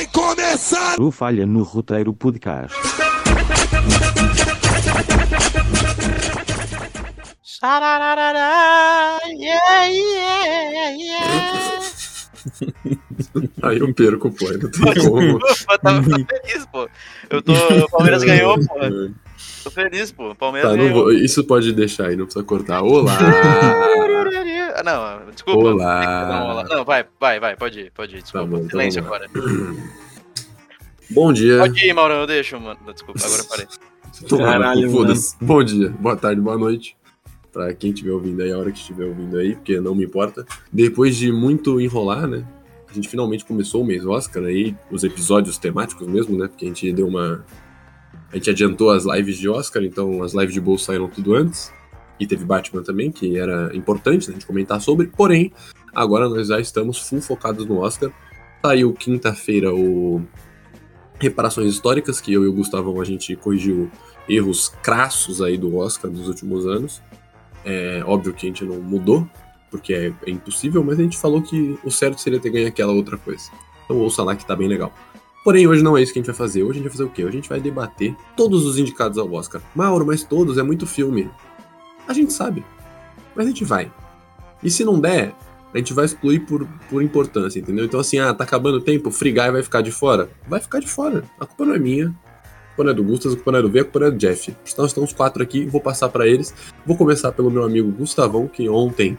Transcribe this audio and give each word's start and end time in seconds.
Vai 0.00 0.06
começar 0.06 0.98
O 0.98 1.10
Falha 1.10 1.44
no 1.44 1.62
Roteiro 1.62 2.14
Podcast. 2.14 2.74
Sarararará, 7.42 9.18
yeah, 9.26 9.84
yeah, 9.84 10.90
yeah. 10.96 11.80
Aí 13.62 13.78
eu 13.78 13.92
perco, 13.92 14.30
pô. 14.30 14.46
Não 14.50 14.70
tem 14.70 15.04
como. 15.04 15.36
Ufa, 15.36 15.78
tava 15.78 16.02
feliz, 16.02 16.64
pô. 16.72 16.88
Eu 17.28 17.42
tô. 17.42 17.52
O 17.52 17.90
Palmeiras 17.90 18.24
ganhou, 18.24 18.56
pô. 18.56 18.78
Tô 19.62 19.70
feliz, 19.70 20.10
pô. 20.12 20.34
Palmeiras 20.34 20.70
Tá, 20.70 20.76
não 20.76 20.92
vou- 20.92 21.12
isso 21.12 21.44
pode 21.44 21.72
deixar 21.72 22.06
aí, 22.08 22.16
não 22.16 22.24
precisa 22.24 22.44
cortar. 22.44 22.82
Olá! 22.82 23.16
Não, 24.82 25.30
desculpa. 25.30 25.60
Olá. 25.60 26.26
Não, 26.26 26.50
olá. 26.52 26.64
Não, 26.64 26.84
vai, 26.86 27.04
vai, 27.20 27.38
vai, 27.38 27.54
pode 27.56 27.80
ir, 27.80 27.92
pode 27.92 28.16
ir. 28.16 28.22
Desculpa. 28.22 28.46
bom, 28.46 28.56
então 28.58 28.70
Silêncio 28.70 29.02
lá. 29.02 29.06
agora. 29.08 29.26
Bom 31.10 31.32
dia. 31.32 31.58
Pode 31.58 31.84
ir, 31.86 31.92
Mauro, 31.92 32.14
eu 32.14 32.26
deixo, 32.26 32.58
mano. 32.58 32.78
Desculpa, 32.92 33.20
agora 33.22 33.44
parei. 33.44 33.66
Caralho, 34.38 34.90
foda-se. 34.90 35.36
Bom 35.40 35.62
dia, 35.62 35.90
boa 35.90 36.16
tarde, 36.16 36.40
boa 36.40 36.56
noite. 36.56 36.96
Pra 37.52 37.74
quem 37.74 37.90
estiver 37.90 38.12
ouvindo 38.12 38.40
aí, 38.42 38.52
a 38.52 38.58
hora 38.58 38.70
que 38.70 38.78
estiver 38.78 39.04
ouvindo 39.06 39.36
aí, 39.36 39.54
porque 39.56 39.78
não 39.80 39.94
me 39.94 40.04
importa. 40.04 40.46
Depois 40.72 41.16
de 41.16 41.30
muito 41.32 41.80
enrolar, 41.80 42.26
né? 42.26 42.44
A 42.88 42.92
gente 42.94 43.08
finalmente 43.08 43.44
começou 43.44 43.82
o 43.82 43.84
mês 43.84 44.06
Oscar 44.06 44.44
aí, 44.44 44.74
os 44.90 45.04
episódios 45.04 45.58
temáticos 45.58 46.06
mesmo, 46.06 46.38
né? 46.38 46.46
Porque 46.48 46.64
a 46.64 46.68
gente 46.68 46.90
deu 46.92 47.06
uma. 47.08 47.44
A 48.32 48.36
gente 48.36 48.50
adiantou 48.50 48.90
as 48.90 49.04
lives 49.04 49.36
de 49.36 49.48
Oscar, 49.48 49.82
então 49.82 50.22
as 50.22 50.32
lives 50.32 50.54
de 50.54 50.60
bolsa 50.60 50.86
saíram 50.86 51.08
tudo 51.08 51.34
antes. 51.34 51.72
E 52.18 52.26
teve 52.26 52.44
Batman 52.44 52.82
também, 52.82 53.10
que 53.10 53.38
era 53.38 53.74
importante 53.74 54.28
né, 54.28 54.34
a 54.34 54.38
gente 54.38 54.46
comentar 54.46 54.80
sobre. 54.80 55.06
Porém, 55.06 55.52
agora 55.94 56.28
nós 56.28 56.48
já 56.48 56.60
estamos 56.60 56.98
full 56.98 57.20
focados 57.20 57.66
no 57.66 57.78
Oscar. 57.78 58.12
Saiu 58.62 58.92
quinta-feira 58.92 59.74
o 59.74 60.22
Reparações 61.18 61.72
Históricas, 61.72 62.20
que 62.20 62.32
eu 62.32 62.44
e 62.44 62.46
o 62.46 62.52
Gustavão 62.52 63.00
a 63.00 63.04
gente 63.04 63.34
corrigiu 63.36 63.90
erros 64.28 64.68
crassos 64.82 65.42
aí 65.42 65.56
do 65.56 65.76
Oscar 65.76 66.10
dos 66.10 66.28
últimos 66.28 66.66
anos. 66.66 67.02
É 67.64 68.02
óbvio 68.06 68.32
que 68.32 68.46
a 68.46 68.48
gente 68.48 68.64
não 68.64 68.80
mudou, 68.80 69.28
porque 69.70 69.92
é, 69.92 70.12
é 70.26 70.30
impossível, 70.30 70.84
mas 70.84 70.98
a 70.98 71.02
gente 71.02 71.18
falou 71.18 71.42
que 71.42 71.78
o 71.82 71.90
certo 71.90 72.20
seria 72.20 72.38
ter 72.38 72.50
ganho 72.50 72.68
aquela 72.68 72.92
outra 72.92 73.16
coisa. 73.16 73.50
Então 73.84 73.98
ouça 73.98 74.22
lá 74.22 74.36
que 74.36 74.46
tá 74.46 74.54
bem 74.54 74.68
legal. 74.68 74.92
Porém, 75.42 75.66
hoje 75.66 75.82
não 75.82 75.96
é 75.96 76.02
isso 76.02 76.12
que 76.12 76.18
a 76.18 76.22
gente 76.22 76.30
vai 76.30 76.36
fazer. 76.36 76.62
Hoje 76.62 76.72
a 76.72 76.74
gente 76.74 76.84
vai 76.84 76.92
fazer 76.92 77.04
o 77.04 77.10
quê? 77.10 77.22
Hoje 77.22 77.30
a 77.30 77.40
gente 77.40 77.48
vai 77.48 77.60
debater 77.60 78.14
todos 78.36 78.66
os 78.66 78.78
indicados 78.78 79.16
ao 79.16 79.32
Oscar. 79.32 79.62
Mauro, 79.74 80.04
mas 80.04 80.22
todos, 80.22 80.58
é 80.58 80.62
muito 80.62 80.86
filme. 80.86 81.30
A 82.06 82.12
gente 82.12 82.32
sabe. 82.32 82.64
Mas 83.34 83.46
a 83.46 83.48
gente 83.48 83.64
vai. 83.64 83.90
E 84.62 84.70
se 84.70 84.84
não 84.84 85.00
der, 85.00 85.34
a 85.72 85.78
gente 85.78 85.94
vai 85.94 86.04
excluir 86.04 86.40
por, 86.40 86.66
por 86.90 87.02
importância, 87.02 87.58
entendeu? 87.58 87.84
Então 87.84 88.00
assim, 88.00 88.18
ah, 88.18 88.34
tá 88.34 88.44
acabando 88.44 88.78
o 88.78 88.80
tempo, 88.80 89.10
Guy 89.10 89.32
vai 89.32 89.62
ficar 89.62 89.80
de 89.80 89.90
fora? 89.90 90.28
Vai 90.46 90.60
ficar 90.60 90.80
de 90.80 90.88
fora. 90.88 91.24
A 91.38 91.46
culpa 91.46 91.64
não 91.64 91.74
é 91.74 91.78
minha. 91.78 92.08
A 92.08 92.74
culpa 92.74 92.84
não 92.84 92.90
é 92.90 92.94
do 92.94 93.04
Gustas, 93.04 93.32
a 93.32 93.36
culpa 93.36 93.52
não 93.52 93.58
é 93.60 93.62
do 93.62 93.70
V, 93.70 93.80
a 93.80 93.84
culpa 93.84 94.00
não 94.00 94.06
é 94.08 94.10
do 94.10 94.18
Jeff. 94.18 94.50
Então 94.50 94.82
nós 94.82 94.90
estamos 94.90 95.12
quatro 95.12 95.42
aqui, 95.42 95.64
vou 95.64 95.80
passar 95.80 96.10
pra 96.10 96.26
eles. 96.26 96.54
Vou 96.84 96.96
começar 96.96 97.32
pelo 97.32 97.50
meu 97.50 97.64
amigo 97.64 97.90
Gustavão, 97.90 98.46
que 98.46 98.68
ontem, 98.68 99.18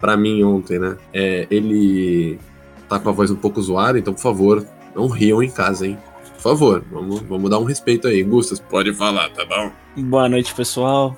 pra 0.00 0.16
mim 0.16 0.42
ontem, 0.42 0.78
né, 0.78 0.98
é, 1.14 1.46
ele 1.50 2.38
tá 2.88 2.98
com 2.98 3.08
a 3.08 3.12
voz 3.12 3.30
um 3.30 3.36
pouco 3.36 3.62
zoada, 3.62 3.98
então 3.98 4.12
por 4.12 4.20
favor, 4.20 4.66
não 4.94 5.08
riam 5.08 5.42
em 5.42 5.50
casa, 5.50 5.86
hein? 5.86 5.98
Por 6.34 6.40
favor, 6.40 6.84
vamos, 6.90 7.20
vamos 7.20 7.50
dar 7.50 7.58
um 7.58 7.64
respeito 7.64 8.08
aí. 8.08 8.22
Gustas, 8.22 8.58
pode 8.58 8.92
falar, 8.94 9.30
tá 9.30 9.44
bom? 9.44 9.70
Boa 9.96 10.28
noite, 10.28 10.54
pessoal. 10.54 11.16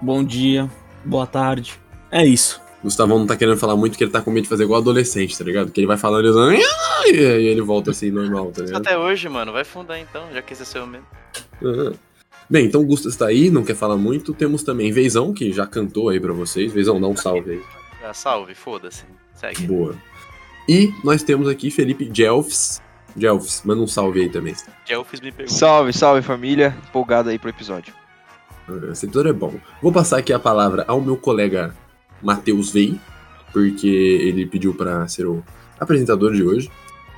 Bom 0.00 0.24
dia, 0.24 0.68
boa 1.04 1.26
tarde. 1.26 1.78
É 2.10 2.24
isso. 2.24 2.60
Gustavão 2.82 3.18
não 3.18 3.26
tá 3.26 3.36
querendo 3.36 3.56
falar 3.56 3.76
muito, 3.76 3.96
que 3.96 4.04
ele 4.04 4.10
tá 4.10 4.20
com 4.20 4.30
medo 4.30 4.42
de 4.42 4.48
fazer 4.48 4.64
igual 4.64 4.80
adolescente, 4.80 5.38
tá 5.38 5.42
ligado? 5.42 5.70
Que 5.70 5.80
ele 5.80 5.86
vai 5.86 5.96
falando 5.96 6.52
e 6.52 6.60
e 7.06 7.26
aí 7.26 7.46
ele 7.46 7.62
volta 7.62 7.92
assim, 7.92 8.10
normal, 8.10 8.50
tá 8.50 8.62
ligado? 8.62 8.82
Até 8.82 8.98
hoje, 8.98 9.28
mano, 9.28 9.52
vai 9.52 9.64
fundar 9.64 9.98
então, 9.98 10.30
já 10.32 10.42
que 10.42 10.52
esse 10.52 10.62
é 10.62 10.66
seu 10.66 10.86
mesmo. 10.86 11.06
Aham. 11.62 11.94
Bem, 12.48 12.66
então 12.66 12.82
o 12.82 12.84
Gustas 12.84 13.16
tá 13.16 13.26
aí, 13.26 13.48
não 13.48 13.64
quer 13.64 13.74
falar 13.74 13.96
muito. 13.96 14.34
Temos 14.34 14.62
também 14.62 14.92
Veizão, 14.92 15.32
que 15.32 15.50
já 15.50 15.66
cantou 15.66 16.10
aí 16.10 16.20
pra 16.20 16.32
vocês. 16.32 16.72
Veizão, 16.72 17.00
dá 17.00 17.06
um 17.06 17.16
salve 17.16 17.52
aí. 17.52 17.62
Ah, 18.04 18.12
salve, 18.12 18.54
foda-se. 18.54 19.04
Segue. 19.34 19.66
Boa. 19.66 19.94
E 20.68 20.92
nós 21.02 21.22
temos 21.22 21.48
aqui 21.48 21.70
Felipe 21.70 22.10
Jelfs. 22.12 22.82
Jelfs, 23.16 23.62
manda 23.64 23.80
um 23.82 23.86
salve 23.86 24.20
aí 24.22 24.28
também. 24.28 24.54
Jelfis 24.86 25.20
me 25.20 25.30
pergunta. 25.30 25.56
Salve, 25.58 25.92
salve 25.92 26.22
família, 26.22 26.76
empolgado 26.88 27.28
aí 27.30 27.38
pro 27.38 27.48
episódio. 27.50 27.94
Ah, 28.68 28.92
Esse 28.92 29.06
episódio 29.06 29.30
é 29.30 29.32
bom. 29.32 29.54
Vou 29.82 29.92
passar 29.92 30.18
aqui 30.18 30.32
a 30.32 30.38
palavra 30.38 30.84
ao 30.88 31.00
meu 31.00 31.16
colega 31.16 31.74
Matheus 32.22 32.70
Vei, 32.72 32.98
porque 33.52 33.86
ele 33.86 34.46
pediu 34.46 34.74
pra 34.74 35.06
ser 35.06 35.26
o 35.26 35.42
apresentador 35.78 36.32
de 36.32 36.42
hoje. 36.42 36.70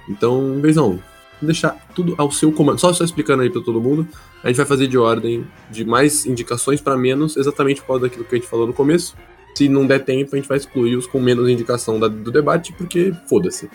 Então, 0.08 0.60
vou 0.62 0.98
deixar 1.40 1.76
tudo 1.94 2.14
ao 2.18 2.30
seu 2.30 2.52
comando. 2.52 2.78
Só, 2.78 2.92
só 2.92 3.04
explicando 3.04 3.42
aí 3.42 3.50
pra 3.50 3.62
todo 3.62 3.80
mundo, 3.80 4.06
a 4.42 4.48
gente 4.48 4.56
vai 4.56 4.66
fazer 4.66 4.86
de 4.86 4.98
ordem 4.98 5.46
de 5.70 5.84
mais 5.84 6.26
indicações 6.26 6.80
pra 6.80 6.96
menos, 6.96 7.36
exatamente 7.36 7.80
por 7.80 7.86
causa 7.88 8.02
daquilo 8.02 8.24
que 8.24 8.34
a 8.34 8.38
gente 8.38 8.48
falou 8.48 8.66
no 8.66 8.72
começo. 8.72 9.16
Se 9.54 9.68
não 9.68 9.86
der 9.86 10.00
tempo, 10.04 10.34
a 10.34 10.36
gente 10.38 10.48
vai 10.48 10.58
excluir 10.58 10.96
os 10.96 11.06
com 11.06 11.18
menos 11.18 11.48
indicação 11.48 11.98
da- 11.98 12.08
do 12.08 12.30
debate, 12.30 12.72
porque 12.74 13.14
foda-se. 13.26 13.70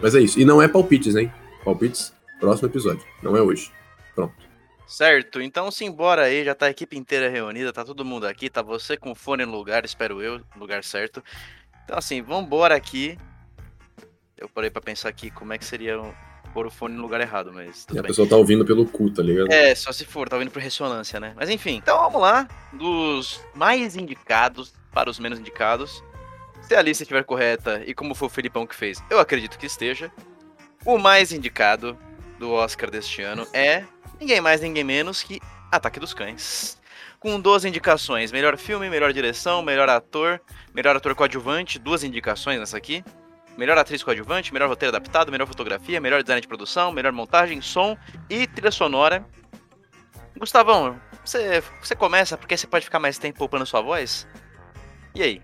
Mas 0.00 0.14
é 0.14 0.20
isso. 0.20 0.38
E 0.38 0.44
não 0.44 0.62
é 0.62 0.68
palpites, 0.68 1.16
hein? 1.16 1.32
Palpites, 1.66 2.14
próximo 2.38 2.68
episódio. 2.68 3.04
Não 3.20 3.36
é 3.36 3.42
hoje. 3.42 3.72
Pronto. 4.14 4.32
Certo, 4.86 5.42
então 5.42 5.68
simbora 5.68 6.22
aí, 6.22 6.44
já 6.44 6.54
tá 6.54 6.66
a 6.66 6.70
equipe 6.70 6.96
inteira 6.96 7.28
reunida, 7.28 7.72
tá 7.72 7.84
todo 7.84 8.04
mundo 8.04 8.24
aqui, 8.24 8.48
tá 8.48 8.62
você 8.62 8.96
com 8.96 9.10
o 9.10 9.14
fone 9.16 9.44
no 9.44 9.50
lugar, 9.50 9.84
espero 9.84 10.22
eu, 10.22 10.38
no 10.38 10.60
lugar 10.60 10.84
certo. 10.84 11.22
Então 11.84 11.98
assim, 11.98 12.22
vambora 12.22 12.76
aqui. 12.76 13.18
Eu 14.38 14.48
parei 14.48 14.70
pra 14.70 14.80
pensar 14.80 15.08
aqui 15.08 15.28
como 15.28 15.52
é 15.52 15.58
que 15.58 15.64
seria 15.64 15.98
pôr 16.54 16.66
o 16.66 16.70
fone 16.70 16.94
no 16.94 17.02
lugar 17.02 17.20
errado, 17.20 17.52
mas 17.52 17.82
E 17.82 17.86
tudo 17.88 17.98
a 17.98 18.02
bem. 18.02 18.08
pessoa 18.10 18.28
tá 18.28 18.36
ouvindo 18.36 18.64
pelo 18.64 18.86
cu, 18.86 19.10
tá 19.10 19.22
ligado? 19.22 19.50
É, 19.50 19.74
só 19.74 19.90
se 19.90 20.04
for, 20.04 20.28
tá 20.28 20.38
vindo 20.38 20.52
por 20.52 20.62
ressonância, 20.62 21.18
né? 21.18 21.32
Mas 21.34 21.50
enfim, 21.50 21.74
então 21.74 21.98
vamos 21.98 22.20
lá, 22.20 22.46
dos 22.72 23.40
mais 23.56 23.96
indicados 23.96 24.72
para 24.92 25.10
os 25.10 25.18
menos 25.18 25.40
indicados. 25.40 26.00
Se 26.62 26.76
a 26.76 26.82
lista 26.82 27.02
estiver 27.02 27.24
correta 27.24 27.82
e 27.84 27.92
como 27.92 28.14
foi 28.14 28.26
o 28.28 28.30
Felipão 28.30 28.66
que 28.68 28.74
fez, 28.76 29.02
eu 29.10 29.18
acredito 29.18 29.58
que 29.58 29.66
esteja. 29.66 30.12
O 30.86 30.98
mais 30.98 31.32
indicado 31.32 31.98
do 32.38 32.52
Oscar 32.52 32.88
deste 32.88 33.20
ano 33.20 33.44
é 33.52 33.82
ninguém 34.20 34.40
mais, 34.40 34.60
ninguém 34.60 34.84
menos 34.84 35.20
que 35.20 35.40
Ataque 35.70 35.98
dos 35.98 36.14
Cães. 36.14 36.80
Com 37.18 37.40
duas 37.40 37.64
indicações: 37.64 38.30
melhor 38.30 38.56
filme, 38.56 38.88
melhor 38.88 39.12
direção, 39.12 39.62
melhor 39.62 39.88
ator, 39.88 40.40
melhor 40.72 40.94
ator 40.94 41.12
coadjuvante, 41.16 41.80
duas 41.80 42.04
indicações 42.04 42.60
nessa 42.60 42.76
aqui. 42.76 43.04
Melhor 43.58 43.76
atriz 43.76 44.00
coadjuvante, 44.04 44.52
melhor 44.52 44.68
roteiro 44.68 44.94
adaptado, 44.94 45.32
melhor 45.32 45.48
fotografia, 45.48 46.00
melhor 46.00 46.22
design 46.22 46.40
de 46.40 46.46
produção, 46.46 46.92
melhor 46.92 47.10
montagem, 47.10 47.60
som 47.60 47.96
e 48.30 48.46
trilha 48.46 48.70
sonora. 48.70 49.26
Gustavão, 50.38 51.00
você, 51.24 51.64
você 51.82 51.96
começa 51.96 52.36
porque 52.36 52.56
você 52.56 52.66
pode 52.68 52.84
ficar 52.84 53.00
mais 53.00 53.18
tempo 53.18 53.38
poupando 53.38 53.66
sua 53.66 53.80
voz? 53.80 54.28
E 55.16 55.22
aí? 55.22 55.42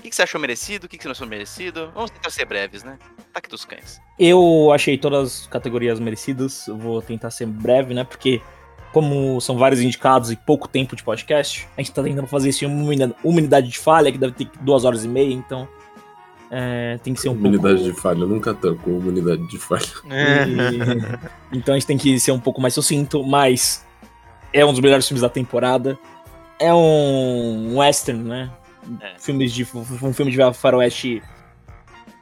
O 0.00 0.02
que, 0.02 0.08
que 0.08 0.16
você 0.16 0.22
achou 0.22 0.40
merecido? 0.40 0.86
O 0.86 0.88
que, 0.88 0.96
que 0.96 1.02
você 1.02 1.08
não 1.08 1.12
achou 1.12 1.26
merecido? 1.26 1.90
Vamos 1.94 2.10
tentar 2.10 2.30
ser 2.30 2.46
breves, 2.46 2.82
né? 2.82 2.98
Ataque 3.30 3.50
dos 3.50 3.66
cães. 3.66 4.00
Eu 4.18 4.72
achei 4.74 4.96
todas 4.96 5.42
as 5.42 5.46
categorias 5.46 6.00
merecidas. 6.00 6.66
Eu 6.66 6.78
vou 6.78 7.02
tentar 7.02 7.30
ser 7.30 7.44
breve, 7.46 7.92
né? 7.92 8.02
Porque, 8.02 8.40
como 8.94 9.38
são 9.42 9.58
vários 9.58 9.82
indicados 9.82 10.30
e 10.30 10.36
pouco 10.36 10.66
tempo 10.66 10.96
de 10.96 11.02
podcast, 11.02 11.68
a 11.76 11.82
gente 11.82 11.92
tá 11.92 12.02
tentando 12.02 12.26
fazer 12.26 12.48
isso 12.48 12.64
em 12.64 12.68
uma 12.68 12.82
unidade- 12.82 13.14
unidade 13.22 13.68
de 13.68 13.78
falha, 13.78 14.10
que 14.10 14.16
deve 14.16 14.32
ter 14.32 14.48
duas 14.62 14.86
horas 14.86 15.04
e 15.04 15.08
meia, 15.08 15.34
então. 15.34 15.68
é, 16.50 16.98
tem 17.04 17.14
que 17.14 17.20
ser 17.20 17.28
um 17.28 17.32
Humanidade 17.34 17.76
pouco. 17.76 17.92
de 17.94 18.00
falha, 18.00 18.20
eu 18.22 18.26
nunca 18.26 18.52
tanco 18.52 18.90
humanidade 18.90 19.46
de 19.48 19.56
falha. 19.58 19.84
E- 21.52 21.56
então 21.58 21.74
a 21.74 21.78
gente 21.78 21.86
tem 21.86 21.96
que 21.98 22.18
ser 22.18 22.32
um 22.32 22.40
pouco 22.40 22.60
mais 22.60 22.74
sucinto, 22.74 23.22
mas 23.22 23.86
é 24.52 24.64
um 24.66 24.72
dos 24.72 24.80
melhores 24.80 25.06
filmes 25.06 25.20
da 25.22 25.28
temporada. 25.28 25.96
É 26.58 26.74
um 26.74 27.78
western, 27.78 28.24
né? 28.24 28.50
É. 29.00 29.18
Filmes 29.18 29.52
de, 29.52 29.66
um 30.02 30.12
filme 30.12 30.32
de 30.32 30.38
faroeste 30.54 31.22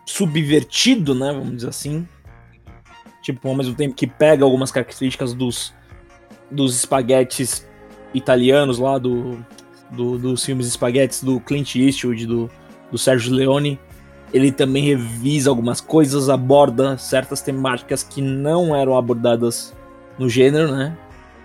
subvertido, 0.05 1.15
né? 1.15 1.33
Vamos 1.33 1.57
dizer 1.57 1.69
assim. 1.69 2.07
Tipo, 3.23 3.49
ao 3.49 3.55
mesmo 3.55 3.75
tempo 3.75 3.95
que 3.95 4.07
pega 4.07 4.45
algumas 4.45 4.71
características 4.71 5.35
dos, 5.35 5.75
dos 6.51 6.75
espaguetes 6.77 7.67
italianos 8.15 8.79
lá, 8.79 8.97
do, 8.99 9.39
do- 9.91 10.19
dos 10.19 10.45
filmes 10.45 10.67
espaguetes 10.67 11.23
do 11.23 11.39
Clint 11.41 11.75
Eastwood, 11.77 12.27
do, 12.27 12.51
do 12.91 12.97
Sérgio 12.99 13.33
Leone 13.35 13.79
ele 14.33 14.53
também 14.53 14.83
revisa 14.85 15.49
algumas 15.49 15.81
coisas, 15.81 16.29
aborda 16.29 16.99
certas 16.99 17.41
temáticas 17.41 18.03
que 18.03 18.21
não 18.21 18.77
eram 18.77 18.97
abordadas 18.97 19.75
no 20.19 20.29
gênero, 20.29 20.71
né? 20.71 20.97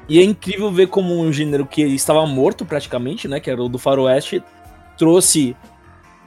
E 0.09 0.19
é 0.19 0.23
incrível 0.23 0.69
ver 0.69 0.88
como 0.88 1.17
um 1.17 1.31
gênero 1.31 1.65
que 1.65 1.81
estava 1.81 2.25
morto 2.25 2.65
praticamente, 2.65 3.25
né? 3.25 3.39
Que 3.39 3.49
era 3.49 3.63
o 3.63 3.69
do 3.69 3.79
faroeste, 3.79 4.43
trouxe 5.03 5.53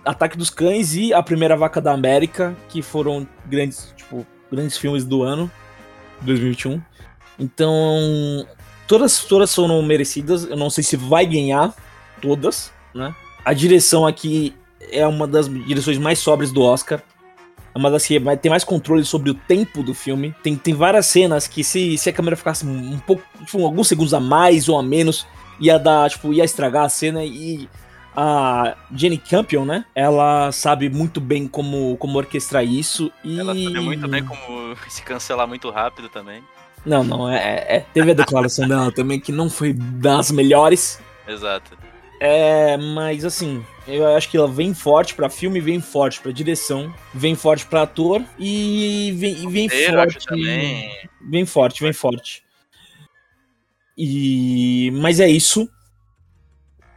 Ataque 0.05 0.37
dos 0.37 0.51
Cães 0.51 0.95
e 0.95 1.15
A 1.15 1.23
Primeira 1.23 1.57
Vaca 1.57 1.81
da 1.81 1.93
América, 1.93 2.55
que 2.69 2.83
foram 2.83 3.27
grandes, 3.47 3.95
tipo, 3.97 4.27
grandes 4.53 4.77
filmes 4.77 5.03
do 5.03 5.23
ano, 5.23 5.51
2021. 6.21 6.83
Então, 7.39 8.47
todas, 8.87 9.25
todas 9.25 9.55
foram 9.55 9.81
merecidas. 9.83 10.45
Eu 10.45 10.59
não 10.59 10.69
sei 10.69 10.85
se 10.85 10.95
vai 10.95 11.25
ganhar 11.25 11.75
todas, 12.21 12.71
né? 12.95 13.15
A 13.43 13.55
direção 13.55 14.07
aqui 14.07 14.55
é 14.93 15.07
uma 15.07 15.27
das 15.27 15.49
direções 15.49 15.97
mais 15.97 16.19
sóbrias 16.19 16.53
do 16.53 16.61
Oscar. 16.61 17.03
É 17.75 17.79
uma 17.79 17.91
das 17.91 18.05
que 18.05 18.21
ter 18.37 18.51
mais 18.51 18.63
controle 18.63 19.07
sobre 19.07 19.31
o 19.31 19.35
tempo 19.35 19.83
do 19.83 19.95
filme. 19.95 20.35
Tem, 20.43 20.55
tem 20.55 20.75
várias 20.75 21.07
cenas 21.07 21.49
que 21.49 21.65
se, 21.65 21.97
se 21.97 22.11
a 22.11 22.13
câmera 22.13 22.37
ficasse 22.37 22.67
um 22.67 22.99
pouco, 22.99 23.23
tipo, 23.43 23.65
alguns 23.65 23.89
segundos 23.89 24.13
a 24.13 24.21
mais 24.21 24.69
ou 24.69 24.79
a 24.79 24.83
menos, 24.83 25.27
ia 25.59 25.79
dar, 25.79 26.11
tipo, 26.11 26.31
ia 26.31 26.45
estragar 26.45 26.85
a 26.85 26.91
cena 26.91 27.25
e 27.25 27.67
a 28.17 28.77
Jenny 28.95 29.19
Campion, 29.19 29.65
né? 29.65 29.85
Ela 29.95 30.51
sabe 30.51 30.89
muito 30.89 31.21
bem 31.21 31.47
como, 31.47 31.97
como 31.99 32.17
orquestrar 32.17 32.65
isso 32.65 33.13
e... 33.23 33.39
Ela 33.39 33.55
sabe 33.55 33.81
muito 33.81 34.09
bem 34.09 34.25
como 34.25 34.77
se 34.89 35.03
cancelar 35.03 35.47
muito 35.47 35.71
rápido 35.71 36.09
também. 36.09 36.43
Não, 36.85 37.03
não, 37.03 37.31
é, 37.31 37.67
é 37.69 37.87
teve 37.93 38.13
a 38.13 38.15
declaração 38.15 38.67
dela 38.67 38.93
também 38.93 39.19
que 39.19 39.33
não 39.33 39.51
foi 39.51 39.73
das 39.73 40.31
melhores. 40.31 41.01
Exato. 41.27 41.77
É, 42.21 42.77
mas 42.77 43.25
assim, 43.25 43.65
eu 43.87 44.07
acho 44.17 44.31
que 44.31 44.37
ela 44.37 44.49
vem 44.49 44.73
forte 44.73 45.15
pra 45.15 45.29
filme, 45.29 45.61
vem 45.61 45.81
forte 45.81 46.21
pra 46.21 46.33
direção, 46.33 46.95
vem 47.13 47.35
forte 47.35 47.67
pra 47.67 47.83
ator 47.83 48.23
e 48.39 49.13
vem, 49.17 49.35
e 49.35 49.47
vem 49.49 49.67
Roteiro, 49.67 49.97
forte. 49.97 50.27
também. 50.27 50.91
Vem 51.21 51.45
forte, 51.45 51.83
vem 51.83 51.93
forte. 51.93 52.43
E. 53.99 54.91
Mas 54.95 55.21
é 55.21 55.29
isso. 55.29 55.69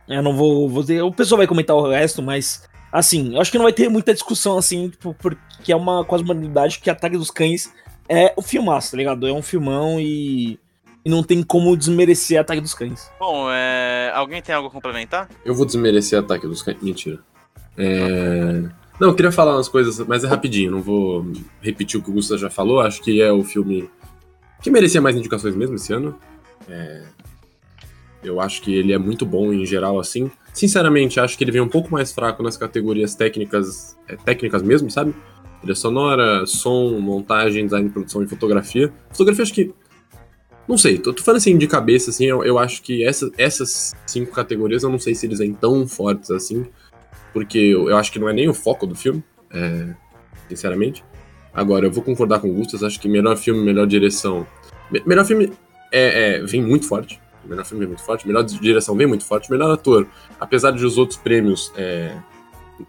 Eu 0.10 0.24
não 0.24 0.36
vou, 0.36 0.68
vou 0.68 0.82
dizer. 0.82 1.02
O 1.04 1.12
pessoal 1.12 1.38
vai 1.38 1.48
comentar 1.48 1.76
o 1.76 1.90
resto, 1.90 2.22
mas. 2.22 2.68
Assim, 2.92 3.36
eu 3.36 3.42
acho 3.42 3.52
que 3.52 3.58
não 3.58 3.66
vai 3.66 3.74
ter 3.74 3.88
muita 3.88 4.14
discussão 4.14 4.58
assim, 4.58 4.90
tipo, 4.90 5.14
porque 5.14 5.72
é 5.72 5.76
uma 5.76 6.04
quase 6.04 6.24
uma 6.24 6.34
unidade 6.34 6.80
que 6.80 6.90
Ataque 6.90 7.18
dos 7.18 7.30
Cães 7.30 7.72
é 8.10 8.34
o 8.36 8.42
filmaço, 8.42 8.92
tá 8.92 8.98
ligado? 8.98 9.28
É 9.28 9.32
um 9.32 9.44
filmão 9.44 10.00
e. 10.00 10.60
E 11.06 11.10
não 11.10 11.24
tem 11.24 11.42
como 11.44 11.78
desmerecer 11.78 12.42
Ataque 12.42 12.60
dos 12.60 12.74
Cães. 12.74 13.10
Bom, 13.20 13.48
é... 13.50 14.12
alguém 14.14 14.42
tem 14.42 14.54
algo 14.54 14.68
a 14.68 14.72
complementar? 14.72 15.30
Eu 15.46 15.56
vou 15.56 15.66
desmerecer 15.66 16.20
Ataque 16.20 16.46
dos 16.46 16.62
Cães. 16.62 16.82
Mentira. 16.82 17.20
É... 17.78 18.64
Não, 19.00 19.08
eu 19.10 19.16
queria 19.16 19.32
falar 19.32 19.56
umas 19.56 19.70
coisas, 19.70 19.98
mas 20.06 20.26
é 20.26 20.28
rapidinho, 20.28 20.72
não 20.72 20.82
vou 20.82 21.26
repetir 21.62 21.98
o 21.98 22.04
que 22.04 22.10
o 22.10 22.14
Gustavo 22.14 22.42
já 22.42 22.50
falou. 22.50 22.82
Acho 22.82 23.02
que 23.02 23.22
é 23.22 23.32
o 23.32 23.44
filme 23.44 23.90
que 24.62 24.70
merecia 24.70 25.00
mais 25.00 25.16
indicações 25.16 25.56
mesmo 25.56 25.76
esse 25.76 25.94
ano. 25.94 26.20
É... 26.68 27.04
Eu 28.24 28.40
acho 28.42 28.62
que 28.62 28.74
ele 28.74 28.92
é 28.92 28.98
muito 28.98 29.26
bom 29.26 29.54
em 29.54 29.66
geral, 29.66 30.00
assim. 30.00 30.30
Sinceramente, 30.54 31.20
acho 31.20 31.38
que 31.38 31.44
ele 31.44 31.52
vem 31.52 31.62
um 31.62 31.70
pouco 31.70 31.92
mais 31.92 32.12
fraco 32.12 32.44
nas 32.44 32.58
categorias 32.58 33.16
técnicas, 33.16 33.98
é, 34.08 34.16
técnicas 34.16 34.62
mesmo, 34.62 34.90
sabe? 34.92 35.14
Trilha 35.62 35.76
sonora, 35.76 36.46
som, 36.46 37.00
montagem, 37.00 37.66
design, 37.66 37.90
produção 37.90 38.24
e 38.24 38.28
fotografia. 38.28 38.92
Fotografia, 39.12 39.44
acho 39.44 39.54
que. 39.54 39.74
Não 40.68 40.78
sei, 40.78 41.00
tô, 41.00 41.12
tô 41.14 41.24
falando 41.24 41.38
assim 41.38 41.58
de 41.58 41.66
cabeça, 41.66 42.12
assim, 42.12 42.26
eu, 42.26 42.44
eu 42.44 42.60
acho 42.60 42.84
que 42.84 43.04
essa, 43.04 43.32
essas 43.38 43.96
cinco 44.06 44.32
categorias, 44.32 44.84
eu 44.84 44.90
não 44.90 45.00
sei 45.00 45.16
se 45.16 45.26
eles 45.26 45.40
vêm 45.40 45.52
tão 45.52 45.88
fortes 45.88 46.30
assim, 46.30 46.64
porque 47.34 47.58
eu, 47.58 47.90
eu 47.90 47.98
acho 47.98 48.12
que 48.12 48.20
não 48.20 48.30
é 48.30 48.34
nem 48.34 48.48
o 48.48 48.54
foco 48.54 48.86
do 48.86 48.94
filme, 48.94 49.24
é, 49.52 49.88
sinceramente. 50.48 51.04
Agora, 51.52 51.88
eu 51.88 51.92
vou 51.92 52.04
concordar 52.04 52.40
com 52.40 52.52
o 52.52 52.54
Gustas, 52.54 52.84
acho 52.84 53.00
que 53.00 53.10
melhor 53.10 53.36
filme, 53.36 53.64
melhor 53.64 53.88
direção. 53.88 54.46
Me- 54.92 55.02
melhor 55.08 55.26
filme 55.26 55.52
é, 55.92 56.36
é, 56.38 56.44
vem 56.46 56.62
muito 56.62 56.88
forte. 56.88 57.20
Melhor 57.50 57.66
filme 57.66 57.80
vem 57.80 57.90
muito 57.90 58.04
forte, 58.04 58.28
melhor 58.28 58.44
direção 58.44 58.96
vem 58.96 59.08
muito 59.08 59.26
forte, 59.26 59.50
melhor 59.50 59.72
ator. 59.72 60.08
Apesar 60.40 60.72
de 60.72 60.86
os 60.86 60.98
outros 60.98 61.18
prêmios 61.18 61.74
é, 61.76 62.16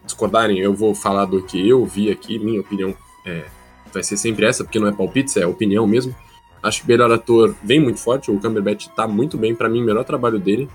discordarem, 0.04 0.58
eu 0.58 0.74
vou 0.74 0.94
falar 0.94 1.24
do 1.24 1.42
que 1.42 1.68
eu 1.68 1.84
vi 1.86 2.10
aqui, 2.10 2.38
minha 2.38 2.60
opinião 2.60 2.94
é, 3.24 3.44
vai 3.92 4.02
ser 4.02 4.16
sempre 4.16 4.44
essa, 4.44 4.62
porque 4.62 4.78
não 4.78 4.86
é 4.86 4.92
palpite, 4.92 5.38
é 5.40 5.46
opinião 5.46 5.86
mesmo. 5.86 6.14
Acho 6.62 6.82
que 6.82 6.88
melhor 6.88 7.10
ator 7.10 7.54
vem 7.62 7.80
muito 7.80 8.00
forte, 8.00 8.30
o 8.30 8.38
Cumberbatch 8.38 8.88
tá 8.88 9.08
muito 9.08 9.38
bem, 9.38 9.54
pra 9.54 9.68
mim, 9.68 9.82
o 9.82 9.86
melhor 9.86 10.04
trabalho 10.04 10.38
dele, 10.38 10.68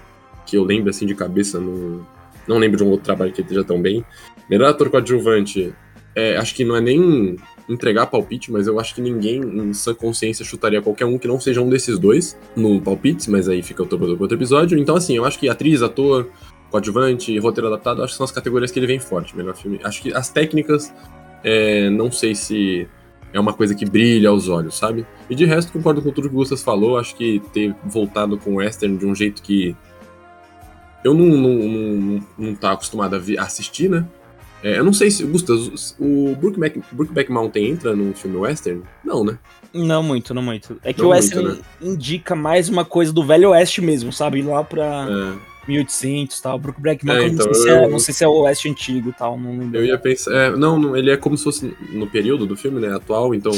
que 0.45 0.57
eu 0.57 0.63
lembro 0.63 0.89
assim 0.89 1.05
de 1.05 1.13
cabeça, 1.13 1.59
não, 1.59 2.05
não 2.47 2.57
lembro 2.57 2.77
de 2.77 2.83
um 2.83 2.89
outro 2.89 3.05
trabalho 3.05 3.31
que 3.31 3.41
ele 3.41 3.45
esteja 3.47 3.63
tão 3.63 3.79
bem. 3.81 4.03
Melhor 4.49 4.69
ator 4.69 4.89
coadjuvante, 4.89 5.73
é, 6.15 6.37
acho 6.37 6.55
que 6.55 6.63
não 6.63 6.75
é 6.75 6.81
nem 6.81 7.35
entregar 7.67 8.07
palpite, 8.07 8.51
mas 8.51 8.67
eu 8.67 8.79
acho 8.79 8.95
que 8.95 9.01
ninguém 9.01 9.41
em 9.41 9.73
sã 9.73 9.93
consciência 9.93 10.45
chutaria 10.45 10.81
qualquer 10.81 11.05
um 11.05 11.17
que 11.17 11.27
não 11.27 11.39
seja 11.39 11.61
um 11.61 11.69
desses 11.69 11.99
dois 11.99 12.37
no 12.55 12.79
palpites, 12.79 13.27
mas 13.27 13.49
aí 13.49 13.61
fica 13.61 13.83
outro, 13.83 14.17
outro 14.19 14.37
episódio. 14.37 14.77
Então, 14.77 14.95
assim, 14.95 15.17
eu 15.17 15.25
acho 15.25 15.37
que 15.37 15.49
atriz, 15.49 15.81
ator, 15.81 16.29
coadjuvante, 16.71 17.37
roteiro 17.39 17.67
adaptado, 17.67 18.01
acho 18.01 18.13
que 18.13 18.17
são 18.17 18.23
as 18.23 18.31
categorias 18.31 18.71
que 18.71 18.79
ele 18.79 18.87
vem 18.87 18.99
forte. 18.99 19.35
Melhor 19.35 19.55
filme. 19.55 19.79
Acho 19.83 20.01
que 20.01 20.13
as 20.13 20.29
técnicas, 20.29 20.93
é, 21.43 21.89
não 21.89 22.11
sei 22.11 22.33
se 22.33 22.87
é 23.33 23.39
uma 23.39 23.53
coisa 23.53 23.75
que 23.75 23.83
brilha 23.83 24.29
aos 24.29 24.47
olhos, 24.47 24.77
sabe? 24.77 25.05
E 25.29 25.35
de 25.35 25.43
resto, 25.43 25.73
concordo 25.73 26.01
com 26.01 26.11
tudo 26.11 26.29
que 26.29 26.35
o 26.35 26.37
Gustas 26.37 26.63
falou. 26.63 26.97
Acho 26.97 27.15
que 27.15 27.41
ter 27.51 27.75
voltado 27.83 28.37
com 28.37 28.53
o 28.53 28.55
Western 28.55 28.97
de 28.97 29.05
um 29.05 29.13
jeito 29.13 29.41
que 29.41 29.75
eu 31.03 31.13
não, 31.13 31.25
não, 31.25 31.53
não, 31.53 32.27
não 32.37 32.55
tá 32.55 32.71
acostumado 32.71 33.15
a 33.15 33.41
assistir, 33.43 33.89
né? 33.89 34.05
É, 34.63 34.79
eu 34.79 34.83
não 34.83 34.93
sei 34.93 35.11
se, 35.11 35.23
Gustas, 35.25 35.95
o 35.99 36.35
Brookback, 36.35 36.81
Brookback 36.91 37.31
Mountain 37.31 37.65
entra 37.71 37.95
no 37.95 38.13
filme 38.13 38.37
Western? 38.37 38.81
Não, 39.03 39.23
né? 39.23 39.37
Não 39.73 40.01
muito, 40.01 40.33
não 40.33 40.41
muito. 40.41 40.77
É 40.83 40.91
que 40.93 41.01
Não 41.01 41.09
o 41.09 41.11
Western 41.11 41.47
muito, 41.49 41.59
né? 41.59 41.65
indica 41.81 42.35
mais 42.35 42.69
uma 42.69 42.83
coisa 42.85 43.11
do 43.13 43.23
Velho 43.23 43.49
Oeste 43.49 43.81
mesmo, 43.81 44.11
sabe? 44.11 44.41
Lá 44.41 44.63
pra 44.63 45.07
É, 45.07 45.33
1800 45.67 46.37
e 46.39 46.41
tal. 46.41 46.57
Brookback 46.57 47.03
É, 47.03 47.05
Mountain, 47.13 47.33
então, 47.33 47.45
não, 47.45 47.53
sei 47.53 47.61
se 47.63 47.69
eu- 47.69 47.75
é, 47.75 47.87
não 47.89 47.99
sei 47.99 48.13
se 48.13 48.23
é 48.23 48.27
o 48.27 48.31
Oeste 48.43 48.69
antigo 48.69 49.09
e 49.09 49.13
tal, 49.13 49.37
não 49.37 49.51
lembro. 49.59 49.77
eu 49.77 49.85
ia 49.85 49.97
pensar. 49.99 50.31
é, 50.33 50.49
não, 50.55 50.79
não, 50.79 50.95
ele 50.97 51.11
é 51.11 51.17
como 51.17 51.37
se 51.37 51.43
fosse 51.43 51.75
no 51.91 52.07
período 52.07 52.45
do 52.47 52.55
filme, 52.55 52.79
né? 52.79 52.95
Atual, 52.95 53.35
então. 53.35 53.51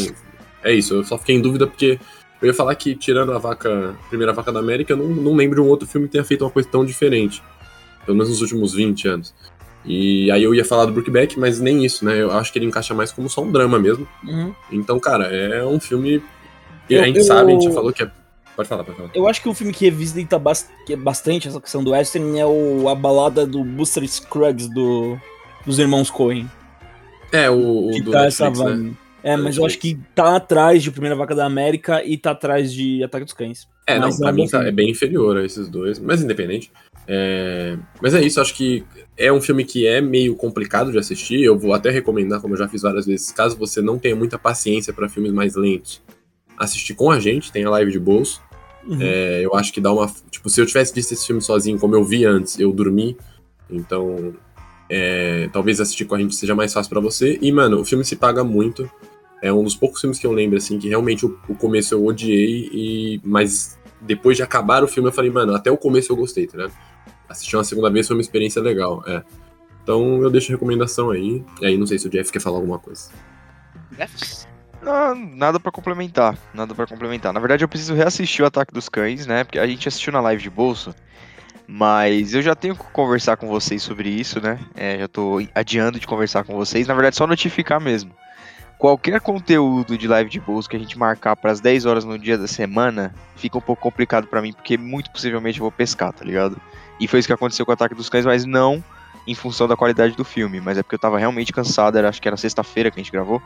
É 0.64 0.74
isso, 0.74 0.96
eu 0.96 1.04
só 1.04 1.18
fiquei 1.18 1.36
em 1.36 1.42
dúvida 1.42 1.68
porque 1.68 2.00
eu 2.42 2.48
ia 2.48 2.54
falar 2.54 2.74
que, 2.76 2.96
tirando 2.96 3.32
a 3.32 3.38
vaca. 3.38 3.96
Primeira 4.10 4.34
vaca 4.34 4.52
da 4.52 4.60
América, 4.60 4.94
eu 4.94 4.98
não, 4.98 5.08
não 5.08 5.36
lembro 5.36 5.62
de 5.62 5.66
um 5.66 5.70
outro 5.70 5.88
filme 5.88 6.08
que 6.08 6.14
tenha 6.14 6.24
feito 6.26 6.44
uma 6.44 6.50
coisa 6.52 6.68
tão 6.68 6.84
diferente. 6.84 7.42
Pelo 8.06 8.18
menos 8.18 8.30
nos 8.32 8.42
últimos 8.42 8.74
20 8.74 9.08
anos. 9.08 9.34
E 9.86 10.30
aí 10.32 10.44
eu 10.44 10.54
ia 10.54 10.66
falar 10.66 10.86
do 10.86 10.92
Brookback, 10.92 11.40
mas 11.40 11.60
nem 11.60 11.86
isso, 11.86 12.04
né? 12.04 12.22
Eu 12.22 12.32
acho 12.32 12.52
que 12.52 12.60
ele 12.60 12.66
encaixa 12.66 12.94
mais 12.94 13.12
como 13.12 13.30
só 13.30 13.42
um 13.42 13.52
drama 13.52 13.80
mesmo. 13.80 14.08
Uhum. 14.24 14.54
Então, 14.72 15.00
cara, 15.00 15.26
é 15.28 15.66
um 15.66 15.80
filme. 15.80 16.22
Eu- 16.90 17.02
a 17.02 17.06
gente 17.06 17.20
eu- 17.20 17.24
sabe, 17.26 17.52
a 17.52 17.54
gente 17.56 17.66
já 17.66 17.72
falou 17.72 17.92
que 17.94 18.04
é. 18.04 18.12
Pode 18.56 18.68
falar, 18.68 18.84
pode 18.84 18.98
falar. 18.98 19.10
Eu 19.14 19.28
acho 19.28 19.42
que 19.42 19.48
um 19.48 19.54
filme 19.54 19.72
que 19.72 19.86
revisita 19.86 20.42
que 20.86 20.94
é 20.94 20.96
bastante 20.98 21.48
essa 21.48 21.62
questão 21.62 21.84
do 21.84 21.92
Western 21.92 22.40
é 22.40 22.46
o, 22.46 22.90
a 22.90 22.96
balada 22.96 23.46
do 23.46 23.64
Buster 23.64 24.06
Scruggs 24.08 24.68
do, 24.74 25.16
dos 25.66 25.78
irmãos 25.78 26.10
Coen. 26.10 26.50
É, 27.32 27.50
o, 27.50 27.90
o 27.90 27.92
Que 27.92 28.02
do 28.02 28.12
tá 28.12 28.26
essa 28.26 28.46
Netflix, 28.46 28.70
né? 28.72 28.76
vibe. 28.84 28.98
É, 29.24 29.36
mas 29.38 29.58
eu 29.58 29.66
acho 29.66 29.78
que 29.78 30.00
tá 30.16 30.38
atrás 30.38 30.82
de 30.82 30.90
Primeira 30.90 31.16
Vaca 31.16 31.36
da 31.36 31.46
América 31.46 32.04
e 32.04 32.18
tá 32.18 32.32
atrás 32.32 32.72
de 32.74 33.04
Ataque 33.04 33.26
dos 33.26 33.34
Cães. 33.34 33.68
É, 33.86 34.00
não, 34.00 34.08
Mas 34.08 34.18
pra 34.20 34.30
é 34.30 34.32
mim 34.32 34.48
tá- 34.48 34.66
é 34.66 34.72
bem 34.72 34.90
inferior 34.90 35.38
a 35.38 35.46
esses 35.46 35.68
dois, 35.70 36.00
mas 36.00 36.22
independente. 36.24 36.72
É, 37.08 37.78
Mas 38.02 38.14
é 38.14 38.22
isso, 38.22 38.42
acho 38.42 38.54
que 38.54 38.84
é 39.16 39.32
um 39.32 39.40
filme 39.40 39.64
que 39.64 39.88
é 39.88 40.02
meio 40.02 40.36
complicado 40.36 40.92
de 40.92 41.00
assistir. 41.00 41.42
Eu 41.42 41.58
vou 41.58 41.74
até 41.74 41.90
recomendar, 41.90 42.42
como 42.42 42.54
eu 42.54 42.58
já 42.58 42.68
fiz 42.68 42.82
várias 42.82 43.06
vezes, 43.06 43.32
caso 43.32 43.58
você 43.58 43.82
não 43.82 43.98
tenha 43.98 44.16
muita 44.16 44.38
paciência 44.38 44.92
pra 44.92 45.08
filmes 45.08 45.32
mais 45.32 45.56
lentos, 45.56 46.02
assistir 46.58 46.94
com 46.96 47.10
a 47.10 47.20
gente, 47.20 47.52
tem 47.52 47.64
a 47.64 47.70
live 47.70 47.92
de 47.92 48.00
bolso. 48.00 48.42
Uhum. 48.86 49.00
É, 49.02 49.42
eu 49.44 49.56
acho 49.56 49.72
que 49.74 49.82
dá 49.82 49.92
uma. 49.92 50.12
Tipo, 50.30 50.50
se 50.50 50.62
eu 50.62 50.66
tivesse 50.66 50.94
visto 50.94 51.12
esse 51.14 51.26
filme 51.26 51.42
sozinho, 51.42 51.80
como 51.80 51.96
eu 51.96 52.04
vi 52.04 52.26
antes, 52.26 52.60
eu 52.60 52.72
dormi. 52.72 53.18
Então, 53.70 54.34
é, 54.90 55.50
talvez 55.52 55.82
assistir 55.82 56.06
com 56.06 56.16
a 56.16 56.20
gente 56.20 56.36
seja 56.36 56.56
mais 56.56 56.74
fácil 56.74 56.90
pra 56.90 57.02
você. 57.02 57.38
E, 57.42 57.52
mano, 57.52 57.82
o 57.82 57.86
filme 57.86 58.06
se 58.06 58.16
paga 58.16 58.44
muito. 58.44 58.90
É 59.42 59.52
um 59.52 59.64
dos 59.64 59.76
poucos 59.76 60.02
filmes 60.02 60.20
que 60.20 60.26
eu 60.26 60.32
lembro, 60.32 60.58
assim, 60.58 60.80
que 60.80 60.88
realmente 60.88 61.26
o, 61.26 61.38
o 61.48 61.54
começo 61.54 61.94
eu 61.94 62.04
odiei, 62.04 62.70
e 62.74 63.22
mas 63.24 63.78
depois 64.02 64.38
de 64.38 64.44
acabar 64.44 64.84
o 64.84 64.88
filme 64.88 65.10
eu 65.10 65.14
falei, 65.14 65.30
mano, 65.30 65.54
até 65.54 65.70
o 65.70 65.78
começo 65.78 66.12
eu 66.12 66.16
gostei, 66.16 66.48
tá 66.48 66.58
ligado? 66.58 66.74
Assistir 67.38 67.56
uma 67.56 67.64
segunda 67.64 67.92
vez 67.92 68.08
foi 68.08 68.16
uma 68.16 68.22
experiência 68.22 68.62
legal, 68.62 69.04
é. 69.06 69.24
Então 69.84 70.22
eu 70.22 70.30
deixo 70.30 70.52
a 70.52 70.56
recomendação 70.56 71.12
aí. 71.12 71.44
E 71.62 71.66
aí 71.66 71.78
não 71.78 71.86
sei 71.86 72.00
se 72.00 72.08
o 72.08 72.10
Jeff 72.10 72.32
quer 72.32 72.42
falar 72.42 72.58
alguma 72.58 72.80
coisa. 72.80 73.10
Não, 74.82 75.16
nada 75.16 75.60
pra 75.60 75.72
complementar, 75.72 76.38
nada 76.54 76.74
pra 76.74 76.88
complementar. 76.88 77.32
Na 77.32 77.40
verdade, 77.40 77.64
eu 77.64 77.70
preciso 77.70 77.94
reassistir 77.94 78.44
o 78.44 78.48
Ataque 78.48 78.74
dos 78.74 78.90
Cães, 78.90 79.26
né? 79.26 79.44
Porque 79.44 79.60
a 79.60 79.68
gente 79.68 79.88
assistiu 79.88 80.12
na 80.12 80.20
live 80.20 80.42
de 80.42 80.50
bolso, 80.50 80.94
mas 81.68 82.34
eu 82.34 82.42
já 82.42 82.56
tenho 82.56 82.76
que 82.76 82.84
conversar 82.92 83.38
com 83.38 83.48
vocês 83.48 83.82
sobre 83.82 84.10
isso, 84.10 84.42
né? 84.42 84.60
É, 84.76 85.00
já 85.00 85.08
tô 85.08 85.42
adiando 85.54 86.00
de 86.00 86.08
conversar 86.08 86.44
com 86.44 86.56
vocês. 86.56 86.88
Na 86.88 86.94
verdade, 86.94 87.16
só 87.16 87.28
notificar 87.28 87.80
mesmo. 87.80 88.12
Qualquer 88.78 89.22
conteúdo 89.22 89.98
de 89.98 90.08
live 90.08 90.30
de 90.30 90.40
bolso 90.40 90.70
que 90.70 90.76
a 90.76 90.80
gente 90.80 90.98
marcar 90.98 91.36
para 91.36 91.52
as 91.52 91.60
10 91.60 91.86
horas 91.86 92.06
no 92.06 92.18
dia 92.18 92.38
da 92.38 92.48
semana, 92.48 93.14
fica 93.36 93.58
um 93.58 93.62
pouco 93.62 93.82
complicado 93.82 94.28
pra 94.28 94.42
mim, 94.42 94.54
porque 94.54 94.78
muito 94.78 95.12
possivelmente 95.12 95.60
eu 95.60 95.64
vou 95.64 95.72
pescar, 95.72 96.14
tá 96.14 96.24
ligado? 96.24 96.62
E 97.00 97.08
foi 97.08 97.20
isso 97.20 97.28
que 97.28 97.34
aconteceu 97.34 97.66
com 97.66 97.72
o 97.72 97.74
Ataque 97.74 97.96
dos 97.96 98.10
Cães, 98.10 98.26
mas 98.26 98.46
não 98.46 98.84
em 99.28 99.36
função 99.36 99.68
da 99.68 99.76
qualidade 99.76 100.16
do 100.16 100.24
filme, 100.24 100.62
mas 100.62 100.78
é 100.78 100.84
porque 100.84 100.96
eu 100.96 101.00
tava 101.00 101.20
realmente 101.20 101.52
cansado, 101.52 101.98
era, 101.98 102.08
acho 102.08 102.22
que 102.22 102.28
era 102.28 102.38
sexta-feira 102.38 102.90
que 102.90 103.00
a 103.00 103.04
gente 103.04 103.12
gravou. 103.12 103.42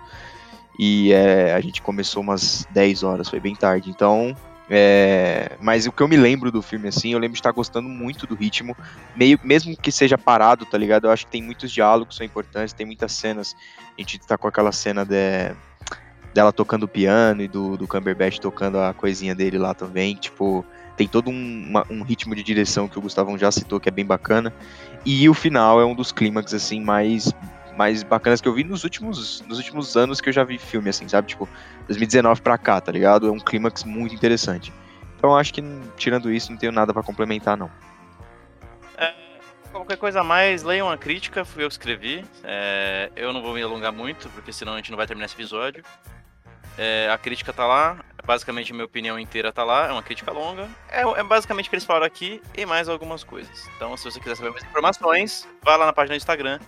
E 0.78 1.12
é, 1.12 1.54
a 1.54 1.60
gente 1.60 1.82
começou 1.82 2.22
umas 2.22 2.68
10 2.70 3.04
horas, 3.04 3.28
foi 3.28 3.40
bem 3.40 3.56
tarde. 3.56 3.90
Então, 3.90 4.36
é, 4.70 5.58
mas 5.60 5.86
o 5.86 5.92
que 5.92 6.02
eu 6.02 6.08
me 6.08 6.16
lembro 6.16 6.52
do 6.52 6.62
filme, 6.62 6.88
assim, 6.88 7.12
eu 7.12 7.20
lembro 7.20 7.34
de 7.34 7.40
estar 7.40 7.52
gostando 7.52 7.90
muito 7.90 8.26
do 8.26 8.36
ritmo, 8.36 8.78
meio, 9.16 9.40
mesmo 9.44 9.76
que 9.76 9.92
seja 9.92 10.18
parado, 10.18 10.66
tá 10.66 10.78
ligado? 10.78 11.06
Eu 11.08 11.12
acho 11.12 11.26
que 11.26 11.32
tem 11.32 11.42
muitos 11.42 11.72
diálogos 11.72 12.10
que 12.14 12.18
são 12.18 12.26
importantes, 12.26 12.74
tem 12.74 12.86
muitas 12.86 13.12
cenas. 13.12 13.56
A 13.98 14.02
gente 14.02 14.20
tá 14.20 14.38
com 14.38 14.48
aquela 14.48 14.72
cena 14.72 15.04
de, 15.04 15.54
dela 16.34 16.54
tocando 16.54 16.88
piano 16.88 17.42
e 17.42 17.48
do, 17.48 17.76
do 17.76 17.88
Cumberbatch 17.88 18.40
tocando 18.40 18.80
a 18.80 18.94
coisinha 18.94 19.36
dele 19.36 19.58
lá 19.58 19.74
também. 19.74 20.16
Tipo, 20.16 20.66
tem 20.98 21.08
todo 21.08 21.30
um, 21.30 21.66
uma- 21.70 21.86
um 21.90 22.04
ritmo 22.04 22.36
de 22.36 22.44
direção 22.44 22.88
que 22.88 22.98
o 22.98 23.02
Gustavão 23.02 23.38
já 23.38 23.52
citou, 23.52 23.80
que 23.80 23.90
é 23.90 23.92
bem 23.92 24.06
bacana. 24.06 24.54
E 25.06 25.28
o 25.30 25.34
final 25.34 25.80
é 25.82 25.86
um 25.86 25.96
dos 25.96 26.12
clímax, 26.12 26.54
assim, 26.54 26.82
mais 26.82 27.32
mais 27.78 28.04
bacanas 28.04 28.42
que 28.42 28.48
eu 28.48 28.54
vi 28.54 28.66
nos 28.66 28.84
últimos, 28.84 29.42
nos 29.48 29.58
últimos 29.58 29.96
anos 29.96 30.20
que 30.20 30.28
eu 30.28 30.34
já 30.34 30.44
vi 30.44 30.58
filme, 30.58 30.90
assim, 30.90 31.08
sabe? 31.08 31.30
Tipo, 31.30 31.48
2019 31.88 32.42
pra 32.42 32.58
cá, 32.58 32.82
tá 32.82 32.92
ligado? 32.92 33.28
É 33.28 33.32
um 33.32 33.40
clímax 33.40 33.86
muito 33.86 34.14
interessante. 34.14 34.74
Então 35.18 35.36
acho 35.36 35.54
que, 35.54 35.64
tirando 35.96 36.32
isso, 36.32 36.52
não 36.52 36.58
tenho 36.60 36.72
nada 36.74 36.94
pra 36.94 37.02
complementar, 37.02 37.56
não. 37.58 37.72
Qualquer 39.72 39.96
coisa 39.98 40.20
a 40.20 40.24
mais, 40.24 40.64
leiam 40.64 40.90
a 40.92 40.98
crítica, 40.98 41.46
fui 41.46 41.64
eu 41.64 41.68
que 41.70 41.74
escrevi. 41.74 42.26
É, 42.44 43.10
eu 43.16 43.32
não 43.32 43.42
vou 43.42 43.54
me 43.54 43.62
alongar 43.64 43.92
muito, 43.94 44.30
porque 44.32 44.52
senão 44.52 44.74
a 44.74 44.76
gente 44.78 44.92
não 44.92 44.98
vai 44.98 45.08
terminar 45.08 45.26
esse 45.28 45.34
episódio. 45.36 45.82
É, 46.78 47.10
a 47.10 47.18
crítica 47.18 47.54
tá 47.54 47.66
lá, 47.66 47.98
basicamente 48.26 48.72
a 48.72 48.76
minha 48.76 48.86
opinião 48.86 49.20
inteira 49.20 49.52
tá 49.52 49.64
lá, 49.64 49.88
é 49.88 49.92
uma 49.92 50.04
crítica 50.04 50.32
longa. 50.32 50.70
É, 50.90 51.02
é 51.02 51.24
basicamente 51.24 51.68
o 51.68 51.70
que 51.70 51.76
eles 51.76 51.86
falaram 51.86 52.06
aqui 52.06 52.42
e 52.58 52.66
mais 52.66 52.88
algumas 52.90 53.24
coisas. 53.24 53.70
Então, 53.76 53.96
se 53.98 54.04
você 54.04 54.20
quiser 54.20 54.36
saber 54.36 54.52
mais 54.52 54.64
informações, 54.64 55.48
vá 55.64 55.76
lá 55.76 55.86
na 55.86 55.94
página 55.94 56.16
do 56.16 56.18
Instagram, 56.18 56.60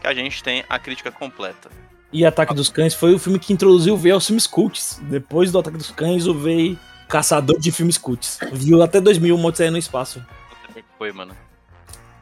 que 0.00 0.06
a 0.06 0.14
gente 0.14 0.42
tem 0.42 0.64
a 0.68 0.78
crítica 0.78 1.10
completa. 1.10 1.70
E 2.12 2.26
Ataque 2.26 2.54
dos 2.54 2.68
Cães 2.68 2.94
foi 2.94 3.14
o 3.14 3.18
filme 3.18 3.38
que 3.38 3.52
introduziu 3.52 3.94
o 3.94 3.96
V 3.96 4.10
aos 4.10 4.26
filmes 4.26 4.46
cults. 4.46 4.98
Depois 5.02 5.52
do 5.52 5.58
Ataque 5.58 5.76
dos 5.76 5.90
Cães, 5.92 6.26
o 6.26 6.34
V 6.34 6.76
caçador 7.08 7.58
de 7.58 7.70
filmes 7.70 7.98
cults. 7.98 8.38
Viu 8.52 8.82
até 8.82 9.00
2000 9.00 9.36
o 9.36 9.44
Odisseia 9.44 9.70
no 9.70 9.78
Espaço. 9.78 10.24
Puta 10.66 10.80
que 10.80 10.88
foi, 10.96 11.12
mano. 11.12 11.36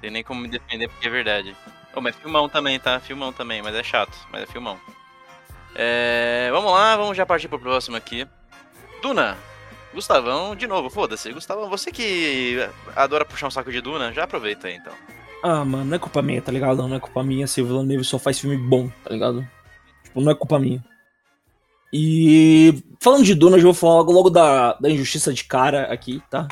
Tem 0.01 0.11
nem 0.11 0.23
como 0.23 0.41
me 0.41 0.49
defender 0.49 0.89
porque 0.89 1.07
é 1.07 1.11
verdade. 1.11 1.57
Oh, 1.95 2.01
mas 2.01 2.15
filmão 2.15 2.49
também, 2.49 2.79
tá? 2.79 3.01
Filmão 3.01 3.33
também, 3.33 3.61
mas 3.61 3.75
é 3.75 3.83
chato, 3.83 4.17
mas 4.31 4.43
é 4.43 4.47
filmão. 4.47 4.79
É, 5.75 6.49
vamos 6.53 6.71
lá, 6.71 6.97
vamos 6.97 7.17
já 7.17 7.27
partir 7.27 7.49
pro 7.49 7.59
próximo 7.59 7.97
aqui. 7.97 8.25
Duna. 9.03 9.37
Gustavão, 9.95 10.55
de 10.55 10.67
novo, 10.67 10.91
foda-se. 10.91 11.33
Gustavão, 11.33 11.69
você 11.69 11.91
que 11.91 12.59
adora 12.95 13.25
puxar 13.25 13.49
um 13.49 13.51
saco 13.51 13.73
de 13.73 13.81
Duna, 13.81 14.13
já 14.13 14.25
aproveita 14.25 14.69
aí 14.69 14.77
então. 14.77 14.93
Ah, 15.43 15.65
mano, 15.65 15.85
não 15.85 15.97
é 15.97 15.99
culpa 15.99 16.21
minha, 16.21 16.43
tá 16.43 16.53
ligado? 16.53 16.87
Não 16.87 16.97
é 16.97 17.01
culpa 17.01 17.23
minha 17.23 17.47
se 17.47 17.63
o 17.63 17.67
Villeneuve 17.67 18.05
só 18.05 18.19
faz 18.19 18.39
filme 18.39 18.57
bom, 18.57 18.91
tá 19.05 19.11
ligado? 19.11 19.47
Tipo, 20.05 20.21
não 20.21 20.33
é 20.33 20.35
culpa 20.35 20.59
minha. 20.59 20.85
E 21.93 22.83
falando 23.01 23.25
de 23.25 23.35
Duna, 23.35 23.57
eu 23.57 23.61
já 23.61 23.65
vou 23.65 23.75
falar 23.75 23.95
logo, 23.95 24.13
logo 24.13 24.31
da, 24.31 24.75
da 24.75 24.91
injustiça 24.91 25.33
de 25.33 25.45
cara 25.45 25.85
aqui, 25.93 26.23
tá? 26.29 26.49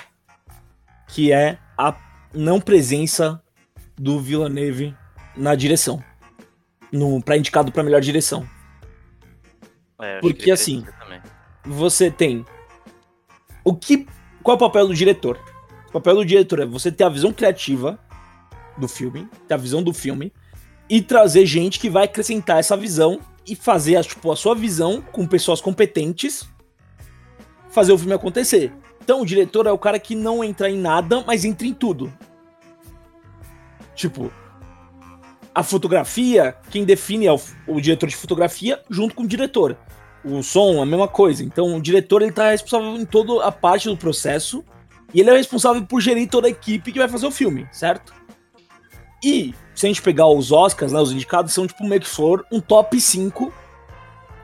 Que 1.08 1.32
é 1.32 1.58
a 1.76 1.94
não 2.32 2.60
presença 2.60 3.42
do 3.96 4.20
Villeneuve 4.20 4.96
na 5.36 5.54
direção. 5.54 6.02
No, 6.90 7.22
pra 7.22 7.36
indicado 7.36 7.72
pra 7.72 7.82
melhor 7.82 8.00
direção. 8.00 8.48
É, 10.00 10.20
Porque, 10.20 10.50
assim. 10.50 10.84
Você 11.66 12.10
tem. 12.10 12.44
O 13.64 13.74
que. 13.74 14.06
Qual 14.42 14.54
é 14.54 14.56
o 14.56 14.60
papel 14.60 14.86
do 14.86 14.94
diretor? 14.94 15.38
O 15.88 15.92
papel 15.92 16.16
do 16.16 16.24
diretor 16.24 16.60
é 16.60 16.66
você 16.66 16.92
ter 16.92 17.04
a 17.04 17.08
visão 17.08 17.32
criativa 17.32 17.98
do 18.76 18.86
filme, 18.86 19.28
ter 19.48 19.54
a 19.54 19.56
visão 19.56 19.82
do 19.82 19.92
filme, 19.92 20.32
e 20.88 21.02
trazer 21.02 21.46
gente 21.46 21.80
que 21.80 21.90
vai 21.90 22.04
acrescentar 22.04 22.58
essa 22.58 22.76
visão 22.76 23.20
e 23.46 23.56
fazer 23.56 24.02
tipo, 24.04 24.30
a 24.30 24.36
sua 24.36 24.54
visão 24.54 25.00
com 25.00 25.26
pessoas 25.26 25.60
competentes 25.60 26.48
fazer 27.70 27.92
o 27.92 27.98
filme 27.98 28.14
acontecer. 28.14 28.72
Então 29.02 29.20
o 29.20 29.26
diretor 29.26 29.66
é 29.66 29.70
o 29.70 29.78
cara 29.78 29.98
que 29.98 30.14
não 30.14 30.42
entra 30.42 30.70
em 30.70 30.78
nada, 30.78 31.22
mas 31.26 31.44
entra 31.44 31.66
em 31.66 31.74
tudo. 31.74 32.12
Tipo, 33.94 34.32
a 35.54 35.62
fotografia, 35.62 36.56
quem 36.70 36.84
define 36.84 37.26
é 37.26 37.32
o, 37.32 37.40
o 37.66 37.80
diretor 37.80 38.08
de 38.08 38.16
fotografia 38.16 38.82
junto 38.88 39.14
com 39.14 39.24
o 39.24 39.28
diretor. 39.28 39.76
O 40.28 40.42
som, 40.42 40.82
a 40.82 40.86
mesma 40.86 41.06
coisa. 41.06 41.44
Então 41.44 41.76
o 41.76 41.80
diretor 41.80 42.20
ele 42.20 42.32
tá 42.32 42.50
responsável 42.50 42.96
em 42.96 43.04
toda 43.04 43.44
a 43.44 43.52
parte 43.52 43.88
do 43.88 43.96
processo 43.96 44.64
e 45.14 45.20
ele 45.20 45.30
é 45.30 45.36
responsável 45.36 45.86
por 45.86 46.00
gerir 46.00 46.28
toda 46.28 46.48
a 46.48 46.50
equipe 46.50 46.90
que 46.90 46.98
vai 46.98 47.08
fazer 47.08 47.26
o 47.26 47.30
filme, 47.30 47.68
certo? 47.70 48.12
E 49.22 49.54
se 49.74 49.86
a 49.86 49.88
gente 49.88 50.02
pegar 50.02 50.26
os 50.26 50.50
Oscars, 50.50 50.92
né, 50.92 51.00
os 51.00 51.12
indicados 51.12 51.52
são 51.52 51.66
tipo 51.66 51.86
meio 51.86 52.00
que 52.00 52.08
for 52.08 52.44
um 52.50 52.60
top 52.60 53.00
5 53.00 53.52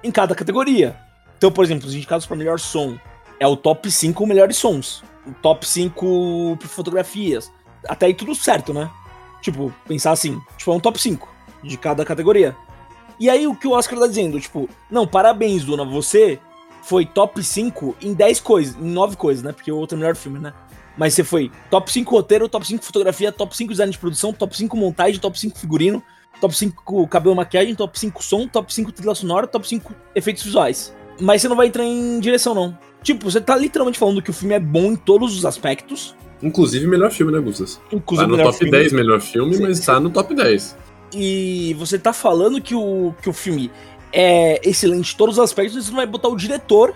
em 0.05 0.11
cada 0.11 0.35
categoria. 0.35 0.97
Então, 1.37 1.51
por 1.51 1.65
exemplo, 1.65 1.89
os 1.89 1.95
indicados 1.95 2.27
para 2.27 2.37
melhor 2.37 2.61
som 2.61 2.97
é 3.41 3.47
o 3.47 3.57
top 3.57 3.91
5 3.91 4.25
melhores 4.27 4.57
sons, 4.57 5.03
o 5.27 5.33
top 5.33 5.67
5 5.67 6.57
por 6.61 6.69
fotografias. 6.69 7.53
Até 7.89 8.07
aí 8.07 8.15
tudo 8.15 8.35
certo, 8.35 8.73
né? 8.73 8.89
Tipo, 9.41 9.75
pensar 9.89 10.12
assim, 10.12 10.41
tipo, 10.57 10.71
é 10.71 10.75
um 10.75 10.81
top 10.81 11.01
5 11.01 11.29
de 11.65 11.77
cada 11.77 12.05
categoria. 12.05 12.57
E 13.19 13.28
aí 13.31 13.47
o 13.47 13.54
que 13.54 13.66
o 13.66 13.73
Oscar 13.73 13.99
tá 13.99 14.07
dizendo, 14.07 14.40
tipo, 14.40 14.69
não, 14.90 15.07
parabéns, 15.07 15.64
Duna, 15.64 15.85
você 15.85 16.38
foi 16.83 17.07
top 17.07 17.42
5 17.42 17.97
em 18.02 18.12
10 18.12 18.40
coisas, 18.40 18.76
em 18.76 18.90
9 18.90 19.16
coisas, 19.16 19.42
né? 19.42 19.52
Porque 19.52 19.71
o 19.71 19.76
outro 19.76 19.95
é 19.95 19.99
o 19.99 20.00
melhor 20.00 20.16
filme, 20.16 20.38
né? 20.38 20.52
Mas 20.97 21.14
você 21.14 21.25
foi 21.25 21.50
top 21.71 21.90
5 21.90 22.11
roteiro, 22.11 22.49
top 22.49 22.66
5 22.66 22.85
fotografia, 22.85 23.33
top 23.33 23.57
5 23.57 23.71
design 23.71 23.92
de 23.92 23.99
produção, 23.99 24.33
top 24.33 24.57
5 24.57 24.76
montagem, 24.76 25.21
top 25.21 25.38
5 25.38 25.59
figurino, 25.59 26.02
top 26.40 26.54
5 26.54 27.07
cabelo 27.09 27.35
maquiagem, 27.35 27.75
top 27.75 27.99
5 27.99 28.23
som, 28.23 28.47
top 28.47 28.73
5 28.73 28.92
trilha 28.92 29.14
sonora, 29.14 29.47
top 29.47 29.66
5 29.66 29.95
efeitos 30.14 30.42
visuais. 30.42 30.95
Mas 31.21 31.40
você 31.40 31.49
não 31.49 31.57
vai 31.57 31.69
entrar 31.69 31.85
em 31.85 32.19
direção, 32.21 32.54
não. 32.54 32.76
Tipo, 33.02 33.31
você 33.31 33.40
tá 33.40 33.57
literalmente 33.57 33.99
falando 33.99 34.21
que 34.23 34.31
o 34.31 34.35
filme 34.35 34.54
é 34.54 34.61
bom 34.61 34.92
em 34.92 34.97
todos 34.97 35.37
os 35.37 35.47
aspectos. 35.47 36.14
Inclusive, 36.42 36.87
melhor 36.87 37.11
filme, 37.11 37.33
né, 37.33 37.38
Gustas? 37.38 37.81
Inclusive 37.92 38.31
Tá 38.31 38.37
no 38.37 38.42
top 38.42 38.59
filme. 38.59 38.73
10 38.73 38.92
melhor 38.92 39.21
filme, 39.21 39.54
Sim, 39.54 39.62
mas 39.62 39.78
sim. 39.78 39.87
tá 39.87 40.00
no 40.00 40.11
top 40.11 40.35
10. 40.35 40.76
E 41.14 41.75
você 41.78 41.99
tá 41.99 42.12
falando 42.12 42.61
que 42.61 42.75
o, 42.75 43.14
que 43.23 43.28
o 43.28 43.33
filme 43.33 43.71
é 44.12 44.61
excelente 44.69 45.14
em 45.14 45.16
todos 45.16 45.38
os 45.38 45.45
aspectos, 45.45 45.85
você 45.85 45.90
não 45.90 45.97
vai 45.97 46.07
botar 46.07 46.28
o 46.28 46.37
diretor, 46.37 46.95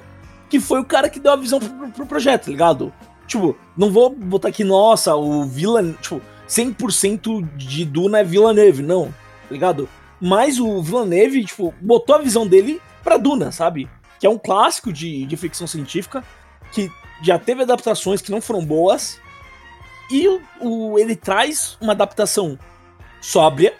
que 0.48 0.58
foi 0.60 0.80
o 0.80 0.84
cara 0.84 1.08
que 1.10 1.20
deu 1.20 1.32
a 1.32 1.36
visão 1.36 1.58
pro, 1.60 1.88
pro 1.90 2.06
projeto, 2.06 2.44
tá 2.46 2.50
ligado? 2.50 2.92
Tipo, 3.26 3.56
não 3.76 3.90
vou 3.90 4.10
botar 4.10 4.48
aqui, 4.48 4.62
nossa, 4.64 5.14
o 5.16 5.44
Villan. 5.44 5.92
Tipo, 6.00 6.20
100% 6.48 7.56
de 7.56 7.84
Duna 7.84 8.20
é 8.20 8.24
Villeneuve, 8.24 8.82
não, 8.82 9.06
tá 9.08 9.50
ligado? 9.52 9.88
Mas 10.20 10.58
o 10.60 10.80
Villeneuve, 10.82 11.44
tipo, 11.44 11.74
botou 11.80 12.14
a 12.14 12.18
visão 12.22 12.46
dele 12.46 12.80
pra 13.02 13.16
Duna, 13.16 13.50
sabe? 13.50 13.90
Que 14.20 14.26
é 14.26 14.30
um 14.30 14.38
clássico 14.38 14.92
de, 14.92 15.26
de 15.26 15.36
ficção 15.36 15.66
científica, 15.66 16.24
que 16.72 16.90
já 17.22 17.38
teve 17.38 17.62
adaptações 17.62 18.22
que 18.22 18.30
não 18.30 18.40
foram 18.40 18.64
boas, 18.64 19.18
e 20.10 20.26
o, 20.28 20.40
o- 20.60 20.98
ele 20.98 21.16
traz 21.16 21.76
uma 21.80 21.92
adaptação 21.92 22.56
sóbria, 23.20 23.74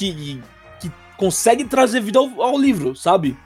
que, 0.00 0.42
que 0.80 0.90
consegue 1.16 1.64
trazer 1.64 2.00
vida 2.00 2.18
ao, 2.18 2.42
ao 2.42 2.58
livro, 2.58 2.96
sabe? 2.96 3.36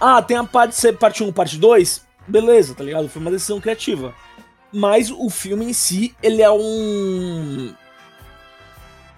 Ah, 0.00 0.20
tem 0.20 0.36
a 0.36 0.44
parte, 0.44 0.92
parte 0.94 1.22
1, 1.22 1.32
parte 1.32 1.56
2, 1.56 2.04
beleza, 2.26 2.74
tá 2.74 2.82
ligado? 2.82 3.08
Foi 3.08 3.22
uma 3.22 3.30
decisão 3.30 3.60
criativa. 3.60 4.12
Mas 4.72 5.10
o 5.10 5.30
filme 5.30 5.66
em 5.66 5.72
si, 5.72 6.14
ele 6.20 6.42
é 6.42 6.50
um. 6.50 7.72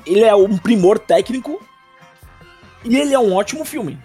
Ele 0.04 0.22
é 0.22 0.34
um 0.34 0.58
primor 0.58 0.98
técnico. 0.98 1.60
E 2.84 2.94
ele 2.96 3.14
é 3.14 3.18
um 3.18 3.34
ótimo 3.34 3.64
filme. 3.64 3.98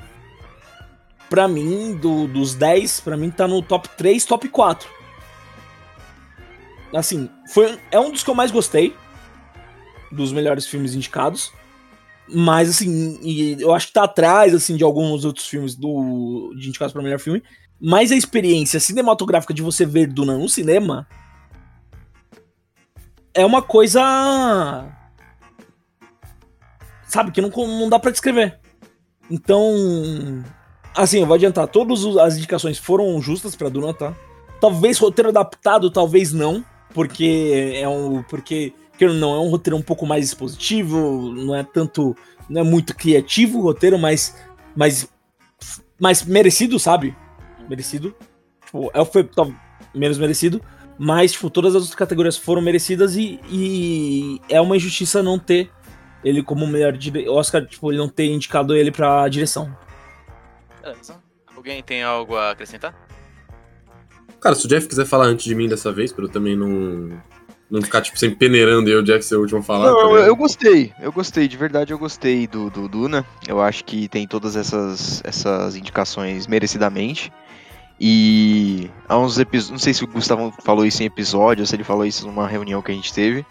Pra 1.29 1.47
mim, 1.47 1.93
do- 1.95 2.25
dos 2.27 2.55
10, 2.55 3.01
pra 3.01 3.17
mim 3.17 3.29
tá 3.29 3.47
no 3.47 3.61
top 3.61 3.89
3, 3.89 4.23
top 4.25 4.47
4. 4.47 4.89
Assim, 6.95 7.29
foi, 7.53 7.77
é 7.91 7.99
um 7.99 8.11
dos 8.11 8.23
que 8.23 8.29
eu 8.29 8.35
mais 8.35 8.49
gostei. 8.51 8.95
Dos 10.11 10.31
melhores 10.33 10.65
filmes 10.65 10.93
indicados. 10.95 11.51
Mas, 12.33 12.69
assim, 12.69 13.17
eu 13.59 13.73
acho 13.73 13.87
que 13.87 13.93
tá 13.93 14.03
atrás, 14.03 14.53
assim, 14.53 14.77
de 14.77 14.83
alguns 14.83 15.25
outros 15.25 15.47
filmes 15.47 15.75
do, 15.75 16.53
de 16.57 16.69
indicados 16.69 16.93
para 16.93 17.01
melhor 17.01 17.19
filme. 17.19 17.43
Mas 17.79 18.11
a 18.11 18.15
experiência 18.15 18.79
cinematográfica 18.79 19.53
de 19.53 19.61
você 19.61 19.85
ver 19.85 20.07
Duna 20.07 20.37
no 20.37 20.47
cinema 20.47 21.07
é 23.33 23.45
uma 23.45 23.61
coisa. 23.61 24.01
Sabe, 27.07 27.31
que 27.31 27.41
não, 27.41 27.49
não 27.49 27.89
dá 27.89 27.99
pra 27.99 28.11
descrever. 28.11 28.59
Então. 29.29 30.43
Assim, 30.95 31.19
eu 31.19 31.25
vou 31.25 31.35
adiantar, 31.35 31.67
todas 31.69 32.05
as 32.17 32.37
indicações 32.37 32.77
foram 32.77 33.21
justas 33.21 33.55
pra 33.55 33.69
Duna, 33.69 33.93
tá? 33.93 34.13
Talvez 34.59 34.97
roteiro 34.97 35.29
adaptado, 35.29 35.89
talvez 35.89 36.31
não. 36.31 36.63
Porque 36.93 37.73
é 37.75 37.87
um. 37.87 38.21
Porque, 38.23 38.73
ou 39.05 39.13
não, 39.13 39.35
é 39.35 39.39
um 39.39 39.49
roteiro 39.49 39.77
um 39.77 39.81
pouco 39.81 40.05
mais 40.05 40.25
expositivo, 40.25 41.31
não 41.33 41.55
é 41.55 41.63
tanto. 41.63 42.15
Não 42.49 42.61
é 42.61 42.63
muito 42.63 42.95
criativo 42.95 43.59
o 43.59 43.63
roteiro, 43.63 43.97
mas. 43.97 44.37
Mas. 44.75 45.09
Mas 45.99 46.23
merecido, 46.23 46.79
sabe? 46.79 47.15
Merecido. 47.69 48.15
Tipo, 48.65 48.91
é, 48.93 49.05
foi 49.05 49.23
tal- 49.23 49.53
menos 49.93 50.17
merecido. 50.17 50.61
Mas, 50.97 51.31
tipo, 51.31 51.49
todas 51.49 51.71
as 51.75 51.81
outras 51.81 51.95
categorias 51.95 52.37
foram 52.37 52.61
merecidas 52.61 53.15
e, 53.15 53.39
e 53.49 54.39
é 54.49 54.59
uma 54.61 54.75
injustiça 54.75 55.23
não 55.23 55.39
ter 55.39 55.71
ele 56.23 56.43
como 56.43 56.67
melhor 56.67 56.93
dire... 56.93 57.27
Oscar, 57.27 57.65
tipo, 57.65 57.91
ele 57.91 57.97
não 57.97 58.07
ter 58.07 58.25
indicado 58.25 58.75
ele 58.75 58.91
pra 58.91 59.27
direção. 59.27 59.75
Beleza. 60.81 61.15
Alguém 61.55 61.81
tem 61.81 62.03
algo 62.03 62.35
a 62.35 62.51
acrescentar? 62.51 62.95
Cara, 64.39 64.55
se 64.55 64.65
o 64.65 64.69
Jeff 64.69 64.87
quiser 64.87 65.05
falar 65.05 65.25
antes 65.25 65.45
de 65.45 65.55
mim 65.55 65.67
dessa 65.67 65.91
vez, 65.91 66.11
pra 66.11 66.25
eu 66.25 66.29
também 66.29 66.55
não, 66.55 67.09
não 67.71 67.81
ficar, 67.81 68.01
tipo, 68.01 68.19
sempre 68.19 68.35
peneirando 68.35 68.89
e 68.89 68.91
eu, 68.91 69.01
Jeff, 69.01 69.23
ser 69.23 69.37
o 69.37 69.39
último 69.39 69.59
a 69.59 69.63
falar. 69.63 69.87
Não, 69.87 69.95
tá 69.95 70.01
eu, 70.01 70.17
eu 70.17 70.35
gostei, 70.35 70.93
eu 70.99 71.11
gostei, 71.11 71.47
de 71.47 71.55
verdade 71.55 71.93
eu 71.93 71.97
gostei 71.97 72.45
do, 72.45 72.69
do 72.69 72.87
Duna. 72.89 73.25
Eu 73.47 73.61
acho 73.61 73.85
que 73.85 74.09
tem 74.09 74.27
todas 74.27 74.57
essas, 74.57 75.21
essas 75.23 75.77
indicações 75.77 76.47
merecidamente. 76.47 77.31
E 77.97 78.89
há 79.07 79.17
uns 79.17 79.39
episódios. 79.39 79.71
Não 79.71 79.79
sei 79.79 79.93
se 79.93 80.03
o 80.03 80.07
Gustavo 80.07 80.53
falou 80.63 80.85
isso 80.85 81.01
em 81.01 81.05
episódio, 81.05 81.61
ou 81.61 81.65
se 81.65 81.73
ele 81.75 81.83
falou 81.83 82.05
isso 82.05 82.27
numa 82.27 82.47
reunião 82.47 82.81
que 82.81 82.91
a 82.91 82.95
gente 82.95 83.13
teve. 83.13 83.45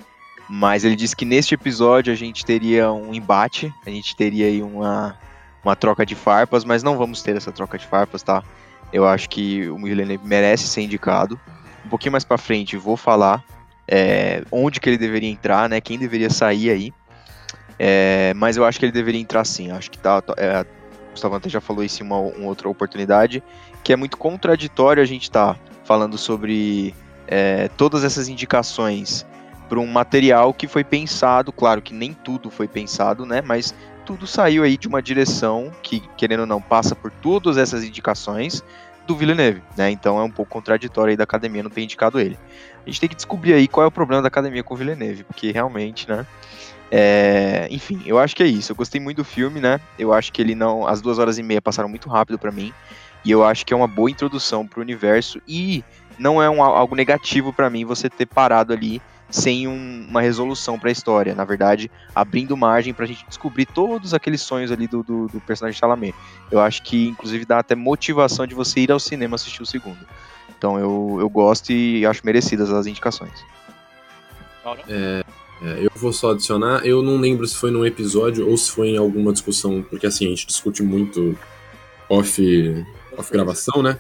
Mas 0.49 0.85
ele 0.85 0.97
disse 0.97 1.17
que 1.17 1.25
neste 1.25 1.55
episódio 1.55 2.13
a 2.13 2.17
gente 2.17 2.45
teria 2.45 2.93
um 2.93 3.15
embate, 3.15 3.73
a 3.87 3.91
gente 3.91 4.15
teria 4.17 4.47
aí 4.47 4.61
uma, 4.61 5.17
uma 5.65 5.77
troca 5.77 6.05
de 6.05 6.17
farpas, 6.17 6.65
mas 6.65 6.83
não 6.83 6.99
vamos 6.99 7.23
ter 7.23 7.37
essa 7.37 7.53
troca 7.53 7.79
de 7.79 7.87
farpas, 7.87 8.23
tá? 8.23 8.43
Eu 8.93 9.07
acho 9.07 9.31
que 9.31 9.71
o 9.71 9.77
Villeneuve 9.77 10.27
merece 10.27 10.67
ser 10.67 10.83
indicado. 10.83 11.41
Um 11.87 11.89
pouquinho 11.89 12.13
mais 12.13 12.25
pra 12.25 12.37
frente 12.37 12.77
vou 12.77 12.97
falar 12.97 13.45
é, 13.91 14.45
onde 14.53 14.79
que 14.79 14.89
ele 14.89 14.97
deveria 14.97 15.29
entrar, 15.29 15.69
né? 15.69 15.81
Quem 15.81 15.99
deveria 15.99 16.31
sair 16.31 16.71
aí. 16.71 16.93
É, 17.77 18.33
mas 18.37 18.57
eu 18.57 18.65
acho 18.65 18.79
que 18.79 18.85
ele 18.85 18.93
deveria 18.93 19.21
entrar 19.21 19.45
sim. 19.45 19.73
Acho 19.73 19.91
que 19.91 19.99
tá. 19.99 20.23
tá 20.23 20.33
é, 20.37 20.61
o 20.61 21.11
Gustavo 21.11 21.35
até 21.35 21.49
já 21.49 21.61
falou 21.61 21.83
isso 21.83 22.03
em 22.03 22.07
uma, 22.07 22.19
uma, 22.19 22.47
outra 22.47 22.69
oportunidade, 22.69 23.43
que 23.83 23.93
é 23.93 23.97
muito 23.97 24.17
contraditório 24.17 25.03
a 25.03 25.07
gente 25.07 25.29
tá 25.29 25.57
falando 25.85 26.17
sobre 26.17 26.95
é, 27.27 27.69
todas 27.77 28.05
essas 28.05 28.29
indicações 28.29 29.27
para 29.69 29.81
um 29.81 29.87
material 29.87 30.55
que 30.55 30.69
foi 30.69 30.85
pensado, 30.85 31.53
claro 31.53 31.83
que 31.83 31.93
nem 31.93 32.13
tudo 32.13 32.49
foi 32.49 32.69
pensado, 32.69 33.27
né? 33.27 33.41
Mas 33.41 33.75
tudo 34.07 34.27
saiu 34.27 34.63
aí 34.63 34.77
de 34.77 34.87
uma 34.87 35.03
direção 35.03 35.73
que, 35.83 36.01
querendo 36.17 36.41
ou 36.41 36.47
não, 36.47 36.61
passa 36.61 36.95
por 36.95 37.11
todas 37.11 37.57
essas 37.57 37.83
indicações 37.83 38.63
do 39.07 39.17
Villeneuve, 39.17 39.63
né? 39.77 39.91
Então 39.91 40.19
é 40.19 40.23
um 40.23 40.31
pouco 40.31 40.53
contraditório 40.53 41.11
aí 41.11 41.17
da 41.17 41.25
academia 41.25 41.63
não 41.63 41.71
ter 41.71 41.83
indicado 41.83 42.21
ele. 42.21 42.39
A 42.87 42.91
gente 42.91 43.01
tem 43.01 43.09
que 43.09 43.15
descobrir 43.15 43.55
aí 43.55 43.69
qual 43.69 43.85
é 43.85 43.87
o 43.87 43.91
problema 43.91 44.23
da 44.23 44.29
academia 44.29 44.63
com 44.63 44.75
o 44.75 44.77
Villeneuve, 44.77 45.25
porque 45.25 45.51
realmente, 45.51 46.09
né? 46.09 46.27
É... 46.91 47.69
enfim, 47.71 48.03
eu 48.05 48.19
acho 48.19 48.35
que 48.35 48.43
é 48.43 48.47
isso. 48.47 48.73
Eu 48.73 48.77
gostei 48.77 49.01
muito 49.01 49.19
do 49.19 49.25
filme, 49.25 49.61
né? 49.61 49.81
Eu 49.99 50.13
acho 50.13 50.33
que 50.33 50.43
ele 50.43 50.55
não. 50.55 50.87
As 50.87 51.01
duas 51.01 51.19
horas 51.19 51.39
e 51.39 51.43
meia 51.43 51.63
passaram 51.63 51.89
muito 51.89 52.09
rápido 52.09 52.39
para 52.39 52.51
mim. 52.51 52.73
E 53.25 53.31
eu 53.31 53.45
acho 53.45 53.65
que 53.67 53.73
é 53.73 53.77
uma 53.77 53.87
boa 53.87 54.11
introdução 54.11 54.67
pro 54.67 54.81
universo. 54.81 55.41
E 55.47 55.85
não 56.19 56.43
é 56.43 56.49
um, 56.51 56.63
algo 56.63 56.95
negativo 56.95 57.53
para 57.53 57.71
mim 57.71 57.85
você 57.85 58.09
ter 58.09 58.27
parado 58.27 58.73
ali 58.73 59.01
sem 59.31 59.69
um, 59.69 60.07
uma 60.09 60.21
resolução 60.21 60.79
para 60.79 60.89
a 60.89 60.93
história. 60.93 61.35
Na 61.35 61.45
verdade, 61.45 61.91
abrindo 62.15 62.57
margem 62.57 62.93
para 62.93 63.05
a 63.05 63.09
gente 63.09 63.25
descobrir 63.27 63.67
todos 63.67 64.13
aqueles 64.13 64.43
sonhos 64.43 64.73
ali 64.73 64.87
do, 64.87 65.03
do, 65.03 65.29
do, 65.29 65.41
personagem 65.41 65.79
Chalamet. 65.79 66.15
Eu 66.51 66.61
acho 66.61 66.83
que, 66.83 67.09
inclusive, 67.09 67.45
dá 67.45 67.61
até 67.61 67.75
motivação 67.75 68.47
de 68.47 68.55
você 68.55 68.81
ir 68.81 68.91
ao 68.91 68.99
cinema 68.99 69.37
assistir 69.37 69.63
o 69.63 69.67
segundo. 69.67 69.99
Então, 70.61 70.79
eu, 70.79 71.17
eu 71.19 71.29
gosto 71.31 71.73
e 71.73 72.05
acho 72.05 72.21
merecidas 72.23 72.71
as 72.71 72.87
indicações. 72.87 73.33
É, 74.87 75.25
é, 75.63 75.87
eu 75.87 75.91
vou 75.97 76.13
só 76.13 76.33
adicionar. 76.33 76.85
Eu 76.85 77.03
não 77.03 77.17
lembro 77.17 77.47
se 77.47 77.57
foi 77.57 77.71
num 77.71 77.83
episódio 77.83 78.47
ou 78.47 78.55
se 78.59 78.71
foi 78.71 78.91
em 78.91 78.99
alguma 78.99 79.33
discussão, 79.33 79.83
porque 79.89 80.07
assim, 80.07 80.27
a 80.27 80.29
gente 80.29 80.47
discute 80.47 80.83
muito 80.83 81.35
off, 82.11 82.85
off 83.17 83.33
gravação, 83.33 83.83
né? 83.83 83.97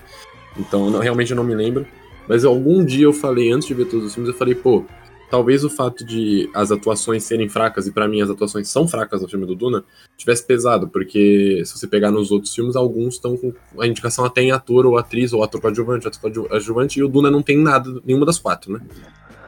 Então, 0.54 0.90
não, 0.90 1.00
realmente 1.00 1.30
eu 1.30 1.36
não 1.38 1.44
me 1.44 1.54
lembro. 1.54 1.86
Mas 2.28 2.44
algum 2.44 2.84
dia 2.84 3.06
eu 3.06 3.12
falei, 3.14 3.50
antes 3.50 3.66
de 3.66 3.72
ver 3.72 3.86
todos 3.86 4.08
os 4.08 4.14
filmes, 4.14 4.30
eu 4.30 4.36
falei, 4.36 4.54
pô, 4.54 4.84
talvez 5.30 5.64
o 5.64 5.70
fato 5.70 6.04
de 6.04 6.50
as 6.52 6.72
atuações 6.72 7.22
serem 7.24 7.48
fracas, 7.48 7.86
e 7.86 7.92
para 7.92 8.08
mim 8.08 8.20
as 8.20 8.28
atuações 8.28 8.68
são 8.68 8.88
fracas 8.88 9.22
no 9.22 9.28
filme 9.28 9.46
do 9.46 9.54
Duna, 9.54 9.84
tivesse 10.16 10.44
pesado, 10.44 10.88
porque 10.88 11.62
se 11.64 11.78
você 11.78 11.86
pegar 11.86 12.10
nos 12.10 12.32
outros 12.32 12.54
filmes, 12.54 12.74
alguns 12.74 13.14
estão 13.14 13.36
com 13.36 13.54
a 13.78 13.86
indicação 13.86 14.24
até 14.24 14.42
em 14.42 14.50
ator 14.50 14.84
ou 14.84 14.98
atriz, 14.98 15.32
ou 15.32 15.42
ator 15.42 15.60
coadjuvante, 15.60 16.08
ator 16.08 16.32
coadjuvante, 16.32 16.98
e 16.98 17.04
o 17.04 17.08
Duna 17.08 17.30
não 17.30 17.42
tem 17.42 17.56
nada, 17.56 18.00
nenhuma 18.04 18.26
das 18.26 18.38
quatro, 18.38 18.72
né? 18.72 18.80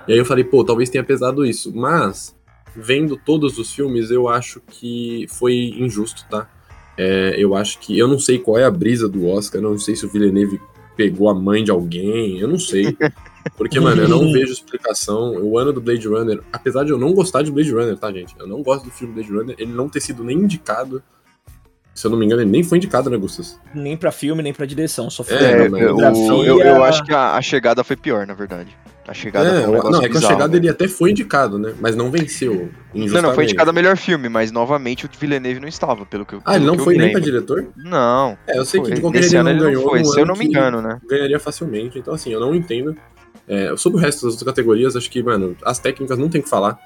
E 0.07 0.13
aí 0.13 0.19
eu 0.19 0.25
falei, 0.25 0.45
pô, 0.45 0.65
talvez 0.65 0.89
tenha 0.89 1.05
pesado 1.05 1.45
isso, 1.45 1.73
mas 1.75 2.35
vendo 2.75 3.17
todos 3.17 3.59
os 3.59 3.73
filmes, 3.73 4.11
eu 4.11 4.29
acho 4.29 4.61
que 4.61 5.27
foi 5.29 5.75
injusto, 5.77 6.25
tá? 6.31 6.49
É, 6.97 7.35
eu 7.39 7.55
acho 7.55 7.79
que. 7.81 7.99
Eu 7.99 8.07
não 8.07 8.19
sei 8.19 8.39
qual 8.39 8.59
é 8.59 8.65
a 8.65 8.71
brisa 8.71 9.09
do 9.09 9.27
Oscar, 9.27 9.61
não 9.61 9.79
sei 9.79 9.97
se 9.97 10.05
o 10.05 10.09
Villeneuve 10.09 10.61
pegou 10.97 11.29
a 11.29 11.35
mãe 11.35 11.65
de 11.65 11.71
alguém, 11.71 12.39
eu 12.39 12.49
não 12.49 12.59
sei. 12.59 12.97
Porque, 13.57 13.81
mano, 13.81 14.03
eu 14.03 14.09
não 14.09 14.21
vejo 14.33 14.53
explicação. 14.53 15.35
O 15.43 15.59
ano 15.59 15.73
do 15.73 15.81
Blade 15.81 16.07
Runner, 16.07 16.41
apesar 16.53 16.85
de 16.85 16.91
eu 16.91 16.99
não 16.99 17.13
gostar 17.13 17.43
de 17.43 17.51
Blade 17.51 17.73
Runner, 17.73 17.97
tá, 17.97 18.13
gente? 18.13 18.35
Eu 18.39 18.47
não 18.47 18.63
gosto 18.63 18.85
do 18.85 18.91
filme 18.91 19.15
Blade 19.15 19.33
Runner, 19.33 19.57
ele 19.59 19.73
não 19.73 19.89
ter 19.89 20.01
sido 20.01 20.25
nem 20.25 20.39
indicado. 20.39 21.03
Se 21.95 22.07
eu 22.07 22.11
não 22.11 22.19
me 22.19 22.25
engano, 22.25 22.41
ele 22.41 22.51
nem 22.51 22.63
foi 22.63 22.79
indicado, 22.79 23.11
né, 23.11 23.19
Gustas? 23.19 23.61
Nem 23.75 23.97
pra 23.99 24.11
filme, 24.11 24.43
nem 24.43 24.55
pra 24.55 24.65
direção, 24.65 25.11
só 25.11 25.23
foi. 25.23 25.37
É, 25.37 25.67
eu, 25.67 25.77
eu, 25.77 26.61
eu, 26.61 26.85
acho 26.85 27.05
que 27.05 27.13
a, 27.13 27.35
a, 27.35 27.43
chegada 27.43 27.85
foi 27.85 27.97
pior, 27.97 28.27
na 28.27 28.33
verdade. 28.33 28.75
A 29.07 29.13
chegada 29.13 29.49
é, 29.49 29.65
foi 29.65 29.79
um 29.79 29.91
Não, 29.91 30.03
é 30.03 30.09
que 30.09 30.17
a 30.17 30.21
chegada 30.21 30.49
né? 30.49 30.57
ele 30.57 30.69
até 30.71 30.89
foi 30.89 31.11
indicado, 31.11 31.59
né? 31.59 31.75
Mas 31.81 31.95
não 31.95 32.11
venceu. 32.11 32.71
Não, 32.95 33.21
não, 33.21 33.35
foi 33.35 33.45
indicado 33.45 33.69
a 33.69 33.73
melhor 33.73 33.97
filme, 33.97 34.29
mas 34.29 34.51
novamente 34.51 35.05
o 35.05 35.11
Villeneuve 35.19 35.61
não 35.61 35.69
estava, 35.69 36.07
pelo 36.07 36.25
que 36.25 36.35
eu 36.35 36.43
Ah, 36.45 36.57
ele 36.57 36.65
não 36.65 36.79
foi 36.79 36.97
nem 36.97 37.11
pra 37.11 37.21
diretor? 37.21 37.67
Não. 37.77 38.39
É, 38.47 38.57
eu 38.57 38.65
sei 38.65 38.81
que 38.81 38.93
de 38.93 39.01
qualquer 39.01 39.23
jeito 39.25 39.47
ele 39.49 39.59
não 39.59 39.67
ganhou. 39.67 39.83
Foi, 39.83 40.05
se 40.05 40.19
eu 40.19 40.25
não 40.25 40.37
me 40.37 40.47
engano, 40.47 40.81
né? 40.81 40.99
Ganharia 41.07 41.39
facilmente. 41.39 41.99
Então, 41.99 42.15
assim, 42.15 42.33
eu 42.33 42.41
não 42.41 42.55
entendo 42.55 42.97
é, 43.49 43.77
sobre 43.77 43.99
o 43.99 44.01
resto 44.01 44.25
das 44.25 44.35
outras 44.35 44.43
categorias, 44.43 44.97
acho 44.97 45.11
que, 45.11 45.23
mano, 45.23 45.57
as 45.65 45.79
técnicas 45.79 46.19
não 46.19 46.29
tem 46.29 46.43
que 46.43 46.49
falar. 46.49 46.79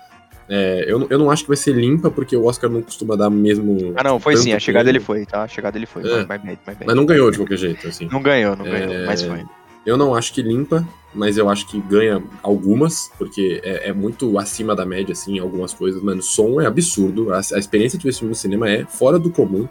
É, 0.48 0.84
eu, 0.86 1.06
eu 1.10 1.18
não 1.18 1.30
acho 1.30 1.42
que 1.42 1.48
vai 1.48 1.56
ser 1.56 1.72
limpa, 1.72 2.10
porque 2.10 2.36
o 2.36 2.44
Oscar 2.44 2.70
não 2.70 2.80
costuma 2.80 3.16
dar 3.16 3.28
mesmo. 3.28 3.92
Ah, 3.96 4.04
não, 4.04 4.20
foi 4.20 4.36
sim, 4.36 4.52
a 4.52 4.60
chegada 4.60 4.88
ele 4.88 5.00
foi, 5.00 5.26
tá? 5.26 5.42
A 5.42 5.48
chegada 5.48 5.76
ele 5.76 5.86
foi. 5.86 6.02
É. 6.02 6.20
My 6.20 6.24
bad, 6.26 6.42
my 6.46 6.58
bad. 6.66 6.86
Mas 6.86 6.96
não 6.96 7.04
ganhou 7.04 7.30
de 7.30 7.38
qualquer 7.38 7.58
jeito, 7.58 7.88
assim. 7.88 8.08
Não 8.10 8.22
ganhou, 8.22 8.56
não 8.56 8.64
ganhou, 8.64 8.92
é, 8.92 9.06
mas 9.06 9.22
foi. 9.22 9.44
Eu 9.84 9.96
não 9.96 10.14
acho 10.14 10.32
que 10.32 10.42
limpa, 10.42 10.86
mas 11.14 11.38
eu 11.38 11.48
acho 11.48 11.66
que 11.68 11.80
ganha 11.80 12.20
algumas, 12.42 13.10
porque 13.16 13.60
é, 13.62 13.90
é 13.90 13.92
muito 13.92 14.36
acima 14.38 14.74
da 14.74 14.84
média, 14.84 15.12
assim, 15.12 15.38
algumas 15.38 15.72
coisas. 15.72 16.02
Mano, 16.02 16.22
som 16.22 16.60
é 16.60 16.66
absurdo. 16.66 17.32
A, 17.32 17.38
a 17.38 17.58
experiência 17.58 17.96
de 17.96 18.02
ver 18.02 18.10
esse 18.10 18.18
filme 18.18 18.30
no 18.30 18.36
cinema 18.36 18.68
é 18.68 18.84
fora 18.84 19.18
do 19.18 19.30
comum. 19.30 19.68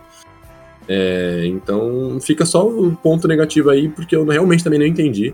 É, 0.88 1.44
então 1.46 2.18
fica 2.22 2.46
só 2.46 2.68
o 2.68 2.96
ponto 2.96 3.28
negativo 3.28 3.70
aí, 3.70 3.90
porque 3.90 4.16
eu 4.16 4.26
realmente 4.26 4.64
também 4.64 4.80
não 4.80 4.86
entendi. 4.86 5.34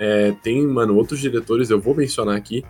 É, 0.00 0.32
tem, 0.42 0.66
mano, 0.66 0.96
outros 0.96 1.20
diretores, 1.20 1.68
eu 1.68 1.78
vou 1.78 1.94
mencionar 1.94 2.34
aqui 2.34 2.64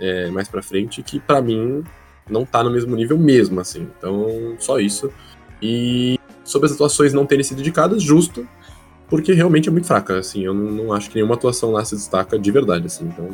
é, 0.00 0.28
mais 0.30 0.48
pra 0.48 0.60
frente, 0.60 1.00
que 1.00 1.20
para 1.20 1.40
mim 1.40 1.84
não 2.28 2.44
tá 2.44 2.62
no 2.64 2.72
mesmo 2.72 2.96
nível 2.96 3.16
mesmo, 3.16 3.60
assim. 3.60 3.88
Então, 3.96 4.56
só 4.58 4.80
isso. 4.80 5.12
E 5.62 6.18
sobre 6.44 6.66
as 6.66 6.74
atuações 6.74 7.12
não 7.12 7.24
terem 7.24 7.44
sido 7.44 7.60
indicadas, 7.60 8.02
justo, 8.02 8.46
porque 9.08 9.32
realmente 9.32 9.68
é 9.68 9.72
muito 9.72 9.86
fraca, 9.86 10.18
assim. 10.18 10.44
Eu 10.44 10.52
não, 10.52 10.72
não 10.72 10.92
acho 10.92 11.08
que 11.08 11.14
nenhuma 11.14 11.34
atuação 11.34 11.70
lá 11.70 11.84
se 11.84 11.94
destaca 11.94 12.36
de 12.36 12.50
verdade, 12.50 12.86
assim. 12.86 13.04
Então, 13.04 13.28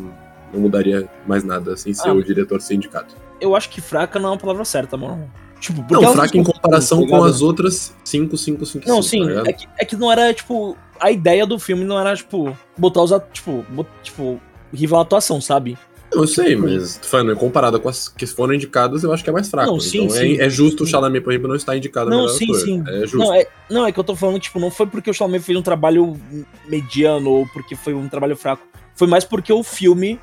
não 0.52 0.60
mudaria 0.60 1.08
mais 1.26 1.42
nada, 1.42 1.72
assim, 1.72 1.94
se 1.94 2.06
ah, 2.06 2.12
o 2.12 2.22
diretor 2.22 2.60
ser 2.60 2.74
indicado. 2.74 3.14
Eu 3.40 3.56
acho 3.56 3.70
que 3.70 3.80
fraca 3.80 4.18
não 4.18 4.28
é 4.28 4.32
uma 4.32 4.38
palavra 4.38 4.64
certa, 4.64 4.96
mano. 4.96 5.30
Tipo, 5.60 5.84
não, 5.92 6.12
fraca 6.12 6.38
em 6.38 6.44
comparação 6.44 7.04
com 7.06 7.24
as 7.24 7.42
outras 7.42 7.92
5, 8.04 8.36
5, 8.36 8.66
5, 8.66 8.88
Não, 8.88 9.02
sim, 9.02 9.26
tá 9.26 9.42
é, 9.46 9.52
que, 9.52 9.68
é 9.78 9.84
que 9.84 9.96
não 9.96 10.10
era, 10.10 10.32
tipo, 10.32 10.76
a 11.00 11.10
ideia 11.10 11.44
do 11.44 11.58
filme 11.58 11.84
não 11.84 11.98
era, 11.98 12.14
tipo, 12.14 12.56
botar 12.76 13.02
os 13.02 13.12
tipo, 13.32 13.64
bot, 13.70 13.88
tipo, 14.02 14.40
rival 14.72 15.00
atuação, 15.00 15.40
sabe? 15.40 15.76
Eu 16.12 16.26
sei, 16.26 16.50
tipo, 16.50 16.62
mas 16.62 16.98
falando, 17.02 17.36
comparado 17.36 17.78
com 17.78 17.88
as 17.88 18.08
que 18.08 18.26
foram 18.26 18.54
indicadas, 18.54 19.02
eu 19.02 19.12
acho 19.12 19.22
que 19.22 19.28
é 19.28 19.32
mais 19.32 19.48
fraco. 19.50 19.70
Não, 19.70 19.80
sim, 19.80 20.04
então 20.04 20.16
sim, 20.16 20.38
é, 20.38 20.46
é, 20.46 20.50
justo 20.50 20.78
sim. 20.78 20.84
o 20.84 20.86
Chalamet, 20.86 21.22
por 21.22 21.32
exemplo, 21.32 21.48
não 21.48 21.56
estar 21.56 21.76
indicado 21.76 22.08
não, 22.08 22.28
sim, 22.28 22.44
ator. 22.44 22.60
sim. 22.60 22.84
É 22.86 23.00
justo. 23.00 23.18
Não 23.18 23.34
é, 23.34 23.46
não, 23.68 23.86
é 23.86 23.92
que 23.92 24.00
eu 24.00 24.04
tô 24.04 24.16
falando, 24.16 24.38
tipo, 24.38 24.58
não 24.58 24.70
foi 24.70 24.86
porque 24.86 25.10
o 25.10 25.14
Chalamet 25.14 25.44
fez 25.44 25.58
um 25.58 25.62
trabalho 25.62 26.18
mediano 26.66 27.30
ou 27.30 27.46
porque 27.48 27.76
foi 27.76 27.94
um 27.94 28.08
trabalho 28.08 28.36
fraco. 28.36 28.62
Foi 28.94 29.06
mais 29.06 29.24
porque 29.24 29.52
o 29.52 29.62
filme 29.62 30.18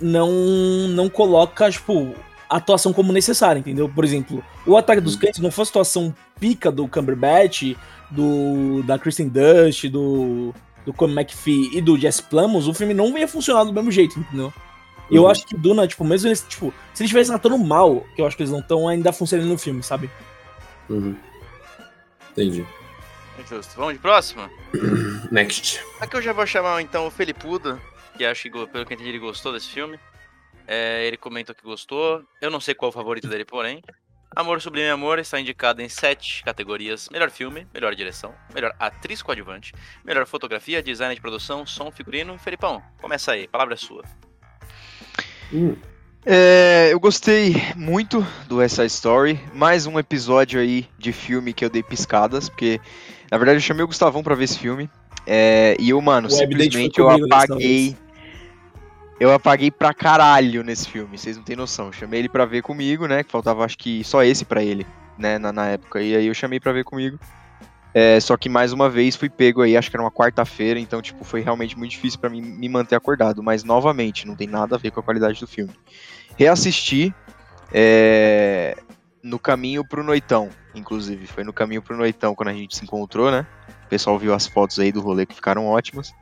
não, 0.00 0.30
não 0.88 1.08
coloca, 1.08 1.70
tipo, 1.70 2.14
atuação 2.56 2.92
como 2.92 3.12
necessária, 3.12 3.58
entendeu? 3.60 3.88
Por 3.88 4.04
exemplo, 4.04 4.44
o 4.66 4.76
Ataque 4.76 5.00
dos 5.00 5.16
Cães 5.16 5.38
não 5.38 5.50
foi 5.50 5.64
a 5.64 5.68
atuação 5.68 6.14
pica 6.38 6.70
do 6.70 6.88
Cumberbatch, 6.88 7.74
do 8.10 8.82
da 8.82 8.98
Kristen 8.98 9.28
Dust, 9.28 9.88
do 9.88 10.54
do 10.84 10.92
Come 10.92 11.14
McPhee 11.14 11.70
e 11.72 11.80
do 11.80 11.96
Jess 11.96 12.20
Plamos, 12.20 12.66
o 12.66 12.74
filme 12.74 12.94
não 12.94 13.16
ia 13.16 13.28
funcionar 13.28 13.64
do 13.64 13.72
mesmo 13.72 13.90
jeito, 13.90 14.18
entendeu? 14.18 14.52
E 15.10 15.18
uhum. 15.18 15.24
eu 15.24 15.30
acho 15.30 15.46
que 15.46 15.56
Duna, 15.56 15.86
tipo, 15.86 16.04
mesmo 16.04 16.28
eles, 16.28 16.44
tipo, 16.48 16.72
se 16.92 17.02
eles 17.02 17.08
estivessem 17.08 17.34
atuando 17.34 17.58
mal, 17.58 18.04
que 18.14 18.22
eu 18.22 18.26
acho 18.26 18.36
que 18.36 18.42
eles 18.42 18.52
não 18.52 18.60
estão, 18.60 18.88
ainda 18.88 19.12
funcionando 19.12 19.48
no 19.48 19.58
filme, 19.58 19.82
sabe? 19.82 20.10
Uhum. 20.88 21.14
Entendi. 22.32 22.66
Justo. 23.48 23.74
Vamos 23.76 23.94
de 23.94 23.98
próxima? 23.98 24.50
Next. 25.30 25.80
Aqui 26.00 26.16
eu 26.16 26.22
já 26.22 26.32
vou 26.32 26.46
chamar 26.46 26.80
então 26.80 27.06
o 27.06 27.10
Felipuda, 27.10 27.78
que 28.16 28.24
acho 28.24 28.42
que, 28.42 28.50
pelo 28.50 28.68
que 28.68 28.76
eu 28.76 28.82
entendi, 28.82 29.08
ele 29.08 29.18
gostou 29.18 29.52
desse 29.52 29.68
filme. 29.68 29.98
É, 30.66 31.06
ele 31.06 31.16
comentou 31.16 31.54
que 31.54 31.62
gostou. 31.62 32.22
Eu 32.40 32.50
não 32.50 32.60
sei 32.60 32.74
qual 32.74 32.88
é 32.88 32.90
o 32.90 32.92
favorito 32.92 33.28
dele, 33.28 33.44
porém. 33.44 33.82
Amor 34.34 34.62
Sublime 34.62 34.88
Amor 34.88 35.18
está 35.18 35.38
indicado 35.38 35.82
em 35.82 35.88
sete 35.88 36.42
categorias: 36.42 37.08
melhor 37.10 37.30
filme, 37.30 37.66
melhor 37.72 37.94
direção, 37.94 38.34
melhor 38.54 38.74
atriz 38.78 39.22
coadjuvante, 39.22 39.72
melhor 40.04 40.26
fotografia, 40.26 40.82
design 40.82 41.14
de 41.14 41.20
produção, 41.20 41.66
som, 41.66 41.90
figurino. 41.90 42.38
Felipão, 42.38 42.82
começa 43.00 43.32
aí, 43.32 43.46
palavra 43.46 43.74
é 43.74 43.76
sua. 43.76 44.02
Hum. 45.52 45.76
É, 46.24 46.88
eu 46.92 47.00
gostei 47.00 47.56
muito 47.74 48.24
do 48.48 48.56
West 48.56 48.76
Side 48.76 48.86
Story. 48.86 49.40
Mais 49.52 49.86
um 49.86 49.98
episódio 49.98 50.60
aí 50.60 50.88
de 50.96 51.12
filme 51.12 51.52
que 51.52 51.64
eu 51.64 51.68
dei 51.68 51.82
piscadas, 51.82 52.48
porque 52.48 52.80
na 53.30 53.36
verdade 53.36 53.56
eu 53.56 53.60
chamei 53.60 53.82
o 53.82 53.88
Gustavão 53.88 54.22
para 54.22 54.34
ver 54.34 54.44
esse 54.44 54.58
filme. 54.58 54.88
É, 55.26 55.76
e 55.78 55.90
eu, 55.90 56.00
mano, 56.00 56.28
o 56.28 56.30
simplesmente 56.30 56.98
eu 56.98 57.10
apaguei 57.10 57.96
eu 59.22 59.32
apaguei 59.32 59.70
pra 59.70 59.94
caralho 59.94 60.64
nesse 60.64 60.88
filme, 60.88 61.16
vocês 61.16 61.36
não 61.36 61.44
têm 61.44 61.54
noção. 61.54 61.92
Chamei 61.92 62.18
ele 62.18 62.28
pra 62.28 62.44
ver 62.44 62.60
comigo, 62.60 63.06
né? 63.06 63.22
Que 63.22 63.30
faltava 63.30 63.64
acho 63.64 63.78
que 63.78 64.02
só 64.02 64.24
esse 64.24 64.44
pra 64.44 64.64
ele, 64.64 64.84
né? 65.16 65.38
Na, 65.38 65.52
na 65.52 65.68
época. 65.68 66.02
E 66.02 66.16
aí 66.16 66.26
eu 66.26 66.34
chamei 66.34 66.58
pra 66.58 66.72
ver 66.72 66.82
comigo. 66.82 67.20
É, 67.94 68.18
só 68.18 68.36
que 68.36 68.48
mais 68.48 68.72
uma 68.72 68.90
vez 68.90 69.14
fui 69.14 69.28
pego 69.28 69.62
aí, 69.62 69.76
acho 69.76 69.88
que 69.88 69.96
era 69.96 70.02
uma 70.02 70.10
quarta-feira, 70.10 70.80
então 70.80 71.00
tipo 71.00 71.22
foi 71.24 71.40
realmente 71.40 71.78
muito 71.78 71.92
difícil 71.92 72.18
para 72.18 72.30
mim 72.30 72.40
me 72.40 72.68
manter 72.68 72.96
acordado. 72.96 73.44
Mas 73.44 73.62
novamente, 73.62 74.26
não 74.26 74.34
tem 74.34 74.48
nada 74.48 74.74
a 74.74 74.78
ver 74.78 74.90
com 74.90 74.98
a 74.98 75.02
qualidade 75.04 75.38
do 75.38 75.46
filme. 75.46 75.72
Reassisti 76.36 77.14
é, 77.72 78.76
no 79.22 79.38
caminho 79.38 79.86
pro 79.86 80.02
noitão, 80.02 80.50
inclusive 80.74 81.28
foi 81.28 81.44
no 81.44 81.52
caminho 81.52 81.80
pro 81.80 81.96
noitão 81.96 82.34
quando 82.34 82.48
a 82.48 82.54
gente 82.54 82.76
se 82.76 82.82
encontrou, 82.82 83.30
né? 83.30 83.46
O 83.86 83.88
pessoal 83.88 84.18
viu 84.18 84.34
as 84.34 84.48
fotos 84.48 84.80
aí 84.80 84.90
do 84.90 85.00
rolê 85.00 85.26
que 85.26 85.34
ficaram 85.34 85.66
ótimas. 85.66 86.12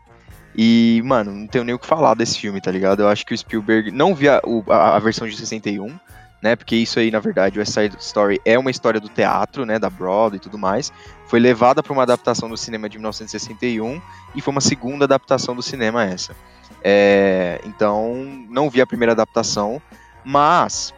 E, 0.56 1.00
mano, 1.04 1.32
não 1.32 1.46
tenho 1.46 1.64
nem 1.64 1.74
o 1.74 1.78
que 1.78 1.86
falar 1.86 2.14
desse 2.14 2.38
filme, 2.38 2.60
tá 2.60 2.70
ligado? 2.70 3.00
Eu 3.00 3.08
acho 3.08 3.24
que 3.24 3.32
o 3.32 3.38
Spielberg 3.38 3.90
não 3.90 4.14
via 4.14 4.40
a, 4.68 4.96
a 4.96 4.98
versão 4.98 5.28
de 5.28 5.36
61, 5.36 5.96
né? 6.42 6.56
Porque 6.56 6.74
isso 6.74 6.98
aí, 6.98 7.10
na 7.10 7.20
verdade, 7.20 7.58
o 7.58 7.60
West 7.60 7.72
Side 7.72 7.96
Story 8.00 8.40
é 8.44 8.58
uma 8.58 8.70
história 8.70 9.00
do 9.00 9.08
teatro, 9.08 9.64
né? 9.64 9.78
Da 9.78 9.88
Broadway 9.88 10.36
e 10.38 10.40
tudo 10.40 10.58
mais. 10.58 10.92
Foi 11.26 11.38
levada 11.38 11.82
para 11.82 11.92
uma 11.92 12.02
adaptação 12.02 12.48
do 12.48 12.56
cinema 12.56 12.88
de 12.88 12.98
1961 12.98 14.00
e 14.34 14.40
foi 14.40 14.52
uma 14.52 14.60
segunda 14.60 15.04
adaptação 15.04 15.54
do 15.54 15.62
cinema 15.62 16.04
essa. 16.04 16.34
É, 16.82 17.60
então, 17.64 18.14
não 18.48 18.70
vi 18.70 18.80
a 18.80 18.86
primeira 18.86 19.12
adaptação, 19.12 19.80
mas 20.24 20.94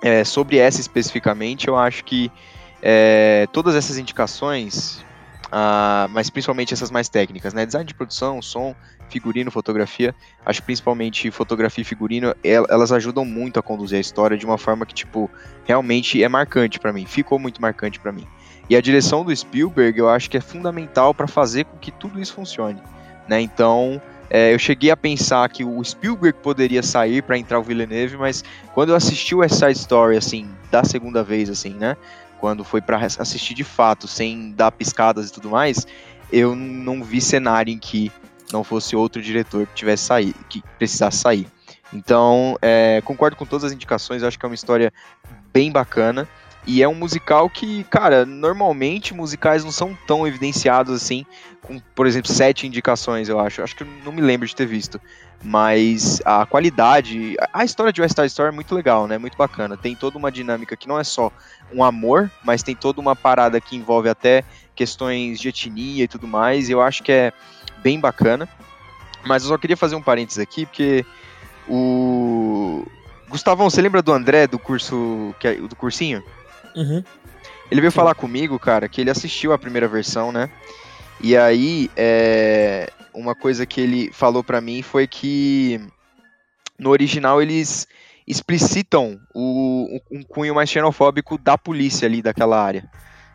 é, 0.00 0.24
sobre 0.24 0.58
essa 0.58 0.80
especificamente, 0.80 1.68
eu 1.68 1.76
acho 1.76 2.04
que 2.04 2.30
é, 2.80 3.46
todas 3.52 3.74
essas 3.74 3.98
indicações 3.98 5.04
Uh, 5.52 6.08
mas 6.08 6.30
principalmente 6.30 6.72
essas 6.72 6.90
mais 6.90 7.10
técnicas, 7.10 7.52
né? 7.52 7.66
Design 7.66 7.86
de 7.86 7.92
produção, 7.92 8.40
som, 8.40 8.74
figurino, 9.10 9.50
fotografia. 9.50 10.14
Acho 10.46 10.60
que 10.60 10.66
principalmente 10.66 11.30
fotografia 11.30 11.82
e 11.82 11.84
figurino, 11.84 12.34
elas 12.42 12.90
ajudam 12.90 13.22
muito 13.26 13.60
a 13.60 13.62
conduzir 13.62 13.98
a 13.98 14.00
história 14.00 14.38
de 14.38 14.46
uma 14.46 14.56
forma 14.56 14.86
que, 14.86 14.94
tipo, 14.94 15.30
realmente 15.66 16.22
é 16.22 16.28
marcante 16.28 16.80
para 16.80 16.90
mim. 16.90 17.04
Ficou 17.04 17.38
muito 17.38 17.60
marcante 17.60 18.00
para 18.00 18.10
mim. 18.10 18.26
E 18.70 18.74
a 18.74 18.80
direção 18.80 19.22
do 19.22 19.36
Spielberg, 19.36 19.98
eu 19.98 20.08
acho 20.08 20.30
que 20.30 20.38
é 20.38 20.40
fundamental 20.40 21.12
para 21.12 21.26
fazer 21.26 21.64
com 21.64 21.76
que 21.76 21.90
tudo 21.90 22.18
isso 22.18 22.32
funcione, 22.32 22.80
né? 23.28 23.38
Então, 23.38 24.00
é, 24.30 24.54
eu 24.54 24.58
cheguei 24.58 24.90
a 24.90 24.96
pensar 24.96 25.46
que 25.50 25.62
o 25.62 25.84
Spielberg 25.84 26.38
poderia 26.38 26.82
sair 26.82 27.20
para 27.20 27.36
entrar 27.36 27.58
o 27.58 27.62
Villeneuve, 27.62 28.16
mas 28.16 28.42
quando 28.72 28.88
eu 28.88 28.96
assisti 28.96 29.34
o 29.34 29.38
West 29.38 29.56
Side 29.56 29.72
Story, 29.72 30.16
assim, 30.16 30.48
da 30.70 30.82
segunda 30.82 31.22
vez, 31.22 31.50
assim, 31.50 31.74
né? 31.74 31.94
Quando 32.42 32.64
foi 32.64 32.80
para 32.80 32.96
assistir 32.96 33.54
de 33.54 33.62
fato, 33.62 34.08
sem 34.08 34.50
dar 34.50 34.72
piscadas 34.72 35.28
e 35.28 35.32
tudo 35.32 35.48
mais, 35.48 35.86
eu 36.32 36.56
não 36.56 37.04
vi 37.04 37.20
cenário 37.20 37.72
em 37.72 37.78
que 37.78 38.10
não 38.52 38.64
fosse 38.64 38.96
outro 38.96 39.22
diretor 39.22 39.64
que 39.64 39.74
tivesse 39.74 40.02
sair, 40.02 40.34
que 40.48 40.60
precisasse 40.76 41.18
sair. 41.18 41.46
Então, 41.92 42.58
é, 42.60 43.00
concordo 43.04 43.36
com 43.36 43.46
todas 43.46 43.62
as 43.62 43.72
indicações, 43.72 44.24
acho 44.24 44.36
que 44.36 44.44
é 44.44 44.48
uma 44.48 44.56
história 44.56 44.92
bem 45.52 45.70
bacana. 45.70 46.28
E 46.66 46.82
é 46.82 46.88
um 46.88 46.94
musical 46.94 47.50
que, 47.50 47.84
cara, 47.84 48.24
normalmente 48.24 49.14
musicais 49.14 49.64
não 49.64 49.72
são 49.72 49.96
tão 50.06 50.26
evidenciados 50.26 50.94
assim, 50.94 51.26
com, 51.60 51.80
por 51.94 52.06
exemplo, 52.06 52.32
sete 52.32 52.66
indicações, 52.66 53.28
eu 53.28 53.38
acho. 53.38 53.62
Acho 53.62 53.74
que 53.74 53.84
não 54.04 54.12
me 54.12 54.20
lembro 54.20 54.46
de 54.46 54.54
ter 54.54 54.66
visto. 54.66 55.00
Mas 55.42 56.22
a 56.24 56.46
qualidade. 56.46 57.36
A 57.52 57.64
história 57.64 57.92
de 57.92 58.00
West 58.00 58.14
Side 58.14 58.28
Story 58.28 58.48
é 58.48 58.52
muito 58.52 58.74
legal, 58.74 59.08
né? 59.08 59.18
Muito 59.18 59.36
bacana. 59.36 59.76
Tem 59.76 59.96
toda 59.96 60.16
uma 60.16 60.30
dinâmica 60.30 60.76
que 60.76 60.86
não 60.86 60.98
é 60.98 61.04
só 61.04 61.32
um 61.74 61.82
amor, 61.82 62.30
mas 62.44 62.62
tem 62.62 62.74
toda 62.74 63.00
uma 63.00 63.16
parada 63.16 63.60
que 63.60 63.76
envolve 63.76 64.08
até 64.08 64.44
questões 64.74 65.40
de 65.40 65.48
etnia 65.48 66.04
e 66.04 66.08
tudo 66.08 66.26
mais. 66.26 66.68
E 66.68 66.72
eu 66.72 66.80
acho 66.80 67.02
que 67.02 67.12
é 67.12 67.32
bem 67.82 67.98
bacana. 67.98 68.48
Mas 69.24 69.42
eu 69.42 69.50
só 69.50 69.58
queria 69.58 69.76
fazer 69.76 69.94
um 69.94 70.02
parênteses 70.02 70.38
aqui, 70.38 70.66
porque 70.66 71.04
o. 71.68 72.84
Gustavão, 73.28 73.70
você 73.70 73.80
lembra 73.80 74.02
do 74.02 74.12
André 74.12 74.46
do 74.46 74.58
curso. 74.58 75.34
É, 75.42 75.54
do 75.54 75.76
cursinho? 75.76 76.22
Uhum. 76.74 77.02
Ele 77.70 77.80
veio 77.80 77.92
falar 77.92 78.14
comigo, 78.14 78.58
cara, 78.58 78.88
que 78.88 79.00
ele 79.00 79.10
assistiu 79.10 79.52
a 79.52 79.58
primeira 79.58 79.88
versão, 79.88 80.30
né? 80.30 80.50
E 81.20 81.36
aí, 81.36 81.90
é, 81.96 82.90
uma 83.14 83.34
coisa 83.34 83.64
que 83.64 83.80
ele 83.80 84.12
falou 84.12 84.42
para 84.44 84.60
mim 84.60 84.82
foi 84.82 85.06
que 85.06 85.80
no 86.78 86.90
original 86.90 87.40
eles 87.40 87.86
explicitam 88.26 89.20
o, 89.34 90.00
um 90.10 90.22
cunho 90.22 90.54
mais 90.54 90.70
xenofóbico 90.70 91.38
da 91.38 91.58
polícia 91.58 92.06
ali 92.06 92.22
daquela 92.22 92.62
área, 92.62 92.88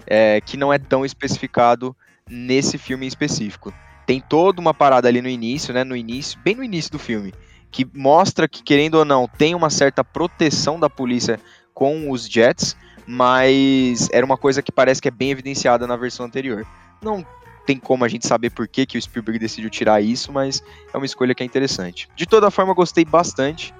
é, 0.06 0.42
que 0.42 0.58
não 0.58 0.72
é 0.72 0.78
tão 0.78 1.06
especificado 1.06 1.96
nesse 2.30 2.78
filme 2.78 3.06
em 3.06 3.08
específico. 3.08 3.74
Tem 4.06 4.22
toda 4.22 4.62
uma 4.62 4.74
parada 4.74 5.08
ali 5.08 5.22
no 5.22 5.30
início, 5.30 5.74
né? 5.74 5.84
No 5.84 5.96
início, 5.96 6.40
bem 6.40 6.56
no 6.56 6.64
início 6.64 6.92
do 6.92 7.00
filme, 7.00 7.34
que 7.72 7.86
mostra 7.94 8.48
que, 8.48 8.64
querendo 8.64 8.96
ou 8.96 9.06
não, 9.06 9.28
tem 9.28 9.54
uma 9.54 9.70
certa 9.70 10.04
proteção 10.04 10.80
da 10.80 10.90
polícia 10.90 11.40
com 11.74 12.10
os 12.10 12.28
jets, 12.28 12.76
mas 13.06 14.10
era 14.12 14.26
uma 14.26 14.38
coisa 14.38 14.62
que 14.62 14.72
parece 14.72 15.02
que 15.02 15.08
é 15.08 15.12
bem 15.12 15.32
evidenciada 15.32 15.86
na 15.86 15.96
versão 15.96 16.26
anterior. 16.26 16.66
Não 17.02 17.26
tem 17.66 17.78
como 17.78 18.06
a 18.06 18.08
gente 18.08 18.26
saber 18.26 18.50
por 18.50 18.66
que, 18.68 18.86
que 18.86 18.98
o 18.98 19.02
Spielberg 19.02 19.38
decidiu 19.38 19.70
tirar 19.70 20.02
isso, 20.02 20.32
mas 20.32 20.64
é 20.94 20.98
uma 20.98 21.06
escolha 21.06 21.36
que 21.36 21.44
é 21.44 21.46
interessante. 21.46 22.08
De 22.16 22.26
toda 22.26 22.50
forma, 22.50 22.74
gostei 22.74 23.04
bastante. 23.04 23.74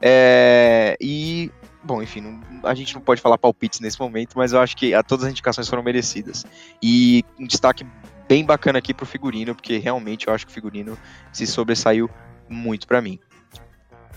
É, 0.00 0.96
e, 1.00 1.50
bom, 1.82 2.02
enfim, 2.02 2.20
não, 2.20 2.68
a 2.68 2.74
gente 2.74 2.94
não 2.94 3.00
pode 3.00 3.20
falar 3.20 3.36
palpites 3.36 3.80
nesse 3.80 4.00
momento, 4.00 4.36
mas 4.36 4.52
eu 4.52 4.60
acho 4.60 4.76
que 4.76 4.94
a, 4.94 5.02
todas 5.02 5.26
as 5.26 5.30
indicações 5.30 5.68
foram 5.68 5.82
merecidas. 5.82 6.44
E 6.82 7.24
um 7.38 7.46
destaque 7.46 7.86
bem 8.28 8.44
bacana 8.44 8.78
aqui 8.78 8.94
pro 8.94 9.04
figurino, 9.04 9.54
porque 9.54 9.78
realmente 9.78 10.28
eu 10.28 10.34
acho 10.34 10.46
que 10.46 10.52
o 10.52 10.54
figurino 10.54 10.98
se 11.32 11.46
sobressaiu 11.46 12.08
muito 12.48 12.86
para 12.86 13.02
mim. 13.02 13.18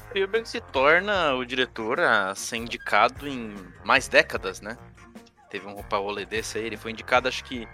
Spielberg 0.10 0.48
se 0.48 0.62
torna 0.62 1.34
o 1.34 1.43
diretor 1.43 2.00
a 2.00 2.36
ser 2.36 2.58
indicado 2.58 3.28
em 3.28 3.56
mais 3.84 4.08
décadas, 4.08 4.62
né? 4.62 4.78
Teve 5.50 5.65
um 5.67 5.74
roupa 5.74 5.98
desse 6.26 6.60
aí, 6.60 6.65
ele 6.65 6.78
foi 6.78 6.91
indicado 6.91 7.28
acho 7.28 7.43
que 7.43 7.67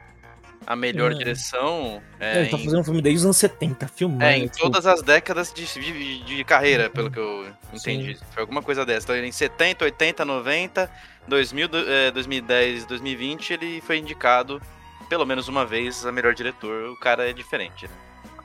a 0.65 0.75
melhor 0.75 1.11
é. 1.11 1.15
direção. 1.15 2.01
É, 2.19 2.41
ele 2.41 2.49
tá 2.49 2.57
fazendo 2.57 2.79
um 2.79 2.83
filme 2.83 3.01
desde 3.01 3.19
os 3.19 3.25
anos 3.25 3.37
70, 3.37 3.87
filmando. 3.87 4.23
É, 4.23 4.37
em 4.37 4.47
tipo... 4.47 4.59
todas 4.59 4.85
as 4.85 5.01
décadas 5.01 5.53
de, 5.53 5.65
de, 5.65 6.23
de 6.23 6.43
carreira, 6.43 6.89
pelo 6.89 7.09
que 7.09 7.19
eu 7.19 7.47
entendi. 7.73 8.15
Sim. 8.15 8.25
Foi 8.31 8.41
alguma 8.41 8.61
coisa 8.61 8.85
dessa. 8.85 9.05
Então, 9.05 9.15
em 9.15 9.31
70, 9.31 9.85
80, 9.85 10.25
90, 10.25 10.91
2000, 11.27 11.69
é, 11.87 12.11
2010, 12.11 12.85
2020, 12.85 13.53
ele 13.53 13.81
foi 13.81 13.97
indicado 13.97 14.61
pelo 15.09 15.25
menos 15.25 15.47
uma 15.47 15.65
vez 15.65 16.05
a 16.05 16.11
melhor 16.11 16.33
diretor. 16.33 16.91
O 16.91 16.99
cara 16.99 17.27
é 17.27 17.33
diferente, 17.33 17.87
né? 17.87 17.93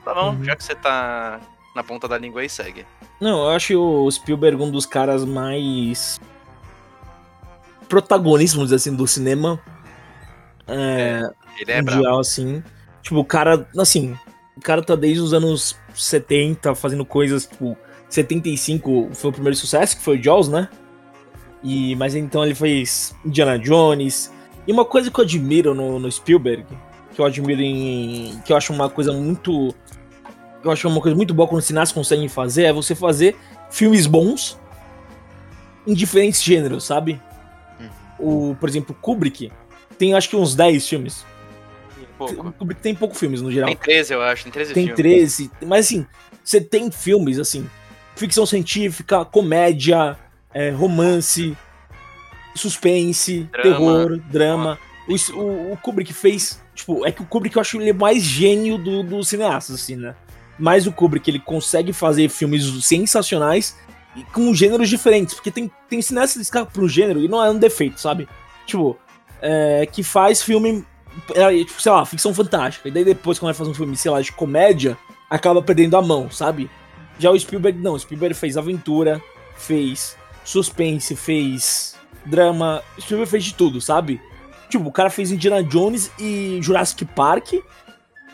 Tá 0.03 0.13
bom, 0.13 0.31
uhum. 0.31 0.43
já 0.43 0.55
que 0.55 0.63
você 0.63 0.75
tá 0.75 1.39
na 1.75 1.83
ponta 1.83 2.07
da 2.07 2.17
língua 2.17 2.41
aí, 2.41 2.49
segue. 2.49 2.85
Não, 3.19 3.45
eu 3.45 3.49
acho 3.49 3.79
o 3.79 4.09
Spielberg 4.11 4.61
um 4.61 4.71
dos 4.71 4.85
caras 4.85 5.23
mais 5.25 6.19
protagonistas, 7.87 8.71
assim, 8.73 8.95
do 8.95 9.07
cinema. 9.07 9.59
É, 10.67 11.21
é 11.57 11.61
ele 11.61 11.71
é 11.71 11.81
mundial, 11.81 12.01
bravo. 12.01 12.19
assim. 12.19 12.63
Tipo, 13.01 13.19
o 13.19 13.25
cara, 13.25 13.67
assim, 13.77 14.17
o 14.57 14.61
cara 14.61 14.81
tá 14.81 14.95
desde 14.95 15.21
os 15.21 15.33
anos 15.33 15.77
70 15.93 16.73
fazendo 16.75 17.05
coisas, 17.05 17.45
tipo, 17.45 17.77
75 18.09 19.09
foi 19.13 19.29
o 19.29 19.33
primeiro 19.33 19.55
sucesso, 19.55 19.97
que 19.97 20.03
foi 20.03 20.17
o 20.17 20.23
Jaws, 20.23 20.47
né? 20.47 20.69
E, 21.63 21.95
mas 21.95 22.15
então 22.15 22.43
ele 22.45 22.55
fez 22.55 23.15
Indiana 23.25 23.57
Jones. 23.57 24.31
E 24.67 24.71
uma 24.71 24.85
coisa 24.85 25.11
que 25.11 25.19
eu 25.19 25.23
admiro 25.23 25.73
no, 25.73 25.99
no 25.99 26.11
Spielberg, 26.11 26.65
que 27.13 27.19
eu 27.19 27.25
admiro 27.25 27.61
em. 27.61 28.39
que 28.45 28.53
eu 28.53 28.57
acho 28.57 28.71
uma 28.73 28.89
coisa 28.89 29.11
muito. 29.11 29.73
Eu 30.63 30.71
acho 30.71 30.87
uma 30.87 31.01
coisa 31.01 31.15
muito 31.15 31.33
boa 31.33 31.47
quando 31.47 31.59
os 31.59 31.65
cineastas 31.65 31.93
conseguem 31.93 32.27
fazer, 32.27 32.63
é 32.63 32.73
você 32.73 32.95
fazer 32.95 33.35
filmes 33.69 34.07
bons 34.07 34.59
em 35.85 35.93
diferentes 35.93 36.43
gêneros, 36.43 36.83
sabe? 36.83 37.21
Uhum. 37.79 38.51
O, 38.51 38.55
por 38.55 38.67
exemplo, 38.67 38.95
Kubrick 38.99 39.51
tem 39.97 40.13
acho 40.13 40.29
que 40.29 40.35
uns 40.35 40.55
10 40.55 40.87
filmes 40.87 41.25
pouco. 42.17 42.51
Kubrick 42.53 42.81
tem 42.81 42.95
pouco 42.95 43.15
filmes 43.15 43.41
no 43.41 43.51
geral. 43.51 43.67
Tem 43.67 43.77
13, 43.77 44.13
eu 44.13 44.21
acho. 44.21 44.43
Tem 44.43 44.51
13 44.51 44.73
tem 44.73 44.83
filmes. 44.85 45.01
13. 45.01 45.51
Mas 45.65 45.85
assim, 45.85 46.05
você 46.43 46.61
tem 46.61 46.89
filmes, 46.91 47.39
assim, 47.39 47.69
ficção 48.15 48.45
científica, 48.45 49.23
comédia, 49.25 50.17
é, 50.53 50.69
romance, 50.71 51.55
suspense, 52.55 53.47
drama. 53.51 53.63
terror, 53.63 54.19
drama. 54.29 54.79
O, 55.07 55.37
o, 55.37 55.73
o, 55.73 55.77
Kubrick 55.77 56.13
fez. 56.13 56.61
Tipo, 56.73 57.05
é 57.05 57.11
que 57.11 57.21
o 57.21 57.25
Kubrick 57.25 57.55
eu 57.55 57.61
acho 57.61 57.79
ele 57.79 57.93
mais 57.93 58.23
gênio 58.23 58.77
dos 58.77 59.05
do 59.05 59.23
cineastas, 59.23 59.75
assim, 59.75 59.95
né? 59.95 60.15
Mas 60.57 60.87
o 60.87 60.91
Kubrick 60.91 61.29
ele 61.29 61.39
consegue 61.39 61.93
fazer 61.93 62.29
filmes 62.29 62.85
sensacionais 62.85 63.77
e 64.15 64.23
com 64.23 64.53
gêneros 64.53 64.89
diferentes. 64.89 65.35
Porque 65.35 65.51
tem, 65.51 65.69
tem 65.89 66.01
cineastas 66.01 66.37
que 66.37 66.43
escapam 66.43 66.71
pro 66.71 66.87
gênero 66.87 67.19
e 67.19 67.27
não 67.27 67.43
é 67.43 67.49
um 67.49 67.57
defeito, 67.57 67.99
sabe? 67.99 68.27
Tipo, 68.65 68.97
é, 69.45 69.85
que 69.85 70.01
faz 70.01 70.41
filme 70.41 70.83
é, 71.35 71.63
tipo, 71.63 71.79
sei 71.79 71.91
lá, 71.91 72.03
ficção 72.05 72.33
fantástica. 72.33 72.89
E 72.89 72.91
daí 72.91 73.05
depois, 73.05 73.37
quando 73.37 73.49
vai 73.49 73.53
fazer 73.53 73.69
um 73.69 73.75
filme, 73.75 73.95
sei 73.95 74.09
lá, 74.09 74.19
de 74.19 74.31
comédia, 74.31 74.97
acaba 75.29 75.61
perdendo 75.61 75.95
a 75.95 76.01
mão, 76.01 76.29
sabe? 76.31 76.69
Já 77.19 77.29
o 77.29 77.39
Spielberg, 77.39 77.79
não. 77.79 77.93
O 77.93 77.99
Spielberg 77.99 78.33
fez 78.33 78.57
aventura, 78.57 79.21
fez 79.55 80.17
suspense, 80.43 81.15
fez 81.15 81.95
drama. 82.25 82.81
O 82.97 83.01
Spielberg 83.01 83.29
fez 83.29 83.43
de 83.43 83.53
tudo, 83.53 83.79
sabe? 83.79 84.19
Tipo, 84.67 84.89
o 84.89 84.91
cara 84.91 85.11
fez 85.11 85.31
Indiana 85.31 85.63
Jones 85.63 86.11
e 86.19 86.59
Jurassic 86.61 87.05
Park. 87.05 87.53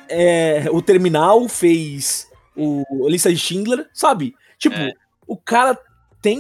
É, 0.10 0.66
o 0.72 0.82
Terminal 0.82 1.48
fez 1.50 2.30
o 2.56 2.84
Lista 3.08 3.30
de 3.30 3.38
Schindler, 3.38 3.88
sabe? 3.94 4.34
Tipo, 4.58 4.78
é. 4.78 4.94
o 5.28 5.36
cara 5.36 5.78
tem. 6.22 6.40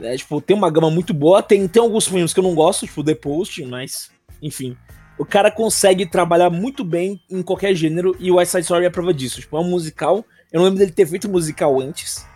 É, 0.00 0.16
tipo, 0.16 0.40
tem 0.40 0.56
uma 0.56 0.70
gama 0.70 0.90
muito 0.90 1.14
boa. 1.14 1.42
Tem, 1.42 1.66
tem 1.68 1.82
alguns 1.82 2.06
filmes 2.06 2.32
que 2.32 2.40
eu 2.40 2.44
não 2.44 2.54
gosto, 2.54 2.86
tipo 2.86 3.04
The 3.04 3.14
Post, 3.14 3.64
mas 3.64 4.10
enfim. 4.42 4.76
o 5.18 5.24
cara 5.24 5.50
consegue 5.50 6.06
trabalhar 6.06 6.50
muito 6.50 6.84
bem 6.84 7.20
em 7.30 7.42
qualquer 7.42 7.74
gênero 7.74 8.16
e 8.18 8.30
o 8.30 8.36
West 8.36 8.52
Side 8.52 8.64
Story 8.64 8.84
é 8.84 8.90
prova 8.90 9.14
disso. 9.14 9.40
Tipo, 9.40 9.56
é 9.56 9.60
um 9.60 9.70
musical. 9.70 10.24
Eu 10.52 10.58
não 10.58 10.64
lembro 10.64 10.78
dele 10.78 10.92
ter 10.92 11.06
feito 11.06 11.28
musical 11.28 11.80
antes. 11.80 12.26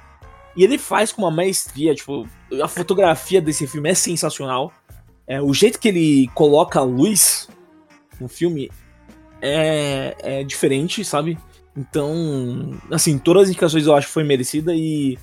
E 0.56 0.64
ele 0.64 0.78
faz 0.78 1.12
com 1.12 1.22
uma 1.22 1.30
maestria, 1.30 1.94
tipo, 1.94 2.28
a 2.62 2.66
fotografia 2.66 3.40
desse 3.40 3.66
filme 3.66 3.90
é 3.90 3.94
sensacional. 3.94 4.72
É, 5.26 5.40
o 5.40 5.52
jeito 5.52 5.78
que 5.78 5.88
ele 5.88 6.28
coloca 6.34 6.80
a 6.80 6.82
luz 6.82 7.48
no 8.20 8.28
filme 8.28 8.70
é, 9.40 10.16
é 10.18 10.44
diferente, 10.44 11.04
sabe? 11.04 11.38
Então, 11.76 12.76
assim, 12.90 13.18
todas 13.18 13.44
as 13.44 13.48
indicações 13.50 13.86
eu 13.86 13.94
acho 13.94 14.08
que 14.08 14.12
foi 14.12 14.24
merecida 14.24 14.74
e 14.74 15.16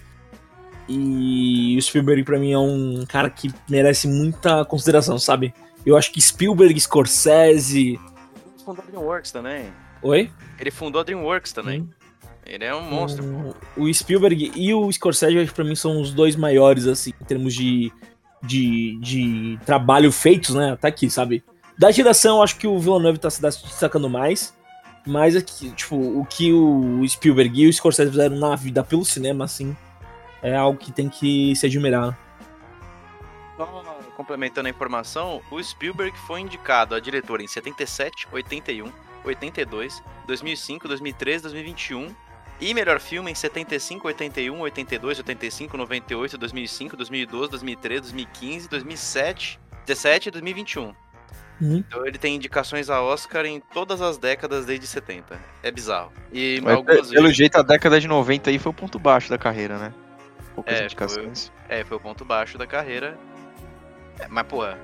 e 0.88 1.76
o 1.78 1.82
Spielberg 1.82 2.24
pra 2.24 2.40
mim 2.40 2.52
é 2.52 2.60
um 2.60 3.06
cara 3.08 3.30
que 3.30 3.52
merece 3.70 4.08
muita 4.08 4.64
consideração, 4.66 5.18
sabe? 5.18 5.54
Eu 5.86 5.96
acho 5.98 6.12
que 6.12 6.20
Spielberg, 6.22 6.80
Scorsese, 6.80 8.00
Ele 8.00 8.64
fundou 8.64 8.84
a 8.84 8.86
DreamWorks 8.88 9.32
também. 9.32 9.66
oi? 10.02 10.32
Ele 10.60 10.72
fundou 10.72 11.02
a 11.02 11.04
DreamWorks 11.04 11.54
também. 11.54 11.90
Ele 12.46 12.64
é 12.64 12.76
um 12.76 12.82
monstro. 12.82 13.56
O, 13.76 13.84
o 13.84 13.94
Spielberg 13.94 14.52
e 14.56 14.74
o 14.74 14.92
Scorsese, 14.92 15.38
acho 15.38 15.48
que 15.50 15.56
pra 15.56 15.66
mim 15.66 15.76
são 15.76 16.00
os 16.00 16.14
dois 16.14 16.36
maiores, 16.36 16.86
assim, 16.88 17.12
em 17.20 17.26
termos 17.26 17.54
de, 17.54 17.92
de, 18.44 19.00
de 19.00 19.60
trabalho 19.66 20.12
feitos, 20.12 20.54
né? 20.54 20.78
Tá 20.80 20.88
aqui, 20.88 21.10
sabe? 21.10 21.44
Da 21.78 21.92
geração, 21.92 22.38
eu 22.38 22.44
acho 22.44 22.58
que 22.58 22.68
o 22.68 22.80
Villeneuve 22.80 23.18
tá 23.20 23.30
se 23.30 23.42
destacando 23.42 24.10
mais. 24.10 24.54
Mas, 25.08 25.36
aqui, 25.36 25.72
tipo, 25.72 25.96
o 25.96 26.26
que 26.26 26.52
o 26.52 27.08
Spielberg 27.08 27.62
e 27.62 27.68
o 27.68 27.74
Scorsese 27.74 28.10
fizeram 28.10 28.38
na 28.38 28.56
vida 28.56 28.84
pelo 28.84 29.06
cinema, 29.06 29.46
assim, 29.46 29.76
é 30.46 30.56
algo 30.56 30.78
que 30.78 30.92
tem 30.92 31.10
que 31.10 31.56
se 31.56 31.66
admirar. 31.66 32.18
Só 33.58 33.66
complementando 34.16 34.68
a 34.68 34.70
informação, 34.70 35.42
o 35.50 35.62
Spielberg 35.62 36.16
foi 36.20 36.42
indicado 36.42 36.94
a 36.94 37.00
diretor 37.00 37.42
em 37.42 37.48
77, 37.48 38.28
81, 38.32 38.92
82, 39.24 40.04
2005, 40.28 40.88
2013, 40.88 41.44
2021 41.44 42.16
e 42.62 42.74
melhor 42.74 43.00
filme 43.00 43.32
em 43.32 43.36
75, 43.36 44.08
81, 44.08 44.60
82, 44.60 45.18
85, 45.18 45.78
98, 45.78 46.38
2005, 46.38 46.98
2012, 46.98 47.52
2013, 47.52 48.02
2015, 48.02 48.70
2007, 48.70 49.60
17 49.86 50.28
e 50.28 50.32
2021. 50.32 50.84
Uhum. 51.62 51.78
Então 51.78 52.06
ele 52.06 52.18
tem 52.18 52.36
indicações 52.36 52.90
a 52.90 53.02
Oscar 53.02 53.46
em 53.46 53.62
todas 53.74 54.02
as 54.02 54.18
décadas 54.18 54.66
desde 54.66 54.86
70. 54.86 55.40
É 55.64 55.72
bizarro. 55.72 56.12
E 56.32 56.60
Mas, 56.62 56.76
algumas 56.76 57.10
pelo 57.10 57.24
vezes... 57.24 57.38
jeito, 57.38 57.58
a 57.58 57.62
década 57.62 58.00
de 58.00 58.08
90 58.08 58.50
aí 58.50 58.60
foi 58.60 58.70
o 58.70 58.74
ponto 58.76 59.00
baixo 59.00 59.30
da 59.30 59.38
carreira, 59.38 59.78
né? 59.78 59.94
Poucas 60.56 60.80
É, 60.80 60.86
indicações. 60.86 61.52
É, 61.70 61.84
foi 61.84 61.98
o 61.98 62.00
ponto 62.00 62.24
baixo 62.26 62.58
da 62.58 62.66
carreira. 62.66 63.18
É, 64.20 64.28
mas, 64.30 64.48
porra. 64.48 64.78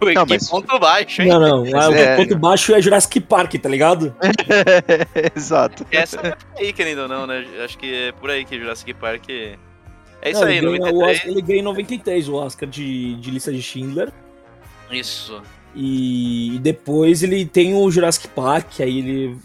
Foi 0.00 0.12
Não, 0.14 0.26
que 0.26 0.32
mas- 0.34 0.48
ponto 0.50 0.78
baixo, 0.78 1.22
hein? 1.22 1.28
Não, 1.28 1.38
não, 1.38 1.64
Mas 1.70 1.88
o 1.88 1.94
é, 1.94 2.16
ponto 2.16 2.36
baixo 2.36 2.74
é 2.74 2.80
Jurassic 2.82 3.20
Park, 3.20 3.54
tá 3.54 3.68
ligado? 3.68 4.14
Exato. 5.36 5.86
Essa 5.90 6.16
é 6.20 6.30
por 6.34 6.58
aí, 6.58 6.72
querendo 6.72 7.02
ou 7.02 7.08
não, 7.08 7.26
né? 7.26 7.44
Acho 7.64 7.78
que 7.78 8.08
é 8.08 8.12
por 8.12 8.30
aí 8.30 8.44
que 8.44 8.58
Jurassic 8.58 8.92
Park. 8.94 9.28
É 9.30 10.30
isso 10.30 10.40
Não, 10.40 10.48
aí, 10.48 10.56
ele 10.56 10.78
ganha 10.78 10.92
o 10.92 10.98
93. 10.98 11.16
Oscar, 11.16 11.30
ele 11.30 11.42
ganha 11.42 11.58
em 11.58 11.62
93 11.62 12.28
o 12.28 12.34
Oscar 12.36 12.68
de, 12.68 13.14
de 13.16 13.30
lista 13.30 13.52
de 13.52 13.62
Schindler. 13.62 14.10
Isso. 14.90 15.42
E, 15.74 16.58
depois 16.60 17.22
ele 17.22 17.44
tem 17.44 17.74
o 17.74 17.90
Jurassic 17.90 18.28
Park, 18.28 18.80
aí 18.80 18.98
ele 18.98 19.38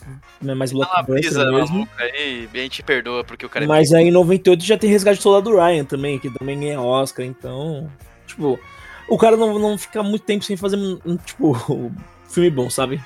é 0.45 0.53
mais 0.53 0.71
blockbuster 0.71 1.05
brisa 1.05 1.51
mesmo. 1.51 1.75
maluca 1.75 2.03
aí, 2.03 2.47
e 2.53 2.59
a 2.59 2.61
gente 2.61 2.83
perdoa 2.83 3.23
porque 3.23 3.45
o 3.45 3.49
cara 3.49 3.65
é 3.65 3.67
Mas 3.67 3.91
aí 3.91 4.09
em 4.09 4.11
98 4.11 4.63
já 4.63 4.77
tem 4.77 4.89
Resgate 4.89 5.17
do 5.17 5.23
Soldado 5.23 5.55
Ryan 5.55 5.85
também, 5.85 6.19
que 6.19 6.29
também 6.29 6.59
ganha 6.59 6.79
Oscar, 6.79 7.25
então. 7.25 7.91
Tipo, 8.27 8.59
o 9.07 9.17
cara 9.17 9.35
não, 9.35 9.57
não 9.57 9.77
fica 9.77 10.03
muito 10.03 10.23
tempo 10.23 10.45
sem 10.45 10.55
fazer, 10.55 10.77
um, 10.77 11.17
tipo, 11.17 11.91
filme 12.29 12.49
bom, 12.51 12.69
sabe? 12.69 13.01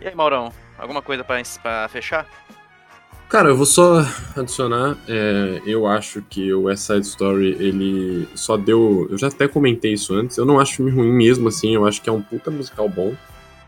E 0.00 0.08
aí, 0.08 0.14
Maurão, 0.14 0.52
alguma 0.76 1.00
coisa 1.00 1.22
pra, 1.22 1.40
pra 1.62 1.88
fechar? 1.88 2.26
Cara, 3.32 3.48
eu 3.48 3.56
vou 3.56 3.64
só 3.64 4.00
adicionar. 4.36 4.94
é, 5.08 5.62
eu 5.64 5.86
acho 5.86 6.20
que 6.28 6.52
o 6.52 6.64
West 6.64 6.82
Side 6.82 7.06
Story, 7.06 7.56
ele 7.58 8.28
só 8.34 8.58
deu. 8.58 9.08
Eu 9.10 9.16
já 9.16 9.28
até 9.28 9.48
comentei 9.48 9.94
isso 9.94 10.14
antes. 10.14 10.36
Eu 10.36 10.44
não 10.44 10.60
acho 10.60 10.76
filme 10.76 10.90
ruim 10.90 11.10
mesmo, 11.10 11.48
assim. 11.48 11.74
Eu 11.74 11.86
acho 11.86 12.02
que 12.02 12.10
é 12.10 12.12
um 12.12 12.20
puta 12.20 12.50
musical 12.50 12.86
bom. 12.90 13.14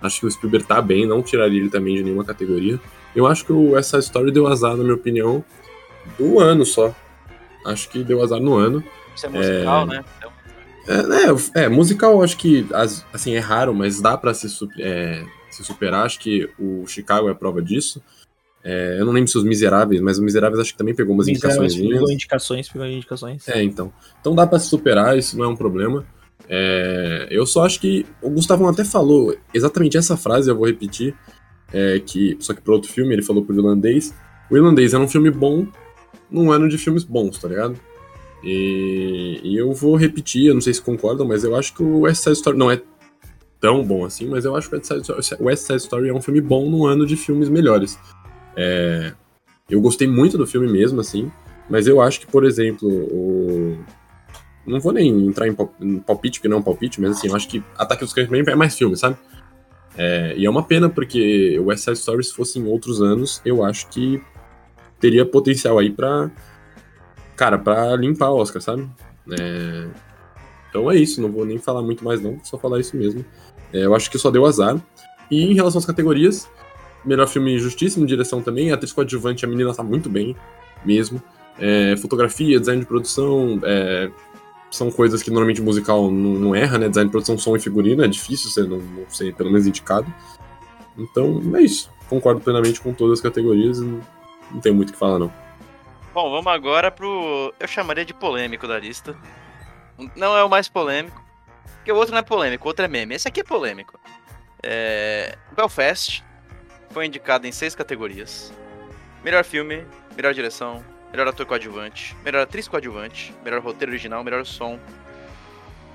Acho 0.02 0.20
que 0.20 0.26
o 0.26 0.30
Spielberg 0.30 0.66
tá 0.66 0.82
bem, 0.82 1.06
não 1.06 1.22
tiraria 1.22 1.58
ele 1.58 1.70
também 1.70 1.96
de 1.96 2.02
nenhuma 2.02 2.26
categoria. 2.26 2.78
Eu 3.16 3.26
acho 3.26 3.42
que 3.46 3.52
o 3.54 3.70
West 3.70 3.88
Side 3.90 4.02
Story 4.04 4.30
deu 4.30 4.46
azar, 4.46 4.76
na 4.76 4.82
minha 4.84 4.94
opinião, 4.96 5.42
do 6.18 6.38
ano 6.40 6.66
só. 6.66 6.94
Acho 7.64 7.88
que 7.88 8.04
deu 8.04 8.22
azar 8.22 8.40
no 8.40 8.54
ano. 8.56 8.84
Isso 9.16 9.24
é 9.24 9.28
musical, 9.30 9.86
né? 9.86 10.04
Então, 10.18 10.30
É, 10.86 11.60
é, 11.60 11.64
é, 11.64 11.68
musical 11.70 12.12
eu 12.12 12.22
acho 12.22 12.36
que 12.36 12.66
as- 12.74 13.06
assim, 13.14 13.32
é 13.34 13.38
raro, 13.38 13.74
mas 13.74 13.98
dá 14.02 14.18
pra 14.18 14.34
se, 14.34 14.46
é, 14.78 15.24
se 15.50 15.64
superar. 15.64 16.04
Acho 16.04 16.20
que 16.20 16.50
o 16.58 16.86
Chicago 16.86 17.28
é 17.28 17.32
a 17.32 17.34
prova 17.34 17.62
disso. 17.62 18.02
É, 18.64 18.96
eu 18.98 19.04
não 19.04 19.12
lembro 19.12 19.30
se 19.30 19.36
os 19.36 19.44
Miseráveis, 19.44 20.00
mas 20.00 20.16
os 20.16 20.24
Miseráveis 20.24 20.58
acho 20.58 20.72
que 20.72 20.78
também 20.78 20.94
pegou 20.94 21.14
umas 21.14 21.28
indicações. 21.28 21.76
pegou 21.76 22.10
indicações, 22.10 22.68
pegou 22.68 22.86
indicações. 22.86 23.46
É, 23.46 23.62
então. 23.62 23.92
Então 24.20 24.34
dá 24.34 24.46
pra 24.46 24.58
se 24.58 24.68
superar, 24.68 25.18
isso 25.18 25.36
não 25.36 25.44
é 25.44 25.48
um 25.48 25.56
problema. 25.56 26.04
É, 26.48 27.26
eu 27.30 27.46
só 27.46 27.64
acho 27.64 27.78
que 27.78 28.06
o 28.22 28.30
Gustavo 28.30 28.66
até 28.66 28.84
falou 28.84 29.36
exatamente 29.52 29.96
essa 29.96 30.16
frase, 30.16 30.50
eu 30.50 30.56
vou 30.56 30.66
repetir. 30.66 31.14
é, 31.72 31.98
que, 31.98 32.36
só 32.40 32.54
que 32.54 32.60
pro 32.60 32.72
outro 32.74 32.90
filme, 32.90 33.12
ele 33.14 33.22
falou 33.22 33.44
pro 33.44 33.54
Irlandês. 33.54 34.14
O 34.50 34.56
Irlandês 34.56 34.94
era 34.94 35.02
um 35.02 35.08
filme 35.08 35.30
bom 35.30 35.66
num 36.30 36.50
ano 36.50 36.68
de 36.68 36.78
filmes 36.78 37.04
bons, 37.04 37.38
tá 37.38 37.48
ligado? 37.48 37.78
E, 38.42 39.40
e 39.42 39.56
eu 39.56 39.72
vou 39.72 39.96
repetir, 39.96 40.46
eu 40.46 40.54
não 40.54 40.60
sei 40.60 40.72
se 40.74 40.80
concordam, 40.80 41.26
mas 41.26 41.44
eu 41.44 41.56
acho 41.56 41.74
que 41.74 41.82
o 41.82 42.00
West 42.00 42.22
Side 42.22 42.36
Story 42.36 42.56
não 42.58 42.70
é 42.70 42.80
tão 43.60 43.82
bom 43.82 44.04
assim, 44.04 44.26
mas 44.26 44.44
eu 44.44 44.54
acho 44.54 44.68
que 44.68 44.74
o 44.74 44.78
West 44.78 44.88
Side 44.88 45.00
Story, 45.00 45.42
West 45.42 45.66
Side 45.66 45.78
Story 45.80 46.08
é 46.08 46.14
um 46.14 46.20
filme 46.20 46.40
bom 46.40 46.70
num 46.70 46.86
ano 46.86 47.06
de 47.06 47.16
filmes 47.16 47.48
melhores. 47.48 47.98
É, 48.56 49.12
eu 49.68 49.80
gostei 49.80 50.06
muito 50.06 50.36
do 50.38 50.46
filme 50.46 50.70
mesmo, 50.70 51.00
assim, 51.00 51.30
mas 51.68 51.86
eu 51.86 52.00
acho 52.00 52.20
que, 52.20 52.26
por 52.26 52.44
exemplo, 52.44 52.88
o. 52.88 53.78
Não 54.66 54.80
vou 54.80 54.92
nem 54.92 55.26
entrar 55.26 55.46
em 55.46 55.54
pal- 55.54 55.74
em 55.80 55.98
palpite, 55.98 56.38
porque 56.38 56.48
não 56.48 56.56
é 56.56 56.60
um 56.60 56.62
palpite, 56.62 57.00
mas 57.00 57.18
assim, 57.18 57.28
eu 57.28 57.36
acho 57.36 57.48
que 57.48 57.62
Ataque 57.76 58.02
dos 58.04 58.14
Cães 58.14 58.26
também 58.26 58.42
é 58.46 58.54
mais 58.54 58.76
filme, 58.76 58.96
sabe? 58.96 59.16
É, 59.96 60.34
e 60.36 60.46
é 60.46 60.50
uma 60.50 60.62
pena, 60.62 60.88
porque 60.88 61.58
o 61.58 61.66
West 61.66 61.84
Side 61.84 61.98
Story, 61.98 62.24
se 62.24 62.32
fosse 62.34 62.58
em 62.58 62.66
outros 62.66 63.00
anos, 63.02 63.40
eu 63.44 63.64
acho 63.64 63.88
que 63.88 64.22
teria 64.98 65.24
potencial 65.26 65.78
aí 65.78 65.90
pra. 65.90 66.30
Cara, 67.36 67.58
pra 67.58 67.94
limpar 67.96 68.30
o 68.30 68.36
Oscar, 68.36 68.62
sabe? 68.62 68.88
É, 69.38 69.86
então 70.70 70.90
é 70.90 70.96
isso, 70.96 71.20
não 71.20 71.30
vou 71.30 71.44
nem 71.44 71.58
falar 71.58 71.82
muito 71.82 72.04
mais, 72.04 72.20
não, 72.20 72.38
só 72.42 72.58
falar 72.58 72.80
isso 72.80 72.96
mesmo. 72.96 73.24
É, 73.72 73.84
eu 73.84 73.94
acho 73.94 74.10
que 74.10 74.18
só 74.18 74.30
deu 74.30 74.46
azar. 74.46 74.80
E 75.30 75.42
em 75.42 75.54
relação 75.54 75.78
às 75.78 75.86
categorias, 75.86 76.48
melhor 77.04 77.26
filme 77.28 77.58
justíssimo, 77.58 78.06
direção 78.06 78.42
também, 78.42 78.72
atriz 78.72 78.92
coadjuvante, 78.92 79.44
a 79.44 79.48
menina 79.48 79.74
tá 79.74 79.82
muito 79.82 80.08
bem, 80.08 80.36
mesmo. 80.84 81.22
É, 81.58 81.96
fotografia, 81.96 82.58
design 82.58 82.80
de 82.80 82.86
produção, 82.86 83.60
é, 83.62 84.10
são 84.70 84.90
coisas 84.90 85.22
que 85.22 85.30
normalmente 85.30 85.60
o 85.60 85.64
musical 85.64 86.10
não, 86.10 86.34
não 86.34 86.54
erra, 86.54 86.78
né? 86.78 86.88
Design 86.88 87.08
de 87.08 87.12
produção, 87.12 87.38
som 87.38 87.56
e 87.56 87.60
figurino, 87.60 88.04
é 88.04 88.08
difícil 88.08 88.50
ser, 88.50 88.66
não, 88.66 88.78
não 88.78 89.08
ser 89.08 89.34
pelo 89.34 89.50
menos 89.50 89.66
indicado. 89.66 90.12
Então, 90.96 91.40
é 91.54 91.62
isso. 91.62 91.90
Concordo 92.08 92.40
plenamente 92.40 92.80
com 92.80 92.92
todas 92.92 93.18
as 93.18 93.22
categorias 93.22 93.78
e 93.78 93.84
não, 93.84 94.00
não 94.50 94.60
tenho 94.60 94.74
muito 94.74 94.90
o 94.90 94.92
que 94.92 94.98
falar, 94.98 95.18
não. 95.18 95.32
Bom, 96.12 96.30
vamos 96.30 96.46
agora 96.52 96.90
pro. 96.90 97.52
Eu 97.58 97.66
chamaria 97.66 98.04
de 98.04 98.14
polêmico 98.14 98.68
da 98.68 98.78
lista. 98.78 99.16
Não 100.16 100.36
é 100.36 100.44
o 100.44 100.48
mais 100.48 100.68
polêmico. 100.68 101.22
Porque 101.76 101.90
o 101.92 101.96
outro 101.96 102.12
não 102.12 102.20
é 102.20 102.22
polêmico, 102.22 102.64
o 102.64 102.68
outro 102.68 102.84
é 102.84 102.88
meme. 102.88 103.14
Esse 103.14 103.28
aqui 103.28 103.40
é 103.40 103.44
polêmico. 103.44 103.98
É... 104.62 105.36
Belfast 105.56 106.24
foi 106.94 107.06
indicado 107.06 107.46
em 107.46 107.52
seis 107.52 107.74
categorias: 107.74 108.52
melhor 109.24 109.44
filme, 109.44 109.84
melhor 110.16 110.32
direção, 110.32 110.82
melhor 111.10 111.26
ator 111.26 111.44
coadjuvante, 111.44 112.16
melhor 112.24 112.42
atriz 112.42 112.68
coadjuvante, 112.68 113.34
melhor 113.44 113.60
roteiro 113.60 113.90
original, 113.90 114.22
melhor 114.22 114.46
som. 114.46 114.78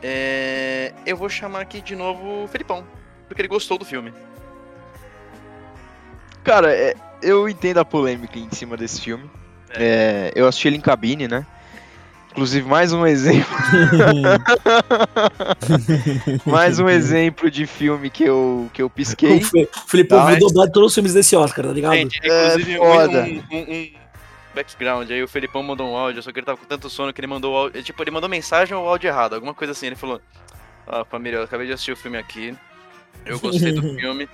É... 0.03 0.93
Eu 1.05 1.15
vou 1.15 1.29
chamar 1.29 1.61
aqui 1.61 1.81
de 1.81 1.95
novo 1.95 2.43
o 2.43 2.47
Felipão, 2.49 2.85
porque 3.27 3.41
ele 3.41 3.47
gostou 3.47 3.77
do 3.77 3.85
filme. 3.85 4.13
Cara, 6.43 6.73
é, 6.73 6.95
eu 7.21 7.47
entendo 7.47 7.79
a 7.79 7.85
polêmica 7.85 8.37
em 8.37 8.49
cima 8.51 8.75
desse 8.75 9.01
filme. 9.01 9.29
É, 9.71 10.31
eu 10.35 10.47
assisti 10.47 10.67
ele 10.67 10.77
em 10.77 10.81
cabine, 10.81 11.27
né? 11.27 11.45
Inclusive, 12.31 12.67
mais 12.67 12.93
um 12.93 13.05
exemplo. 13.05 13.49
mais 16.45 16.79
um 16.79 16.87
exemplo 16.87 17.49
de 17.49 17.65
filme 17.65 18.09
que 18.09 18.23
eu, 18.23 18.69
que 18.73 18.81
eu 18.81 18.89
pisquei. 18.89 19.41
Felipe 19.87 20.09
Tá, 20.09 20.25
viu 20.25 20.25
mas- 20.25 20.39
dobrar 20.39 20.69
todos 20.71 20.87
os 20.89 20.93
filmes 20.93 21.13
desse 21.13 21.35
Oscar, 21.35 21.65
tá 21.65 21.71
ligado? 21.71 21.93
Gente, 21.95 22.19
É 22.23 22.47
inclusive, 22.47 22.79
um, 22.79 22.83
foda. 22.83 23.21
um, 23.23 23.43
um- 23.57 23.73
um 23.73 23.91
background, 24.53 25.09
aí 25.11 25.23
o 25.23 25.27
Felipão 25.27 25.61
mandou 25.63 25.89
um 25.91 25.95
áudio, 25.95 26.21
só 26.23 26.31
que 26.31 26.39
ele 26.39 26.45
tava 26.45 26.57
com 26.57 26.65
tanto 26.65 26.89
sono 26.89 27.13
que 27.13 27.19
ele 27.19 27.27
mandou 27.27 27.53
o 27.53 27.57
áudio, 27.57 27.83
tipo, 27.83 28.01
ele 28.03 28.11
mandou 28.11 28.29
mensagem 28.29 28.75
ou 28.75 28.87
áudio 28.87 29.07
errado, 29.07 29.33
alguma 29.33 29.53
coisa 29.53 29.71
assim, 29.71 29.87
ele 29.87 29.95
falou, 29.95 30.21
ah, 30.87 31.05
família, 31.05 31.37
eu 31.37 31.43
acabei 31.43 31.67
de 31.67 31.73
assistir 31.73 31.91
o 31.91 31.95
filme 31.97 32.17
aqui, 32.17 32.55
eu 33.25 33.39
gostei 33.39 33.71
do 33.71 33.81
filme, 33.95 34.27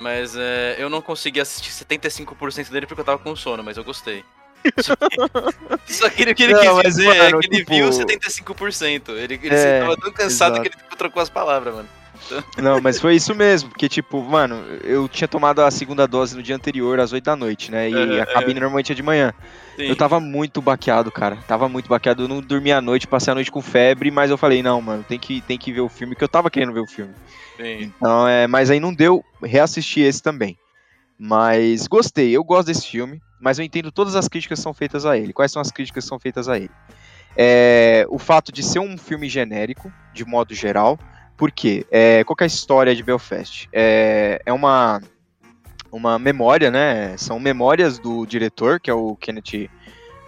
mas 0.00 0.34
é, 0.36 0.76
eu 0.78 0.90
não 0.90 1.00
consegui 1.00 1.40
assistir 1.40 1.70
75% 1.70 2.70
dele 2.70 2.86
porque 2.86 3.00
eu 3.00 3.04
tava 3.04 3.18
com 3.18 3.34
sono, 3.36 3.62
mas 3.62 3.76
eu 3.76 3.84
gostei. 3.84 4.24
Só 5.86 6.08
que, 6.08 6.22
ele- 6.22 6.32
o 6.32 6.34
que 6.34 6.42
ele 6.44 6.52
Não, 6.54 6.60
quis 6.60 6.72
mas, 6.74 6.84
dizer 6.96 7.08
é 7.14 7.18
mano, 7.18 7.40
que 7.40 7.46
ele 7.46 7.56
tipo- 7.58 7.74
viu 7.74 7.92
75%, 7.92 9.12
ele, 9.12 9.34
ele 9.42 9.54
É, 9.54 9.80
tava 9.80 9.96
tão 9.96 10.12
cansado 10.12 10.52
exato. 10.56 10.62
que 10.62 10.68
ele 10.68 10.76
tipo, 10.82 10.96
trocou 10.96 11.22
as 11.22 11.28
palavras, 11.28 11.74
mano. 11.74 11.88
Exato. 12.30 12.62
Não, 12.62 12.80
mas 12.80 13.00
foi 13.00 13.14
isso 13.16 13.34
mesmo, 13.34 13.68
porque, 13.70 13.88
tipo, 13.88 14.22
mano, 14.22 14.62
eu 14.84 15.08
tinha 15.08 15.26
tomado 15.26 15.60
a 15.60 15.70
segunda 15.70 16.06
dose 16.06 16.36
no 16.36 16.42
dia 16.42 16.54
anterior, 16.54 17.00
às 17.00 17.12
8 17.12 17.24
da 17.24 17.34
noite, 17.34 17.70
né? 17.70 17.90
E 17.90 17.94
Aham, 17.94 18.22
a 18.22 18.26
cabine 18.26 18.60
normalmente 18.60 18.92
é 18.92 18.94
de 18.94 19.02
manhã. 19.02 19.34
Sim. 19.76 19.84
Eu 19.86 19.96
tava 19.96 20.20
muito 20.20 20.60
baqueado, 20.62 21.10
cara. 21.10 21.36
Tava 21.48 21.68
muito 21.68 21.88
baqueado. 21.88 22.24
Eu 22.24 22.28
não 22.28 22.40
dormi 22.40 22.70
a 22.70 22.80
noite, 22.80 23.06
passei 23.08 23.32
a 23.32 23.34
noite 23.34 23.50
com 23.50 23.60
febre, 23.62 24.10
mas 24.10 24.30
eu 24.30 24.36
falei, 24.38 24.62
não, 24.62 24.80
mano, 24.82 25.02
tem 25.08 25.18
que, 25.18 25.40
tem 25.40 25.58
que 25.58 25.72
ver 25.72 25.80
o 25.80 25.88
filme, 25.88 26.14
que 26.14 26.22
eu 26.22 26.28
tava 26.28 26.50
querendo 26.50 26.72
ver 26.74 26.80
o 26.80 26.86
filme. 26.86 27.12
Sim. 27.56 27.92
Então, 27.96 28.28
é, 28.28 28.46
mas 28.46 28.70
aí 28.70 28.78
não 28.78 28.94
deu, 28.94 29.24
reassisti 29.42 30.00
esse 30.00 30.22
também. 30.22 30.56
Mas 31.18 31.86
gostei, 31.86 32.30
eu 32.36 32.44
gosto 32.44 32.66
desse 32.66 32.86
filme, 32.86 33.20
mas 33.42 33.58
eu 33.58 33.64
entendo 33.64 33.90
todas 33.90 34.14
as 34.14 34.28
críticas 34.28 34.60
que 34.60 34.62
são 34.62 34.72
feitas 34.72 35.04
a 35.04 35.18
ele. 35.18 35.32
Quais 35.32 35.50
são 35.50 35.60
as 35.60 35.72
críticas 35.72 36.04
que 36.04 36.08
são 36.08 36.18
feitas 36.18 36.48
a 36.48 36.56
ele? 36.56 36.70
É, 37.36 38.06
o 38.08 38.18
fato 38.18 38.52
de 38.52 38.62
ser 38.62 38.78
um 38.78 38.96
filme 38.96 39.28
genérico, 39.28 39.92
de 40.14 40.24
modo 40.24 40.54
geral, 40.54 40.98
porque 41.36 41.84
é, 41.90 42.22
qual 42.22 42.36
é 42.40 42.44
a 42.44 42.46
história 42.46 42.94
de 42.94 43.02
Belfast? 43.02 43.68
É, 43.72 44.40
é 44.46 44.52
uma, 44.52 45.02
uma 45.90 46.20
memória, 46.20 46.70
né? 46.70 47.16
São 47.16 47.40
memórias 47.40 47.98
do 47.98 48.24
diretor, 48.24 48.78
que 48.78 48.88
é 48.88 48.94
o 48.94 49.16
Kenneth 49.16 49.68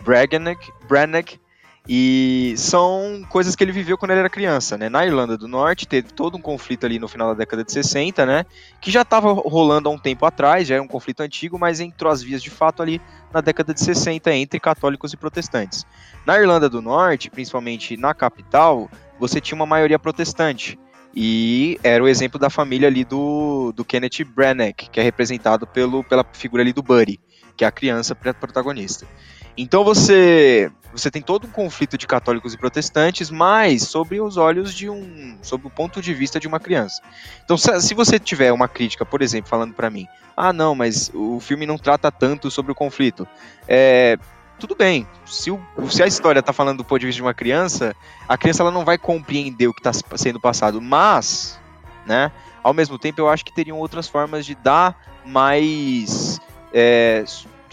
Branagh, 0.02 0.58
Branagh 0.88 1.38
e 1.86 2.54
são 2.56 3.22
coisas 3.28 3.54
que 3.54 3.62
ele 3.62 3.72
viveu 3.72 3.98
quando 3.98 4.12
ele 4.12 4.20
era 4.20 4.30
criança, 4.30 4.78
né? 4.78 4.88
Na 4.88 5.04
Irlanda 5.04 5.36
do 5.36 5.46
Norte 5.46 5.86
teve 5.86 6.10
todo 6.12 6.36
um 6.38 6.40
conflito 6.40 6.86
ali 6.86 6.98
no 6.98 7.06
final 7.06 7.28
da 7.28 7.34
década 7.34 7.62
de 7.62 7.70
60, 7.70 8.24
né? 8.24 8.46
Que 8.80 8.90
já 8.90 9.02
estava 9.02 9.30
rolando 9.32 9.90
há 9.90 9.92
um 9.92 9.98
tempo 9.98 10.24
atrás, 10.24 10.66
já 10.66 10.76
era 10.76 10.82
um 10.82 10.88
conflito 10.88 11.20
antigo, 11.20 11.58
mas 11.58 11.80
entrou 11.80 12.10
as 12.10 12.22
vias 12.22 12.42
de 12.42 12.48
fato 12.48 12.82
ali 12.82 13.02
na 13.30 13.42
década 13.42 13.74
de 13.74 13.82
60 13.82 14.32
entre 14.32 14.58
católicos 14.58 15.12
e 15.12 15.16
protestantes. 15.16 15.84
Na 16.24 16.38
Irlanda 16.38 16.70
do 16.70 16.80
Norte, 16.80 17.28
principalmente 17.28 17.98
na 17.98 18.14
capital, 18.14 18.90
você 19.20 19.38
tinha 19.38 19.56
uma 19.56 19.66
maioria 19.66 19.98
protestante. 19.98 20.78
E 21.14 21.78
era 21.82 22.02
o 22.02 22.08
exemplo 22.08 22.40
da 22.40 22.48
família 22.48 22.88
ali 22.88 23.04
do, 23.04 23.72
do 23.72 23.84
Kenneth 23.84 24.24
Branagh, 24.24 24.72
que 24.72 24.98
é 24.98 25.02
representado 25.02 25.66
pelo, 25.66 26.02
pela 26.02 26.24
figura 26.32 26.62
ali 26.62 26.72
do 26.72 26.82
Buddy, 26.82 27.20
que 27.56 27.62
é 27.62 27.68
a 27.68 27.70
criança 27.70 28.14
protagonista. 28.14 29.06
Então 29.56 29.84
você 29.84 30.70
você 30.92 31.10
tem 31.10 31.20
todo 31.20 31.48
um 31.48 31.50
conflito 31.50 31.98
de 31.98 32.06
católicos 32.06 32.54
e 32.54 32.56
protestantes, 32.58 33.28
mas 33.28 33.82
sobre 33.82 34.20
os 34.20 34.36
olhos 34.36 34.72
de 34.72 34.88
um, 34.88 35.36
sob 35.42 35.66
o 35.66 35.70
ponto 35.70 36.00
de 36.00 36.14
vista 36.14 36.38
de 36.38 36.46
uma 36.46 36.60
criança. 36.60 37.02
Então 37.44 37.56
se, 37.56 37.94
você 37.94 38.16
tiver 38.16 38.52
uma 38.52 38.68
crítica, 38.68 39.04
por 39.04 39.20
exemplo, 39.20 39.50
falando 39.50 39.74
para 39.74 39.90
mim, 39.90 40.06
ah 40.36 40.52
não, 40.52 40.72
mas 40.72 41.10
o 41.12 41.40
filme 41.40 41.66
não 41.66 41.76
trata 41.76 42.12
tanto 42.12 42.48
sobre 42.48 42.70
o 42.70 42.76
conflito, 42.76 43.26
é, 43.66 44.16
tudo 44.58 44.76
bem. 44.76 45.06
Se, 45.26 45.50
o, 45.50 45.60
se 45.90 46.02
a 46.02 46.06
história 46.06 46.40
está 46.40 46.52
falando 46.52 46.78
do 46.78 46.84
ponto 46.84 47.00
de 47.00 47.06
vista 47.06 47.16
de 47.16 47.22
uma 47.22 47.34
criança, 47.34 47.94
a 48.28 48.38
criança 48.38 48.62
ela 48.62 48.70
não 48.70 48.84
vai 48.84 48.96
compreender 48.96 49.66
o 49.66 49.74
que 49.74 49.86
está 49.86 50.16
sendo 50.16 50.40
passado, 50.40 50.80
mas, 50.80 51.60
né? 52.06 52.30
Ao 52.62 52.72
mesmo 52.72 52.98
tempo, 52.98 53.20
eu 53.20 53.28
acho 53.28 53.44
que 53.44 53.54
teriam 53.54 53.78
outras 53.78 54.08
formas 54.08 54.46
de 54.46 54.54
dar 54.54 54.96
mais 55.26 56.40
é, 56.72 57.24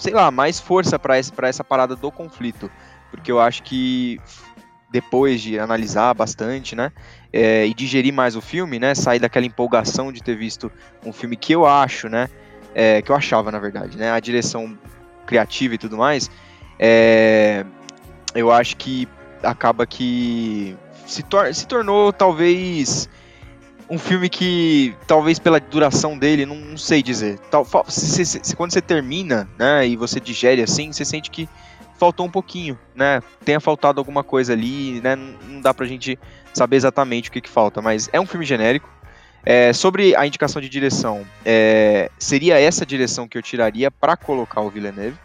sei 0.02 0.14
lá, 0.14 0.32
mais 0.32 0.60
força 0.60 0.98
para 0.98 1.16
essa, 1.16 1.64
parada 1.64 1.96
do 1.96 2.12
conflito. 2.12 2.72
Porque 3.12 3.32
eu 3.32 3.40
acho 3.40 3.62
que 3.62 4.20
depois 4.92 5.40
de 5.40 5.60
analisar 5.60 6.14
bastante, 6.16 6.76
né, 6.76 6.92
é, 7.32 7.68
e 7.68 7.74
digerir 7.74 8.12
mais 8.12 8.36
o 8.36 8.42
filme, 8.42 8.80
né, 8.80 8.96
sair 8.96 9.20
daquela 9.20 9.46
empolgação 9.46 10.12
de 10.12 10.22
ter 10.22 10.36
visto 10.36 10.72
um 11.06 11.14
filme 11.14 11.38
que 11.38 11.54
eu 11.54 11.66
acho, 11.66 12.10
né, 12.10 12.30
é, 12.74 13.02
que 13.02 13.12
eu 13.12 13.16
achava 13.16 13.52
na 13.52 13.60
verdade, 13.60 13.96
né, 13.96 14.12
a 14.12 14.20
direção 14.20 14.78
criativa 15.26 15.76
e 15.76 15.78
tudo 15.78 15.98
mais, 15.98 16.30
é, 16.80 17.64
eu 18.34 18.52
acho 18.52 18.76
que 18.76 19.08
acaba 19.44 19.86
que 19.86 20.76
se, 21.06 21.24
tor 21.24 21.54
se 21.54 21.68
tornou 21.68 22.12
talvez 22.12 23.08
um 23.92 24.00
filme 24.00 24.30
que, 24.30 24.96
talvez 25.06 25.38
pela 25.38 25.60
duração 25.60 26.18
dele, 26.18 26.46
não, 26.46 26.56
não 26.56 26.78
sei 26.78 27.04
dizer. 27.04 27.38
Tal, 27.52 27.68
se, 27.90 28.26
se, 28.26 28.40
se, 28.42 28.56
quando 28.56 28.72
você 28.72 28.82
termina, 28.82 29.50
né, 29.60 29.86
e 29.86 29.98
você 29.98 30.18
digere 30.18 30.64
assim, 30.64 30.94
você 30.94 31.04
sente 31.04 31.30
que 31.30 31.50
faltou 32.00 32.26
um 32.26 32.32
pouquinho, 32.32 32.80
né? 32.96 33.22
Tenha 33.44 33.60
faltado 33.60 34.00
alguma 34.00 34.24
coisa 34.24 34.54
ali, 34.54 35.02
né? 35.02 35.16
Não 35.16 35.60
dá 35.60 35.74
pra 35.74 35.86
gente 35.86 36.18
saber 36.54 36.78
exatamente 36.78 37.28
o 37.28 37.34
que, 37.34 37.42
que 37.42 37.50
falta, 37.50 37.82
mas 37.82 38.10
é 38.14 38.20
um 38.20 38.26
filme 38.26 38.46
genérico. 38.46 38.90
É, 39.46 39.74
sobre 39.74 40.16
a 40.16 40.26
indicação 40.26 40.62
de 40.62 40.70
direção, 40.70 41.26
é, 41.46 42.10
seria 42.18 42.58
essa 42.58 42.86
direção 42.86 43.28
que 43.28 43.38
eu 43.38 43.42
tiraria 43.42 43.92
para 43.92 44.16
colocar 44.16 44.62
o 44.62 44.70
Villeneuve. 44.70 45.18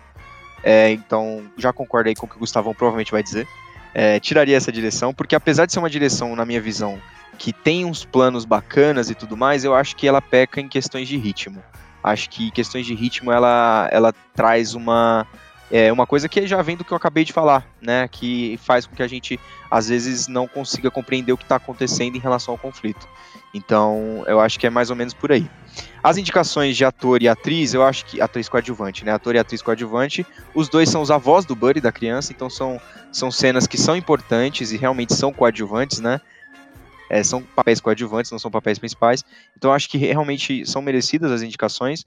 É, 0.64 0.90
então, 0.90 1.44
já 1.56 1.72
concordo 1.72 2.08
aí 2.08 2.16
com 2.16 2.26
o 2.26 2.28
que 2.28 2.34
o 2.34 2.40
Gustavão 2.40 2.74
provavelmente 2.74 3.12
vai 3.12 3.22
dizer. 3.22 3.46
É, 3.94 4.18
tiraria 4.18 4.56
essa 4.56 4.72
direção, 4.72 5.14
porque 5.14 5.36
apesar 5.36 5.66
de 5.66 5.72
ser 5.72 5.78
uma 5.78 5.88
direção, 5.88 6.34
na 6.34 6.44
minha 6.44 6.60
visão, 6.60 7.00
que 7.38 7.52
tem 7.52 7.84
uns 7.84 8.04
planos 8.04 8.44
bacanas 8.44 9.10
e 9.10 9.14
tudo 9.14 9.36
mais, 9.36 9.64
eu 9.64 9.74
acho 9.74 9.94
que 9.96 10.06
ela 10.06 10.20
peca 10.20 10.60
em 10.60 10.68
questões 10.68 11.08
de 11.08 11.16
ritmo. 11.16 11.62
Acho 12.02 12.30
que 12.30 12.50
questões 12.50 12.86
de 12.86 12.94
ritmo 12.94 13.32
ela, 13.32 13.88
ela 13.90 14.12
traz 14.34 14.74
uma, 14.74 15.26
é, 15.70 15.92
uma 15.92 16.06
coisa 16.06 16.28
que 16.28 16.46
já 16.46 16.62
vem 16.62 16.76
do 16.76 16.84
que 16.84 16.92
eu 16.92 16.96
acabei 16.96 17.24
de 17.24 17.32
falar, 17.32 17.66
né? 17.80 18.08
Que 18.08 18.58
faz 18.62 18.86
com 18.86 18.94
que 18.94 19.02
a 19.02 19.08
gente 19.08 19.40
às 19.70 19.88
vezes 19.88 20.28
não 20.28 20.46
consiga 20.46 20.90
compreender 20.90 21.32
o 21.32 21.36
que 21.36 21.42
está 21.42 21.56
acontecendo 21.56 22.16
em 22.16 22.20
relação 22.20 22.54
ao 22.54 22.58
conflito. 22.58 23.08
Então, 23.52 24.22
eu 24.26 24.38
acho 24.38 24.60
que 24.60 24.66
é 24.66 24.70
mais 24.70 24.90
ou 24.90 24.96
menos 24.96 25.14
por 25.14 25.32
aí. 25.32 25.48
As 26.02 26.16
indicações 26.16 26.76
de 26.76 26.84
ator 26.84 27.22
e 27.22 27.28
atriz, 27.28 27.74
eu 27.74 27.82
acho 27.82 28.04
que. 28.04 28.20
Atriz 28.20 28.48
coadjuvante, 28.48 29.04
né? 29.04 29.12
Ator 29.12 29.34
e 29.34 29.38
atriz 29.38 29.60
coadjuvante. 29.60 30.24
Os 30.54 30.68
dois 30.68 30.88
são 30.88 31.02
os 31.02 31.10
avós 31.10 31.44
do 31.44 31.56
Buddy, 31.56 31.80
da 31.80 31.90
criança, 31.90 32.32
então 32.32 32.48
são, 32.48 32.80
são 33.10 33.30
cenas 33.30 33.66
que 33.66 33.76
são 33.76 33.96
importantes 33.96 34.72
e 34.72 34.76
realmente 34.76 35.14
são 35.14 35.32
coadjuvantes, 35.32 36.00
né? 36.00 36.20
É, 37.08 37.22
são 37.22 37.42
papéis 37.42 37.80
coadjuvantes, 37.80 38.30
não 38.30 38.38
são 38.38 38.50
papéis 38.50 38.78
principais. 38.78 39.24
Então 39.56 39.72
acho 39.72 39.88
que 39.88 39.98
realmente 39.98 40.66
são 40.66 40.82
merecidas 40.82 41.30
as 41.30 41.42
indicações. 41.42 42.04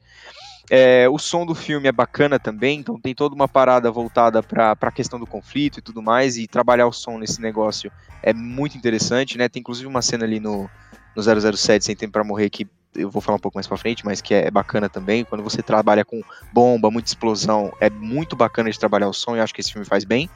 É, 0.69 1.09
o 1.09 1.17
som 1.17 1.45
do 1.45 1.55
filme 1.55 1.87
é 1.87 1.91
bacana 1.91 2.37
também, 2.37 2.79
então 2.79 2.99
tem 2.99 3.15
toda 3.15 3.33
uma 3.33 3.47
parada 3.47 3.89
voltada 3.89 4.43
para 4.43 4.77
a 4.79 4.91
questão 4.91 5.19
do 5.19 5.25
conflito 5.25 5.79
e 5.79 5.81
tudo 5.81 5.99
mais, 5.99 6.37
e 6.37 6.47
trabalhar 6.47 6.85
o 6.85 6.93
som 6.93 7.17
nesse 7.17 7.41
negócio 7.41 7.91
é 8.21 8.33
muito 8.33 8.77
interessante, 8.77 9.35
né? 9.35 9.49
Tem 9.49 9.61
inclusive 9.61 9.87
uma 9.87 10.03
cena 10.03 10.25
ali 10.25 10.39
no, 10.39 10.69
no 11.15 11.23
007 11.23 11.83
Sem 11.83 11.95
Tempo 11.95 12.13
para 12.13 12.23
Morrer 12.23 12.51
que 12.51 12.67
eu 12.95 13.09
vou 13.09 13.21
falar 13.21 13.37
um 13.37 13.39
pouco 13.39 13.57
mais 13.57 13.67
para 13.67 13.77
frente, 13.77 14.05
mas 14.05 14.21
que 14.21 14.33
é 14.33 14.51
bacana 14.51 14.89
também. 14.89 15.23
Quando 15.23 15.43
você 15.43 15.61
trabalha 15.61 16.03
com 16.03 16.21
bomba, 16.53 16.91
muita 16.91 17.09
explosão, 17.09 17.71
é 17.79 17.89
muito 17.89 18.35
bacana 18.35 18.69
de 18.69 18.79
trabalhar 18.79 19.07
o 19.07 19.13
som 19.13 19.35
e 19.35 19.39
acho 19.39 19.53
que 19.53 19.61
esse 19.61 19.71
filme 19.71 19.85
faz 19.85 20.03
bem. 20.03 20.29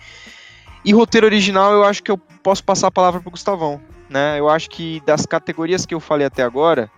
E 0.85 0.93
roteiro 0.93 1.25
original, 1.27 1.73
eu 1.73 1.83
acho 1.83 2.03
que 2.03 2.11
eu 2.11 2.17
posso 2.17 2.63
passar 2.63 2.87
a 2.87 2.91
palavra 2.91 3.21
pro 3.21 3.31
Gustavão 3.31 3.81
né? 4.13 4.39
Eu 4.39 4.47
acho 4.47 4.69
que 4.69 5.01
das 5.05 5.25
categorias 5.25 5.85
que 5.85 5.95
eu 5.95 5.99
falei 5.99 6.27
até 6.27 6.43
agora, 6.43 6.89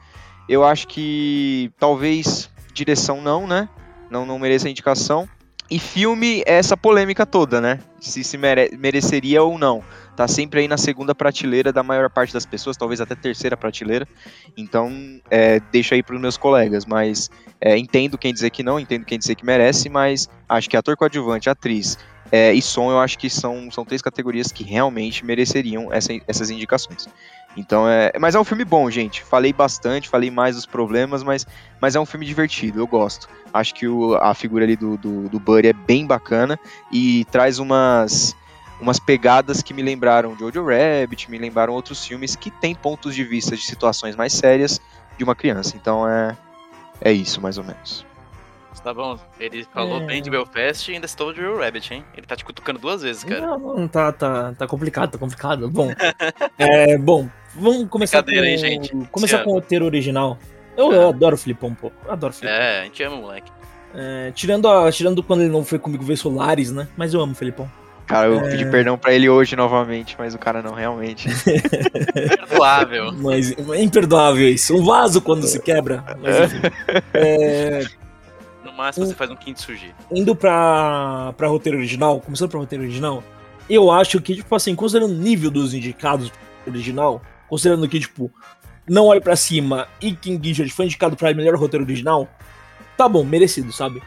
eu 0.49 0.65
acho 0.65 0.87
que 0.87 1.71
talvez 1.79 2.49
direção 2.73 3.21
não, 3.21 3.47
né? 3.47 3.69
Não, 4.11 4.25
não 4.25 4.37
mereça 4.37 4.69
indicação. 4.69 5.27
E 5.71 5.79
filme 5.79 6.43
é 6.45 6.57
essa 6.57 6.77
polêmica 6.77 7.25
toda, 7.25 7.59
né? 7.59 7.79
Se 7.99 8.23
se 8.23 8.37
mere 8.37 8.77
mereceria 8.77 9.41
ou 9.41 9.57
não. 9.57 9.81
Tá 10.15 10.27
sempre 10.27 10.59
aí 10.59 10.67
na 10.67 10.77
segunda 10.77 11.15
prateleira 11.15 11.73
da 11.73 11.81
maior 11.81 12.09
parte 12.09 12.31
das 12.31 12.45
pessoas, 12.45 12.77
talvez 12.77 13.01
até 13.01 13.15
terceira 13.15 13.57
prateleira. 13.57 14.07
Então, 14.55 14.91
é, 15.31 15.59
deixa 15.71 15.95
aí 15.95 16.03
para 16.03 16.15
os 16.15 16.21
meus 16.21 16.37
colegas. 16.37 16.85
Mas 16.85 17.29
é, 17.59 17.77
entendo 17.77 18.17
quem 18.17 18.33
dizer 18.33 18.51
que 18.51 18.61
não, 18.61 18.79
entendo 18.79 19.05
quem 19.05 19.17
dizer 19.17 19.35
que 19.35 19.45
merece, 19.45 19.89
mas 19.89 20.29
acho 20.47 20.69
que 20.69 20.77
ator 20.77 20.95
coadjuvante, 20.95 21.49
atriz 21.49 21.97
é, 22.31 22.53
e 22.53 22.61
som 22.61 22.91
eu 22.91 22.99
acho 22.99 23.17
que 23.17 23.29
são, 23.29 23.69
são 23.71 23.85
três 23.85 24.01
categorias 24.01 24.51
que 24.51 24.63
realmente 24.63 25.25
mereceriam 25.25 25.91
essa, 25.93 26.11
essas 26.27 26.49
indicações. 26.49 27.07
Então 27.57 27.87
é. 27.87 28.11
Mas 28.19 28.35
é 28.35 28.39
um 28.39 28.43
filme 28.43 28.65
bom, 28.65 28.89
gente. 28.89 29.23
Falei 29.23 29.53
bastante, 29.53 30.09
falei 30.09 30.29
mais 30.29 30.55
dos 30.55 30.65
problemas, 30.65 31.23
mas, 31.23 31.45
mas 31.79 31.95
é 31.95 31.99
um 31.99 32.05
filme 32.05 32.25
divertido, 32.25 32.79
eu 32.79 32.87
gosto. 32.87 33.29
Acho 33.53 33.73
que 33.73 33.87
o, 33.87 34.15
a 34.15 34.33
figura 34.33 34.65
ali 34.65 34.75
do, 34.75 34.97
do, 34.97 35.29
do 35.29 35.39
Buddy 35.39 35.69
é 35.69 35.73
bem 35.73 36.05
bacana 36.05 36.59
e 36.91 37.25
traz 37.25 37.59
umas, 37.59 38.35
umas 38.81 38.99
pegadas 38.99 39.61
que 39.61 39.73
me 39.73 39.81
lembraram 39.81 40.37
Jojo 40.37 40.65
Rabbit, 40.65 41.31
me 41.31 41.37
lembraram 41.37 41.73
outros 41.73 42.05
filmes 42.05 42.35
que 42.35 42.51
têm 42.51 42.75
pontos 42.75 43.15
de 43.15 43.23
vista 43.23 43.55
de 43.55 43.63
situações 43.63 44.15
mais 44.15 44.33
sérias 44.33 44.81
de 45.17 45.23
uma 45.23 45.35
criança. 45.35 45.77
Então 45.77 46.07
é, 46.07 46.35
é 46.99 47.11
isso, 47.11 47.39
mais 47.39 47.57
ou 47.57 47.63
menos. 47.63 48.04
Tá 48.85 48.93
bom, 48.93 49.17
ele 49.39 49.65
falou 49.73 49.99
é... 49.99 50.05
bem 50.05 50.21
de 50.21 50.29
Belfast 50.29 50.91
e 50.91 50.93
ainda 50.93 51.07
estou 51.07 51.33
de 51.33 51.41
Real 51.41 51.57
Rabbit, 51.57 51.91
hein? 51.91 52.05
Ele 52.15 52.27
tá 52.27 52.35
te 52.35 52.45
cutucando 52.45 52.77
duas 52.77 53.01
vezes, 53.01 53.23
cara. 53.23 53.41
Não, 53.41 53.57
não 53.57 53.87
tá, 53.87 54.11
tá, 54.11 54.53
tá 54.53 54.67
complicado, 54.67 55.09
tá 55.09 55.17
complicado. 55.17 55.67
Bom, 55.67 55.91
é, 56.59 56.95
bom 56.95 57.27
vamos 57.55 57.89
começar 57.89 58.21
com, 58.21 58.29
aí, 58.29 58.57
gente. 58.57 58.95
Começar 59.11 59.43
com 59.43 59.49
o 59.49 59.53
roteiro 59.53 59.85
original. 59.85 60.37
Eu, 60.77 60.91
eu 60.91 61.09
adoro 61.09 61.33
o 61.33 61.37
Filipão, 61.39 61.73
pô. 61.73 61.91
Eu 62.05 62.11
adoro 62.11 62.31
o 62.31 62.35
Filipão. 62.35 62.61
É, 62.61 62.81
a 62.81 62.83
gente 62.83 63.01
ama 63.01 63.15
o 63.15 63.21
moleque. 63.21 63.51
É, 63.95 64.31
tirando, 64.35 64.69
a, 64.69 64.91
tirando 64.91 65.23
quando 65.23 65.41
ele 65.41 65.51
não 65.51 65.65
foi 65.65 65.79
comigo 65.79 66.03
ver 66.03 66.15
Solares, 66.15 66.71
né? 66.71 66.87
Mas 66.95 67.11
eu 67.11 67.21
amo 67.21 67.31
o 67.31 67.35
Felipão. 67.35 67.67
Cara, 68.05 68.27
eu 68.27 68.39
é... 68.39 68.51
pedi 68.51 68.65
perdão 68.65 68.99
pra 68.99 69.15
ele 69.15 69.27
hoje 69.27 69.55
novamente, 69.55 70.15
mas 70.19 70.35
o 70.35 70.37
cara 70.37 70.61
não 70.61 70.75
realmente. 70.75 71.27
Imperdoável. 72.15 73.11
Mas 73.13 73.51
é 73.51 73.81
imperdoável 73.81 74.47
isso. 74.47 74.77
Um 74.77 74.85
vaso 74.85 75.19
quando 75.21 75.47
se 75.47 75.59
quebra. 75.59 76.03
Mas 76.21 76.53
enfim. 76.53 76.61
É, 77.15 77.83
máximo 78.75 79.05
você 79.05 79.13
faz 79.13 79.31
um 79.31 79.35
quinto 79.35 79.61
surgir. 79.61 79.95
Indo 80.11 80.35
pra, 80.35 81.33
pra 81.37 81.47
roteiro 81.47 81.77
original, 81.77 82.19
começando 82.21 82.49
pra 82.49 82.59
roteiro 82.59 82.83
original, 82.83 83.23
eu 83.69 83.91
acho 83.91 84.21
que, 84.21 84.35
tipo 84.35 84.53
assim, 84.55 84.75
considerando 84.75 85.11
o 85.11 85.17
nível 85.17 85.49
dos 85.49 85.73
indicados 85.73 86.31
original, 86.67 87.21
considerando 87.47 87.87
que, 87.87 87.99
tipo, 87.99 88.31
Não 88.87 89.05
Olhe 89.05 89.21
Pra 89.21 89.35
Cima 89.35 89.87
e 90.01 90.15
King 90.15 90.47
Richard 90.47 90.71
foi 90.71 90.85
indicado 90.85 91.15
pra 91.15 91.33
melhor 91.33 91.55
roteiro 91.55 91.83
original, 91.83 92.27
tá 92.97 93.07
bom, 93.07 93.23
merecido, 93.23 93.71
sabe? 93.71 94.01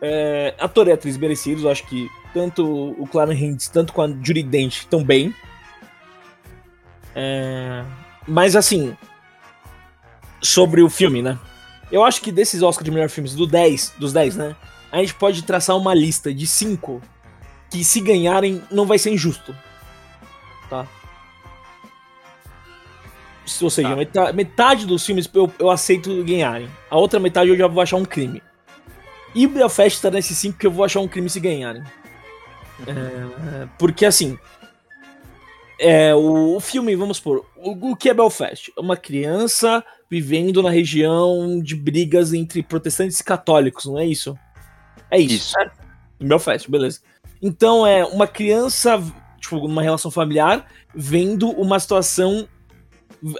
É, 0.00 0.54
ator 0.58 0.88
e 0.88 0.92
atriz 0.92 1.16
merecidos, 1.16 1.66
acho 1.66 1.86
que 1.86 2.08
tanto 2.32 2.64
o 2.98 3.06
Clarence 3.06 3.44
Hintz, 3.44 3.68
tanto 3.68 3.92
com 3.92 4.02
a 4.02 4.08
Judy 4.08 4.42
Dent 4.42 4.76
estão 4.76 5.02
bem. 5.04 5.34
É, 7.14 7.84
mas 8.26 8.54
assim, 8.54 8.96
sobre 10.40 10.82
o 10.82 10.88
filme, 10.88 11.22
né? 11.22 11.38
Eu 11.90 12.04
acho 12.04 12.20
que 12.20 12.30
desses 12.30 12.62
Oscars 12.62 12.84
de 12.84 12.90
melhor 12.90 13.08
filmes, 13.08 13.34
do 13.34 13.46
10, 13.46 13.94
dos 13.98 14.12
10, 14.12 14.36
né? 14.36 14.56
A 14.92 14.98
gente 14.98 15.14
pode 15.14 15.42
traçar 15.42 15.76
uma 15.76 15.94
lista 15.94 16.32
de 16.32 16.46
5 16.46 17.00
que 17.70 17.84
se 17.84 18.00
ganharem 18.00 18.62
não 18.70 18.86
vai 18.86 18.98
ser 18.98 19.10
injusto. 19.10 19.54
Tá? 20.68 20.86
Ou 23.60 23.70
seja, 23.70 23.88
Tá. 23.90 23.96
metade, 23.96 24.36
metade 24.36 24.86
dos 24.86 25.04
filmes 25.04 25.28
eu, 25.34 25.52
eu 25.58 25.70
aceito 25.70 26.22
ganharem. 26.24 26.68
A 26.88 26.96
outra 26.96 27.18
metade 27.18 27.50
eu 27.50 27.56
já 27.56 27.66
vou 27.66 27.82
achar 27.82 27.96
um 27.96 28.04
crime. 28.04 28.42
E 29.34 29.46
o 29.46 29.50
Belfast 29.50 30.00
tá 30.00 30.10
nesse 30.10 30.34
5 30.34 30.58
que 30.58 30.66
eu 30.66 30.70
vou 30.70 30.84
achar 30.84 31.00
um 31.00 31.08
crime 31.08 31.28
se 31.28 31.40
ganharem. 31.40 31.82
É, 32.86 33.68
porque 33.78 34.06
assim. 34.06 34.38
É, 35.78 36.14
o, 36.14 36.56
o 36.56 36.60
filme, 36.60 36.94
vamos 36.94 37.16
supor, 37.16 37.46
o, 37.56 37.90
o 37.92 37.96
que 37.96 38.10
é 38.10 38.14
Belfast? 38.14 38.70
Uma 38.76 38.96
criança 38.96 39.82
vivendo 40.10 40.62
na 40.62 40.70
região 40.70 41.60
de 41.60 41.76
brigas 41.76 42.34
entre 42.34 42.62
protestantes 42.62 43.20
e 43.20 43.24
católicos, 43.24 43.84
não 43.84 43.98
é 43.98 44.04
isso? 44.04 44.36
É 45.10 45.18
isso. 45.18 45.34
Isso. 45.34 45.50
certo? 45.52 45.72
Em 46.18 46.26
Belfast, 46.26 46.68
beleza. 46.70 47.00
Então 47.40 47.86
é 47.86 48.04
uma 48.04 48.26
criança, 48.26 49.00
tipo, 49.38 49.56
numa 49.66 49.82
relação 49.82 50.10
familiar, 50.10 50.66
vendo 50.94 51.50
uma 51.50 51.78
situação. 51.78 52.48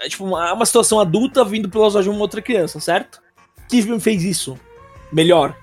Tipo, 0.09 0.25
uma, 0.25 0.53
uma 0.53 0.67
situação 0.67 1.01
adulta 1.01 1.45
vindo 1.45 1.69
pelos 1.69 1.95
olhos 1.95 2.05
de 2.05 2.11
uma 2.11 2.21
outra 2.21 2.41
criança, 2.41 2.79
certo? 2.79 3.21
Que 3.69 3.83
filme 3.83 4.01
fez 4.01 4.23
isso? 4.23 4.59
Melhor. 5.13 5.57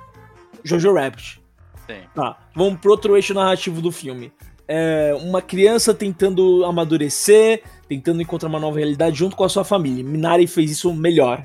Jojo 0.64 0.94
Rabbit. 0.94 1.42
Sim. 1.88 2.02
Tá, 2.14 2.38
vamos 2.54 2.80
pro 2.80 2.92
outro 2.92 3.16
eixo 3.16 3.34
narrativo 3.34 3.82
do 3.82 3.92
filme. 3.92 4.32
É 4.68 5.16
uma 5.22 5.42
criança 5.42 5.94
tentando 5.94 6.66
amadurecer, 6.66 7.64
tentando 7.88 8.22
encontrar 8.22 8.50
uma 8.50 8.60
nova 8.60 8.78
realidade 8.78 9.18
junto 9.18 9.36
com 9.36 9.44
a 9.44 9.50
sua 9.50 9.64
família. 9.64 10.04
Minari 10.04 10.48
fez 10.48 10.72
isso 10.72 10.94
melhor. 10.94 11.44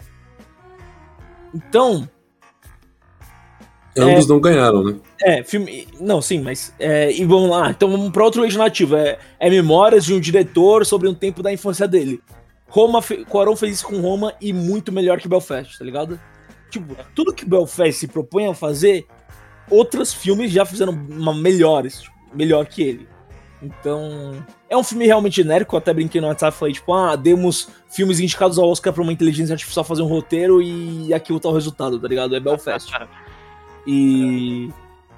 Então, 1.55 2.09
Ambos 3.97 4.26
não 4.26 4.40
ganharam, 4.40 4.82
né? 4.82 4.97
é, 5.20 5.43
filme. 5.43 5.86
Não, 6.01 6.22
sim, 6.22 6.40
mas. 6.40 6.74
É, 6.78 7.12
e 7.12 7.24
vamos 7.24 7.51
lá, 7.51 7.70
então 7.70 7.90
vamos 7.90 8.11
para 8.11 8.24
outro 8.24 8.43
eixo 8.45 8.57
narrativo. 8.57 8.97
É, 8.97 9.18
é 9.38 9.51
Memórias 9.51 10.05
de 10.05 10.14
um 10.14 10.20
diretor 10.20 10.86
sobre 10.86 11.09
um 11.09 11.14
tempo 11.14 11.43
da 11.43 11.53
infância 11.53 11.86
dele. 11.86 12.20
Roma, 12.68 13.03
fe, 13.03 13.24
Cuarón 13.26 13.55
fez 13.55 13.74
isso 13.74 13.86
com 13.86 14.01
Roma 14.01 14.34
e 14.40 14.51
muito 14.51 14.90
melhor 14.90 15.20
que 15.20 15.28
Belfast, 15.28 15.78
tá 15.78 15.84
ligado? 15.84 16.18
Tipo, 16.70 16.97
tudo 17.14 17.34
que 17.34 17.45
Belfast 17.45 17.93
se 17.93 18.09
propõe 18.09 18.47
a 18.47 18.55
fazer, 18.55 19.07
outros 19.70 20.14
filmes 20.14 20.51
já 20.51 20.64
fizeram 20.64 20.95
uma 20.95 21.34
melhores, 21.34 22.01
tipo, 22.01 22.16
melhor 22.32 22.64
que 22.64 22.82
ele. 22.82 23.09
Então, 23.62 24.44
é 24.68 24.76
um 24.76 24.82
filme 24.82 25.06
realmente 25.06 25.36
genérico, 25.36 25.76
eu 25.76 25.78
até 25.78 25.94
brinquei 25.94 26.20
no 26.20 26.26
WhatsApp, 26.26 26.56
falei, 26.56 26.74
tipo, 26.74 26.92
ah, 26.92 27.14
demos 27.14 27.68
filmes 27.88 28.18
indicados 28.18 28.58
ao 28.58 28.68
Oscar 28.68 28.92
pra 28.92 29.02
uma 29.02 29.12
inteligência 29.12 29.52
artificial 29.52 29.84
fazer 29.84 30.02
um 30.02 30.06
roteiro 30.06 30.60
e 30.60 31.14
aqui 31.14 31.38
tá 31.38 31.48
o 31.48 31.52
resultado, 31.52 31.98
tá 31.98 32.08
ligado? 32.08 32.34
É 32.34 32.40
Belfast. 32.40 32.90
E. 33.84 34.70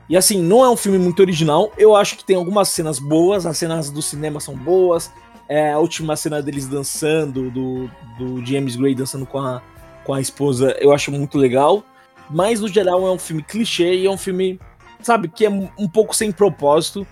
E 0.08 0.16
assim, 0.16 0.40
não 0.40 0.64
é 0.64 0.70
um 0.70 0.76
filme 0.76 0.98
muito 0.98 1.20
original. 1.20 1.70
Eu 1.76 1.94
acho 1.94 2.16
que 2.16 2.24
tem 2.24 2.34
algumas 2.34 2.70
cenas 2.70 2.98
boas, 2.98 3.44
as 3.44 3.58
cenas 3.58 3.90
do 3.90 4.00
cinema 4.00 4.40
são 4.40 4.56
boas. 4.56 5.12
É, 5.46 5.72
a 5.72 5.78
última 5.78 6.16
cena 6.16 6.40
deles 6.40 6.66
dançando, 6.66 7.50
do, 7.50 7.90
do 8.18 8.44
James 8.44 8.74
Gray 8.74 8.94
dançando 8.94 9.26
com 9.26 9.38
a, 9.38 9.60
com 10.02 10.14
a 10.14 10.20
esposa, 10.20 10.74
eu 10.80 10.92
acho 10.92 11.12
muito 11.12 11.36
legal. 11.36 11.84
Mas 12.30 12.60
no 12.60 12.68
geral 12.68 13.06
é 13.06 13.10
um 13.10 13.18
filme 13.18 13.42
clichê 13.42 13.96
e 13.96 14.06
é 14.06 14.10
um 14.10 14.16
filme, 14.16 14.58
sabe, 15.02 15.28
que 15.28 15.44
é 15.44 15.50
um 15.50 15.88
pouco 15.88 16.16
sem 16.16 16.32
propósito. 16.32 17.06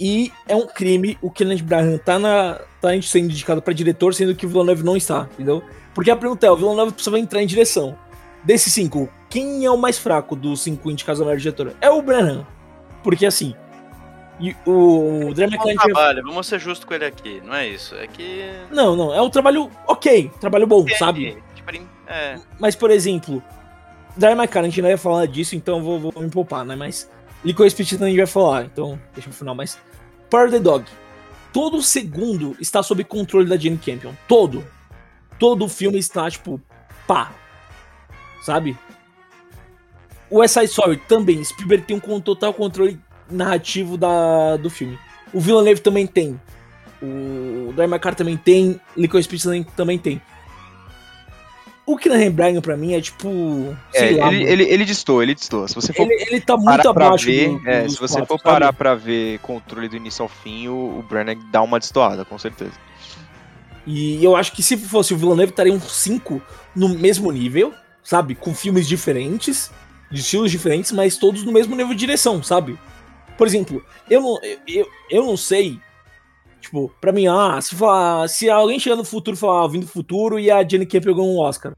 E 0.00 0.32
é 0.48 0.56
um 0.56 0.66
crime 0.66 1.18
o 1.20 1.30
Kenneth 1.30 1.62
Branagh 1.62 1.98
tá, 1.98 2.18
na, 2.18 2.58
tá 2.80 2.88
sendo 3.02 3.26
indicado 3.26 3.60
pra 3.60 3.74
diretor, 3.74 4.14
sendo 4.14 4.34
que 4.34 4.46
o 4.46 4.48
Villeneuve 4.48 4.82
não 4.82 4.96
está, 4.96 5.28
entendeu? 5.34 5.62
Porque 5.94 6.10
a 6.10 6.16
pergunta 6.16 6.46
é, 6.46 6.50
o 6.50 6.56
Villeneuve 6.56 6.92
precisava 6.92 7.18
entrar 7.18 7.42
em 7.42 7.46
direção. 7.46 7.96
Desses 8.42 8.72
cinco, 8.72 9.10
quem 9.28 9.66
é 9.66 9.70
o 9.70 9.76
mais 9.76 9.98
fraco 9.98 10.34
dos 10.34 10.62
cinco 10.62 10.90
indicados 10.90 11.20
a 11.20 11.24
melhor 11.24 11.36
diretora? 11.36 11.74
É 11.82 11.90
o 11.90 12.00
Branagh. 12.00 12.46
Porque 13.02 13.26
assim, 13.26 13.54
e 14.40 14.56
o, 14.64 15.26
o 15.28 15.34
Drama 15.34 15.58
trabalho, 15.76 16.22
vamos 16.22 16.46
ser 16.46 16.58
justos 16.58 16.86
com 16.86 16.94
ele 16.94 17.04
aqui, 17.04 17.42
não 17.44 17.54
é 17.54 17.68
isso. 17.68 17.94
É 17.94 18.06
que. 18.06 18.50
Não, 18.70 18.96
não, 18.96 19.12
é 19.12 19.20
um 19.20 19.28
trabalho 19.28 19.70
ok, 19.86 20.30
trabalho 20.40 20.66
bom, 20.66 20.86
sabe? 20.98 21.36
Tipo, 21.54 21.70
ele- 21.70 21.86
é. 22.06 22.38
Mas, 22.58 22.74
por 22.74 22.90
exemplo, 22.90 23.42
My 24.16 24.48
Car, 24.48 24.62
a 24.62 24.66
gente 24.66 24.80
não 24.80 24.88
ia 24.88 24.96
falar 24.96 25.26
disso, 25.26 25.54
então 25.54 25.76
eu 25.76 25.84
vou, 25.84 26.00
vou 26.00 26.22
me 26.22 26.30
poupar, 26.30 26.64
né? 26.64 26.74
Mas 26.74 27.08
Pizza 27.42 28.02
a 28.02 28.08
gente 28.08 28.16
vai 28.16 28.26
falar, 28.26 28.64
então 28.64 28.98
deixa 29.14 29.28
pro 29.28 29.38
final. 29.38 29.54
Mas 29.54 29.78
Power 30.30 30.50
the 30.50 30.60
Dog, 30.60 30.84
todo 31.52 31.82
segundo 31.82 32.56
está 32.60 32.82
sob 32.82 33.02
controle 33.04 33.48
da 33.48 33.56
Jane 33.56 33.76
Campion. 33.76 34.12
Todo. 34.28 34.64
Todo 35.38 35.64
o 35.64 35.68
filme 35.68 35.98
está, 35.98 36.30
tipo, 36.30 36.60
pá. 37.06 37.32
Sabe? 38.42 38.78
O 40.30 40.46
Side 40.46 40.66
Story 40.66 40.96
também, 41.08 41.42
Spielberg 41.42 41.84
tem 41.84 42.00
um 42.06 42.20
total 42.20 42.54
controle 42.54 43.00
narrativo 43.28 43.96
da, 43.96 44.56
do 44.56 44.70
filme. 44.70 44.98
O 45.32 45.40
Villeneuve 45.40 45.80
também 45.80 46.06
tem. 46.06 46.40
O 47.02 47.74
Car 48.00 48.14
também 48.14 48.36
tem. 48.36 48.80
Licorice 48.96 49.28
Pizza 49.28 49.50
também 49.76 49.98
tem. 49.98 50.22
O 51.90 51.96
Kenneth 51.96 52.30
Branagh 52.30 52.60
pra 52.60 52.76
mim 52.76 52.94
é 52.94 53.00
tipo. 53.00 53.76
É, 53.92 53.98
Sei 53.98 54.16
lá, 54.16 54.32
ele, 54.32 54.44
ele, 54.44 54.62
ele 54.62 54.84
distou, 54.84 55.20
ele 55.20 55.34
distou. 55.34 55.66
Se 55.66 55.74
você 55.74 55.92
for 55.92 56.04
ele, 56.04 56.24
ele 56.28 56.40
tá 56.40 56.56
muito 56.56 56.88
abaixo 56.88 57.26
ver, 57.26 57.48
do, 57.48 57.68
é, 57.68 57.88
se 57.88 57.98
você 57.98 58.14
quatro, 58.14 58.26
for 58.26 58.38
sabe? 58.38 58.42
parar 58.44 58.72
pra 58.72 58.94
ver 58.94 59.40
controle 59.40 59.88
do 59.88 59.96
início 59.96 60.22
ao 60.22 60.28
fim, 60.28 60.68
o, 60.68 60.98
o 60.98 61.04
Branagh 61.08 61.38
dá 61.50 61.60
uma 61.60 61.80
destoada, 61.80 62.24
com 62.24 62.38
certeza. 62.38 62.74
E 63.84 64.22
eu 64.24 64.36
acho 64.36 64.52
que 64.52 64.62
se 64.62 64.76
fosse 64.76 65.12
o 65.12 65.16
Villeneuve, 65.16 65.50
estaria 65.50 65.72
um 65.72 65.80
5 65.80 66.40
no 66.76 66.90
mesmo 66.90 67.32
nível, 67.32 67.74
sabe? 68.04 68.36
Com 68.36 68.54
filmes 68.54 68.86
diferentes, 68.86 69.70
de 70.12 70.20
estilos 70.20 70.50
diferentes, 70.50 70.92
mas 70.92 71.16
todos 71.16 71.42
no 71.42 71.50
mesmo 71.50 71.74
nível 71.74 71.92
de 71.92 71.98
direção, 71.98 72.40
sabe? 72.40 72.78
Por 73.36 73.48
exemplo, 73.48 73.84
eu 74.08 74.20
não, 74.20 74.38
eu, 74.68 74.88
eu, 75.10 75.24
não 75.24 75.36
sei. 75.36 75.80
Tipo, 76.60 76.92
pra 77.00 77.10
mim, 77.10 77.26
ah, 77.26 77.58
se, 77.60 77.74
falar, 77.74 78.28
se 78.28 78.48
alguém 78.48 78.78
chegar 78.78 78.96
no 78.96 79.04
futuro 79.04 79.36
e 79.36 79.40
falar, 79.40 79.64
ah, 79.64 79.68
vim 79.68 79.80
do 79.80 79.88
futuro 79.88 80.38
e 80.38 80.50
a 80.50 80.62
Jenny 80.62 80.86
Campion 80.86 81.10
pegou 81.10 81.26
um 81.26 81.40
Oscar. 81.40 81.72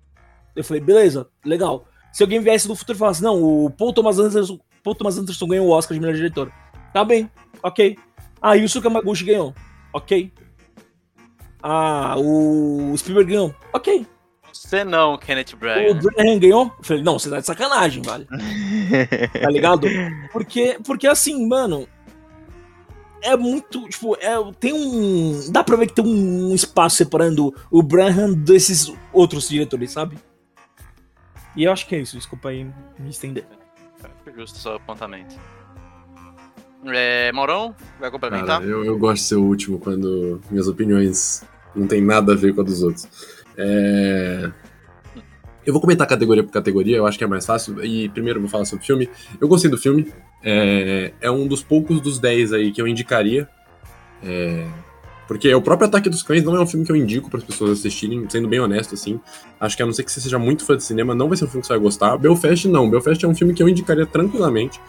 Eu 0.55 0.65
falei, 0.65 0.83
beleza, 0.83 1.29
legal. 1.45 1.87
Se 2.13 2.23
alguém 2.23 2.41
viesse 2.41 2.69
do 2.69 2.77
futuro 2.77 2.97
e 2.97 2.99
falasse, 2.99 3.23
não, 3.23 3.43
o 3.43 3.71
Paul 3.71 3.93
Thomas 3.93 4.19
Anderson, 4.19 4.59
Paul 4.83 4.95
Thomas 4.95 5.19
Anderson 5.19 5.47
ganhou 5.47 5.67
o 5.67 5.71
Oscar 5.71 5.95
de 5.95 6.01
melhor 6.01 6.15
diretor. 6.15 6.53
Tá 6.93 7.05
bem, 7.05 7.31
ok. 7.63 7.97
Ah, 8.41 8.57
e 8.57 8.65
o 8.65 8.69
Suka 8.69 8.91
Maguchi 8.91 9.25
ganhou. 9.25 9.55
Ok. 9.93 10.33
Ah, 11.63 12.17
o 12.19 12.93
Spielberg 12.97 13.31
ganhou. 13.31 13.55
Ok. 13.73 14.05
Você 14.53 14.85
não, 14.85 15.17
Kenneth 15.17 15.55
O 15.55 15.57
Branagh. 15.57 15.95
Branagh 15.95 16.39
ganhou. 16.39 16.65
Eu 16.79 16.85
falei, 16.85 17.03
não, 17.03 17.19
você 17.19 17.31
tá 17.31 17.41
de 17.41 17.47
sacanagem, 17.47 18.03
vale. 18.03 18.27
Tá 19.41 19.49
ligado? 19.49 19.87
Porque, 20.33 20.79
porque 20.85 21.07
assim, 21.07 21.47
mano. 21.47 21.89
É 23.23 23.37
muito. 23.37 23.89
Tipo, 23.89 24.17
é, 24.17 24.35
tem 24.59 24.73
um. 24.73 25.51
Dá 25.51 25.63
pra 25.63 25.77
ver 25.77 25.87
que 25.87 25.95
tem 25.95 26.05
um 26.05 26.53
espaço 26.53 26.97
separando 26.97 27.55
o 27.71 27.81
Branagh 27.83 28.35
desses 28.35 28.93
outros 29.13 29.49
diretores, 29.49 29.93
sabe? 29.93 30.19
E 31.57 31.65
eu 31.65 31.73
acho 31.73 31.87
que 31.87 31.95
é 31.95 32.01
isso. 32.01 32.17
Desculpa 32.17 32.49
aí 32.49 32.65
me 32.99 33.11
estender. 33.11 33.45
Acho 34.03 34.37
justo 34.37 34.57
o 34.57 34.59
seu 34.59 34.75
apontamento. 34.77 35.35
É, 36.87 37.31
Maurão, 37.33 37.75
vai 38.01 38.11
complementar? 38.11 38.61
Cara, 38.61 38.65
eu, 38.65 38.85
eu 38.85 38.99
gosto 38.99 39.23
de 39.23 39.29
ser 39.29 39.37
o 39.37 39.45
último 39.45 39.79
quando 39.79 40.41
minhas 40.51 40.67
opiniões 40.67 41.45
não 41.77 41.87
tem 41.87 42.03
nada 42.03 42.33
a 42.33 42.37
ver 42.37 42.55
com 42.55 42.61
a 42.61 42.65
dos 42.65 42.83
outros. 42.83 43.09
É... 43.57 44.51
Eu 45.65 45.73
vou 45.73 45.81
comentar 45.81 46.09
categoria 46.09 46.43
por 46.43 46.51
categoria, 46.51 46.97
eu 46.97 47.07
acho 47.07 47.17
que 47.17 47.23
é 47.23 47.27
mais 47.27 47.47
fácil. 47.47 47.85
E 47.85 48.09
primeiro 48.09 48.39
eu 48.39 48.43
vou 48.43 48.51
falar 48.51 48.65
sobre 48.65 48.83
o 48.83 48.87
filme. 48.87 49.09
Eu 49.41 49.47
gostei 49.47 49.71
do 49.71 49.79
filme. 49.79 50.13
É, 50.43 51.13
é 51.21 51.31
um 51.31 51.47
dos 51.47 51.63
poucos 51.63 52.01
dos 52.01 52.19
10 52.19 52.53
aí 52.53 52.73
que 52.73 52.83
eu 52.83 52.89
indicaria. 52.89 53.49
É, 54.25 54.67
Porque 55.27 55.53
o 55.55 55.63
próprio 55.63 55.89
Ataque 55.89 56.11
dos 56.11 56.23
Cães 56.23 56.43
não 56.43 56.57
é 56.57 56.61
um 56.61 56.67
filme 56.67 56.85
que 56.85 56.93
eu 56.93 56.97
indico 56.97 57.31
para 57.31 57.39
as 57.39 57.45
pessoas 57.45 57.79
assistirem, 57.79 58.29
sendo 58.29 58.49
bem 58.49 58.61
honesto, 58.61 58.95
assim. 58.95 59.21
Acho 59.61 59.77
que 59.77 59.83
a 59.83 59.87
não 59.87 59.93
ser 59.93 60.05
que 60.05 60.13
você 60.13 60.21
seja 60.21 60.39
muito 60.39 60.65
fã 60.65 60.77
de 60.77 60.83
cinema, 60.83 61.15
não 61.15 61.29
vai 61.29 61.37
ser 61.37 61.45
um 61.45 61.49
filme 61.49 61.63
que 61.63 61.67
você 61.67 61.73
vai 61.75 61.83
gostar. 61.83 62.17
Belfast 62.19 62.69
não. 62.69 62.91
Belfast 62.91 63.25
é 63.25 63.29
um 63.29 63.35
filme 63.35 63.55
que 63.55 63.63
eu 63.63 63.69
indicaria 63.69 64.05
tranquilamente. 64.05 64.81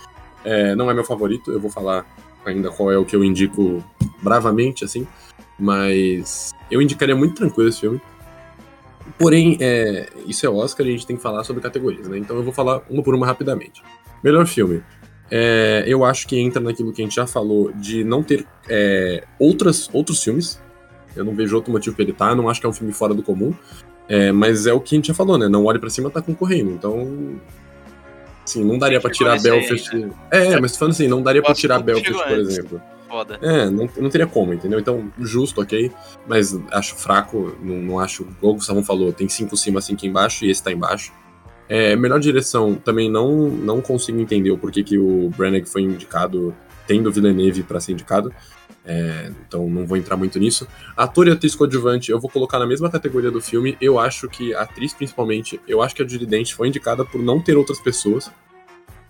É, 0.44 0.76
não 0.76 0.90
é 0.90 0.94
meu 0.94 1.04
favorito, 1.04 1.52
eu 1.52 1.60
vou 1.60 1.72
falar 1.72 2.06
ainda 2.46 2.70
qual 2.70 2.92
é 2.92 2.98
o 2.98 3.06
que 3.06 3.16
eu 3.16 3.24
indico 3.24 3.84
bravamente, 4.22 4.84
assim. 4.84 5.08
Mas 5.58 6.52
eu 6.70 6.82
indicaria 6.82 7.16
muito 7.16 7.36
tranquilo 7.36 7.70
esse 7.70 7.82
filme. 7.82 8.02
Porém, 9.18 9.58
é, 9.62 10.10
isso 10.26 10.46
é 10.46 10.50
Oscar 10.50 10.86
e 10.86 10.90
a 10.90 10.92
gente 10.94 11.06
tem 11.06 11.16
que 11.16 11.22
falar 11.22 11.44
sobre 11.44 11.62
categorias, 11.62 12.08
né? 12.08 12.18
Então 12.18 12.36
eu 12.36 12.44
vou 12.44 12.54
falar 12.54 12.82
uma 12.90 13.04
por 13.04 13.14
uma 13.14 13.26
rapidamente. 13.26 13.82
Melhor 14.24 14.46
filme. 14.48 14.82
É, 15.32 15.84
eu 15.88 16.04
acho 16.06 16.28
que 16.28 16.38
entra 16.40 16.62
naquilo 16.62 16.92
que 16.94 17.02
a 17.02 17.06
gente 17.06 17.16
já 17.16 17.26
falou 17.26 17.72
de 17.74 18.04
não 18.04 18.22
ter 18.22 18.46
é, 18.70 19.24
outras, 19.40 19.90
outros 19.94 20.24
filmes. 20.24 20.62
Eu 21.16 21.24
não 21.24 21.34
vejo 21.34 21.56
outro 21.56 21.72
motivo 21.72 21.96
pra 21.96 22.04
ele 22.04 22.12
estar. 22.12 22.30
Tá. 22.30 22.36
Não 22.36 22.50
acho 22.50 22.60
que 22.60 22.66
é 22.66 22.70
um 22.70 22.74
filme 22.74 22.94
fora 22.94 23.14
do 23.14 23.24
comum. 23.24 23.54
É, 24.08 24.32
mas 24.32 24.68
é 24.68 24.74
o 24.74 24.80
que 24.80 24.96
a 24.96 24.98
gente 24.98 25.08
já 25.08 25.14
falou, 25.14 25.38
né? 25.38 25.48
Não 25.48 25.66
olhe 25.66 25.80
para 25.80 25.90
cima, 25.90 26.10
tá 26.10 26.22
concorrendo. 26.22 26.72
Então. 26.72 27.40
Assim, 28.46 28.64
não 28.64 28.78
daria 28.78 29.00
para 29.00 29.12
tirar 29.12 29.42
Belfast. 29.42 29.96
Aí, 29.96 30.06
né? 30.06 30.12
É, 30.30 30.60
mas 30.60 30.76
falando 30.76 30.94
assim, 30.94 31.08
não 31.08 31.22
daria 31.22 31.42
para 31.42 31.54
tirar 31.54 31.80
Belfast, 31.80 32.24
por 32.24 32.38
exemplo. 32.38 32.82
Foda. 33.08 33.40
É, 33.42 33.70
não, 33.70 33.88
não 33.98 34.10
teria 34.10 34.28
como, 34.28 34.54
entendeu? 34.54 34.80
Então, 34.80 35.12
justo, 35.20 35.62
ok. 35.62 35.92
Mas 36.28 36.60
acho 36.72 36.96
fraco, 36.96 37.56
não, 37.62 37.76
não 37.76 38.00
acho. 38.00 38.24
Igual 38.24 38.54
o 38.54 38.56
Gustavo 38.56 38.84
falou, 38.84 39.14
tem 39.14 39.30
cinco 39.30 39.56
cima, 39.56 39.80
cinco 39.82 40.06
embaixo, 40.06 40.44
e 40.46 40.50
esse 40.50 40.64
tá 40.64 40.72
embaixo. 40.72 41.14
É, 41.68 41.96
melhor 41.96 42.20
direção, 42.20 42.76
também 42.76 43.10
não, 43.10 43.48
não 43.50 43.82
consigo 43.82 44.20
entender 44.20 44.52
o 44.52 44.58
porquê 44.58 44.84
que 44.84 44.98
o 44.98 45.30
Branagh 45.30 45.66
foi 45.66 45.82
indicado, 45.82 46.54
tendo 46.86 47.12
Villeneuve 47.12 47.64
para 47.64 47.80
ser 47.80 47.94
indicado. 47.94 48.34
É, 48.86 49.32
então 49.48 49.70
não 49.70 49.86
vou 49.86 49.98
entrar 49.98 50.18
muito 50.18 50.38
nisso. 50.38 50.68
Ator 50.96 51.28
e 51.28 51.32
atriz 51.32 51.56
coadjuvante 51.56 52.12
eu 52.12 52.20
vou 52.20 52.30
colocar 52.30 52.60
na 52.60 52.68
mesma 52.68 52.90
categoria 52.90 53.32
do 53.32 53.42
filme. 53.42 53.78
Eu 53.80 53.98
acho 53.98 54.28
que 54.28 54.54
a 54.54 54.62
atriz, 54.62 54.94
principalmente, 54.94 55.60
eu 55.68 55.82
acho 55.82 55.96
que 55.96 56.04
a 56.04 56.08
Judy 56.08 56.26
Dent 56.26 56.52
foi 56.54 56.68
indicada 56.68 57.06
por 57.06 57.22
não 57.22 57.40
ter 57.40 57.56
outras 57.56 57.80
pessoas. 57.80 58.30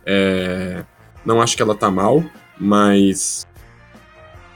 É, 0.06 0.84
não 1.26 1.42
acho 1.42 1.56
que 1.56 1.62
ela 1.62 1.76
tá 1.76 1.90
mal, 1.90 2.24
mas. 2.60 3.48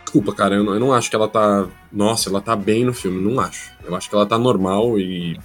Desculpa, 0.03 0.33
cara, 0.33 0.55
eu 0.55 0.63
não, 0.63 0.73
eu 0.73 0.79
não 0.79 0.93
acho 0.93 1.09
que 1.09 1.15
ela 1.15 1.27
tá. 1.27 1.67
Nossa, 1.91 2.29
ela 2.29 2.41
tá 2.41 2.55
bem 2.55 2.85
no 2.85 2.93
filme, 2.93 3.21
não 3.21 3.39
acho. 3.39 3.71
Eu 3.83 3.95
acho 3.95 4.09
que 4.09 4.15
ela 4.15 4.25
tá 4.25 4.37
normal 4.37 4.99
e. 4.99 5.39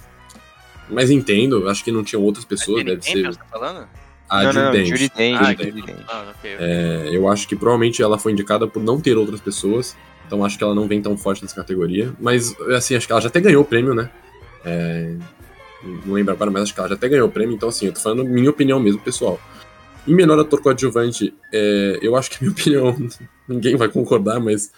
Mas 0.89 1.09
entendo, 1.09 1.69
acho 1.69 1.83
que 1.83 1.91
não 1.91 2.03
tinham 2.03 2.21
outras 2.23 2.45
pessoas, 2.45 2.83
deve 2.83 3.01
ser. 3.01 3.35
Tá 3.35 3.45
falando? 3.45 3.87
A 4.29 4.43
não, 4.43 4.51
Judy 4.51 4.65
não, 4.65 4.71
Dench. 4.71 4.89
Judy 4.89 5.11
Dench. 5.15 5.39
Ah, 5.39 5.51
Judy 5.51 5.63
Judy 5.65 5.81
Dench. 5.81 6.05
Ah, 6.07 6.33
ok. 6.35 6.55
É, 6.59 7.09
eu 7.11 7.27
acho 7.27 7.47
que 7.47 7.55
provavelmente 7.55 8.01
ela 8.01 8.17
foi 8.17 8.31
indicada 8.31 8.67
por 8.67 8.81
não 8.81 8.99
ter 8.99 9.17
outras 9.17 9.39
pessoas. 9.39 9.95
Então 10.25 10.43
acho 10.43 10.57
que 10.57 10.63
ela 10.63 10.73
não 10.73 10.87
vem 10.87 11.01
tão 11.01 11.17
forte 11.17 11.43
nessa 11.43 11.55
categoria. 11.55 12.13
Mas, 12.19 12.59
assim, 12.71 12.95
acho 12.95 13.05
que 13.05 13.11
ela 13.11 13.21
já 13.21 13.27
até 13.27 13.39
ganhou 13.39 13.61
o 13.61 13.65
prêmio, 13.65 13.93
né? 13.93 14.09
É, 14.65 15.15
não 16.05 16.13
lembro 16.13 16.33
agora, 16.33 16.49
mas 16.49 16.63
acho 16.63 16.73
que 16.73 16.79
ela 16.79 16.89
já 16.89 16.95
até 16.95 17.09
ganhou 17.09 17.27
o 17.27 17.31
prêmio. 17.31 17.55
Então, 17.55 17.69
assim, 17.69 17.87
eu 17.87 17.93
tô 17.93 17.99
falando 17.99 18.23
minha 18.23 18.49
opinião 18.49 18.79
mesmo, 18.79 18.99
pessoal. 19.01 19.39
Em 20.07 20.15
melhor 20.15 20.39
ator 20.39 20.61
coadjuvante, 20.61 21.33
é, 21.53 21.99
eu 22.01 22.15
acho 22.15 22.31
que 22.31 22.37
a 22.37 22.39
minha 22.41 22.51
opinião, 22.51 23.09
ninguém 23.47 23.75
vai 23.75 23.87
concordar, 23.87 24.39
mas 24.39 24.71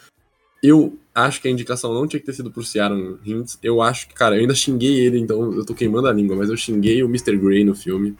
eu 0.62 0.98
acho 1.16 1.42
que 1.42 1.48
a 1.48 1.52
indicação 1.52 1.94
não 1.94 2.06
tinha 2.06 2.20
que 2.20 2.26
ter 2.26 2.34
sido 2.34 2.52
pro 2.52 2.62
Ciaran 2.64 3.18
Hinds. 3.26 3.58
Eu 3.64 3.82
acho 3.82 4.08
que, 4.10 4.14
cara, 4.14 4.36
eu 4.36 4.42
ainda 4.42 4.54
xinguei 4.54 5.00
ele, 5.00 5.18
então 5.20 5.54
eu 5.54 5.66
tô 5.66 5.74
queimando 5.74 6.08
a 6.08 6.14
língua, 6.14 6.36
mas 6.36 6.50
eu 6.50 6.58
xinguei 6.58 7.02
o 7.02 7.08
Mr. 7.08 7.38
Grey 7.38 7.64
no 7.64 7.74
filme. 7.74 8.16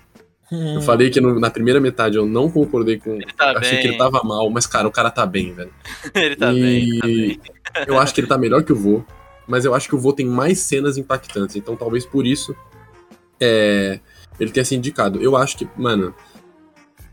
Eu 0.52 0.80
falei 0.82 1.10
que 1.10 1.20
no- 1.20 1.40
na 1.40 1.50
primeira 1.50 1.80
metade 1.82 2.18
eu 2.18 2.26
não 2.26 2.50
concordei 2.50 2.98
com. 3.00 3.16
Ele 3.16 3.26
tá 3.36 3.52
achei 3.58 3.72
bem. 3.74 3.82
que 3.82 3.88
ele 3.88 3.98
tava 3.98 4.22
mal, 4.24 4.48
mas, 4.50 4.66
cara, 4.68 4.88
o 4.88 4.92
cara 4.92 5.10
tá 5.12 5.26
bem, 5.26 5.54
velho. 5.54 5.72
ele 6.16 6.36
tá 6.36 6.54
E 6.54 6.62
bem, 6.62 7.00
tá 7.00 7.08
bem. 7.08 7.40
Eu 7.88 7.98
acho 8.00 8.14
que 8.14 8.22
ele 8.22 8.28
tá 8.28 8.38
melhor 8.38 8.64
que 8.64 8.72
o 8.72 8.76
Vô, 8.76 9.04
mas 9.48 9.66
eu 9.66 9.74
acho 9.74 9.90
que 9.90 9.96
o 9.96 10.00
Vô 10.00 10.14
tem 10.14 10.26
mais 10.26 10.60
cenas 10.60 10.98
impactantes, 10.98 11.56
então 11.58 11.76
talvez 11.76 12.06
por 12.06 12.26
isso 12.26 12.56
é, 13.42 14.00
ele 14.40 14.52
tenha 14.52 14.64
sido 14.64 14.78
indicado. 14.78 15.22
Eu 15.22 15.36
acho 15.36 15.58
que, 15.58 15.68
mano, 15.76 16.14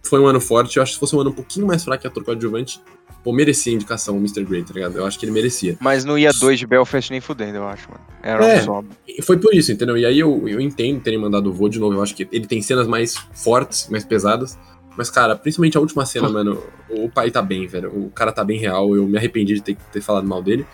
foi 0.05 0.21
um 0.21 0.27
ano 0.27 0.41
forte. 0.41 0.77
Eu 0.77 0.83
acho 0.83 0.91
que 0.93 0.95
se 0.97 1.01
fosse 1.01 1.17
um 1.17 1.21
ano 1.21 1.31
um 1.31 1.35
pouquinho 1.35 1.67
mais 1.67 1.83
fraco 1.83 2.03
que 2.03 2.07
ator 2.07 2.23
coadjuvante, 2.23 2.81
pô, 3.23 3.33
merecia 3.33 3.73
a 3.73 3.77
indicação 3.77 4.17
o 4.17 4.19
Mr. 4.19 4.45
Grey, 4.45 4.63
tá 4.63 4.73
ligado? 4.75 4.97
Eu 4.97 5.07
acho 5.07 5.19
que 5.19 5.25
ele 5.25 5.33
merecia. 5.33 5.77
Mas 5.81 6.05
não 6.05 6.19
ia 6.19 6.31
dois 6.33 6.59
de 6.59 6.67
Belfast 6.67 7.11
nem 7.11 7.21
fudendo, 7.21 7.57
eu 7.59 7.67
acho, 7.67 7.89
mano. 7.91 8.03
Era 8.23 8.45
É. 8.45 8.61
um 8.61 8.65
só. 8.65 8.85
Foi 9.23 9.39
por 9.39 9.55
isso, 9.55 9.71
entendeu? 9.73 9.97
E 9.97 10.05
aí 10.05 10.19
eu, 10.19 10.49
eu 10.49 10.61
entendo 10.61 11.01
terem 11.01 11.19
mandado 11.19 11.51
o 11.51 11.53
Vô 11.53 11.69
de 11.69 11.79
novo. 11.79 11.95
Eu 11.97 12.03
acho 12.03 12.15
que 12.15 12.29
ele 12.33 12.47
tem 12.47 12.61
cenas 12.63 12.87
mais 12.87 13.15
fortes, 13.35 13.89
mais 13.89 14.05
pesadas. 14.05 14.59
Mas, 14.97 15.09
cara, 15.09 15.35
principalmente 15.37 15.77
a 15.77 15.81
última 15.81 16.05
cena, 16.05 16.29
mano, 16.31 16.63
o 16.91 17.09
pai 17.09 17.31
tá 17.31 17.41
bem, 17.41 17.67
velho. 17.67 17.89
O 18.07 18.11
cara 18.11 18.33
tá 18.33 18.45
bem 18.45 18.59
real. 18.59 18.95
Eu 18.95 19.07
me 19.07 19.17
arrependi 19.17 19.55
de 19.55 19.63
ter, 19.63 19.77
ter 19.93 20.01
falado 20.01 20.27
mal 20.27 20.43
dele. 20.43 20.67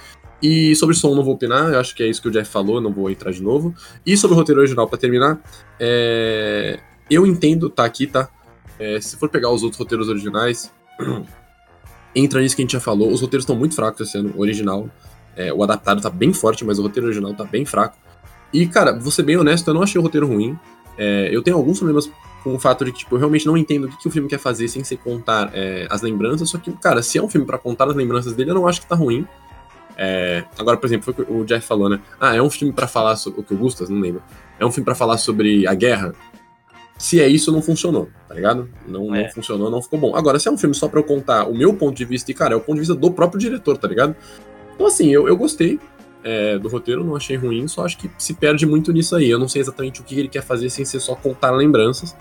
E 0.42 0.74
sobre 0.76 0.94
som, 0.94 1.14
não 1.14 1.22
vou 1.24 1.34
opinar. 1.34 1.72
Eu 1.72 1.80
acho 1.80 1.94
que 1.94 2.03
é 2.03 2.07
isso 2.07 2.22
que 2.22 2.28
o 2.28 2.30
Jeff 2.30 2.51
falou, 2.51 2.80
não 2.80 2.92
vou 2.92 3.11
entrar 3.11 3.30
de 3.32 3.42
novo. 3.42 3.74
E 4.07 4.16
sobre 4.16 4.34
o 4.34 4.38
roteiro 4.38 4.61
original, 4.61 4.86
pra 4.88 4.99
terminar, 4.99 5.40
é... 5.80 6.78
eu 7.11 7.26
entendo, 7.26 7.68
tá 7.68 7.84
aqui, 7.84 8.07
tá? 8.07 8.28
É, 8.78 9.01
se 9.01 9.16
for 9.16 9.28
pegar 9.28 9.51
os 9.51 9.62
outros 9.62 9.78
roteiros 9.78 10.09
originais, 10.09 10.72
entra 12.14 12.40
nisso 12.40 12.56
que 12.56 12.62
a 12.62 12.64
gente 12.64 12.72
já 12.72 12.80
falou. 12.80 13.12
Os 13.12 13.20
roteiros 13.20 13.44
estão 13.44 13.56
muito 13.56 13.74
fracos 13.74 14.09
esse 14.09 14.18
ano, 14.18 14.32
o 14.36 14.40
original. 14.40 14.88
É, 15.36 15.52
o 15.52 15.62
adaptado 15.62 16.00
tá 16.00 16.11
bem 16.11 16.32
forte, 16.32 16.64
mas 16.64 16.78
o 16.78 16.82
roteiro 16.82 17.06
original 17.06 17.32
tá 17.34 17.44
bem 17.44 17.64
fraco. 17.64 17.96
E, 18.52 18.66
cara, 18.66 18.98
vou 18.98 19.11
ser 19.11 19.22
bem 19.22 19.36
honesto, 19.36 19.68
eu 19.68 19.74
não 19.74 19.82
achei 19.82 19.98
o 19.98 20.02
roteiro 20.02 20.26
ruim. 20.26 20.59
É, 20.96 21.28
eu 21.32 21.42
tenho 21.42 21.56
alguns 21.56 21.78
problemas 21.78 22.11
com 22.42 22.54
o 22.54 22.59
fato 22.59 22.84
de 22.84 22.92
que, 22.92 22.98
tipo, 22.98 23.14
eu 23.14 23.18
realmente 23.18 23.46
não 23.46 23.56
entendo 23.56 23.84
o 23.84 23.88
que, 23.88 23.98
que 23.98 24.09
o 24.09 24.11
filme 24.11 24.28
quer 24.28 24.38
fazer 24.38 24.68
sem 24.68 24.82
ser 24.82 24.96
contar 24.96 25.50
é, 25.54 25.86
as 25.90 26.02
lembranças. 26.02 26.50
Só 26.50 26.59
que, 26.59 26.72
cara, 26.72 27.02
se 27.02 27.18
é 27.18 27.22
um 27.22 27.28
filme 27.28 27.46
pra 27.46 27.59
contar 27.59 27.88
as 27.88 27.94
lembranças 27.94 28.32
dele, 28.34 28.50
eu 28.50 28.54
não 28.54 28.66
acho 28.66 28.80
que 28.80 28.86
tá 28.86 28.96
ruim. 28.96 29.26
É, 29.96 30.44
agora, 30.59 30.76
por 30.76 30.86
exemplo, 30.86 31.12
foi 31.12 31.24
o 31.24 31.26
que 31.26 31.32
o 31.32 31.44
Jeff 31.44 31.66
falou, 31.66 31.88
né? 31.88 32.00
Ah, 32.20 32.34
é 32.34 32.40
um 32.42 32.50
filme 32.50 32.72
pra 32.72 32.86
falar 32.86 33.16
sobre. 33.16 33.40
O 33.40 33.42
que 33.42 33.54
o 33.54 33.56
Gustas, 33.56 33.88
não 33.88 34.00
lembro. 34.00 34.22
É 34.59 34.64
um 34.64 34.70
filme 34.70 34.84
pra 34.84 34.94
falar 34.94 35.18
sobre 35.18 35.66
a 35.66 35.74
guerra. 35.74 36.14
Se 36.99 37.20
é 37.20 37.28
isso, 37.28 37.53
não 37.53 37.62
funcionou, 37.62 38.09
tá 38.28 38.34
ligado? 38.34 38.68
Não, 38.86 39.14
É. 39.14 39.22
não 39.22 39.30
funcionou, 39.30 39.70
não 39.70 39.80
ficou 39.80 39.99
bom. 40.01 40.16
Agora, 40.16 40.38
se 40.38 40.49
é 40.49 40.51
um 40.51 40.59
filme 40.59 40.74
só 40.74 40.88
pra 40.88 40.99
eu 40.99 41.05
contar 41.05 41.46
o 41.49 41.55
meu 41.57 41.72
ponto 41.72 41.96
de 41.96 42.05
vista, 42.05 42.30
e, 42.30 42.34
cara, 42.34 42.55
é 42.55 42.57
o 42.57 42.61
ponto 42.61 42.74
de 42.74 42.80
vista 42.80 42.94
do 42.94 43.11
próprio 43.12 43.38
diretor, 43.40 43.78
tá 43.78 43.86
ligado? 43.86 44.16
Então, 44.74 44.86
assim, 44.86 45.09
eu, 45.12 45.28
eu 45.28 45.36
gostei 45.36 45.78
é, 46.24 46.59
do 46.59 46.68
roteiro, 46.68 47.05
não 47.05 47.14
achei 47.14 47.36
ruim, 47.36 47.68
só 47.68 47.84
acho 47.84 47.96
que 47.99 48.11
se 48.18 48.34
perde 48.34 48.66
muito 48.66 48.92
nisso 48.92 49.14
aí. 49.14 49.30
Eu 49.30 49.38
não 49.38 49.46
sei 49.46 49.62
exatamente 49.62 50.01
o 50.01 50.05
que 50.05 50.18
ele 50.18 50.28
quer 50.28 50.42
fazer 50.42 50.68
sem 50.70 50.84
ser 50.84 50.99
só 50.99 51.14
contar 51.14 51.53
lembranças, 51.53 52.16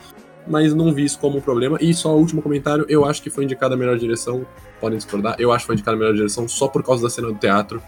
mas 0.47 0.73
não 0.75 0.93
vi 0.93 1.05
isso 1.05 1.17
como 1.17 1.39
um 1.39 1.41
problema. 1.41 1.77
E 1.81 1.91
só 1.93 2.15
o 2.15 2.19
último 2.19 2.41
comentário, 2.41 2.85
eu 2.87 3.03
acho 3.03 3.21
que 3.23 3.29
foi 3.31 3.43
indicada 3.45 3.73
a 3.73 3.77
melhor 3.77 3.97
direção, 3.97 4.45
podem 4.79 4.97
discordar, 4.97 5.35
eu 5.39 5.51
acho 5.51 5.63
que 5.63 5.67
foi 5.67 5.75
indicada 5.75 5.97
a 5.97 5.99
melhor 5.99 6.13
direção 6.13 6.47
só 6.47 6.67
por 6.67 6.83
causa 6.83 7.01
da 7.01 7.09
cena 7.09 7.27
do 7.29 7.35
teatro, 7.35 7.81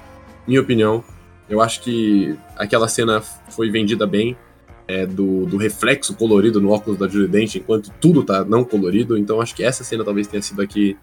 minha 0.48 0.60
opinião. 0.60 1.04
Eu 1.48 1.62
acho 1.62 1.82
que 1.82 2.36
aquela 2.58 2.88
cena 2.88 3.22
foi 3.50 3.70
vendida 3.72 4.06
bem, 4.06 4.36
é, 4.90 5.06
do, 5.06 5.46
do 5.46 5.56
reflexo 5.56 6.16
colorido 6.16 6.60
no 6.60 6.72
óculos 6.72 6.98
da 6.98 7.08
Julie 7.08 7.28
Dent, 7.28 7.56
enquanto 7.56 7.92
tudo 8.02 8.24
tá 8.24 8.44
não 8.44 8.66
colorido, 8.66 9.16
então 9.16 9.40
acho 9.40 9.56
que 9.56 9.64
essa 9.64 9.84
cena 9.84 10.04
talvez 10.04 10.26
tenha 10.26 10.42
sido 10.42 10.64
a 10.64 10.66
que 10.66 10.98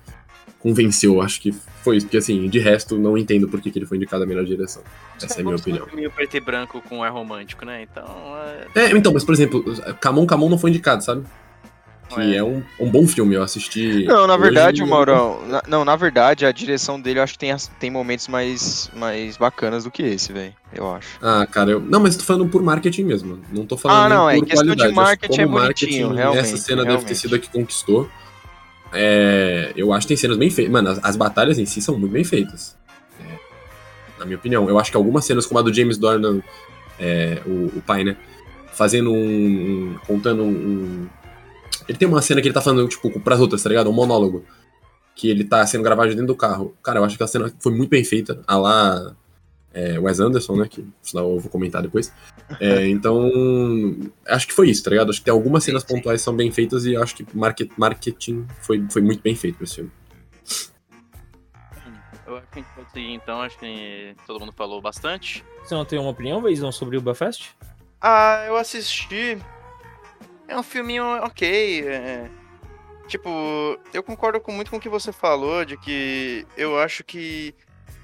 convenceu, 0.59 1.23
acho 1.23 1.41
que 1.41 1.53
foi 1.85 1.99
isso, 1.99 2.07
porque 2.07 2.17
assim, 2.17 2.49
de 2.49 2.59
resto, 2.59 2.99
não 2.99 3.17
entendo 3.17 3.47
por 3.47 3.61
que, 3.61 3.71
que 3.71 3.79
ele 3.79 3.87
foi 3.87 3.97
indicado 3.97 4.25
a 4.25 4.27
melhor 4.27 4.45
direção. 4.45 4.83
Essa 5.23 5.39
é 5.39 5.41
a 5.41 5.45
minha 5.45 5.55
opinião. 5.55 5.87
Meio 5.95 6.11
preto 6.11 6.37
e 6.37 6.41
branco 6.41 6.83
com 6.89 7.05
ar 7.05 7.13
romântico, 7.13 7.65
né? 7.65 7.83
Então. 7.83 8.05
É... 8.75 8.87
É, 8.87 8.91
então, 8.91 9.13
mas 9.13 9.23
por 9.23 9.33
exemplo, 9.33 9.65
Camon 10.01 10.27
Camon 10.27 10.49
não 10.49 10.59
foi 10.59 10.71
indicado, 10.71 11.05
sabe? 11.05 11.25
Que 12.09 12.21
É. 12.21 12.37
é, 12.37 12.45
um, 12.45 12.63
um 12.79 12.89
bom 12.89 13.07
filme, 13.07 13.35
eu 13.35 13.43
assisti. 13.43 14.05
Não, 14.05 14.27
na 14.29 14.37
verdade, 14.37 14.81
o 14.83 14.87
Maurão. 14.87 15.41
na- 15.49 15.63
não, 15.67 15.85
na 15.85 15.97
verdade, 15.97 16.47
a 16.47 16.53
direção 16.53 17.01
dele 17.01 17.19
eu 17.19 17.23
acho 17.25 17.33
que 17.33 17.39
tem, 17.41 17.55
tem 17.81 17.91
momentos 17.91 18.29
mais, 18.29 18.89
mais 18.95 19.37
bacanas 19.37 19.83
do 19.85 19.91
que 19.91 20.03
esse, 20.05 20.33
velho. 20.33 20.55
Eu 20.73 20.89
acho. 20.95 21.19
Ah, 21.21 21.45
cara, 21.51 21.73
eu. 21.73 21.81
Não, 21.81 21.99
mas 21.99 22.15
tô 22.17 22.23
falando 22.23 22.49
por 22.49 22.63
marketing 22.63 23.03
mesmo. 23.05 23.41
Não 23.53 23.67
tô 23.67 23.77
falando 23.77 24.05
Ah, 24.05 24.09
não, 24.09 24.31
é 24.31 24.35
questão 24.41 24.63
de 24.63 24.69
qualidade. 24.69 24.89
Que 24.91 24.95
marketing 24.95 25.41
é 25.41 25.47
bonitinho, 25.47 26.13
realmente, 26.13 26.45
Essa 26.45 26.57
cena 26.59 26.83
deve 26.83 26.87
ter 26.87 26.99
realmente. 26.99 27.19
sido 27.19 27.35
a 27.35 27.39
que 27.41 27.49
conquistou. 27.51 28.09
É, 28.93 29.73
eu 29.77 29.93
acho 29.93 30.03
que 30.07 30.09
tem 30.09 30.17
cenas 30.17 30.37
bem 30.37 30.49
feitas. 30.49 30.73
Mano, 30.73 30.91
as, 30.91 31.01
as 31.05 31.17
batalhas 31.17 31.59
em 31.59 31.67
si 31.67 31.81
são 31.81 31.99
muito 31.99 32.13
bem 32.13 32.23
feitas. 32.25 32.77
É, 33.21 33.35
na 34.19 34.25
minha 34.25 34.37
opinião. 34.39 34.69
Eu 34.69 34.79
acho 34.79 34.91
que 34.93 34.97
algumas 34.97 35.25
cenas, 35.25 35.45
como 35.45 35.59
a 35.59 35.63
do 35.63 35.75
James 35.75 35.99
Dornan, 35.99 36.41
é, 37.01 37.43
o, 37.45 37.79
o 37.79 37.83
pai, 37.85 38.05
né? 38.05 38.17
Fazendo 38.73 39.11
um. 39.13 39.17
um- 39.17 39.97
contando 40.07 40.45
um- 40.45 41.09
Ele 41.89 41.99
tem 41.99 42.09
uma 42.09 42.23
cena 42.23 42.41
que 42.41 42.49
ele 42.49 42.55
tá 42.55 42.61
falando, 42.61 42.89
tipo, 42.89 43.21
pras 43.21 43.41
outras, 43.41 43.63
tá 43.63 43.69
ligado? 43.69 43.89
Um 43.89 43.93
monólogo. 43.93 44.45
Que 45.15 45.31
ele 45.31 45.45
tá 45.45 45.67
sendo 45.67 45.83
gravado 45.83 46.11
dentro 46.11 46.27
do 46.27 46.37
carro. 46.37 46.75
Cara, 46.83 46.99
eu 46.99 47.05
acho 47.05 47.17
que 47.17 47.23
a 47.23 47.27
cena 47.27 47.53
foi 47.59 47.73
muito 47.73 47.91
bem 47.91 48.05
feita. 48.05 48.43
A 48.47 48.57
lá. 48.57 49.17
É, 49.73 49.99
Wes 49.99 50.21
Anderson, 50.21 50.57
né? 50.57 50.69
Que 50.69 50.87
senão 51.03 51.33
eu 51.33 51.39
vou 51.39 51.51
comentar 51.51 51.83
depois. 51.83 52.13
É, 52.61 52.89
então, 52.89 53.31
acho 54.27 54.47
que 54.47 54.55
foi 54.55 54.71
isso, 54.71 54.83
tá 54.83 54.91
ligado? 54.91 55.11
Acho 55.11 55.19
que 55.19 55.25
tem 55.27 55.33
algumas 55.33 55.65
cenas 55.65 55.83
Sim, 55.83 55.89
sim. 55.89 55.95
pontuais 55.95 56.21
que 56.21 56.25
são 56.25 56.35
bem 56.35 56.51
feitas 56.51 56.87
e 56.87 56.97
acho 56.97 57.15
que 57.15 57.27
market, 57.35 57.71
marketing 57.77 58.47
foi, 58.61 58.85
foi 58.91 59.03
muito 59.03 59.23
bem 59.23 59.35
feito 59.37 59.57
pra 59.57 59.65
esse 59.65 59.77
filme. 59.77 59.91
Eu 62.27 62.37
acho 62.39 62.47
que 62.49 62.59
a 62.59 62.63
gente 62.63 62.75
pode 62.75 62.91
seguir 62.91 63.13
então, 63.13 63.41
acho 63.41 63.59
que 63.59 64.17
todo 64.27 64.41
mundo 64.41 64.53
falou 64.53 64.81
bastante. 64.81 65.45
Você 65.63 65.75
não 65.75 65.85
tem 65.85 65.99
uma 65.99 66.11
opinião, 66.11 66.43
Veizão, 66.43 66.73
sobre 66.73 66.97
o 66.97 67.01
Belfast? 67.01 67.55
Ah, 68.01 68.45
eu 68.47 68.57
assisti. 68.57 69.39
É 70.49 70.57
um 70.59 70.63
filminho 70.63 71.05
ok. 71.25 71.87
é- 71.89 72.31
Tipo, 73.07 73.79
eu 73.95 74.03
concordo 74.03 74.41
com 74.41 74.51
muito 74.51 74.69
com 74.71 74.79
o 74.79 74.81
que 74.81 74.89
você 74.89 75.13
falou, 75.13 75.65
de 75.65 75.77
que 75.77 76.45
eu 76.57 76.79
acho 76.79 77.05
que. 77.05 77.55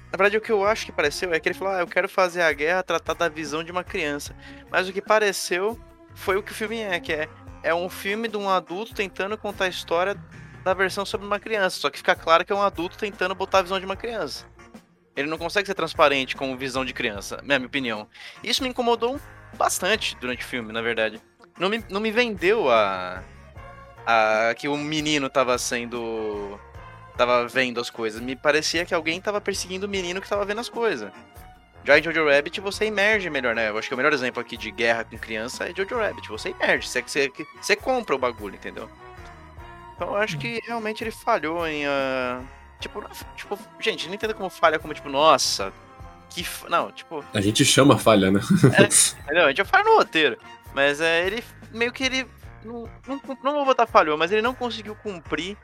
Na 0.09 0.17
verdade, 0.17 0.37
o 0.37 0.41
que 0.41 0.51
eu 0.51 0.65
acho 0.65 0.85
que 0.85 0.91
pareceu 0.93 1.33
é 1.33 1.39
que 1.39 1.49
ele 1.49 1.57
falou: 1.57 1.73
ah, 1.73 1.79
eu 1.79 1.87
quero 1.87 2.07
fazer 2.07 2.41
a 2.41 2.53
guerra 2.53 2.83
tratar 2.83 3.13
da 3.13 3.27
visão 3.27 3.63
de 3.63 3.71
uma 3.71 3.83
criança. 3.83 4.33
Mas 4.71 4.87
o 4.87 4.93
que 4.93 5.01
pareceu 5.01 5.77
foi 6.15 6.37
o 6.37 6.43
que 6.43 6.51
o 6.51 6.55
filme 6.55 6.79
é, 6.79 6.99
que 7.01 7.11
é, 7.11 7.27
é 7.63 7.75
um 7.75 7.89
filme 7.89 8.29
de 8.29 8.37
um 8.37 8.49
adulto 8.49 8.93
tentando 8.93 9.37
contar 9.37 9.65
a 9.65 9.69
história 9.69 10.15
da 10.63 10.73
versão 10.73 11.05
sobre 11.05 11.27
uma 11.27 11.39
criança. 11.39 11.81
Só 11.81 11.89
que 11.89 11.97
fica 11.97 12.15
claro 12.15 12.45
que 12.45 12.53
é 12.53 12.55
um 12.55 12.61
adulto 12.61 12.97
tentando 12.97 13.35
botar 13.35 13.59
a 13.59 13.63
visão 13.63 13.79
de 13.79 13.85
uma 13.85 13.97
criança. 13.97 14.45
Ele 15.17 15.27
não 15.27 15.37
consegue 15.37 15.67
ser 15.67 15.75
transparente 15.75 16.35
com 16.35 16.55
visão 16.55 16.85
de 16.85 16.93
criança, 16.93 17.37
na 17.43 17.59
minha 17.59 17.67
opinião. 17.67 18.07
Isso 18.41 18.63
me 18.63 18.69
incomodou 18.69 19.19
bastante 19.57 20.15
durante 20.15 20.43
o 20.43 20.47
filme, 20.47 20.71
na 20.71 20.81
verdade. 20.81 21.21
Não 21.57 21.69
me, 21.69 21.83
não 21.89 22.01
me 22.01 22.11
vendeu 22.11 22.69
a, 22.69 23.23
a. 24.05 24.53
que 24.55 24.67
o 24.67 24.75
menino 24.75 25.29
tava 25.29 25.57
sendo. 25.57 26.59
tava 27.17 27.47
vendo 27.47 27.79
as 27.79 27.89
coisas. 27.89 28.21
Me 28.21 28.35
parecia 28.35 28.85
que 28.85 28.93
alguém 28.93 29.21
tava 29.21 29.39
perseguindo 29.39 29.85
o 29.85 29.89
menino 29.89 30.21
que 30.21 30.29
tava 30.29 30.45
vendo 30.45 30.61
as 30.61 30.69
coisas. 30.69 31.11
Já 31.85 31.99
em 31.99 32.03
Jojo 32.03 32.25
Rabbit 32.25 32.61
você 32.61 32.85
emerge 32.85 33.29
melhor, 33.29 33.53
né? 33.53 33.69
Eu 33.69 33.77
acho 33.77 33.89
que 33.89 33.93
o 33.93 33.97
melhor 33.97 34.13
exemplo 34.13 34.41
aqui 34.41 34.55
de 34.55 34.71
guerra 34.71 35.03
com 35.03 35.17
criança 35.17 35.65
é 35.65 35.73
Jojo 35.75 35.97
Rabbit. 35.97 36.29
Você 36.29 36.49
emerge, 36.49 36.87
você, 36.87 37.01
você, 37.01 37.31
você 37.61 37.75
compra 37.75 38.15
o 38.15 38.19
bagulho, 38.19 38.55
entendeu? 38.55 38.89
Então 39.95 40.09
eu 40.09 40.15
acho 40.15 40.37
que 40.37 40.59
realmente 40.65 41.03
ele 41.03 41.11
falhou 41.11 41.67
em. 41.67 41.85
Uh, 41.85 42.43
tipo, 42.79 43.03
tipo, 43.35 43.59
gente, 43.79 44.07
não 44.07 44.15
entendo 44.15 44.33
como 44.33 44.49
falha 44.49 44.79
como, 44.79 44.93
tipo, 44.93 45.09
nossa, 45.09 45.73
que. 46.29 46.45
Não, 46.69 46.91
tipo. 46.91 47.23
A 47.33 47.41
gente 47.41 47.65
chama 47.65 47.97
falha, 47.97 48.31
né? 48.31 48.39
é, 48.79 49.23
entendeu? 49.23 49.45
A 49.45 49.49
gente 49.49 49.63
falha 49.65 49.83
no 49.83 49.97
roteiro. 49.97 50.37
Mas 50.73 51.01
é, 51.01 51.25
ele 51.25 51.43
meio 51.71 51.91
que 51.91 52.03
ele. 52.03 52.27
Não, 52.63 52.89
não, 53.07 53.21
não 53.43 53.53
vou 53.53 53.65
botar 53.65 53.85
falhou, 53.85 54.17
mas 54.17 54.31
ele 54.31 54.41
não 54.41 54.53
conseguiu 54.53 54.95
cumprir 54.95 55.57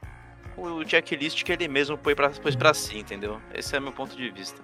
o 0.58 0.88
checklist 0.88 1.44
que 1.44 1.52
ele 1.52 1.68
mesmo 1.68 1.98
pôs 1.98 2.16
pra, 2.16 2.30
pôs 2.30 2.56
pra 2.56 2.74
si, 2.74 2.98
entendeu? 2.98 3.40
Esse 3.54 3.76
é 3.76 3.80
meu 3.80 3.94
ponto 3.94 4.16
de 4.16 4.30
vista. 4.30 4.62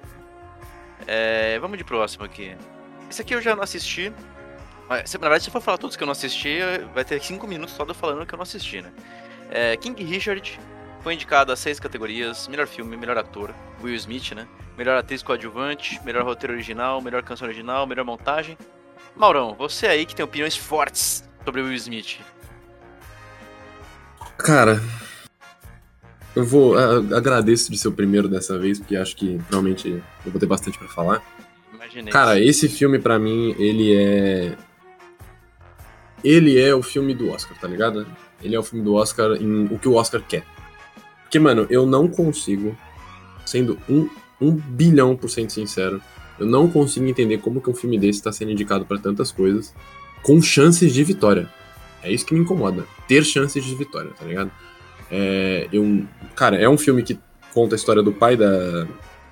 É, 1.08 1.58
vamos 1.60 1.78
de 1.78 1.84
próximo 1.84 2.26
aqui. 2.26 2.56
Esse 3.10 3.22
aqui 3.22 3.34
eu 3.34 3.42
já 3.42 3.56
não 3.56 3.64
assisti. 3.64 4.12
Mas, 4.90 5.14
na 5.14 5.20
verdade, 5.20 5.44
se 5.44 5.52
for 5.52 5.62
falar 5.62 5.78
todos 5.78 5.96
que 5.96 6.04
eu 6.04 6.06
não 6.06 6.12
assisti, 6.12 6.60
vai 6.94 7.04
ter 7.04 7.22
5 7.22 7.48
minutos 7.48 7.74
só 7.74 7.84
de 7.84 7.92
eu 7.92 7.96
falando 7.96 8.26
que 8.26 8.34
eu 8.34 8.38
não 8.38 8.44
assisti, 8.44 8.82
né? 8.82 8.92
É, 9.50 9.76
King 9.78 10.04
Richard 10.04 10.60
foi 11.02 11.14
indicado 11.14 11.52
a 11.52 11.56
seis 11.56 11.80
categorias: 11.80 12.48
melhor 12.48 12.68
filme, 12.68 12.98
melhor 12.98 13.18
ator, 13.18 13.54
Will 13.82 13.96
Smith, 13.96 14.32
né? 14.34 14.48
Melhor 14.78 14.98
atriz 14.98 15.24
coadjuvante, 15.24 16.04
melhor 16.04 16.24
roteiro 16.24 16.54
original, 16.54 17.02
melhor 17.02 17.24
canção 17.24 17.48
original, 17.48 17.88
melhor 17.88 18.04
montagem. 18.04 18.58
Maurão, 19.16 19.56
você 19.58 19.88
aí 19.88 20.06
que 20.06 20.16
tem 20.16 20.24
opiniões 20.24 20.58
fortes 20.58 21.24
sobre 21.44 21.62
Will 21.62 21.74
Smith. 21.74 22.20
Cara, 24.38 24.82
eu 26.36 26.44
vou. 26.44 26.78
agradeço 26.78 27.72
de 27.72 27.78
ser 27.78 27.88
o 27.88 27.92
primeiro 27.94 28.28
dessa 28.28 28.60
vez, 28.60 28.80
porque 28.80 28.96
acho 28.96 29.16
que 29.16 29.40
realmente 29.50 29.90
eu 30.26 30.32
vou 30.32 30.40
ter 30.40 30.46
bastante 30.46 30.78
para 30.78 30.88
falar. 30.90 31.24
Imaginei. 31.74 32.12
Cara, 32.12 32.40
esse 32.40 32.68
filme 32.68 33.00
para 33.00 33.18
mim, 33.18 33.56
ele 33.58 33.96
é. 33.96 34.58
Ele 36.24 36.60
é 36.60 36.76
o 36.76 36.82
filme 36.82 37.14
do 37.14 37.30
Oscar, 37.30 37.58
tá 37.58 37.68
ligado? 37.68 38.06
Ele 38.42 38.56
é 38.56 38.60
o 38.60 38.64
filme 38.64 38.84
do 38.84 38.96
Oscar 38.96 39.34
em 39.34 39.66
o 39.66 39.80
que 39.80 39.88
o 39.88 39.94
Oscar 39.94 40.22
quer. 40.22 40.44
Porque, 41.24 41.40
mano, 41.40 41.66
eu 41.70 41.86
não 41.86 42.08
consigo, 42.08 42.78
sendo 43.46 43.80
um, 43.88 44.10
um 44.42 44.52
bilhão 44.52 45.16
por 45.16 45.30
cento 45.30 45.54
sincero, 45.54 46.02
eu 46.40 46.46
não 46.46 46.70
consigo 46.70 47.06
entender 47.06 47.38
como 47.38 47.62
que 47.62 47.70
um 47.70 47.74
filme 47.74 47.98
desse 47.98 48.22
tá 48.22 48.32
sendo 48.32 48.52
indicado 48.52 48.86
para 48.86 48.98
tantas 48.98 49.32
coisas 49.32 49.74
com 50.22 50.42
chances 50.42 50.94
de 50.94 51.04
vitória. 51.04 51.50
É 52.02 52.12
isso 52.12 52.26
que 52.26 52.34
me 52.34 52.42
incomoda. 52.42 52.86
Ter 53.08 53.24
chances 53.24 53.64
de 53.64 53.76
vitória, 53.76 54.12
tá 54.12 54.26
ligado? 54.26 54.52
É, 55.10 55.68
eu, 55.72 56.06
cara, 56.36 56.58
é 56.58 56.68
um 56.68 56.78
filme 56.78 57.04
que 57.04 57.20
conta 57.54 57.76
a 57.76 57.78
história 57.78 58.04
do 58.04 58.12
pai 58.12 58.36
da, 58.36 58.88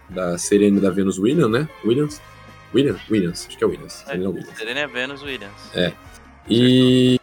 da 0.09 0.37
Serena 0.37 0.79
da 0.79 0.89
Venus 0.89 1.17
Williams, 1.19 1.51
né? 1.51 1.67
Williams? 1.83 2.21
Williams? 2.73 3.01
Williams, 3.09 3.45
acho 3.47 3.57
que 3.57 3.63
é 3.63 3.67
Williams. 3.67 4.03
É, 4.03 4.11
Serena 4.11 4.29
Williams. 4.29 4.57
Serena 4.57 4.87
Venus 4.87 5.21
Williams. 5.21 5.75
É. 5.75 5.93
E. 6.49 7.19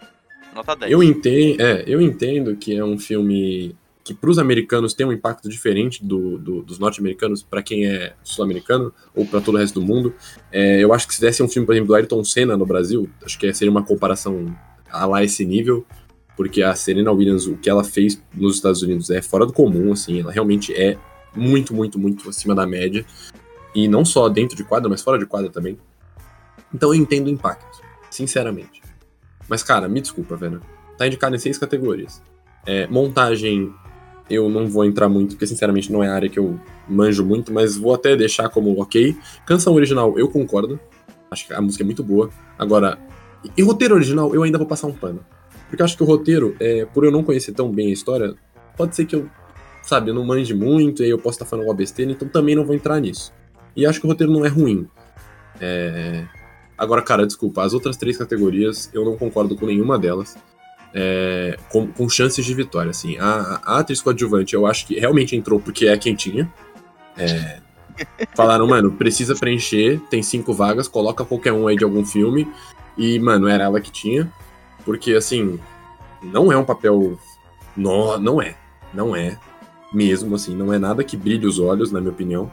Nota 0.55 0.77
10. 0.77 0.93
Eu 0.93 1.03
entendo, 1.03 1.61
é, 1.61 1.85
eu 1.87 2.01
entendo 2.01 2.57
que 2.57 2.77
é 2.77 2.85
um 2.85 2.99
filme 2.99 3.75
que 4.03 4.15
para 4.15 4.31
os 4.31 4.39
americanos 4.39 4.95
tem 4.95 5.07
um 5.07 5.13
impacto 5.13 5.49
diferente 5.49 6.05
do, 6.05 6.39
do 6.39 6.63
dos 6.63 6.79
norte-americanos 6.79 7.43
para 7.43 7.63
quem 7.63 7.87
é 7.87 8.15
sul-americano 8.23 8.93
ou 9.15 9.27
para 9.27 9.41
todo 9.41 9.55
o 9.57 9.59
resto 9.59 9.79
do 9.81 9.87
mundo. 9.87 10.15
É, 10.51 10.83
eu 10.83 10.93
acho 10.93 11.07
que 11.07 11.15
se 11.15 11.21
desse 11.21 11.43
um 11.43 11.49
filme, 11.49 11.67
por 11.67 11.73
exemplo, 11.73 11.89
do 11.89 11.95
Ayrton 11.95 12.25
Senna 12.25 12.57
no 12.57 12.67
Brasil, 12.67 13.09
acho 13.25 13.39
que 13.39 13.53
seria 13.53 13.71
uma 13.71 13.83
comparação 13.83 14.57
a 14.91 15.07
lá 15.07 15.23
esse 15.23 15.45
nível 15.45 15.87
porque 16.41 16.63
a 16.63 16.75
Serena 16.75 17.13
Williams, 17.13 17.47
o 17.47 17.55
que 17.55 17.69
ela 17.69 17.85
fez 17.85 18.19
nos 18.33 18.57
Estados 18.57 18.81
Unidos 18.81 19.11
é 19.11 19.21
fora 19.21 19.45
do 19.45 19.53
comum, 19.53 19.93
assim, 19.93 20.21
ela 20.21 20.33
realmente 20.33 20.73
é 20.73 20.97
muito, 21.37 21.75
muito, 21.75 21.99
muito 21.99 22.31
acima 22.31 22.55
da 22.55 22.67
média. 22.67 23.05
E 23.75 23.87
não 23.87 24.07
só 24.07 24.27
dentro 24.27 24.57
de 24.57 24.65
quadra, 24.65 24.89
mas 24.89 25.03
fora 25.03 25.19
de 25.19 25.27
quadra 25.27 25.51
também. 25.51 25.79
Então 26.75 26.95
eu 26.95 26.99
entendo 26.99 27.27
o 27.27 27.29
impacto, 27.29 27.83
sinceramente. 28.11 28.81
Mas, 29.47 29.63
cara, 29.63 29.87
me 29.87 30.01
desculpa, 30.01 30.35
velho. 30.35 30.63
Tá 30.97 31.07
indicado 31.07 31.37
em 31.37 31.39
seis 31.39 31.59
categorias. 31.59 32.23
É, 32.65 32.87
montagem, 32.87 33.71
eu 34.31 34.49
não 34.49 34.67
vou 34.67 34.85
entrar 34.85 35.09
muito, 35.09 35.31
porque 35.31 35.47
sinceramente 35.47 35.93
não 35.93 36.03
é 36.03 36.09
a 36.09 36.15
área 36.15 36.29
que 36.29 36.39
eu 36.39 36.59
manjo 36.89 37.25
muito, 37.25 37.53
mas 37.53 37.77
vou 37.77 37.93
até 37.93 38.17
deixar 38.17 38.49
como 38.49 38.81
ok. 38.81 39.17
Canção 39.45 39.75
original, 39.75 40.19
eu 40.19 40.29
concordo. 40.29 40.79
Acho 41.31 41.47
que 41.47 41.53
a 41.53 41.61
música 41.61 41.83
é 41.83 41.87
muito 41.87 42.03
boa. 42.03 42.31
Agora, 42.59 42.99
e 43.57 43.63
roteiro 43.63 43.95
original, 43.95 44.35
eu 44.35 44.43
ainda 44.43 44.57
vou 44.57 44.67
passar 44.67 44.87
um 44.87 44.93
pano. 44.93 45.25
Porque 45.69 45.83
acho 45.83 45.97
que 45.97 46.03
o 46.03 46.07
roteiro, 46.07 46.57
é, 46.61 46.85
por 46.85 47.05
eu 47.05 47.11
não 47.11 47.23
conhecer 47.23 47.53
tão 47.53 47.71
bem 47.71 47.89
a 47.89 47.93
história, 47.93 48.35
pode 48.77 48.95
ser 48.95 49.05
que 49.05 49.17
eu, 49.17 49.29
sabe, 49.83 50.11
eu 50.11 50.15
não 50.15 50.25
manje 50.25 50.55
muito, 50.55 51.03
e 51.03 51.07
aí 51.07 51.11
eu 51.11 51.19
posso 51.19 51.37
estar 51.37 51.45
falando 51.45 51.67
uma 51.67 51.75
besteira, 51.75 52.11
então 52.11 52.29
também 52.29 52.55
não 52.55 52.65
vou 52.65 52.75
entrar 52.75 53.01
nisso. 53.01 53.33
E 53.77 53.87
acho 53.87 54.01
que 54.01 54.07
o 54.07 54.09
roteiro 54.09 54.33
não 54.33 54.45
é 54.45 54.49
ruim. 54.49 54.89
É... 55.61 56.25
Agora, 56.77 57.03
cara, 57.03 57.27
desculpa, 57.27 57.63
as 57.63 57.75
outras 57.75 57.97
três 57.97 58.17
categorias 58.17 58.91
eu 58.93 59.05
não 59.05 59.17
concordo 59.17 59.55
com 59.57 59.67
nenhuma 59.67 59.99
delas. 59.99 60.37
É... 60.95 61.57
Com, 61.69 61.87
com, 61.87 62.09
chances 62.09 62.45
de 62.45 62.55
vitória, 62.55 62.91
assim. 62.91 63.17
A, 63.19 63.61
a 63.65 63.79
atriz 63.79 64.01
coadjuvante 64.01 64.55
eu 64.55 64.67
acho 64.67 64.87
que 64.87 64.99
realmente 64.99 65.37
entrou 65.37 65.61
porque 65.61 65.87
é 65.87 65.97
quem 65.97 66.15
tinha. 66.15 66.53
É... 67.17 67.61
Falaram, 68.35 68.67
mano, 68.67 68.91
precisa 68.93 69.35
preencher, 69.35 70.01
tem 70.11 70.23
cinco 70.23 70.53
vagas, 70.53 70.89
coloca 70.89 71.25
qualquer 71.25 71.53
um 71.53 71.67
aí 71.67 71.77
de 71.77 71.85
algum 71.85 72.05
filme. 72.05 72.49
E, 72.97 73.19
mano, 73.19 73.49
era 73.49 73.65
ela 73.65 73.81
que 73.81 73.91
tinha. 73.91 74.31
Porque, 74.85 75.15
assim, 75.15 75.59
não 76.23 76.53
é 76.53 76.57
um 76.57 76.65
papel. 76.65 77.19
No, 77.77 78.19
não 78.19 78.43
é. 78.43 78.57
Não 78.93 79.15
é. 79.15 79.39
Mesmo, 79.93 80.35
assim, 80.35 80.55
não 80.55 80.73
é 80.73 80.79
nada 80.79 81.05
que 81.05 81.17
brilhe 81.17 81.47
os 81.47 81.59
olhos, 81.59 81.91
na 81.91 82.01
minha 82.01 82.13
opinião. 82.13 82.53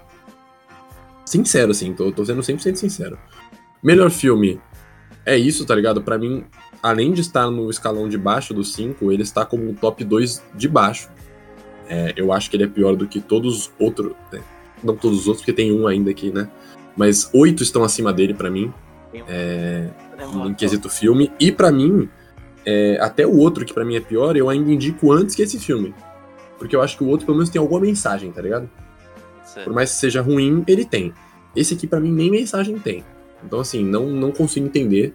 Sincero, 1.26 1.72
assim, 1.72 1.94
tô, 1.94 2.12
tô 2.12 2.26
sendo 2.26 2.42
100% 2.42 2.76
sincero. 2.76 3.18
Melhor 3.84 4.10
filme 4.10 4.60
é 5.26 5.38
isso, 5.38 5.66
tá 5.66 5.76
ligado? 5.76 6.02
Para 6.02 6.18
mim, 6.18 6.46
além 6.82 7.14
de 7.14 7.22
estar 7.22 7.50
no 7.50 7.70
escalão 7.70 8.08
de 8.08 8.18
baixo 8.18 8.54
dos 8.54 8.74
5, 8.74 9.12
ele 9.12 9.24
está 9.24 9.46
como 9.46 9.70
um 9.70 9.74
top 9.74 10.04
2 10.04 10.44
de 10.56 10.68
baixo. 10.68 11.10
É, 11.90 12.14
eu 12.16 12.34
acho 12.34 12.50
que 12.50 12.58
ele 12.58 12.64
é 12.64 12.68
pior 12.68 12.96
do 12.96 13.08
que 13.08 13.20
todos 13.20 13.58
os 13.58 13.72
outros. 13.80 14.14
Né? 14.32 14.42
Não 14.84 14.96
todos 14.96 15.22
os 15.22 15.28
outros, 15.28 15.42
porque 15.42 15.54
tem 15.54 15.72
um 15.72 15.88
ainda 15.88 16.12
aqui, 16.12 16.32
né? 16.32 16.50
Mas 16.96 17.30
oito 17.34 17.64
estão 17.64 17.84
acima 17.84 18.12
dele 18.12 18.34
para 18.34 18.50
mim. 18.50 18.74
É, 19.28 19.90
em 20.46 20.54
quesito 20.54 20.90
filme. 20.90 21.32
E 21.40 21.52
para 21.52 21.72
mim, 21.72 22.10
é, 22.66 22.98
até 23.00 23.26
o 23.26 23.38
outro, 23.38 23.66
que 23.66 23.74
para 23.74 23.86
mim 23.86 23.96
é 23.96 24.02
pior, 24.02 24.36
eu 24.36 24.50
ainda 24.50 24.72
indico 24.72 25.12
antes 25.12 25.36
que 25.36 25.42
esse 25.42 25.60
filme. 25.60 25.94
Porque 26.58 26.76
eu 26.76 26.82
acho 26.82 26.98
que 26.98 27.04
o 27.04 27.08
outro, 27.08 27.26
pelo 27.26 27.38
menos, 27.38 27.50
tem 27.50 27.60
alguma 27.60 27.82
mensagem, 27.82 28.32
tá 28.32 28.42
ligado? 28.42 28.70
Por 29.64 29.74
mais 29.74 29.92
que 29.92 29.98
seja 29.98 30.22
ruim, 30.22 30.64
ele 30.68 30.86
tem. 30.86 31.14
Esse 31.56 31.74
aqui, 31.74 31.88
para 31.88 32.00
mim, 32.00 32.12
nem 32.12 32.30
mensagem 32.30 32.78
tem. 32.78 33.04
Então, 33.44 33.60
assim, 33.60 33.84
não, 33.84 34.08
não 34.08 34.32
consigo 34.32 34.66
entender. 34.66 35.14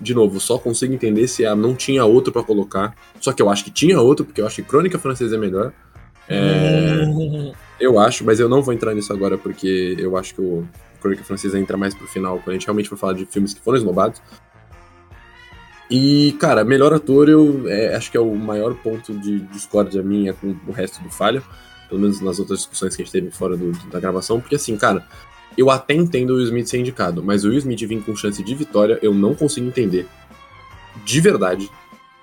De 0.00 0.14
novo, 0.14 0.40
só 0.40 0.58
consigo 0.58 0.92
entender 0.92 1.28
se 1.28 1.46
a, 1.46 1.54
não 1.54 1.74
tinha 1.74 2.04
outro 2.04 2.32
para 2.32 2.42
colocar. 2.42 2.94
Só 3.20 3.32
que 3.32 3.40
eu 3.40 3.48
acho 3.48 3.64
que 3.64 3.70
tinha 3.70 4.00
outro, 4.00 4.24
porque 4.24 4.40
eu 4.40 4.46
acho 4.46 4.56
que 4.56 4.62
Crônica 4.62 4.98
Francesa 4.98 5.36
é 5.36 5.38
melhor. 5.38 5.72
É, 6.28 7.04
eu 7.78 7.98
acho, 7.98 8.24
mas 8.24 8.40
eu 8.40 8.48
não 8.48 8.62
vou 8.62 8.74
entrar 8.74 8.94
nisso 8.94 9.12
agora, 9.12 9.38
porque 9.38 9.96
eu 9.98 10.16
acho 10.16 10.34
que 10.34 10.40
o 10.40 10.66
Crônica 11.00 11.22
Francesa 11.22 11.58
entra 11.58 11.76
mais 11.76 11.94
pro 11.94 12.06
final, 12.06 12.38
quando 12.38 12.50
a 12.50 12.52
gente 12.54 12.66
realmente 12.66 12.88
for 12.88 12.96
falar 12.96 13.12
de 13.12 13.26
filmes 13.26 13.54
que 13.54 13.60
foram 13.60 13.78
esnobados. 13.78 14.20
E, 15.90 16.32
cara, 16.40 16.64
melhor 16.64 16.92
ator 16.94 17.28
eu 17.28 17.68
é, 17.68 17.94
acho 17.94 18.10
que 18.10 18.16
é 18.16 18.20
o 18.20 18.34
maior 18.34 18.74
ponto 18.74 19.12
de 19.14 19.40
discórdia 19.40 20.02
minha 20.02 20.32
com 20.32 20.56
o 20.66 20.72
resto 20.72 21.02
do 21.02 21.10
Falha, 21.10 21.42
pelo 21.88 22.00
menos 22.00 22.20
nas 22.20 22.38
outras 22.38 22.60
discussões 22.60 22.96
que 22.96 23.02
a 23.02 23.04
gente 23.04 23.12
teve 23.12 23.30
fora 23.30 23.56
do, 23.56 23.70
da 23.90 24.00
gravação, 24.00 24.40
porque 24.40 24.56
assim, 24.56 24.76
cara, 24.76 25.06
eu 25.56 25.70
até 25.70 25.94
entendo 25.94 26.30
o 26.30 26.36
Will 26.36 26.44
Smith 26.44 26.66
ser 26.66 26.78
indicado, 26.78 27.22
mas 27.22 27.44
o 27.44 27.48
Will 27.48 27.58
Smith 27.58 27.80
vir 27.80 28.02
com 28.02 28.14
chance 28.16 28.42
de 28.42 28.54
vitória, 28.54 28.98
eu 29.02 29.14
não 29.14 29.34
consigo 29.34 29.66
entender. 29.66 30.06
De 31.04 31.20
verdade. 31.20 31.70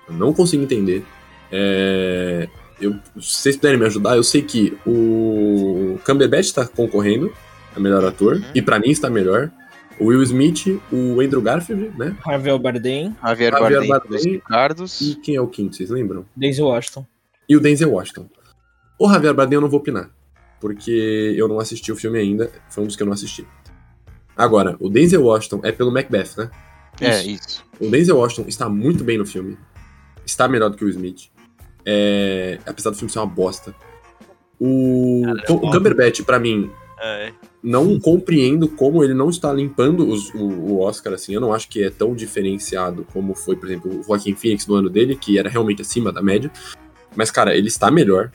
Eu 0.08 0.14
não 0.14 0.32
consigo 0.32 0.62
entender. 0.62 1.04
É... 1.50 2.48
Eu, 2.80 2.94
se 3.20 3.42
vocês 3.42 3.56
puderem 3.56 3.78
me 3.78 3.86
ajudar, 3.86 4.16
eu 4.16 4.24
sei 4.24 4.42
que 4.42 4.76
o 4.84 5.98
Cumberbatch 6.04 6.46
está 6.46 6.66
concorrendo 6.66 7.32
a 7.76 7.80
melhor 7.80 8.04
ator, 8.04 8.36
uhum. 8.36 8.44
e 8.54 8.60
para 8.60 8.78
mim 8.78 8.90
está 8.90 9.08
melhor 9.08 9.50
o 10.00 10.06
Will 10.06 10.22
Smith, 10.22 10.80
o 10.90 11.20
Andrew 11.20 11.40
Garfield, 11.40 11.92
né? 11.96 12.16
Javier 12.26 12.58
Bardem. 12.58 13.16
Javier, 13.22 13.52
Javier 13.52 13.86
Bardem, 13.86 13.88
Bardem 13.88 14.40
Cardos. 14.40 15.00
E 15.00 15.14
quem 15.14 15.36
é 15.36 15.40
o 15.40 15.46
quinto, 15.46 15.76
vocês 15.76 15.90
lembram? 15.90 16.26
Denzel 16.34 16.66
Washington. 16.66 17.06
E 17.48 17.56
o 17.56 17.60
Denzel 17.60 17.92
Washington. 17.92 18.28
O 18.98 19.08
Javier 19.08 19.34
Bardem 19.34 19.56
eu 19.56 19.60
não 19.60 19.68
vou 19.68 19.78
opinar, 19.78 20.10
porque 20.62 21.34
eu 21.36 21.48
não 21.48 21.58
assisti 21.58 21.90
o 21.90 21.96
filme 21.96 22.20
ainda, 22.20 22.48
foi 22.70 22.84
um 22.84 22.86
dos 22.86 22.94
que 22.94 23.02
eu 23.02 23.06
não 23.06 23.12
assisti. 23.12 23.44
Agora, 24.36 24.76
o 24.78 24.88
Denzel 24.88 25.24
Washington 25.24 25.60
é 25.64 25.72
pelo 25.72 25.90
Macbeth, 25.90 26.36
né? 26.38 26.50
É, 27.00 27.20
isso. 27.24 27.64
O 27.80 27.90
Denzel 27.90 28.16
Washington 28.16 28.44
está 28.48 28.68
muito 28.68 29.02
bem 29.02 29.18
no 29.18 29.26
filme. 29.26 29.58
Está 30.24 30.46
melhor 30.46 30.70
do 30.70 30.76
que 30.76 30.84
o 30.84 30.88
Smith. 30.88 31.30
É... 31.84 32.60
Apesar 32.64 32.90
do 32.90 32.96
filme 32.96 33.10
ser 33.10 33.18
uma 33.18 33.26
bosta. 33.26 33.74
O, 34.60 35.22
Cara, 35.24 35.52
o 35.52 35.70
Cumberbatch, 35.72 36.22
pra 36.22 36.38
mim, 36.38 36.70
é. 37.02 37.32
Não 37.60 37.98
compreendo 37.98 38.68
como 38.68 39.02
ele 39.02 39.14
não 39.14 39.28
está 39.28 39.52
limpando 39.52 40.08
os, 40.08 40.32
o, 40.32 40.44
o, 40.44 40.80
Oscar, 40.80 41.14
assim. 41.14 41.34
Eu 41.34 41.40
não 41.40 41.52
acho 41.52 41.68
que 41.68 41.82
é 41.82 41.90
tão 41.90 42.14
diferenciado 42.14 43.04
como 43.12 43.34
foi, 43.34 43.56
por 43.56 43.68
exemplo, 43.68 43.98
o 43.98 44.02
Joaquim 44.04 44.36
Phoenix 44.36 44.64
no 44.68 44.76
ano 44.76 44.88
dele, 44.88 45.16
que 45.16 45.36
era 45.36 45.48
realmente 45.48 45.82
acima 45.82 46.12
da 46.12 46.22
média. 46.22 46.48
Mas, 47.16 47.32
cara, 47.32 47.56
ele 47.56 47.66
está 47.66 47.90
melhor. 47.90 48.30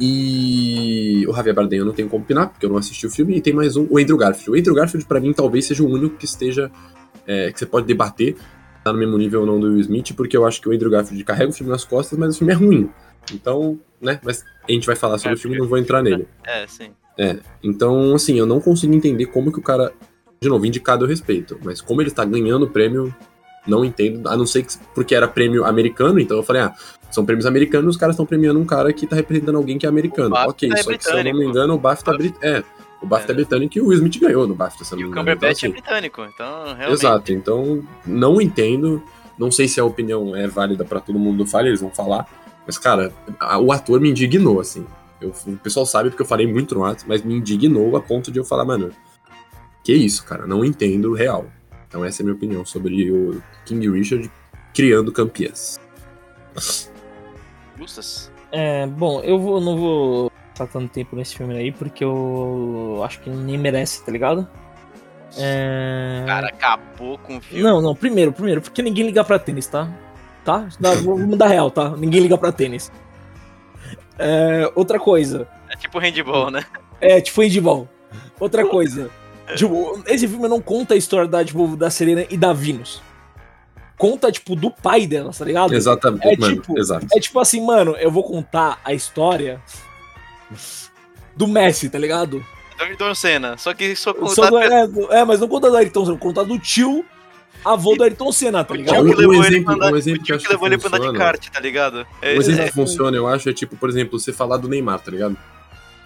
E 0.00 1.26
o 1.28 1.34
Javier 1.34 1.54
Bardem 1.54 1.78
eu 1.78 1.84
não 1.84 1.92
tenho 1.92 2.08
como 2.08 2.24
opinar, 2.24 2.48
porque 2.48 2.64
eu 2.64 2.70
não 2.70 2.78
assisti 2.78 3.06
o 3.06 3.10
filme. 3.10 3.36
E 3.36 3.40
tem 3.42 3.52
mais 3.52 3.76
um, 3.76 3.86
o 3.90 3.98
Andrew 3.98 4.16
Garfield. 4.16 4.50
O 4.50 4.58
Andrew 4.58 4.74
Garfield, 4.74 5.06
pra 5.06 5.20
mim, 5.20 5.32
talvez 5.34 5.66
seja 5.66 5.82
o 5.82 5.86
único 5.88 6.16
que 6.16 6.24
esteja. 6.24 6.70
é, 7.26 7.52
que 7.52 7.58
você 7.58 7.66
pode 7.66 7.86
debater, 7.86 8.34
tá 8.82 8.92
no 8.92 8.98
mesmo 8.98 9.18
nível 9.18 9.40
ou 9.40 9.46
não 9.46 9.60
do 9.60 9.68
Will 9.68 9.80
Smith, 9.80 10.14
porque 10.16 10.36
eu 10.36 10.46
acho 10.46 10.60
que 10.60 10.68
o 10.68 10.72
Andrew 10.72 10.90
Garfield 10.90 11.22
carrega 11.22 11.50
o 11.50 11.52
filme 11.52 11.70
nas 11.70 11.84
costas, 11.84 12.18
mas 12.18 12.34
o 12.34 12.38
filme 12.38 12.52
é 12.52 12.56
ruim. 12.56 12.90
Então, 13.32 13.78
né? 14.00 14.18
Mas 14.24 14.44
a 14.66 14.72
gente 14.72 14.86
vai 14.86 14.96
falar 14.96 15.18
sobre 15.18 15.32
É, 15.32 15.34
o 15.34 15.38
filme, 15.38 15.58
não 15.58 15.68
vou 15.68 15.76
entrar 15.78 16.02
nele. 16.02 16.26
É, 16.44 16.66
sim. 16.66 16.90
Então, 17.62 18.14
assim, 18.14 18.38
eu 18.38 18.46
não 18.46 18.60
consigo 18.60 18.94
entender 18.94 19.26
como 19.26 19.52
que 19.52 19.58
o 19.58 19.62
cara. 19.62 19.92
De 20.40 20.48
novo, 20.48 20.64
indicado 20.64 21.04
eu 21.04 21.08
respeito, 21.08 21.60
mas 21.62 21.82
como 21.82 22.00
ele 22.00 22.10
tá 22.10 22.24
ganhando 22.24 22.64
o 22.64 22.70
prêmio, 22.70 23.14
não 23.66 23.84
entendo. 23.84 24.26
A 24.26 24.36
não 24.36 24.46
ser 24.46 24.62
que 24.62 24.72
porque 24.94 25.14
era 25.14 25.28
prêmio 25.28 25.66
americano, 25.66 26.18
então 26.18 26.38
eu 26.38 26.42
falei, 26.42 26.62
ah, 26.62 26.74
são 27.10 27.24
prêmios 27.24 27.46
americanos, 27.46 27.94
os 27.94 28.00
caras 28.00 28.14
estão 28.14 28.24
premiando 28.26 28.58
um 28.60 28.64
cara 28.64 28.92
que 28.92 29.06
tá 29.06 29.16
representando 29.16 29.56
alguém 29.56 29.78
que 29.78 29.86
é 29.86 29.88
americano. 29.88 30.34
O 30.34 30.48
ok, 30.50 30.70
é 30.72 30.76
só 30.82 30.90
que 30.96 31.02
se 31.04 31.10
eu 31.10 31.24
não 31.24 31.32
me 31.38 31.44
engano, 31.46 31.74
o 31.74 31.78
BAFTA 31.78 32.10
é 32.12 32.16
brit- 32.16 32.38
é. 32.42 32.62
O 33.02 33.06
BAFTA 33.06 33.32
é, 33.32 33.34
É. 33.34 33.36
britânico 33.36 33.78
e 33.78 33.80
o 33.80 33.86
Will 33.86 33.94
Smith 33.98 34.18
ganhou 34.20 34.46
no 34.46 34.54
BAFTA, 34.54 34.84
se 34.84 34.92
eu 34.92 34.98
E 34.98 35.02
não 35.02 35.08
o 35.08 35.12
me 35.14 35.20
engano. 35.20 35.30
Então, 35.30 35.38
Cumberbatch 35.40 35.62
é 35.62 35.66
assim, 35.66 35.72
britânico, 35.72 36.22
então 36.34 36.64
realmente. 36.74 36.92
Exato, 36.92 37.32
então 37.32 37.82
não 38.06 38.40
entendo. 38.40 39.02
Não 39.38 39.50
sei 39.50 39.66
se 39.68 39.80
a 39.80 39.84
opinião 39.84 40.36
é 40.36 40.46
válida 40.46 40.84
pra 40.84 41.00
todo 41.00 41.18
mundo 41.18 41.38
do 41.38 41.46
Falha, 41.46 41.68
eles 41.68 41.80
vão 41.80 41.90
falar. 41.90 42.26
Mas, 42.66 42.76
cara, 42.76 43.10
a- 43.40 43.58
o 43.58 43.72
ator 43.72 43.98
me 44.00 44.10
indignou, 44.10 44.60
assim. 44.60 44.84
Eu- 45.20 45.32
o 45.46 45.56
pessoal 45.56 45.86
sabe 45.86 46.10
porque 46.10 46.22
eu 46.22 46.26
falei 46.26 46.46
muito 46.46 46.74
no 46.74 46.84
ato, 46.84 47.04
mas 47.08 47.22
me 47.22 47.34
indignou 47.34 47.96
a 47.96 48.00
ponto 48.02 48.30
de 48.30 48.38
eu 48.38 48.44
falar, 48.44 48.64
mano, 48.66 48.90
que 49.82 49.94
isso, 49.94 50.24
cara, 50.26 50.46
não 50.46 50.62
entendo 50.64 51.14
real. 51.14 51.46
Então 51.88 52.04
essa 52.04 52.20
é 52.20 52.22
a 52.22 52.24
minha 52.26 52.36
opinião 52.36 52.64
sobre 52.66 53.10
o 53.10 53.42
King 53.64 53.90
Richard 53.90 54.30
criando 54.74 55.10
campeãs. 55.10 55.80
Justas. 57.80 58.30
É, 58.52 58.86
bom, 58.86 59.20
eu 59.22 59.38
vou, 59.38 59.58
não 59.58 59.76
vou 59.76 60.32
passar 60.50 60.66
tanto 60.66 60.92
tempo 60.92 61.16
nesse 61.16 61.34
filme 61.34 61.56
aí, 61.56 61.72
porque 61.72 62.04
eu 62.04 63.00
acho 63.02 63.20
que 63.20 63.30
nem 63.30 63.56
merece, 63.56 64.04
tá 64.04 64.12
ligado? 64.12 64.46
É... 65.38 66.20
O 66.22 66.26
cara 66.26 66.48
acabou 66.48 67.16
com 67.18 67.38
o 67.38 67.40
filme. 67.40 67.62
Não, 67.62 67.80
não, 67.80 67.94
primeiro, 67.94 68.32
primeiro, 68.32 68.60
porque 68.60 68.82
ninguém 68.82 69.06
liga 69.06 69.24
pra 69.24 69.38
tênis, 69.38 69.66
tá? 69.66 69.88
Tá? 70.44 70.68
Dá, 70.78 70.94
vou 70.96 71.18
mudar 71.18 71.46
real, 71.48 71.70
tá? 71.70 71.90
Ninguém 71.96 72.20
liga 72.20 72.36
pra 72.36 72.52
tênis. 72.52 72.92
É, 74.18 74.70
outra 74.74 74.98
coisa. 74.98 75.48
É 75.70 75.76
tipo 75.76 75.98
handball, 75.98 76.50
né? 76.50 76.62
É, 77.00 77.18
tipo 77.20 77.40
handball. 77.40 77.88
Outra 78.38 78.66
coisa. 78.66 79.10
Tipo, 79.56 80.02
esse 80.06 80.28
filme 80.28 80.48
não 80.48 80.60
conta 80.60 80.94
a 80.94 80.96
história 80.96 81.26
da, 81.26 81.42
tipo, 81.42 81.76
da 81.76 81.88
Serena 81.88 82.26
e 82.28 82.36
da 82.36 82.52
Venus. 82.52 83.02
Conta, 84.00 84.32
tipo, 84.32 84.56
do 84.56 84.70
pai 84.70 85.06
delas, 85.06 85.36
tá 85.36 85.44
ligado? 85.44 85.74
Exatamente, 85.74 86.26
É 86.26 86.36
mano, 86.38 86.54
tipo- 86.62 86.78
exato. 86.78 87.06
É 87.14 87.20
tipo 87.20 87.38
assim, 87.38 87.60
mano, 87.62 87.94
eu 88.00 88.10
vou 88.10 88.24
contar 88.24 88.80
a 88.82 88.94
história 88.94 89.60
do 91.36 91.46
Messi, 91.46 91.90
tá 91.90 91.98
ligado? 91.98 92.42
Do 92.78 92.82
Ayrton 92.84 93.14
Senna. 93.14 93.58
Só 93.58 93.74
que 93.74 93.94
só 93.94 94.14
contar 94.14 94.34
Só 94.34 94.48
do, 94.50 94.58
é, 94.58 94.88
é, 95.20 95.24
mas 95.26 95.38
não 95.38 95.46
conta 95.48 95.68
do 95.70 95.76
Ayrton 95.76 96.06
Senna, 96.06 96.16
conta 96.18 96.42
do 96.44 96.58
tio 96.58 97.04
avô 97.62 97.94
do 97.94 98.02
Ayrton 98.02 98.32
Senna, 98.32 98.64
tá 98.64 98.72
o 98.72 98.76
ligado? 98.78 99.06
ele 99.06 99.14
pra 99.14 99.46
exemplo- 99.46 99.74
andar, 99.74 99.92
um 99.92 99.96
exemplo 99.96 100.22
o 100.22 100.24
que 100.24 100.38
que 100.38 100.48
levou 100.48 100.66
ele 100.66 100.78
pra 100.78 100.88
andar 100.88 100.98
de 100.98 101.04
funciona. 101.04 101.18
kart, 101.18 101.48
tá 101.50 101.60
ligado? 101.60 102.06
É, 102.22 102.36
Um 102.36 102.40
exemplo 102.40 102.62
é- 102.62 102.68
que 102.68 102.72
funciona, 102.72 103.14
eu 103.18 103.26
acho, 103.28 103.50
é 103.50 103.52
tipo, 103.52 103.76
por 103.76 103.90
exemplo, 103.90 104.18
você 104.18 104.32
falar 104.32 104.56
do 104.56 104.66
Neymar, 104.66 105.00
tá 105.00 105.10
ligado? 105.10 105.36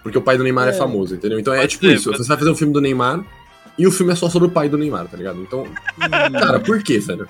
Porque 0.03 0.19
o 0.19 0.21
pai 0.21 0.37
do 0.37 0.43
Neymar 0.43 0.67
é, 0.67 0.71
É. 0.71 0.73
famoso, 0.73 1.15
entendeu? 1.15 1.39
Então 1.39 1.55
é 1.55 1.65
tipo 1.69 1.87
ser, 1.87 1.95
isso, 1.95 2.11
você 2.13 2.27
vai 2.27 2.37
fazer 2.37 2.51
um 2.51 2.57
filme 2.57 2.73
do 2.73 2.81
Neymar 2.81 3.25
e 3.79 3.87
o 3.87 3.93
filme 3.93 4.13
é 4.13 4.17
só 4.17 4.29
sobre 4.29 4.49
o 4.49 4.51
pai 4.51 4.69
do 4.69 4.77
Neymar, 4.77 5.07
tá 5.07 5.17
ligado? 5.17 5.41
Então, 5.41 5.65
cara, 6.33 6.59
por 6.59 6.83
quê, 6.83 6.99
velho? 6.99 7.29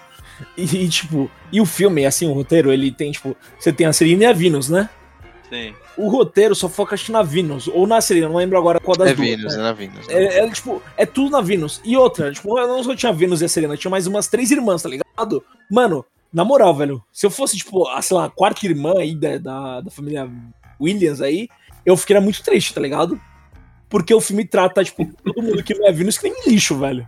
E, 0.56 0.62
e, 0.84 0.88
tipo, 0.88 1.30
e 1.52 1.60
o 1.60 1.66
filme, 1.66 2.04
assim, 2.06 2.26
o 2.28 2.32
roteiro, 2.32 2.72
ele 2.72 2.90
tem, 2.90 3.12
tipo, 3.12 3.36
você 3.58 3.72
tem 3.72 3.86
a 3.86 3.92
Serena 3.92 4.24
e 4.24 4.26
a 4.26 4.32
Venus, 4.32 4.68
né? 4.68 4.88
Sim. 5.48 5.74
O 5.96 6.08
roteiro 6.08 6.54
só 6.54 6.68
foca 6.68 6.94
acho, 6.94 7.06
que 7.06 7.12
na 7.12 7.22
Venus, 7.22 7.68
ou 7.68 7.86
na 7.86 8.00
Serena, 8.00 8.28
não 8.28 8.36
lembro 8.36 8.58
agora 8.58 8.80
qual 8.80 8.96
das 8.96 9.10
É 9.10 9.14
duas. 9.14 9.28
Venus, 9.28 9.54
né? 9.54 9.60
é 9.60 9.62
na 9.62 9.72
Venus. 9.72 10.08
né? 10.08 10.14
É, 10.14 10.38
é, 10.40 10.50
tipo, 10.50 10.82
é 10.96 11.06
tudo 11.06 11.30
na 11.30 11.40
Venus. 11.40 11.80
E 11.84 11.96
outra, 11.96 12.32
tipo, 12.32 12.54
não 12.54 12.82
só 12.82 12.96
tinha 12.96 13.10
a 13.10 13.14
Venus 13.14 13.40
e 13.40 13.44
a 13.44 13.48
Serena, 13.48 13.76
tinha 13.76 13.90
mais 13.90 14.06
umas 14.06 14.26
três 14.26 14.50
irmãs, 14.50 14.82
tá 14.82 14.88
ligado? 14.88 15.44
Mano, 15.70 16.04
na 16.32 16.44
moral, 16.44 16.74
velho, 16.74 17.02
se 17.12 17.24
eu 17.24 17.30
fosse, 17.30 17.56
tipo, 17.56 17.86
a, 17.88 18.02
sei 18.02 18.16
lá, 18.16 18.24
a 18.24 18.30
quarta 18.30 18.66
irmã 18.66 18.94
aí 18.98 19.14
da, 19.14 19.38
da, 19.38 19.80
da 19.82 19.90
família 19.90 20.28
Williams 20.80 21.20
aí, 21.20 21.48
eu 21.86 21.96
ficaria 21.96 22.20
muito 22.20 22.42
triste, 22.42 22.74
tá 22.74 22.80
ligado? 22.80 23.20
Porque 23.88 24.12
o 24.12 24.20
filme 24.20 24.44
trata, 24.44 24.82
tipo, 24.82 25.08
todo 25.22 25.40
mundo 25.40 25.62
que 25.62 25.74
não 25.74 25.86
é 25.86 25.92
Venus 25.92 26.18
que 26.18 26.28
nem 26.28 26.42
lixo, 26.48 26.76
velho. 26.76 27.06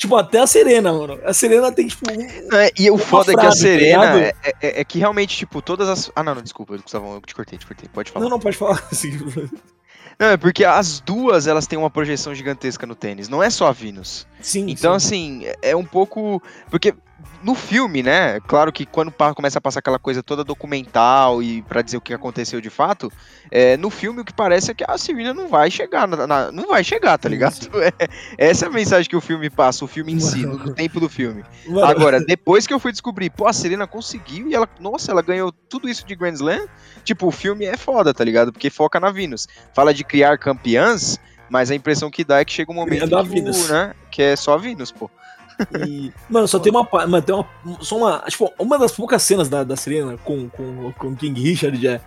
Tipo, 0.00 0.16
até 0.16 0.40
a 0.40 0.46
Serena, 0.46 0.94
mano. 0.94 1.20
A 1.26 1.34
Serena 1.34 1.70
tem, 1.70 1.86
tipo, 1.86 2.10
um- 2.10 2.56
É, 2.56 2.70
e 2.78 2.90
o 2.90 2.96
foda 2.96 3.32
é 3.32 3.34
que 3.34 3.40
a 3.40 3.42
frase, 3.42 3.58
tá 3.58 3.62
Serena 3.68 4.14
ligado? 4.14 4.18
é, 4.42 4.52
é- 4.62 4.80
é 4.80 4.84
que 4.84 4.98
realmente, 4.98 5.36
tipo, 5.36 5.60
todas 5.60 5.90
as. 5.90 6.10
Ah, 6.16 6.22
não, 6.22 6.34
não, 6.34 6.40
desculpa, 6.42 6.74
Gustavão, 6.78 7.12
eu 7.16 7.20
te 7.20 7.34
cortei, 7.34 7.58
te 7.58 7.66
cortei. 7.66 7.86
Pode 7.92 8.10
falar. 8.10 8.24
Não, 8.24 8.30
não, 8.30 8.40
pode 8.40 8.56
falar. 8.56 8.82
Não, 10.18 10.28
é 10.28 10.36
porque 10.38 10.64
as 10.64 11.00
duas 11.00 11.46
elas 11.46 11.66
têm 11.66 11.78
uma 11.78 11.90
projeção 11.90 12.34
gigantesca 12.34 12.86
no 12.86 12.94
tênis, 12.94 13.28
não 13.28 13.42
é 13.42 13.50
só 13.50 13.66
a 13.66 13.72
Venus. 13.72 14.26
Sim, 14.40 14.70
Então, 14.70 14.98
sim. 14.98 15.44
assim, 15.44 15.52
é 15.60 15.76
um 15.76 15.84
pouco. 15.84 16.42
Porque 16.70 16.94
no 17.42 17.54
filme, 17.54 18.02
né? 18.02 18.38
Claro 18.40 18.72
que 18.72 18.84
quando 18.84 19.12
começa 19.34 19.58
a 19.58 19.60
passar 19.60 19.78
aquela 19.80 19.98
coisa 19.98 20.22
toda 20.22 20.44
documental 20.44 21.42
e 21.42 21.62
pra 21.62 21.82
dizer 21.82 21.96
o 21.96 22.00
que 22.00 22.12
aconteceu 22.12 22.60
de 22.60 22.68
fato, 22.70 23.10
é, 23.50 23.76
no 23.76 23.88
filme 23.90 24.20
o 24.20 24.24
que 24.24 24.32
parece 24.32 24.70
é 24.70 24.74
que 24.74 24.84
a 24.86 24.96
Serena 24.98 25.32
não 25.32 25.48
vai 25.48 25.70
chegar. 25.70 26.06
na- 26.06 26.26
na- 26.26 26.52
não 26.52 26.68
vai 26.68 26.84
chegar, 26.84 27.16
tá 27.18 27.28
ligado? 27.28 27.54
É, 28.38 28.48
essa 28.50 28.66
é 28.66 28.68
a 28.68 28.72
mensagem 28.72 29.08
que 29.08 29.16
o 29.16 29.20
filme 29.20 29.48
passa, 29.50 29.84
o 29.84 29.88
filme 29.88 30.12
em 30.12 30.20
si, 30.20 30.44
no, 30.44 30.74
tempo 30.74 31.00
do 31.00 31.08
filme. 31.08 31.44
Mano, 31.66 31.84
Agora, 31.86 32.20
depois 32.20 32.66
que 32.66 32.74
eu 32.74 32.78
fui 32.78 32.92
descobrir, 32.92 33.30
pô, 33.30 33.46
a 33.46 33.52
Serena 33.52 33.86
conseguiu 33.86 34.48
e 34.48 34.54
ela, 34.54 34.68
nossa, 34.78 35.10
ela 35.10 35.22
ganhou 35.22 35.50
tudo 35.52 35.88
isso 35.88 36.06
de 36.06 36.14
Grand 36.14 36.34
Slam. 36.34 36.66
Tipo, 37.04 37.26
o 37.26 37.30
filme 37.30 37.64
é 37.64 37.76
foda, 37.76 38.12
tá 38.12 38.22
ligado? 38.24 38.52
Porque 38.52 38.68
foca 38.70 39.00
na 39.00 39.10
Venus. 39.10 39.48
Fala 39.74 39.92
de 39.94 40.04
criar 40.04 40.36
campeãs, 40.38 41.18
mas 41.48 41.70
a 41.70 41.74
impressão 41.74 42.10
que 42.10 42.22
dá 42.24 42.40
é 42.40 42.44
que 42.44 42.52
chega 42.52 42.70
um 42.70 42.74
momento 42.74 43.00
que, 43.24 43.40
né, 43.72 43.94
que 44.10 44.22
é 44.22 44.36
só 44.36 44.54
a 44.54 44.58
Venus, 44.58 44.92
pô. 44.92 45.10
E, 45.86 46.12
mano, 46.28 46.46
só 46.48 46.58
tem 46.58 46.70
uma. 46.72 46.86
Mano, 47.06 47.22
tem 47.22 47.34
uma. 47.34 47.46
Só 47.80 47.96
uma. 47.96 48.18
Tipo, 48.28 48.52
uma 48.58 48.78
das 48.78 48.92
poucas 48.92 49.22
cenas 49.22 49.48
da, 49.48 49.62
da 49.64 49.76
Serena 49.76 50.16
com, 50.18 50.48
com, 50.48 50.92
com 50.92 51.14
King 51.16 51.40
Richard 51.40 51.86
é. 51.86 52.00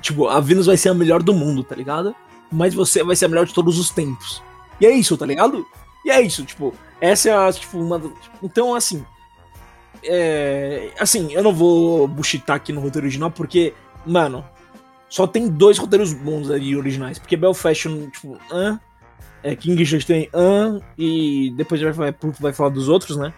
Tipo, 0.00 0.28
a 0.28 0.38
Venus 0.40 0.66
vai 0.66 0.76
ser 0.76 0.90
a 0.90 0.94
melhor 0.94 1.22
do 1.22 1.32
mundo, 1.32 1.64
tá 1.64 1.74
ligado? 1.74 2.14
Mas 2.52 2.74
você 2.74 3.02
vai 3.02 3.16
ser 3.16 3.24
a 3.24 3.28
melhor 3.28 3.46
de 3.46 3.54
todos 3.54 3.78
os 3.78 3.90
tempos. 3.90 4.42
E 4.80 4.86
é 4.86 4.90
isso, 4.92 5.16
tá 5.16 5.24
ligado? 5.24 5.66
E 6.04 6.10
é 6.10 6.20
isso, 6.20 6.44
tipo, 6.44 6.74
essa 7.00 7.30
é 7.30 7.32
a, 7.36 7.50
tipo, 7.52 7.78
uma. 7.78 7.98
das- 7.98 8.12
Então, 8.42 8.74
assim. 8.74 9.04
É. 10.02 10.90
Assim, 10.98 11.32
eu 11.32 11.42
não 11.42 11.52
vou 11.54 12.06
buchitar 12.06 12.56
aqui 12.56 12.72
no 12.72 12.80
roteiro 12.80 13.06
original, 13.06 13.30
porque, 13.30 13.72
mano, 14.04 14.44
só 15.08 15.26
tem 15.26 15.48
dois 15.48 15.78
roteiros 15.78 16.12
bons 16.12 16.50
ali 16.50 16.76
originais. 16.76 17.18
Porque 17.18 17.36
Belfast, 17.36 17.82
tipo, 18.12 18.38
hã? 18.50 18.78
É, 19.44 19.54
King 19.54 19.76
Richard 19.76 20.06
tem 20.06 20.26
hã? 20.32 20.80
E 20.96 21.52
depois 21.54 21.80
vai, 21.82 21.92
vai, 21.92 22.14
vai 22.40 22.52
falar 22.54 22.70
dos 22.70 22.88
outros, 22.88 23.18
né? 23.18 23.30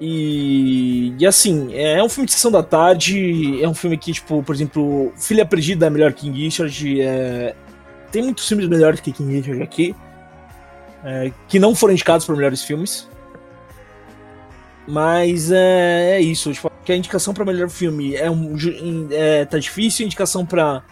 E, 0.00 1.12
e 1.18 1.26
assim, 1.26 1.74
é 1.74 2.02
um 2.02 2.08
filme 2.08 2.26
de 2.26 2.32
sessão 2.32 2.52
da 2.52 2.62
tarde, 2.62 3.62
é 3.62 3.68
um 3.68 3.74
filme 3.74 3.98
que, 3.98 4.12
tipo, 4.12 4.42
por 4.44 4.54
exemplo, 4.54 5.12
Filha 5.16 5.44
Perdida 5.44 5.86
é 5.86 5.90
melhor 5.90 6.12
que 6.12 6.22
King 6.22 6.44
Richard, 6.44 7.02
é, 7.02 7.54
tem 8.12 8.22
muitos 8.22 8.48
filmes 8.48 8.66
melhores 8.68 9.00
que 9.00 9.12
King 9.12 9.34
Richard 9.34 9.60
aqui, 9.60 9.94
é, 11.04 11.32
que 11.48 11.58
não 11.58 11.74
foram 11.74 11.92
indicados 11.92 12.24
para 12.24 12.36
melhores 12.36 12.62
filmes. 12.62 13.08
Mas 14.86 15.50
é, 15.50 16.12
é 16.12 16.20
isso, 16.20 16.52
tipo, 16.52 16.70
que 16.84 16.92
a 16.92 16.96
indicação 16.96 17.34
para 17.34 17.44
melhor 17.44 17.68
filme 17.68 18.14
é 18.14 18.30
um 18.30 18.56
é, 19.10 19.44
tá 19.44 19.58
difícil, 19.58 20.04
a 20.04 20.06
indicação 20.06 20.46
para 20.46 20.82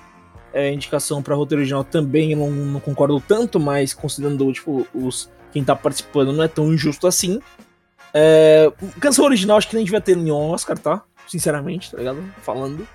é, 0.52 0.72
indicação 0.72 1.22
para 1.22 1.34
roteiro 1.34 1.60
original 1.60 1.84
também 1.84 2.32
eu 2.32 2.38
não, 2.38 2.50
não 2.50 2.80
concordo 2.80 3.20
tanto, 3.20 3.58
mas 3.60 3.92
considerando 3.94 4.50
tipo 4.52 4.86
os 4.94 5.30
quem 5.52 5.64
tá 5.64 5.74
participando 5.74 6.32
não 6.32 6.42
é 6.44 6.48
tão 6.48 6.72
injusto 6.72 7.06
assim. 7.06 7.40
É, 8.14 8.70
canção 9.00 9.24
original 9.24 9.56
acho 9.58 9.68
que 9.68 9.76
nem 9.76 9.84
devia 9.84 10.00
ter 10.00 10.16
nenhum 10.16 10.50
Oscar, 10.50 10.78
tá? 10.78 11.02
Sinceramente, 11.26 11.90
tá 11.90 11.98
ligado? 11.98 12.22
Falando. 12.42 12.86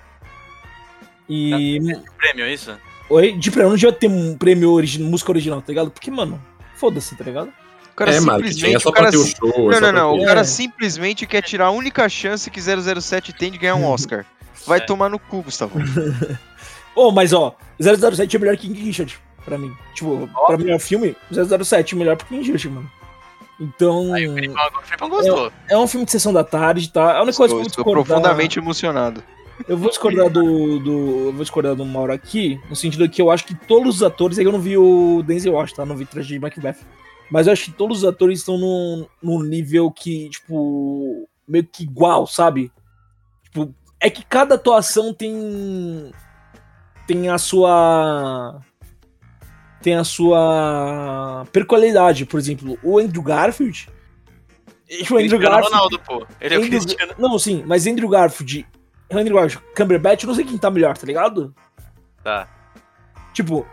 E. 1.30 1.80
Prêmio, 2.18 2.46
é 2.46 2.54
isso? 2.54 2.76
Oi? 3.10 3.32
De 3.34 3.52
prêmio, 3.52 3.70
não 3.70 3.76
devia 3.76 3.94
ter 3.94 4.08
um 4.08 4.36
prêmio 4.38 4.72
origi 4.72 5.02
música 5.02 5.32
original, 5.32 5.62
tá 5.62 5.68
ligado? 5.70 5.92
Porque, 5.92 6.10
mano, 6.12 6.42
foda-se, 6.76 7.16
tá 7.16 7.24
ligado? 7.24 7.50
O 7.92 7.96
cara 7.96 8.10
é, 8.12 8.20
simplesmente. 8.20 8.76
é 8.76 8.80
só 8.80 8.90
o 8.90 8.92
cara 8.94 9.12
pra 9.12 9.12
ter 9.12 9.18
o 9.18 9.26
show. 9.28 9.72
é 9.72 9.80
Não, 9.80 9.88
só 9.88 9.92
não, 9.92 9.92
não. 10.12 10.18
ter- 10.18 10.24
O 10.24 10.26
cara 10.26 10.42
É. 10.42 10.44
simplesmente 10.44 11.28
quer 11.28 11.42
tirar 11.44 11.68
a 11.68 11.72
única 11.72 12.10
chance 12.10 12.50
que 12.50 12.60
007 12.60 13.34
tem 13.34 13.52
de 13.52 13.58
ganhar 13.60 13.76
um 13.76 13.86
Oscar. 13.86 14.26
Vai 14.66 14.80
É. 14.80 14.82
tomar 14.82 15.10
no 15.10 15.20
cu, 15.20 15.44
Gustavo. 15.44 15.78
Ô, 16.96 17.12
mas 17.12 17.34
ó, 17.34 17.56
007 17.80 18.36
é 18.36 18.40
melhor 18.40 18.58
que 18.58 18.68
King 18.68 18.80
Richard, 18.82 19.20
pra 19.44 19.58
mim. 19.58 19.76
Tipo, 19.94 20.30
pra 20.48 20.58
melhor 20.58 20.80
filme, 20.80 21.16
007 21.32 21.96
é 21.96 21.98
melhor 21.98 22.18
que 22.18 22.26
King 22.26 22.52
Richard, 22.52 22.70
mano. 22.70 22.92
Então, 23.60 24.14
Aí 24.14 24.28
o 24.28 24.32
agora 24.58 24.80
o 24.80 24.82
Felipão 24.82 25.10
gostou. 25.10 25.52
é 25.70 25.78
um 25.78 25.88
filme 25.88 26.06
de 26.06 26.12
sessão 26.12 26.34
da 26.34 26.44
tarde, 26.44 26.92
tá? 26.92 27.18
A 27.18 27.22
única 27.24 27.38
coisa 27.38 27.54
que 27.54 27.60
eu 27.60 27.64
vou 27.64 27.68
estou 27.68 27.84
discordar... 27.84 28.06
profundamente 28.06 28.60
emocionado. 28.60 29.24
Eu 29.68 29.78
vou 29.78 29.90
discordar 29.90 30.30
do, 30.30 30.80
do. 30.80 30.92
Eu 31.28 31.34
vou 31.34 31.44
discordar 31.44 31.76
do 31.76 31.86
Mauro 31.86 32.12
aqui, 32.12 32.60
no 32.70 32.76
sentido 32.76 33.08
que 33.08 33.22
eu 33.22 33.30
acho 33.30 33.46
que 33.46 33.54
todos 33.54 33.98
os 33.98 34.04
atores. 34.04 34.40
Aí 34.40 34.46
eu 34.46 34.52
não 34.52 34.60
vi 34.60 34.78
o 34.78 35.22
Denzel 35.24 35.54
Washington, 35.54 35.84
tá? 35.84 35.86
Não 35.86 35.96
vi 35.96 36.06
Tragédia 36.06 36.38
de 36.38 36.42
Macbeth. 36.42 36.78
Mas 37.30 37.48
eu 37.48 37.54
acho 37.54 37.66
que 37.66 37.72
todos 37.72 38.00
os 38.00 38.06
atores 38.06 38.40
estão 38.40 38.58
num, 38.58 39.06
num 39.22 39.42
nível 39.44 39.92
que, 39.92 40.30
tipo. 40.30 41.30
meio 41.48 41.64
que 41.64 41.84
igual, 41.84 42.26
sabe? 42.26 42.72
Tipo, 43.44 43.74
é 44.00 44.10
que 44.10 44.26
cada 44.26 44.56
atuação 44.56 45.14
tem. 45.14 46.12
Tem 47.08 47.30
a 47.30 47.38
sua. 47.38 48.60
Tem 49.82 49.96
a 49.96 50.04
sua 50.04 51.46
peculiaridade. 51.52 52.26
Por 52.26 52.40
exemplo, 52.40 52.78
o 52.84 52.98
Andrew 53.00 53.24
Garfield. 53.24 53.90
O 55.10 55.18
Andrew 55.18 55.40
Garfield. 55.40 55.70
Ronaldo, 55.72 56.00
pô. 56.00 56.28
Ele 56.40 56.54
é 56.54 56.58
o 56.60 56.62
Andrew- 56.64 56.80
Cristiano. 56.82 57.14
Não, 57.18 57.40
sim, 57.40 57.64
mas 57.66 57.88
Andrew 57.88 58.08
Garfield. 58.08 58.68
Andrew 59.10 59.36
Garfield, 59.36 59.66
Cumberbatch, 59.76 60.22
eu 60.24 60.28
não 60.28 60.36
sei 60.36 60.46
quem 60.46 60.58
tá 60.58 60.70
melhor, 60.70 60.96
tá 60.96 61.08
ligado? 61.08 61.54
Tá. 62.24 62.48
Tipo, 63.34 63.66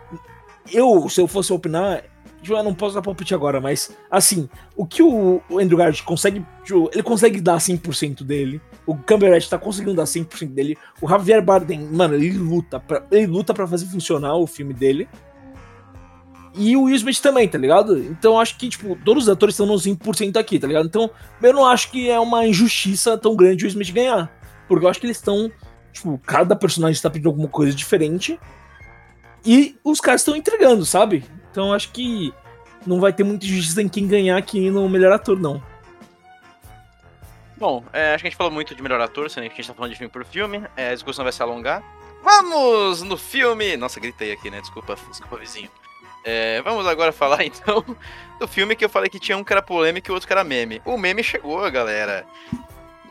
eu, 0.71 1.07
se 1.09 1.21
eu 1.21 1.27
fosse 1.27 1.53
opinar, 1.53 2.03
tipo, 2.41 2.55
eu 2.55 2.63
não 2.63 2.73
posso 2.73 2.95
dar 2.95 3.01
palpite 3.03 3.35
agora, 3.35 3.61
mas, 3.61 3.95
assim, 4.09 4.49
o 4.75 4.85
que 4.85 5.03
o 5.03 5.41
o 5.47 5.59
Andrew 5.59 5.77
Garfield 5.77 6.03
consegue, 6.03 6.43
tipo, 6.63 6.89
ele 6.91 7.03
consegue 7.03 7.39
dar 7.39 7.57
100% 7.57 8.23
dele, 8.23 8.59
o 8.85 8.95
Cumberbatch 8.95 9.47
tá 9.47 9.57
conseguindo 9.57 9.95
dar 9.95 10.03
100% 10.03 10.49
dele, 10.49 10.77
o 11.01 11.07
Javier 11.07 11.43
Bardem, 11.43 11.79
mano, 11.79 12.15
ele 12.15 12.31
luta 12.31 12.79
pra, 12.79 13.03
ele 13.11 13.27
luta 13.27 13.53
pra 13.53 13.67
fazer 13.67 13.85
funcionar 13.85 14.35
o 14.35 14.47
filme 14.47 14.73
dele, 14.73 15.07
e 16.53 16.75
o 16.75 16.83
Will 16.83 16.95
Smith 16.95 17.19
também, 17.21 17.47
tá 17.47 17.57
ligado? 17.57 17.97
Então 17.97 18.37
acho 18.39 18.57
que, 18.57 18.67
tipo, 18.67 18.97
todos 19.05 19.23
os 19.23 19.29
atores 19.29 19.53
estão 19.55 19.65
nos 19.65 19.85
100% 19.85 20.35
aqui, 20.35 20.59
tá 20.59 20.67
ligado? 20.67 20.85
Então 20.85 21.09
eu 21.41 21.53
não 21.53 21.65
acho 21.65 21.89
que 21.89 22.09
é 22.09 22.19
uma 22.19 22.45
injustiça 22.45 23.17
tão 23.17 23.35
grande 23.35 23.63
o 23.63 23.67
Will 23.67 23.71
Smith 23.71 23.93
ganhar, 23.93 24.29
porque 24.67 24.85
eu 24.85 24.89
acho 24.89 24.99
que 24.99 25.05
eles 25.05 25.17
estão, 25.17 25.49
tipo, 25.93 26.19
cada 26.25 26.55
personagem 26.55 26.93
está 26.93 27.09
pedindo 27.09 27.29
alguma 27.29 27.47
coisa 27.47 27.73
diferente, 27.73 28.39
e 29.45 29.75
os 29.83 29.99
caras 29.99 30.21
estão 30.21 30.35
entregando, 30.35 30.85
sabe? 30.85 31.23
Então 31.49 31.73
acho 31.73 31.91
que 31.91 32.33
não 32.85 32.99
vai 32.99 33.13
ter 33.13 33.23
muita 33.23 33.45
justiça 33.45 33.81
em 33.81 33.89
quem 33.89 34.07
ganhar 34.07 34.37
aqui 34.37 34.69
no 34.69 34.87
melhor 34.89 35.13
ator, 35.13 35.39
não. 35.39 35.61
Bom, 37.61 37.85
é, 37.93 38.15
acho 38.15 38.23
que 38.23 38.27
a 38.27 38.29
gente 38.31 38.37
falou 38.37 38.51
muito 38.51 38.73
de 38.73 38.81
melhor 38.81 38.99
ator, 38.99 39.29
sendo 39.29 39.43
que 39.43 39.53
a 39.53 39.55
gente 39.57 39.67
tá 39.67 39.75
falando 39.75 39.91
de 39.91 39.97
filme 39.99 40.11
por 40.11 40.25
filme. 40.25 40.63
É, 40.75 40.89
a 40.89 40.93
discussão 40.95 41.23
vai 41.23 41.31
se 41.31 41.43
alongar. 41.43 41.83
Vamos 42.23 43.03
no 43.03 43.15
filme. 43.15 43.77
Nossa, 43.77 43.99
gritei 43.99 44.31
aqui, 44.31 44.49
né? 44.49 44.59
Desculpa, 44.59 44.95
desculpa, 45.07 45.37
vizinho. 45.37 45.69
É, 46.25 46.59
vamos 46.63 46.87
agora 46.87 47.11
falar 47.13 47.45
então 47.45 47.85
do 48.39 48.47
filme 48.47 48.75
que 48.75 48.83
eu 48.83 48.89
falei 48.89 49.11
que 49.11 49.19
tinha 49.19 49.37
um 49.37 49.43
que 49.43 49.53
era 49.53 49.61
polêmico 49.61 50.09
e 50.09 50.11
o 50.11 50.15
outro 50.15 50.25
que 50.25 50.33
era 50.33 50.43
meme. 50.43 50.81
O 50.83 50.97
meme 50.97 51.23
chegou, 51.23 51.69
galera. 51.69 52.25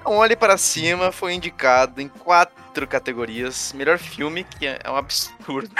Não 0.04 0.16
Olhe 0.16 0.34
para 0.34 0.56
Cima 0.56 1.12
foi 1.12 1.32
indicado 1.32 2.00
em 2.02 2.08
quatro 2.08 2.88
categorias. 2.88 3.72
Melhor 3.72 3.98
filme, 3.98 4.42
que 4.42 4.66
é 4.66 4.80
um 4.88 4.96
absurdo. 4.96 5.70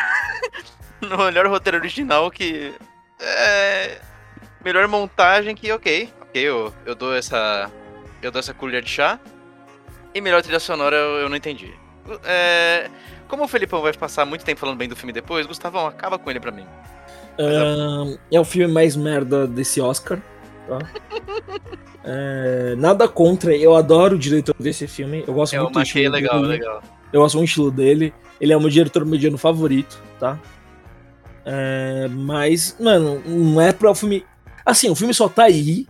no 1.03 1.19
melhor 1.25 1.49
roteiro 1.49 1.77
original, 1.77 2.31
que 2.31 2.73
é. 3.19 4.01
Melhor 4.65 4.87
montagem, 4.87 5.57
que 5.57 5.73
ok. 5.73 6.13
Ok, 6.21 6.41
eu, 6.41 6.73
eu 6.87 6.95
dou 6.95 7.17
essa. 7.17 7.69
Eu 8.23 8.31
dou 8.31 8.39
essa 8.41 8.53
colher 8.55 8.83
de 8.83 8.91
chá. 8.91 9.19
E 10.15 10.21
melhor 10.21 10.43
trilha 10.43 10.61
sonora 10.61 10.97
eu, 10.97 11.11
eu 11.21 11.29
não 11.29 11.37
entendi. 11.37 11.73
É, 12.25 12.91
como 13.29 13.45
o 13.45 13.49
Felipão 13.49 13.81
vai 13.81 13.93
passar 13.93 14.25
muito 14.27 14.45
tempo 14.45 14.61
falando 14.61 14.77
bem 14.77 14.89
do 14.89 14.97
filme 14.97 15.13
depois, 15.13 15.47
Gustavão, 15.47 15.87
acaba 15.87 16.19
com 16.19 16.31
ele 16.31 16.41
pra 16.41 16.51
mim. 16.51 16.67
Ahn, 17.39 18.17
é 18.31 18.41
o 18.41 18.45
filme 18.45 18.73
mais 18.73 18.97
merda 18.97 19.47
desse 19.47 19.81
Oscar, 19.81 20.21
tá? 20.69 20.79
É, 22.03 22.75
nada 22.79 23.07
contra, 23.07 23.55
eu 23.55 23.77
adoro 23.77 24.17
o 24.17 24.19
diretor 24.19 24.55
desse 24.59 24.87
filme. 24.87 25.23
Eu 25.27 25.35
gosto 25.35 25.53
Eu 25.55 25.65
muito 25.65 25.75
do 25.75 25.83
estilo 25.83 26.11
legal, 26.11 26.41
dele. 26.41 26.53
legal. 26.53 26.83
Eu 27.13 27.21
gosto 27.21 27.37
muito 27.37 27.49
do 27.49 27.51
estilo 27.51 27.71
dele. 27.71 28.15
Ele 28.41 28.55
é 28.55 28.57
o 28.57 28.61
meu 28.61 28.71
diretor 28.71 29.05
mediano 29.05 29.37
favorito, 29.37 30.03
tá? 30.19 30.39
É, 31.45 32.09
mas, 32.09 32.75
mano, 32.81 33.23
não 33.27 33.61
é 33.61 33.71
pra 33.71 33.91
o 33.91 33.95
filme. 33.95 34.25
Assim, 34.65 34.89
o 34.89 34.95
filme 34.95 35.13
só 35.13 35.29
tá 35.29 35.45
aí 35.45 35.87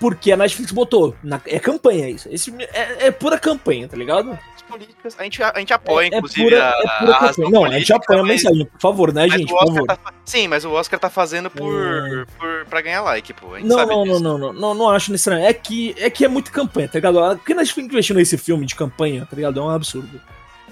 porque 0.00 0.32
a 0.32 0.36
Netflix 0.36 0.72
botou. 0.72 1.16
Na- 1.22 1.40
é 1.46 1.58
campanha 1.58 2.08
isso. 2.10 2.28
Esse 2.30 2.52
é, 2.72 3.06
é 3.06 3.10
pura 3.10 3.38
campanha, 3.38 3.88
tá 3.88 3.96
ligado? 3.96 4.38
As 4.54 4.62
políticas, 4.62 5.16
a 5.18 5.22
gente, 5.22 5.42
a 5.42 5.58
gente 5.58 5.72
apoia, 5.72 6.06
é, 6.06 6.16
inclusive, 6.16 6.42
pura, 6.42 6.64
a, 6.64 6.70
é 6.70 6.98
pura 6.98 7.16
a. 7.16 7.50
Não, 7.50 7.64
a 7.64 7.78
gente 7.78 7.92
apoia 7.92 8.18
a 8.20 8.22
mas- 8.22 8.30
mensagem, 8.42 8.66
por 8.66 8.80
favor, 8.80 9.12
né, 9.12 9.28
gente? 9.28 9.48
Por 9.52 9.58
favor. 9.66 9.86
tá 9.86 9.98
Sim, 10.24 10.48
mas 10.48 10.64
o 10.64 10.72
Oscar 10.72 10.98
tá 10.98 11.08
fazendo 11.08 11.48
por, 11.50 11.72
É. 11.72 12.24
por, 12.38 12.64
pra 12.66 12.80
ganhar 12.80 13.02
like, 13.02 13.32
pô. 13.32 13.54
A 13.54 13.60
Não, 13.60 13.86
não, 13.86 14.04
não, 14.04 14.20
não, 14.20 14.38
não, 14.38 14.52
não, 14.52 14.74
não 14.74 14.90
acho 14.90 15.12
necessariamente. 15.12 15.50
É 15.50 15.54
que, 15.54 15.94
é 15.98 16.10
que 16.10 16.24
é 16.24 16.28
muito 16.28 16.50
campanha, 16.50 16.88
tá 16.88 16.98
ligado? 16.98 17.36
Porque 17.38 17.54
nós 17.54 17.68
ficamos 17.68 17.90
investindo 17.92 18.16
nesse 18.16 18.36
filme 18.36 18.66
de 18.66 18.74
campanha, 18.74 19.24
tá 19.28 19.36
ligado? 19.36 19.60
É 19.60 19.62
um 19.62 19.70
absurdo. 19.70 20.20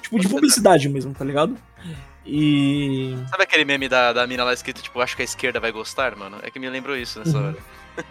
Tipo, 0.03 0.19
de 0.19 0.29
publicidade 0.29 0.89
mesmo, 0.89 1.15
tá 1.15 1.25
ligado? 1.25 1.57
E. 2.27 3.17
Sabe 3.31 3.43
aquele 3.45 3.65
meme 3.65 3.89
da, 3.89 4.13
da 4.13 4.27
mina 4.27 4.45
lá 4.45 4.53
escrito, 4.53 4.83
tipo, 4.83 5.01
acho 5.01 5.15
que 5.15 5.23
a 5.23 5.25
esquerda 5.25 5.61
vai 5.61 5.71
gostar, 5.71 6.17
mano? 6.17 6.39
É 6.43 6.51
que 6.51 6.59
me 6.59 6.69
lembrou 6.69 6.97
isso 6.97 7.19
nessa 7.19 7.37
Uhum. 7.39 7.47
hora. 7.49 7.57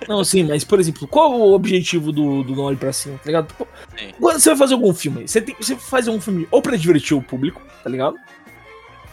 Não, 0.08 0.24
sim, 0.24 0.44
mas, 0.44 0.64
por 0.64 0.80
exemplo, 0.80 1.08
qual 1.08 1.34
o 1.34 1.54
objetivo 1.54 2.12
do, 2.12 2.44
do 2.44 2.56
Não 2.56 2.64
Olhe 2.64 2.78
Pra 2.78 2.94
Cima, 2.94 3.18
tá 3.18 3.26
ligado? 3.26 3.54
Sim. 3.98 4.12
Quando 4.20 4.40
você 4.40 4.50
vai 4.50 4.58
fazer 4.58 4.74
algum 4.76 4.94
filme, 4.94 5.28
você, 5.28 5.42
tem, 5.42 5.56
você 5.60 5.76
faz 5.76 6.08
um 6.08 6.22
filme 6.22 6.48
ou 6.52 6.62
pra 6.62 6.76
divertir 6.78 7.16
o 7.18 7.22
público, 7.22 7.62
tá 7.84 7.90
ligado? 7.90 8.16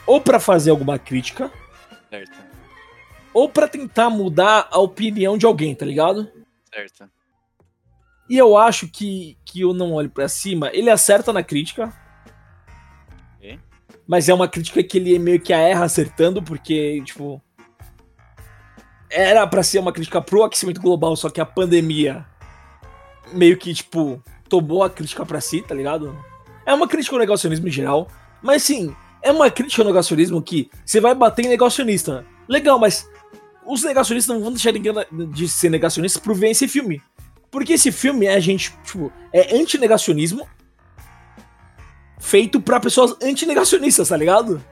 Ou 0.06 0.20
pra 0.20 0.38
fazer 0.40 0.70
alguma 0.70 0.98
crítica, 0.98 1.50
Certo, 2.08 2.38
ou 3.32 3.48
pra 3.48 3.68
tentar 3.68 4.10
mudar 4.10 4.68
a 4.70 4.78
opinião 4.80 5.38
de 5.38 5.46
alguém, 5.46 5.74
tá 5.74 5.84
ligado? 5.86 6.30
certo. 6.72 7.08
E 8.28 8.36
eu 8.36 8.56
acho 8.56 8.86
que, 8.86 9.36
que 9.44 9.64
o 9.64 9.72
Não 9.72 9.92
Olhe 9.92 10.08
Pra 10.08 10.28
Cima, 10.28 10.70
ele 10.72 10.88
acerta 10.88 11.32
na 11.32 11.42
crítica. 11.42 11.92
Ok. 13.36 13.58
Mas 14.06 14.28
é 14.28 14.34
uma 14.34 14.46
crítica 14.46 14.82
que 14.84 14.98
ele 14.98 15.18
meio 15.18 15.40
que 15.40 15.52
erra 15.52 15.84
acertando, 15.84 16.40
porque, 16.40 17.02
tipo. 17.04 17.42
Era 19.10 19.46
pra 19.46 19.62
ser 19.62 19.80
uma 19.80 19.92
crítica 19.92 20.20
pro 20.22 20.44
aquecimento 20.44 20.80
global, 20.80 21.16
só 21.16 21.28
que 21.28 21.40
a 21.40 21.46
pandemia 21.46 22.24
meio 23.32 23.56
que, 23.56 23.74
tipo, 23.74 24.22
tomou 24.48 24.82
a 24.82 24.90
crítica 24.90 25.26
pra 25.26 25.40
si, 25.40 25.62
tá 25.62 25.74
ligado? 25.74 26.16
É 26.64 26.72
uma 26.72 26.86
crítica 26.86 27.16
ao 27.16 27.20
negacionismo 27.20 27.66
em 27.66 27.70
geral. 27.70 28.08
Mas 28.42 28.62
sim, 28.62 28.94
é 29.22 29.30
uma 29.30 29.50
crítica 29.50 29.82
ao 29.82 29.88
negacionismo 29.88 30.40
que 30.40 30.70
você 30.84 31.00
vai 31.00 31.14
bater 31.14 31.44
em 31.44 31.48
negacionista. 31.48 32.24
Legal, 32.48 32.78
mas 32.78 33.08
os 33.66 33.82
negacionistas 33.82 34.34
não 34.34 34.42
vão 34.42 34.52
deixar 34.52 34.72
ninguém 34.72 34.92
de 35.32 35.48
ser 35.48 35.70
negacionistas 35.70 36.22
por 36.22 36.34
ver 36.34 36.50
esse 36.50 36.66
filme. 36.66 37.02
Porque 37.50 37.72
esse 37.72 37.90
filme 37.90 38.26
é 38.26 38.34
a 38.34 38.40
gente, 38.40 38.72
tipo, 38.84 39.12
é 39.32 39.56
antinegacionismo 39.56 40.48
feito 42.18 42.60
pra 42.60 42.78
pessoas 42.78 43.16
antinegacionistas, 43.22 44.08
tá 44.08 44.16
ligado? 44.16 44.62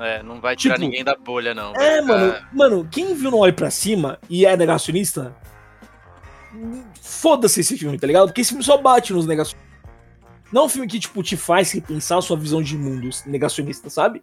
É, 0.00 0.22
não 0.22 0.40
vai 0.40 0.54
tirar 0.54 0.74
Tipo, 0.74 0.86
ninguém 0.86 1.04
da 1.04 1.16
bolha, 1.16 1.54
não. 1.54 1.72
É, 1.74 2.00
ficar- 2.00 2.02
mano, 2.06 2.34
mano, 2.52 2.88
quem 2.90 3.14
viu 3.14 3.30
Não 3.30 3.38
Olhe 3.38 3.52
Pra 3.52 3.70
Cima 3.70 4.18
e 4.30 4.46
é 4.46 4.56
negacionista, 4.56 5.34
foda-se 7.02 7.60
esse 7.60 7.76
filme, 7.76 7.98
tá 7.98 8.06
ligado? 8.06 8.26
Porque 8.28 8.40
esse 8.40 8.50
filme 8.50 8.64
só 8.64 8.76
bate 8.78 9.12
nos 9.12 9.26
negacionistas. 9.26 9.68
Não 10.52 10.62
é 10.62 10.64
um 10.64 10.68
filme 10.68 10.88
que, 10.88 10.98
tipo, 10.98 11.22
te 11.22 11.36
faz 11.36 11.72
repensar 11.72 12.18
a 12.18 12.22
sua 12.22 12.36
visão 12.36 12.62
de 12.62 12.76
mundo 12.76 13.08
negacionista, 13.26 13.90
sabe? 13.90 14.22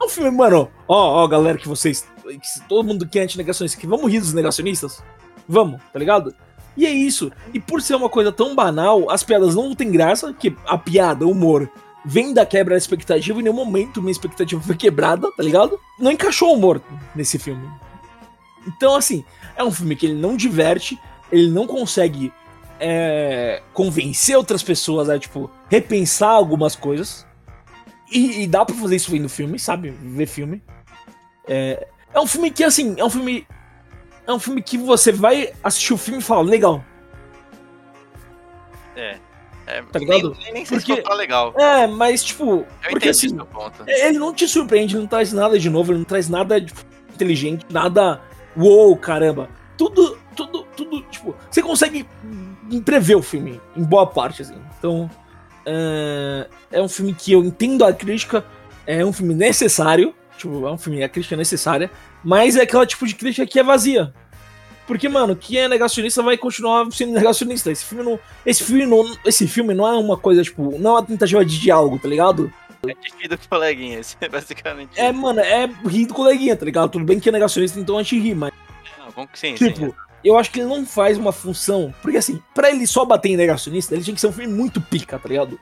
É 0.00 0.04
um 0.04 0.08
filme, 0.08 0.30
mano, 0.30 0.68
ó, 0.88 1.22
ó, 1.22 1.28
galera, 1.28 1.56
que 1.56 1.68
vocês, 1.68 2.06
que 2.24 2.68
todo 2.68 2.84
mundo 2.84 3.06
que 3.06 3.18
é 3.18 3.22
anti-negacionista 3.22 3.78
aqui, 3.78 3.86
vamos 3.86 4.10
rir 4.10 4.18
dos 4.18 4.32
negacionistas? 4.32 5.02
Vamos, 5.48 5.80
tá 5.92 5.98
ligado? 5.98 6.34
E 6.76 6.84
é 6.86 6.90
isso. 6.90 7.30
E 7.52 7.60
por 7.60 7.80
ser 7.80 7.94
uma 7.94 8.08
coisa 8.08 8.32
tão 8.32 8.56
banal, 8.56 9.08
as 9.10 9.22
piadas 9.22 9.54
não 9.54 9.74
têm 9.74 9.92
graça, 9.92 10.32
que 10.32 10.56
a 10.66 10.76
piada, 10.76 11.24
o 11.26 11.30
humor, 11.30 11.70
vem 12.04 12.34
da 12.34 12.44
quebra 12.44 12.74
da 12.74 12.78
expectativa, 12.78 13.38
em 13.38 13.42
nenhum 13.42 13.54
momento 13.54 14.00
minha 14.00 14.12
expectativa 14.12 14.60
foi 14.60 14.76
quebrada, 14.76 15.30
tá 15.32 15.42
ligado? 15.42 15.78
Não 15.98 16.10
encaixou 16.10 16.50
o 16.50 16.54
humor 16.54 16.82
nesse 17.14 17.38
filme. 17.38 17.68
Então, 18.66 18.94
assim, 18.94 19.24
é 19.56 19.64
um 19.64 19.70
filme 19.70 19.96
que 19.96 20.06
ele 20.06 20.14
não 20.14 20.36
diverte, 20.36 20.98
ele 21.30 21.50
não 21.50 21.66
consegue 21.66 22.32
é, 22.78 23.62
convencer 23.72 24.36
outras 24.36 24.62
pessoas 24.62 25.08
a, 25.08 25.18
tipo, 25.18 25.50
repensar 25.68 26.30
algumas 26.30 26.74
coisas. 26.74 27.26
E, 28.10 28.42
e 28.42 28.46
dá 28.46 28.64
pra 28.64 28.74
fazer 28.74 28.96
isso 28.96 29.10
vendo 29.10 29.28
filme, 29.28 29.58
sabe? 29.58 29.90
Ver 29.90 30.26
filme. 30.26 30.62
É, 31.46 31.86
é 32.12 32.20
um 32.20 32.26
filme 32.26 32.50
que, 32.50 32.62
assim, 32.62 32.94
é 32.98 33.04
um 33.04 33.10
filme. 33.10 33.46
É 34.26 34.32
um 34.32 34.38
filme 34.38 34.62
que 34.62 34.78
você 34.78 35.10
vai 35.10 35.52
assistir 35.64 35.94
o 35.94 35.96
filme 35.96 36.20
e 36.20 36.22
fala, 36.22 36.42
legal. 36.42 36.84
É. 38.94 39.18
é 39.66 39.82
Tá 39.82 39.98
ligado? 39.98 40.36
Nem, 40.42 40.52
nem 40.52 40.64
sei 40.64 40.78
Porque- 40.78 40.96
se 40.96 41.02
tá 41.02 41.14
legal. 41.14 41.54
É, 41.58 41.86
mas, 41.86 42.22
tipo. 42.24 42.44
Eu 42.44 42.64
porque 42.90 43.08
entendi 43.08 43.10
assim. 43.10 43.28
seu 43.36 43.46
ponto. 43.46 43.84
Ele 43.86 44.18
não 44.18 44.32
te 44.34 44.46
surpreende, 44.48 44.94
ele 44.94 45.02
não 45.02 45.08
traz 45.08 45.32
nada 45.32 45.58
de 45.58 45.68
novo, 45.70 45.92
ele 45.92 45.98
não 45.98 46.04
traz 46.04 46.28
nada 46.28 46.60
tipo, 46.60 46.80
inteligente, 47.14 47.64
nada. 47.70 48.20
Uou, 48.56 48.96
caramba. 48.96 49.48
Tudo, 49.76 50.18
tudo, 50.36 50.64
tudo, 50.76 51.00
tipo, 51.10 51.34
você 51.50 51.62
consegue 51.62 52.06
prever 52.84 53.16
o 53.16 53.22
filme, 53.22 53.60
em 53.76 53.82
boa 53.82 54.06
parte, 54.06 54.42
assim. 54.42 54.54
Então, 54.78 55.10
é, 55.66 56.46
é 56.70 56.82
um 56.82 56.88
filme 56.88 57.14
que 57.14 57.32
eu 57.32 57.42
entendo 57.44 57.84
a 57.84 57.92
crítica, 57.92 58.44
é 58.86 59.04
um 59.04 59.12
filme 59.12 59.34
necessário, 59.34 60.14
tipo, 60.36 60.66
é 60.66 60.70
um 60.70 60.78
filme, 60.78 61.02
a 61.02 61.08
crítica 61.08 61.34
é 61.34 61.38
necessária, 61.38 61.90
mas 62.22 62.56
é 62.56 62.62
aquela 62.62 62.86
tipo 62.86 63.06
de 63.06 63.14
crítica 63.14 63.46
que 63.46 63.58
é 63.58 63.62
vazia. 63.62 64.12
Porque, 64.86 65.08
mano, 65.08 65.36
quem 65.36 65.58
é 65.58 65.68
negacionista 65.68 66.22
vai 66.22 66.36
continuar 66.36 66.90
sendo 66.90 67.12
negacionista. 67.12 67.70
Esse 67.70 67.84
filme 67.84 68.04
não. 68.04 68.18
Esse 68.44 68.64
filme 68.64 68.86
não, 68.86 69.16
esse 69.24 69.46
filme 69.46 69.74
não 69.74 69.86
é 69.86 69.92
uma 69.96 70.16
coisa, 70.16 70.42
tipo, 70.42 70.76
não 70.78 70.90
é 70.90 70.94
uma 70.94 71.06
tentativa 71.06 71.44
de 71.44 71.58
diálogo, 71.60 71.98
tá 71.98 72.08
ligado? 72.08 72.52
É 72.84 72.94
difícil 72.94 73.28
do 73.28 73.48
coleguinha, 73.48 74.00
é 74.20 74.28
basicamente. 74.28 75.00
É, 75.00 75.12
mano, 75.12 75.40
é 75.40 75.70
rir 75.86 76.06
do 76.06 76.14
coleguinha, 76.14 76.56
tá 76.56 76.64
ligado? 76.64 76.90
Tudo 76.90 77.04
bem 77.04 77.20
que 77.20 77.28
é 77.28 77.32
negacionista, 77.32 77.78
então 77.78 77.96
a 77.96 78.02
gente 78.02 78.18
ri, 78.18 78.34
mas, 78.34 78.52
Não, 78.98 79.10
vamos 79.10 79.30
que 79.30 79.38
sim, 79.38 79.56
sim. 79.56 79.70
tipo, 79.70 79.94
eu 80.24 80.36
acho 80.36 80.50
que 80.50 80.60
ele 80.60 80.68
não 80.68 80.84
faz 80.84 81.16
uma 81.16 81.32
função. 81.32 81.94
Porque, 82.02 82.18
assim, 82.18 82.40
pra 82.52 82.70
ele 82.70 82.86
só 82.86 83.04
bater 83.04 83.30
em 83.30 83.36
negacionista, 83.36 83.94
ele 83.94 84.02
tinha 84.02 84.14
que 84.14 84.20
ser 84.20 84.26
um 84.26 84.32
filme 84.32 84.52
muito 84.52 84.80
pica, 84.80 85.18
tá 85.18 85.28
ligado? 85.28 85.58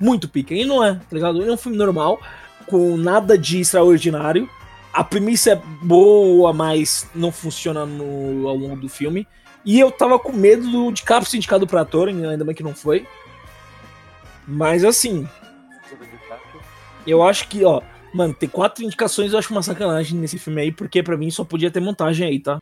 Muito 0.00 0.28
pica. 0.28 0.52
E 0.52 0.64
não 0.64 0.84
é, 0.84 0.94
tá 0.94 1.12
ligado? 1.12 1.40
Ele 1.40 1.50
é 1.50 1.52
um 1.52 1.56
filme 1.56 1.78
normal. 1.78 2.20
com 2.66 2.96
nada 2.96 3.36
de 3.38 3.60
extraordinário. 3.60 4.48
A 4.94 5.02
premissa 5.02 5.50
é 5.50 5.56
boa, 5.82 6.52
mas 6.52 7.10
não 7.12 7.32
funciona 7.32 7.84
no, 7.84 8.48
ao 8.48 8.54
longo 8.54 8.76
do 8.76 8.88
filme. 8.88 9.26
E 9.64 9.80
eu 9.80 9.90
tava 9.90 10.20
com 10.20 10.30
medo 10.32 10.70
do 10.70 10.92
DiCaprio 10.92 11.28
ser 11.28 11.38
indicado 11.38 11.66
pra 11.66 11.80
ator, 11.80 12.08
ainda 12.08 12.44
bem 12.44 12.54
que 12.54 12.62
não 12.62 12.74
foi. 12.74 13.04
Mas 14.46 14.84
assim, 14.84 15.28
eu 17.04 17.22
acho 17.22 17.48
que, 17.48 17.64
ó, 17.64 17.82
mano, 18.12 18.32
ter 18.32 18.46
quatro 18.46 18.84
indicações 18.84 19.32
eu 19.32 19.38
acho 19.38 19.52
uma 19.52 19.62
sacanagem 19.62 20.16
nesse 20.16 20.38
filme 20.38 20.60
aí, 20.60 20.70
porque 20.70 21.02
pra 21.02 21.16
mim 21.16 21.30
só 21.30 21.44
podia 21.44 21.72
ter 21.72 21.80
montagem 21.80 22.28
aí, 22.28 22.38
tá? 22.38 22.58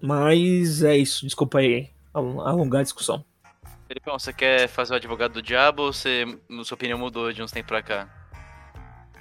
Mas 0.00 0.82
é 0.82 0.96
isso, 0.96 1.26
desculpa 1.26 1.58
aí 1.58 1.90
alongar 2.14 2.80
a 2.80 2.84
discussão. 2.84 3.22
Felipão, 3.86 4.18
você 4.18 4.32
quer 4.32 4.66
fazer 4.66 4.94
o 4.94 4.96
advogado 4.96 5.34
do 5.34 5.42
diabo 5.42 5.82
ou 5.82 5.92
você, 5.92 6.24
sua 6.64 6.74
opinião 6.74 6.98
mudou 6.98 7.32
de 7.32 7.42
uns 7.42 7.52
tempos 7.52 7.68
pra 7.68 7.82
cá? 7.82 8.23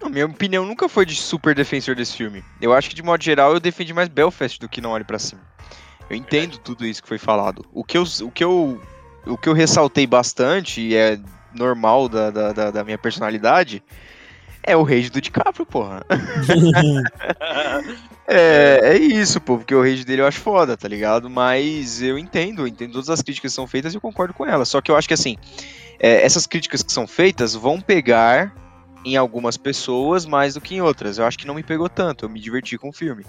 Não, 0.04 0.10
minha 0.10 0.26
opinião 0.26 0.66
nunca 0.66 0.90
foi 0.90 1.06
de 1.06 1.16
super 1.16 1.56
defensor 1.56 1.96
desse 1.96 2.18
filme. 2.18 2.44
Eu 2.62 2.74
acho 2.74 2.90
que, 2.90 2.96
de 2.96 3.02
modo 3.02 3.24
geral, 3.24 3.54
eu 3.54 3.60
defendi 3.60 3.94
mais 3.94 4.10
Belfast 4.10 4.60
do 4.60 4.68
que 4.68 4.82
Não 4.82 4.92
Olhe 4.92 5.06
para 5.06 5.18
Cima. 5.18 5.42
Eu 6.10 6.18
entendo 6.18 6.58
tudo 6.58 6.86
isso 6.86 7.02
que 7.02 7.08
foi 7.08 7.18
falado. 7.18 7.66
O 7.72 7.86
que 7.86 7.98
eu, 7.98 8.04
o 8.22 8.30
que 8.30 8.44
eu, 8.44 8.82
o 9.26 9.38
que 9.38 9.48
eu 9.48 9.54
ressaltei 9.54 10.06
bastante, 10.06 10.82
e 10.82 10.94
é 10.94 11.18
normal 11.54 12.10
da, 12.10 12.30
da, 12.30 12.72
da 12.72 12.84
minha 12.84 12.98
personalidade, 12.98 13.82
é 14.62 14.76
o 14.76 14.84
rage 14.84 15.10
do 15.10 15.22
DiCaprio, 15.22 15.66
porra. 15.66 16.06
é, 18.28 18.80
é 18.84 18.98
isso, 18.98 19.40
pô, 19.40 19.58
porque 19.58 19.74
o 19.74 19.82
rage 19.82 20.04
dele 20.04 20.22
eu 20.22 20.28
acho 20.28 20.42
foda, 20.42 20.76
tá 20.76 20.88
ligado? 20.88 21.30
Mas 21.30 22.02
eu 22.02 22.18
entendo, 22.18 22.64
eu 22.64 22.68
entendo 22.68 22.92
todas 22.92 23.10
as 23.10 23.22
críticas 23.22 23.52
que 23.52 23.56
são 23.56 23.68
feitas 23.68 23.94
e 23.94 23.98
eu 23.98 24.02
concordo 24.02 24.34
com 24.34 24.46
elas. 24.46 24.68
Só 24.68 24.82
que 24.82 24.92
eu 24.92 24.98
acho 24.98 25.08
que 25.08 25.14
assim, 25.14 25.38
é, 25.98 26.26
essas 26.26 26.46
críticas 26.46 26.84
que 26.84 26.92
são 26.92 27.08
feitas 27.08 27.56
vão 27.56 27.80
pegar 27.80 28.54
em 29.06 29.16
algumas 29.16 29.58
pessoas 29.58 30.26
mais 30.26 30.54
do 30.54 30.62
que 30.62 30.76
em 30.76 30.82
outras. 30.82 31.18
Eu 31.18 31.26
acho 31.26 31.38
que 31.38 31.48
não 31.48 31.56
me 31.56 31.64
pegou 31.64 31.90
tanto, 31.90 32.26
eu 32.26 32.30
me 32.30 32.40
diverti 32.40 32.78
com 32.78 32.90
o 32.90 32.94
filme. 32.94 33.26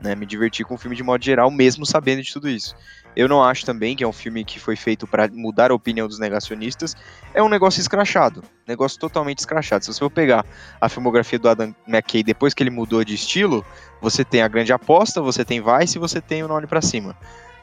Né, 0.00 0.16
me 0.16 0.26
diverti 0.26 0.64
com 0.64 0.74
o 0.74 0.78
filme 0.78 0.96
de 0.96 1.02
modo 1.02 1.24
geral, 1.24 1.48
mesmo 1.48 1.86
sabendo 1.86 2.22
de 2.22 2.32
tudo 2.32 2.48
isso. 2.48 2.74
Eu 3.14 3.28
não 3.28 3.42
acho 3.42 3.64
também 3.64 3.94
que 3.94 4.02
é 4.02 4.08
um 4.08 4.12
filme 4.12 4.44
que 4.44 4.58
foi 4.58 4.74
feito 4.74 5.06
para 5.06 5.28
mudar 5.28 5.70
a 5.70 5.74
opinião 5.74 6.08
dos 6.08 6.18
negacionistas. 6.18 6.96
É 7.34 7.42
um 7.42 7.48
negócio 7.48 7.80
escrachado. 7.80 8.42
Negócio 8.66 8.98
totalmente 8.98 9.38
escrachado. 9.38 9.84
Se 9.84 9.92
você 9.92 10.00
for 10.00 10.10
pegar 10.10 10.44
a 10.80 10.88
filmografia 10.88 11.38
do 11.38 11.48
Adam 11.48 11.74
McKay 11.86 12.24
depois 12.24 12.52
que 12.52 12.62
ele 12.62 12.70
mudou 12.70 13.04
de 13.04 13.14
estilo, 13.14 13.64
você 14.00 14.24
tem 14.24 14.42
a 14.42 14.48
grande 14.48 14.72
aposta, 14.72 15.20
você 15.20 15.44
tem 15.44 15.62
Vice 15.62 15.98
e 15.98 16.00
você 16.00 16.20
tem 16.20 16.42
o 16.42 16.48
Nome 16.48 16.66
para 16.66 16.80
Cima. 16.80 17.16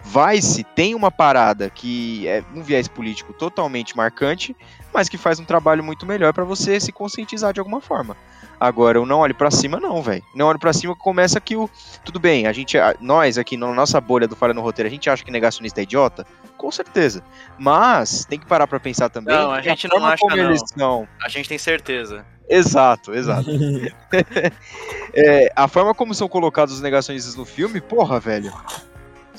Vice 0.04 0.64
tem 0.64 0.95
uma 0.95 1.12
parada 1.12 1.70
que 1.70 2.28
é 2.28 2.43
um 2.56 2.62
viés 2.62 2.88
político 2.88 3.34
totalmente 3.34 3.95
marcante, 3.95 4.56
mas 4.93 5.10
que 5.10 5.18
faz 5.18 5.39
um 5.39 5.45
trabalho 5.45 5.84
muito 5.84 6.06
melhor 6.06 6.34
para 6.34 6.43
você 6.43 6.80
se 6.80 6.91
conscientizar 6.91 7.54
de 7.54 7.60
alguma 7.60 7.82
forma. 7.82 8.16
Agora, 8.60 9.02
o 9.02 9.06
não 9.06 9.20
olhe 9.20 9.34
para 9.34 9.50
cima, 9.50 9.80
não, 9.80 10.02
velho. 10.02 10.24
Não 10.36 10.47
olhe 10.47 10.60
para 10.60 10.74
cima 10.74 10.95
começa 10.95 11.39
que 11.39 11.56
o. 11.56 11.70
Tudo 12.04 12.20
bem, 12.20 12.45
a 12.45 12.52
gente. 12.52 12.78
Nós 13.00 13.38
aqui 13.38 13.56
na 13.56 13.74
nossa 13.74 14.02
bolha 14.02 14.28
do 14.28 14.36
Falha 14.36 14.54
no 14.54 14.62
Roteiro, 14.62 14.88
a 14.88 14.91
gente 14.91 15.10
acha 15.10 15.24
que 15.24 15.32
negacionista 15.32 15.80
é 15.80 15.84
idiota? 15.84 16.28
Com 16.58 16.70
certeza. 16.70 17.24
Mas 17.58 18.26
tem 18.26 18.38
que 18.38 18.45
parar 18.45 18.68
para 18.68 18.80
pensar 18.80 19.10
também. 19.10 19.34
Não, 19.34 19.52
a 19.52 19.62
gente 19.62 19.88
não 19.88 20.06
acha, 20.06 20.26
não. 20.36 20.58
São... 20.68 21.08
A 21.24 21.30
gente 21.30 21.47
tem 21.47 21.58
certeza. 21.58 22.26
Exato, 22.50 23.14
exato. 23.14 23.50
é, 25.14 25.54
a 25.56 25.68
forma 25.70 25.93
como 25.93 26.14
são 26.14 26.28
colocados 26.28 26.74
os 26.74 26.82
negacionistas 26.82 27.36
no 27.36 27.45
filme, 27.45 27.80
porra, 27.80 28.20
velho. 28.20 28.52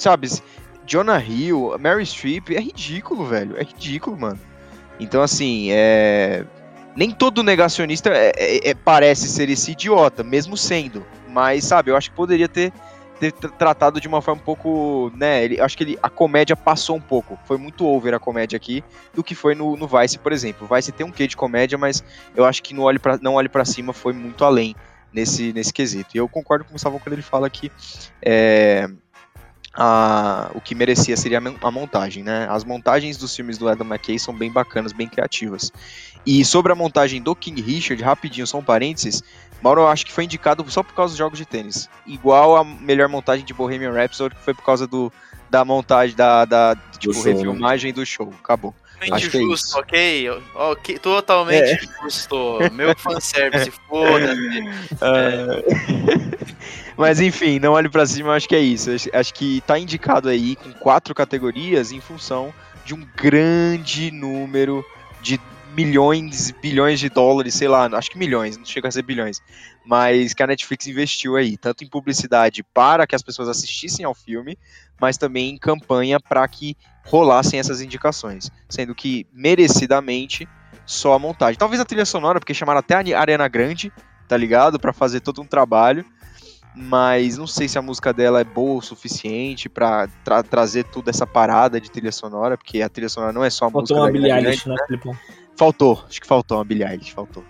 Sabe, 0.01 0.29
Jonah 0.87 1.23
Hill, 1.23 1.77
Mary 1.79 2.07
Streep, 2.07 2.51
é 2.51 2.61
ridículo, 2.61 3.27
velho. 3.27 3.57
É 3.59 3.63
ridículo, 3.63 4.19
mano. 4.19 4.41
Então, 4.99 5.23
assim, 5.23 5.69
é 5.71 6.45
nem 6.97 7.11
todo 7.11 7.43
negacionista 7.43 8.11
é, 8.11 8.33
é, 8.37 8.71
é, 8.71 8.75
parece 8.75 9.29
ser 9.29 9.49
esse 9.49 9.73
idiota, 9.73 10.23
mesmo 10.23 10.57
sendo. 10.57 11.05
Mas, 11.29 11.65
sabe, 11.65 11.91
eu 11.91 11.97
acho 11.97 12.11
que 12.11 12.17
poderia 12.17 12.49
ter, 12.49 12.73
ter 13.21 13.33
tratado 13.33 14.01
de 14.01 14.09
uma 14.09 14.21
forma 14.21 14.41
um 14.41 14.45
pouco. 14.45 15.13
né? 15.17 15.45
Ele, 15.45 15.61
acho 15.61 15.77
que 15.77 15.85
ele, 15.85 15.99
a 16.03 16.11
comédia 16.11 16.57
passou 16.57 16.97
um 16.97 17.01
pouco. 17.01 17.39
Foi 17.45 17.57
muito 17.57 17.87
over 17.87 18.15
a 18.15 18.19
comédia 18.19 18.57
aqui 18.57 18.83
do 19.15 19.23
que 19.23 19.35
foi 19.35 19.55
no, 19.55 19.77
no 19.77 19.87
Vice, 19.87 20.19
por 20.19 20.33
exemplo. 20.33 20.67
O 20.69 20.75
Vice 20.75 20.93
tem 20.93 21.07
um 21.07 21.13
quê 21.13 21.27
de 21.27 21.37
comédia, 21.37 21.79
mas 21.79 22.03
eu 22.35 22.45
acho 22.45 22.63
que 22.63 22.75
no 22.75 22.83
olhe 22.83 22.99
pra, 22.99 23.19
Não 23.19 23.35
Olhe 23.35 23.49
para 23.49 23.65
Cima 23.65 23.93
foi 23.93 24.13
muito 24.13 24.45
além 24.45 24.75
nesse, 25.13 25.53
nesse 25.53 25.73
quesito. 25.73 26.11
E 26.15 26.19
eu 26.19 26.29
concordo 26.29 26.65
com 26.65 26.71
o 26.71 26.73
Gustavo 26.73 26.99
quando 26.99 27.13
ele 27.13 27.23
fala 27.23 27.49
que. 27.49 27.71
É, 28.21 28.89
a, 29.75 30.51
o 30.55 30.61
que 30.61 30.75
merecia 30.75 31.17
seria 31.17 31.39
a 31.39 31.71
montagem, 31.71 32.23
né? 32.23 32.47
As 32.51 32.65
montagens 32.65 33.17
dos 33.17 33.35
filmes 33.35 33.59
do 33.59 33.69
Adam 33.69 33.87
McKay 33.87 34.19
são 34.19 34.35
bem 34.35 34.51
bacanas, 34.51 34.93
bem 34.93 35.09
criativas. 35.09 35.73
E 36.27 36.45
sobre 36.45 36.73
a 36.73 36.75
montagem 36.75 37.23
do 37.23 37.35
King 37.35 37.61
Richard, 37.63 38.03
rapidinho, 38.03 38.47
só 38.47 38.59
um 38.59 38.63
parênteses, 38.63 39.23
Mauro 39.63 39.83
eu 39.83 39.89
acho 39.89 40.07
que 40.07 40.13
foi 40.13 40.25
indicado 40.25 40.69
só 40.71 40.83
por 40.83 40.95
causa 40.95 41.13
dos 41.13 41.19
jogos 41.19 41.39
de 41.39 41.45
tênis. 41.45 41.89
Igual 42.07 42.57
a 42.57 42.65
melhor 42.65 43.09
montagem 43.09 43.45
de 43.45 43.53
Bohemian 43.53 43.93
Rhapsody, 43.93 44.35
que 44.35 44.43
foi 44.43 44.55
por 44.55 44.65
causa 44.65 44.87
do, 44.87 45.13
da 45.51 45.65
montagem, 45.65 46.17
da, 46.17 46.45
da 46.45 46.77
tipo, 46.99 47.13
do 47.13 47.23
refilmagem 47.23 47.93
do 47.93 48.05
show. 48.05 48.33
Acabou. 48.43 48.75
Totalmente 49.01 49.27
acho 49.27 49.31
justo, 49.31 49.77
é 49.77 49.81
ok? 49.81 50.31
Ok, 50.55 50.99
totalmente 50.99 51.71
é. 51.71 51.79
justo. 52.03 52.59
Meu 52.73 52.95
fanservice, 52.97 53.71
foda-se. 53.89 54.59
É. 55.01 56.47
Mas 56.97 57.19
enfim, 57.19 57.59
não 57.59 57.73
olhe 57.73 57.89
para 57.89 58.05
cima, 58.05 58.35
acho 58.35 58.47
que 58.47 58.55
é 58.55 58.61
isso. 58.61 58.91
Acho 59.13 59.33
que 59.33 59.63
tá 59.63 59.79
indicado 59.79 60.29
aí 60.29 60.55
com 60.55 60.71
quatro 60.73 61.15
categorias 61.15 61.93
em 61.93 62.01
função 62.01 62.53
de 62.85 62.93
um 62.93 63.07
grande 63.17 64.11
número 64.11 64.85
de 65.23 65.41
milhões, 65.75 66.51
bilhões 66.51 67.01
de 67.01 67.09
dólares, 67.09 67.55
sei 67.55 67.69
lá, 67.69 67.87
acho 67.87 68.11
que 68.11 68.19
milhões, 68.19 68.57
não 68.57 68.65
chega 68.65 68.89
a 68.89 68.91
ser 68.91 69.03
bilhões, 69.03 69.41
mas 69.85 70.35
que 70.35 70.43
a 70.43 70.47
Netflix 70.47 70.87
investiu 70.87 71.37
aí, 71.37 71.57
tanto 71.57 71.85
em 71.85 71.89
publicidade 71.89 72.63
para 72.63 73.07
que 73.07 73.15
as 73.15 73.23
pessoas 73.23 73.49
assistissem 73.49 74.05
ao 74.05 74.15
filme, 74.15 74.59
mas 75.01 75.17
também 75.17 75.51
em 75.51 75.57
campanha 75.57 76.19
para 76.19 76.47
que 76.49 76.77
rolassem 77.11 77.59
essas 77.59 77.81
indicações, 77.81 78.51
sendo 78.69 78.95
que 78.95 79.27
merecidamente 79.33 80.49
só 80.87 81.15
a 81.15 81.19
montagem. 81.19 81.59
Talvez 81.59 81.81
a 81.81 81.85
trilha 81.85 82.07
sonora, 82.07 82.39
porque 82.39 82.55
chamaram 82.55 82.79
até 82.79 82.95
a 82.95 83.21
Arena 83.21 83.49
Grande, 83.49 83.93
tá 84.29 84.37
ligado? 84.37 84.79
Para 84.79 84.93
fazer 84.93 85.19
todo 85.19 85.43
um 85.43 85.45
trabalho, 85.45 86.05
mas 86.75 87.37
não 87.37 87.49
sei 87.49 87.69
se 87.69 87.77
a 87.77 87.83
música 87.83 88.13
dela 88.13 88.41
é 88.41 88.45
boa 88.45 88.79
o 88.79 88.83
suficiente 88.83 89.69
para 89.69 90.07
tra 90.25 90.41
trazer 90.45 90.85
toda 90.85 91.11
essa 91.11 91.27
parada 91.27 91.81
de 91.81 91.91
trilha 91.91 92.13
sonora, 92.13 92.57
porque 92.57 92.81
a 92.81 92.89
trilha 92.89 93.09
sonora 93.09 93.33
não 93.33 93.43
é 93.43 93.51
só 93.51 93.67
a 93.67 93.71
Faltou 93.71 93.81
música 93.81 94.01
uma 94.01 94.13
Billie 94.13 94.33
Eilish, 94.33 94.69
né, 94.69 94.77
Filipão? 94.87 95.17
Faltou, 95.57 96.05
acho 96.09 96.21
que 96.21 96.27
faltou 96.29 96.59
uma 96.59 96.65
Billie 96.65 96.87
Eilish, 96.87 97.11
faltou. 97.11 97.45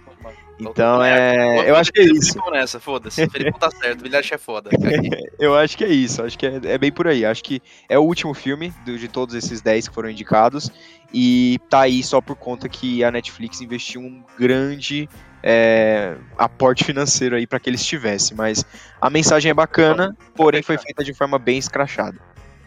Então 0.60 1.02
é. 1.02 1.68
Eu 1.68 1.76
acho 1.76 1.92
que 1.92 2.00
é 2.00 2.04
isso. 2.04 2.38
nessa, 2.50 2.78
foda-se. 2.78 3.24
O 3.24 3.30
Felipe 3.30 3.58
tá 3.58 3.70
certo, 3.70 4.04
Eilish 4.04 4.34
é 4.34 4.38
foda. 4.38 4.70
eu 5.38 5.54
acho 5.56 5.76
que 5.76 5.84
é 5.84 5.88
isso, 5.88 6.22
acho 6.22 6.38
que 6.38 6.46
é, 6.46 6.60
é, 6.64 6.78
bem 6.78 6.92
por 6.92 7.06
aí. 7.06 7.24
Acho 7.24 7.42
que 7.42 7.62
é 7.88 7.98
o 7.98 8.02
último 8.02 8.34
filme 8.34 8.72
de 8.84 9.08
todos 9.08 9.34
esses 9.34 9.60
10 9.60 9.88
que 9.88 9.94
foram 9.94 10.10
indicados. 10.10 10.70
E 11.12 11.58
tá 11.68 11.80
aí 11.80 12.02
só 12.02 12.20
por 12.20 12.36
conta 12.36 12.68
que 12.68 13.02
a 13.02 13.10
Netflix 13.10 13.60
investiu 13.60 14.00
um 14.00 14.22
grande 14.38 15.08
é, 15.42 16.16
aporte 16.36 16.84
financeiro 16.84 17.34
aí 17.34 17.46
para 17.46 17.58
que 17.58 17.68
eles 17.68 17.84
tivessem. 17.84 18.36
Mas 18.36 18.64
a 19.00 19.10
mensagem 19.10 19.50
é 19.50 19.54
bacana, 19.54 20.16
porém 20.34 20.62
foi 20.62 20.78
feita 20.78 21.02
de 21.02 21.14
forma 21.14 21.38
bem 21.38 21.58
escrachada. 21.58 22.18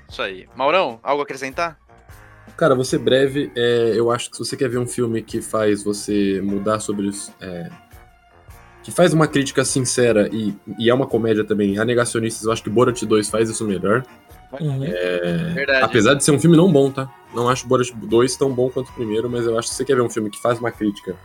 Isso 0.10 0.22
aí. 0.22 0.48
Maurão, 0.56 1.00
algo 1.02 1.22
a 1.22 1.24
acrescentar? 1.24 1.80
Cara, 2.64 2.76
você 2.76 2.97
breve, 2.97 3.51
é, 3.57 3.91
eu 3.93 4.09
acho 4.09 4.30
que 4.30 4.38
se 4.38 4.45
você 4.45 4.55
quer 4.55 4.70
ver 4.70 4.78
um 4.78 4.88
filme 4.88 5.22
que 5.22 5.41
faz 5.41 5.84
você 5.84 6.39
mudar 6.41 6.80
sobre 6.80 7.07
os. 7.07 7.30
É, 7.41 7.70
que 8.82 8.89
faz 8.89 9.11
uma 9.11 9.28
crítica 9.28 9.66
sincera 9.66 10.30
e, 10.32 10.55
e 10.80 10.89
é 10.89 10.93
uma 10.93 11.05
comédia 11.05 11.43
também, 11.43 11.78
a 11.78 11.84
Negacionistas, 11.84 12.45
eu 12.45 12.53
acho 12.53 12.64
que 12.64 12.70
Borat 12.70 13.03
2 13.03 13.30
faz 13.30 13.49
isso 13.49 13.66
melhor. 13.66 14.05
Uhum. 14.61 14.82
É, 14.82 15.82
apesar 15.82 16.14
de 16.14 16.24
ser 16.24 16.32
um 16.32 16.39
filme 16.39 16.55
não 16.55 16.72
bom, 16.72 16.89
tá? 16.89 17.14
Não 17.36 17.49
acho 17.49 17.68
Borat 17.68 17.91
2 17.93 18.38
tão 18.38 18.49
bom 18.53 18.70
quanto 18.70 18.91
o 18.91 18.93
primeiro, 18.93 19.30
mas 19.30 19.45
eu 19.45 19.59
acho 19.59 19.68
que 19.68 19.74
se 19.74 19.80
você 19.80 19.84
quer 19.84 19.95
ver 19.95 20.03
um 20.03 20.09
filme 20.09 20.30
que 20.30 20.41
faz 20.41 20.57
uma 20.57 20.72
crítica 20.72 21.18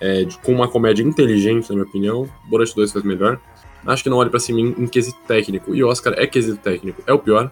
é, 0.00 0.22
de, 0.22 0.38
com 0.38 0.52
uma 0.52 0.68
comédia 0.68 1.02
inteligente, 1.02 1.68
na 1.70 1.74
minha 1.74 1.88
opinião, 1.88 2.28
Borat 2.48 2.72
2 2.72 2.92
faz 2.92 3.04
melhor. 3.04 3.40
Acho 3.84 4.04
que 4.04 4.08
não 4.08 4.18
olhe 4.18 4.30
para 4.30 4.38
cima 4.38 4.60
em, 4.60 4.68
em, 4.78 4.86
quesito 4.86 5.18
técnico. 5.26 5.74
E 5.74 5.82
Oscar 5.82 6.14
é 6.16 6.24
quesito 6.24 6.58
técnico. 6.58 7.02
É 7.04 7.12
o 7.12 7.18
pior 7.18 7.50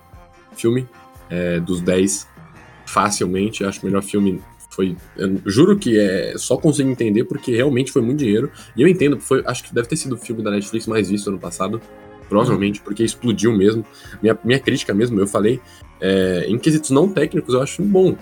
filme 0.54 0.86
é, 1.28 1.58
dos 1.58 1.80
10, 1.80 2.30
facilmente. 2.92 3.64
Acho 3.64 3.80
que 3.80 3.86
o 3.86 3.88
melhor 3.88 4.02
filme 4.02 4.40
foi. 4.70 4.96
juro 5.46 5.78
que 5.78 5.98
é 5.98 6.34
só 6.36 6.56
consigo 6.56 6.90
entender 6.90 7.24
porque 7.24 7.56
realmente 7.56 7.90
foi 7.90 8.02
muito 8.02 8.18
dinheiro. 8.18 8.50
E 8.76 8.82
eu 8.82 8.88
entendo, 8.88 9.18
foi, 9.18 9.42
acho 9.46 9.64
que 9.64 9.74
deve 9.74 9.88
ter 9.88 9.96
sido 9.96 10.14
o 10.14 10.18
filme 10.18 10.42
da 10.42 10.50
Netflix 10.50 10.86
mais 10.86 11.08
visto 11.08 11.28
ano 11.28 11.38
passado. 11.38 11.80
Provavelmente, 12.28 12.78
uhum. 12.78 12.84
porque 12.84 13.02
explodiu 13.02 13.52
mesmo. 13.52 13.84
Minha, 14.22 14.38
minha 14.44 14.58
crítica 14.58 14.94
mesmo, 14.94 15.18
eu 15.18 15.26
falei. 15.26 15.60
É, 16.00 16.44
em 16.48 16.58
quesitos 16.58 16.90
não 16.90 17.08
técnicos, 17.08 17.54
eu 17.54 17.62
acho 17.62 17.82
bom. 17.82 18.16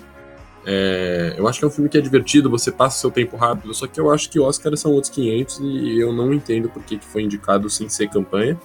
É, 0.67 1.35
eu 1.39 1.49
acho 1.49 1.59
que 1.59 1.65
é 1.65 1.69
um 1.69 1.71
filme 1.71 1.89
que 1.89 1.97
é 1.97 2.01
divertido, 2.01 2.51
você 2.51 2.71
passa 2.71 3.01
seu 3.01 3.11
tempo 3.11 3.37
rápido, 3.37 3.73
só 3.73 3.87
que 3.87 3.99
eu 3.99 4.11
acho 4.11 4.29
que 4.29 4.39
Oscar 4.39 4.77
são 4.77 4.93
outros 4.93 5.11
500 5.15 5.61
e 5.61 5.99
eu 5.99 6.13
não 6.13 6.35
entendo 6.35 6.69
por 6.69 6.83
que 6.83 6.99
foi 7.01 7.23
indicado 7.23 7.71
sem 7.71 7.89
ser 7.89 8.11
campanha. 8.11 8.61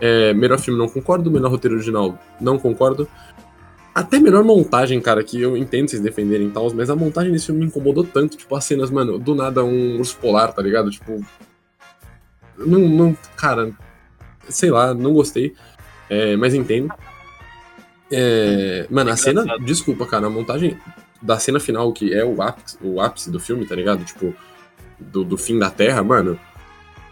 É, 0.00 0.32
melhor 0.32 0.58
filme 0.58 0.78
não 0.78 0.88
concordo, 0.88 1.30
melhor 1.30 1.50
roteiro 1.50 1.74
original 1.76 2.18
não 2.40 2.58
concordo. 2.58 3.06
Até 3.94 4.20
melhor 4.20 4.44
montagem, 4.44 5.00
cara, 5.00 5.22
que 5.24 5.40
eu 5.40 5.56
entendo 5.56 5.88
vocês 5.88 6.00
defenderem 6.02 6.46
e 6.46 6.50
tal, 6.50 6.72
mas 6.72 6.88
a 6.90 6.96
montagem 6.96 7.32
desse 7.32 7.46
filme 7.46 7.62
me 7.62 7.66
incomodou 7.66 8.04
tanto, 8.04 8.36
tipo, 8.36 8.54
as 8.54 8.64
cenas, 8.64 8.90
mano, 8.90 9.18
do 9.18 9.34
nada 9.34 9.64
um 9.64 9.98
urso 9.98 10.16
polar, 10.16 10.52
tá 10.52 10.62
ligado? 10.62 10.90
Tipo. 10.90 11.24
Não, 12.56 12.78
não 12.80 13.16
cara, 13.36 13.72
sei 14.48 14.70
lá, 14.70 14.94
não 14.94 15.12
gostei, 15.12 15.54
é, 16.08 16.36
mas 16.36 16.54
entendo. 16.54 16.92
É, 18.12 18.86
mano, 18.90 19.10
a 19.10 19.16
cena, 19.16 19.44
desculpa, 19.58 20.06
cara, 20.06 20.26
a 20.26 20.30
montagem 20.30 20.76
da 21.22 21.38
cena 21.38 21.60
final, 21.60 21.92
que 21.92 22.12
é 22.14 22.24
o 22.24 22.40
ápice, 22.42 22.78
o 22.80 23.00
ápice 23.00 23.30
do 23.30 23.40
filme, 23.40 23.66
tá 23.66 23.74
ligado? 23.74 24.04
Tipo, 24.04 24.34
do, 24.98 25.24
do 25.24 25.36
fim 25.36 25.58
da 25.58 25.70
Terra, 25.70 26.02
mano, 26.02 26.38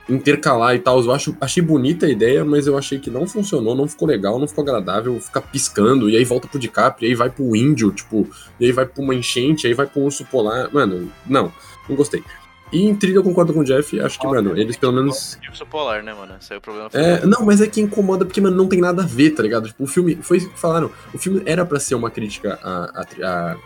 intercalar 0.08 0.74
e 0.74 0.78
tal, 0.78 1.00
eu 1.00 1.12
acho, 1.12 1.36
achei 1.40 1.62
bonita 1.62 2.06
a 2.06 2.08
ideia, 2.08 2.44
mas 2.44 2.66
eu 2.66 2.78
achei 2.78 2.98
que 2.98 3.10
não 3.10 3.26
funcionou, 3.26 3.74
não 3.74 3.86
ficou 3.86 4.08
legal, 4.08 4.38
não 4.38 4.48
ficou 4.48 4.62
agradável, 4.62 5.20
ficar 5.20 5.42
piscando, 5.42 6.08
e 6.08 6.16
aí 6.16 6.24
volta 6.24 6.48
pro 6.48 6.58
DiCaprio, 6.58 7.06
e 7.06 7.10
aí 7.10 7.14
vai 7.14 7.30
pro 7.30 7.54
índio, 7.54 7.92
tipo, 7.92 8.26
e 8.58 8.66
aí 8.66 8.72
vai 8.72 8.86
pra 8.86 9.02
uma 9.02 9.14
enchente, 9.14 9.66
aí 9.66 9.74
vai 9.74 9.86
pro 9.86 10.00
urso 10.00 10.24
polar, 10.24 10.72
mano, 10.72 11.12
não, 11.26 11.52
não 11.88 11.96
gostei. 11.96 12.22
E 12.70 12.86
em 12.86 12.94
trilha 12.94 13.16
eu 13.16 13.22
concordo 13.22 13.52
com 13.54 13.60
o 13.60 13.64
Jeff, 13.64 13.98
acho 14.00 14.18
que, 14.18 14.26
mano, 14.26 14.56
eles 14.58 14.76
pelo 14.76 14.92
menos. 14.92 15.38
Urso 15.48 15.64
polar, 15.64 16.02
né, 16.02 16.12
mano? 16.12 16.34
Esse 16.38 16.52
é 16.52 16.58
o 16.58 16.60
problema. 16.60 16.90
É, 16.92 17.24
não, 17.24 17.42
mas 17.44 17.62
é 17.62 17.66
que 17.66 17.80
incomoda 17.80 18.26
porque, 18.26 18.40
mano, 18.40 18.56
não 18.56 18.68
tem 18.68 18.80
nada 18.80 19.02
a 19.02 19.06
ver, 19.06 19.30
tá 19.30 19.42
ligado? 19.42 19.68
Tipo, 19.68 19.84
o 19.84 19.86
filme, 19.86 20.16
foi 20.16 20.36
isso 20.36 20.50
que 20.50 20.58
falaram, 20.58 20.90
o 21.14 21.18
filme 21.18 21.42
era 21.46 21.64
pra 21.64 21.80
ser 21.80 21.94
uma 21.94 22.10
crítica 22.10 22.58
a, 22.62 23.06
a, 23.22 23.56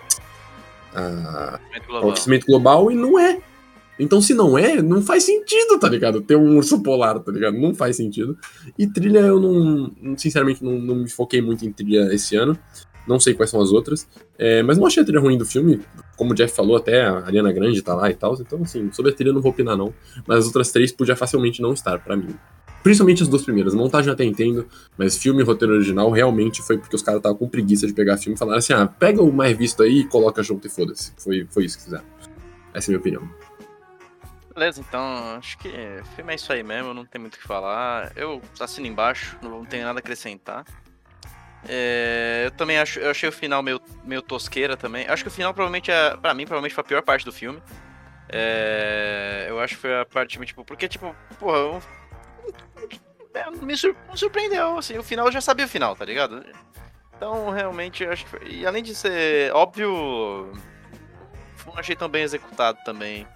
a, 0.94 1.58
ao 1.88 2.10
aquecimento 2.10 2.46
global 2.46 2.90
e 2.92 2.94
não 2.94 3.18
é. 3.18 3.40
Então, 3.98 4.20
se 4.20 4.34
não 4.34 4.56
é, 4.56 4.80
não 4.80 5.02
faz 5.02 5.24
sentido, 5.24 5.78
tá 5.78 5.88
ligado? 5.88 6.20
Ter 6.20 6.36
um 6.36 6.56
urso 6.56 6.82
polar, 6.82 7.18
tá 7.20 7.30
ligado? 7.30 7.56
Não 7.58 7.74
faz 7.74 7.96
sentido. 7.96 8.36
E 8.78 8.86
trilha, 8.86 9.20
eu 9.20 9.38
não. 9.38 10.16
Sinceramente, 10.16 10.64
não, 10.64 10.78
não 10.78 10.94
me 10.96 11.10
foquei 11.10 11.42
muito 11.42 11.64
em 11.64 11.72
trilha 11.72 12.12
esse 12.12 12.34
ano. 12.36 12.58
Não 13.06 13.18
sei 13.18 13.34
quais 13.34 13.50
são 13.50 13.60
as 13.60 13.70
outras. 13.70 14.06
É, 14.38 14.62
mas 14.62 14.78
não 14.78 14.86
achei 14.86 15.02
a 15.02 15.06
trilha 15.06 15.20
ruim 15.20 15.36
do 15.36 15.44
filme. 15.44 15.80
Como 16.16 16.32
o 16.32 16.34
Jeff 16.34 16.54
falou, 16.54 16.76
até 16.76 17.02
a 17.02 17.18
Ariana 17.18 17.52
Grande 17.52 17.82
tá 17.82 17.94
lá 17.94 18.10
e 18.10 18.14
tal. 18.14 18.34
Então, 18.40 18.62
assim, 18.62 18.90
sobre 18.92 19.12
a 19.12 19.14
trilha 19.14 19.30
eu 19.30 19.34
não 19.34 19.42
vou 19.42 19.52
opinar, 19.52 19.76
não. 19.76 19.92
Mas 20.26 20.38
as 20.38 20.46
outras 20.46 20.70
três 20.70 20.92
podia 20.92 21.16
facilmente 21.16 21.60
não 21.60 21.72
estar, 21.72 21.98
pra 21.98 22.16
mim. 22.16 22.34
Principalmente 22.82 23.22
as 23.22 23.28
duas 23.28 23.42
primeiras. 23.42 23.74
Montagem 23.74 24.12
até 24.12 24.24
entendo, 24.24 24.66
mas 24.98 25.16
filme 25.16 25.40
e 25.40 25.44
roteiro 25.44 25.74
original 25.74 26.10
realmente 26.10 26.62
foi 26.62 26.78
porque 26.78 26.96
os 26.96 27.02
caras 27.02 27.20
estavam 27.20 27.38
com 27.38 27.48
preguiça 27.48 27.86
de 27.86 27.92
pegar 27.92 28.16
filme 28.16 28.34
e 28.34 28.38
falaram 28.38 28.58
assim: 28.58 28.72
ah, 28.72 28.86
pega 28.86 29.22
o 29.22 29.32
mais 29.32 29.56
visto 29.56 29.82
aí 29.82 30.00
e 30.00 30.04
coloca 30.04 30.42
junto 30.42 30.66
e 30.66 30.70
foda-se. 30.70 31.12
Foi, 31.16 31.46
foi 31.48 31.64
isso 31.64 31.78
que 31.78 31.84
fizeram. 31.84 32.04
Essa 32.74 32.90
é 32.90 32.94
a 32.94 32.98
minha 32.98 33.00
opinião. 33.00 33.28
Beleza, 34.54 34.80
então 34.80 35.36
acho 35.38 35.56
que 35.58 35.68
o 35.68 36.04
filme 36.14 36.32
é 36.32 36.36
isso 36.36 36.52
aí 36.52 36.62
mesmo, 36.62 36.92
não 36.92 37.04
tem 37.06 37.20
muito 37.20 37.34
o 37.34 37.38
que 37.38 37.46
falar. 37.46 38.12
Eu 38.16 38.42
assino 38.60 38.86
embaixo, 38.86 39.38
não 39.40 39.64
tenho 39.64 39.84
nada 39.86 39.98
a 39.98 40.00
acrescentar. 40.00 40.64
É, 41.66 42.42
eu 42.46 42.50
também 42.50 42.78
acho, 42.78 42.98
eu 42.98 43.10
achei 43.10 43.28
o 43.28 43.32
final 43.32 43.62
meio, 43.62 43.80
meio 44.04 44.20
tosqueira 44.20 44.76
também. 44.76 45.06
Acho 45.08 45.22
que 45.22 45.28
o 45.28 45.32
final 45.32 45.54
provavelmente 45.54 45.90
é, 45.90 46.16
pra 46.16 46.34
mim, 46.34 46.44
provavelmente 46.44 46.74
foi 46.74 46.82
a 46.82 46.86
pior 46.86 47.02
parte 47.02 47.24
do 47.24 47.32
filme. 47.32 47.62
É, 48.28 49.46
eu 49.48 49.58
acho 49.60 49.74
que 49.76 49.80
foi 49.80 50.00
a 50.00 50.04
parte, 50.04 50.38
tipo, 50.44 50.64
porque, 50.64 50.88
tipo, 50.88 51.14
porra, 51.38 51.56
eu, 51.58 51.82
é, 53.34 53.50
me 53.50 53.76
sur- 53.76 53.96
me 54.10 54.16
surpreendeu, 54.18 54.78
assim, 54.78 54.98
o 54.98 55.02
final 55.02 55.26
eu 55.26 55.32
já 55.32 55.40
sabia 55.40 55.64
o 55.66 55.68
final, 55.68 55.94
tá 55.96 56.04
ligado? 56.04 56.44
Então, 57.16 57.50
realmente, 57.50 58.04
acho 58.04 58.24
que 58.24 58.30
foi, 58.30 58.40
E 58.48 58.66
além 58.66 58.82
de 58.82 58.94
ser 58.94 59.52
óbvio, 59.54 60.52
não 61.66 61.78
achei 61.78 61.94
tão 61.94 62.08
bem 62.08 62.22
executado 62.22 62.78
também. 62.84 63.26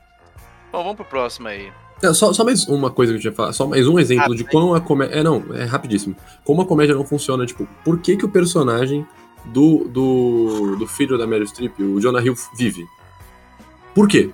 Bom, 0.72 0.82
vamos 0.82 0.96
pro 0.96 1.04
próximo 1.04 1.48
aí. 1.48 1.72
É, 2.02 2.12
Só, 2.12 2.32
só 2.32 2.44
mais 2.44 2.66
uma 2.68 2.90
coisa 2.90 3.12
que 3.12 3.16
eu 3.16 3.20
tinha 3.22 3.32
falar, 3.32 3.52
só 3.54 3.66
mais 3.66 3.86
um 3.88 3.98
exemplo 3.98 4.32
Ah, 4.32 4.36
de 4.36 4.44
como 4.44 4.74
a 4.74 4.80
comédia. 4.80 5.14
É, 5.14 5.22
não, 5.22 5.42
é 5.54 5.64
rapidíssimo. 5.64 6.14
Como 6.44 6.60
a 6.60 6.66
comédia 6.66 6.94
não 6.94 7.04
funciona, 7.06 7.46
tipo, 7.46 7.66
por 7.84 7.98
que, 7.98 8.16
que 8.16 8.24
o 8.24 8.28
personagem 8.28 9.06
do, 9.46 9.84
do, 9.88 10.76
do 10.76 10.86
filho 10.86 11.16
da 11.16 11.26
Meryl 11.26 11.46
Streep, 11.46 11.78
o 11.80 12.00
Jonah 12.00 12.22
Hill, 12.22 12.34
vive? 12.54 12.84
Por 13.94 14.08
quê? 14.08 14.30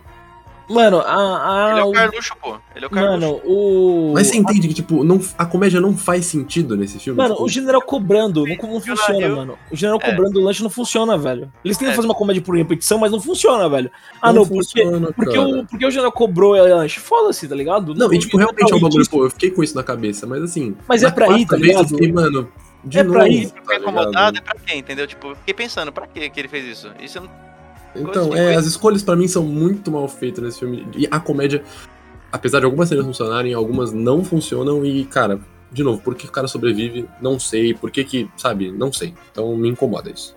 Mano, 0.68 1.00
a. 1.00 1.68
a 1.68 1.70
Ele 1.72 1.80
é 1.80 1.84
o 1.84 1.92
Carluxo, 1.92 2.32
pô. 2.40 2.56
Ele 2.74 2.84
é 2.84 2.88
o 2.88 2.90
Carluxo. 2.90 3.20
Mano, 3.20 3.40
o. 3.44 4.12
Mas 4.14 4.26
você 4.28 4.36
entende 4.36 4.68
que, 4.68 4.74
tipo, 4.74 5.04
não, 5.04 5.20
a 5.36 5.44
comédia 5.46 5.80
não 5.80 5.96
faz 5.96 6.26
sentido 6.26 6.76
nesse 6.76 6.98
filme? 6.98 7.16
Mano, 7.18 7.34
tipo, 7.34 7.44
o 7.44 7.48
general 7.48 7.82
cobrando 7.82 8.44
não, 8.46 8.56
não 8.56 8.80
funciona, 8.80 9.20
Hill- 9.20 9.36
mano. 9.36 9.58
O 9.70 9.76
general 9.76 10.00
É. 10.02 10.10
cobrando 10.10 10.40
o 10.40 10.42
lanche 10.44 10.62
não 10.62 10.70
funciona, 10.70 11.16
velho. 11.18 11.52
Eles 11.64 11.76
tentam 11.76 11.92
É. 11.92 11.96
fazer 11.96 12.08
uma 12.08 12.14
comédia 12.14 12.42
por 12.42 12.56
repetição, 12.56 12.98
mas 12.98 13.10
não 13.12 13.20
funciona, 13.20 13.68
velho. 13.68 13.90
Ah, 14.20 14.32
não, 14.32 14.46
porque, 14.46 14.56
funciona, 14.82 15.12
porque, 15.12 15.34
cara. 15.36 15.48
o, 15.48 15.66
porque 15.66 15.86
o 15.86 15.90
general 15.90 16.12
cobrou 16.12 16.54
o 16.54 16.68
lanche. 16.76 17.00
Foda-se, 17.00 17.46
tá 17.48 17.54
ligado? 17.54 17.94
Não, 17.94 18.12
e 18.12 18.18
tipo, 18.18 18.36
realmente 18.38 18.72
é 18.72 18.76
um 18.76 18.80
bagulho, 18.80 19.08
pô, 19.08 19.24
eu 19.24 19.30
fiquei 19.30 19.50
com 19.50 19.62
isso 19.62 19.74
na 19.76 19.82
cabeça, 19.82 20.26
mas 20.26 20.42
assim. 20.42 20.74
Mas 20.88 21.02
é 21.02 21.10
pra 21.10 21.26
ir, 21.38 21.46
tá 21.46 21.56
vez 21.56 21.68
eu 21.74 21.82
ligado? 21.82 21.88
fiquei, 21.88 22.12
mano, 22.12 22.48
de 22.84 22.98
É 22.98 23.02
novo, 23.02 23.18
pra 23.18 23.28
ir. 23.28 23.50
tá 23.50 23.76
incomodado 23.76 24.10
ligado? 24.34 24.36
é 24.36 24.40
pra 24.40 24.54
quê, 24.64 24.76
entendeu? 24.76 25.06
Tipo, 25.06 25.34
fiquei 25.36 25.54
pensando, 25.54 25.92
pra 25.92 26.06
quê 26.06 26.28
que 26.30 26.40
ele 26.40 26.48
fez 26.48 26.64
isso? 26.66 26.90
Isso 27.00 27.18
eu 27.18 27.22
não... 27.22 27.30
Então, 27.94 28.34
é, 28.34 28.54
as 28.54 28.66
escolhas 28.66 29.02
pra 29.02 29.16
mim 29.16 29.28
são 29.28 29.44
muito 29.44 29.90
mal 29.90 30.08
feitas 30.08 30.42
nesse 30.42 30.60
filme. 30.60 30.86
E 30.96 31.06
a 31.10 31.20
comédia, 31.20 31.62
apesar 32.30 32.60
de 32.60 32.64
algumas 32.64 32.88
cenas 32.88 33.04
funcionarem, 33.04 33.54
algumas 33.54 33.92
não 33.92 34.24
funcionam. 34.24 34.84
E, 34.84 35.04
cara, 35.04 35.40
de 35.70 35.82
novo, 35.82 36.00
por 36.00 36.14
que 36.14 36.26
o 36.26 36.30
cara 36.30 36.48
sobrevive? 36.48 37.08
Não 37.20 37.38
sei. 37.38 37.74
Por 37.74 37.90
que 37.90 38.04
que, 38.04 38.30
sabe? 38.36 38.70
Não 38.70 38.92
sei. 38.92 39.14
Então 39.30 39.56
me 39.56 39.68
incomoda 39.68 40.10
isso. 40.10 40.34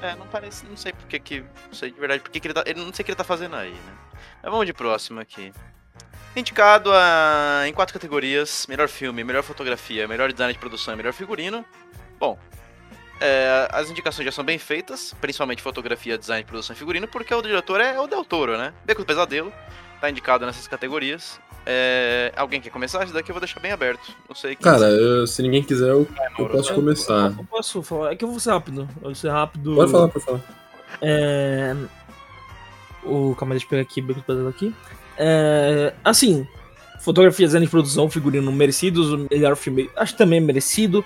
É, 0.00 0.14
não 0.14 0.26
parece, 0.28 0.64
não 0.66 0.76
sei 0.76 0.92
por 0.92 1.06
que 1.08 1.18
que, 1.18 1.40
não 1.40 1.72
sei 1.72 1.90
de 1.90 1.98
verdade, 1.98 2.22
por 2.22 2.30
que 2.30 2.38
que 2.38 2.46
ele 2.46 2.54
tá, 2.54 2.62
ele 2.64 2.78
não 2.78 2.92
sei 2.92 3.02
o 3.02 3.04
que 3.04 3.10
ele 3.10 3.16
tá 3.16 3.24
fazendo 3.24 3.56
aí, 3.56 3.72
né? 3.72 3.92
Mas 4.40 4.52
vamos 4.52 4.64
de 4.64 4.72
próximo 4.72 5.18
aqui. 5.18 5.52
Indicado 6.36 6.92
a, 6.92 7.64
em 7.66 7.72
quatro 7.72 7.92
categorias, 7.92 8.64
melhor 8.68 8.88
filme, 8.88 9.24
melhor 9.24 9.42
fotografia, 9.42 10.06
melhor 10.06 10.30
design 10.30 10.52
de 10.52 10.58
produção 10.58 10.94
e 10.94 10.96
melhor 10.96 11.12
figurino. 11.12 11.64
Bom, 12.16 12.38
é, 13.20 13.68
as 13.72 13.90
indicações 13.90 14.24
já 14.24 14.32
são 14.32 14.44
bem 14.44 14.58
feitas, 14.58 15.14
principalmente 15.20 15.62
fotografia, 15.62 16.16
design 16.18 16.42
de 16.42 16.48
produção 16.48 16.74
e 16.74 16.78
figurino, 16.78 17.08
porque 17.08 17.34
o 17.34 17.42
diretor 17.42 17.80
é 17.80 17.98
o 18.00 18.06
Del 18.06 18.24
Toro, 18.24 18.56
né? 18.56 18.72
Beco 18.84 19.02
do 19.02 19.06
Pesadelo, 19.06 19.52
tá 20.00 20.08
indicado 20.10 20.46
nessas 20.46 20.66
categorias. 20.68 21.40
É, 21.66 22.32
alguém 22.36 22.60
quer 22.60 22.70
começar? 22.70 23.02
Esse 23.04 23.12
daqui 23.12 23.30
eu 23.30 23.34
vou 23.34 23.40
deixar 23.40 23.60
bem 23.60 23.72
aberto. 23.72 24.14
Não 24.26 24.34
sei 24.34 24.56
quem 24.56 24.62
Cara, 24.64 24.86
eu- 24.88 25.26
se 25.26 25.42
ninguém 25.42 25.62
quiser, 25.62 25.90
eu, 25.90 26.08
eu 26.18 26.30
Mauro. 26.38 26.52
posso 26.56 26.74
começar. 26.74 27.34
Eu 27.36 27.44
posso 27.44 27.82
falar? 27.82 28.12
É 28.12 28.16
que 28.16 28.24
eu 28.24 28.30
vou 28.30 28.40
ser 28.40 28.50
rápido. 28.50 28.88
Eu 28.96 29.02
vou 29.02 29.14
ser 29.14 29.28
rápido. 29.28 29.74
Pode 29.74 29.92
falar, 29.92 30.08
pode 30.08 30.24
falar. 30.24 30.40
É... 31.02 31.76
O... 33.04 33.34
Calma, 33.36 33.54
deixa 33.54 33.66
eu 33.66 33.70
pegar 33.70 33.82
aqui, 33.82 34.00
Beco 34.00 34.20
do 34.20 34.24
Pesadelo 34.24 34.48
aqui. 34.48 34.74
É... 35.18 35.92
Assim, 36.02 36.46
fotografia, 37.00 37.46
design 37.46 37.66
de 37.66 37.70
produção, 37.70 38.08
figurino 38.08 38.50
merecidos, 38.50 39.12
o 39.12 39.26
melhor 39.30 39.54
filme, 39.56 39.90
acho 39.96 40.12
que 40.12 40.18
também 40.18 40.38
é 40.38 40.42
merecido. 40.42 41.04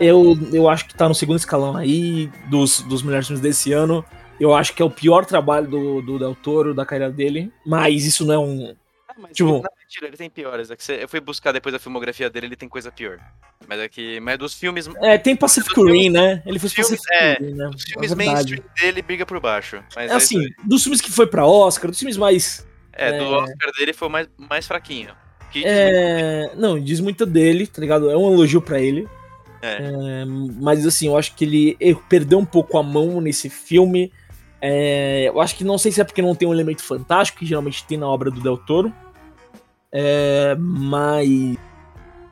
Eu, 0.00 0.36
eu 0.52 0.68
acho 0.68 0.86
que 0.86 0.94
tá 0.94 1.08
no 1.08 1.14
segundo 1.14 1.36
escalão 1.38 1.76
aí 1.76 2.30
dos, 2.48 2.80
dos 2.82 3.02
melhores 3.02 3.26
filmes 3.26 3.42
desse 3.42 3.72
ano. 3.72 4.04
Eu 4.40 4.54
acho 4.54 4.72
que 4.74 4.80
é 4.80 4.84
o 4.84 4.90
pior 4.90 5.26
trabalho 5.26 5.68
do, 5.68 6.00
do 6.00 6.18
Del 6.18 6.34
Toro, 6.34 6.72
da 6.74 6.86
carreira 6.86 7.12
dele. 7.12 7.52
Mas 7.66 8.06
isso 8.06 8.24
não 8.24 8.34
é 8.34 8.38
um. 8.38 8.74
Ah, 9.06 9.14
mas 9.18 9.32
Tipo- 9.36 9.50
não, 9.50 9.62
mentira, 9.78 10.06
ele 10.06 10.16
tem 10.16 10.30
piores. 10.30 10.70
É 10.70 10.76
que 10.76 10.82
você- 10.82 11.02
eu 11.02 11.08
fui 11.08 11.20
buscar 11.20 11.52
depois 11.52 11.74
a 11.74 11.78
filmografia 11.78 12.30
dele, 12.30 12.46
ele 12.46 12.56
tem 12.56 12.68
coisa 12.68 12.90
pior. 12.90 13.18
Mas 13.68 13.78
é 13.78 13.88
que. 13.88 14.18
Mas 14.20 14.38
dos 14.38 14.54
filmes. 14.54 14.88
É, 15.02 15.18
tem 15.18 15.36
Pacific 15.36 15.74
filmes- 15.74 15.92
Rim, 15.92 16.08
né? 16.08 16.42
Ele 16.46 16.58
fez 16.58 16.72
filmes- 16.72 16.92
Pacific 16.92 17.14
é, 17.14 17.34
Rim, 17.38 17.54
né? 17.54 17.68
Os 17.74 17.82
filmes 17.82 18.12
É 18.12 18.14
mainstream 18.14 18.62
dele 18.80 19.02
briga 19.02 19.26
por 19.26 19.38
baixo. 19.38 19.82
Mas 19.94 20.10
É 20.10 20.14
assim, 20.14 20.40
dos 20.64 20.82
filmes 20.82 21.02
que 21.02 21.12
foi 21.12 21.26
pra 21.26 21.46
Oscar, 21.46 21.90
dos 21.90 21.98
filmes 21.98 22.16
mais. 22.16 22.66
É, 22.94 23.18
do 23.18 23.24
é. 23.24 23.28
Oscar 23.42 23.72
dele 23.78 23.92
foi 23.92 24.08
o 24.08 24.10
mais, 24.10 24.26
mais 24.38 24.66
fraquinho. 24.66 25.10
Que 25.52 25.64
É, 25.66 26.52
não, 26.56 26.80
diz 26.80 27.00
muito 27.00 27.26
dele, 27.26 27.66
tá 27.66 27.80
ligado? 27.82 28.08
É 28.08 28.16
um 28.16 28.32
elogio 28.32 28.62
pra 28.62 28.80
ele. 28.80 29.06
É. 29.62 29.78
É, 29.80 30.24
mas 30.24 30.86
assim, 30.86 31.06
eu 31.06 31.16
acho 31.16 31.34
que 31.34 31.44
ele 31.44 31.76
perdeu 32.08 32.38
um 32.38 32.44
pouco 32.44 32.78
a 32.78 32.82
mão 32.82 33.20
nesse 33.20 33.48
filme. 33.48 34.12
É, 34.60 35.28
eu 35.28 35.40
acho 35.40 35.56
que 35.56 35.64
não 35.64 35.78
sei 35.78 35.90
se 35.92 36.00
é 36.00 36.04
porque 36.04 36.22
não 36.22 36.34
tem 36.34 36.46
um 36.46 36.52
elemento 36.52 36.82
fantástico, 36.82 37.38
que 37.38 37.46
geralmente 37.46 37.84
tem 37.84 37.98
na 37.98 38.06
obra 38.06 38.30
do 38.30 38.40
Del 38.40 38.56
Toro. 38.56 38.92
É, 39.92 40.56
mas 40.58 41.56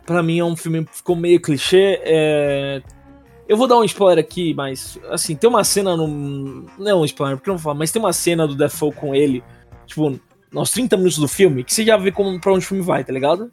pra 0.06 0.22
mim 0.22 0.38
é 0.38 0.44
um 0.44 0.56
filme 0.56 0.84
que 0.84 0.96
ficou 0.96 1.16
meio 1.16 1.40
clichê. 1.40 2.00
é, 2.02 2.82
eu 3.48 3.56
vou 3.56 3.66
dar 3.66 3.78
um 3.78 3.84
spoiler 3.84 4.22
aqui, 4.22 4.52
mas 4.52 4.98
assim, 5.08 5.34
tem 5.34 5.48
uma 5.48 5.64
cena 5.64 5.96
no. 5.96 6.66
Não 6.78 6.88
é 6.88 6.94
um 6.94 7.04
spoiler, 7.06 7.38
porque 7.38 7.48
eu 7.48 7.52
não 7.52 7.58
vou 7.58 7.64
falar, 7.64 7.78
mas 7.78 7.90
tem 7.90 8.00
uma 8.00 8.12
cena 8.12 8.46
do 8.46 8.54
Defoe 8.54 8.92
com 8.92 9.14
ele, 9.14 9.42
tipo, 9.86 10.20
nos 10.52 10.70
30 10.70 10.98
minutos 10.98 11.18
do 11.18 11.26
filme, 11.26 11.64
que 11.64 11.72
você 11.72 11.82
já 11.82 11.96
vê 11.96 12.12
como, 12.12 12.38
pra 12.38 12.52
onde 12.52 12.64
o 12.66 12.68
filme 12.68 12.84
vai, 12.84 13.02
tá 13.02 13.12
ligado? 13.12 13.50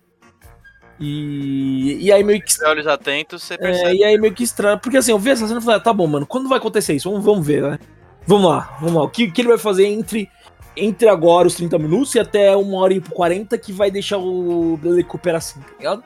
E, 1.00 1.98
e 2.06 2.12
aí 2.12 2.24
meio 2.24 2.42
que. 2.42 2.54
se 2.54 2.66
olhos 2.66 2.88
atentos, 2.88 3.44
você 3.44 3.56
É, 3.56 3.58
percebe. 3.58 3.98
e 3.98 4.04
aí 4.04 4.18
meio 4.18 4.34
que 4.34 4.44
estranho. 4.44 4.80
Porque 4.80 4.98
assim, 4.98 5.12
eu 5.12 5.20
vi 5.20 5.30
essa 5.32 5.48
cena 5.48 5.60
e 5.60 5.64
falei, 5.64 5.78
ah, 5.78 5.84
tá 5.84 5.92
bom, 5.94 6.08
mano, 6.08 6.26
quando 6.26 6.48
vai 6.48 6.58
acontecer 6.58 6.94
isso? 6.94 7.10
Vamos, 7.10 7.26
vamos 7.26 7.46
ver, 7.46 7.62
né? 7.62 7.80
Vamos 8.26 8.50
lá, 8.50 8.78
vamos 8.80 8.96
lá. 8.96 9.04
O 9.04 9.10
que, 9.10 9.30
que 9.30 9.42
ele 9.42 9.50
vai 9.50 9.58
fazer 9.58 9.86
entre, 9.88 10.30
entre 10.76 11.08
agora 11.10 11.48
os 11.48 11.56
30 11.56 11.78
minutos 11.78 12.16
e 12.16 12.20
até 12.20 12.56
uma 12.56 12.78
hora 12.80 12.94
e 12.94 13.02
40 13.02 13.58
que 13.58 13.72
vai 13.74 13.92
deixar 13.92 14.18
o 14.18 14.78
Bradley 14.78 15.04
Cooper 15.04 15.36
assim, 15.36 15.60
tá 15.60 15.68
ligado? 15.78 16.04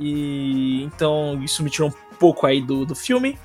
E 0.00 0.82
então 0.84 1.40
isso 1.44 1.62
me 1.62 1.68
tirou 1.70 1.88
um 1.90 2.16
pouco 2.18 2.46
aí 2.46 2.60
do, 2.62 2.86
do 2.86 2.94
filme. 2.94 3.38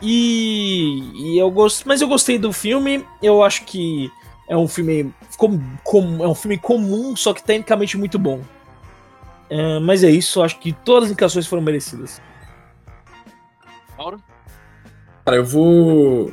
E, 0.00 1.34
e 1.34 1.38
eu 1.38 1.50
gosto, 1.50 1.86
mas 1.86 2.00
eu 2.00 2.08
gostei 2.08 2.38
do 2.38 2.52
filme. 2.52 3.04
Eu 3.22 3.42
acho 3.42 3.64
que 3.64 4.10
é 4.48 4.56
um 4.56 4.66
filme 4.66 5.12
com, 5.36 5.60
com- 5.84 6.24
é 6.24 6.28
um 6.28 6.34
filme 6.34 6.58
comum, 6.58 7.14
só 7.14 7.32
que 7.32 7.42
tecnicamente 7.42 7.96
muito 7.96 8.18
bom. 8.18 8.40
É, 9.54 9.78
mas 9.80 10.02
é 10.02 10.10
isso, 10.10 10.42
acho 10.42 10.58
que 10.58 10.72
todas 10.72 11.04
as 11.04 11.10
indicações 11.10 11.46
foram 11.46 11.62
merecidas. 11.62 12.22
Mauro? 13.98 14.18
Cara, 15.26 15.36
eu 15.36 15.44
vou 15.44 16.32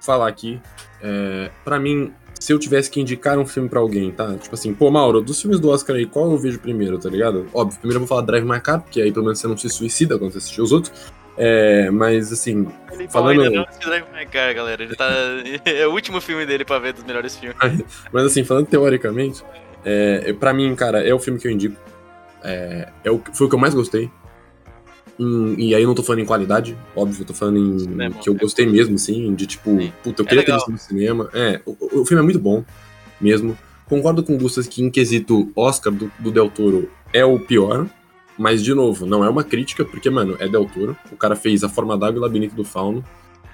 falar 0.00 0.28
aqui. 0.28 0.58
É, 1.02 1.50
para 1.62 1.78
mim, 1.78 2.10
se 2.40 2.50
eu 2.50 2.58
tivesse 2.58 2.90
que 2.90 3.02
indicar 3.02 3.38
um 3.38 3.44
filme 3.44 3.68
pra 3.68 3.80
alguém, 3.80 4.10
tá? 4.10 4.34
Tipo 4.36 4.54
assim, 4.54 4.72
pô, 4.72 4.90
Mauro, 4.90 5.20
dos 5.20 5.42
filmes 5.42 5.60
do 5.60 5.68
Oscar 5.68 5.96
aí, 5.96 6.06
qual 6.06 6.30
eu 6.30 6.38
vejo 6.38 6.58
primeiro, 6.58 6.98
tá 6.98 7.10
ligado? 7.10 7.46
Óbvio, 7.52 7.78
primeiro 7.80 7.96
eu 8.02 8.06
vou 8.06 8.08
falar 8.08 8.22
Drive 8.22 8.44
My 8.48 8.58
Car, 8.62 8.80
porque 8.80 9.02
aí 9.02 9.12
pelo 9.12 9.26
menos 9.26 9.38
você 9.40 9.46
não 9.46 9.56
se 9.56 9.68
suicida 9.68 10.18
quando 10.18 10.32
você 10.32 10.38
assistir 10.38 10.62
os 10.62 10.72
outros. 10.72 11.12
É, 11.36 11.90
mas 11.90 12.32
assim, 12.32 12.66
Ele 12.90 13.08
Falando- 13.08 13.42
ainda 13.42 13.56
não 13.56 13.62
assistiu 13.64 13.90
Drive 13.90 14.06
My 14.10 14.24
Car, 14.24 14.54
galera. 14.54 14.82
Ele 14.82 14.96
tá... 14.96 15.06
é 15.70 15.86
o 15.86 15.92
último 15.92 16.18
filme 16.22 16.46
dele 16.46 16.64
pra 16.64 16.78
ver 16.78 16.94
dos 16.94 17.04
melhores 17.04 17.36
filmes. 17.36 17.58
mas 18.10 18.24
assim, 18.24 18.42
falando 18.42 18.66
teoricamente, 18.68 19.44
é, 19.84 20.32
para 20.32 20.54
mim, 20.54 20.74
cara, 20.74 21.06
é 21.06 21.12
o 21.12 21.18
filme 21.18 21.38
que 21.38 21.46
eu 21.46 21.52
indico. 21.52 21.76
É, 22.42 22.88
é 23.04 23.10
o, 23.10 23.20
foi 23.32 23.46
o 23.46 23.50
que 23.50 23.54
eu 23.54 23.58
mais 23.60 23.74
gostei. 23.74 24.10
Em- 25.18 25.54
e 25.60 25.74
aí 25.74 25.82
eu 25.82 25.88
não 25.88 25.94
tô 25.94 26.02
falando 26.02 26.22
em 26.22 26.26
qualidade, 26.26 26.76
óbvio, 26.94 27.22
eu 27.22 27.26
tô 27.26 27.34
falando 27.34 27.58
em 27.58 27.78
Cinema, 27.80 28.14
que 28.16 28.28
eu 28.28 28.34
né? 28.34 28.38
gostei 28.40 28.66
mesmo, 28.66 28.94
assim, 28.94 29.34
de 29.34 29.46
tipo, 29.46 29.70
Sim. 29.70 29.92
puta, 30.02 30.22
eu 30.22 30.26
É 30.26 30.28
queria 30.28 30.44
ter 30.44 30.52
legal. 30.52 30.58
visto 30.58 30.70
no 30.70 30.78
cinema. 30.78 31.28
É, 31.34 31.60
o, 31.66 32.00
o 32.00 32.06
filme 32.06 32.20
é 32.20 32.24
muito 32.24 32.38
bom, 32.38 32.64
mesmo. 33.20 33.58
Concordo 33.86 34.22
com 34.22 34.34
o 34.34 34.38
Gustas 34.38 34.66
que 34.68 34.82
em 34.82 34.90
quesito 34.90 35.50
Oscar 35.56 35.92
do, 35.92 36.10
do 36.18 36.30
Del 36.30 36.48
Toro 36.50 36.88
é 37.12 37.24
o 37.24 37.38
pior, 37.40 37.86
mas 38.38 38.62
de 38.62 38.72
novo, 38.74 39.06
não 39.06 39.24
é 39.24 39.28
uma 39.28 39.42
crítica, 39.42 39.84
porque, 39.84 40.08
mano, 40.08 40.36
é 40.38 40.46
Del 40.46 40.66
Toro. 40.66 40.96
O 41.10 41.16
cara 41.16 41.34
fez 41.34 41.64
A 41.64 41.68
Forma 41.68 41.96
d'Água 41.98 42.16
e 42.16 42.18
o 42.18 42.22
Labirinto 42.22 42.54
do 42.54 42.64
Fauno, 42.64 43.02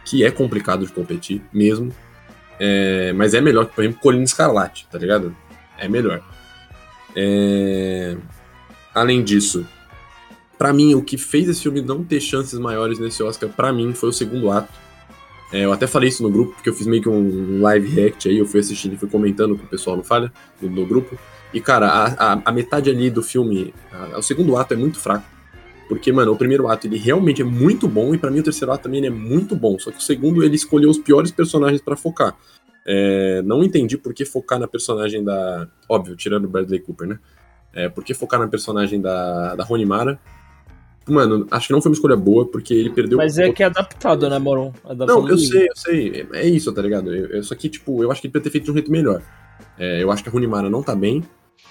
que 0.04 0.22
é 0.24 0.30
complicado 0.30 0.84
de 0.84 0.92
competir, 0.92 1.40
mesmo. 1.52 1.90
É, 2.60 3.12
mas 3.14 3.32
é 3.32 3.40
melhor 3.40 3.66
que, 3.66 3.74
por 3.74 3.82
exemplo, 3.84 4.00
Colina 4.02 4.24
Escarlate, 4.24 4.86
tá 4.90 4.98
ligado? 4.98 5.34
É 5.78 5.88
melhor. 5.88 6.20
É, 7.16 8.16
Além 8.94 9.22
disso, 9.24 9.66
pra 10.56 10.72
mim, 10.72 10.94
o 10.94 11.02
que 11.02 11.16
fez 11.18 11.48
esse 11.48 11.62
filme 11.62 11.80
não 11.82 12.04
ter 12.04 12.20
chances 12.20 12.58
maiores 12.58 12.98
nesse 12.98 13.22
Oscar, 13.22 13.48
pra 13.50 13.72
mim, 13.72 13.92
foi 13.92 14.08
o 14.10 14.12
segundo 14.12 14.50
ato. 14.50 14.72
É, 15.52 15.64
eu 15.64 15.72
até 15.72 15.86
falei 15.86 16.08
isso 16.08 16.22
no 16.22 16.30
grupo, 16.30 16.54
porque 16.54 16.68
eu 16.68 16.74
fiz 16.74 16.86
meio 16.86 17.02
que 17.02 17.08
um 17.08 17.60
live 17.62 17.88
react 17.88 18.28
aí, 18.28 18.38
eu 18.38 18.46
fui 18.46 18.60
assistindo 18.60 18.94
e 18.94 18.96
fui 18.96 19.08
comentando 19.08 19.56
com 19.56 19.64
o 19.64 19.68
pessoal 19.68 19.96
no 19.96 20.02
Falha, 20.02 20.32
no, 20.60 20.68
no 20.70 20.86
grupo. 20.86 21.18
E, 21.52 21.60
cara, 21.60 21.86
a, 21.88 22.32
a, 22.34 22.42
a 22.46 22.52
metade 22.52 22.90
ali 22.90 23.10
do 23.10 23.22
filme, 23.22 23.72
a- 23.92 24.18
o 24.18 24.22
segundo 24.22 24.56
ato 24.56 24.74
é 24.74 24.76
muito 24.76 24.98
fraco. 24.98 25.24
Porque, 25.88 26.10
mano, 26.10 26.32
o 26.32 26.36
primeiro 26.36 26.66
ato 26.66 26.86
ele 26.86 26.96
realmente 26.96 27.42
é 27.42 27.44
muito 27.44 27.86
bom, 27.86 28.14
e 28.14 28.18
pra 28.18 28.30
mim 28.30 28.40
o 28.40 28.42
terceiro 28.42 28.72
ato 28.72 28.84
também 28.84 29.04
é 29.04 29.10
muito 29.10 29.54
bom. 29.54 29.78
Só 29.78 29.90
que 29.90 29.98
o 29.98 30.02
segundo 30.02 30.42
ele 30.42 30.56
escolheu 30.56 30.88
os 30.90 30.98
piores 30.98 31.30
personagens 31.30 31.80
pra 31.82 31.94
focar. 31.94 32.34
É, 32.86 33.42
não 33.42 33.62
entendi 33.62 33.96
por 33.96 34.12
que 34.14 34.24
focar 34.24 34.58
na 34.58 34.66
personagem 34.66 35.22
da. 35.22 35.68
Óbvio, 35.88 36.16
tirando 36.16 36.48
Bradley 36.48 36.80
Cooper, 36.80 37.06
né? 37.06 37.18
É, 37.74 37.88
por 37.88 38.04
que 38.04 38.14
focar 38.14 38.38
na 38.40 38.46
personagem 38.48 39.00
da, 39.00 39.54
da 39.56 39.64
Rony 39.64 39.84
Mara? 39.84 40.18
Mano, 41.06 41.46
acho 41.50 41.66
que 41.66 41.72
não 41.72 41.82
foi 41.82 41.90
uma 41.90 41.94
escolha 41.94 42.16
boa, 42.16 42.46
porque 42.46 42.72
ele 42.72 42.88
perdeu. 42.88 43.18
Mas 43.18 43.38
é 43.38 43.52
que 43.52 43.62
é 43.62 43.66
adaptado, 43.66 44.28
né, 44.30 44.38
Moron? 44.38 44.72
Adaptado 44.84 45.20
Não, 45.20 45.28
eu 45.28 45.36
sei, 45.36 45.68
eu 45.68 45.76
sei. 45.76 46.26
É 46.32 46.40
é 46.40 46.48
isso, 46.48 46.72
tá 46.72 46.80
ligado? 46.80 47.14
Eu, 47.14 47.26
eu- 47.26 47.42
só 47.42 47.54
que, 47.54 47.68
tipo, 47.68 48.02
eu 48.02 48.10
acho 48.10 48.20
que 48.22 48.26
ele 48.26 48.32
poderia 48.32 48.44
ter 48.44 48.50
feito 48.50 48.64
de 48.64 48.70
um 48.70 48.74
jeito 48.74 48.90
melhor. 48.90 49.20
É, 49.78 50.02
eu 50.02 50.10
acho 50.10 50.22
que 50.22 50.28
a 50.30 50.32
Runimara 50.32 50.70
não 50.70 50.82
tá 50.82 50.94
bem 50.96 51.22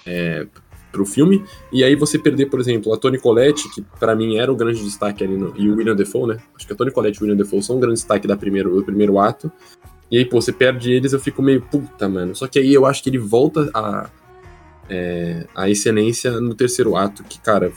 é, 0.05 0.45
pro 0.91 1.03
filme. 1.03 1.43
E 1.71 1.83
aí 1.83 1.95
você 1.95 2.19
perder, 2.19 2.45
por 2.45 2.59
exemplo, 2.59 2.93
a 2.93 2.97
Toni 2.97 3.17
Collette, 3.17 3.67
que 3.73 3.81
pra 3.99 4.15
mim 4.15 4.37
era 4.37 4.51
o 4.53 4.55
grande 4.55 4.83
destaque 4.83 5.23
ali, 5.23 5.35
no, 5.35 5.51
e 5.57 5.67
o 5.67 5.75
William 5.77 5.95
Defoe, 5.95 6.27
né? 6.27 6.37
Acho 6.55 6.67
que 6.67 6.73
a 6.73 6.75
Toni 6.75 6.91
Collette 6.91 7.17
e 7.17 7.21
o 7.21 7.23
William 7.27 7.37
Defoe 7.43 7.63
são 7.63 7.77
um 7.77 7.79
grande 7.79 7.95
destaque 7.95 8.27
da 8.27 8.37
primeiro, 8.37 8.75
do 8.75 8.83
primeiro 8.83 9.17
ato. 9.17 9.51
E 10.11 10.17
aí, 10.19 10.25
pô, 10.25 10.39
você 10.39 10.51
perde 10.51 10.91
eles, 10.91 11.11
eu 11.11 11.19
fico 11.19 11.41
meio 11.41 11.59
puta, 11.59 12.07
mano. 12.07 12.35
Só 12.35 12.47
que 12.47 12.59
aí 12.59 12.71
eu 12.71 12.85
acho 12.85 13.01
que 13.01 13.09
ele 13.09 13.17
volta 13.17 13.71
a, 13.73 14.07
é, 14.89 15.45
a 15.55 15.69
excelência 15.69 16.31
no 16.39 16.53
terceiro 16.55 16.95
ato, 16.95 17.23
que, 17.23 17.39
cara, 17.39 17.71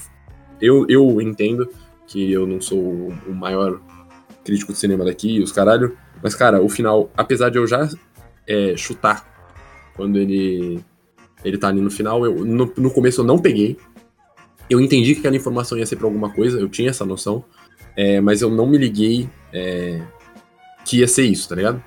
eu, 0.61 0.87
eu 0.89 1.21
entendo 1.21 1.69
que 2.07 2.31
eu 2.33 2.47
não 2.47 2.61
sou 2.61 2.79
o- 2.79 3.35
maior 3.35 3.81
crítico 4.45 4.73
de 4.73 4.79
cinema 4.79 5.05
daqui, 5.05 5.41
os 5.41 5.51
caralho. 5.53 5.97
Mas, 6.23 6.35
cara, 6.35 6.61
o 6.63 6.69
final, 6.69 7.11
apesar 7.17 7.51
de 7.51 7.59
eu 7.59 7.67
já 7.67 7.89
é, 8.47 8.77
chutar 8.77 9.27
quando 9.97 10.17
ele, 10.19 10.81
ele 11.45 11.59
tá 11.59 11.69
ali 11.69 11.81
no 11.81 11.91
final, 11.91 12.25
eu, 12.25 12.45
no, 12.45 12.73
no 12.77 12.91
começo 12.91 13.21
eu 13.21 13.25
não 13.25 13.39
peguei. 13.39 13.77
Eu 14.69 14.81
entendi 14.81 15.15
que 15.15 15.21
aquela 15.21 15.37
informação 15.37 15.77
ia 15.79 15.87
ser 15.87 15.97
pra 15.97 16.07
alguma 16.07 16.31
coisa, 16.31 16.59
eu 16.59 16.69
tinha 16.69 16.91
essa 16.91 17.05
noção. 17.05 17.45
é, 17.97 18.21
mas 18.21 18.43
eu 18.43 18.51
não 18.51 18.67
me 18.67 18.77
liguei 18.79 19.29
é, 19.53 20.01
que 20.85 20.99
ia 20.99 21.09
ser 21.09 21.25
isso, 21.25 21.49
tá 21.49 21.55
ligado? 21.57 21.83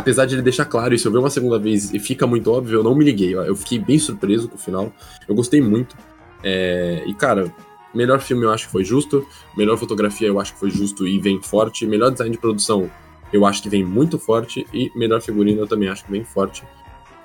Apesar 0.00 0.24
de 0.24 0.34
ele 0.34 0.40
deixar 0.40 0.64
claro 0.64 0.94
isso, 0.94 1.06
eu 1.06 1.12
ver 1.12 1.18
uma 1.18 1.28
segunda 1.28 1.58
vez 1.58 1.92
e 1.92 1.98
fica 1.98 2.26
muito 2.26 2.50
óbvio, 2.50 2.78
eu 2.78 2.82
não 2.82 2.94
me 2.94 3.04
liguei. 3.04 3.34
Eu 3.34 3.54
fiquei 3.54 3.78
bem 3.78 3.98
surpreso 3.98 4.48
com 4.48 4.54
o 4.54 4.58
final. 4.58 4.90
Eu 5.28 5.34
gostei 5.34 5.60
muito. 5.60 5.94
É, 6.42 7.02
e, 7.06 7.12
cara, 7.12 7.54
melhor 7.94 8.18
filme 8.18 8.44
eu 8.44 8.50
acho 8.50 8.64
que 8.64 8.72
foi 8.72 8.82
justo. 8.82 9.26
Melhor 9.54 9.76
fotografia 9.76 10.26
eu 10.26 10.40
acho 10.40 10.54
que 10.54 10.58
foi 10.58 10.70
justo 10.70 11.06
e 11.06 11.18
vem 11.20 11.42
forte. 11.42 11.86
Melhor 11.86 12.10
design 12.10 12.32
de 12.32 12.40
produção 12.40 12.90
eu 13.30 13.44
acho 13.44 13.62
que 13.62 13.68
vem 13.68 13.84
muito 13.84 14.18
forte. 14.18 14.66
E 14.72 14.90
melhor 14.96 15.20
figurino 15.20 15.60
eu 15.60 15.66
também 15.66 15.90
acho 15.90 16.02
que 16.02 16.10
vem 16.10 16.24
forte. 16.24 16.64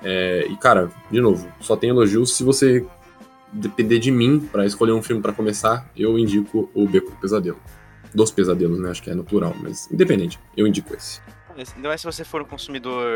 É, 0.02 0.46
e, 0.46 0.54
cara, 0.56 0.90
de 1.10 1.18
novo, 1.18 1.48
só 1.58 1.76
tem 1.76 1.88
elogios. 1.88 2.36
Se 2.36 2.44
você 2.44 2.84
depender 3.50 3.98
de 3.98 4.10
mim 4.10 4.38
pra 4.52 4.66
escolher 4.66 4.92
um 4.92 5.02
filme 5.02 5.22
pra 5.22 5.32
começar, 5.32 5.90
eu 5.96 6.18
indico 6.18 6.68
o 6.74 6.86
Beco 6.86 7.10
do 7.10 7.16
Pesadelo. 7.16 7.58
Dos 8.14 8.30
pesadelos, 8.30 8.78
né? 8.78 8.90
Acho 8.90 9.02
que 9.02 9.08
é 9.08 9.14
no 9.14 9.24
plural, 9.24 9.56
mas 9.62 9.90
independente, 9.90 10.38
eu 10.54 10.66
indico 10.66 10.94
esse. 10.94 11.22
Ainda 11.76 11.88
mais 11.88 12.00
se 12.00 12.06
você 12.06 12.24
for 12.24 12.42
um 12.42 12.44
consumidor. 12.44 13.06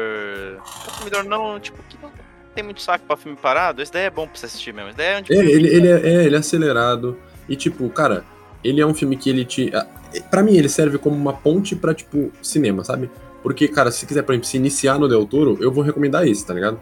Consumidor 0.86 1.24
não, 1.24 1.58
tipo, 1.60 1.82
que 1.88 1.98
não 2.02 2.10
tem 2.54 2.64
muito 2.64 2.82
saco 2.82 3.04
pra 3.06 3.16
filme 3.16 3.36
parado, 3.40 3.80
esse 3.80 3.92
daí 3.92 4.04
é 4.04 4.10
bom 4.10 4.26
pra 4.26 4.38
você 4.38 4.46
assistir 4.46 4.72
mesmo. 4.72 4.90
Esse 4.90 4.98
daí 4.98 5.06
é 5.06 5.22
tipo 5.22 5.40
É, 5.40 5.44
ele, 5.44 5.68
ele, 5.68 5.88
é, 5.88 6.00
é, 6.00 6.24
ele 6.24 6.34
é 6.34 6.38
acelerado. 6.38 7.16
E, 7.48 7.56
tipo, 7.56 7.88
cara, 7.90 8.24
ele 8.62 8.80
é 8.80 8.86
um 8.86 8.94
filme 8.94 9.16
que 9.16 9.30
ele 9.30 9.44
te. 9.44 9.72
Pra 10.30 10.42
mim, 10.42 10.56
ele 10.56 10.68
serve 10.68 10.98
como 10.98 11.16
uma 11.16 11.32
ponte 11.32 11.74
pra, 11.76 11.94
tipo, 11.94 12.32
cinema, 12.42 12.84
sabe? 12.84 13.10
Porque, 13.42 13.68
cara, 13.68 13.90
se 13.90 14.04
quiser, 14.06 14.22
por 14.22 14.32
exemplo, 14.32 14.48
se 14.48 14.56
iniciar 14.56 14.98
no 14.98 15.08
Del 15.08 15.24
Toro, 15.24 15.56
eu 15.60 15.72
vou 15.72 15.82
recomendar 15.82 16.26
esse, 16.26 16.44
tá 16.44 16.52
ligado? 16.52 16.80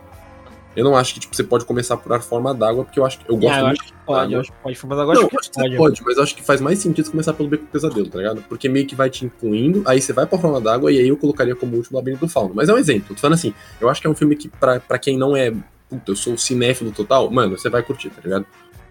Eu 0.79 0.85
não 0.85 0.97
acho 0.97 1.15
que, 1.15 1.21
tipo, 1.21 1.35
você 1.35 1.43
pode 1.43 1.65
começar 1.65 1.97
por 1.97 2.13
A 2.13 2.21
Forma 2.21 2.55
d'Água, 2.55 2.85
porque 2.85 3.01
eu 3.01 3.05
acho 3.05 3.19
que. 3.19 3.29
Eu 3.29 3.37
gosto 3.37 3.53
Ah, 3.55 3.59
eu 3.59 3.67
muito. 3.67 3.81
acho 3.83 3.93
que 3.93 3.99
pode, 4.07 4.33
eu 4.33 4.41
acho 4.41 4.53
que 4.53 4.59
pode. 4.63 4.79
Mas 4.87 4.99
agora 4.99 5.19
não, 5.19 5.27
acho 5.27 5.31
que 5.31 5.37
acho 5.39 5.51
que 5.51 5.61
pode. 5.61 5.77
pode, 5.77 6.03
mas 6.05 6.17
eu 6.17 6.23
acho 6.23 6.37
que 6.37 6.43
faz 6.43 6.61
mais 6.61 6.79
sentido 6.79 7.11
começar 7.11 7.33
pelo 7.33 7.49
Beco 7.49 7.65
do 7.65 7.71
Pesadelo, 7.71 8.09
tá 8.09 8.19
ligado? 8.19 8.43
Porque 8.49 8.69
meio 8.69 8.87
que 8.87 8.95
vai 8.95 9.11
te 9.11 9.25
incluindo, 9.25 9.83
aí 9.87 10.01
você 10.01 10.13
vai 10.13 10.25
pra 10.27 10.39
Forma 10.39 10.61
d'Água, 10.61 10.93
e 10.93 10.99
aí 11.01 11.09
eu 11.09 11.17
colocaria 11.17 11.57
como 11.57 11.77
último 11.77 11.97
o 11.97 12.01
Labirinto 12.01 12.25
do 12.25 12.31
Fauno. 12.31 12.53
Mas 12.55 12.69
é 12.69 12.75
um 12.75 12.79
exemplo, 12.79 13.15
tô 13.15 13.21
falando 13.21 13.35
assim, 13.35 13.53
eu 13.81 13.89
acho 13.89 14.01
que 14.01 14.07
é 14.07 14.11
um 14.11 14.15
filme 14.15 14.37
que, 14.37 14.49
pra, 14.49 14.79
pra 14.79 14.99
quem 14.99 15.19
não 15.19 15.37
é, 15.37 15.51
puta, 15.91 16.13
eu 16.13 16.17
sou 16.17 16.39
cinéfilo 16.39 16.93
total, 16.93 17.29
mano, 17.31 17.59
você 17.59 17.69
vai 17.69 17.83
curtir, 17.83 18.11
tá 18.11 18.21
ligado? 18.23 18.47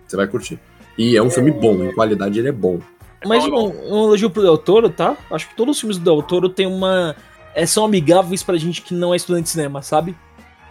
Você 0.06 0.18
vai 0.18 0.28
curtir. 0.28 0.60
E 0.98 1.16
é 1.16 1.24
um 1.24 1.30
filme 1.30 1.52
bom, 1.52 1.84
em 1.84 1.94
qualidade 1.94 2.38
ele 2.40 2.50
é 2.50 2.52
bom. 2.52 2.80
Mas 3.26 3.44
um, 3.46 3.56
um 3.56 4.04
elogio 4.04 4.30
pro 4.30 4.42
Del 4.42 4.58
Toro, 4.58 4.90
tá? 4.90 5.16
Acho 5.32 5.48
que 5.50 5.56
todos 5.56 5.76
os 5.76 5.80
filmes 5.80 5.98
do 5.98 6.04
Del 6.04 6.22
Toro 6.22 6.50
tem 6.50 6.68
uma. 6.68 7.16
É, 7.56 7.66
são 7.66 7.84
amigáveis 7.86 8.44
pra 8.44 8.58
gente 8.58 8.82
que 8.82 8.94
não 8.94 9.14
é 9.14 9.18
estudante 9.18 9.44
de 9.46 9.50
cinema, 9.50 9.82
sabe? 9.82 10.16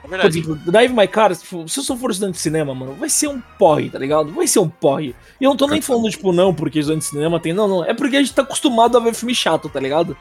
É 0.07 0.09
Por 0.09 0.11
verdade. 0.11 0.39
exemplo, 0.39 0.55
Drive 0.71 0.93
My 0.93 1.09
Car, 1.09 1.35
tipo, 1.37 1.69
se 1.69 1.81
eu 1.81 1.83
só 1.83 1.97
for 1.97 2.13
estudante 2.13 2.35
de 2.35 2.41
cinema, 2.41 2.73
mano, 2.73 2.95
vai 2.95 3.09
ser 3.11 3.27
um 3.29 3.41
porre, 3.59 3.91
tá 3.91 3.99
ligado? 3.99 4.33
Vai 4.33 4.47
ser 4.47 4.61
um 4.61 4.69
porre. 4.69 5.17
E 5.41 5.45
eu 5.45 5.51
não 5.51 5.57
tô 5.57 5.67
nem 5.67 5.81
falando, 5.81 6.09
tipo, 6.09 6.33
não, 6.33 6.55
porque 6.55 6.79
estudante 6.79 7.03
de 7.03 7.09
cinema 7.11 7.41
tem. 7.41 7.53
Não, 7.53 7.67
não. 7.67 7.85
É 7.85 7.93
porque 7.93 8.17
a 8.17 8.21
gente 8.21 8.33
tá 8.33 8.43
acostumado 8.43 8.97
a 8.97 9.01
ver 9.01 9.15
filme 9.15 9.35
chato, 9.35 9.69
tá 9.69 9.81
ligado? 9.81 10.17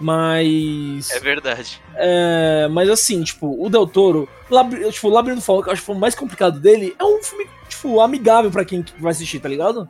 Mas. 0.00 1.10
É 1.10 1.18
verdade. 1.18 1.80
É, 1.96 2.68
mas 2.70 2.88
assim, 2.88 3.22
tipo, 3.24 3.60
o 3.60 3.68
Del 3.68 3.86
Toro, 3.88 4.28
tipo, 4.92 5.08
o 5.08 5.10
Labirinto 5.10 5.42
Fauno, 5.42 5.62
que 5.64 5.68
eu 5.68 5.72
acho 5.72 5.82
que 5.82 5.86
foi 5.86 5.96
o 5.96 5.98
mais 5.98 6.14
complicado 6.14 6.60
dele, 6.60 6.94
é 6.96 7.04
um 7.04 7.20
filme, 7.20 7.48
tipo, 7.68 8.00
amigável 8.00 8.50
pra 8.52 8.64
quem 8.64 8.84
vai 9.00 9.10
assistir, 9.10 9.40
tá 9.40 9.48
ligado? 9.48 9.88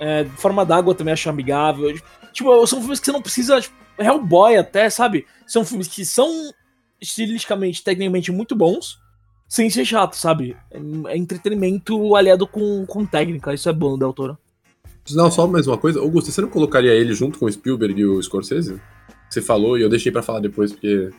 É, 0.00 0.24
Forma 0.36 0.64
d'Água 0.64 0.94
também 0.94 1.12
acho 1.12 1.28
amigável. 1.28 1.92
Tipo, 2.32 2.64
são 2.66 2.78
filmes 2.80 3.00
que 3.00 3.06
você 3.06 3.12
não 3.12 3.20
precisa, 3.22 3.60
tipo, 3.60 3.74
Hellboy 3.98 4.56
até, 4.56 4.88
sabe? 4.88 5.26
São 5.46 5.64
filmes 5.64 5.88
que 5.88 6.04
são 6.04 6.52
estilisticamente, 7.02 7.82
tecnicamente 7.82 8.30
muito 8.30 8.54
bons, 8.54 8.98
sem 9.48 9.68
ser 9.68 9.84
chato, 9.84 10.14
sabe? 10.14 10.56
É, 10.70 11.16
entretenimento 11.16 12.14
aliado 12.16 12.46
com, 12.46 12.86
com 12.86 13.04
técnica, 13.04 13.52
isso 13.52 13.68
é 13.68 13.72
bom 13.72 13.98
Del 13.98 14.12
Toro. 14.12 14.38
Não, 15.10 15.30
só 15.30 15.46
mais 15.48 15.66
uma 15.66 15.76
coisa. 15.76 15.98
Augusto, 15.98 16.30
você 16.30 16.40
não 16.40 16.48
colocaria 16.48 16.92
ele 16.92 17.12
junto 17.12 17.38
com 17.38 17.46
o 17.46 17.52
Spielberg 17.52 18.00
e 18.00 18.06
o 18.06 18.22
Scorsese? 18.22 18.80
Você 19.28 19.42
falou 19.42 19.76
e 19.76 19.82
eu 19.82 19.88
deixei 19.88 20.12
pra 20.12 20.22
falar 20.22 20.40
depois, 20.40 20.72
porque, 20.72 21.10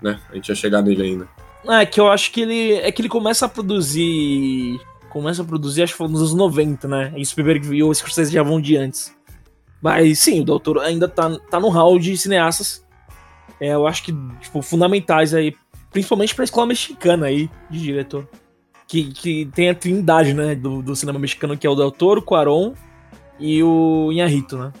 né, 0.00 0.20
a 0.30 0.34
gente 0.36 0.48
ia 0.48 0.54
chegar 0.54 0.80
nele 0.80 1.02
ainda. 1.02 1.28
É 1.68 1.84
que 1.84 2.00
eu 2.00 2.08
acho 2.08 2.30
que 2.30 2.42
ele. 2.42 2.74
É 2.74 2.92
que 2.92 3.02
ele 3.02 3.08
começa 3.08 3.46
a 3.46 3.48
produzir. 3.48 4.78
Começa 5.10 5.42
a 5.42 5.44
produzir, 5.44 5.82
acho 5.82 5.94
que 5.94 5.98
foi 5.98 6.08
nos 6.08 6.20
anos 6.20 6.34
90, 6.34 6.86
né? 6.86 7.12
E 7.16 7.26
Spielberg 7.26 7.74
e 7.74 7.82
o 7.82 7.92
Scorsese 7.92 8.32
já 8.32 8.42
vão 8.42 8.60
de 8.60 8.76
antes. 8.76 9.12
Mas 9.82 10.20
sim, 10.20 10.40
o 10.40 10.44
Doutor 10.44 10.78
ainda 10.78 11.08
tá, 11.08 11.36
tá 11.50 11.58
no 11.58 11.68
hall 11.68 11.98
de 11.98 12.16
cineastas. 12.16 12.85
É, 13.60 13.72
eu 13.72 13.86
acho 13.86 14.02
que, 14.02 14.14
tipo, 14.40 14.62
fundamentais 14.62 15.34
aí. 15.34 15.54
Principalmente 15.90 16.34
pra 16.34 16.44
escola 16.44 16.66
mexicana 16.66 17.26
aí, 17.26 17.50
de 17.70 17.80
diretor. 17.80 18.28
Que, 18.86 19.04
que 19.12 19.46
tem 19.46 19.70
a 19.70 19.74
trindade, 19.74 20.34
né? 20.34 20.54
Do, 20.54 20.82
do 20.82 20.94
cinema 20.94 21.18
mexicano, 21.18 21.56
que 21.56 21.66
é 21.66 21.70
o 21.70 21.74
Del 21.74 21.90
Toro, 21.90 22.20
o 22.20 22.24
Cuarón 22.24 22.74
e 23.38 23.62
o 23.62 24.10
Inharrito, 24.12 24.58
né? 24.58 24.72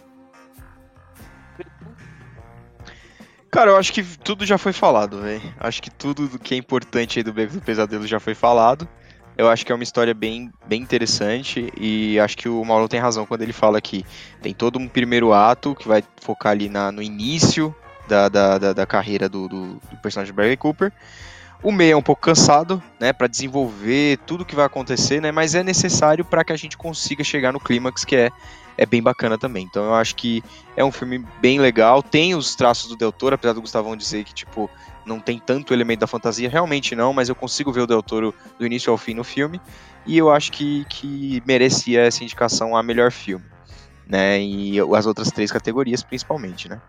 Cara, 3.50 3.70
eu 3.70 3.76
acho 3.76 3.92
que 3.92 4.02
tudo 4.02 4.44
já 4.44 4.58
foi 4.58 4.72
falado, 4.72 5.22
velho. 5.22 5.40
Acho 5.58 5.82
que 5.82 5.90
tudo 5.90 6.28
do 6.28 6.38
que 6.38 6.54
é 6.54 6.58
importante 6.58 7.18
aí 7.18 7.22
do 7.22 7.32
Beco 7.32 7.54
do 7.54 7.60
Pesadelo 7.62 8.06
já 8.06 8.20
foi 8.20 8.34
falado. 8.34 8.86
Eu 9.36 9.48
acho 9.48 9.64
que 9.64 9.72
é 9.72 9.74
uma 9.74 9.84
história 9.84 10.12
bem, 10.12 10.50
bem 10.66 10.82
interessante 10.82 11.72
e 11.78 12.18
acho 12.20 12.36
que 12.36 12.48
o 12.48 12.64
Mauro 12.64 12.88
tem 12.88 13.00
razão 13.00 13.26
quando 13.26 13.42
ele 13.42 13.52
fala 13.52 13.80
que 13.80 14.04
tem 14.42 14.54
todo 14.54 14.78
um 14.78 14.88
primeiro 14.88 15.32
ato 15.32 15.74
que 15.74 15.86
vai 15.86 16.02
focar 16.20 16.52
ali 16.52 16.68
na, 16.68 16.90
no 16.90 17.02
início 17.02 17.74
da, 18.08 18.28
da, 18.28 18.58
da, 18.58 18.72
da 18.72 18.86
carreira 18.86 19.28
do, 19.28 19.48
do, 19.48 19.74
do 19.74 19.96
personagem 20.02 20.32
do 20.32 20.36
Bradley 20.36 20.56
Cooper. 20.56 20.92
O 21.62 21.72
meio 21.72 21.94
é 21.94 21.96
um 21.96 22.02
pouco 22.02 22.22
cansado, 22.22 22.82
né, 23.00 23.12
para 23.12 23.26
desenvolver 23.26 24.18
tudo 24.26 24.44
que 24.44 24.54
vai 24.54 24.66
acontecer, 24.66 25.20
né, 25.20 25.32
mas 25.32 25.54
é 25.54 25.62
necessário 25.62 26.24
para 26.24 26.44
que 26.44 26.52
a 26.52 26.56
gente 26.56 26.76
consiga 26.76 27.24
chegar 27.24 27.52
no 27.52 27.58
clímax 27.58 28.04
que 28.04 28.14
é 28.14 28.30
é 28.78 28.84
bem 28.84 29.02
bacana 29.02 29.38
também. 29.38 29.64
Então 29.64 29.84
eu 29.84 29.94
acho 29.94 30.14
que 30.14 30.42
é 30.76 30.84
um 30.84 30.92
filme 30.92 31.24
bem 31.40 31.58
legal. 31.58 32.02
Tem 32.02 32.34
os 32.34 32.54
traços 32.54 32.88
do 32.88 32.96
Del 32.96 33.12
Toro, 33.12 33.34
apesar 33.34 33.54
do 33.54 33.60
Gustavão 33.60 33.96
dizer 33.96 34.24
que 34.24 34.34
tipo 34.34 34.70
não 35.04 35.20
tem 35.20 35.38
tanto 35.38 35.72
elemento 35.72 36.00
da 36.00 36.06
fantasia, 36.06 36.50
realmente 36.50 36.96
não, 36.96 37.12
mas 37.12 37.28
eu 37.28 37.34
consigo 37.34 37.72
ver 37.72 37.82
o 37.82 37.86
Del 37.86 38.02
Toro 38.02 38.34
do 38.58 38.66
início 38.66 38.90
ao 38.90 38.98
fim 38.98 39.14
no 39.14 39.22
filme 39.22 39.60
e 40.04 40.18
eu 40.18 40.30
acho 40.30 40.50
que, 40.50 40.84
que 40.88 41.40
merecia 41.46 42.02
essa 42.02 42.24
indicação 42.24 42.76
a 42.76 42.82
melhor 42.82 43.12
filme, 43.12 43.44
né? 44.06 44.40
E 44.40 44.80
as 44.80 45.06
outras 45.06 45.30
três 45.30 45.52
categorias 45.52 46.02
principalmente, 46.02 46.68
né? 46.68 46.80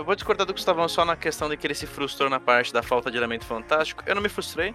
Eu 0.00 0.04
vou 0.04 0.14
discordar 0.14 0.46
do 0.46 0.54
Gustavão 0.54 0.88
só 0.88 1.04
na 1.04 1.14
questão 1.14 1.46
de 1.46 1.58
que 1.58 1.66
ele 1.66 1.74
se 1.74 1.86
frustrou 1.86 2.30
na 2.30 2.40
parte 2.40 2.72
da 2.72 2.82
falta 2.82 3.10
de 3.10 3.18
elemento 3.18 3.44
fantástico. 3.44 4.02
Eu 4.06 4.14
não 4.14 4.22
me 4.22 4.30
frustrei, 4.30 4.74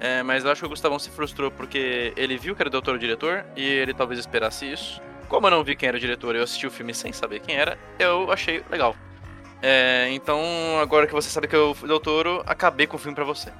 é, 0.00 0.22
mas 0.22 0.42
eu 0.42 0.50
acho 0.50 0.62
que 0.62 0.66
o 0.66 0.70
Gustavão 0.70 0.98
se 0.98 1.10
frustrou 1.10 1.50
porque 1.50 2.14
ele 2.16 2.38
viu 2.38 2.56
que 2.56 2.62
era 2.62 2.68
o 2.68 2.72
doutor 2.72 2.98
diretor 2.98 3.44
e 3.54 3.62
ele 3.62 3.92
talvez 3.92 4.18
esperasse 4.18 4.64
isso. 4.64 5.02
Como 5.28 5.46
eu 5.46 5.50
não 5.50 5.62
vi 5.62 5.76
quem 5.76 5.86
era 5.86 5.98
o 5.98 6.00
diretor 6.00 6.34
eu 6.34 6.42
assisti 6.42 6.66
o 6.66 6.70
filme 6.70 6.94
sem 6.94 7.12
saber 7.12 7.40
quem 7.40 7.54
era, 7.54 7.76
eu 7.98 8.32
achei 8.32 8.64
legal. 8.70 8.96
É, 9.60 10.08
então, 10.12 10.40
agora 10.80 11.06
que 11.06 11.12
você 11.12 11.28
sabe 11.28 11.46
que 11.46 11.54
eu 11.54 11.74
fui 11.74 11.86
doutor, 11.86 12.42
acabei 12.46 12.86
com 12.86 12.96
o 12.96 12.98
filme 12.98 13.14
pra 13.14 13.22
você. 13.22 13.52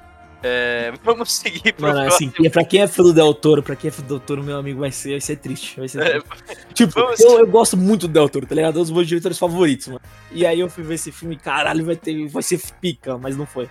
É, 0.47 0.93
vamos 1.03 1.33
seguir 1.33 1.73
pro 1.73 1.87
Mano, 1.87 2.01
assim, 2.01 2.29
próximo. 2.29 2.51
pra 2.51 2.65
quem 2.67 2.83
é 2.83 2.87
fã 2.87 3.03
do 3.03 3.15
Del 3.15 3.33
Toro, 3.33 3.63
pra 3.63 3.75
quem 3.75 3.89
é 3.89 3.91
fã 3.91 4.03
do 4.03 4.09
Del 4.09 4.21
Toro, 4.21 4.43
meu 4.43 4.59
amigo, 4.59 4.81
vai 4.81 4.93
ser, 4.93 5.13
vai 5.13 5.21
ser 5.23 5.37
triste. 5.37 5.79
Vai 5.81 5.89
ser 5.89 6.03
É, 6.03 6.21
triste. 6.21 6.67
Tipo, 6.75 6.93
vamos- 6.93 7.19
eu, 7.25 7.39
eu 7.39 7.47
gosto 7.47 7.77
muito 7.79 8.07
do 8.07 8.13
Del 8.13 8.29
Toro, 8.29 8.45
tá 8.47 8.55
ligado? 8.55 8.77
É 8.79 8.81
um 8.81 8.83
dos 8.83 8.91
meus 8.91 9.07
diretores 9.09 9.39
favoritos, 9.39 9.89
mano. 9.89 10.01
E 10.31 10.45
aí 10.45 10.61
eu 10.61 10.69
fui 10.69 10.85
ver 10.85 10.95
esse 10.95 11.11
filme, 11.11 11.37
caralho, 11.37 11.85
vai, 11.87 11.97
ter, 11.97 12.29
vai 12.29 12.43
ser 12.43 12.61
pica, 12.81 13.17
mas 13.17 13.37
não 13.37 13.47
foi. 13.47 13.69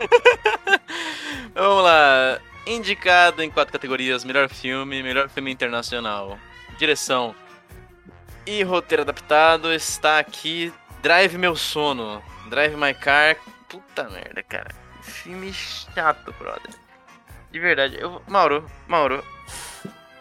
Vamos 1.54 1.84
lá. 1.84 2.38
Indicado 2.66 3.42
em 3.42 3.50
quatro 3.50 3.72
categorias: 3.72 4.24
melhor 4.24 4.48
filme, 4.48 5.02
melhor 5.02 5.28
filme 5.28 5.50
internacional, 5.50 6.38
direção 6.78 7.34
e 8.46 8.62
roteiro 8.62 9.02
adaptado. 9.02 9.72
Está 9.72 10.18
aqui 10.18 10.72
Drive 11.02 11.36
Meu 11.36 11.54
Sono, 11.56 12.22
Drive 12.48 12.76
My 12.76 12.94
Car. 12.94 13.36
Puta 13.68 14.08
merda, 14.08 14.42
cara. 14.42 14.70
Filme 15.02 15.52
chato, 15.52 16.32
brother. 16.38 16.70
De 17.50 17.58
verdade. 17.58 17.98
Eu, 18.00 18.22
Mauro, 18.26 18.64
Mauro. 18.88 19.22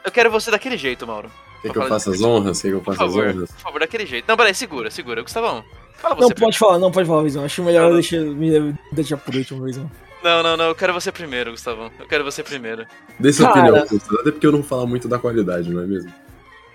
Eu 0.03 0.11
quero 0.11 0.29
você 0.29 0.51
daquele 0.51 0.77
jeito, 0.77 1.07
Mauro. 1.07 1.31
Quer 1.61 1.71
que 1.71 1.77
eu 1.77 1.87
faça 1.87 2.09
as 2.09 2.21
honras? 2.21 2.61
Quer 2.61 2.69
que 2.69 2.73
eu 2.73 2.81
faça 2.81 3.05
as 3.05 3.15
honras? 3.15 3.51
por 3.51 3.59
favor, 3.59 3.79
daquele 3.79 4.05
jeito. 4.05 4.25
Não, 4.27 4.35
peraí, 4.35 4.53
segura, 4.53 4.89
segura. 4.89 5.21
Gustavão, 5.21 5.63
fala 5.97 6.15
Não, 6.15 6.27
você 6.27 6.33
pode 6.33 6.57
falar, 6.57 6.79
não, 6.79 6.91
pode 6.91 7.07
falar, 7.07 7.23
Visão. 7.23 7.45
Acho 7.45 7.63
melhor 7.63 7.89
eu 7.89 7.93
deixar, 7.93 8.19
me 8.19 8.75
deixar 8.91 9.17
por 9.17 9.35
último, 9.35 9.63
Visão. 9.63 9.89
Não, 10.23 10.41
não, 10.41 10.57
não. 10.57 10.65
Eu 10.65 10.75
quero 10.75 10.93
você 10.93 11.11
primeiro, 11.11 11.51
Gustavão. 11.51 11.91
Eu 11.99 12.07
quero 12.07 12.23
você 12.23 12.43
primeiro. 12.43 12.85
Dê 13.19 13.31
sua 13.31 13.53
Cara. 13.53 13.59
opinião, 13.59 13.87
Gusto, 13.87 14.19
até 14.19 14.31
porque 14.31 14.47
eu 14.47 14.51
não 14.51 14.63
falar 14.63 14.87
muito 14.87 15.07
da 15.07 15.19
qualidade, 15.19 15.69
não 15.69 15.83
é 15.83 15.85
mesmo? 15.85 16.11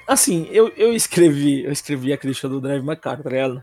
Assim, 0.07 0.49
eu, 0.53 0.73
eu 0.77 0.93
escrevi, 0.93 1.65
eu 1.65 1.73
escrevi 1.73 2.13
a 2.13 2.17
crítica 2.17 2.49
do 2.49 2.61
Drive 2.61 2.85
My 2.85 2.97
Car, 2.97 3.21
tá 3.21 3.29
ligado? 3.29 3.63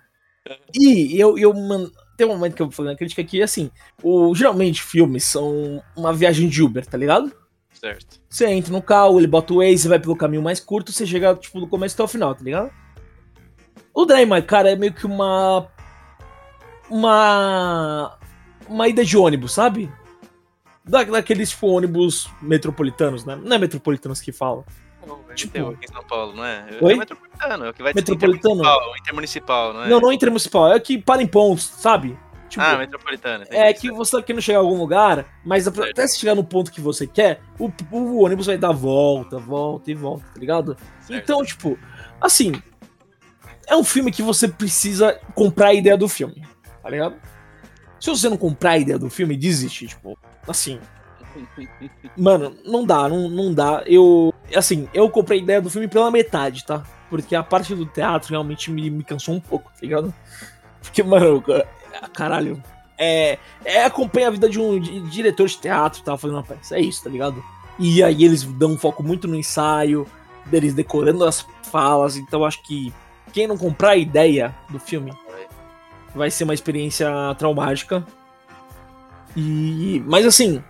E 0.74 1.18
eu, 1.18 1.38
eu 1.38 1.54
man... 1.54 1.90
tem 2.16 2.28
um 2.28 2.32
momento 2.32 2.56
que 2.56 2.62
eu 2.62 2.68
vou 2.68 2.74
fazer 2.74 2.90
uma 2.90 2.96
crítica 2.96 3.22
aqui, 3.22 3.42
assim, 3.42 3.72
o, 4.02 4.34
geralmente 4.36 4.82
filmes 4.84 5.24
são 5.24 5.84
uma 5.96 6.14
viagem 6.14 6.48
de 6.48 6.62
Uber, 6.62 6.86
tá 6.86 6.98
ligado? 6.98 7.32
Certo. 7.74 8.22
Você 8.30 8.48
entra 8.48 8.72
no 8.72 8.82
carro, 8.82 9.20
ele 9.20 9.28
bota 9.28 9.54
o 9.54 9.58
Waze, 9.58 9.88
vai 9.88 10.00
pelo 10.00 10.16
caminho 10.16 10.42
mais 10.42 10.60
curto, 10.60 10.92
você 10.92 11.06
chega, 11.06 11.36
tipo, 11.36 11.60
do 11.60 11.68
começo 11.68 11.96
até 11.96 12.04
o 12.04 12.08
final, 12.08 12.34
tá 12.34 12.44
ligado? 12.44 12.72
O 13.94 14.06
Drive 14.06 14.30
My 14.30 14.42
Car 14.42 14.66
é 14.66 14.76
meio 14.76 14.94
que 14.94 15.06
uma... 15.06 15.68
Uma... 16.90 18.18
Uma 18.68 18.88
ida 18.88 19.04
de 19.04 19.18
ônibus, 19.18 19.52
sabe? 19.52 19.92
Da, 20.86 21.04
daqueles, 21.04 21.50
tipo, 21.50 21.68
ônibus 21.68 22.30
metropolitanos, 22.42 23.26
né? 23.26 23.36
Não 23.36 23.56
é 23.56 23.60
metropolitanos 23.60 24.22
que 24.22 24.32
falam. 24.32 24.64
Tipo- 25.04 25.54
Tipo- 25.54 25.70
aqui 25.72 25.86
em 25.86 25.94
São 25.94 26.04
Paulo, 26.04 26.34
não 26.36 26.46
é? 26.46 26.66
Oi? 26.82 26.94
É 26.94 26.96
metropolitano, 26.98 27.66
é 27.66 27.70
o 27.70 27.74
que 27.74 27.84
vai 27.84 27.94
Metropolitano? 27.94 28.36
intermunicipal, 28.56 28.98
intermunicipal, 28.98 29.74
não 29.74 29.84
é? 29.84 29.90
Não, 29.90 30.00
não 30.00 30.12
é 30.12 30.16
intermunicipal, 30.16 30.74
é 30.74 30.80
que 30.80 30.98
para 30.98 31.22
em 31.22 31.28
pontos, 31.28 31.66
sabe? 31.66 32.18
Tipo, 32.50 32.64
Ah, 32.64 32.78
metropolitano. 32.78 33.44
entendi. 33.46 33.58
é 33.58 33.74
que 33.74 33.92
você 33.92 34.16
tá 34.18 34.22
querendo 34.24 34.42
chegar 34.42 34.60
a 34.60 34.62
algum 34.62 34.78
lugar, 34.78 35.26
mas 35.44 35.68
até 35.68 36.08
você 36.08 36.20
chegar 36.20 36.36
no 36.36 36.44
ponto 36.44 36.72
que 36.72 36.80
você 36.80 37.08
quer, 37.08 37.42
o, 37.60 37.72
o 37.92 38.24
ônibus 38.24 38.46
vai 38.46 38.58
dar 38.58 38.72
volta, 38.72 39.40
volta 39.40 39.90
e 39.90 39.96
volta, 39.96 40.24
tá 40.34 40.40
ligado? 40.40 40.78
Certo. 41.02 41.24
Então, 41.24 41.44
tipo, 41.44 41.80
assim, 42.22 42.52
é 43.68 43.76
um 43.76 43.84
filme 43.84 44.12
que 44.12 44.22
você 44.22 44.48
precisa 44.48 45.20
comprar 45.34 45.70
a 45.70 45.74
ideia 45.74 45.98
do 45.98 46.08
filme, 46.08 46.46
tá 46.84 46.90
ligado? 46.90 47.16
Se 48.00 48.10
você 48.10 48.30
não 48.30 48.38
comprar 48.38 48.72
a 48.72 48.78
ideia 48.78 49.00
do 49.00 49.10
filme, 49.10 49.36
desiste, 49.36 49.88
tipo, 49.88 50.16
assim. 50.48 50.80
Mano, 52.18 52.56
não 52.66 52.86
dá, 52.86 53.08
não, 53.10 53.30
não 53.30 53.54
dá. 53.54 53.84
Eu, 53.86 54.34
assim, 54.56 54.88
eu 54.94 55.10
comprei 55.10 55.40
a 55.40 55.44
ideia 55.44 55.62
do 55.62 55.70
filme 55.70 55.88
pela 55.88 56.12
metade, 56.12 56.66
tá? 56.66 56.84
Porque 57.10 57.36
a 57.36 57.44
parte 57.44 57.76
do 57.76 57.86
teatro 57.86 58.32
realmente 58.32 58.72
me, 58.72 58.90
me 58.90 59.04
cansou 59.04 59.36
um 59.36 59.40
pouco, 59.40 59.72
tá 59.72 59.80
ligado? 59.82 60.14
Porque, 60.82 61.02
mano, 61.04 61.44
caralho. 62.14 62.62
É, 62.98 63.40
é 63.66 63.84
acompanha 63.84 64.28
a 64.28 64.32
vida 64.32 64.48
de 64.48 64.60
um 64.60 64.80
di- 64.80 65.00
diretor 65.10 65.48
de 65.48 65.58
teatro 65.58 66.00
que 66.00 66.06
tava 66.06 66.18
fazendo 66.18 66.38
uma 66.38 66.44
peça. 66.44 66.78
É 66.78 66.82
isso, 66.82 67.04
tá 67.04 67.10
ligado? 67.10 67.44
E 67.80 68.04
aí 68.04 68.24
eles 68.24 68.44
dão 68.44 68.72
um 68.72 68.78
foco 68.78 69.02
muito 69.02 69.28
no 69.28 69.36
ensaio, 69.36 70.08
deles 70.46 70.74
decorando 70.74 71.26
as 71.26 71.46
falas. 71.64 72.16
Então 72.18 72.46
acho 72.46 72.62
que 72.64 72.94
quem 73.32 73.48
não 73.48 73.58
comprar 73.58 73.90
a 73.92 73.98
ideia 73.98 74.54
do 74.70 74.80
filme 74.80 75.12
vai 76.14 76.30
ser 76.30 76.44
uma 76.44 76.54
experiência 76.54 77.10
traumática. 77.38 78.06
E. 79.36 80.02
Mas 80.06 80.26
assim. 80.26 80.64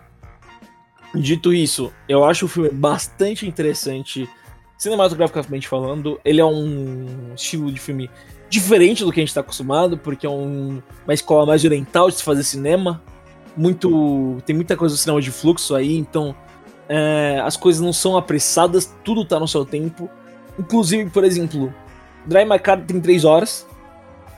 Dito 1.15 1.53
isso, 1.53 1.91
eu 2.10 2.23
acho 2.23 2.45
o 2.45 2.48
filme 2.48 2.69
bastante 2.69 3.48
interessante 3.48 4.27
cinematograficamente 4.77 5.68
falando. 5.68 6.19
Ele 6.26 6.41
é 6.41 6.45
um 6.45 7.34
estilo 7.35 7.72
de 7.72 7.80
filme 7.80 8.10
diferente 8.49 9.03
do 9.03 9.11
que 9.11 9.19
a 9.19 9.22
gente 9.22 9.30
está 9.30 9.41
acostumado, 9.41 9.98
porque 9.98 10.26
é 10.26 10.30
um- 10.30 10.81
uma 11.06 11.14
escola 11.14 11.45
mais 11.45 11.64
oriental 11.64 12.10
de 12.10 12.15
se 12.15 12.23
fazer 12.23 12.44
cinema. 12.44 13.02
Muito. 13.56 14.41
Tem 14.45 14.56
muita 14.56 14.76
coisa 14.76 14.95
do 14.95 14.98
cinema 14.98 15.22
de 15.22 15.31
fluxo 15.31 15.76
aí, 15.76 15.95
então 15.98 16.35
é, 16.90 17.40
as 17.44 17.56
coisas 17.56 17.81
não 17.81 17.94
são 17.94 18.18
apressadas, 18.18 18.94
tudo 19.03 19.23
tá 19.23 19.40
no 19.40 19.48
seu 19.48 19.64
tempo. 19.64 20.10
Inclusive, 20.60 21.10
por 21.10 21.23
exemplo, 21.23 21.73
Drive 22.26 22.49
My 22.49 22.60
Car 22.60 22.81
tem 22.85 22.99
3 22.99 23.23
horas, 23.23 23.65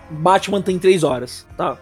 Batman 0.10 0.61
tem 0.61 0.77
3 0.77 1.03
horas, 1.03 1.45
tá? 1.57 1.77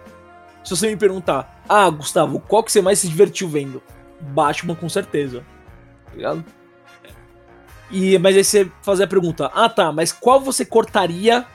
Se 0.64 0.76
você 0.76 0.88
me 0.88 0.96
perguntar, 0.96 1.62
ah, 1.68 1.90
Gustavo, 1.90 2.40
qual 2.40 2.64
que 2.64 2.72
você 2.72 2.82
mais 2.82 3.00
se 3.00 3.08
divertiu 3.10 3.48
vendo? 3.50 3.82
Batman 4.24 4.76
com 4.76 4.90
certeza. 4.90 5.44
Tá 6.06 6.16
ligado? 6.16 6.46
E, 7.92 8.18
mas 8.18 8.36
aí 8.36 8.44
você 8.44 8.72
fazer 8.82 9.04
a 9.04 9.08
pergunta, 9.08 9.52
ah 9.54 9.70
tá, 9.70 9.92
mas 9.92 10.12
qual 10.12 10.40
você 10.40 10.66
cortaria? 10.66 11.46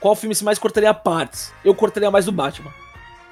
Qual 0.00 0.16
filme 0.16 0.34
você 0.34 0.44
mais 0.44 0.58
cortaria 0.58 0.94
partes? 0.94 1.52
Eu 1.62 1.74
cortaria 1.74 2.10
mais 2.10 2.24
do 2.24 2.32
Batman. 2.32 2.70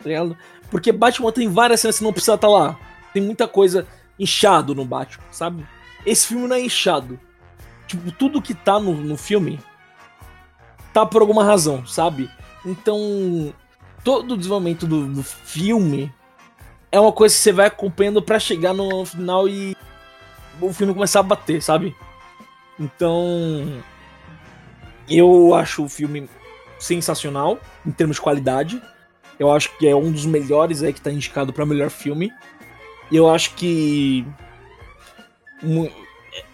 Tá 0.03 0.09
ligado? 0.09 0.37
Porque 0.71 0.93
Batman 0.93 1.33
tem 1.33 1.49
várias 1.49 1.81
cenas 1.81 1.99
que 1.99 2.05
não 2.05 2.13
precisa 2.13 2.35
estar 2.35 2.49
lá. 2.49 2.79
Tem 3.13 3.23
muita 3.23 3.49
coisa 3.49 3.87
inchado 4.19 4.75
no 4.75 4.85
Batman, 4.85 5.25
sabe? 5.31 5.67
Esse 6.05 6.27
filme 6.27 6.47
não 6.47 6.57
é 6.57 6.61
inchado. 6.61 7.19
Tipo, 7.87 8.13
tudo 8.13 8.43
que 8.43 8.53
tá 8.53 8.79
no, 8.79 8.93
no 8.93 9.17
filme 9.17 9.59
tá 10.93 11.07
por 11.07 11.23
alguma 11.23 11.43
razão, 11.43 11.87
sabe? 11.87 12.31
Então, 12.67 13.55
todo 14.05 14.35
o 14.35 14.37
desenvolvimento 14.37 14.87
do, 14.87 15.07
do 15.07 15.23
filme 15.23 16.13
é 16.91 16.99
uma 17.01 17.13
coisa 17.13 17.35
que 17.35 17.41
você 17.41 17.53
vai 17.53 17.67
acompanhando 17.67 18.23
pra 18.23 18.39
chegar 18.39 18.73
no 18.73 19.05
final 19.05 19.49
e 19.49 19.77
o 20.61 20.73
filme 20.73 20.95
começar 20.95 21.21
a 21.21 21.25
bater, 21.25 21.63
sabe? 21.63 21.95
Então, 22.79 23.83
eu 25.09 25.55
acho 25.55 25.85
o 25.85 25.89
filme 25.89 26.29
sensacional 26.79 27.59
em 27.85 27.91
termos 27.91 28.17
de 28.17 28.23
qualidade. 28.23 28.83
Eu 29.39 29.53
acho 29.53 29.77
que 29.79 29.87
é 29.87 29.95
um 29.95 30.11
dos 30.11 30.27
melhores 30.27 30.83
aí 30.83 30.93
que 30.93 31.01
tá 31.01 31.13
indicado 31.13 31.53
pra 31.53 31.67
melhor 31.67 31.91
filme. 31.91 32.33
Eu 33.11 33.29
acho 33.29 33.55
que 33.55 34.27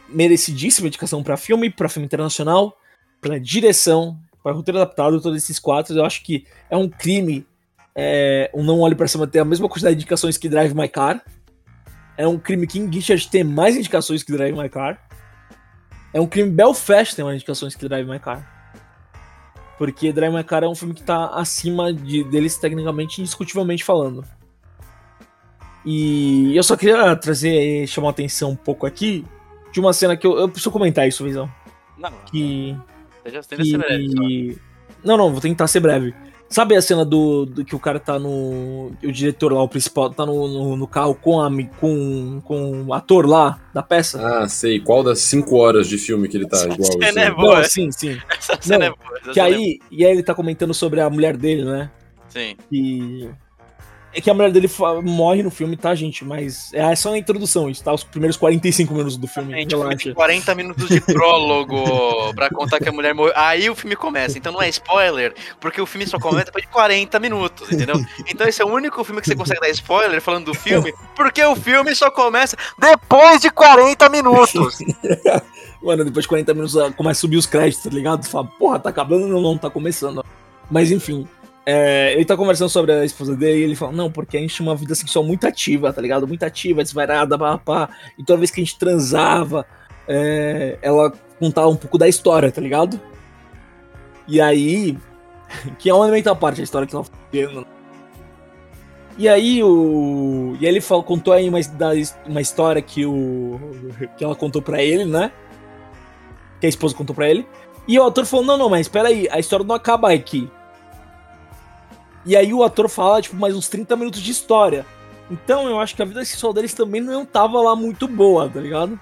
merecidíssima 0.08 0.88
indicação 0.88 1.22
pra 1.22 1.36
filme, 1.36 1.70
pra 1.70 1.88
filme 1.88 2.06
internacional, 2.06 2.78
pra 3.20 3.38
direção, 3.38 4.18
pra 4.42 4.52
roteiro 4.52 4.78
adaptado, 4.78 5.20
todos 5.20 5.42
esses 5.42 5.58
quatro. 5.58 5.96
Eu 5.96 6.04
acho 6.04 6.22
que 6.22 6.46
é 6.70 6.76
um 6.76 6.88
crime 6.88 7.46
é, 7.94 8.50
um 8.52 8.62
Não 8.62 8.80
Olhe 8.80 8.94
Pra 8.94 9.06
Cima 9.06 9.26
ter 9.26 9.38
a 9.38 9.44
mesma 9.44 9.68
quantidade 9.68 9.94
de 9.94 10.02
indicações 10.02 10.36
que 10.36 10.48
Drive 10.48 10.74
My 10.74 10.88
Car. 10.88 11.22
É 12.16 12.26
um 12.26 12.38
crime 12.38 12.66
King 12.66 12.94
Richard 12.94 13.28
ter 13.28 13.44
mais 13.44 13.76
indicações 13.76 14.22
que 14.22 14.32
Drive 14.32 14.56
My 14.56 14.68
Car. 14.68 15.00
É 16.12 16.20
um 16.20 16.26
crime 16.26 16.50
Belfast 16.50 17.14
ter 17.14 17.24
mais 17.24 17.36
indicações 17.36 17.74
que 17.74 17.88
Drive 17.88 18.08
My 18.08 18.18
Car. 18.18 18.50
Porque 19.78 20.12
Drive 20.12 20.32
My 20.32 20.44
Car 20.44 20.62
é 20.62 20.68
um 20.68 20.74
filme 20.74 20.94
que 20.94 21.02
tá 21.02 21.26
acima 21.28 21.92
de, 21.92 22.22
deles 22.24 22.56
tecnicamente, 22.56 23.20
indiscutivelmente 23.20 23.82
falando. 23.82 24.24
E 25.84 26.56
eu 26.56 26.62
só 26.62 26.76
queria 26.76 27.14
trazer, 27.16 27.86
chamar 27.86 28.08
a 28.08 28.10
atenção 28.12 28.50
um 28.50 28.56
pouco 28.56 28.86
aqui 28.86 29.24
de 29.72 29.80
uma 29.80 29.92
cena 29.92 30.16
que 30.16 30.26
eu, 30.26 30.38
eu 30.38 30.48
preciso 30.48 30.70
comentar 30.70 31.06
isso, 31.06 31.24
Visão. 31.24 31.50
Não, 31.98 32.10
Que, 32.30 32.76
você 33.22 33.30
já 33.30 33.42
que... 33.42 34.58
Não, 35.04 35.16
não, 35.16 35.30
vou 35.30 35.40
tentar 35.40 35.66
ser 35.66 35.80
breve. 35.80 36.14
Sabe 36.48 36.76
a 36.76 36.82
cena 36.82 37.04
do, 37.04 37.46
do 37.46 37.64
que 37.64 37.74
o 37.74 37.80
cara 37.80 37.98
tá 37.98 38.18
no. 38.18 38.92
O 39.02 39.10
diretor 39.12 39.52
lá, 39.52 39.62
o 39.62 39.68
principal, 39.68 40.10
tá 40.10 40.24
no, 40.24 40.46
no, 40.46 40.76
no 40.76 40.86
carro 40.86 41.14
com, 41.14 41.40
a, 41.40 41.50
com, 41.80 42.40
com 42.42 42.84
o 42.84 42.94
ator 42.94 43.26
lá 43.26 43.58
da 43.72 43.82
peça? 43.82 44.20
Ah, 44.24 44.48
sei. 44.48 44.78
Qual 44.78 45.02
das 45.02 45.18
cinco 45.20 45.56
horas 45.56 45.88
de 45.88 45.98
filme 45.98 46.28
que 46.28 46.36
ele 46.36 46.46
tá 46.46 46.62
igual? 46.64 46.92
cena 46.92 47.08
assim? 47.08 47.18
é 47.20 47.30
boa. 47.30 47.56
Não, 47.58 47.64
sim, 47.64 47.90
sim. 47.90 48.18
Essa 48.38 48.58
cena 48.60 48.78
Não, 48.78 48.86
é 48.86 48.90
boa. 48.90 49.18
essa 49.18 49.28
Que 49.32 49.34
cena 49.34 49.48
é 49.48 49.52
aí, 49.52 49.78
e 49.90 50.04
aí 50.04 50.12
ele 50.12 50.22
tá 50.22 50.34
comentando 50.34 50.72
sobre 50.74 51.00
a 51.00 51.10
mulher 51.10 51.36
dele, 51.36 51.64
né? 51.64 51.90
boa. 51.90 52.28
Sim. 52.28 52.56
E. 52.70 53.28
É 54.14 54.20
que 54.20 54.30
a 54.30 54.34
mulher 54.34 54.52
dele 54.52 54.70
morre 55.02 55.42
no 55.42 55.50
filme, 55.50 55.76
tá, 55.76 55.92
gente? 55.94 56.24
Mas 56.24 56.72
é 56.72 56.94
só 56.94 57.10
na 57.10 57.18
introdução, 57.18 57.68
isso 57.68 57.82
tá? 57.82 57.92
Os 57.92 58.04
primeiros 58.04 58.36
45 58.36 58.92
minutos 58.94 59.16
do 59.16 59.26
filme. 59.26 59.52
Gente, 59.52 59.74
relaxa. 59.74 60.04
tem 60.04 60.14
40 60.14 60.54
minutos 60.54 60.88
de 60.88 61.00
prólogo 61.02 62.32
pra 62.34 62.48
contar 62.48 62.78
que 62.78 62.88
a 62.88 62.92
mulher 62.92 63.12
morreu. 63.12 63.32
Aí 63.34 63.68
o 63.68 63.74
filme 63.74 63.96
começa. 63.96 64.38
Então 64.38 64.52
não 64.52 64.62
é 64.62 64.68
spoiler, 64.68 65.34
porque 65.60 65.80
o 65.80 65.86
filme 65.86 66.06
só 66.06 66.18
começa 66.20 66.46
depois 66.46 66.64
de 66.64 66.70
40 66.70 67.18
minutos, 67.18 67.72
entendeu? 67.72 67.96
Então 68.28 68.46
esse 68.46 68.62
é 68.62 68.64
o 68.64 68.68
único 68.68 69.02
filme 69.02 69.20
que 69.20 69.26
você 69.26 69.34
consegue 69.34 69.60
dar 69.60 69.70
spoiler 69.70 70.20
falando 70.20 70.46
do 70.46 70.54
filme, 70.54 70.94
porque 71.16 71.42
o 71.42 71.56
filme 71.56 71.92
só 71.96 72.08
começa 72.08 72.56
depois 72.78 73.40
de 73.40 73.50
40 73.50 74.08
minutos. 74.08 74.78
Mano, 75.82 76.04
depois 76.04 76.24
de 76.24 76.28
40 76.28 76.54
minutos 76.54 76.76
ah, 76.76 76.90
começa 76.92 77.18
a 77.18 77.20
subir 77.20 77.36
os 77.36 77.46
créditos, 77.46 77.82
tá 77.82 77.90
ligado? 77.90 78.24
Você 78.24 78.30
fala, 78.30 78.46
porra, 78.46 78.78
tá 78.78 78.88
acabando? 78.88 79.26
Não, 79.26 79.40
não, 79.40 79.58
tá 79.58 79.68
começando. 79.68 80.24
Mas 80.70 80.90
enfim, 80.90 81.28
é, 81.66 82.12
ele 82.12 82.24
tá 82.24 82.36
conversando 82.36 82.68
sobre 82.68 82.92
a 82.92 83.04
esposa 83.04 83.34
dele 83.34 83.60
e 83.60 83.62
ele 83.62 83.76
fala, 83.76 83.92
não, 83.92 84.10
porque 84.10 84.36
a 84.36 84.40
gente 84.40 84.54
tinha 84.54 84.68
uma 84.68 84.76
vida 84.76 84.94
sexual 84.94 85.24
muito 85.24 85.46
ativa, 85.46 85.92
tá 85.92 86.00
ligado? 86.00 86.28
Muito 86.28 86.42
ativa, 86.42 86.82
desvairada, 86.82 87.38
pá, 87.38 87.56
pá. 87.58 87.88
E 88.18 88.24
toda 88.24 88.38
vez 88.38 88.50
que 88.50 88.60
a 88.60 88.64
gente 88.64 88.78
transava, 88.78 89.66
é, 90.06 90.78
ela 90.82 91.12
contava 91.38 91.68
um 91.68 91.76
pouco 91.76 91.96
da 91.96 92.06
história, 92.06 92.52
tá 92.52 92.60
ligado? 92.60 93.00
E 94.28 94.40
aí, 94.40 94.98
que 95.78 95.88
é 95.88 95.94
um 95.94 96.02
elemento 96.02 96.28
à 96.28 96.34
parte, 96.34 96.60
a 96.60 96.64
história 96.64 96.86
que 96.86 96.94
ela 96.94 97.04
foi 97.04 97.14
vendo. 97.32 97.66
E 99.16 99.28
aí 99.28 99.62
o. 99.62 100.56
E 100.60 100.66
aí 100.66 100.72
ele 100.72 100.80
falou, 100.80 101.04
contou 101.04 101.32
aí 101.32 101.48
uma, 101.48 101.58
uma 102.26 102.40
história 102.40 102.82
que 102.82 103.06
o. 103.06 103.60
que 104.16 104.24
ela 104.24 104.34
contou 104.34 104.60
pra 104.60 104.82
ele, 104.82 105.04
né? 105.04 105.30
Que 106.60 106.66
a 106.66 106.68
esposa 106.68 106.96
contou 106.96 107.14
pra 107.14 107.30
ele. 107.30 107.46
E 107.86 107.98
o 107.98 108.04
ator 108.04 108.26
falou, 108.26 108.44
não, 108.44 108.58
não, 108.58 108.68
mas 108.68 108.82
espera 108.82 109.08
aí, 109.08 109.28
a 109.30 109.38
história 109.38 109.64
não 109.64 109.74
acaba 109.74 110.12
aqui. 110.12 110.50
E 112.26 112.36
aí 112.36 112.52
o 112.54 112.62
ator 112.62 112.88
fala, 112.88 113.20
tipo, 113.20 113.36
mais 113.36 113.54
uns 113.54 113.68
30 113.68 113.96
minutos 113.96 114.20
de 114.20 114.30
história. 114.30 114.86
Então 115.30 115.68
eu 115.68 115.78
acho 115.80 115.94
que 115.94 116.02
a 116.02 116.06
vida 116.06 116.24
sexual 116.24 116.52
deles 116.52 116.74
também 116.74 117.00
não 117.00 117.24
tava 117.24 117.60
lá 117.60 117.74
muito 117.76 118.06
boa, 118.08 118.48
tá 118.48 118.60
ligado? 118.60 118.98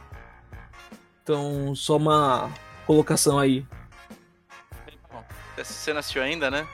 Então, 1.22 1.74
só 1.74 1.96
uma 1.96 2.50
colocação 2.86 3.38
aí. 3.38 3.64
Bom, 5.12 5.22
Você 5.56 5.92
não 5.92 6.00
assistiu 6.00 6.22
ainda, 6.22 6.50
né? 6.50 6.66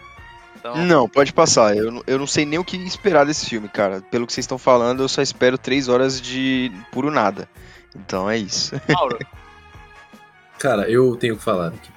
Então, 0.57 0.77
Não, 0.85 1.09
pode 1.09 1.33
passar. 1.33 1.77
Eu, 1.77 1.93
não- 1.93 2.03
eu 2.07 2.19
não 2.19 2.27
sei 2.27 2.45
nem 2.45 2.59
o 2.59 2.65
que 2.65 2.77
esperar 2.79 3.25
desse 3.27 3.47
filme, 3.47 3.69
cara. 3.69 4.03
Pelo 4.11 4.27
que 4.27 4.33
vocês 4.33 4.43
estão 4.45 4.59
falando, 4.59 5.03
eu 5.03 5.09
só 5.09 5.23
espero 5.23 5.57
três 5.59 5.89
horas 5.89 6.21
de 6.21 6.73
puro 6.91 7.11
nada. 7.11 7.49
Então 7.95 8.29
é 8.29 8.37
isso. 8.39 8.75
Mauro, 8.89 9.19
Cara, 10.59 10.91
eu 10.91 11.15
tenho 11.17 11.37
que 11.37 11.43
falar 11.43 11.69
aqui. 11.69 11.91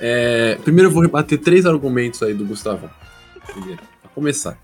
É, 0.00 0.56
primeiro 0.64 0.88
eu 0.90 0.92
vou 0.92 1.02
rebater 1.02 1.38
três 1.40 1.64
argumentos 1.64 2.22
aí 2.22 2.34
do 2.34 2.44
Gustavo. 2.44 2.90
Primeiro, 3.46 3.82
pra 4.02 4.10
começar. 4.14 4.58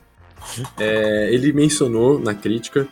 É, 0.79 1.33
ele 1.33 1.53
mencionou 1.53 2.19
na 2.19 2.35
crítica 2.35 2.89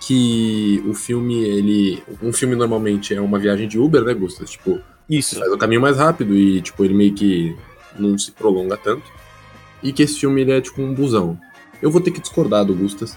que 0.00 0.82
o 0.86 0.94
filme, 0.94 1.42
ele. 1.42 2.02
Um 2.22 2.32
filme 2.32 2.54
normalmente 2.54 3.14
é 3.14 3.20
uma 3.20 3.38
viagem 3.38 3.66
de 3.66 3.78
Uber, 3.78 4.02
né, 4.02 4.14
Gustavo? 4.14 4.48
Tipo, 4.48 4.80
Isso. 5.08 5.38
faz 5.38 5.50
o 5.50 5.58
caminho 5.58 5.80
mais 5.80 5.96
rápido 5.96 6.34
e, 6.34 6.60
tipo, 6.60 6.84
ele 6.84 6.94
meio 6.94 7.14
que 7.14 7.56
não 7.98 8.16
se 8.18 8.30
prolonga 8.32 8.76
tanto. 8.76 9.10
E 9.82 9.92
que 9.92 10.02
esse 10.02 10.20
filme, 10.20 10.42
ele 10.42 10.52
é, 10.52 10.60
tipo, 10.60 10.80
um 10.82 10.94
busão. 10.94 11.38
Eu 11.82 11.90
vou 11.90 12.00
ter 12.00 12.10
que 12.10 12.20
discordar 12.20 12.64
do 12.64 12.74
Gustas. 12.74 13.16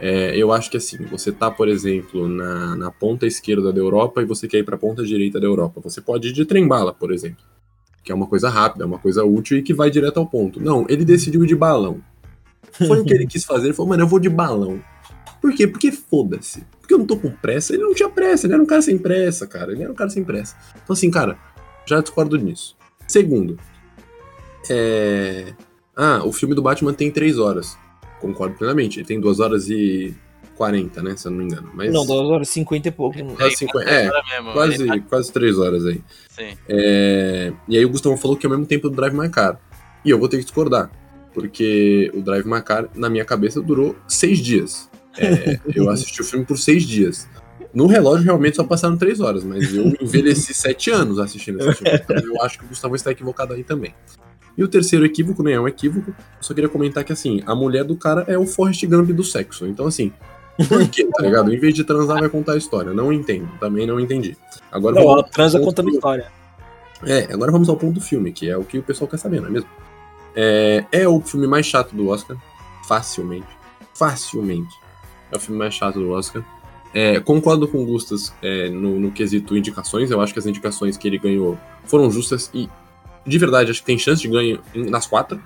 É, 0.00 0.34
eu 0.36 0.50
acho 0.50 0.70
que, 0.70 0.76
assim, 0.76 1.04
você 1.04 1.30
tá, 1.30 1.50
por 1.50 1.68
exemplo, 1.68 2.26
na, 2.26 2.74
na 2.74 2.90
ponta 2.90 3.26
esquerda 3.26 3.72
da 3.72 3.78
Europa 3.78 4.22
e 4.22 4.24
você 4.24 4.48
quer 4.48 4.58
ir 4.58 4.64
pra 4.64 4.78
ponta 4.78 5.04
direita 5.04 5.38
da 5.38 5.46
Europa. 5.46 5.80
Você 5.82 6.00
pode 6.00 6.28
ir 6.28 6.32
de 6.32 6.44
trem-bala, 6.44 6.94
por 6.94 7.12
exemplo. 7.12 7.44
Que 8.02 8.12
é 8.12 8.14
uma 8.14 8.26
coisa 8.26 8.48
rápida, 8.48 8.84
é 8.84 8.86
uma 8.86 8.98
coisa 8.98 9.24
útil 9.24 9.58
e 9.58 9.62
que 9.62 9.74
vai 9.74 9.90
direto 9.90 10.18
ao 10.18 10.26
ponto. 10.26 10.60
Não, 10.60 10.86
ele 10.88 11.04
decidiu 11.04 11.44
ir 11.44 11.46
de 11.46 11.54
balão. 11.54 12.00
Foi 12.72 13.00
o 13.00 13.04
que 13.04 13.12
ele 13.12 13.26
quis 13.28 13.44
fazer. 13.44 13.66
Ele 13.66 13.74
falou, 13.74 13.90
mano, 13.90 14.02
eu 14.02 14.08
vou 14.08 14.18
de 14.18 14.28
balão. 14.28 14.82
Por 15.40 15.54
quê? 15.54 15.66
Porque 15.66 15.90
foda-se. 15.92 16.64
Porque 16.80 16.94
eu 16.94 16.98
não 16.98 17.06
tô 17.06 17.16
com 17.16 17.30
pressa. 17.30 17.74
Ele 17.74 17.82
não 17.82 17.94
tinha 17.94 18.08
pressa, 18.08 18.46
ele 18.46 18.54
era 18.54 18.62
um 18.62 18.66
cara 18.66 18.82
sem 18.82 18.98
pressa, 18.98 19.46
cara. 19.46 19.72
Ele 19.72 19.82
era 19.82 19.92
um 19.92 19.94
cara 19.94 20.10
sem 20.10 20.24
pressa. 20.24 20.56
Então, 20.82 20.94
assim, 20.94 21.10
cara, 21.10 21.38
já 21.86 22.00
discordo 22.00 22.36
nisso. 22.36 22.76
Segundo, 23.06 23.58
é. 24.68 25.54
Ah, 25.96 26.22
o 26.24 26.32
filme 26.32 26.54
do 26.54 26.62
Batman 26.62 26.92
tem 26.92 27.10
3 27.10 27.38
horas. 27.38 27.76
Concordo 28.20 28.56
plenamente. 28.56 29.00
Ele 29.00 29.06
tem 29.06 29.20
2 29.20 29.40
horas 29.40 29.68
e 29.68 30.14
40, 30.60 31.02
né? 31.02 31.16
Se 31.16 31.26
eu 31.26 31.30
não 31.32 31.38
me 31.38 31.44
engano. 31.44 31.70
Mas 31.72 31.90
Não, 31.90 32.04
2 32.04 32.28
horas 32.28 32.48
e 32.50 32.52
50 32.52 32.88
e 32.88 32.90
pouco. 32.90 33.16
quase 33.34 33.56
50. 33.56 33.88
É, 33.88 34.02
mesmo, 34.02 34.12
ele 34.48 34.52
quase, 34.52 34.86
tá- 34.86 35.00
quase 35.08 35.32
3 35.32 35.58
horas 35.58 35.86
aí. 35.86 36.02
Sim. 36.28 36.54
É, 36.68 37.50
E 37.66 37.78
aí 37.78 37.84
o 37.86 37.88
Gustavo 37.88 38.14
falou 38.18 38.36
que 38.36 38.44
é 38.44 38.46
ao 38.46 38.50
mesmo 38.50 38.66
tempo 38.66 38.90
do 38.90 38.94
Drive 38.94 39.14
My 39.16 39.30
Car. 39.30 39.58
E 40.04 40.10
eu 40.10 40.18
vou 40.18 40.28
ter 40.28 40.36
que 40.36 40.44
discordar. 40.44 40.90
Porque 41.32 42.10
o 42.12 42.20
Drive 42.20 42.44
My 42.46 42.60
Car, 42.60 42.88
na 42.94 43.08
minha 43.08 43.24
cabeça, 43.24 43.58
durou 43.62 43.96
6 44.06 44.38
dias. 44.38 44.90
É, 45.16 45.58
eu 45.74 45.88
assisti 45.88 46.20
o 46.20 46.24
filme 46.24 46.44
por 46.44 46.58
6 46.58 46.82
dias. 46.84 47.26
No 47.72 47.86
relógio, 47.86 48.26
realmente, 48.26 48.56
só 48.56 48.64
passaram 48.64 48.98
3 48.98 49.18
horas. 49.20 49.42
Mas 49.42 49.72
eu 49.74 49.94
envelheci 49.98 50.52
7 50.52 50.90
anos 50.90 51.18
assistindo 51.18 51.58
esse 51.60 51.78
filme. 51.78 51.98
Então 52.04 52.16
eu 52.18 52.42
acho 52.42 52.58
que 52.58 52.66
o 52.66 52.68
Gustavo 52.68 52.94
está 52.96 53.10
equivocado 53.10 53.54
aí 53.54 53.64
também. 53.64 53.94
E 54.58 54.62
o 54.62 54.68
terceiro 54.68 55.06
equívoco, 55.06 55.42
nem 55.42 55.54
é 55.54 55.60
um 55.60 55.66
equívoco. 55.66 56.10
Eu 56.10 56.14
só 56.42 56.52
queria 56.52 56.68
comentar 56.68 57.02
que, 57.02 57.12
assim, 57.14 57.40
a 57.46 57.54
mulher 57.54 57.82
do 57.84 57.96
cara 57.96 58.24
é 58.28 58.36
o 58.36 58.44
Forrest 58.44 58.84
Gump 58.84 59.08
do 59.10 59.24
sexo. 59.24 59.66
Então, 59.66 59.86
assim, 59.86 60.12
por 60.68 60.88
quê, 60.88 61.04
tá 61.06 61.22
ligado? 61.22 61.52
Em 61.52 61.58
vez 61.58 61.74
de 61.74 61.84
transar, 61.84 62.18
vai 62.20 62.28
contar 62.28 62.52
a 62.52 62.56
história. 62.56 62.92
Não 62.92 63.12
entendo. 63.12 63.48
Também 63.58 63.86
não 63.86 63.98
entendi. 64.00 64.36
Agora 64.70 64.94
Não, 64.96 65.02
ela 65.12 65.22
transa 65.24 65.58
contando 65.60 65.86
ponto- 65.86 65.94
história. 65.96 66.30
é, 67.06 67.32
agora 67.32 67.50
vamos 67.52 67.68
ao 67.68 67.76
ponto 67.76 67.94
do 67.94 68.00
filme, 68.00 68.32
que 68.32 68.48
é 68.48 68.56
o 68.56 68.64
que 68.64 68.78
o 68.78 68.82
pessoal 68.82 69.08
quer 69.08 69.16
saber, 69.18 69.40
não 69.40 69.48
é 69.48 69.50
mesmo? 69.50 69.68
É, 70.34 70.84
é 70.92 71.08
o 71.08 71.20
filme 71.20 71.46
mais 71.46 71.66
chato 71.66 71.94
do 71.94 72.08
Oscar, 72.08 72.36
facilmente. 72.86 73.48
Facilmente. 73.94 74.74
É 75.32 75.36
o 75.36 75.40
filme 75.40 75.58
mais 75.58 75.74
chato 75.74 75.98
do 75.98 76.10
Oscar. 76.10 76.42
É, 76.92 77.20
concordo 77.20 77.68
com 77.68 77.78
o 77.82 77.86
Gustas 77.86 78.32
é, 78.42 78.68
no, 78.68 78.98
no 78.98 79.12
quesito 79.12 79.56
indicações. 79.56 80.10
Eu 80.10 80.20
acho 80.20 80.32
que 80.32 80.38
as 80.38 80.46
indicações 80.46 80.96
que 80.96 81.06
ele 81.06 81.18
ganhou 81.18 81.56
foram 81.84 82.10
justas 82.10 82.50
e, 82.52 82.68
de 83.26 83.38
verdade, 83.38 83.70
acho 83.70 83.80
que 83.80 83.86
tem 83.86 83.98
chance 83.98 84.20
de 84.22 84.28
ganho 84.28 84.60
nas 84.74 85.06
quatro. 85.06 85.40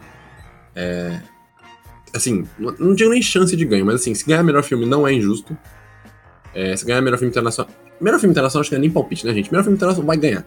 É, 0.74 1.20
assim, 2.14 2.46
não, 2.58 2.94
tinha 2.94 3.08
nem 3.08 3.20
chance 3.20 3.54
de 3.56 3.64
ganho, 3.64 3.84
mas 3.84 3.96
assim, 3.96 4.14
se 4.14 4.24
ganhar 4.24 4.42
melhor 4.42 4.62
filme 4.62 4.86
não 4.86 5.06
é 5.06 5.12
injusto. 5.12 5.56
É, 6.54 6.76
se 6.76 6.84
ganhar 6.84 7.00
melhor 7.00 7.18
filme 7.18 7.30
internacional. 7.30 7.70
Melhor 8.00 8.18
filme 8.20 8.32
internacional 8.32 8.60
acho 8.60 8.70
que 8.70 8.76
não 8.76 8.80
é 8.80 8.82
nem 8.82 8.90
palpite, 8.90 9.26
né, 9.26 9.34
gente? 9.34 9.50
Melhor 9.50 9.64
filme 9.64 9.76
internacional 9.76 10.06
vai 10.06 10.16
ganhar. 10.16 10.46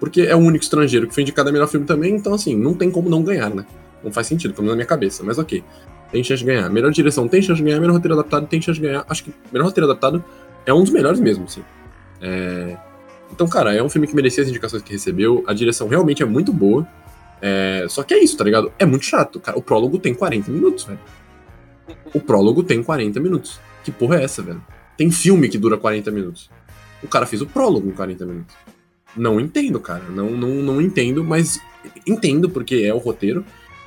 Porque 0.00 0.22
é 0.22 0.34
o 0.34 0.38
único 0.38 0.64
estrangeiro 0.64 1.06
que 1.06 1.14
foi 1.14 1.22
indicado 1.22 1.48
a 1.48 1.52
melhor 1.52 1.68
filme 1.68 1.86
também, 1.86 2.14
então 2.14 2.34
assim, 2.34 2.56
não 2.56 2.74
tem 2.74 2.90
como 2.90 3.08
não 3.08 3.22
ganhar, 3.22 3.54
né? 3.54 3.64
Não 4.02 4.12
faz 4.12 4.26
sentido, 4.26 4.52
pelo 4.52 4.64
menos 4.64 4.74
na 4.74 4.76
minha 4.76 4.86
cabeça, 4.86 5.22
mas 5.22 5.38
ok. 5.38 5.62
Tem 6.10 6.22
chance 6.22 6.40
de 6.40 6.46
ganhar. 6.46 6.68
Melhor 6.68 6.90
direção 6.90 7.26
tem 7.26 7.40
chance 7.40 7.58
de 7.58 7.64
ganhar, 7.64 7.80
melhor 7.80 7.94
roteiro 7.94 8.14
adaptado 8.14 8.46
tem 8.46 8.60
chance 8.60 8.78
de 8.78 8.86
ganhar. 8.86 9.04
Acho 9.08 9.24
que 9.24 9.34
melhor 9.52 9.66
roteiro 9.66 9.88
adaptado 9.88 10.24
é 10.66 10.74
um 10.74 10.82
dos 10.82 10.90
melhores 10.90 11.20
mesmo, 11.20 11.44
assim. 11.44 11.62
É... 12.20 12.76
Então, 13.32 13.48
cara, 13.48 13.74
é 13.74 13.82
um 13.82 13.88
filme 13.88 14.06
que 14.06 14.14
merecia 14.14 14.42
as 14.42 14.48
indicações 14.48 14.82
que 14.82 14.92
recebeu. 14.92 15.42
A 15.46 15.52
direção 15.52 15.88
realmente 15.88 16.22
é 16.22 16.26
muito 16.26 16.52
boa. 16.52 16.86
É... 17.46 17.84
Só 17.90 18.02
que 18.02 18.14
é 18.14 18.24
isso, 18.24 18.38
tá 18.38 18.44
ligado? 18.44 18.72
É 18.78 18.86
muito 18.86 19.04
chato. 19.04 19.38
Cara, 19.38 19.58
o 19.58 19.62
prólogo 19.62 19.98
tem 19.98 20.14
40 20.14 20.50
minutos, 20.50 20.84
velho. 20.84 20.98
O 22.14 22.18
prólogo 22.18 22.62
tem 22.62 22.82
40 22.82 23.20
minutos. 23.20 23.60
Que 23.84 23.92
porra 23.92 24.16
é 24.16 24.24
essa, 24.24 24.42
velho? 24.42 24.64
Tem 24.96 25.10
filme 25.10 25.50
que 25.50 25.58
dura 25.58 25.76
40 25.76 26.10
minutos. 26.10 26.50
O 27.02 27.06
cara 27.06 27.26
fez 27.26 27.42
o 27.42 27.46
prólogo 27.46 27.86
em 27.86 27.92
40 27.92 28.24
minutos. 28.24 28.56
Não 29.14 29.38
entendo, 29.38 29.78
cara. 29.78 30.04
Não, 30.08 30.30
não, 30.30 30.48
não 30.48 30.80
entendo, 30.80 31.22
mas 31.22 31.60
entendo 32.06 32.48
porque 32.48 32.76
é 32.76 32.94
o 32.94 32.98
roteiro. 32.98 33.44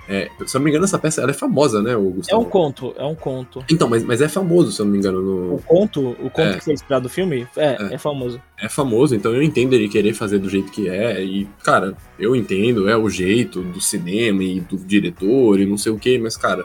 É, 0.10 0.30
se 0.46 0.56
eu 0.56 0.60
não 0.60 0.64
me 0.66 0.70
engano, 0.72 0.86
essa 0.86 0.98
peça 0.98 1.22
ela 1.22 1.32
é 1.32 1.34
famosa, 1.34 1.82
né, 1.82 1.94
o 1.98 2.16
É 2.30 2.36
um 2.36 2.46
conto, 2.46 2.94
é 2.98 3.04
um 3.04 3.14
conto. 3.14 3.64
Então, 3.70 3.90
mas, 3.90 4.04
mas 4.06 4.22
é 4.22 4.30
famoso, 4.30 4.72
se 4.72 4.80
eu 4.82 4.86
não 4.86 4.94
me 4.94 4.98
engano. 5.00 5.22
no- 5.22 5.56
O 5.56 5.62
conto, 5.62 6.12
o 6.12 6.30
conto 6.30 6.48
É. 6.48 6.54
que 6.58 6.64
foi 6.64 6.74
inspirado 6.74 7.04
do 7.04 7.10
filme, 7.10 7.46
é, 7.58 7.76
É. 7.92 7.94
é, 7.96 7.98
famoso. 7.98 8.42
É 8.58 8.70
famoso, 8.70 9.14
então 9.16 9.34
eu 9.36 9.42
entendo 9.44 9.74
ele 9.74 9.90
querer 9.90 10.14
fazer 10.14 10.40
do 10.40 10.50
jeito 10.50 10.72
que 10.72 10.88
é. 10.88 11.22
E, 11.22 11.46
cara, 11.64 11.94
eu 12.18 12.36
entendo, 12.36 12.88
é 12.88 12.96
o 12.96 13.10
jeito 13.10 13.62
do 13.62 13.82
cinema 13.82 14.42
e 14.44 14.62
do 14.62 14.78
diretor 14.78 15.60
e 15.60 15.66
não 15.66 15.78
sei 15.78 15.92
o 15.92 16.00
que, 16.00 16.18
mas, 16.18 16.38
cara, 16.38 16.64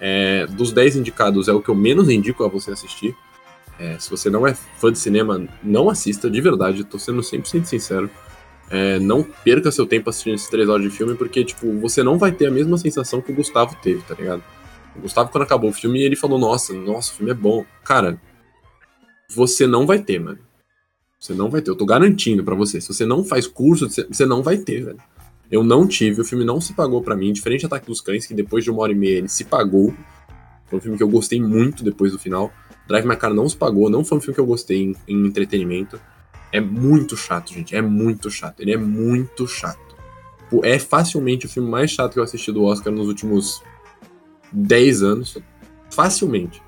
é, 0.00 0.46
dos 0.48 0.72
10 0.72 0.96
indicados 0.96 1.46
é 1.48 1.52
o 1.52 1.60
que 1.60 1.68
eu 1.68 1.74
menos 1.74 2.08
indico 2.10 2.42
a 2.44 2.48
você 2.48 2.72
assistir. 2.72 3.14
É, 3.78 3.98
se 3.98 4.08
você 4.10 4.30
não 4.30 4.46
é 4.46 4.54
fã 4.54 4.90
de 4.92 4.98
cinema, 4.98 5.44
não 5.62 5.88
assista, 5.90 6.30
de 6.30 6.40
verdade, 6.40 6.84
tô 6.84 6.98
sendo 6.98 7.22
100% 7.22 7.64
sincero. 7.66 8.08
É, 8.70 8.98
não 8.98 9.22
perca 9.22 9.70
seu 9.70 9.86
tempo 9.86 10.08
assistindo 10.10 10.34
esses 10.34 10.48
3 10.48 10.68
horas 10.68 10.82
de 10.82 10.90
filme, 10.90 11.14
porque, 11.14 11.44
tipo, 11.44 11.70
você 11.80 12.02
não 12.02 12.18
vai 12.18 12.32
ter 12.32 12.46
a 12.46 12.50
mesma 12.50 12.78
sensação 12.78 13.20
que 13.20 13.30
o 13.30 13.34
Gustavo 13.34 13.76
teve, 13.82 14.02
tá 14.02 14.14
ligado? 14.14 14.42
O 14.96 15.00
Gustavo, 15.00 15.30
quando 15.30 15.42
acabou 15.44 15.70
o 15.70 15.72
filme, 15.72 16.00
ele 16.02 16.16
falou, 16.16 16.38
nossa, 16.38 16.72
nossa, 16.72 17.12
o 17.12 17.16
filme 17.16 17.30
é 17.30 17.34
bom. 17.34 17.64
Cara, 17.84 18.18
você 19.28 19.66
não 19.66 19.86
vai 19.86 19.98
ter, 19.98 20.18
mano. 20.18 20.38
Você 21.18 21.34
não 21.34 21.50
vai 21.50 21.62
ter. 21.62 21.70
Eu 21.70 21.76
tô 21.76 21.86
garantindo 21.86 22.44
pra 22.44 22.54
você. 22.54 22.80
Se 22.80 22.88
você 22.88 23.04
não 23.04 23.24
faz 23.24 23.46
curso, 23.46 23.88
você- 23.88 24.26
não 24.26 24.42
vai 24.42 24.58
ter, 24.58 24.84
velho. 24.84 24.98
Eu 25.50 25.62
não 25.62 25.86
tive, 25.86 26.20
o 26.20 26.24
filme 26.24 26.44
não 26.44 26.60
se 26.60 26.72
pagou 26.74 27.02
pra 27.02 27.16
mim, 27.16 27.32
diferente 27.32 27.60
de 27.60 27.66
Ataque 27.66 27.86
dos 27.86 28.00
Cães, 28.00 28.26
que 28.26 28.34
depois 28.34 28.64
de 28.64 28.70
uma 28.70 28.82
hora 28.82 28.92
e 28.92 28.94
meia 28.94 29.18
ele 29.18 29.28
se 29.28 29.44
pagou. 29.44 29.94
Foi 30.66 30.78
um 30.78 30.82
filme 30.82 30.96
que 30.96 31.02
eu 31.02 31.08
gostei 31.08 31.40
muito 31.40 31.84
depois 31.84 32.12
do 32.12 32.18
final. 32.18 32.52
Drive 32.88 33.06
My 33.06 33.16
Car 33.16 33.32
não 33.32 33.48
se 33.48 33.56
pagou, 33.56 33.88
não 33.90 34.04
foi 34.04 34.18
um 34.18 34.20
filme 34.20 34.34
que 34.34 34.40
eu 34.40 34.46
gostei 34.46 34.82
em, 34.82 34.96
em 35.06 35.26
entretenimento. 35.26 36.00
É 36.54 36.60
muito 36.60 37.16
chato, 37.16 37.52
gente, 37.52 37.74
é 37.74 37.82
muito 37.82 38.30
chato. 38.30 38.60
Ele 38.60 38.72
é 38.72 38.76
muito 38.76 39.44
chato. 39.48 39.96
É 40.62 40.78
facilmente 40.78 41.46
o 41.46 41.48
filme 41.48 41.68
mais 41.68 41.90
chato 41.90 42.12
que 42.12 42.20
eu 42.20 42.22
assisti 42.22 42.52
do 42.52 42.62
Oscar 42.62 42.92
nos 42.92 43.08
últimos 43.08 43.60
10 44.52 45.02
anos. 45.02 45.36
Facilmente. 45.90 46.62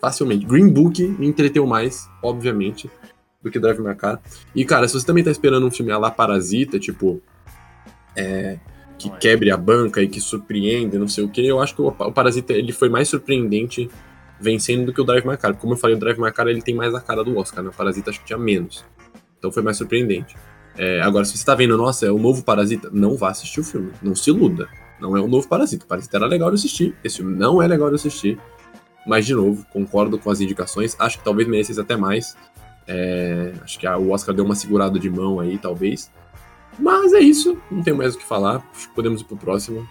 Facilmente. 0.00 0.46
Green 0.46 0.68
Book 0.68 1.04
me 1.18 1.26
entreteu 1.26 1.66
mais, 1.66 2.08
obviamente, 2.22 2.88
do 3.42 3.50
que 3.50 3.58
Drive 3.58 3.80
My 3.80 3.96
Car. 3.96 4.22
E, 4.54 4.64
cara, 4.64 4.86
se 4.86 4.94
você 4.94 5.04
também 5.04 5.24
tá 5.24 5.30
esperando 5.32 5.66
um 5.66 5.72
filme 5.72 5.90
a 5.90 5.98
la 5.98 6.12
Parasita, 6.12 6.78
tipo. 6.78 7.20
É, 8.14 8.60
que 8.96 9.10
quebre 9.18 9.50
a 9.50 9.56
banca 9.56 10.00
e 10.00 10.06
que 10.06 10.20
surpreenda, 10.20 10.98
não 10.98 11.08
sei 11.08 11.24
o 11.24 11.28
que, 11.28 11.44
eu 11.44 11.58
acho 11.58 11.74
que 11.74 11.80
o, 11.80 11.88
o 11.88 12.12
Parasita 12.12 12.52
ele 12.52 12.70
foi 12.70 12.90
mais 12.90 13.08
surpreendente 13.08 13.90
vencendo 14.38 14.86
do 14.86 14.92
que 14.92 15.00
o 15.00 15.04
Drive 15.04 15.26
My 15.26 15.36
Car. 15.36 15.56
Como 15.56 15.72
eu 15.72 15.76
falei, 15.76 15.96
o 15.96 15.98
Drive 15.98 16.18
My 16.18 16.30
Car 16.30 16.46
ele 16.46 16.62
tem 16.62 16.74
mais 16.74 16.94
a 16.94 17.00
cara 17.00 17.24
do 17.24 17.36
Oscar, 17.38 17.64
né? 17.64 17.70
O 17.70 17.72
Parasita 17.72 18.10
acho 18.10 18.20
que 18.20 18.26
tinha 18.26 18.38
menos. 18.38 18.84
Então 19.40 19.50
foi 19.50 19.62
mais 19.62 19.76
surpreendente. 19.78 20.36
É, 20.78 21.00
agora, 21.00 21.24
se 21.24 21.36
você 21.36 21.44
tá 21.44 21.54
vendo, 21.54 21.76
nossa, 21.76 22.06
é 22.06 22.10
o 22.12 22.18
novo 22.18 22.44
Parasita, 22.44 22.88
não 22.92 23.16
vá 23.16 23.30
assistir 23.30 23.58
o 23.60 23.64
filme. 23.64 23.90
Não 24.00 24.14
se 24.14 24.30
iluda. 24.30 24.68
Não 25.00 25.16
é 25.16 25.20
o 25.20 25.26
novo 25.26 25.48
Parasita. 25.48 25.84
O 25.84 25.88
Parasita 25.88 26.16
era 26.18 26.26
legal 26.26 26.50
de 26.50 26.54
assistir. 26.56 26.94
Esse 27.02 27.16
filme 27.16 27.34
não 27.36 27.60
é 27.60 27.66
legal 27.66 27.88
de 27.88 27.96
assistir. 27.96 28.38
Mas, 29.06 29.24
de 29.26 29.34
novo, 29.34 29.66
concordo 29.72 30.18
com 30.18 30.30
as 30.30 30.40
indicações. 30.40 30.94
Acho 31.00 31.18
que 31.18 31.24
talvez 31.24 31.48
merecesse 31.48 31.80
até 31.80 31.96
mais. 31.96 32.36
É, 32.86 33.52
acho 33.64 33.78
que 33.78 33.86
a- 33.86 33.96
o 33.96 34.10
Oscar 34.10 34.34
deu 34.34 34.44
uma 34.44 34.54
segurada 34.54 34.98
de 34.98 35.08
mão 35.08 35.40
aí, 35.40 35.56
talvez. 35.58 36.10
Mas 36.78 37.12
é 37.14 37.18
isso. 37.20 37.58
Não 37.70 37.82
tem 37.82 37.94
mais 37.94 38.14
o 38.14 38.18
que 38.18 38.24
falar. 38.24 38.62
Acho 38.74 38.88
que 38.90 38.94
podemos 38.94 39.22
ir 39.22 39.24
pro 39.24 39.36
próximo. 39.36 39.86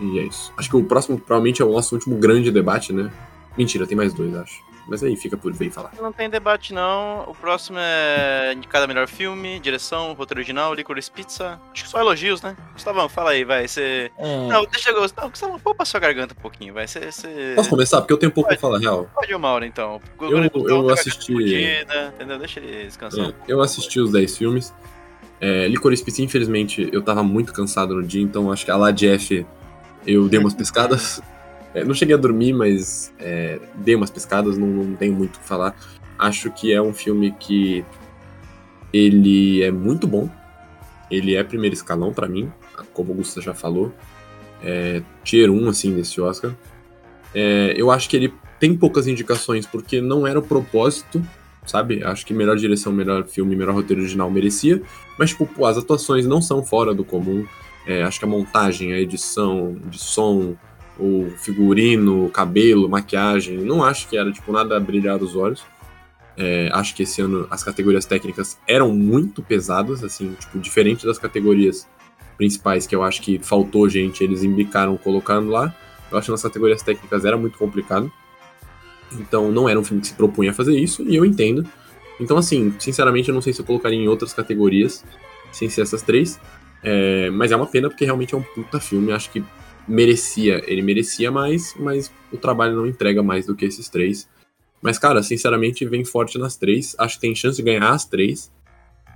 E 0.00 0.18
é 0.20 0.22
isso. 0.26 0.52
Acho 0.56 0.70
que 0.70 0.76
o 0.76 0.84
próximo 0.84 1.18
provavelmente 1.18 1.60
é 1.62 1.64
o 1.64 1.72
nosso 1.72 1.94
último 1.94 2.16
grande 2.16 2.50
debate, 2.50 2.92
né? 2.92 3.10
Mentira, 3.58 3.86
tem 3.86 3.96
mais 3.96 4.12
dois, 4.14 4.34
acho. 4.36 4.60
Mas 4.86 5.02
aí 5.02 5.16
fica 5.16 5.36
por 5.36 5.50
e 5.58 5.70
falar. 5.70 5.92
Não 6.00 6.12
tem 6.12 6.28
debate, 6.28 6.74
não. 6.74 7.22
O 7.26 7.34
próximo 7.34 7.78
é 7.80 8.52
indicado 8.54 8.84
a 8.84 8.86
melhor 8.86 9.08
filme, 9.08 9.58
direção, 9.58 10.12
roteiro 10.12 10.40
original, 10.40 10.74
Licorice 10.74 11.10
Pizza. 11.10 11.58
Acho 11.72 11.84
que 11.84 11.88
só 11.88 11.98
elogios, 12.00 12.42
né? 12.42 12.54
Gustavão, 12.74 13.08
fala 13.08 13.30
aí, 13.30 13.44
vai. 13.44 13.66
Você. 13.66 14.10
É, 14.18 14.46
Não, 14.48 14.64
deixa 14.66 14.90
eu 14.90 14.94
gostar. 15.00 15.26
Gustavão, 15.26 15.58
poupa 15.58 15.84
sua 15.86 16.00
garganta 16.00 16.34
um 16.38 16.42
pouquinho, 16.42 16.74
vai. 16.74 16.86
Você. 16.86 17.10
você... 17.10 17.54
Posso 17.56 17.70
começar? 17.70 18.00
Porque 18.02 18.12
eu 18.12 18.18
tenho 18.18 18.30
pouco 18.30 18.48
pra 18.48 18.58
falar, 18.58 18.78
real. 18.78 19.08
Pode 19.14 19.32
ir 19.32 19.34
uma 19.34 19.48
hora, 19.48 19.66
então. 19.66 20.00
O 20.18 20.24
Eu- 20.24 20.42
Gustavão 20.50 20.68
eu 20.82 20.86
tá 20.88 20.92
assisti- 20.94 21.32
Entendeu? 21.32 22.38
Deixa 22.38 22.60
ele 22.60 22.84
descansar. 22.84 23.28
É, 23.30 23.34
eu 23.48 23.62
assisti 23.62 23.98
os 24.00 24.12
10 24.12 24.36
filmes. 24.36 24.74
É, 25.40 25.66
Licorice 25.66 26.04
Pizza, 26.04 26.22
infelizmente, 26.22 26.88
eu 26.92 27.02
tava 27.02 27.22
muito 27.22 27.52
cansado 27.52 27.94
no 27.94 28.02
dia, 28.02 28.22
então 28.22 28.52
acho 28.52 28.64
que 28.64 28.70
a 28.70 28.76
lá 28.76 28.90
Jeff 28.90 29.46
eu 30.06 30.28
dei 30.28 30.38
umas 30.38 30.52
pescadas. 30.54 31.22
É, 31.74 31.84
não 31.84 31.94
cheguei 31.94 32.14
a 32.14 32.18
dormir, 32.18 32.52
mas 32.52 33.12
é, 33.18 33.58
dei 33.74 33.94
umas 33.94 34.10
pescadas, 34.10 34.56
não, 34.56 34.66
não 34.66 34.96
tenho 34.96 35.12
muito 35.12 35.36
o 35.36 35.38
que 35.40 35.46
falar. 35.46 35.74
Acho 36.18 36.50
que 36.50 36.72
é 36.72 36.80
um 36.80 36.94
filme 36.94 37.32
que 37.32 37.84
ele 38.92 39.62
é 39.62 39.70
muito 39.70 40.06
bom. 40.06 40.30
Ele 41.10 41.34
é 41.34 41.42
primeiro 41.42 41.74
escalão 41.74 42.12
pra 42.12 42.28
mim, 42.28 42.50
como 42.92 43.12
o 43.12 43.16
Gusta 43.16 43.40
já 43.40 43.52
falou. 43.52 43.92
É, 44.62 45.02
tier 45.22 45.50
1, 45.50 45.68
assim, 45.68 45.94
desse 45.94 46.20
Oscar. 46.20 46.54
É, 47.34 47.74
eu 47.76 47.90
acho 47.90 48.08
que 48.08 48.16
ele 48.16 48.32
tem 48.60 48.76
poucas 48.76 49.08
indicações, 49.08 49.66
porque 49.66 50.00
não 50.00 50.26
era 50.26 50.38
o 50.38 50.42
propósito 50.42 51.22
sabe? 51.66 52.02
Acho 52.04 52.26
que 52.26 52.34
melhor 52.34 52.56
direção, 52.56 52.92
melhor 52.92 53.24
filme, 53.24 53.56
melhor 53.56 53.74
roteiro 53.74 54.02
original 54.02 54.30
merecia. 54.30 54.82
Mas, 55.18 55.30
tipo, 55.30 55.64
as 55.64 55.78
atuações 55.78 56.26
não 56.26 56.40
são 56.40 56.62
fora 56.62 56.94
do 56.94 57.04
comum. 57.04 57.46
É, 57.86 58.02
acho 58.02 58.18
que 58.18 58.24
a 58.24 58.28
montagem, 58.28 58.92
a 58.92 58.98
edição 58.98 59.76
de 59.86 59.98
som, 59.98 60.56
o 60.98 61.30
figurino, 61.38 62.28
cabelo, 62.30 62.88
maquiagem, 62.88 63.58
não 63.58 63.82
acho 63.82 64.08
que 64.08 64.16
era, 64.16 64.30
tipo, 64.30 64.52
nada 64.52 64.76
a 64.76 64.80
brilhar 64.80 65.22
os 65.22 65.34
olhos. 65.34 65.64
É, 66.36 66.68
acho 66.72 66.94
que 66.94 67.04
esse 67.04 67.22
ano 67.22 67.46
as 67.50 67.62
categorias 67.62 68.04
técnicas 68.04 68.58
eram 68.66 68.92
muito 68.92 69.42
pesadas, 69.42 70.02
assim, 70.02 70.34
tipo, 70.38 70.58
diferente 70.58 71.06
das 71.06 71.18
categorias 71.18 71.88
principais, 72.36 72.86
que 72.86 72.94
eu 72.94 73.02
acho 73.02 73.22
que 73.22 73.38
faltou 73.38 73.88
gente, 73.88 74.22
eles 74.22 74.42
imbicaram 74.42 74.96
colocando 74.96 75.50
lá. 75.50 75.74
Eu 76.10 76.18
acho 76.18 76.26
que 76.26 76.32
nas 76.32 76.42
categorias 76.42 76.82
técnicas 76.82 77.24
era 77.24 77.36
muito 77.36 77.56
complicado. 77.58 78.10
Então 79.12 79.52
não 79.52 79.68
era 79.68 79.78
um 79.78 79.84
filme 79.84 80.00
que 80.00 80.08
se 80.08 80.14
propunha 80.14 80.50
a 80.50 80.54
fazer 80.54 80.76
isso, 80.76 81.02
e 81.02 81.14
eu 81.14 81.24
entendo. 81.24 81.64
Então, 82.20 82.36
assim, 82.36 82.74
sinceramente, 82.78 83.28
eu 83.28 83.34
não 83.34 83.42
sei 83.42 83.52
se 83.52 83.60
eu 83.60 83.64
colocaria 83.64 83.98
em 83.98 84.08
outras 84.08 84.32
categorias, 84.32 85.04
sem 85.52 85.68
ser 85.68 85.82
essas 85.82 86.02
três. 86.02 86.40
É, 86.82 87.30
mas 87.30 87.50
é 87.50 87.56
uma 87.56 87.66
pena 87.66 87.88
porque 87.88 88.04
realmente 88.04 88.34
é 88.34 88.38
um 88.38 88.42
puta 88.42 88.78
filme. 88.78 89.12
Acho 89.12 89.30
que 89.30 89.42
merecia, 89.86 90.62
ele 90.66 90.82
merecia 90.82 91.30
mais, 91.30 91.74
mas 91.78 92.10
o 92.32 92.36
trabalho 92.36 92.76
não 92.76 92.86
entrega 92.86 93.22
mais 93.22 93.46
do 93.46 93.54
que 93.54 93.64
esses 93.64 93.88
três. 93.88 94.28
Mas, 94.80 94.98
cara, 94.98 95.22
sinceramente, 95.22 95.86
vem 95.86 96.04
forte 96.04 96.38
nas 96.38 96.56
três. 96.56 96.94
Acho 96.98 97.14
que 97.14 97.22
tem 97.22 97.34
chance 97.34 97.56
de 97.56 97.62
ganhar 97.62 97.90
as 97.90 98.04
três. 98.04 98.52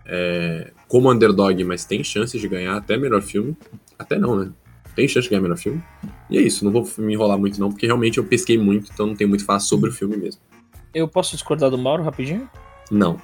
É, 0.07 0.73
como 0.89 1.13
underdog, 1.13 1.63
mas 1.65 1.85
tem 1.85 2.03
chance 2.03 2.39
de 2.39 2.49
ganhar 2.49 2.77
até 2.77 2.97
melhor 2.97 3.21
filme. 3.21 3.57
Até 3.99 4.19
não, 4.19 4.37
né? 4.37 4.51
Tem 4.97 5.07
chance 5.07 5.25
de 5.25 5.31
ganhar 5.31 5.43
melhor 5.43 5.59
filme. 5.59 5.83
E 6.31 6.39
é 6.39 6.41
isso, 6.41 6.65
não 6.65 6.73
vou 6.73 6.89
me 6.99 7.13
enrolar 7.13 7.39
muito 7.39 7.61
não, 7.61 7.71
porque 7.71 7.87
realmente 7.87 8.19
eu 8.19 8.25
pesquei 8.25 8.57
muito, 8.57 8.91
então 8.93 9.07
não 9.07 9.15
tem 9.15 9.27
muito 9.27 9.45
falar 9.45 9.61
sobre 9.61 9.91
o 9.91 9.93
filme 9.93 10.17
mesmo. 10.17 10.41
eu 10.95 11.07
posso 11.07 11.33
discordar 11.33 11.71
do 11.71 11.79
Mauro 11.79 12.03
rapidinho? 12.03 12.49
Não. 12.91 13.21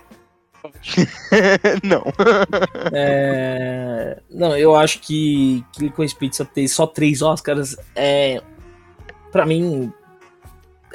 não. 1.82 2.04
É, 2.92 4.18
Não, 4.30 4.56
eu 4.56 4.74
acho 4.76 5.00
que, 5.00 5.64
Licorice 5.78 6.14
Pizza 6.16 6.44
ter 6.44 6.66
só 6.68 6.86
três 6.86 7.22
Oscars 7.22 7.76
é. 7.94 8.40
Pra 9.32 9.44
mim. 9.46 9.92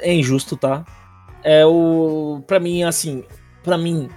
É 0.00 0.12
injusto, 0.14 0.56
tá? 0.56 0.84
É 1.42 1.64
o. 1.66 2.42
Pra 2.46 2.58
mim, 2.60 2.82
assim. 2.82 3.24
Pra 3.62 3.76
mim. 3.78 4.08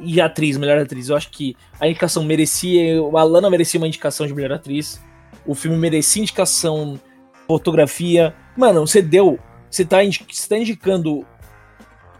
E 0.00 0.20
atriz, 0.20 0.56
melhor 0.56 0.78
atriz. 0.78 1.08
Eu 1.08 1.16
acho 1.16 1.30
que 1.30 1.56
a 1.80 1.86
indicação 1.86 2.24
merecia. 2.24 3.00
A 3.00 3.22
Lana 3.22 3.48
merecia 3.50 3.78
uma 3.80 3.86
indicação 3.86 4.26
de 4.26 4.34
melhor 4.34 4.52
atriz. 4.52 5.00
O 5.46 5.54
filme 5.54 5.76
merecia 5.76 6.22
indicação 6.22 6.98
fotografia. 7.46 8.34
Mano, 8.56 8.86
você 8.86 9.00
deu. 9.00 9.38
Você 9.70 9.84
tá, 9.84 10.02
indi- 10.04 10.26
você 10.30 10.48
tá 10.48 10.58
indicando. 10.58 11.24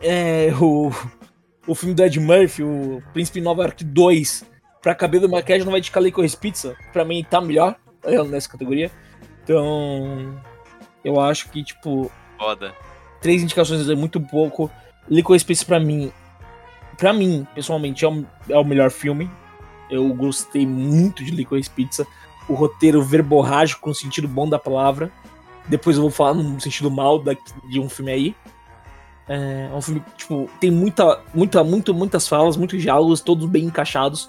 É, 0.00 0.52
o, 0.60 0.90
o 1.66 1.74
filme 1.74 1.94
do 1.94 2.02
Ed 2.02 2.18
Murphy, 2.18 2.62
o 2.62 3.02
Príncipe 3.12 3.40
Nova 3.40 3.62
York 3.62 3.84
2, 3.84 4.44
pra 4.80 4.94
cabelo 4.94 5.26
e 5.26 5.28
maquiagem 5.28 5.64
não 5.64 5.70
vai 5.70 5.80
indicar 5.80 6.02
Licorice 6.02 6.36
Pizza. 6.36 6.76
Pra 6.93 7.05
mim 7.05 7.24
tá 7.28 7.40
melhor 7.40 7.76
é, 8.02 8.22
nessa 8.24 8.48
categoria. 8.48 8.90
Então, 9.44 10.40
eu 11.05 11.20
acho 11.20 11.51
que, 11.51 11.62
tipo, 11.62 12.10
Foda. 12.39 12.74
três 13.20 13.43
indicações 13.43 13.89
é 13.89 13.94
muito 13.94 14.20
pouco. 14.20 14.70
Licorice 15.09 15.44
Pizza 15.44 15.64
pra 15.64 15.80
mim, 15.80 16.12
pra 16.97 17.12
mim, 17.12 17.47
pessoalmente, 17.55 18.05
é 18.05 18.09
o, 18.09 18.24
é 18.48 18.59
o 18.59 18.64
melhor 18.64 18.90
filme. 18.90 19.30
Eu 19.90 20.09
gostei 20.14 20.66
muito 20.66 21.24
de 21.24 21.30
Licorice 21.30 21.70
Pizza. 21.70 22.06
O 22.48 22.55
roteiro 22.55 23.02
verborrágico 23.02 23.89
no 23.89 23.94
sentido 23.94 24.26
bom 24.26 24.48
da 24.48 24.59
palavra. 24.59 25.12
Depois 25.68 25.97
eu 25.97 26.02
vou 26.02 26.10
falar 26.10 26.34
no 26.34 26.60
sentido 26.60 26.90
mal 26.90 27.18
da, 27.18 27.36
de 27.68 27.78
um 27.78 27.89
filme 27.89 28.10
aí. 28.10 28.36
É 29.28 29.70
um 29.72 29.80
filme 29.80 30.00
que, 30.00 30.16
tipo, 30.16 30.50
tem 30.60 30.70
muita, 30.70 31.20
muita, 31.32 31.62
muito, 31.62 31.94
muitas 31.94 32.26
falas, 32.26 32.56
muitos 32.56 32.80
diálogos, 32.82 33.20
todos 33.20 33.48
bem 33.48 33.64
encaixados. 33.64 34.28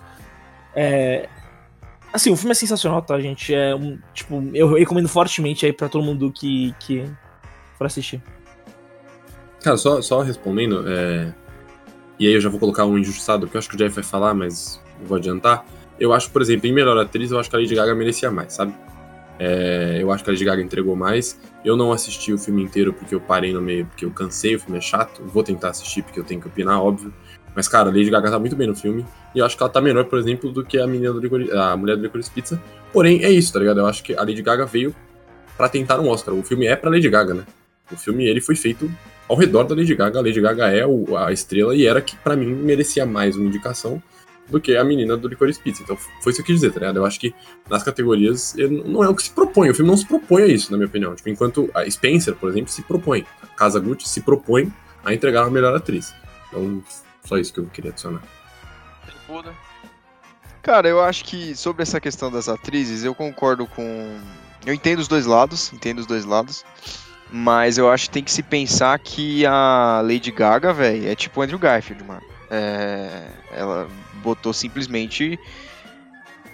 É... 0.75 1.27
Assim, 2.11 2.31
o 2.31 2.37
filme 2.37 2.51
é 2.51 2.55
sensacional, 2.55 3.01
tá, 3.01 3.19
gente? 3.19 3.53
É 3.53 3.75
um, 3.75 3.97
tipo, 4.13 4.41
eu 4.53 4.73
recomendo 4.73 5.09
fortemente 5.09 5.65
aí 5.65 5.73
pra 5.73 5.89
todo 5.89 6.03
mundo 6.03 6.31
que, 6.31 6.75
que 6.79 7.09
for 7.77 7.87
assistir. 7.87 8.21
Cara, 9.61 9.77
só, 9.77 10.01
só 10.01 10.21
respondendo, 10.21 10.83
é... 10.87 11.33
e 12.19 12.27
aí 12.27 12.33
eu 12.33 12.41
já 12.41 12.49
vou 12.49 12.59
colocar 12.59 12.85
um 12.85 12.97
injustiçado, 12.97 13.47
porque 13.47 13.57
eu 13.57 13.59
acho 13.59 13.69
que 13.69 13.75
o 13.75 13.77
Jeff 13.77 13.95
vai 13.95 14.03
falar, 14.03 14.33
mas 14.33 14.79
vou 15.03 15.17
adiantar. 15.17 15.65
Eu 15.99 16.13
acho, 16.13 16.29
por 16.29 16.41
exemplo, 16.41 16.67
em 16.67 16.73
Melhor 16.73 16.97
Atriz, 16.97 17.31
eu 17.31 17.39
acho 17.39 17.49
que 17.49 17.55
a 17.55 17.59
Lady 17.59 17.73
Gaga 17.73 17.95
merecia 17.95 18.29
mais, 18.29 18.53
sabe? 18.53 18.73
É, 19.39 19.97
eu 19.99 20.11
acho 20.11 20.23
que 20.23 20.29
a 20.29 20.33
Lady 20.33 20.45
Gaga 20.45 20.61
entregou 20.61 20.95
mais. 20.95 21.39
Eu 21.65 21.75
não 21.75 21.91
assisti 21.91 22.31
o 22.33 22.37
filme 22.37 22.63
inteiro 22.63 22.93
porque 22.93 23.15
eu 23.15 23.21
parei 23.21 23.53
no 23.53 23.61
meio, 23.61 23.85
porque 23.85 24.05
eu 24.05 24.11
cansei, 24.11 24.55
o 24.55 24.59
filme 24.59 24.77
é 24.77 24.81
chato. 24.81 25.23
Vou 25.25 25.43
tentar 25.43 25.69
assistir 25.69 26.03
porque 26.03 26.19
eu 26.19 26.23
tenho 26.23 26.41
que 26.41 26.47
opinar, 26.47 26.81
óbvio. 26.81 27.13
Mas, 27.55 27.67
cara, 27.67 27.89
a 27.89 27.91
Lady 27.91 28.09
Gaga 28.09 28.31
tá 28.31 28.39
muito 28.39 28.55
bem 28.55 28.67
no 28.67 28.75
filme. 28.75 29.05
E 29.33 29.39
eu 29.39 29.45
acho 29.45 29.55
que 29.55 29.63
ela 29.63 29.71
tá 29.71 29.79
melhor, 29.79 30.05
por 30.05 30.17
exemplo, 30.17 30.51
do 30.51 30.63
que 30.63 30.79
a 30.79 30.87
menina 30.87 31.13
do 31.13 31.59
a 31.59 31.77
mulher 31.77 31.95
do 31.95 32.03
Licorice 32.03 32.31
Pizza. 32.31 32.61
Porém, 32.91 33.23
é 33.23 33.29
isso, 33.29 33.53
tá 33.53 33.59
ligado? 33.59 33.79
Eu 33.79 33.85
acho 33.85 34.03
que 34.03 34.15
a 34.15 34.19
Lady 34.19 34.41
Gaga 34.41 34.65
veio 34.65 34.95
pra 35.55 35.69
tentar 35.69 35.99
um 35.99 36.09
Oscar. 36.09 36.33
O 36.33 36.43
filme 36.43 36.65
é 36.65 36.75
pra 36.75 36.89
Lady 36.89 37.09
Gaga, 37.09 37.33
né? 37.33 37.43
O 37.91 37.95
filme, 37.95 38.25
ele 38.25 38.41
foi 38.41 38.55
feito 38.55 38.91
ao 39.27 39.35
redor 39.35 39.63
da 39.63 39.75
Lady 39.75 39.93
Gaga. 39.93 40.19
A 40.19 40.21
Lady 40.21 40.41
Gaga 40.41 40.71
é 40.71 40.83
a 41.17 41.31
estrela 41.31 41.75
e 41.75 41.85
era 41.85 42.01
que, 42.01 42.15
pra 42.17 42.35
mim, 42.35 42.47
merecia 42.47 43.05
mais 43.05 43.35
uma 43.35 43.45
indicação 43.45 44.01
do 44.53 44.61
que 44.61 44.77
a 44.77 44.83
menina 44.83 45.17
do 45.17 45.27
Licorice 45.27 45.59
Pizza. 45.59 45.83
Então, 45.83 45.97
foi 45.97 46.31
isso 46.31 46.35
que 46.35 46.41
eu 46.41 46.45
quis 46.45 46.61
dizer, 46.61 46.71
tá 46.71 46.79
ligado? 46.79 46.97
Eu 46.97 47.05
acho 47.05 47.19
que 47.19 47.33
nas 47.69 47.83
categorias 47.83 48.55
não 48.85 49.03
é 49.03 49.09
o 49.09 49.15
que 49.15 49.23
se 49.23 49.31
propõe. 49.31 49.69
O 49.69 49.75
filme 49.75 49.89
não 49.89 49.97
se 49.97 50.05
propõe 50.05 50.43
a 50.43 50.47
isso, 50.47 50.71
na 50.71 50.77
minha 50.77 50.87
opinião. 50.87 51.15
Tipo, 51.15 51.29
enquanto 51.29 51.69
a 51.73 51.89
Spencer, 51.89 52.35
por 52.35 52.49
exemplo, 52.49 52.71
se 52.71 52.83
propõe. 52.83 53.25
A 53.41 53.47
Casa 53.47 53.79
Gucci 53.79 54.07
se 54.07 54.21
propõe 54.21 54.71
a 55.03 55.13
entregar 55.13 55.45
a 55.45 55.49
melhor 55.49 55.75
atriz. 55.75 56.13
Então, 56.47 56.83
só 57.23 57.37
isso 57.37 57.51
que 57.51 57.59
eu 57.59 57.65
queria 57.65 57.91
adicionar. 57.91 58.21
Cara, 60.61 60.87
eu 60.87 61.01
acho 61.01 61.25
que 61.25 61.55
sobre 61.55 61.81
essa 61.81 61.99
questão 61.99 62.31
das 62.31 62.47
atrizes, 62.47 63.03
eu 63.03 63.15
concordo 63.15 63.65
com. 63.65 64.19
Eu 64.65 64.73
entendo 64.73 64.99
os 64.99 65.07
dois 65.07 65.25
lados, 65.25 65.73
entendo 65.73 65.99
os 65.99 66.05
dois 66.05 66.23
lados. 66.23 66.63
Mas 67.31 67.79
eu 67.79 67.89
acho 67.89 68.05
que 68.05 68.11
tem 68.11 68.23
que 68.23 68.31
se 68.31 68.43
pensar 68.43 68.97
que 68.99 69.43
a 69.43 70.01
Lady 70.03 70.31
Gaga, 70.31 70.71
velho, 70.71 71.09
é 71.09 71.15
tipo 71.15 71.39
o 71.39 71.43
Andrew 71.43 71.57
Garfield, 71.57 72.03
mano. 72.03 72.21
É... 72.51 73.27
Ela 73.51 73.87
botou 74.23 74.53
simplesmente 74.53 75.37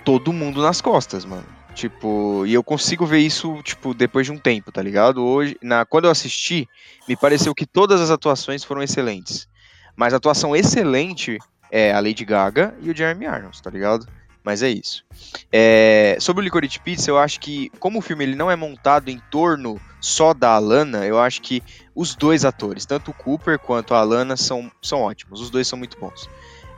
todo 0.03 0.33
mundo 0.33 0.61
nas 0.61 0.81
costas, 0.81 1.23
mano. 1.23 1.45
Tipo, 1.73 2.43
e 2.45 2.53
eu 2.53 2.63
consigo 2.63 3.05
ver 3.05 3.19
isso, 3.19 3.61
tipo, 3.63 3.93
depois 3.93 4.25
de 4.25 4.31
um 4.33 4.37
tempo, 4.37 4.71
tá 4.71 4.81
ligado? 4.81 5.23
Hoje, 5.23 5.55
na, 5.61 5.85
quando 5.85 6.05
eu 6.05 6.11
assisti, 6.11 6.67
me 7.07 7.15
pareceu 7.15 7.53
que 7.55 7.65
todas 7.65 8.01
as 8.01 8.09
atuações 8.09 8.63
foram 8.63 8.81
excelentes. 8.81 9.47
Mas 9.95 10.13
a 10.13 10.17
atuação 10.17 10.55
excelente 10.55 11.37
é 11.71 11.93
a 11.93 11.99
Lady 11.99 12.25
Gaga 12.25 12.75
e 12.81 12.89
o 12.89 12.95
Jeremy 12.95 13.25
Irons, 13.25 13.61
tá 13.61 13.69
ligado? 13.69 14.05
Mas 14.43 14.63
é 14.63 14.69
isso. 14.69 15.05
É, 15.51 16.17
sobre 16.19 16.41
o 16.41 16.43
Licorice 16.43 16.79
Pizza, 16.79 17.11
eu 17.11 17.17
acho 17.17 17.39
que, 17.39 17.69
como 17.79 17.99
o 17.99 18.01
filme 18.01 18.23
ele 18.23 18.35
não 18.35 18.49
é 18.49 18.55
montado 18.55 19.09
em 19.09 19.21
torno 19.29 19.79
só 20.01 20.33
da 20.33 20.51
Alana, 20.51 21.05
eu 21.05 21.19
acho 21.19 21.41
que 21.41 21.61
os 21.93 22.15
dois 22.15 22.45
atores, 22.45 22.85
tanto 22.85 23.11
o 23.11 23.13
Cooper 23.13 23.59
quanto 23.59 23.93
a 23.93 23.99
Alana, 23.99 24.35
são, 24.35 24.71
são 24.81 25.01
ótimos. 25.01 25.41
Os 25.41 25.49
dois 25.49 25.67
são 25.67 25.77
muito 25.77 25.99
bons. 25.99 26.29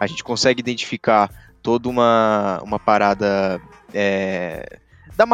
A 0.02 0.08
gente 0.08 0.24
consegue 0.24 0.60
identificar 0.60 1.30
toda 1.62 1.88
uma, 1.88 2.60
uma 2.64 2.80
parada 2.80 3.62
é, 3.94 4.80
da, 5.16 5.26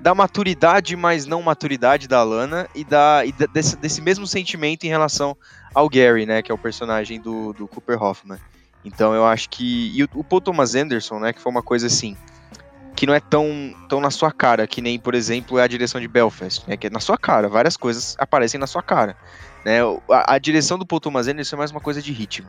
da 0.00 0.14
maturidade, 0.14 0.96
mas 0.96 1.26
não 1.26 1.42
maturidade 1.42 2.08
da 2.08 2.20
Alana 2.20 2.66
e, 2.74 2.82
da, 2.82 3.22
e 3.26 3.32
desse, 3.52 3.76
desse 3.76 4.00
mesmo 4.00 4.26
sentimento 4.26 4.84
em 4.84 4.88
relação 4.88 5.36
ao 5.74 5.86
Gary, 5.90 6.24
né, 6.24 6.40
que 6.40 6.50
é 6.50 6.54
o 6.54 6.58
personagem 6.58 7.20
do, 7.20 7.52
do 7.52 7.68
Cooper 7.68 8.02
Hoffman. 8.02 8.38
Então 8.86 9.12
eu 9.12 9.26
acho 9.26 9.50
que. 9.50 9.90
E 9.94 10.04
o, 10.04 10.08
o 10.14 10.22
Paul 10.22 10.40
Thomas 10.40 10.76
Anderson, 10.76 11.18
né? 11.18 11.32
Que 11.32 11.40
foi 11.40 11.50
uma 11.50 11.62
coisa 11.62 11.88
assim. 11.88 12.16
Que 12.94 13.04
não 13.04 13.12
é 13.12 13.20
tão, 13.20 13.74
tão 13.88 14.00
na 14.00 14.10
sua 14.10 14.32
cara, 14.32 14.66
que 14.66 14.80
nem, 14.80 14.98
por 14.98 15.14
exemplo, 15.14 15.58
é 15.58 15.62
a 15.62 15.66
direção 15.66 16.00
de 16.00 16.08
Belfast, 16.08 16.64
né? 16.66 16.76
Que 16.76 16.86
é 16.86 16.90
na 16.90 17.00
sua 17.00 17.18
cara, 17.18 17.48
várias 17.48 17.76
coisas 17.76 18.16
aparecem 18.18 18.58
na 18.58 18.66
sua 18.66 18.82
cara. 18.82 19.16
Né? 19.64 19.80
A, 20.08 20.34
a 20.34 20.38
direção 20.38 20.78
do 20.78 20.86
Paul 20.86 21.00
Thomas 21.00 21.26
Anderson 21.26 21.56
é 21.56 21.58
mais 21.58 21.72
uma 21.72 21.80
coisa 21.80 22.00
de 22.00 22.12
ritmo. 22.12 22.48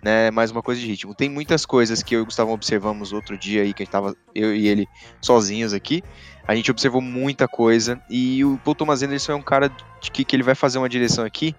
Né, 0.00 0.30
mais 0.30 0.52
uma 0.52 0.62
coisa 0.62 0.80
de 0.80 0.86
ritmo. 0.86 1.12
Tem 1.12 1.28
muitas 1.28 1.66
coisas 1.66 2.04
que 2.04 2.14
eu 2.14 2.20
e 2.20 2.22
o 2.22 2.24
Gustavo 2.24 2.52
observamos 2.52 3.12
outro 3.12 3.36
dia 3.36 3.62
aí, 3.62 3.74
que 3.74 3.82
a 3.82 3.84
gente 3.84 3.92
tava, 3.92 4.16
eu 4.32 4.54
e 4.54 4.68
ele 4.68 4.86
sozinhos 5.20 5.72
aqui. 5.72 6.04
A 6.46 6.54
gente 6.54 6.70
observou 6.70 7.00
muita 7.00 7.48
coisa. 7.48 8.00
E 8.08 8.44
o 8.44 8.58
Paul 8.64 8.76
Thomas 8.76 9.02
Anderson 9.02 9.32
é 9.32 9.34
um 9.34 9.42
cara 9.42 9.70
que, 10.00 10.24
que 10.24 10.36
ele 10.36 10.44
vai 10.44 10.54
fazer 10.54 10.78
uma 10.78 10.88
direção 10.88 11.24
aqui 11.24 11.54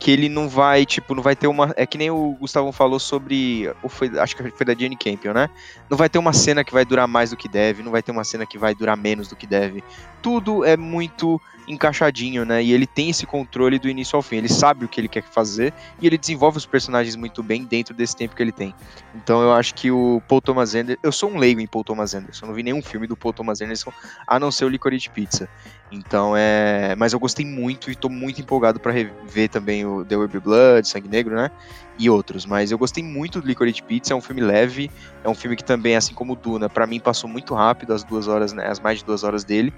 que 0.00 0.10
ele 0.10 0.30
não 0.30 0.48
vai, 0.48 0.86
tipo, 0.86 1.14
não 1.14 1.22
vai 1.22 1.36
ter 1.36 1.46
uma. 1.46 1.74
É 1.76 1.84
que 1.84 1.98
nem 1.98 2.10
o 2.10 2.34
Gustavo 2.40 2.72
falou 2.72 2.98
sobre. 2.98 3.70
Foi, 3.86 4.10
acho 4.18 4.34
que 4.34 4.50
foi 4.50 4.64
da 4.64 4.74
Jenny 4.74 4.96
Campion, 4.96 5.34
né? 5.34 5.50
Não 5.90 5.98
vai 5.98 6.08
ter 6.08 6.18
uma 6.18 6.32
cena 6.32 6.64
que 6.64 6.72
vai 6.72 6.86
durar 6.86 7.06
mais 7.06 7.30
do 7.30 7.36
que 7.36 7.46
deve, 7.46 7.82
não 7.82 7.92
vai 7.92 8.02
ter 8.02 8.10
uma 8.10 8.24
cena 8.24 8.46
que 8.46 8.56
vai 8.56 8.74
durar 8.74 8.96
menos 8.96 9.28
do 9.28 9.36
que 9.36 9.46
deve. 9.46 9.84
Tudo 10.22 10.64
é 10.64 10.74
muito 10.74 11.38
encaixadinho, 11.68 12.46
né? 12.46 12.62
E 12.62 12.72
ele 12.72 12.86
tem 12.86 13.10
esse 13.10 13.26
controle 13.26 13.78
do 13.78 13.90
início 13.90 14.16
ao 14.16 14.22
fim. 14.22 14.36
Ele 14.36 14.48
sabe 14.48 14.86
o 14.86 14.88
que 14.88 14.98
ele 14.98 15.08
quer 15.08 15.22
fazer 15.22 15.72
e 16.00 16.06
ele 16.06 16.16
desenvolve 16.16 16.56
os 16.56 16.64
personagens 16.64 17.14
muito 17.14 17.42
bem 17.42 17.64
dentro 17.64 17.94
desse 17.94 18.16
tempo 18.16 18.34
que 18.34 18.42
ele 18.42 18.52
tem. 18.52 18.74
Então 19.14 19.42
eu 19.42 19.52
acho 19.52 19.74
que 19.74 19.90
o 19.90 20.22
Paul 20.26 20.40
Thomas 20.40 20.74
Anderson. 20.74 21.00
Eu 21.02 21.12
sou 21.12 21.30
um 21.30 21.36
leigo 21.36 21.60
em 21.60 21.66
Paul 21.66 21.84
Thomas 21.84 22.14
Anderson. 22.14 22.46
Não 22.46 22.54
vi 22.54 22.62
nenhum 22.62 22.82
filme 22.82 23.06
do 23.06 23.16
Paul 23.16 23.34
Thomas 23.34 23.60
Anderson 23.60 23.92
a 24.26 24.38
não 24.40 24.50
ser 24.50 24.64
o 24.64 24.68
Licorice 24.68 25.10
Pizza. 25.10 25.46
Então 25.90 26.36
é. 26.36 26.94
Mas 26.96 27.12
eu 27.12 27.18
gostei 27.18 27.44
muito 27.44 27.90
e 27.90 27.96
tô 27.96 28.08
muito 28.08 28.40
empolgado 28.40 28.78
para 28.78 28.92
rever 28.92 29.48
também 29.48 29.84
o 29.84 30.04
The 30.04 30.16
Will 30.16 30.28
Be 30.28 30.40
Blood, 30.40 30.86
Sangue 30.88 31.08
Negro, 31.08 31.34
né? 31.34 31.50
E 31.98 32.08
outros. 32.08 32.46
Mas 32.46 32.70
eu 32.70 32.78
gostei 32.78 33.02
muito 33.02 33.40
do 33.40 33.46
Licorice 33.46 33.82
Pizza. 33.82 34.12
É 34.12 34.16
um 34.16 34.20
filme 34.20 34.40
leve. 34.40 34.90
É 35.24 35.28
um 35.28 35.34
filme 35.34 35.56
que 35.56 35.64
também, 35.64 35.96
assim 35.96 36.14
como 36.14 36.36
Duna, 36.36 36.68
para 36.68 36.86
mim 36.86 37.00
passou 37.00 37.28
muito 37.28 37.54
rápido 37.54 37.92
as 37.92 38.04
duas 38.04 38.28
horas, 38.28 38.52
né? 38.52 38.66
As 38.66 38.78
mais 38.78 39.00
de 39.00 39.04
duas 39.04 39.24
horas 39.24 39.44
dele. 39.44 39.72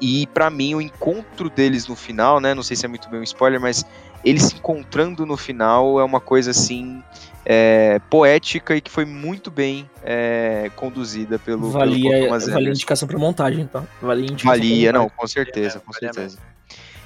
E 0.00 0.26
para 0.28 0.50
mim 0.50 0.74
o 0.74 0.80
encontro 0.80 1.48
deles 1.48 1.86
no 1.86 1.96
final, 1.96 2.38
né? 2.38 2.54
Não 2.54 2.62
sei 2.62 2.76
se 2.76 2.84
é 2.84 2.88
muito 2.88 3.08
bem 3.08 3.20
um 3.20 3.24
spoiler, 3.24 3.60
mas 3.60 3.84
eles 4.24 4.42
se 4.42 4.56
encontrando 4.56 5.24
no 5.24 5.36
final 5.36 5.98
é 6.00 6.04
uma 6.04 6.20
coisa 6.20 6.50
assim 6.50 7.02
é, 7.48 8.00
poética 8.10 8.74
e 8.76 8.80
que 8.80 8.90
foi 8.90 9.04
muito 9.04 9.52
bem 9.52 9.88
é, 10.02 10.68
conduzida 10.74 11.38
pelo 11.38 11.70
valia, 11.70 12.10
pelo 12.10 12.40
valia 12.40 12.70
indicação 12.70 13.06
para 13.06 13.16
montagem, 13.16 13.60
então. 13.60 13.86
Valia, 14.02 14.36
valia 14.42 14.92
não, 14.92 15.08
com 15.08 15.26
certeza, 15.28 15.78
com 15.78 15.92
certeza. 15.92 16.38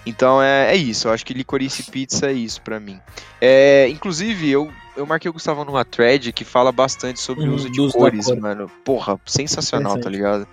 Então 0.06 0.42
é, 0.42 0.72
é 0.72 0.76
isso, 0.76 1.08
eu 1.08 1.12
acho 1.12 1.26
que 1.26 1.34
licorice 1.34 1.82
pizza 1.90 2.30
é 2.30 2.32
isso 2.32 2.62
para 2.62 2.80
mim. 2.80 2.98
É, 3.38 3.86
inclusive, 3.90 4.48
eu, 4.50 4.72
eu 4.96 5.04
marquei 5.04 5.28
o 5.28 5.32
Gustavo 5.34 5.62
numa 5.62 5.84
thread 5.84 6.32
que 6.32 6.42
fala 6.42 6.72
bastante 6.72 7.20
sobre 7.20 7.44
o 7.44 7.52
hum, 7.52 7.54
uso 7.56 7.70
de 7.70 7.92
cores, 7.92 8.24
cor. 8.24 8.40
mano. 8.40 8.70
Porra, 8.82 9.20
sensacional, 9.26 10.00
tá 10.00 10.08
ligado? 10.08 10.48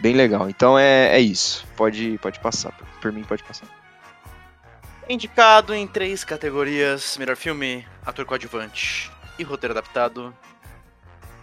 bem 0.00 0.14
legal. 0.14 0.48
Então 0.50 0.76
é, 0.76 1.16
é 1.16 1.20
isso. 1.20 1.64
Pode, 1.76 2.18
pode 2.18 2.40
passar. 2.40 2.72
Por 3.00 3.12
mim, 3.12 3.22
pode 3.22 3.44
passar. 3.44 3.66
Indicado 5.08 5.72
em 5.72 5.86
três 5.86 6.24
categorias: 6.24 7.16
melhor 7.18 7.36
filme, 7.36 7.86
ator 8.04 8.24
coadjuvante 8.24 9.12
e 9.38 9.42
roteiro 9.42 9.72
adaptado. 9.72 10.34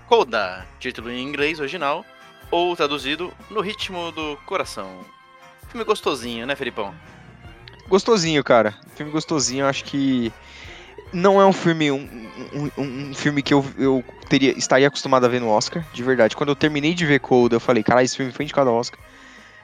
Coda, 0.07 0.65
título 0.79 1.09
em 1.09 1.23
inglês 1.23 1.59
original, 1.59 2.05
ou 2.51 2.75
traduzido 2.75 3.33
No 3.49 3.61
Ritmo 3.61 4.11
do 4.11 4.37
Coração. 4.45 4.99
Filme 5.69 5.83
gostosinho, 5.83 6.45
né, 6.45 6.55
Felipão? 6.55 6.93
Gostosinho, 7.87 8.43
cara. 8.43 8.73
Filme 8.95 9.11
gostosinho, 9.11 9.65
acho 9.65 9.83
que 9.83 10.31
não 11.11 11.39
é 11.39 11.45
um 11.45 11.53
filme 11.53 11.91
um, 11.91 12.29
um, 12.53 12.81
um, 12.81 13.13
filme 13.13 13.41
que 13.41 13.53
eu, 13.53 13.65
eu 13.77 14.03
teria, 14.27 14.57
estaria 14.57 14.87
acostumado 14.87 15.25
a 15.25 15.29
ver 15.29 15.39
no 15.39 15.49
Oscar, 15.49 15.85
de 15.93 16.03
verdade. 16.03 16.35
Quando 16.35 16.49
eu 16.49 16.55
terminei 16.55 16.93
de 16.93 17.05
ver 17.05 17.19
Cold, 17.19 17.53
eu 17.53 17.59
falei, 17.59 17.83
cara, 17.83 18.03
esse 18.03 18.17
filme 18.17 18.31
foi 18.31 18.43
indicado 18.43 18.69
ao 18.69 18.75
Oscar. 18.75 18.99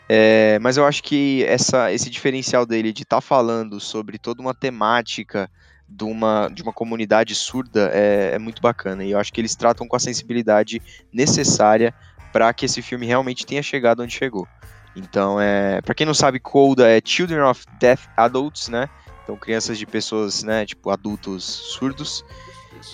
É, 0.08 0.60
mas 0.60 0.78
eu 0.78 0.86
acho 0.86 1.04
que 1.04 1.44
essa, 1.46 1.92
esse 1.92 2.10
diferencial 2.10 2.66
dele 2.66 2.92
de 2.92 3.04
estar 3.04 3.18
tá 3.18 3.22
falando 3.22 3.80
sobre 3.80 4.18
toda 4.18 4.42
uma 4.42 4.54
temática 4.54 5.50
de 5.92 6.04
uma, 6.04 6.50
de 6.50 6.64
uma 6.64 6.72
comunidade 6.72 7.36
surda 7.36 7.92
é, 7.94 8.32
é 8.34 8.40
muito 8.40 8.62
bacana. 8.62 9.04
E 9.04 9.12
eu 9.12 9.20
acho 9.20 9.32
que 9.32 9.42
eles 9.42 9.56
tratam 9.56 9.88
com 9.88 9.96
a 9.96 10.00
sensibilidade 10.00 10.82
necessária 11.14 11.94
para 12.32 12.54
que 12.54 12.66
esse 12.66 12.82
filme 12.82 13.06
realmente 13.06 13.46
tenha 13.46 13.62
chegado 13.62 14.02
onde 14.02 14.14
chegou. 14.14 14.48
Então, 14.96 15.40
é, 15.40 15.82
para 15.82 15.94
quem 15.94 16.06
não 16.06 16.14
sabe, 16.14 16.40
Coda 16.40 16.90
é 16.90 17.02
Children 17.04 17.42
of 17.42 17.66
Deaf 17.80 18.08
Adults, 18.16 18.68
né? 18.70 18.90
Então, 19.24 19.36
crianças 19.38 19.78
de 19.78 19.86
pessoas, 19.86 20.44
né, 20.44 20.66
tipo, 20.66 20.90
adultos 20.90 21.44
surdos. 21.44 22.26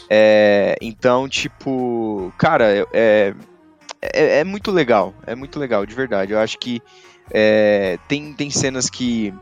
É, 0.10 0.76
então, 0.82 1.28
tipo, 1.28 2.32
cara, 2.38 2.86
é, 2.94 3.34
é, 4.02 4.40
é, 4.40 4.44
muito 4.44 4.72
legal. 4.72 5.14
É 5.26 5.36
muito 5.36 5.60
legal, 5.60 5.86
de 5.86 5.96
verdade. 5.96 6.34
Eu 6.34 6.40
acho 6.40 6.58
que 6.60 6.82
é, 7.32 7.98
tem, 8.08 8.34
tem 8.34 8.50
cenas 8.50 8.90
que, 8.90 9.34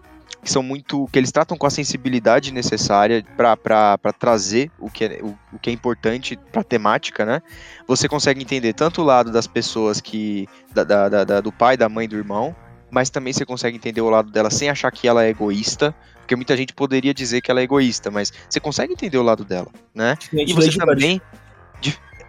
que, 0.45 0.51
são 0.51 0.63
muito. 0.63 1.07
que 1.11 1.19
eles 1.19 1.31
tratam 1.31 1.57
com 1.57 1.65
a 1.65 1.69
sensibilidade 1.69 2.53
necessária 2.53 3.26
para 3.35 4.13
trazer 4.17 4.72
o 4.80 4.89
que, 4.89 5.03
é, 5.03 5.19
o, 5.22 5.38
o 5.51 5.59
que 5.59 5.69
é 5.69 5.73
importante 5.73 6.39
pra 6.51 6.63
temática, 6.63 7.26
né? 7.26 7.41
Você 7.88 8.07
consegue 8.07 8.41
entender 8.41 8.73
tanto 8.73 9.01
o 9.01 9.03
lado 9.03 9.31
das 9.31 9.47
pessoas 9.47 9.99
que. 9.99 10.47
Da, 10.73 10.84
da, 10.84 11.23
da, 11.23 11.41
do 11.41 11.51
pai, 11.51 11.76
da 11.76 11.89
mãe, 11.89 12.07
do 12.07 12.15
irmão, 12.15 12.55
mas 12.89 13.09
também 13.09 13.34
você 13.34 13.45
consegue 13.45 13.76
entender 13.76 14.01
o 14.01 14.09
lado 14.09 14.31
dela 14.31 14.49
sem 14.49 14.69
achar 14.69 14.91
que 14.91 15.07
ela 15.07 15.26
é 15.26 15.30
egoísta 15.30 15.93
porque 16.26 16.35
muita 16.35 16.57
gente 16.57 16.73
poderia 16.73 17.13
dizer 17.13 17.39
que 17.39 17.51
ela 17.51 17.59
é 17.59 17.63
egoísta, 17.63 18.09
mas 18.09 18.34
você 18.49 18.59
consegue 18.59 18.93
entender 18.93 19.17
o 19.17 19.22
lado 19.22 19.45
dela, 19.45 19.67
né? 19.93 20.17
E 20.34 20.53
você 20.53 20.76
também. 20.76 21.22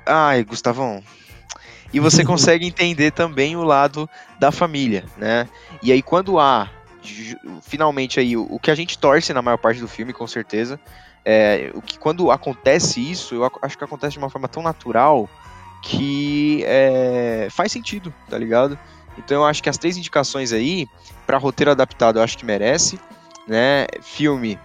Ai, 0.05 0.45
Gustavão. 0.45 1.03
E 1.95 1.99
você 1.99 2.23
consegue 2.25 2.67
entender 2.67 3.11
também 3.11 3.57
o 3.57 3.65
lado 3.65 4.09
da 4.39 4.53
família, 4.53 5.05
né? 5.17 5.49
E 5.83 5.91
aí 5.91 6.03
quando 6.03 6.39
há 6.39 6.71
finalmente 7.63 8.21
aí 8.21 8.37
o, 8.37 8.59
que 8.59 8.71
a 8.71 8.75
gente 8.75 8.99
torce 8.99 9.33
na 9.33 9.43
maior 9.43 9.59
parte 9.59 9.81
do 9.81 9.89
filme, 9.89 10.13
com 10.13 10.27
certeza, 10.27 10.81
é 11.25 11.71
o 11.75 11.83
que 11.83 11.99
quando 11.99 12.31
acontece 12.31 13.01
isso, 13.01 13.35
eu 13.35 13.51
acho 13.63 13.77
que 13.77 13.85
acontece 13.85 14.13
de 14.13 14.19
uma 14.19 14.31
forma 14.31 14.49
tão 14.49 14.63
natural 14.63 15.29
que 15.83 16.63
é, 16.67 17.49
faz 17.51 17.73
sentido, 17.73 18.13
tá 18.29 18.39
ligado? 18.39 18.79
Então 19.19 19.39
eu 19.39 19.45
acho 19.45 19.63
que 19.63 19.69
as 19.69 19.79
três 19.79 19.97
indicações 19.97 20.53
aí 20.53 20.89
para 21.27 21.39
roteiro 21.39 21.71
adaptado 21.71 22.19
eu 22.19 22.23
acho 22.23 22.37
que 22.37 22.45
merece 22.45 22.99
né? 23.47 23.87
Filme. 24.03 24.59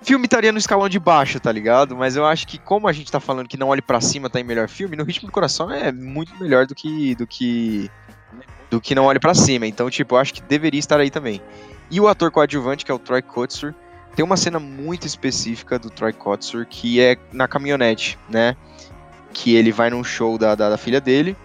Filme 0.00 0.26
estaria 0.26 0.52
no 0.52 0.58
escalão 0.58 0.88
de 0.88 0.98
baixo, 0.98 1.40
tá 1.40 1.50
ligado? 1.50 1.96
Mas 1.96 2.14
eu 2.14 2.24
acho 2.24 2.46
que 2.46 2.56
como 2.56 2.86
a 2.86 2.92
gente 2.92 3.10
tá 3.10 3.18
falando 3.18 3.48
que 3.48 3.56
não 3.56 3.68
olhe 3.68 3.82
para 3.82 4.00
cima 4.00 4.30
tá 4.30 4.40
em 4.40 4.44
melhor 4.44 4.68
filme, 4.68 4.96
no 4.96 5.04
Ritmo 5.04 5.26
do 5.26 5.32
Coração 5.32 5.70
é 5.70 5.90
muito 5.90 6.32
melhor 6.40 6.66
do 6.66 6.74
que 6.74 7.14
do 7.16 7.26
que 7.26 7.90
do 8.70 8.80
que 8.80 8.94
não 8.94 9.04
olhe 9.04 9.18
para 9.18 9.34
cima. 9.34 9.66
Então, 9.66 9.88
tipo, 9.90 10.14
eu 10.14 10.18
acho 10.18 10.34
que 10.34 10.42
deveria 10.42 10.78
estar 10.78 11.00
aí 11.00 11.10
também. 11.10 11.40
E 11.90 12.00
o 12.00 12.08
ator 12.08 12.30
coadjuvante, 12.30 12.84
que 12.84 12.90
é 12.90 12.94
o 12.94 12.98
Troy 12.98 13.22
Kotsur, 13.22 13.74
tem 14.14 14.24
uma 14.24 14.36
cena 14.36 14.58
muito 14.58 15.06
específica 15.06 15.78
do 15.78 15.90
Troy 15.90 16.12
Kotsur 16.12 16.66
que 16.66 17.00
é 17.00 17.16
na 17.32 17.46
caminhonete, 17.46 18.18
né? 18.28 18.56
Que 19.32 19.54
ele 19.54 19.72
vai 19.72 19.90
num 19.90 20.04
show 20.04 20.36
da, 20.36 20.54
da, 20.54 20.70
da 20.70 20.76
filha 20.76 21.00
dele. 21.00 21.36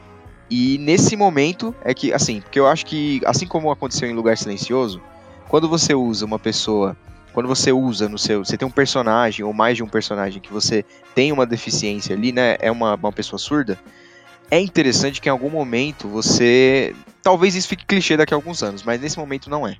E 0.49 0.77
nesse 0.77 1.15
momento 1.15 1.73
é 1.83 1.93
que, 1.93 2.13
assim, 2.13 2.41
porque 2.41 2.59
eu 2.59 2.67
acho 2.67 2.85
que, 2.85 3.21
assim 3.25 3.47
como 3.47 3.71
aconteceu 3.71 4.09
em 4.09 4.13
Lugar 4.13 4.37
Silencioso, 4.37 5.01
quando 5.47 5.69
você 5.69 5.93
usa 5.93 6.25
uma 6.25 6.37
pessoa, 6.37 6.97
quando 7.31 7.47
você 7.47 7.71
usa 7.71 8.09
no 8.09 8.17
seu, 8.17 8.43
você 8.43 8.57
tem 8.57 8.67
um 8.67 8.71
personagem 8.71 9.45
ou 9.45 9.53
mais 9.53 9.77
de 9.77 9.83
um 9.83 9.87
personagem 9.87 10.41
que 10.41 10.51
você 10.51 10.83
tem 11.15 11.31
uma 11.31 11.45
deficiência 11.45 12.15
ali, 12.15 12.31
né? 12.31 12.57
É 12.59 12.71
uma, 12.71 12.95
uma 12.95 13.11
pessoa 13.11 13.39
surda. 13.39 13.79
é 14.51 14.59
interessante 14.59 15.21
que 15.21 15.29
em 15.29 15.31
algum 15.31 15.49
momento 15.49 16.07
você. 16.07 16.95
Talvez 17.23 17.55
isso 17.55 17.67
fique 17.69 17.85
clichê 17.85 18.17
daqui 18.17 18.33
a 18.33 18.37
alguns 18.37 18.61
anos, 18.61 18.83
mas 18.83 18.99
nesse 19.01 19.17
momento 19.17 19.49
não 19.49 19.65
é. 19.67 19.77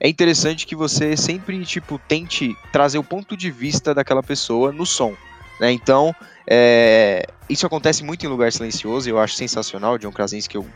É 0.00 0.08
interessante 0.08 0.66
que 0.66 0.74
você 0.74 1.14
sempre, 1.16 1.62
tipo, 1.66 2.00
tente 2.08 2.56
trazer 2.72 2.96
o 2.98 3.04
ponto 3.04 3.36
de 3.36 3.50
vista 3.50 3.94
daquela 3.94 4.22
pessoa 4.22 4.72
no 4.72 4.86
som. 4.86 5.14
Né? 5.60 5.70
Então, 5.72 6.14
é, 6.46 7.26
isso 7.50 7.66
acontece 7.66 8.02
muito 8.02 8.24
em 8.24 8.28
Lugar 8.30 8.50
Silencioso 8.50 9.06
e 9.08 9.12
eu 9.12 9.18
acho 9.20 9.34
sensacional. 9.34 9.98
John 9.98 10.10
Krasinski, 10.10 10.56
eu, 10.56 10.66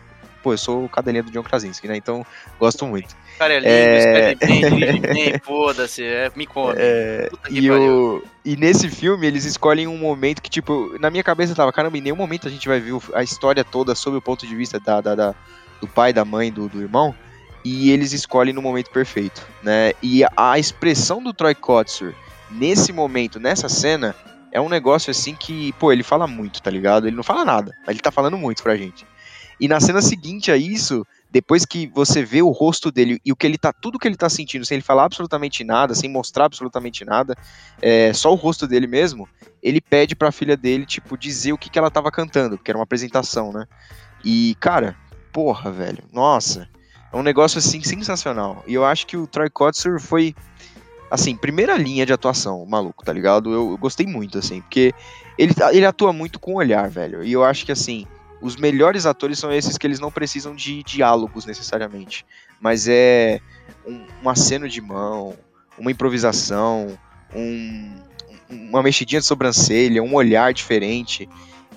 pô, 0.42 0.52
eu 0.52 0.58
sou 0.58 0.86
cadelinha 0.90 1.22
do 1.22 1.30
John 1.30 1.42
Krasinski, 1.42 1.88
né? 1.88 1.96
Então, 1.96 2.24
gosto 2.60 2.86
muito. 2.86 3.16
Cara, 3.38 3.54
é 3.54 3.58
lindo, 3.60 3.68
É. 3.70 4.32
escreve 4.32 5.00
bem, 5.14 5.38
foda-se, 5.42 6.04
é, 6.04 6.30
me 6.36 6.46
come. 6.46 6.74
É, 6.76 7.30
e, 7.48 7.70
o, 7.70 8.22
e 8.44 8.56
nesse 8.56 8.90
filme 8.90 9.26
eles 9.26 9.46
escolhem 9.46 9.86
um 9.86 9.96
momento 9.96 10.42
que, 10.42 10.50
tipo, 10.50 10.94
na 11.00 11.08
minha 11.10 11.24
cabeça 11.24 11.54
tava, 11.54 11.72
caramba, 11.72 11.96
em 11.96 12.02
nenhum 12.02 12.14
momento 12.16 12.46
a 12.46 12.50
gente 12.50 12.68
vai 12.68 12.78
ver 12.78 12.92
o- 12.92 13.02
a 13.14 13.22
história 13.22 13.64
toda 13.64 13.94
sob 13.94 14.18
o 14.18 14.22
ponto 14.22 14.46
de 14.46 14.54
vista 14.54 14.78
da, 14.78 15.00
da- 15.00 15.14
da- 15.14 15.34
do 15.84 15.88
pai, 15.88 16.12
da 16.12 16.24
mãe, 16.24 16.50
do, 16.50 16.68
do 16.68 16.80
irmão. 16.80 17.14
E 17.64 17.90
eles 17.90 18.12
escolhem 18.12 18.52
no 18.52 18.60
momento 18.60 18.90
perfeito, 18.90 19.46
né? 19.62 19.92
E 20.02 20.22
a, 20.36 20.58
expressão 20.58 21.22
do 21.22 21.32
Troy 21.32 21.54
Kotsur 21.54 22.14
nesse 22.50 22.92
momento, 22.92 23.40
nessa 23.40 23.68
cena, 23.68 24.14
é 24.52 24.60
um 24.60 24.68
negócio 24.68 25.10
assim 25.10 25.34
que, 25.34 25.72
pô, 25.74 25.90
ele 25.90 26.02
fala 26.02 26.26
muito, 26.26 26.60
tá 26.60 26.70
ligado? 26.70 27.06
Ele 27.06 27.16
não 27.16 27.22
fala 27.22 27.44
nada, 27.44 27.72
mas 27.80 27.94
ele 27.94 28.00
tá 28.00 28.10
falando 28.10 28.36
muito 28.36 28.62
pra 28.62 28.76
gente. 28.76 29.06
E 29.58 29.68
na 29.68 29.80
cena 29.80 30.02
seguinte 30.02 30.50
a 30.50 30.56
isso, 30.56 31.06
depois 31.30 31.64
que 31.64 31.86
você 31.86 32.22
vê 32.22 32.42
o 32.42 32.50
rosto 32.50 32.90
dele 32.90 33.18
e 33.24 33.32
o 33.32 33.36
que 33.36 33.46
ele 33.46 33.56
tá, 33.56 33.72
tudo 33.72 33.98
que 33.98 34.06
ele 34.06 34.16
tá 34.16 34.28
sentindo, 34.28 34.64
sem 34.64 34.76
ele 34.76 34.84
falar 34.84 35.04
absolutamente 35.04 35.64
nada, 35.64 35.94
sem 35.94 36.10
mostrar 36.10 36.44
absolutamente 36.44 37.04
nada, 37.04 37.34
é, 37.80 38.12
só 38.12 38.30
o 38.30 38.36
rosto 38.36 38.66
dele 38.66 38.86
mesmo, 38.86 39.28
ele 39.62 39.80
pede 39.80 40.14
pra 40.14 40.30
filha 40.30 40.56
dele, 40.56 40.84
tipo, 40.84 41.16
dizer 41.16 41.52
o 41.52 41.58
que, 41.58 41.70
que 41.70 41.78
ela 41.78 41.90
tava 41.90 42.10
cantando, 42.10 42.56
porque 42.56 42.70
era 42.70 42.78
uma 42.78 42.84
apresentação, 42.84 43.52
né? 43.52 43.66
E, 44.24 44.56
cara, 44.58 44.96
porra, 45.34 45.70
velho, 45.72 46.02
nossa, 46.12 46.68
é 47.12 47.16
um 47.16 47.22
negócio 47.22 47.58
assim 47.58 47.82
sensacional. 47.82 48.62
E 48.66 48.72
eu 48.74 48.84
acho 48.84 49.06
que 49.06 49.16
o 49.16 49.26
Troy 49.26 49.50
Kotsur 49.50 50.00
foi, 50.00 50.34
assim, 51.10 51.36
primeira 51.36 51.76
linha 51.76 52.06
de 52.06 52.12
atuação, 52.12 52.64
maluco, 52.64 53.04
tá 53.04 53.12
ligado? 53.12 53.52
Eu, 53.52 53.72
eu 53.72 53.76
gostei 53.78 54.06
muito, 54.06 54.38
assim, 54.38 54.60
porque 54.62 54.94
ele, 55.36 55.52
tá- 55.52 55.74
ele 55.74 55.84
atua 55.84 56.12
muito 56.12 56.38
com 56.38 56.52
o 56.52 56.58
olhar, 56.58 56.88
velho. 56.88 57.24
E 57.24 57.32
eu 57.32 57.42
acho 57.44 57.66
que, 57.66 57.72
assim, 57.72 58.06
os 58.40 58.54
melhores 58.56 59.06
atores 59.06 59.38
são 59.38 59.52
esses 59.52 59.76
que 59.76 59.86
eles 59.86 59.98
não 59.98 60.10
precisam 60.10 60.54
de 60.54 60.82
diálogos 60.84 61.44
necessariamente, 61.44 62.24
mas 62.60 62.86
é 62.88 63.40
um, 63.86 64.06
um 64.22 64.28
aceno 64.30 64.68
de 64.68 64.80
mão, 64.80 65.34
uma 65.76 65.90
improvisação, 65.90 66.96
um- 67.34 67.92
uma 68.48 68.82
mexidinha 68.84 69.20
de 69.20 69.26
sobrancelha, 69.26 70.00
um 70.02 70.14
olhar 70.14 70.52
diferente. 70.52 71.28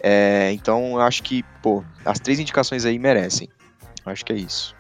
É, 0.02 0.52
então 0.52 0.94
eu 0.94 1.02
acho 1.02 1.24
que, 1.24 1.44
pô, 1.62 1.84
as 2.06 2.20
três 2.20 2.40
indicações 2.40 2.86
aí 2.86 2.98
merecem. 3.00 3.50
Eu 4.06 4.12
acho 4.12 4.24
que 4.24 4.34
é 4.34 4.36
isso. 4.36 4.76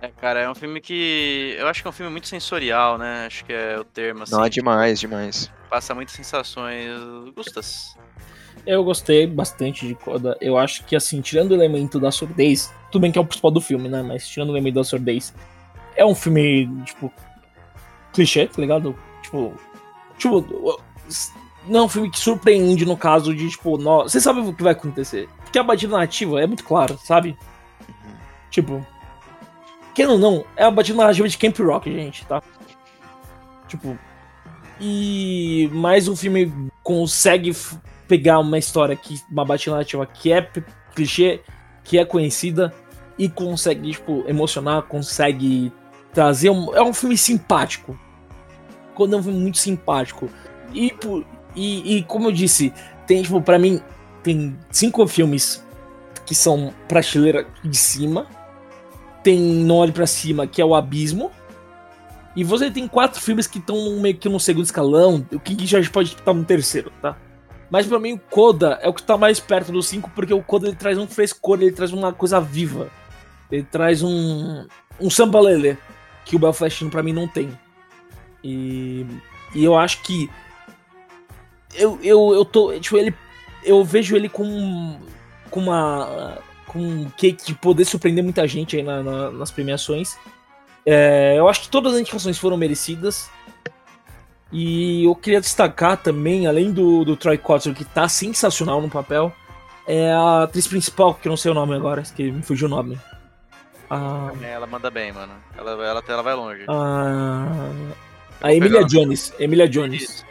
É, 0.00 0.08
cara, 0.08 0.40
é 0.40 0.50
um 0.50 0.54
filme 0.54 0.80
que. 0.80 1.54
Eu 1.58 1.68
acho 1.68 1.80
que 1.80 1.86
é 1.86 1.90
um 1.90 1.92
filme 1.92 2.10
muito 2.10 2.26
sensorial, 2.26 2.98
né? 2.98 3.26
Acho 3.26 3.44
que 3.44 3.52
é 3.52 3.78
o 3.78 3.84
termo, 3.84 4.24
assim. 4.24 4.32
Não, 4.32 4.44
é 4.44 4.50
tipo, 4.50 4.64
demais, 4.64 4.98
demais. 4.98 5.50
Passa 5.70 5.94
muitas 5.94 6.14
sensações. 6.14 6.90
Gustas? 7.34 7.96
Eu 8.66 8.82
gostei 8.82 9.26
bastante 9.26 9.86
de 9.86 9.94
Coda. 9.94 10.36
Eu 10.40 10.58
acho 10.58 10.84
que, 10.84 10.96
assim, 10.96 11.20
tirando 11.20 11.52
o 11.52 11.54
elemento 11.54 12.00
da 12.00 12.10
surdez, 12.10 12.72
tudo 12.90 13.02
bem 13.02 13.12
que 13.12 13.18
é 13.18 13.20
o 13.20 13.24
principal 13.24 13.50
do 13.50 13.60
filme, 13.60 13.88
né? 13.88 14.02
Mas 14.02 14.26
tirando 14.26 14.50
o 14.50 14.52
elemento 14.54 14.74
da 14.74 14.84
surdez, 14.84 15.32
é 15.96 16.04
um 16.04 16.14
filme, 16.14 16.68
tipo, 16.84 17.12
clichê, 18.12 18.46
tá 18.46 18.60
ligado? 18.60 18.98
Tipo, 19.22 19.54
tipo, 20.18 20.82
não 21.66 21.80
é 21.80 21.82
um 21.84 21.88
filme 21.88 22.10
que 22.10 22.18
surpreende 22.18 22.84
no 22.84 22.96
caso 22.96 23.34
de, 23.34 23.48
tipo, 23.50 23.76
nó- 23.78 24.02
você 24.04 24.20
sabe 24.20 24.40
o 24.40 24.52
que 24.52 24.62
vai 24.62 24.72
acontecer. 24.72 25.28
Porque 25.44 25.58
a 25.58 25.62
batida 25.62 25.92
narrativa 25.92 26.40
é 26.40 26.46
muito 26.46 26.64
clara, 26.64 26.96
sabe? 26.98 27.36
Tipo, 28.50 28.84
querendo 29.94 30.12
ou 30.14 30.18
não, 30.18 30.44
é 30.56 30.64
a 30.64 30.70
batida 30.70 30.98
narrativa 30.98 31.28
de 31.28 31.38
Camp 31.38 31.58
Rock, 31.60 31.90
gente, 31.92 32.24
tá? 32.26 32.42
Tipo, 33.68 33.96
e 34.80 35.70
mais 35.72 36.08
o 36.08 36.16
filme 36.16 36.52
consegue 36.82 37.52
pegar 38.08 38.38
uma 38.40 38.58
história 38.58 38.96
que 38.96 39.20
uma 39.30 39.44
batida 39.44 39.72
narrativa 39.72 40.04
que 40.06 40.32
é 40.32 40.42
clichê, 40.94 41.40
que 41.84 41.98
é 41.98 42.04
conhecida 42.04 42.74
e 43.18 43.28
consegue 43.28 43.92
tipo 43.92 44.24
emocionar, 44.26 44.82
consegue 44.82 45.72
trazer 46.12 46.50
um 46.50 46.74
é 46.74 46.82
um 46.82 46.92
filme 46.92 47.16
simpático. 47.16 47.98
Quando 48.94 49.16
é 49.16 49.18
um 49.18 49.22
filme 49.22 49.38
muito 49.40 49.58
simpático. 49.58 50.28
E 50.74 50.90
por- 50.92 51.24
e, 51.54 51.96
e 51.96 52.02
como 52.02 52.28
eu 52.28 52.32
disse, 52.32 52.72
tem 53.06 53.22
tipo 53.22 53.40
para 53.40 53.58
mim 53.58 53.80
tem 54.22 54.56
cinco 54.70 55.06
filmes 55.06 55.64
que 56.24 56.34
são 56.34 56.72
prateleira 56.88 57.46
de 57.64 57.76
cima. 57.76 58.26
Tem 59.22 59.38
Não 59.38 59.76
Olhe 59.76 59.92
Pra 59.92 60.06
Cima, 60.06 60.46
que 60.46 60.60
é 60.60 60.64
o 60.64 60.74
Abismo. 60.74 61.30
E 62.34 62.42
você 62.42 62.70
tem 62.70 62.88
quatro 62.88 63.20
filmes 63.20 63.46
que 63.46 63.58
estão 63.58 63.98
meio 64.00 64.16
que 64.16 64.28
no 64.28 64.40
segundo 64.40 64.64
escalão, 64.64 65.26
o 65.32 65.38
que 65.38 65.66
já 65.66 65.78
pode 65.90 66.14
estar 66.14 66.32
no 66.32 66.44
terceiro, 66.44 66.90
tá? 67.02 67.16
Mas 67.70 67.86
pra 67.86 67.98
mim 67.98 68.14
o 68.14 68.18
Coda 68.18 68.78
é 68.82 68.88
o 68.88 68.94
que 68.94 69.02
tá 69.02 69.18
mais 69.18 69.38
perto 69.38 69.70
dos 69.70 69.86
cinco, 69.86 70.10
porque 70.14 70.32
o 70.32 70.42
Coda 70.42 70.68
ele 70.68 70.76
traz 70.76 70.96
um 70.96 71.06
frescor, 71.06 71.60
ele 71.60 71.72
traz 71.72 71.92
uma 71.92 72.12
coisa 72.12 72.40
viva. 72.40 72.90
Ele 73.50 73.64
traz 73.64 74.02
um 74.02 74.66
um 75.00 75.10
samba 75.10 75.40
lelê, 75.40 75.76
que 76.24 76.36
o 76.36 76.38
Belfast 76.38 76.84
pra 76.86 77.02
mim 77.02 77.12
não 77.12 77.28
tem. 77.28 77.50
E, 78.42 79.06
e 79.54 79.64
eu 79.64 79.76
acho 79.76 80.02
que 80.02 80.30
eu, 81.74 81.98
eu, 82.02 82.34
eu 82.34 82.44
tô, 82.44 82.78
tipo, 82.78 82.96
ele 82.96 83.14
eu 83.64 83.84
vejo 83.84 84.16
ele 84.16 84.28
com 84.28 84.98
com 85.50 85.60
uma 85.60 86.38
com 86.66 86.78
um 86.78 87.10
de 87.18 87.54
poder 87.54 87.84
surpreender 87.84 88.24
muita 88.24 88.46
gente 88.46 88.76
aí 88.76 88.82
na- 88.82 89.02
na- 89.02 89.30
nas 89.30 89.50
premiações. 89.50 90.16
É, 90.86 91.34
eu 91.38 91.48
acho 91.48 91.62
que 91.62 91.68
todas 91.68 91.92
as 91.94 92.00
indicações 92.00 92.38
foram 92.38 92.56
merecidas. 92.56 93.30
E 94.50 95.04
eu 95.04 95.14
queria 95.14 95.40
destacar 95.40 95.96
também, 95.96 96.46
além 96.46 96.70
do, 96.72 97.04
do 97.04 97.16
Troy 97.16 97.38
Kotsur, 97.38 97.74
que 97.74 97.84
tá 97.84 98.06
sensacional 98.08 98.82
no 98.82 98.90
papel, 98.90 99.32
é 99.86 100.12
a 100.12 100.42
atriz 100.42 100.66
principal, 100.66 101.14
que 101.14 101.26
eu 101.26 101.30
não 101.30 101.36
sei 101.38 101.50
o 101.50 101.54
nome 101.54 101.74
agora, 101.74 102.02
que 102.02 102.30
me 102.30 102.42
fugiu 102.42 102.66
o 102.66 102.70
nome. 102.70 102.98
A, 103.88 104.30
ela 104.42 104.66
manda 104.66 104.90
bem, 104.90 105.12
mano. 105.12 105.32
Ela, 105.56 105.70
ela, 105.72 106.02
ela 106.06 106.22
vai 106.22 106.34
longe. 106.34 106.64
a, 106.68 107.46
a 108.42 108.48
pegar. 108.48 108.82
Jones. 108.84 109.32
Emilia 109.38 109.68
Jones. 109.68 110.02
Isso. 110.02 110.24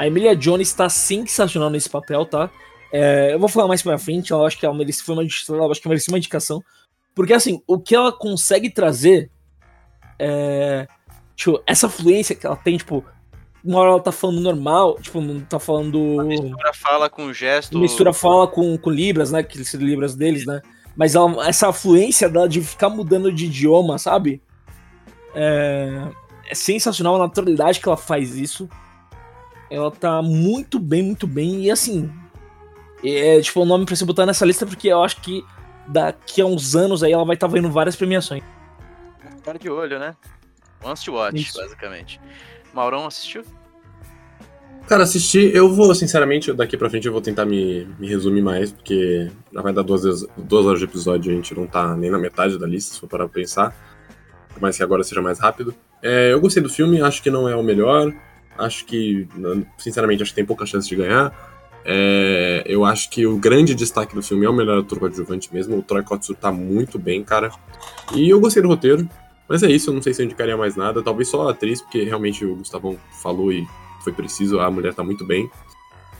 A 0.00 0.06
Emilia 0.06 0.34
Jones 0.34 0.72
tá 0.72 0.88
sensacional 0.88 1.68
nesse 1.68 1.90
papel, 1.90 2.24
tá? 2.24 2.48
É, 2.90 3.34
eu 3.34 3.38
vou 3.38 3.50
falar 3.50 3.68
mais 3.68 3.82
pra 3.82 3.98
frente, 3.98 4.30
eu 4.30 4.46
acho 4.46 4.58
que 4.58 4.64
ela 4.64 4.74
merece, 4.74 5.02
foi 5.02 5.14
uma, 5.14 5.22
acho 5.22 5.82
que 5.82 5.88
merecia 5.88 6.10
uma 6.10 6.16
indicação. 6.16 6.64
Porque, 7.14 7.34
assim, 7.34 7.62
o 7.66 7.78
que 7.78 7.94
ela 7.94 8.10
consegue 8.10 8.70
trazer 8.70 9.30
é. 10.18 10.88
Tipo, 11.36 11.62
essa 11.66 11.86
fluência 11.86 12.34
que 12.34 12.46
ela 12.46 12.56
tem, 12.56 12.78
tipo, 12.78 13.04
uma 13.62 13.78
hora 13.80 13.90
ela 13.90 14.00
tá 14.00 14.10
falando 14.10 14.40
normal, 14.40 14.98
tipo, 15.02 15.20
não 15.20 15.38
tá 15.40 15.58
falando. 15.58 16.22
Mistura 16.24 16.72
fala 16.72 17.10
com 17.10 17.30
gesto. 17.30 17.78
Mistura 17.78 18.12
fala 18.14 18.48
com, 18.48 18.78
com 18.78 18.88
Libras, 18.88 19.30
né? 19.30 19.42
Que 19.42 19.62
são 19.62 19.78
Libras 19.80 20.14
deles, 20.14 20.46
né? 20.46 20.62
Mas 20.96 21.14
ela- 21.14 21.46
essa 21.46 21.70
fluência 21.74 22.26
dela 22.26 22.48
de 22.48 22.62
ficar 22.62 22.88
mudando 22.88 23.30
de 23.30 23.44
idioma, 23.44 23.98
sabe? 23.98 24.42
É, 25.34 26.08
é 26.48 26.54
sensacional 26.54 27.16
a 27.16 27.18
naturalidade 27.18 27.80
que 27.80 27.86
ela 27.88 27.98
faz 27.98 28.34
isso. 28.34 28.66
Ela 29.70 29.90
tá 29.90 30.20
muito 30.20 30.78
bem, 30.78 31.02
muito 31.02 31.26
bem. 31.26 31.64
E 31.64 31.70
assim, 31.70 32.10
é 33.04 33.40
tipo 33.40 33.60
o 33.60 33.64
nome 33.64 33.86
pra 33.86 33.94
você 33.94 34.04
botar 34.04 34.26
nessa 34.26 34.44
lista, 34.44 34.66
porque 34.66 34.88
eu 34.88 35.02
acho 35.02 35.20
que 35.20 35.44
daqui 35.86 36.40
a 36.40 36.46
uns 36.46 36.74
anos 36.74 37.02
aí 37.02 37.12
ela 37.12 37.24
vai 37.24 37.34
estar 37.34 37.46
vendo 37.46 37.70
várias 37.70 37.96
premiações. 37.96 38.42
Cara 39.44 39.58
de 39.58 39.70
olho, 39.70 39.98
né? 39.98 40.14
Once 40.84 41.04
to 41.04 41.12
watch, 41.12 41.36
Isso. 41.36 41.58
basicamente. 41.58 42.20
Maurão 42.72 43.06
assistiu? 43.06 43.44
Cara, 44.86 45.04
assistir, 45.04 45.54
eu 45.54 45.72
vou, 45.72 45.94
sinceramente, 45.94 46.52
daqui 46.52 46.76
pra 46.76 46.90
frente 46.90 47.06
eu 47.06 47.12
vou 47.12 47.20
tentar 47.20 47.44
me, 47.44 47.84
me 47.98 48.08
resumir 48.08 48.42
mais, 48.42 48.72
porque 48.72 49.30
já 49.52 49.62
vai 49.62 49.72
dar 49.72 49.82
duas, 49.82 50.02
duas 50.36 50.66
horas 50.66 50.80
de 50.80 50.84
episódio 50.84 51.30
e 51.30 51.32
a 51.32 51.36
gente 51.36 51.54
não 51.54 51.66
tá 51.66 51.94
nem 51.94 52.10
na 52.10 52.18
metade 52.18 52.58
da 52.58 52.66
lista, 52.66 52.94
se 52.94 53.00
for 53.00 53.08
parar 53.08 53.28
pra 53.28 53.34
pensar. 53.34 53.74
Por 54.52 54.60
mais 54.60 54.76
que 54.76 54.82
agora 54.82 55.04
seja 55.04 55.22
mais 55.22 55.38
rápido. 55.38 55.74
É, 56.02 56.32
eu 56.32 56.40
gostei 56.40 56.62
do 56.62 56.68
filme, 56.68 57.00
acho 57.00 57.22
que 57.22 57.30
não 57.30 57.48
é 57.48 57.54
o 57.54 57.62
melhor. 57.62 58.12
Acho 58.60 58.84
que, 58.84 59.26
sinceramente, 59.78 60.22
acho 60.22 60.32
que 60.32 60.36
tem 60.36 60.44
pouca 60.44 60.66
chance 60.66 60.88
de 60.88 60.96
ganhar. 60.96 61.32
É, 61.84 62.62
eu 62.66 62.84
acho 62.84 63.08
que 63.10 63.26
o 63.26 63.38
grande 63.38 63.74
destaque 63.74 64.14
do 64.14 64.22
filme 64.22 64.44
é 64.44 64.50
o 64.50 64.52
melhor 64.52 64.80
ator 64.80 64.98
coadjuvante 64.98 65.52
mesmo. 65.52 65.78
O 65.78 65.82
Troy 65.82 66.02
Kotsur 66.02 66.36
tá 66.36 66.52
muito 66.52 66.98
bem, 66.98 67.24
cara. 67.24 67.50
E 68.14 68.28
eu 68.28 68.40
gostei 68.40 68.62
do 68.62 68.68
roteiro. 68.68 69.08
Mas 69.48 69.64
é 69.64 69.70
isso, 69.70 69.90
eu 69.90 69.94
não 69.94 70.02
sei 70.02 70.14
se 70.14 70.22
eu 70.22 70.26
indicaria 70.26 70.56
mais 70.56 70.76
nada. 70.76 71.02
Talvez 71.02 71.28
só 71.28 71.48
a 71.48 71.50
atriz, 71.50 71.82
porque 71.82 72.04
realmente 72.04 72.44
o 72.44 72.54
Gustavão 72.54 72.96
falou 73.22 73.52
e 73.52 73.66
foi 74.04 74.12
preciso, 74.12 74.60
a 74.60 74.70
mulher 74.70 74.94
tá 74.94 75.02
muito 75.02 75.24
bem. 75.24 75.50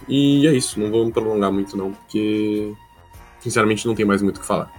E 0.08 0.46
é 0.46 0.52
isso, 0.52 0.80
não 0.80 0.90
vou 0.90 1.04
me 1.04 1.12
prolongar 1.12 1.52
muito 1.52 1.76
não, 1.76 1.92
porque 1.92 2.72
sinceramente 3.38 3.86
não 3.86 3.94
tem 3.94 4.04
mais 4.04 4.22
muito 4.22 4.38
o 4.38 4.40
que 4.40 4.46
falar. 4.46 4.72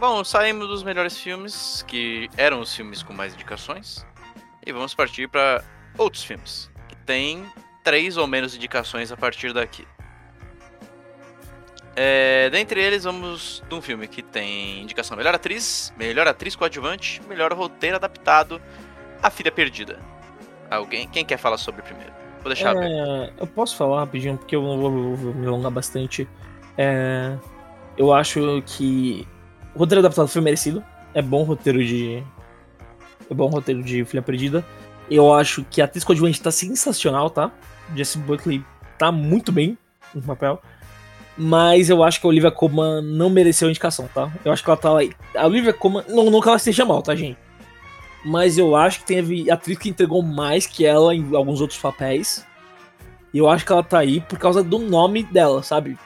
Bom, 0.00 0.22
saímos 0.22 0.68
dos 0.68 0.84
melhores 0.84 1.18
filmes, 1.18 1.84
que 1.86 2.30
eram 2.36 2.60
os 2.60 2.74
filmes 2.74 3.02
com 3.02 3.12
mais 3.12 3.34
indicações, 3.34 4.06
e 4.68 4.72
vamos 4.72 4.94
partir 4.94 5.28
para 5.28 5.64
outros 5.96 6.22
filmes, 6.22 6.70
que 6.88 6.96
tem 6.96 7.44
três 7.82 8.18
ou 8.18 8.26
menos 8.26 8.54
indicações 8.54 9.10
a 9.10 9.16
partir 9.16 9.52
daqui. 9.52 9.86
É, 11.96 12.48
dentre 12.50 12.80
eles, 12.80 13.04
vamos 13.04 13.62
de 13.68 13.74
um 13.74 13.80
filme 13.80 14.06
que 14.06 14.22
tem 14.22 14.82
indicação 14.82 15.16
melhor 15.16 15.34
atriz, 15.34 15.92
melhor 15.96 16.28
atriz 16.28 16.54
coadjuvante, 16.54 17.20
melhor 17.28 17.52
roteiro 17.52 17.96
adaptado, 17.96 18.60
A 19.22 19.30
Filha 19.30 19.50
Perdida. 19.50 19.98
Alguém? 20.70 21.08
Quem 21.08 21.24
quer 21.24 21.38
falar 21.38 21.56
sobre 21.56 21.82
primeiro? 21.82 22.12
Vou 22.42 22.52
deixar. 22.52 22.76
É, 22.76 23.32
eu 23.38 23.46
posso 23.46 23.74
falar 23.74 24.00
rapidinho, 24.00 24.36
porque 24.36 24.54
eu 24.54 24.62
não 24.62 24.78
vou, 24.78 25.16
vou 25.16 25.34
me 25.34 25.46
alongar 25.46 25.72
bastante. 25.72 26.28
É, 26.76 27.36
eu 27.96 28.12
acho 28.12 28.62
que 28.64 29.26
o 29.74 29.78
roteiro 29.78 30.00
adaptado 30.00 30.28
foi 30.28 30.42
merecido. 30.42 30.84
É 31.14 31.22
bom 31.22 31.42
roteiro 31.42 31.82
de. 31.84 32.22
É 33.30 33.34
bom 33.34 33.48
roteiro 33.48 33.82
de 33.82 34.04
Filha 34.04 34.22
Perdida. 34.22 34.64
Eu 35.10 35.32
acho 35.32 35.64
que 35.70 35.80
a 35.80 35.84
atriz 35.84 36.04
coadjuvante 36.04 36.40
tá 36.40 36.50
sensacional, 36.50 37.30
tá? 37.30 37.50
Jesse 37.94 38.18
Buckley 38.18 38.64
tá 38.98 39.10
muito 39.10 39.50
bem 39.50 39.76
no 40.14 40.22
papel. 40.22 40.60
Mas 41.36 41.88
eu 41.88 42.02
acho 42.02 42.20
que 42.20 42.26
a 42.26 42.30
Olivia 42.30 42.50
Colman 42.50 43.00
não 43.02 43.30
mereceu 43.30 43.68
a 43.68 43.70
indicação, 43.70 44.08
tá? 44.12 44.30
Eu 44.44 44.52
acho 44.52 44.62
que 44.62 44.68
ela 44.68 44.76
tá 44.76 44.90
lá. 44.90 45.00
A 45.36 45.46
Olivia 45.46 45.72
Colman. 45.72 46.04
Não, 46.08 46.30
não 46.30 46.40
que 46.40 46.48
ela 46.48 46.56
esteja 46.56 46.84
mal, 46.84 47.00
tá, 47.00 47.14
gente? 47.14 47.38
Mas 48.24 48.58
eu 48.58 48.74
acho 48.74 49.00
que 49.00 49.06
teve 49.06 49.50
atriz 49.50 49.78
que 49.78 49.88
entregou 49.88 50.22
mais 50.22 50.66
que 50.66 50.84
ela 50.84 51.14
em 51.14 51.34
alguns 51.34 51.60
outros 51.60 51.78
papéis. 51.78 52.44
E 53.32 53.38
eu 53.38 53.48
acho 53.48 53.64
que 53.64 53.72
ela 53.72 53.82
tá 53.84 53.98
aí 53.98 54.20
por 54.20 54.38
causa 54.38 54.62
do 54.62 54.78
nome 54.78 55.22
dela, 55.22 55.62
sabe? 55.62 55.96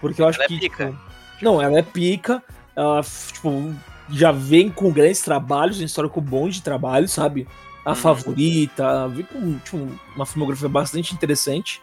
Porque 0.00 0.22
eu 0.22 0.28
acho 0.28 0.38
Ela 0.38 0.46
é 0.46 0.48
que. 0.48 0.58
pica. 0.60 0.86
tipo, 0.86 1.44
não, 1.44 1.60
ela 1.60 1.78
é 1.78 1.82
pica. 1.82 2.42
Ela, 2.74 3.02
tipo, 3.02 3.74
já 4.10 4.32
vem 4.32 4.70
com 4.70 4.90
grandes 4.90 5.20
trabalhos, 5.20 5.80
um 5.80 5.84
histórico 5.84 6.20
bom 6.20 6.48
de 6.48 6.62
trabalho, 6.62 7.08
sabe? 7.08 7.46
A 7.84 7.90
Uhum. 7.90 7.96
favorita, 7.96 9.08
vem 9.08 9.24
com 9.24 9.58
tipo, 9.58 9.88
uma 10.14 10.26
filmografia 10.26 10.68
bastante 10.68 11.14
interessante. 11.14 11.80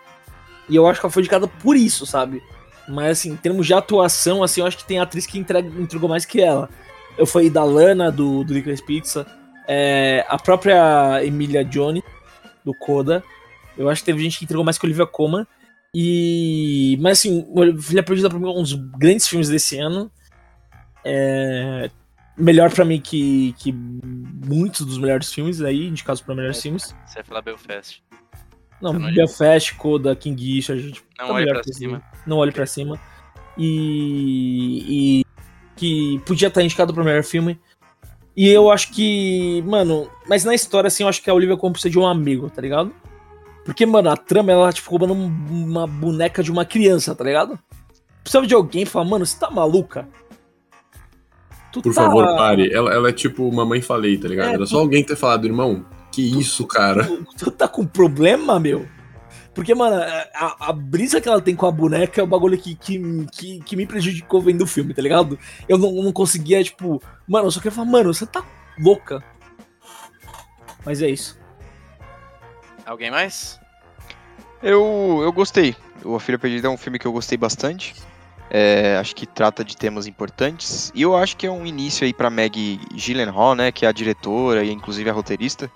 E 0.70 0.76
eu 0.76 0.88
acho 0.88 1.00
que 1.00 1.06
ela 1.06 1.12
foi 1.12 1.22
indicada 1.22 1.48
por 1.48 1.76
isso, 1.76 2.06
sabe? 2.06 2.42
Mas 2.88 3.20
assim, 3.20 3.32
em 3.32 3.36
termos 3.36 3.66
de 3.66 3.74
atuação, 3.74 4.44
assim, 4.44 4.62
eu 4.62 4.68
acho 4.68 4.78
que 4.78 4.86
tem 4.86 5.00
atriz 5.00 5.26
que 5.26 5.40
entrega, 5.40 5.68
entregou 5.80 6.10
mais 6.10 6.26
que 6.26 6.42
ela. 6.42 6.70
Eu 7.18 7.26
falei 7.26 7.50
da 7.50 7.64
Lana, 7.64 8.12
do, 8.12 8.44
do 8.44 8.54
Licorice 8.54 8.84
Pizza, 8.84 9.26
é, 9.68 10.26
a 10.28 10.38
própria 10.38 11.24
Emilia 11.24 11.64
Jones, 11.64 12.04
do 12.64 12.74
Coda. 12.74 13.24
Eu 13.78 13.90
acho 13.90 14.02
que 14.02 14.06
teve 14.06 14.22
gente 14.24 14.38
que 14.40 14.46
entregou 14.46 14.64
mais 14.64 14.78
que 14.78 14.86
Olivia 14.86 15.06
Colman. 15.06 15.46
E. 15.94 16.98
Mas 17.00 17.20
assim, 17.20 17.46
Filha 17.82 18.04
Perdida 18.04 18.30
pra 18.30 18.38
mim 18.38 18.48
é 18.48 18.52
um 18.52 18.62
dos 18.62 18.74
grandes 18.74 19.28
filmes 19.28 19.50
desse 19.50 19.80
ano. 19.80 20.12
É, 21.04 21.90
melhor 22.38 22.72
pra 22.72 22.84
mim 22.86 23.00
que, 23.00 23.54
que 23.58 23.72
muitos 23.72 24.86
dos 24.86 24.98
melhores 24.98 25.32
filmes 25.34 25.62
aí, 25.62 25.88
indicados 25.88 26.22
pra 26.22 26.36
melhores 26.36 26.62
filmes. 26.62 26.96
Você 27.06 27.16
vai 27.16 27.24
falar 27.24 27.42
Belfast. 27.42 28.04
Não, 28.82 28.94
não 28.94 29.14
Belfast, 29.14 29.74
Coda, 29.76 30.16
King 30.16 30.56
Richard, 30.56 30.92
tipo, 30.92 31.08
Não 31.18 31.28
tá 31.28 31.34
olhe 31.34 31.46
pra 31.48 31.64
cima. 31.64 32.02
Não 32.28 32.38
olhe 32.38 32.52
pra 32.52 32.66
cima. 32.66 33.00
E, 33.58 35.22
e 35.22 35.26
que 35.76 36.20
podia 36.26 36.48
estar 36.50 36.62
indicado 36.62 36.94
pro 36.94 37.04
melhor 37.04 37.24
filme. 37.24 37.60
E 38.36 38.50
eu 38.50 38.70
acho 38.70 38.92
que, 38.92 39.62
mano, 39.66 40.10
mas 40.28 40.44
na 40.44 40.54
história 40.54 40.88
assim, 40.88 41.04
eu 41.04 41.10
acho 41.10 41.22
que 41.22 41.30
a 41.30 41.34
Olivia 41.34 41.56
Colman 41.56 41.72
precisa 41.72 41.90
de 41.92 41.98
um 41.98 42.06
amigo, 42.06 42.50
tá 42.50 42.62
ligado? 42.62 42.94
Porque, 43.64 43.86
mano, 43.86 44.10
a 44.10 44.18
trama 44.18 44.52
ela 44.52 44.74
tipo 44.74 44.90
roubando 44.90 45.14
um- 45.14 45.26
uma 45.50 45.88
boneca 45.88 46.44
de 46.44 46.52
uma 46.52 46.66
criança, 46.66 47.16
tá 47.16 47.24
ligado? 47.24 47.58
Precisava 48.22 48.46
de 48.46 48.54
alguém 48.54 48.86
falar, 48.86 49.06
mano, 49.06 49.26
você 49.26 49.40
tá 49.40 49.50
maluca? 49.50 50.08
Tu 51.82 51.90
Por 51.90 51.94
tá- 51.96 52.04
favor, 52.04 52.26
pare. 52.38 52.72
Ela, 52.74 52.94
ela 52.94 53.10
é 53.10 53.14
tipo 53.14 53.52
mamãe 53.52 53.82
falei, 53.82 54.18
tá 54.18 54.28
ligado? 54.28 54.50
É, 54.52 54.54
Era 54.54 54.66
só 54.66 54.80
alguém 54.80 55.04
ter 55.04 55.16
falado, 55.16 55.46
irmão, 55.46 55.86
que 56.12 56.22
isso, 56.40 56.66
cara. 56.66 57.04
Tu, 57.06 57.26
tu 57.38 57.52
tá 57.52 57.68
com 57.68 57.86
problema, 57.86 58.60
meu? 58.60 58.88
Porque, 59.54 59.74
mano, 59.74 59.96
a, 60.34 60.70
a 60.70 60.74
brisa 60.74 61.22
que 61.22 61.30
ela 61.30 61.42
tem 61.42 61.56
com 61.56 61.66
a 61.66 61.72
boneca 61.72 62.20
é 62.20 62.24
o 62.24 62.28
bagulho 62.28 62.58
que, 62.58 62.76
que, 62.76 63.26
que, 63.32 63.60
que 63.62 63.76
me 63.78 63.86
prejudicou 63.88 64.42
vendo 64.42 64.64
o 64.64 64.68
filme, 64.68 64.94
tá 64.94 65.02
ligado? 65.02 65.40
Eu 65.68 65.78
não, 65.78 65.92
não 66.04 66.12
conseguia, 66.12 66.62
tipo, 66.64 67.02
mano, 67.28 67.48
eu 67.48 67.52
só 67.52 67.60
queria 67.60 67.72
falar, 67.76 67.90
mano, 67.90 68.14
você 68.14 68.26
tá 68.26 68.44
louca. 68.78 69.24
Mas 70.86 71.02
é 71.02 71.10
isso. 71.10 71.40
Alguém 72.86 73.10
mais? 73.10 73.60
Eu, 74.62 75.22
eu 75.24 75.32
gostei. 75.32 75.76
O 76.04 76.16
A 76.16 76.20
Filha 76.20 76.38
Perdida 76.38 76.68
é 76.68 76.70
um 76.72 76.78
filme 76.78 77.00
que 77.00 77.06
eu 77.08 77.12
gostei 77.14 77.38
bastante. 77.38 77.96
É, 78.58 78.96
acho 78.96 79.14
que 79.14 79.26
trata 79.26 79.66
de 79.66 79.76
temas 79.76 80.08
importantes. 80.08 80.90
E 80.96 81.02
eu 81.02 81.14
acho 81.14 81.36
que 81.36 81.46
é 81.46 81.52
um 81.52 81.66
início 81.66 82.06
aí 82.06 82.14
pra 82.14 82.30
Maggie 82.30 82.80
Gyllenhaal, 82.94 83.54
né? 83.54 83.70
Que 83.70 83.86
é 83.86 83.90
a 83.90 83.92
diretora 83.92 84.64
e 84.64 84.72
inclusive 84.72 85.10
a 85.10 85.14
roteirista. 85.14 85.70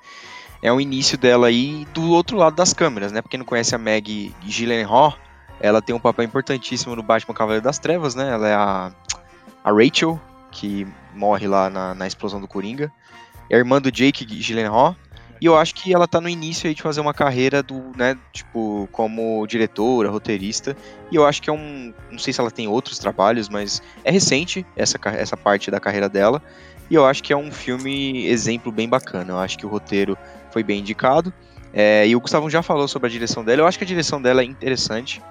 É 0.64 0.72
um 0.72 0.80
início 0.80 1.18
dela 1.18 1.48
aí 1.48 1.86
do 1.94 2.10
outro 2.12 2.38
lado 2.38 2.56
das 2.56 2.72
câmeras, 2.72 3.12
né? 3.12 3.22
Pra 3.22 3.30
quem 3.30 3.38
não 3.38 3.46
conhece 3.46 3.76
a 3.76 3.78
Maggie 3.78 4.34
Gyllenhaal, 4.46 5.14
ela 5.60 5.82
tem 5.82 5.94
um 5.94 6.00
papel 6.00 6.24
importantíssimo 6.24 6.96
no 6.96 7.04
Batman 7.04 7.36
Cavaleiro 7.36 7.66
das 7.66 7.80
Trevas, 7.80 8.16
né? 8.16 8.30
Ela 8.32 8.48
é 8.48 8.54
a, 8.54 8.92
a 9.62 9.72
Rachel, 9.74 10.18
que 10.50 10.88
morre 11.14 11.50
lá 11.50 11.70
na, 11.70 11.94
na 11.94 12.08
explosão 12.08 12.40
do 12.40 12.48
Coringa. 12.48 12.90
É 13.50 13.58
a 13.58 13.60
irmã 13.60 13.82
do 13.82 13.92
Jake 13.92 14.24
Gyllenhaal. 14.24 14.96
E 15.42 15.46
eu 15.46 15.58
acho 15.58 15.74
que 15.74 15.94
ela 15.94 16.08
tá 16.08 16.20
no 16.20 16.28
início 16.28 16.68
aí 16.68 16.76
de 16.76 16.82
fazer 16.82 17.00
uma 17.00 17.14
carreira 17.14 17.64
do, 17.64 17.92
né, 17.96 18.18
tipo, 18.34 18.90
como 18.92 19.46
diretora, 19.48 20.10
roteirista. 20.10 20.76
E 21.12 21.16
eu 21.16 21.26
acho 21.26 21.42
que 21.42 21.50
é 21.50 21.54
um. 21.54 21.94
Não 22.12 22.20
sei 22.20 22.34
se 22.34 22.42
ela 22.42 22.52
tem 22.52 22.68
outros 22.68 23.00
trabalhos, 23.00 23.48
mas 23.48 23.82
é 24.04 24.12
recente 24.12 24.66
essa, 24.76 25.00
essa 25.06 25.38
parte 25.38 25.72
da 25.72 25.80
carreira 25.80 26.10
dela. 26.10 26.42
E 26.90 26.96
eu 26.96 27.06
acho 27.06 27.24
que 27.24 27.32
é 27.32 27.38
um 27.38 27.52
filme 27.52 28.28
exemplo 28.28 28.72
bem 28.72 28.90
bacana. 28.90 29.34
Eu 29.34 29.40
acho 29.40 29.58
que 29.58 29.66
o 29.66 29.70
roteiro 29.70 30.18
foi 30.52 30.64
bem 30.64 30.80
indicado. 30.80 31.34
É, 31.72 32.08
e 32.08 32.16
o 32.16 32.20
Gustavo 32.20 32.50
já 32.50 32.62
falou 32.62 32.88
sobre 32.88 33.08
a 33.08 33.12
direção 33.12 33.46
dela. 33.46 33.62
Eu 33.62 33.68
acho 33.68 33.78
que 33.78 33.84
a 33.84 33.88
direção 33.88 34.22
dela 34.22 34.42
é 34.42 34.44
interessante, 34.44 35.22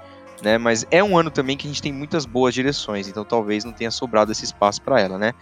né? 0.43 0.57
Mas 0.57 0.87
é 0.91 1.03
um 1.03 1.19
ano 1.19 1.31
também 1.31 1.57
que 1.57 1.67
a 1.67 1.71
gente 1.71 1.83
tem 1.83 1.93
muitas 1.93 2.25
boas 2.25 2.55
direções, 2.55 3.09
então 3.09 3.25
talvez 3.25 3.65
não 3.65 3.73
tenha 3.73 3.91
sobrado 3.91 4.31
esse 4.31 4.45
espaço 4.45 4.81
para 4.83 5.01
ela, 5.01 5.19
né? 5.19 5.33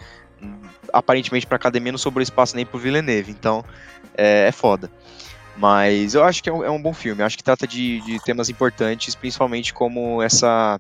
Aparentemente 0.93 1.47
para 1.47 1.57
academia 1.57 1.93
não 1.93 1.99
sobrou 1.99 2.23
espaço 2.23 2.55
nem 2.57 2.65
pro 2.65 2.79
Villeneuve, 2.79 3.31
então 3.31 3.65
é, 4.17 4.49
é 4.49 4.53
foda. 4.53 4.91
Mas 5.57 6.15
eu 6.15 6.23
acho 6.23 6.43
que 6.43 6.51
é 6.51 6.53
um, 6.53 6.65
é 6.65 6.71
um 6.71 6.81
bom 6.81 6.93
filme. 6.93 7.23
Eu 7.23 7.27
acho 7.27 7.37
que 7.37 7.45
trata 7.45 7.67
de, 7.67 8.01
de 8.03 8.23
temas 8.23 8.49
importantes, 8.49 9.15
principalmente 9.15 9.73
como 9.73 10.23
essa 10.23 10.79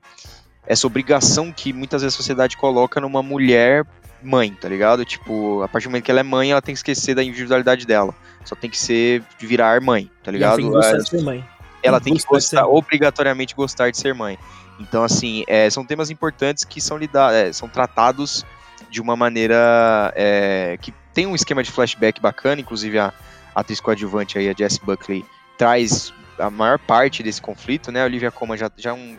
essa 0.66 0.86
obrigação 0.86 1.52
que 1.52 1.72
muitas 1.72 2.02
vezes 2.02 2.14
a 2.14 2.16
sociedade 2.16 2.56
coloca 2.56 3.00
numa 3.00 3.22
mulher 3.22 3.86
mãe, 4.22 4.52
tá 4.52 4.68
ligado? 4.68 5.04
Tipo, 5.04 5.62
a 5.62 5.68
partir 5.68 5.86
do 5.86 5.90
momento 5.90 6.04
que 6.04 6.10
ela 6.10 6.20
é 6.20 6.24
mãe, 6.24 6.50
ela 6.50 6.60
tem 6.60 6.74
que 6.74 6.78
esquecer 6.78 7.14
da 7.14 7.22
individualidade 7.22 7.86
dela. 7.86 8.12
Só 8.44 8.56
tem 8.56 8.68
que 8.68 8.78
ser 8.78 9.22
de 9.38 9.46
virar 9.46 9.80
mãe, 9.80 10.10
tá 10.24 10.32
E 10.32 10.42
ela 10.42 10.56
ligado? 10.56 10.56
tem 10.56 10.66
que 10.66 10.72
gostar 10.72 10.98
de 10.98 11.08
ser 11.08 11.22
mãe. 11.22 11.44
ela 11.82 12.00
tem 12.00 12.14
que 12.14 12.26
Gostar 12.26 12.66
obrigatoriamente 12.66 13.54
gostar 13.54 13.90
de 13.90 13.98
ser 13.98 14.12
mãe. 14.12 14.36
Então, 14.80 15.04
assim, 15.04 15.44
é, 15.46 15.70
são 15.70 15.84
temas 15.84 16.10
importantes 16.10 16.64
que 16.64 16.80
são, 16.80 16.98
lida 16.98 17.32
é, 17.32 17.52
são 17.52 17.68
tratados 17.68 18.44
de 18.90 19.00
uma 19.00 19.16
maneira 19.16 20.12
é, 20.14 20.78
que 20.80 20.92
tem 21.12 21.26
um 21.26 21.34
esquema 21.34 21.62
de 21.62 21.70
flashback 21.70 22.20
bacana, 22.20 22.60
inclusive 22.60 22.98
a, 22.98 23.12
a 23.54 23.60
atriz 23.60 23.80
coadjuvante 23.80 24.38
aí, 24.38 24.48
a 24.48 24.52
Jessie 24.52 24.80
Buckley, 24.84 25.24
traz 25.56 26.12
a 26.38 26.50
maior 26.50 26.78
parte 26.78 27.22
desse 27.22 27.40
conflito, 27.40 27.90
né? 27.90 28.02
A 28.02 28.04
Olivia 28.04 28.30
Colman 28.30 28.56
já, 28.56 28.70
já, 28.76 28.90
é 28.90 28.92
um, 28.92 29.16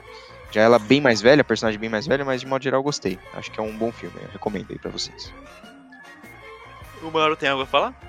já 0.51 0.61
ela 0.61 0.77
bem 0.77 1.01
mais 1.01 1.21
velha, 1.21 1.43
personagem 1.43 1.79
bem 1.79 1.89
mais 1.89 2.05
velha, 2.05 2.23
mas 2.23 2.41
de 2.41 2.47
modo 2.47 2.63
geral 2.63 2.79
eu 2.79 2.83
gostei. 2.83 3.17
Acho 3.33 3.51
que 3.51 3.59
é 3.59 3.63
um 3.63 3.75
bom 3.75 3.91
filme, 3.91 4.15
eu 4.21 4.29
recomendo 4.31 4.67
aí 4.69 4.77
pra 4.77 4.91
vocês. 4.91 5.33
O 7.01 7.11
Mauro 7.11 7.35
tem 7.35 7.49
algo 7.49 7.63
a 7.63 7.65
falar? 7.65 7.99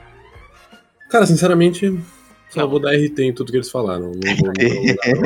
Cara, 1.10 1.26
sinceramente, 1.26 1.98
só 2.50 2.60
Não. 2.60 2.68
vou 2.68 2.80
dar 2.80 2.92
RT 2.92 3.18
em 3.20 3.32
tudo 3.32 3.50
que 3.50 3.56
eles 3.56 3.70
falaram. 3.70 4.12
Não 4.12 4.36
vou, 4.36 4.52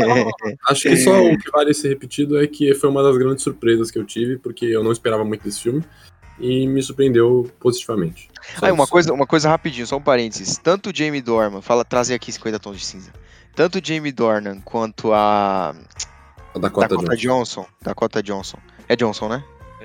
não 0.07 0.25
vou. 0.25 0.33
Acho 0.69 0.83
que 0.83 0.97
só 0.97 1.21
o 1.21 1.37
que 1.39 1.51
vale 1.51 1.75
ser 1.75 1.89
repetido 1.89 2.41
é 2.41 2.47
que 2.47 2.75
foi 2.75 2.89
uma 2.89 3.03
das 3.03 3.17
grandes 3.17 3.43
surpresas 3.43 3.91
que 3.91 3.99
eu 3.99 4.05
tive, 4.05 4.39
porque 4.39 4.67
eu 4.67 4.83
não 4.83 4.93
esperava 4.93 5.25
muito 5.25 5.43
desse 5.43 5.61
filme 5.61 5.85
e 6.43 6.66
me 6.66 6.82
surpreendeu 6.82 7.51
positivamente. 7.60 8.28
Só 8.59 8.66
Ah, 8.66 8.73
uma 8.73 8.82
isso. 8.85 8.93
coisa, 8.93 9.12
uma 9.12 9.27
coisa 9.27 9.48
rapidinho, 9.48 9.86
só 9.86 9.97
um 9.97 10.02
parênteses. 10.02 10.59
Tanto 10.59 10.90
o 10.90 10.93
Jamie 10.94 11.23
Dornan, 11.23 11.62
fala, 11.62 11.85
trazer 11.85 12.14
aqui 12.14 12.31
50 12.32 12.59
tons 12.59 12.78
de 12.78 12.85
cinza. 12.85 13.12
Tanto 13.55 13.78
o 13.78 13.81
Jamie 13.85 14.12
Dornan 14.12 14.60
quanto 14.60 15.12
a 15.12 15.74
A 16.55 16.59
Dakota, 16.59 16.89
Dakota 16.89 17.16
Johnson. 17.16 17.62
Johnson. 17.62 17.66
Dakota 17.81 18.23
Johnson. 18.23 18.59
É 18.89 18.97
Johnson, 18.97 19.28
né? 19.28 19.44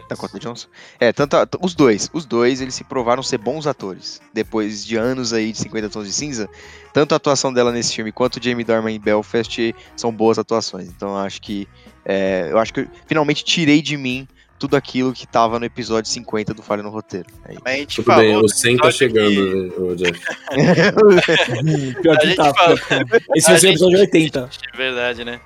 Dakota 0.10 0.40
Johnson. 0.40 0.70
É, 1.02 1.12
tanto 1.12 1.36
a- 1.36 1.46
os 1.62 1.76
dois, 1.76 2.10
os 2.14 2.26
dois, 2.26 2.62
eles 2.62 2.74
se 2.76 2.84
provaram 2.86 3.22
ser 3.22 3.38
bons 3.38 3.68
atores. 3.68 4.22
Depois 4.34 4.86
de 4.86 4.96
anos 4.96 5.34
aí 5.34 5.52
de 5.52 5.58
50 5.58 5.90
tons 5.90 6.08
de 6.08 6.14
cinza, 6.14 6.50
tanto 6.94 7.12
a 7.12 7.18
atuação 7.18 7.52
dela 7.52 7.74
nesse 7.74 7.94
filme 7.94 8.10
quanto 8.14 8.38
o 8.38 8.44
Jamie 8.44 8.64
Dornan 8.64 8.92
em 8.92 9.00
Belfast 9.02 9.76
são 9.98 10.12
boas 10.14 10.40
atuações. 10.40 10.88
Então 10.88 11.10
eu 11.10 11.18
acho 11.18 11.42
que 11.42 11.68
é, 12.06 12.48
eu 12.50 12.58
acho 12.58 12.74
que 12.74 12.80
eu 12.82 12.88
finalmente 13.06 13.44
tirei 13.44 13.82
de 13.82 13.98
mim 13.98 14.26
tudo 14.60 14.76
aquilo 14.76 15.14
que 15.14 15.28
tava 15.28 15.60
no 15.60 15.66
episódio 15.66 16.10
50 16.12 16.54
do 16.54 16.62
Falha 16.64 16.82
no 16.84 16.90
Roteiro. 16.90 17.28
É 17.46 17.54
isso. 17.54 17.62
Mas 17.64 17.74
a 17.74 17.78
gente 17.78 17.96
Tudo 17.98 18.06
falou. 18.06 18.22
bem, 18.24 18.36
o 18.38 18.42
no 18.42 18.50
100 18.50 18.78
tá 18.78 18.88
episódio 18.88 18.98
chegando, 18.98 19.96
que- 19.96 19.96
Jeff. 20.04 20.22
Pior 22.02 22.16
A 22.16 22.20
que 22.20 22.28
gente 22.28 22.38
tá. 22.38 22.54
fala- 22.54 22.78
pior 22.78 23.00
que 23.00 23.20
tá. 23.20 23.34
Esse 23.36 23.48
a 23.48 23.52
vai 23.52 23.60
ser 23.60 23.68
o 23.68 23.70
episódio 23.72 24.00
80. 24.00 24.50
É 24.74 24.78
verdade, 24.78 25.26
né? 25.26 25.40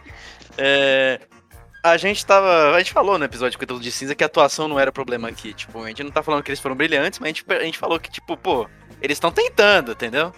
É, 0.57 1.19
A 1.83 1.97
gente 1.97 2.25
tava. 2.25 2.75
A 2.75 2.77
gente 2.79 2.91
falou 2.93 3.17
no 3.17 3.25
episódio 3.25 3.51
de 3.51 3.57
Coitado 3.57 3.79
de 3.79 3.91
Cinza 3.91 4.13
que 4.15 4.23
a 4.23 4.27
atuação 4.27 4.67
não 4.67 4.79
era 4.79 4.91
problema 4.91 5.27
aqui. 5.27 5.53
Tipo, 5.53 5.83
a 5.83 5.87
gente 5.87 6.03
não 6.03 6.11
tá 6.11 6.21
falando 6.21 6.43
que 6.43 6.51
eles 6.51 6.59
foram 6.59 6.75
brilhantes, 6.75 7.19
mas 7.19 7.27
a 7.27 7.33
gente, 7.33 7.45
a 7.49 7.63
gente 7.63 7.77
falou 7.77 7.99
que, 7.99 8.09
tipo, 8.11 8.37
pô, 8.37 8.67
eles 9.01 9.15
estão 9.15 9.31
tentando, 9.31 9.91
entendeu? 9.93 10.31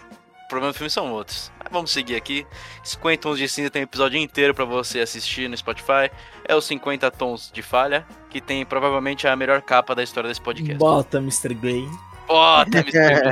O 0.46 0.48
problema 0.48 0.72
do 0.72 0.76
filme 0.78 0.90
são 0.90 1.12
outros. 1.12 1.52
Vamos 1.74 1.92
seguir 1.92 2.16
aqui. 2.16 2.46
50 2.84 3.22
Tons 3.22 3.38
de 3.38 3.50
Cinza 3.50 3.70
tem 3.70 3.82
um 3.82 3.84
episódio 3.84 4.18
inteiro 4.20 4.54
pra 4.54 4.64
você 4.64 5.00
assistir 5.00 5.50
no 5.50 5.58
Spotify. 5.58 6.10
É 6.46 6.56
os 6.56 6.64
50 6.66 7.10
Tons 7.12 7.52
de 7.52 7.62
Falha, 7.62 8.06
que 8.30 8.40
tem 8.40 8.66
provavelmente 8.66 9.28
a 9.28 9.36
melhor 9.36 9.62
capa 9.62 9.94
da 9.94 10.04
história 10.04 10.30
desse 10.30 10.42
podcast. 10.42 10.78
Bota, 10.78 11.18
Mr. 11.18 11.54
Grey. 11.54 11.90
Bota, 12.28 12.78
Mr. 12.78 12.92
Grey. 12.92 13.24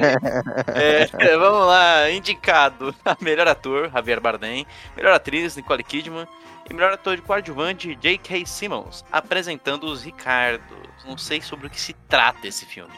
É, 0.76 1.08
vamos 1.38 1.68
lá, 1.68 2.10
indicado 2.10 2.94
a 3.06 3.16
melhor 3.22 3.48
ator, 3.48 3.90
Javier 3.92 4.20
Bardem, 4.20 4.66
melhor 4.98 5.14
atriz, 5.14 5.56
Nicole 5.56 5.84
Kidman, 5.84 6.28
e 6.70 6.74
melhor 6.74 6.94
ator 6.94 7.16
de 7.16 7.22
coadjuvante, 7.22 7.96
J.K. 7.96 8.46
Simmons, 8.46 9.06
apresentando 9.12 9.86
os 9.86 10.04
Ricardos. 10.04 10.78
Não 11.06 11.18
sei 11.18 11.42
sobre 11.42 11.68
o 11.68 11.70
que 11.70 11.80
se 11.80 11.94
trata 12.08 12.48
esse 12.48 12.66
filme. 12.66 12.94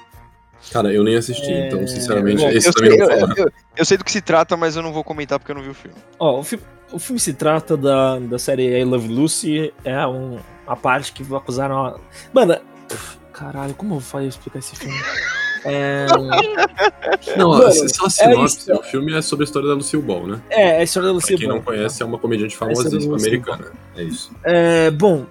Cara, 0.71 0.91
eu 0.93 1.03
nem 1.03 1.15
assisti, 1.15 1.51
É, 1.51 1.67
então, 1.67 1.85
sinceramente, 1.87 2.41
bom, 2.41 2.49
esse 2.49 2.67
Eu 2.69 2.73
também 2.73 2.91
sei, 2.91 2.99
não 2.99 3.11
eu, 3.11 3.35
eu- 3.45 3.51
eu 3.77 3.85
sei 3.85 3.97
do 3.97 4.03
que 4.03 4.11
se 4.11 4.21
trata, 4.21 4.55
mas 4.57 4.75
eu 4.75 4.81
não 4.81 4.91
vou 4.93 5.03
comentar 5.03 5.37
porque 5.39 5.51
eu 5.51 5.55
não 5.55 5.61
vi 5.63 5.69
o 5.69 5.73
filme. 5.73 5.95
Ó, 6.17 6.39
o, 6.39 6.43
fi- 6.43 6.59
o 6.91 6.97
filme 6.99 7.19
se 7.19 7.33
trata 7.33 7.75
da, 7.77 8.17
da 8.19 8.39
série 8.39 8.79
I 8.79 8.83
Love 8.83 9.07
Lucy. 9.07 9.73
É 9.83 10.05
um, 10.07 10.39
a 10.65 10.75
parte 10.75 11.11
que 11.11 11.23
acusaram. 11.35 11.85
A... 11.85 11.99
Mano, 12.33 12.57
caralho, 13.31 13.73
como 13.75 13.95
eu 13.95 13.99
vou 13.99 14.21
explicar 14.21 14.59
esse 14.59 14.75
filme? 14.75 14.95
É, 15.65 16.07
Não, 17.37 17.51
Mano, 17.51 17.71
só 17.89 18.03
a 18.03 18.07
é 18.07 18.09
sinopse, 18.09 18.57
isso. 18.69 18.73
o 18.73 18.83
filme 18.83 19.13
é 19.13 19.21
sobre 19.21 19.43
a 19.43 19.45
história 19.45 19.69
da 19.69 19.73
Lucille 19.75 20.03
Ball, 20.03 20.27
né? 20.27 20.41
é, 20.49 20.71
é 20.71 20.77
a 20.79 20.83
história 20.83 21.07
da 21.07 21.13
Pra 21.13 21.15
Lucy 21.21 21.37
quem 21.37 21.47
não 21.47 21.55
Ball. 21.55 21.63
conhece, 21.63 22.03
é 22.03 22.05
uma 22.05 22.17
comediante 22.19 22.53
é 22.53 22.57
famosíssima 22.57 23.13
Lucille 23.13 23.37
americana. 23.37 23.71
É 23.95 24.03
isso. 24.03 24.29
É, 24.43 24.91
bom, 24.91 25.25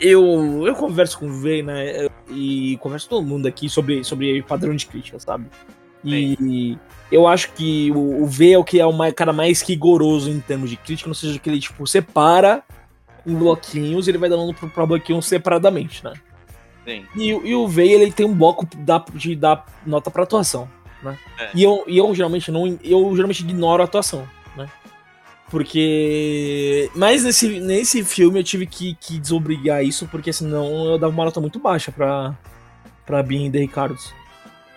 eu, 0.00 0.66
eu 0.66 0.74
converso 0.74 1.18
com 1.18 1.26
o 1.26 1.32
Vei, 1.32 1.62
né? 1.62 2.08
E 2.30 2.76
converso 2.80 3.08
com 3.08 3.16
todo 3.16 3.26
mundo 3.26 3.46
aqui 3.46 3.68
sobre, 3.68 4.02
sobre 4.04 4.42
padrão 4.42 4.74
de 4.74 4.86
crítica, 4.86 5.18
sabe? 5.18 5.46
E 6.04 6.78
eu 7.10 7.26
acho 7.26 7.52
que 7.52 7.90
o, 7.92 8.22
o 8.22 8.26
V 8.26 8.52
é 8.52 8.58
o 8.58 8.64
que 8.64 8.78
é 8.80 8.86
o 8.86 8.92
mais- 8.92 9.12
cara 9.14 9.32
mais 9.32 9.60
rigoroso 9.62 10.30
em 10.30 10.40
termos 10.40 10.70
de 10.70 10.76
crítica, 10.76 11.08
não 11.08 11.14
seja 11.14 11.38
que 11.38 11.48
ele, 11.50 11.58
tipo, 11.58 11.86
separa 11.86 12.62
em 13.26 13.34
bloquinhos 13.34 14.06
e 14.06 14.10
ele 14.10 14.18
vai 14.18 14.28
dando 14.28 14.54
pro, 14.54 14.68
pro 14.68 14.86
bloquinho 14.86 15.20
separadamente, 15.20 16.04
né? 16.04 16.12
Sim. 16.84 17.04
E, 17.16 17.32
o- 17.34 17.44
e 17.44 17.54
o 17.56 17.66
Vei, 17.66 17.92
ele 17.92 18.12
tem 18.12 18.24
um 18.26 18.34
bloco 18.34 18.64
da- 18.76 19.04
de 19.14 19.34
dar 19.34 19.64
nota 19.84 20.10
pra 20.10 20.22
atuação, 20.22 20.68
né? 21.02 21.18
É. 21.40 21.50
E, 21.54 21.62
eu, 21.64 21.82
e 21.88 21.98
eu 21.98 22.14
geralmente 22.14 22.52
não. 22.52 22.78
Eu 22.84 23.10
geralmente 23.16 23.40
ignoro 23.42 23.82
a 23.82 23.84
atuação, 23.86 24.28
né? 24.56 24.68
Porque. 25.50 26.90
Mas 26.94 27.22
nesse, 27.24 27.60
nesse 27.60 28.04
filme 28.04 28.40
eu 28.40 28.44
tive 28.44 28.66
que, 28.66 28.94
que 29.00 29.18
desobrigar 29.18 29.84
isso, 29.84 30.06
porque 30.08 30.32
senão 30.32 30.92
eu 30.92 30.98
dava 30.98 31.12
uma 31.12 31.24
nota 31.24 31.40
muito 31.40 31.58
baixa 31.58 31.92
pra, 31.92 32.36
pra 33.04 33.22
Bean 33.22 33.50
de 33.50 33.58
Ricardos. 33.58 34.12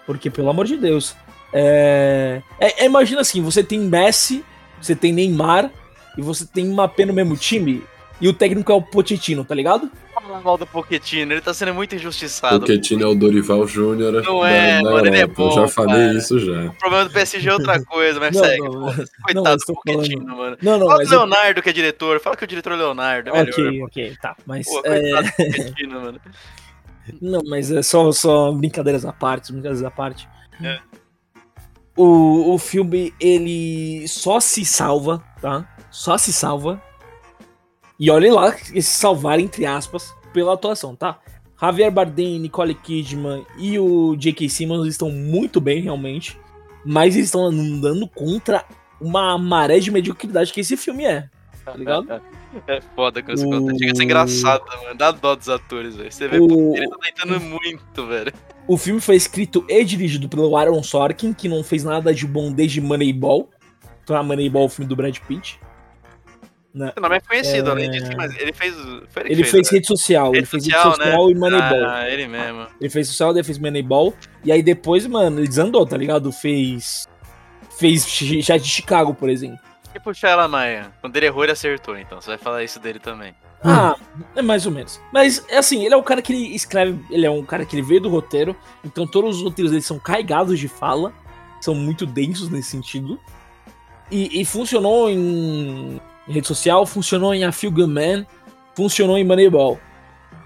Porque, 0.05 0.29
pelo 0.29 0.49
amor 0.49 0.65
de 0.65 0.77
Deus. 0.77 1.15
É, 1.51 2.41
é- 2.59 2.83
é, 2.83 2.85
imagina 2.85 3.21
assim, 3.21 3.41
você 3.41 3.63
tem 3.63 3.79
Messi, 3.79 4.43
você 4.79 4.95
tem 4.95 5.11
Neymar, 5.11 5.71
e 6.17 6.21
você 6.21 6.45
tem 6.45 6.65
Mbappé 6.65 7.05
no 7.05 7.13
mesmo 7.13 7.35
time, 7.35 7.83
e 8.21 8.27
o 8.27 8.33
técnico 8.33 8.71
é 8.71 8.75
o 8.75 8.81
Pochettino, 8.81 9.43
tá 9.43 9.55
ligado? 9.55 9.89
Fala 10.21 10.41
mal 10.41 10.57
do 10.57 10.67
Pochettino, 10.67 11.33
ele 11.33 11.41
tá 11.41 11.53
sendo 11.53 11.73
muito 11.73 11.95
injustiçado. 11.95 12.57
O 12.57 12.67
Ketino 12.67 13.03
é 13.03 13.07
o 13.07 13.15
Dorival 13.15 13.65
Júnior 13.65 14.23
Não 14.23 14.41
da, 14.41 14.49
é, 14.49 14.81
da 14.81 14.91
mano, 14.91 15.07
ele 15.07 15.17
é 15.17 15.21
Europa. 15.21 15.41
Eu 15.41 15.47
bom, 15.47 15.51
já 15.55 15.67
falei 15.67 15.95
cara. 15.95 16.13
isso 16.13 16.39
já. 16.39 16.65
O 16.65 16.73
problema 16.73 17.05
do 17.05 17.11
PSG 17.11 17.49
é 17.49 17.53
outra 17.53 17.83
coisa, 17.85 18.19
mas 18.19 18.35
Não, 18.35 18.43
segue. 18.43 18.61
não, 18.61 18.71
pô. 18.71 19.05
Coitado 19.23 19.57
do 19.57 19.73
Pochettino, 19.73 20.37
mano. 20.37 20.57
Não, 20.61 20.77
não, 20.77 20.87
Fala 20.87 21.03
do 21.03 21.09
Leonardo, 21.09 21.61
que 21.61 21.69
é 21.69 21.73
diretor. 21.73 22.19
Fala 22.19 22.35
que 22.35 22.43
o 22.43 22.47
diretor 22.47 22.73
é 22.73 22.75
o 22.75 22.79
Leonardo. 22.79 23.29
É 23.29 23.33
melhor. 23.33 23.49
ok, 23.49 23.83
ok, 23.83 24.17
tá. 24.21 24.35
Mas. 24.45 24.67
Pô, 24.67 24.81
é, 24.83 25.23
do 25.23 25.31
Pochettino, 25.31 26.01
mano. 26.01 26.21
Não, 27.21 27.41
mas 27.47 27.71
é 27.71 27.81
só, 27.81 28.11
só 28.11 28.51
brincadeiras 28.51 29.05
à 29.05 29.13
parte, 29.13 29.51
brincadeiras 29.51 29.83
à 29.83 29.89
parte. 29.91 30.27
É. 30.61 30.79
O, 31.95 32.53
o 32.53 32.57
filme, 32.57 33.13
ele 33.19 34.07
só 34.07 34.39
se 34.39 34.63
salva, 34.63 35.23
tá? 35.41 35.67
Só 35.89 36.17
se 36.17 36.31
salva. 36.31 36.81
E 37.99 38.09
olhem 38.09 38.31
lá, 38.31 38.55
esse 38.73 38.83
salvar 38.91 39.39
entre 39.39 39.65
aspas, 39.65 40.13
pela 40.33 40.53
atuação, 40.53 40.95
tá? 40.95 41.19
Javier 41.61 41.91
Bardem, 41.91 42.39
Nicole 42.39 42.73
Kidman 42.73 43.45
e 43.57 43.77
o 43.77 44.15
J.K. 44.15 44.47
Simmons 44.47 44.87
estão 44.87 45.11
muito 45.11 45.59
bem, 45.59 45.81
realmente. 45.81 46.39
Mas 46.85 47.15
eles 47.15 47.27
estão 47.27 47.45
andando 47.45 48.07
contra 48.07 48.63
uma 49.01 49.37
maré 49.37 49.79
de 49.79 49.91
mediocridade 49.91 50.53
que 50.53 50.61
esse 50.61 50.77
filme 50.77 51.03
é, 51.05 51.29
tá 51.65 51.73
ligado? 51.73 52.07
É 52.67 52.81
foda 52.95 53.21
quando 53.21 53.37
você 53.37 53.45
O- 53.45 53.49
conta. 53.51 53.77
Chega 53.77 53.91
a 53.91 53.95
ser 53.95 54.03
engraçado, 54.05 54.63
mano. 54.65 54.95
Dá 54.95 55.11
dó 55.11 55.35
dos 55.35 55.47
atores, 55.49 55.95
velho. 55.95 56.11
Você 56.11 56.27
vê, 56.27 56.39
O- 56.39 56.47
pô, 56.47 56.75
ele 56.75 56.87
tá 56.89 56.97
tentando 57.03 57.39
muito, 57.41 58.07
velho. 58.07 58.33
O 58.67 58.75
filme 58.75 58.99
foi 58.99 59.15
escrito 59.15 59.63
e 59.69 59.83
dirigido 59.83 60.27
pelo 60.27 60.57
Aaron 60.57 60.81
Sorkin, 60.81 61.31
que 61.31 61.47
não 61.47 61.63
fez 61.63 61.83
nada 61.83 62.11
de 62.11 62.25
bom 62.25 62.51
desde 62.51 62.81
Moneyball. 62.81 63.51
Então, 64.03 64.15
a 64.15 64.23
Moneyball, 64.23 64.65
o 64.65 64.69
filme 64.69 64.89
do 64.89 64.95
Brad 64.95 65.15
Pitt. 65.27 65.59
O 66.73 67.01
nome 67.01 67.15
é 67.17 67.19
conhecido, 67.19 67.67
É. 67.69 67.71
além 67.71 67.89
disso, 67.91 68.11
mas 68.15 68.35
ele 68.39 68.53
fez. 68.53 68.75
Foi 69.09 69.23
ele, 69.23 69.33
Ele 69.33 69.43
que 69.43 69.49
fez 69.49 69.71
né? 69.71 69.77
rede 69.77 69.87
social, 69.87 70.27
ele 70.27 70.35
Rede 70.37 70.47
fez 70.47 70.63
social, 70.63 70.83
rede 70.91 70.97
social 71.03 71.25
né? 71.25 71.31
e 71.31 71.35
Moneyball. 71.35 71.85
Ah, 71.89 72.09
ele 72.09 72.27
mesmo. 72.27 72.67
Ele 72.79 72.89
fez 72.89 73.07
social, 73.07 73.33
daí 73.33 73.43
fez 73.43 73.57
Moneyball. 73.57 74.13
E 74.45 74.51
aí 74.51 74.61
depois, 74.61 75.05
mano, 75.07 75.39
ele 75.39 75.47
desandou, 75.47 75.85
tá 75.85 75.97
ligado? 75.97 76.31
Fez. 76.31 77.07
Fez 77.79 78.05
Chat 78.07 78.61
de 78.61 78.69
Chicago, 78.69 79.13
por 79.13 79.29
exemplo. 79.29 79.59
E 79.95 79.99
puxar 79.99 80.29
ela, 80.29 80.47
Maia. 80.47 80.91
Quando 81.01 81.15
ele 81.17 81.25
errou, 81.25 81.43
ele 81.43 81.53
acertou, 81.53 81.97
então. 81.97 82.21
Você 82.21 82.29
vai 82.29 82.37
falar 82.37 82.63
isso 82.63 82.79
dele 82.79 82.99
também. 82.99 83.33
Ah, 83.63 83.95
é 84.35 84.41
mais 84.41 84.65
ou 84.65 84.71
menos. 84.71 85.01
Mas, 85.11 85.43
é 85.49 85.57
assim, 85.57 85.83
ele 85.83 85.93
é 85.93 85.97
um 85.97 86.03
cara 86.03 86.21
que 86.21 86.31
ele 86.31 86.55
escreve. 86.55 86.99
Ele 87.09 87.25
é 87.25 87.31
um 87.31 87.43
cara 87.43 87.65
que 87.65 87.75
ele 87.75 87.81
veio 87.81 87.99
do 88.01 88.09
roteiro. 88.09 88.55
Então 88.85 89.07
todos 89.07 89.37
os 89.37 89.43
roteiros 89.43 89.71
dele 89.71 89.81
são 89.83 89.97
carregados 89.97 90.59
de 90.59 90.67
fala. 90.67 91.11
São 91.59 91.73
muito 91.73 92.05
densos 92.05 92.49
nesse 92.49 92.69
sentido. 92.69 93.19
E, 94.11 94.41
e 94.41 94.45
funcionou 94.45 95.09
em, 95.09 95.99
em 96.29 96.33
rede 96.33 96.47
social, 96.47 96.85
funcionou 96.85 97.33
em 97.33 97.43
A 97.43 97.51
Feel 97.51 97.71
Good 97.71 97.91
Man, 97.91 98.25
funcionou 98.75 99.17
em 99.17 99.25
Moneyball. 99.25 99.79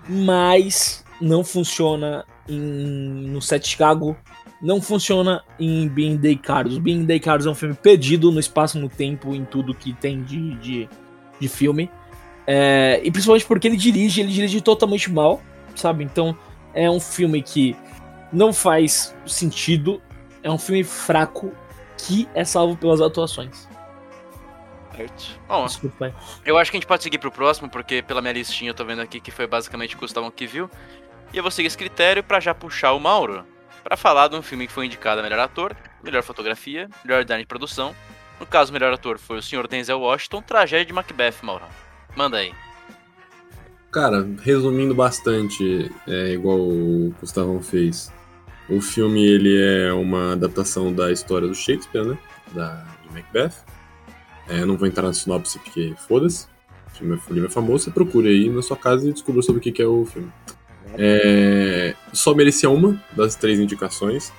Mas 0.07 1.03
não 1.19 1.43
funciona 1.43 2.25
em, 2.47 3.27
no 3.27 3.41
Set 3.41 3.67
Chicago. 3.67 4.15
Não 4.61 4.81
funciona 4.81 5.43
em 5.59 5.89
Being 5.89 6.15
Day 6.15 6.37
Carlos. 6.37 6.77
Being 6.77 7.05
Day 7.05 7.19
Carlos 7.19 7.45
é 7.45 7.49
um 7.49 7.55
filme 7.55 7.75
perdido 7.75 8.31
no 8.31 8.39
espaço, 8.39 8.79
no 8.79 8.87
tempo, 8.87 9.35
em 9.35 9.43
tudo 9.43 9.73
que 9.73 9.93
tem 9.93 10.23
de, 10.23 10.55
de, 10.55 10.89
de 11.37 11.47
filme. 11.49 11.89
É, 12.47 13.01
e 13.03 13.11
principalmente 13.11 13.45
porque 13.45 13.67
ele 13.67 13.77
dirige, 13.77 14.21
ele 14.21 14.31
dirige 14.31 14.61
totalmente 14.61 15.11
mal, 15.11 15.41
sabe? 15.75 16.03
Então 16.03 16.37
é 16.73 16.89
um 16.89 16.99
filme 16.99 17.41
que 17.41 17.75
não 18.31 18.53
faz 18.53 19.13
sentido, 19.25 20.01
é 20.41 20.49
um 20.49 20.57
filme 20.57 20.83
fraco 20.83 21.51
que 21.97 22.27
é 22.33 22.43
salvo 22.43 22.75
pelas 22.77 23.01
atuações. 23.01 23.67
Certo. 24.95 25.39
Bom, 25.47 25.65
Desculpa 25.65 26.05
aí. 26.05 26.13
eu 26.45 26.57
acho 26.57 26.69
que 26.71 26.77
a 26.77 26.79
gente 26.79 26.87
pode 26.87 27.03
seguir 27.03 27.17
pro 27.17 27.31
próximo, 27.31 27.69
porque 27.69 28.01
pela 28.01 28.21
minha 28.21 28.33
listinha 28.33 28.69
eu 28.71 28.75
tô 28.75 28.85
vendo 28.85 29.01
aqui 29.01 29.19
que 29.19 29.31
foi 29.31 29.47
basicamente 29.47 29.95
o 29.95 29.99
Gustavão 29.99 30.29
que 30.29 30.45
viu. 30.45 30.69
E 31.33 31.37
eu 31.37 31.41
vou 31.43 31.51
seguir 31.51 31.67
esse 31.67 31.77
critério 31.77 32.23
pra 32.23 32.39
já 32.39 32.53
puxar 32.53 32.93
o 32.93 32.99
Mauro 32.99 33.43
pra 33.83 33.97
falar 33.97 34.27
de 34.27 34.35
um 34.35 34.41
filme 34.41 34.67
que 34.67 34.73
foi 34.73 34.85
indicado 34.85 35.19
a 35.19 35.23
melhor 35.23 35.39
ator, 35.39 35.75
melhor 36.03 36.21
fotografia, 36.23 36.87
melhor 37.03 37.23
design 37.23 37.43
de 37.43 37.47
produção. 37.47 37.95
No 38.39 38.45
caso, 38.45 38.71
o 38.71 38.73
melhor 38.73 38.93
ator 38.93 39.17
foi 39.17 39.39
o 39.39 39.41
Sr. 39.41 39.67
Denzel 39.67 39.99
Washington, 39.99 40.41
tragédia 40.41 40.85
de 40.85 40.93
Macbeth, 40.93 41.35
Mauro. 41.41 41.65
Manda 42.15 42.37
aí. 42.37 42.53
Cara, 43.91 44.27
resumindo 44.41 44.95
bastante, 44.95 45.91
é 46.07 46.29
igual 46.29 46.57
o 46.59 47.13
Gustavão 47.19 47.61
fez. 47.61 48.11
O 48.69 48.81
filme 48.81 49.23
ele 49.23 49.55
é 49.61 49.93
uma 49.93 50.33
adaptação 50.33 50.91
da 50.93 51.11
história 51.11 51.47
do 51.47 51.53
Shakespeare, 51.53 52.05
né? 52.05 52.17
Da, 52.53 52.85
de 53.03 53.13
Macbeth. 53.13 53.53
É, 54.47 54.65
não 54.65 54.77
vou 54.77 54.87
entrar 54.87 55.03
na 55.03 55.13
sinopse 55.13 55.57
porque 55.59 55.93
foda-se. 56.07 56.47
O 56.87 56.95
filme 56.95 57.15
é, 57.15 57.31
o 57.31 57.33
livro 57.33 57.49
é 57.49 57.51
famoso, 57.51 57.85
você 57.85 57.91
procure 57.91 58.27
aí 58.29 58.49
na 58.49 58.61
sua 58.61 58.77
casa 58.77 59.07
e 59.07 59.13
descubra 59.13 59.41
sobre 59.41 59.59
o 59.59 59.61
que, 59.73 59.81
é 59.81 59.85
o 59.87 60.05
filme. 60.05 60.31
É, 60.97 61.95
só 62.11 62.33
merecia 62.35 62.69
uma 62.69 63.01
das 63.15 63.35
três 63.35 63.59
indicações, 63.59 64.31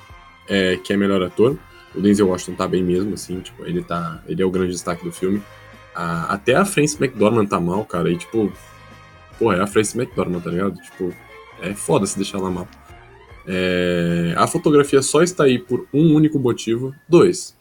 é, 0.48 0.76
que 0.76 0.92
é 0.92 0.96
melhor 0.96 1.22
ator. 1.22 1.58
O 1.94 2.00
Denzel 2.00 2.28
Washington 2.28 2.56
tá 2.56 2.68
bem 2.68 2.82
mesmo, 2.82 3.14
assim, 3.14 3.40
tipo, 3.40 3.64
ele 3.64 3.82
tá. 3.82 4.22
Ele 4.26 4.42
é 4.42 4.44
o 4.46 4.50
grande 4.50 4.72
destaque 4.72 5.04
do 5.04 5.12
filme. 5.12 5.42
A- 5.94 6.32
até 6.34 6.54
a 6.54 6.64
Frances 6.64 7.00
McDormand 7.00 7.46
tá 7.46 7.60
mal, 7.60 7.84
cara, 7.84 8.10
e 8.10 8.16
tipo. 8.16 8.52
Porra, 9.38 9.56
é 9.56 9.60
a 9.62 9.66
Frances 9.66 9.94
McDormand, 9.94 10.40
tá 10.40 10.50
ligado? 10.50 10.74
Tipo, 10.80 11.12
é 11.60 11.72
foda 11.74 12.06
se 12.06 12.16
deixar 12.16 12.38
ela 12.38 12.50
mal. 12.50 12.68
É, 13.46 14.34
a 14.36 14.46
fotografia 14.46 15.02
só 15.02 15.22
está 15.22 15.44
aí 15.44 15.58
por 15.58 15.86
um 15.92 16.14
único 16.14 16.38
motivo. 16.38 16.94
Dois. 17.08 17.56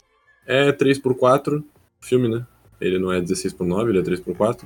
É 0.45 0.71
3x4, 0.71 1.63
filme, 2.03 2.27
né? 2.27 2.45
Ele 2.79 2.99
não 2.99 3.11
é 3.11 3.21
16x9, 3.21 3.89
ele 3.89 3.99
é 3.99 4.01
3x4. 4.01 4.63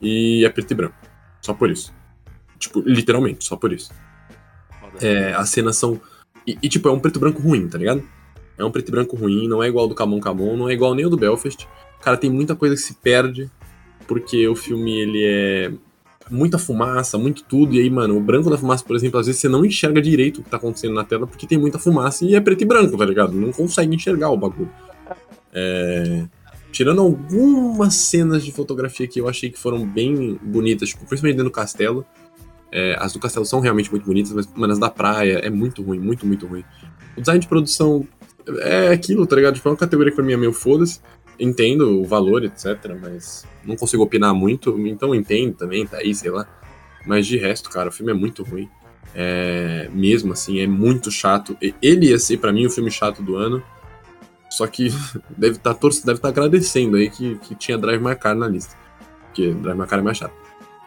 E 0.00 0.44
é 0.44 0.48
preto 0.48 0.70
e 0.70 0.74
branco. 0.74 0.96
Só 1.40 1.54
por 1.54 1.70
isso. 1.70 1.92
Tipo, 2.58 2.80
literalmente, 2.80 3.44
só 3.44 3.56
por 3.56 3.72
isso. 3.72 3.92
É, 5.00 5.32
as 5.34 5.48
cenas 5.50 5.76
são. 5.76 6.00
E, 6.46 6.56
e, 6.62 6.68
tipo, 6.68 6.88
é 6.88 6.92
um 6.92 7.00
preto 7.00 7.16
e 7.16 7.20
branco 7.20 7.42
ruim, 7.42 7.68
tá 7.68 7.78
ligado? 7.78 8.02
É 8.56 8.64
um 8.64 8.70
preto 8.70 8.88
e 8.88 8.92
branco 8.92 9.16
ruim, 9.16 9.48
não 9.48 9.62
é 9.62 9.68
igual 9.68 9.84
ao 9.84 9.88
do 9.88 9.94
Camon 9.94 10.20
Camon, 10.20 10.56
não 10.56 10.68
é 10.68 10.72
igual 10.72 10.94
nem 10.94 11.04
o 11.04 11.10
do 11.10 11.16
Belfast. 11.16 11.66
Cara, 12.00 12.16
tem 12.16 12.30
muita 12.30 12.54
coisa 12.54 12.74
que 12.74 12.80
se 12.80 12.94
perde, 12.94 13.50
porque 14.06 14.46
o 14.46 14.54
filme 14.54 14.92
ele 14.92 15.24
é 15.24 15.72
muita 16.30 16.58
fumaça, 16.58 17.18
muito 17.18 17.44
tudo, 17.44 17.74
e 17.74 17.80
aí, 17.80 17.90
mano, 17.90 18.16
o 18.16 18.20
branco 18.20 18.48
da 18.48 18.56
fumaça, 18.56 18.84
por 18.84 18.96
exemplo, 18.96 19.18
às 19.18 19.26
vezes 19.26 19.40
você 19.40 19.48
não 19.48 19.64
enxerga 19.64 20.00
direito 20.00 20.40
o 20.40 20.44
que 20.44 20.50
tá 20.50 20.56
acontecendo 20.56 20.94
na 20.94 21.04
tela, 21.04 21.26
porque 21.26 21.46
tem 21.46 21.58
muita 21.58 21.78
fumaça 21.78 22.24
e 22.24 22.34
é 22.34 22.40
preto 22.40 22.62
e 22.62 22.64
branco, 22.64 22.96
tá 22.96 23.04
ligado? 23.04 23.32
Não 23.32 23.52
consegue 23.52 23.94
enxergar 23.94 24.30
o 24.30 24.36
bagulho. 24.36 24.70
É... 25.52 26.26
Tirando 26.74 27.00
algumas 27.00 27.94
cenas 27.94 28.44
de 28.44 28.50
fotografia 28.50 29.06
que 29.06 29.20
eu 29.20 29.28
achei 29.28 29.48
que 29.48 29.56
foram 29.56 29.86
bem 29.86 30.36
bonitas, 30.42 30.88
tipo, 30.88 31.06
principalmente 31.06 31.36
dentro 31.36 31.48
do 31.48 31.54
castelo. 31.54 32.04
É, 32.72 32.96
as 32.98 33.12
do 33.12 33.20
castelo 33.20 33.46
são 33.46 33.60
realmente 33.60 33.92
muito 33.92 34.04
bonitas, 34.04 34.48
mas 34.56 34.70
as 34.72 34.78
da 34.80 34.90
praia 34.90 35.34
é 35.34 35.48
muito 35.48 35.84
ruim, 35.84 36.00
muito, 36.00 36.26
muito 36.26 36.48
ruim. 36.48 36.64
O 37.16 37.20
design 37.20 37.40
de 37.40 37.46
produção 37.46 38.04
é 38.58 38.88
aquilo, 38.88 39.24
tá 39.24 39.36
ligado? 39.36 39.54
Tipo, 39.54 39.68
é 39.68 39.70
uma 39.70 39.78
categoria 39.78 40.10
que 40.10 40.16
pra 40.16 40.24
mim 40.24 40.32
é 40.32 40.36
meio 40.36 40.52
foda-se. 40.52 40.98
Entendo 41.38 42.00
o 42.00 42.04
valor, 42.04 42.42
etc, 42.42 42.98
mas 43.00 43.46
não 43.64 43.76
consigo 43.76 44.02
opinar 44.02 44.34
muito, 44.34 44.76
então 44.88 45.14
entendo 45.14 45.54
também, 45.54 45.86
tá 45.86 45.98
aí, 45.98 46.12
sei 46.12 46.32
lá. 46.32 46.44
Mas 47.06 47.24
de 47.24 47.36
resto, 47.36 47.70
cara, 47.70 47.88
o 47.88 47.92
filme 47.92 48.10
é 48.10 48.14
muito 48.16 48.42
ruim. 48.42 48.68
É, 49.14 49.88
mesmo 49.94 50.32
assim, 50.32 50.58
é 50.58 50.66
muito 50.66 51.08
chato. 51.08 51.56
Ele 51.80 52.08
ia 52.08 52.18
ser, 52.18 52.38
pra 52.38 52.52
mim, 52.52 52.66
o 52.66 52.70
filme 52.70 52.90
chato 52.90 53.22
do 53.22 53.36
ano. 53.36 53.62
Só 54.56 54.66
que 54.66 54.88
deve 55.36 55.56
estar 55.56 55.74
tá, 55.74 55.88
deve 56.04 56.20
tá 56.20 56.28
agradecendo 56.28 56.96
aí 56.96 57.10
que, 57.10 57.36
que 57.36 57.54
tinha 57.54 57.78
Drive 57.78 58.02
My 58.02 58.16
Car 58.16 58.34
na 58.34 58.48
lista. 58.48 58.76
Porque 59.26 59.52
Drive 59.52 59.78
My 59.78 59.86
Car 59.86 59.98
é 59.98 60.02
mais 60.02 60.18
chato. 60.18 60.34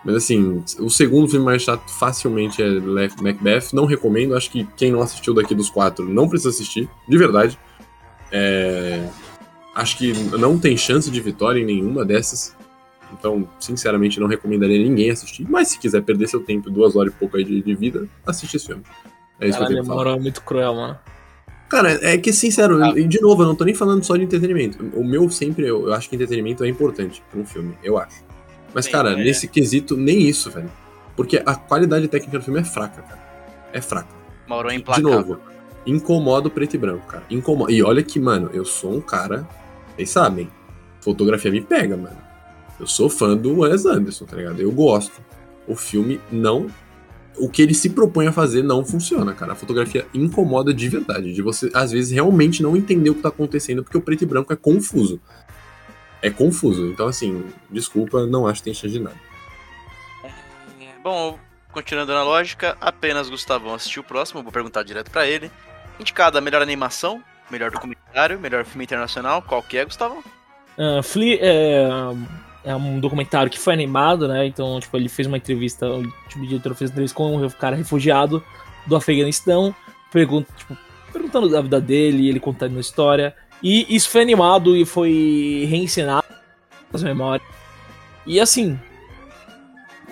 Mas 0.06 0.15
assim, 0.15 0.64
o 0.80 0.89
segundo 0.89 1.27
filme 1.27 1.45
mais 1.45 1.61
chato 1.61 1.89
facilmente 1.99 2.61
é 2.61 2.80
Macbeth. 3.22 3.73
Não 3.73 3.85
recomendo, 3.85 4.35
acho 4.35 4.49
que 4.49 4.65
quem 4.77 4.91
não 4.91 5.02
assistiu 5.02 5.34
daqui 5.34 5.53
dos 5.53 5.69
quatro 5.69 6.07
não 6.07 6.30
precisa 6.30 6.49
assistir, 6.49 6.89
de 7.10 7.18
verdade. 7.18 7.60
É, 8.31 9.10
Acho 9.77 9.95
que 9.95 10.11
não 10.39 10.57
tem 10.57 10.76
chance 10.76 11.11
de 11.11 11.22
vitória 11.22 11.60
em 11.61 11.65
nenhuma 11.65 12.03
dessas. 12.03 12.56
Então, 13.14 13.48
sinceramente, 13.60 14.19
não 14.19 14.26
recomendaria 14.26 14.80
ninguém 14.80 15.11
assistir. 15.11 15.45
Mas 15.48 15.68
se 15.68 15.77
quiser 15.77 16.02
perder 16.02 16.27
seu 16.27 16.39
tempo, 16.39 16.72
duas 16.72 16.95
horas 16.95 17.14
e 17.14 17.15
pouco 17.15 17.38
aí 17.38 17.44
de, 17.44 17.61
de 17.61 17.76
vida, 17.76 18.10
assiste 18.26 18.57
esse 18.57 18.65
filme. 18.65 18.81
É 19.39 19.48
isso 19.48 19.56
que 19.56 19.64
eu 19.64 19.68
Caralho, 19.68 19.68
tenho 19.68 19.81
a 19.81 19.85
pra 19.85 20.03
falar. 20.03 20.18
é 20.18 20.19
muito 20.19 20.41
cruel, 20.41 20.73
mano. 20.73 20.98
Cara, 21.69 21.99
é 22.02 22.18
que, 22.18 22.31
sincero, 22.31 22.81
Ah. 22.81 22.94
e 22.98 23.06
de 23.06 23.19
novo, 23.22 23.44
eu 23.44 23.48
não 23.48 23.56
tô 23.56 23.65
nem 23.65 23.73
falando 23.76 24.03
só 24.03 24.15
de 24.15 24.23
entretenimento. 24.23 24.84
O 24.94 25.03
meu 25.03 25.30
sempre, 25.30 25.68
eu, 25.68 25.88
eu 25.88 25.94
acho 25.94 26.10
que 26.10 26.15
entretenimento 26.15 26.64
é 26.64 26.68
importante 26.69 27.22
pra 27.30 27.39
um 27.39 27.45
filme, 27.45 27.77
eu 27.84 27.98
acho. 27.98 28.23
Mas, 28.73 28.85
Sim, 28.85 28.91
cara, 28.91 29.11
é. 29.11 29.15
nesse 29.15 29.48
quesito, 29.48 29.98
nem 29.98 30.22
isso, 30.22 30.49
velho. 30.49 30.72
Porque 31.15 31.41
a 31.45 31.56
qualidade 31.56 32.07
técnica 32.07 32.38
do 32.39 32.44
filme 32.45 32.60
é 32.60 32.64
fraca, 32.64 33.02
cara. 33.02 33.19
É 33.73 33.81
fraca. 33.81 34.07
Mauro 34.48 34.69
é 34.69 34.72
De 34.72 34.77
implacável. 34.77 35.10
novo, 35.11 35.39
incomoda 35.85 36.48
o 36.48 36.52
preto 36.52 36.76
e 36.76 36.77
branco, 36.77 37.06
cara. 37.07 37.23
Incomoda. 37.30 37.72
E 37.72 37.81
olha 37.84 38.02
que, 38.03 38.19
mano, 38.19 38.49
eu 38.53 38.64
sou 38.64 38.94
um 38.95 39.02
cara. 39.02 39.48
Vocês 39.95 40.10
sabem. 40.10 40.49
Fotografia 41.02 41.52
me 41.52 41.60
pega, 41.61 41.98
mano. 41.98 42.18
Eu 42.80 42.85
sou 42.88 43.10
fã 43.10 43.35
do 43.35 43.60
Wes 43.61 43.85
Anderson, 43.85 44.26
tá 44.26 44.35
ligado? 44.38 44.61
Eu 44.61 44.72
gosto. 44.72 45.19
O 45.68 45.76
filme 45.76 46.22
não. 46.31 46.68
O 47.39 47.49
que 47.49 47.61
ele 47.61 47.73
se 47.73 47.89
propõe 47.89 48.27
a 48.27 48.31
fazer 48.31 48.64
não 48.64 48.84
funciona, 48.85 49.34
cara. 49.34 49.53
A 49.53 49.55
fotografia 49.55 50.07
incomoda 50.14 50.73
de 50.73 50.89
verdade. 50.89 51.34
De 51.34 51.41
você, 51.41 51.69
às 51.73 51.91
vezes, 51.91 52.11
realmente 52.11 52.64
não 52.64 52.76
entender 52.76 53.09
o 53.09 53.15
que 53.15 53.22
tá 53.22 53.30
acontecendo, 53.30 53.84
porque 53.84 53.97
o 53.97 54.01
preto 54.01 54.23
e 54.23 54.27
branco 54.27 54.51
é 54.51 54.55
confuso. 54.55 55.22
É 56.22 56.30
confuso. 56.30 56.88
Então, 56.88 57.07
assim, 57.07 57.43
desculpa, 57.69 58.26
não 58.26 58.47
acho 58.47 58.61
que 58.61 58.65
tem 58.65 58.73
chance 58.73 58.93
de 58.93 58.99
nada. 58.99 59.18
Bom, 61.03 61.39
continuando 61.72 62.14
na 62.14 62.23
lógica, 62.23 62.76
apenas 62.81 63.30
Gustavão 63.30 63.76
assistiu 63.76 64.01
o 64.01 64.05
próximo, 64.05 64.43
vou 64.43 64.51
perguntar 64.51 64.84
direto 64.84 65.11
pra 65.11 65.27
ele. 65.27 65.51
Indicado 65.99 66.38
a 66.38 66.41
melhor 66.41 66.61
animação, 66.61 67.23
melhor 67.49 67.72
documentário, 67.72 68.39
melhor 68.39 68.65
filme 68.65 68.84
internacional, 68.84 69.41
qual 69.41 69.64
que 69.64 69.77
é, 69.77 69.85
Gustavão? 69.85 70.23
Ah, 70.77 71.01
Flea 71.01 71.39
é, 71.41 71.88
é 72.68 72.76
um 72.76 72.99
documentário 72.99 73.49
que 73.49 73.57
foi 73.57 73.73
animado, 73.73 74.27
né? 74.27 74.45
Então, 74.45 74.80
tipo, 74.80 74.95
ele 74.98 75.07
fez 75.07 75.26
uma 75.26 75.38
entrevista, 75.38 75.89
o 75.89 76.03
tipo, 76.27 76.45
diretor 76.45 76.76
fez 76.76 76.89
uma 76.89 76.95
entrevista 76.95 77.15
com 77.15 77.38
um 77.38 77.49
cara 77.49 77.76
refugiado 77.76 78.44
do 78.85 78.95
Afeganistão, 78.95 79.73
pergunta, 80.11 80.52
tipo, 80.57 80.77
perguntando 81.11 81.49
da 81.49 81.61
vida 81.61 81.80
dele, 81.80 82.27
ele 82.27 82.39
contando 82.39 82.77
a 82.77 82.81
história. 82.81 83.34
E 83.64 83.95
isso 83.95 84.10
foi 84.10 84.22
animado 84.22 84.76
e 84.76 84.85
foi 84.85 85.65
reencenado 85.69 86.27
as 86.94 87.02
memórias. 87.02 87.48
E 88.26 88.39
assim, 88.39 88.77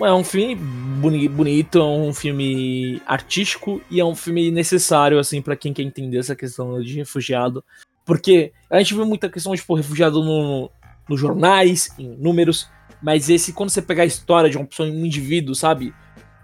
é 0.00 0.12
um 0.12 0.24
filme 0.24 0.54
boni- 0.54 1.28
bonito, 1.28 1.78
é 1.78 1.84
um 1.84 2.12
filme 2.12 3.00
artístico 3.06 3.80
e 3.90 4.00
é 4.00 4.04
um 4.04 4.14
filme 4.14 4.50
necessário, 4.50 5.18
assim, 5.18 5.42
pra 5.42 5.56
quem 5.56 5.72
quer 5.72 5.82
entender 5.82 6.18
essa 6.18 6.34
questão 6.34 6.80
de 6.82 6.94
refugiado. 6.94 7.62
Porque 8.04 8.52
a 8.70 8.78
gente 8.78 8.94
vê 8.94 9.04
muita 9.04 9.28
questão 9.28 9.54
tipo, 9.54 9.74
refugiado 9.74 10.22
no, 10.22 10.70
nos 11.08 11.20
jornais, 11.20 11.90
em 11.98 12.08
números, 12.16 12.68
mas 13.02 13.28
esse, 13.28 13.52
quando 13.52 13.70
você 13.70 13.82
pegar 13.82 14.02
a 14.02 14.06
história 14.06 14.50
de 14.50 14.56
uma 14.56 14.66
pessoa, 14.66 14.88
um 14.88 15.04
indivíduo, 15.04 15.54
sabe? 15.54 15.94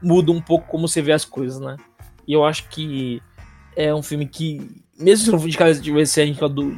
Muda 0.03 0.33
um 0.33 0.41
pouco 0.41 0.69
como 0.69 0.87
você 0.87 1.01
vê 1.01 1.13
as 1.13 1.25
coisas, 1.25 1.61
né? 1.61 1.77
E 2.27 2.33
eu 2.33 2.45
acho 2.45 2.69
que 2.69 3.21
é 3.77 3.95
um 3.95 4.03
filme 4.03 4.27
que, 4.27 4.61
mesmo 4.99 5.25
se 5.25 5.31
não 5.31 5.39
for 5.39 5.47
indicado, 5.47 5.81
tivesse 5.81 6.23
indicado, 6.23 6.77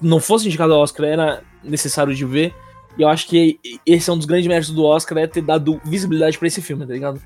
não 0.00 0.20
fosse 0.20 0.46
indicado 0.46 0.74
ao 0.74 0.80
Oscar, 0.80 1.06
era 1.06 1.42
necessário 1.64 2.14
de 2.14 2.24
ver. 2.24 2.54
E 2.98 3.02
eu 3.02 3.08
acho 3.08 3.26
que 3.26 3.58
esse 3.84 4.08
é 4.08 4.12
um 4.12 4.16
dos 4.16 4.26
grandes 4.26 4.46
méritos 4.46 4.70
do 4.70 4.84
Oscar, 4.84 5.18
é 5.18 5.26
ter 5.26 5.42
dado 5.42 5.80
visibilidade 5.84 6.38
pra 6.38 6.48
esse 6.48 6.62
filme, 6.62 6.86
tá 6.86 6.92
ligado? 6.92 7.20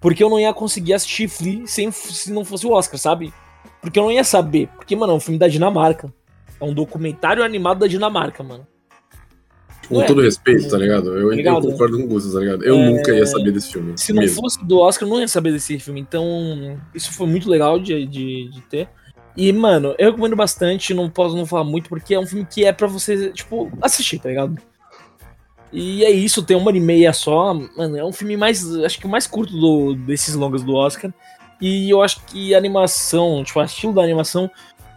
Porque 0.00 0.22
eu 0.22 0.28
não 0.28 0.38
ia 0.38 0.52
conseguir 0.52 0.92
assistir 0.92 1.28
Flea 1.28 1.66
sem, 1.66 1.90
se 1.90 2.30
não 2.30 2.44
fosse 2.44 2.66
o 2.66 2.72
Oscar, 2.72 2.98
sabe? 2.98 3.32
Porque 3.80 3.98
eu 3.98 4.02
não 4.02 4.12
ia 4.12 4.24
saber. 4.24 4.68
Porque, 4.76 4.94
mano, 4.94 5.12
é 5.12 5.16
um 5.16 5.20
filme 5.20 5.38
da 5.38 5.48
Dinamarca. 5.48 6.12
É 6.60 6.64
um 6.64 6.74
documentário 6.74 7.42
animado 7.42 7.78
da 7.78 7.86
Dinamarca, 7.86 8.42
mano. 8.42 8.66
Com 9.88 9.96
Ué, 9.98 10.06
todo 10.06 10.20
respeito, 10.22 10.68
tá 10.68 10.78
ligado? 10.78 11.08
Eu, 11.08 11.30
eu 11.30 11.30
ligado? 11.30 11.62
concordo 11.70 11.96
com 11.98 12.04
o 12.04 12.06
Gusto, 12.06 12.32
tá 12.32 12.40
ligado? 12.40 12.64
Eu 12.64 12.76
É, 12.76 12.90
nunca 12.90 13.12
ia 13.12 13.26
saber 13.26 13.52
desse 13.52 13.72
filme. 13.72 13.92
Se 13.96 14.12
não 14.12 14.22
mesmo. 14.22 14.40
fosse 14.40 14.64
do 14.64 14.78
Oscar, 14.78 15.06
eu 15.08 15.12
não 15.12 15.20
ia 15.20 15.28
saber 15.28 15.52
desse 15.52 15.78
filme. 15.78 16.00
Então, 16.00 16.78
isso 16.94 17.12
foi 17.12 17.26
muito 17.26 17.48
legal 17.48 17.78
de, 17.78 18.06
de, 18.06 18.48
de 18.50 18.60
ter. 18.62 18.88
E, 19.36 19.52
mano, 19.52 19.94
eu 19.98 20.10
recomendo 20.10 20.36
bastante, 20.36 20.94
não 20.94 21.10
posso 21.10 21.36
não 21.36 21.44
falar 21.44 21.64
muito, 21.64 21.88
porque 21.88 22.14
é 22.14 22.18
um 22.20 22.26
filme 22.26 22.46
que 22.48 22.64
é 22.64 22.72
pra 22.72 22.86
você, 22.86 23.30
tipo, 23.30 23.70
assistir, 23.82 24.18
tá 24.20 24.28
ligado? 24.28 24.56
E 25.72 26.04
é 26.04 26.10
isso, 26.10 26.42
tem 26.42 26.56
uma 26.56 26.68
hora 26.68 26.76
e 26.76 26.80
meia 26.80 27.12
só. 27.12 27.52
Mano, 27.52 27.96
é 27.98 28.04
um 28.04 28.12
filme 28.12 28.36
mais. 28.36 28.64
Acho 28.84 28.98
que 28.98 29.06
o 29.06 29.10
mais 29.10 29.26
curto 29.26 29.52
do, 29.56 29.94
desses 29.94 30.34
longas 30.34 30.62
do 30.62 30.74
Oscar. 30.74 31.12
E 31.60 31.90
eu 31.90 32.00
acho 32.02 32.24
que 32.26 32.54
a 32.54 32.58
animação, 32.58 33.42
tipo, 33.44 33.58
o 33.58 33.64
estilo 33.64 33.92
da 33.92 34.02
animação 34.02 34.48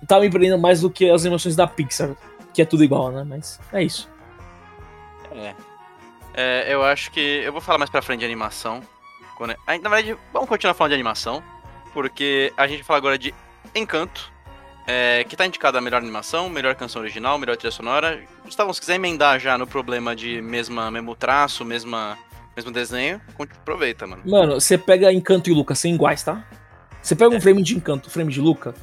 tá 0.07 0.19
me 0.19 0.29
prendendo 0.29 0.59
mais 0.59 0.81
do 0.81 0.89
que 0.89 1.09
as 1.09 1.21
animações 1.23 1.55
da 1.55 1.65
Pixar, 1.65 2.15
que 2.53 2.61
é 2.61 2.65
tudo 2.65 2.83
igual, 2.83 3.11
né? 3.11 3.23
Mas 3.27 3.59
é 3.73 3.83
isso. 3.83 4.07
É. 5.37 5.55
É, 6.33 6.65
eu 6.73 6.83
acho 6.83 7.11
que. 7.11 7.19
Eu 7.19 7.51
vou 7.51 7.61
falar 7.61 7.77
mais 7.77 7.89
pra 7.89 8.01
frente 8.01 8.19
de 8.19 8.25
animação. 8.25 8.81
Quando... 9.37 9.51
ah, 9.65 9.77
Na 9.77 9.89
verdade, 9.89 10.17
vamos 10.33 10.49
continuar 10.49 10.73
falando 10.73 10.91
de 10.91 10.95
animação. 10.95 11.41
Porque 11.93 12.53
a 12.57 12.67
gente 12.67 12.83
fala 12.83 12.97
agora 12.97 13.17
de 13.17 13.33
Encanto. 13.73 14.31
é, 14.85 15.23
que 15.23 15.35
tá 15.35 15.45
indicado 15.45 15.77
a 15.77 15.81
melhor 15.81 15.97
animação, 15.97 16.47
melhor 16.49 16.75
canção 16.75 17.01
original, 17.01 17.37
melhor 17.37 17.57
trilha 17.57 17.71
sonora. 17.71 18.23
Gustavo, 18.45 18.73
se 18.73 18.79
quiser 18.79 18.95
emendar 18.95 19.39
já 19.39 19.57
no 19.57 19.65
problema 19.67 20.15
de 20.15 20.41
mesma, 20.41 20.89
mesmo 20.91 21.15
traço, 21.15 21.65
mesma, 21.65 22.17
mesmo 22.55 22.71
desenho, 22.71 23.19
aproveita, 23.37 24.05
mano. 24.07 24.21
Mano, 24.25 24.61
você 24.61 24.77
pega 24.77 25.11
Encanto 25.11 25.49
e 25.49 25.53
Luca, 25.53 25.75
são 25.75 25.89
iguais, 25.91 26.23
tá? 26.23 26.43
Você 27.01 27.15
pega 27.15 27.35
um 27.35 27.41
frame 27.41 27.61
de 27.63 27.75
Encanto, 27.75 28.09
frame 28.09 28.31
de 28.31 28.39
Luca, 28.39 28.73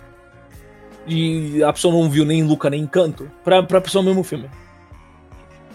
e 1.07 1.63
a 1.63 1.73
pessoa 1.73 1.95
não 1.95 2.11
viu 2.11 2.25
nem 2.25 2.43
Luca 2.43 2.69
nem 2.71 2.83
Encanto, 2.83 3.31
pra, 3.43 3.63
pra 3.63 3.81
pessoa 3.81 4.03
é 4.03 4.05
o 4.05 4.07
mesmo 4.07 4.25
filme. 4.25 4.51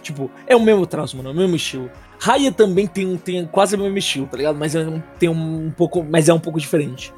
Tipo, 0.02 0.30
é 0.48 0.56
o 0.56 0.60
mesmo 0.62 0.86
traço, 0.86 1.16
mano, 1.18 1.30
é 1.30 1.32
o 1.32 1.36
mesmo 1.36 1.56
estilo. 1.56 1.90
Raya 2.20 2.52
também 2.52 2.86
tem, 2.88 3.16
tem 3.18 3.46
quase 3.46 3.76
o 3.76 3.80
mesmo 3.80 3.98
estilo, 3.98 4.28
tá 4.28 4.38
ligado? 4.38 4.58
Mas 4.58 4.76
é 4.76 4.80
um, 4.82 5.00
tem 5.18 5.30
um, 5.30 5.68
um 5.68 5.72
pouco. 5.72 6.04
Mas 6.04 6.28
é 6.30 6.34
um 6.34 6.40
pouco 6.40 6.60
diferente. 6.60 7.14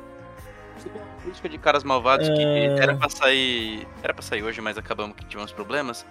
Crítica 1.23 1.49
de 1.49 1.57
Caras 1.57 1.83
Malvados 1.83 2.27
que 2.29 2.41
É. 2.41 2.65
era 2.79 2.95
pra 2.95 3.09
sair. 3.09 3.87
Era 4.01 4.13
pra 4.13 4.23
sair 4.23 4.43
hoje, 4.43 4.59
mas 4.61 4.77
acabamos 4.77 5.15
que 5.15 5.23
tivemos 5.25 5.51
problemas. 5.51 6.05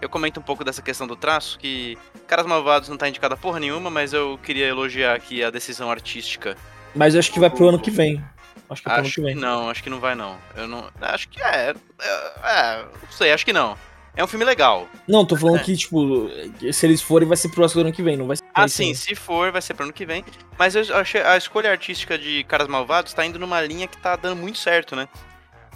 Eu 0.00 0.08
comento 0.08 0.38
um 0.38 0.42
pouco 0.42 0.62
dessa 0.64 0.80
questão 0.82 1.06
do 1.06 1.16
traço, 1.16 1.58
que 1.58 1.96
Caras 2.26 2.46
Malvados 2.46 2.88
não 2.88 2.96
tá 2.96 3.08
indicada 3.08 3.36
porra 3.36 3.58
nenhuma, 3.58 3.90
mas 3.90 4.12
eu 4.12 4.38
queria 4.42 4.66
elogiar 4.66 5.14
aqui 5.14 5.42
a 5.42 5.50
decisão 5.50 5.90
artística. 5.90 6.56
Mas 6.94 7.14
eu 7.14 7.18
acho 7.20 7.32
que 7.32 7.40
vai 7.40 7.50
pro 7.50 7.68
ano 7.68 7.78
que 7.78 7.90
vem. 7.90 8.22
Acho 8.70 8.82
que 8.82 8.88
é 8.88 8.92
pro 8.92 8.98
ano 9.00 9.06
Acho 9.06 9.14
que 9.14 9.20
que 9.20 9.26
vem. 9.26 9.34
não, 9.34 9.70
acho 9.70 9.82
que 9.82 9.90
não 9.90 9.98
vai 10.00 10.14
não. 10.14 10.36
Eu 10.56 10.68
não. 10.68 10.88
Acho 11.00 11.28
que 11.28 11.40
é. 11.42 11.74
É, 12.00 12.32
é, 12.44 12.82
não 13.02 13.10
sei, 13.10 13.32
acho 13.32 13.44
que 13.44 13.52
não. 13.52 13.76
É 14.16 14.24
um 14.24 14.26
filme 14.26 14.44
legal. 14.44 14.88
Não, 15.06 15.24
tô 15.24 15.36
falando 15.36 15.60
É. 15.60 15.62
que, 15.62 15.76
tipo, 15.76 16.28
se 16.72 16.86
eles 16.86 17.00
forem, 17.00 17.28
vai 17.28 17.36
ser 17.36 17.48
pro 17.50 17.64
ano 17.80 17.92
que 17.92 18.02
vem, 18.02 18.16
não 18.16 18.26
vai 18.26 18.36
ser. 18.36 18.44
Ah, 18.52 18.66
sim, 18.66 18.92
se 18.94 19.14
for, 19.14 19.52
vai 19.52 19.62
ser 19.62 19.74
pro 19.74 19.84
ano 19.84 19.92
que 19.92 20.04
vem. 20.04 20.24
Mas 20.58 20.74
eu 20.74 20.96
achei 20.96 21.22
a 21.22 21.36
escolha 21.36 21.70
artística 21.70 22.18
de 22.18 22.42
Caras 22.44 22.66
Malvados 22.66 23.12
tá 23.12 23.24
indo 23.24 23.38
numa 23.38 23.60
linha 23.60 23.86
que 23.86 23.96
tá 23.96 24.16
dando 24.16 24.36
muito 24.36 24.58
certo, 24.58 24.96
né? 24.96 25.08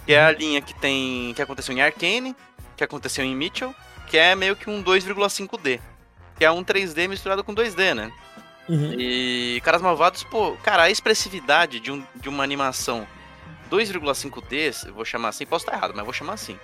Que 0.05 0.13
é 0.13 0.21
a 0.25 0.31
linha 0.31 0.61
que 0.61 0.73
tem. 0.73 1.33
que 1.33 1.41
aconteceu 1.41 1.73
em 1.73 1.81
Arcane, 1.81 2.35
que 2.75 2.83
aconteceu 2.83 3.23
em 3.23 3.33
Mitchell, 3.33 3.73
que 4.07 4.17
é 4.17 4.35
meio 4.35 4.55
que 4.55 4.69
um 4.69 4.83
2,5D. 4.83 5.79
Que 6.37 6.43
é 6.43 6.51
um 6.51 6.63
3D 6.63 7.07
misturado 7.07 7.43
com 7.43 7.55
2D, 7.55 7.93
né? 7.93 8.11
Uhum. 8.67 8.93
E 8.97 9.61
Caras 9.63 9.81
Malvados, 9.81 10.23
pô, 10.23 10.57
cara, 10.63 10.83
a 10.83 10.89
expressividade 10.89 11.79
de, 11.79 11.91
um, 11.91 12.03
de 12.15 12.27
uma 12.27 12.43
animação 12.43 13.07
2,5D, 13.71 14.87
eu 14.87 14.93
vou 14.93 15.05
chamar 15.05 15.29
assim, 15.29 15.45
posso 15.45 15.65
estar 15.65 15.77
errado, 15.77 15.93
mas 15.95 16.03
vou 16.03 16.13
chamar 16.13 16.33
assim. 16.33 16.57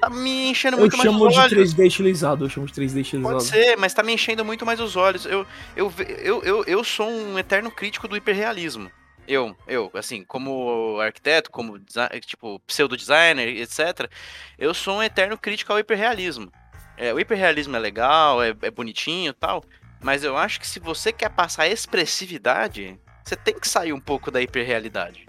Tá 0.00 0.10
me 0.10 0.48
enchendo 0.50 0.76
Eu 0.76 0.80
muito 0.80 0.96
mais 0.96 1.10
chamo 1.10 1.26
os 1.26 1.34
de 1.34 1.40
olhos. 1.40 1.74
3D 1.74 1.86
estilizado, 1.86 2.44
eu 2.44 2.50
chamo 2.50 2.66
de 2.66 2.72
3D 2.72 3.00
estilizado. 3.00 3.34
Pode 3.34 3.44
ser, 3.44 3.76
mas 3.76 3.94
tá 3.94 4.02
me 4.02 4.12
enchendo 4.12 4.44
muito 4.44 4.66
mais 4.66 4.80
os 4.80 4.96
olhos. 4.96 5.24
Eu, 5.24 5.46
eu, 5.74 5.92
eu, 6.22 6.42
eu, 6.42 6.64
eu 6.64 6.84
sou 6.84 7.08
um 7.08 7.38
eterno 7.38 7.70
crítico 7.70 8.06
do 8.06 8.16
hiperrealismo. 8.16 8.90
Eu, 9.26 9.56
eu, 9.66 9.90
assim, 9.94 10.22
como 10.22 11.00
arquiteto, 11.00 11.50
como 11.50 11.80
tipo, 12.24 12.60
pseudo-designer, 12.60 13.48
etc., 13.60 14.08
eu 14.56 14.72
sou 14.72 14.98
um 14.98 15.02
eterno 15.02 15.36
crítico 15.36 15.72
ao 15.72 15.78
hiperrealismo. 15.80 16.52
É, 16.96 17.12
o 17.12 17.18
hiperrealismo 17.18 17.74
é 17.74 17.78
legal, 17.78 18.42
é, 18.42 18.54
é 18.62 18.70
bonitinho 18.70 19.30
e 19.30 19.34
tal, 19.34 19.64
mas 20.00 20.22
eu 20.22 20.36
acho 20.36 20.60
que 20.60 20.66
se 20.66 20.78
você 20.78 21.12
quer 21.12 21.30
passar 21.30 21.66
expressividade, 21.66 22.98
você 23.24 23.34
tem 23.34 23.58
que 23.58 23.68
sair 23.68 23.92
um 23.92 24.00
pouco 24.00 24.30
da 24.30 24.40
hiperrealidade. 24.40 25.26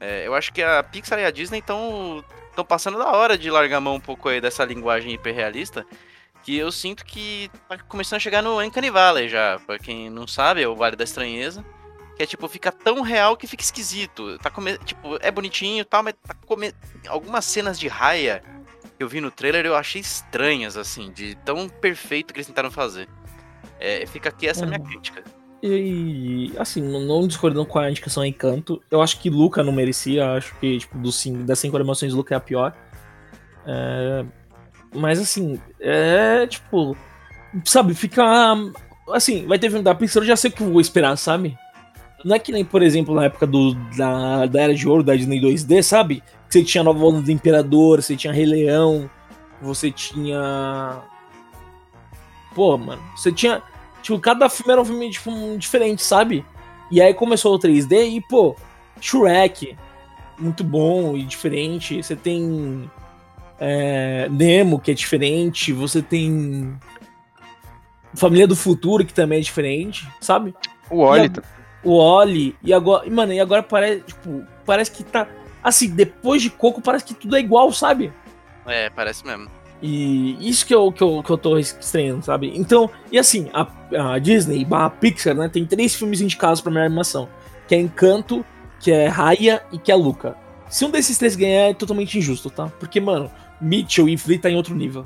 É, 0.00 0.26
eu 0.26 0.34
acho 0.34 0.52
que 0.52 0.62
a 0.62 0.82
Pixar 0.82 1.18
e 1.18 1.24
a 1.24 1.30
Disney 1.30 1.58
estão 1.58 2.24
estão 2.54 2.64
passando 2.64 2.98
da 2.98 3.10
hora 3.10 3.36
de 3.36 3.50
largar 3.50 3.76
a 3.78 3.80
mão 3.80 3.96
um 3.96 4.00
pouco 4.00 4.28
aí 4.28 4.40
dessa 4.40 4.64
linguagem 4.64 5.12
hiperrealista, 5.12 5.84
que 6.42 6.56
eu 6.56 6.70
sinto 6.70 7.04
que 7.04 7.50
tá 7.68 7.78
começando 7.78 8.16
a 8.18 8.20
chegar 8.20 8.42
no 8.42 8.60
Uncanny 8.60 8.90
Valley 8.90 9.28
já. 9.28 9.58
Pra 9.66 9.78
quem 9.78 10.08
não 10.10 10.26
sabe, 10.26 10.62
é 10.62 10.68
o 10.68 10.76
Vale 10.76 10.96
da 10.96 11.04
Estranheza. 11.04 11.64
Que 12.16 12.22
é 12.22 12.26
tipo, 12.26 12.46
fica 12.46 12.70
tão 12.70 13.00
real 13.00 13.36
que 13.36 13.46
fica 13.46 13.62
esquisito. 13.62 14.38
Tá 14.38 14.48
come... 14.50 14.78
Tipo, 14.78 15.18
é 15.20 15.30
bonitinho 15.30 15.80
e 15.80 15.84
tal, 15.84 16.02
mas 16.02 16.14
tá 16.22 16.34
come... 16.46 16.72
algumas 17.08 17.44
cenas 17.44 17.78
de 17.78 17.88
raia 17.88 18.42
que 18.96 19.02
eu 19.02 19.08
vi 19.08 19.20
no 19.20 19.30
trailer 19.32 19.66
eu 19.66 19.74
achei 19.74 20.00
estranhas, 20.00 20.76
assim, 20.76 21.10
de 21.10 21.34
tão 21.44 21.68
perfeito 21.68 22.32
que 22.32 22.38
eles 22.38 22.46
tentaram 22.46 22.70
fazer. 22.70 23.08
É, 23.80 24.06
fica 24.06 24.28
aqui 24.28 24.46
essa 24.46 24.64
minha 24.64 24.78
Uhum. 24.78 24.86
crítica. 24.86 25.24
E, 25.66 26.52
assim, 26.58 26.82
não- 26.82 27.26
discordando 27.26 27.64
com 27.64 27.78
a 27.78 27.90
indicação 27.90 28.22
Encanto, 28.22 28.82
eu 28.90 29.00
acho 29.00 29.18
que 29.18 29.30
Luca 29.30 29.62
não 29.62 29.72
merecia, 29.72 30.32
acho 30.32 30.54
que, 30.60 30.76
tipo, 30.78 30.98
dos 30.98 31.14
cinco, 31.14 31.42
das 31.42 31.58
cinco 31.58 31.74
animações, 31.74 32.12
Luca 32.12 32.34
é 32.34 32.36
a 32.36 32.40
pior. 32.40 32.74
É, 33.66 34.26
mas, 34.94 35.18
assim, 35.18 35.58
é, 35.80 36.46
tipo, 36.46 36.94
sabe, 37.64 37.94
fica, 37.94 38.22
assim, 39.10 39.46
vai 39.46 39.58
ter 39.58 39.70
filme 39.70 39.82
da 39.82 39.94
Pixar, 39.94 40.22
eu 40.22 40.26
já 40.26 40.36
sei 40.36 40.50
o 40.50 40.52
que 40.52 40.62
vou 40.62 40.82
esperar, 40.82 41.16
sabe? 41.16 41.56
Não 42.22 42.36
é 42.36 42.38
que 42.38 42.52
nem, 42.52 42.62
por 42.62 42.82
exemplo, 42.82 43.14
na 43.14 43.24
época 43.24 43.46
do, 43.46 43.72
da, 43.96 44.44
da 44.44 44.60
Era 44.60 44.74
de 44.74 44.86
Ouro, 44.86 45.02
da 45.02 45.16
Disney 45.16 45.40
2D, 45.40 45.82
sabe? 45.82 46.22
Que 46.46 46.52
você 46.58 46.62
tinha 46.62 46.84
Nova 46.84 47.02
Onda 47.06 47.22
do 47.22 47.32
Imperador, 47.32 48.02
você 48.02 48.14
tinha 48.16 48.34
Rei 48.34 48.44
Leão, 48.44 49.08
você 49.62 49.90
tinha... 49.90 51.00
Pô, 52.54 52.76
mano, 52.76 53.02
você 53.16 53.32
tinha... 53.32 53.62
Tipo, 54.04 54.20
cada 54.20 54.48
filme 54.50 54.70
era 54.72 54.82
um 54.82 54.84
filme 54.84 55.10
tipo, 55.10 55.30
um 55.30 55.56
diferente, 55.56 56.02
sabe? 56.02 56.44
E 56.90 57.00
aí 57.00 57.14
começou 57.14 57.54
o 57.54 57.58
3D 57.58 58.06
e, 58.16 58.20
pô, 58.20 58.54
Shrek, 59.00 59.74
muito 60.38 60.62
bom 60.62 61.16
e 61.16 61.24
diferente. 61.24 62.02
Você 62.02 62.14
tem 62.14 62.88
é, 63.58 64.28
Nemo, 64.30 64.78
que 64.78 64.90
é 64.90 64.94
diferente. 64.94 65.72
Você 65.72 66.02
tem 66.02 66.78
Família 68.14 68.46
do 68.46 68.54
Futuro, 68.54 69.04
que 69.06 69.14
também 69.14 69.38
é 69.38 69.42
diferente, 69.42 70.06
sabe? 70.20 70.54
O 70.90 70.98
Oli, 70.98 71.26
a- 71.38 71.42
O 71.82 71.92
Oli. 71.94 72.54
E 72.62 72.72
agora, 72.74 73.06
e, 73.06 73.10
mano, 73.10 73.32
e 73.32 73.40
agora 73.40 73.62
parece, 73.62 74.02
tipo, 74.02 74.44
parece 74.66 74.90
que 74.90 75.02
tá. 75.02 75.26
Assim, 75.62 75.88
depois 75.88 76.42
de 76.42 76.50
Coco, 76.50 76.80
parece 76.82 77.06
que 77.06 77.14
tudo 77.14 77.36
é 77.36 77.40
igual, 77.40 77.72
sabe? 77.72 78.12
É, 78.66 78.90
parece 78.90 79.26
mesmo. 79.26 79.48
E 79.86 80.48
isso 80.48 80.64
que 80.64 80.74
eu, 80.74 80.90
que 80.90 81.02
eu, 81.02 81.22
que 81.22 81.30
eu 81.30 81.36
tô 81.36 81.58
estranhando, 81.58 82.24
sabe? 82.24 82.50
Então, 82.56 82.88
e 83.12 83.18
assim, 83.18 83.50
a, 83.52 83.66
a 84.14 84.18
Disney, 84.18 84.66
a 84.70 84.88
Pixar, 84.88 85.34
né, 85.34 85.46
tem 85.46 85.66
três 85.66 85.94
filmes 85.94 86.22
indicados 86.22 86.62
pra 86.62 86.72
melhor 86.72 86.86
animação. 86.86 87.28
Que 87.68 87.74
é 87.74 87.80
Encanto, 87.80 88.42
que 88.80 88.90
é 88.90 89.08
Raya 89.08 89.62
e 89.70 89.76
que 89.78 89.92
é 89.92 89.94
Luca. 89.94 90.36
Se 90.70 90.86
um 90.86 90.90
desses 90.90 91.18
três 91.18 91.36
ganhar, 91.36 91.68
é 91.68 91.74
totalmente 91.74 92.16
injusto, 92.16 92.48
tá? 92.48 92.72
Porque, 92.80 92.98
mano, 92.98 93.30
Mitchell 93.60 94.08
e 94.08 94.16
Flea 94.16 94.38
tá 94.38 94.48
em 94.48 94.56
outro 94.56 94.74
nível. 94.74 95.04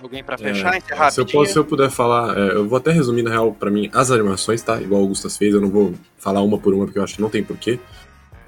Alguém 0.00 0.22
pra 0.22 0.38
fechar, 0.38 0.74
É, 0.74 0.78
encerrar 0.78 1.10
se, 1.10 1.20
eu 1.20 1.26
posso- 1.26 1.52
se 1.52 1.58
eu 1.58 1.64
puder 1.64 1.90
falar, 1.90 2.38
é, 2.38 2.52
eu 2.54 2.68
vou 2.68 2.78
até 2.78 2.92
resumir 2.92 3.22
na 3.22 3.30
real 3.30 3.52
pra 3.52 3.68
mim 3.68 3.90
as 3.92 4.12
animações, 4.12 4.62
tá? 4.62 4.80
Igual 4.80 5.02
o 5.02 5.08
Gustas 5.08 5.36
fez, 5.36 5.52
eu 5.52 5.60
não 5.60 5.68
vou 5.68 5.92
falar 6.16 6.40
uma 6.40 6.56
por 6.56 6.72
uma 6.72 6.84
porque 6.84 7.00
eu 7.00 7.02
acho 7.04 7.16
que 7.16 7.20
não 7.20 7.28
tem 7.28 7.42
porquê. 7.42 7.80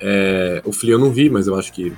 É, 0.00 0.62
o 0.64 0.72
Flea 0.72 0.94
eu 0.94 0.98
não 0.98 1.10
vi, 1.10 1.28
mas 1.28 1.46
eu 1.48 1.54
acho 1.58 1.72
que, 1.72 1.92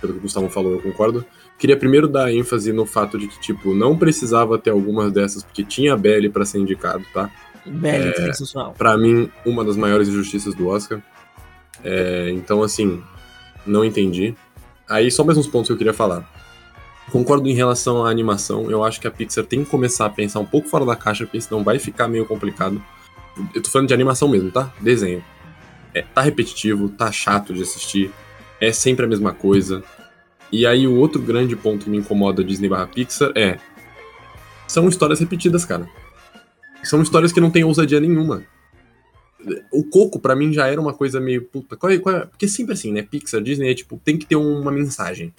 pelo 0.00 0.14
que 0.14 0.18
o 0.18 0.22
Gustavo 0.22 0.48
falou, 0.48 0.72
eu 0.72 0.80
concordo. 0.80 1.24
Queria 1.58 1.76
primeiro 1.76 2.06
dar 2.06 2.32
ênfase 2.32 2.72
no 2.72 2.84
fato 2.84 3.18
de 3.18 3.28
que, 3.28 3.40
tipo, 3.40 3.74
não 3.74 3.96
precisava 3.96 4.58
ter 4.58 4.70
algumas 4.70 5.10
dessas 5.10 5.42
porque 5.42 5.64
tinha 5.64 5.94
a 5.94 5.96
Belly 5.96 6.28
pra 6.28 6.44
ser 6.44 6.58
indicado, 6.58 7.04
tá? 7.14 7.30
Bela, 7.64 8.14
sensacional. 8.14 8.74
Pra 8.76 8.96
mim, 8.96 9.30
uma 9.44 9.64
das 9.64 9.76
maiores 9.76 10.08
injustiças 10.08 10.54
do 10.54 10.68
Oscar. 10.68 11.02
É, 11.82 12.30
então, 12.30 12.62
assim, 12.62 13.02
não 13.66 13.84
entendi. 13.84 14.34
Aí, 14.88 15.10
só 15.10 15.24
mais 15.24 15.36
uns 15.38 15.46
pontos 15.46 15.68
que 15.68 15.72
eu 15.72 15.76
queria 15.76 15.94
falar. 15.94 16.30
Concordo 17.10 17.48
em 17.48 17.54
relação 17.54 18.04
à 18.04 18.10
animação. 18.10 18.70
Eu 18.70 18.84
acho 18.84 19.00
que 19.00 19.06
a 19.06 19.10
Pixar 19.10 19.44
tem 19.44 19.64
que 19.64 19.70
começar 19.70 20.06
a 20.06 20.10
pensar 20.10 20.40
um 20.40 20.46
pouco 20.46 20.68
fora 20.68 20.84
da 20.84 20.94
caixa, 20.94 21.24
porque 21.24 21.40
senão 21.40 21.64
vai 21.64 21.78
ficar 21.78 22.08
meio 22.08 22.26
complicado. 22.26 22.82
Eu 23.54 23.62
tô 23.62 23.70
falando 23.70 23.88
de 23.88 23.94
animação 23.94 24.28
mesmo, 24.28 24.50
tá? 24.50 24.72
Desenho. 24.80 25.24
É, 25.94 26.02
tá 26.02 26.20
repetitivo, 26.20 26.88
tá 26.88 27.10
chato 27.10 27.54
de 27.54 27.62
assistir. 27.62 28.10
É 28.60 28.72
sempre 28.72 29.04
a 29.04 29.08
mesma 29.08 29.32
coisa. 29.32 29.82
E 30.50 30.66
aí, 30.66 30.86
o 30.86 30.96
outro 30.96 31.20
grande 31.20 31.56
ponto 31.56 31.84
que 31.84 31.90
me 31.90 31.98
incomoda 31.98 32.42
Disney 32.44 32.68
barra 32.68 32.86
Pixar 32.86 33.32
é. 33.34 33.58
São 34.66 34.88
histórias 34.88 35.20
repetidas, 35.20 35.64
cara. 35.64 35.88
São 36.82 37.02
histórias 37.02 37.32
que 37.32 37.40
não 37.40 37.50
têm 37.50 37.64
ousadia 37.64 38.00
nenhuma. 38.00 38.44
O 39.72 39.84
Coco, 39.84 40.18
pra 40.18 40.34
mim, 40.34 40.52
já 40.52 40.66
era 40.66 40.80
uma 40.80 40.92
coisa 40.94 41.20
meio. 41.20 41.42
Puta, 41.44 41.76
qual 41.76 41.92
é, 41.92 41.98
qual 41.98 42.16
é- 42.16 42.26
Porque 42.26 42.48
sempre 42.48 42.72
assim, 42.74 42.92
né? 42.92 43.02
Pixar, 43.02 43.40
Disney 43.42 43.70
é 43.70 43.74
tipo, 43.74 44.00
tem 44.04 44.16
que 44.16 44.26
ter 44.26 44.36
uma 44.36 44.72
mensagem. 44.72 45.32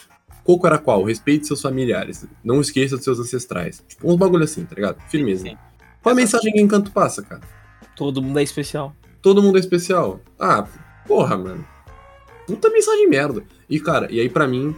Coco 0.44 0.66
era 0.66 0.78
qual? 0.78 1.04
Respeite 1.04 1.46
seus 1.48 1.62
familiares. 1.62 2.26
Não 2.44 2.62
esqueça 2.62 2.96
dos 2.96 3.04
seus 3.04 3.20
ancestrais. 3.20 3.84
Tipo, 3.88 4.10
uns 4.10 4.16
bagulho 4.16 4.44
assim, 4.44 4.64
tá 4.66 4.76
ligado? 4.76 5.02
Firmeza. 5.10 5.44
Sim. 5.44 5.58
Qual 6.02 6.14
a 6.14 6.16
mensagem 6.16 6.54
que 6.54 6.62
Encanto 6.62 6.92
passa, 6.92 7.22
cara? 7.22 7.42
Todo 7.96 8.22
mundo 8.22 8.40
é 8.40 8.44
especial. 8.44 8.96
Todo 9.22 9.42
mundo 9.42 9.58
é 9.58 9.60
especial. 9.60 10.22
Ah, 10.40 10.66
porra, 11.06 11.36
mano. 11.36 11.66
Puta 12.48 12.70
mensagem 12.70 13.08
merda. 13.10 13.44
E, 13.70 13.80
cara, 13.80 14.08
e 14.10 14.20
aí 14.22 14.30
pra 14.30 14.48
mim, 14.48 14.74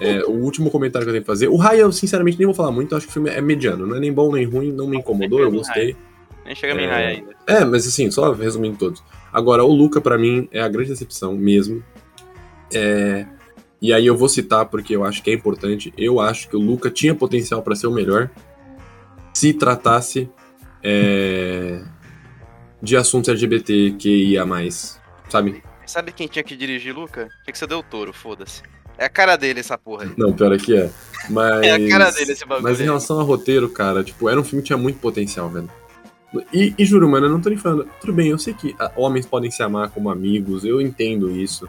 é, 0.00 0.24
o 0.24 0.32
último 0.32 0.70
comentário 0.70 1.06
que 1.06 1.10
eu 1.10 1.14
tenho 1.14 1.22
que 1.22 1.26
fazer. 1.26 1.48
O 1.48 1.56
Raya, 1.56 1.82
eu 1.82 1.92
sinceramente 1.92 2.36
nem 2.36 2.46
vou 2.46 2.54
falar 2.54 2.72
muito, 2.72 2.92
eu 2.92 2.98
acho 2.98 3.06
que 3.06 3.10
o 3.10 3.14
filme 3.14 3.30
é 3.30 3.40
mediano. 3.40 3.86
Não 3.86 3.96
é 3.96 4.00
nem 4.00 4.12
bom 4.12 4.32
nem 4.32 4.44
ruim, 4.44 4.72
não 4.72 4.88
me 4.88 4.98
incomodou, 4.98 5.38
eu 5.40 5.50
gostei. 5.50 5.96
Nem 6.44 6.54
chegamos 6.56 6.82
em 6.82 6.86
É. 6.86 7.06
ainda. 7.06 7.30
É, 7.46 7.64
mas 7.64 7.86
assim, 7.86 8.10
só 8.10 8.32
resumindo 8.32 8.76
todos. 8.76 9.02
Agora, 9.32 9.64
o 9.64 9.72
Luca, 9.72 10.00
pra 10.00 10.18
mim, 10.18 10.48
é 10.50 10.60
a 10.60 10.68
grande 10.68 10.90
decepção 10.90 11.34
mesmo. 11.36 11.82
É, 12.74 13.24
E 13.80 13.92
aí 13.92 14.06
eu 14.06 14.16
vou 14.16 14.28
citar 14.28 14.66
porque 14.66 14.94
eu 14.94 15.04
acho 15.04 15.22
que 15.22 15.30
é 15.30 15.34
importante. 15.34 15.92
Eu 15.96 16.20
acho 16.20 16.48
que 16.48 16.56
o 16.56 16.60
Luca 16.60 16.88
tinha 16.90 17.14
potencial 17.14 17.62
pra 17.62 17.74
ser 17.74 17.86
o 17.88 17.90
melhor 17.92 18.30
se 19.34 19.52
tratasse 19.52 20.28
é, 20.82 21.82
de 22.82 22.96
assuntos 22.96 23.28
LGBT 23.28 23.96
que 23.98 24.08
ia 24.32 24.44
mais, 24.46 25.00
sabe? 25.28 25.62
Sabe 25.86 26.12
quem 26.12 26.26
tinha 26.26 26.42
que 26.42 26.56
dirigir, 26.56 26.94
Luca? 26.94 27.28
Tinha 27.44 27.52
que 27.52 27.58
ser 27.58 27.66
Del 27.66 27.82
Toro, 27.82 28.12
foda-se. 28.12 28.62
É 28.98 29.06
a 29.06 29.08
cara 29.08 29.36
dele 29.36 29.60
essa 29.60 29.76
porra 29.76 30.04
aí. 30.04 30.10
Não, 30.16 30.32
pior 30.32 30.52
é 30.52 30.58
que 30.58 30.76
é. 30.76 30.90
Mas, 31.28 31.62
É 31.66 31.72
a 31.72 31.88
cara 31.88 32.10
dele 32.10 32.32
esse 32.32 32.44
bagulho 32.44 32.62
Mas 32.62 32.80
em 32.80 32.84
relação 32.84 33.18
ao 33.18 33.26
roteiro, 33.26 33.68
cara, 33.68 34.04
tipo, 34.04 34.28
era 34.28 34.40
um 34.40 34.44
filme 34.44 34.62
que 34.62 34.68
tinha 34.68 34.78
muito 34.78 34.98
potencial, 34.98 35.48
velho. 35.48 35.70
E, 36.52 36.74
e 36.78 36.84
juro, 36.84 37.08
mano, 37.08 37.26
eu 37.26 37.30
não 37.30 37.40
tô 37.40 37.48
nem 37.48 37.58
falando. 37.58 37.88
Tudo 38.00 38.12
bem, 38.12 38.28
eu 38.28 38.38
sei 38.38 38.54
que 38.54 38.74
ah, 38.78 38.90
homens 38.96 39.26
podem 39.26 39.50
se 39.50 39.62
amar 39.62 39.90
como 39.90 40.10
amigos, 40.10 40.64
eu 40.64 40.80
entendo 40.80 41.30
isso. 41.30 41.68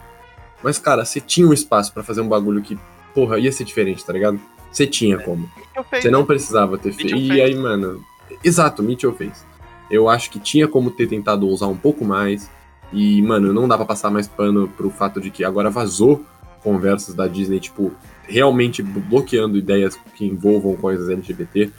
Mas, 0.62 0.78
cara, 0.78 1.04
você 1.04 1.20
tinha 1.20 1.46
um 1.46 1.52
espaço 1.52 1.92
pra 1.92 2.02
fazer 2.02 2.22
um 2.22 2.28
bagulho 2.28 2.62
que, 2.62 2.78
porra, 3.14 3.38
ia 3.38 3.52
ser 3.52 3.64
diferente, 3.64 4.04
tá 4.04 4.12
ligado? 4.12 4.40
Você 4.72 4.86
tinha 4.86 5.18
como. 5.18 5.50
Eu 5.76 5.84
fez, 5.84 6.02
Você 6.02 6.10
não 6.10 6.20
né? 6.20 6.26
precisava 6.26 6.78
ter 6.78 6.92
feito. 6.92 7.14
E 7.14 7.40
aí, 7.40 7.54
mano. 7.54 8.02
Exato, 8.42 8.82
Mitchell 8.82 9.14
fez. 9.14 9.44
Eu 9.90 10.08
acho 10.08 10.30
que 10.30 10.40
tinha 10.40 10.66
como 10.66 10.90
ter 10.90 11.06
tentado 11.06 11.46
usar 11.46 11.66
um 11.66 11.76
pouco 11.76 12.04
mais. 12.04 12.50
E, 12.92 13.20
mano, 13.22 13.52
não 13.52 13.66
dá 13.66 13.76
pra 13.76 13.86
passar 13.86 14.10
mais 14.10 14.28
pano 14.28 14.68
pro 14.68 14.90
fato 14.90 15.20
de 15.20 15.30
que 15.30 15.44
agora 15.44 15.68
vazou 15.70 16.24
conversas 16.62 17.14
da 17.14 17.26
Disney, 17.26 17.60
tipo, 17.60 17.92
realmente 18.26 18.82
bloqueando 18.82 19.58
ideias 19.58 19.98
que 20.14 20.24
envolvam 20.26 20.76
coisas 20.76 21.08
LGBT. 21.10 21.70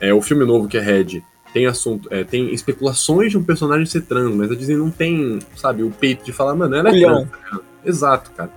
É, 0.00 0.12
o 0.12 0.20
filme 0.20 0.44
novo 0.44 0.68
que 0.68 0.76
é 0.76 0.80
Red 0.80 1.22
tem 1.52 1.66
assunto, 1.66 2.08
é, 2.12 2.24
tem 2.24 2.52
especulações 2.52 3.30
de 3.30 3.38
um 3.38 3.42
personagem 3.44 3.86
ser 3.86 4.02
trans, 4.02 4.34
mas 4.34 4.50
a 4.50 4.54
Disney 4.56 4.76
não 4.76 4.90
tem, 4.90 5.38
sabe, 5.56 5.82
o 5.84 5.90
peito 5.90 6.24
de 6.24 6.32
falar, 6.32 6.54
mano, 6.56 6.74
ela 6.74 6.88
é 6.88 6.92
Culhão. 6.92 7.26
trans. 7.26 7.50
tá? 7.50 7.60
Exato, 7.84 8.30
cara. 8.32 8.50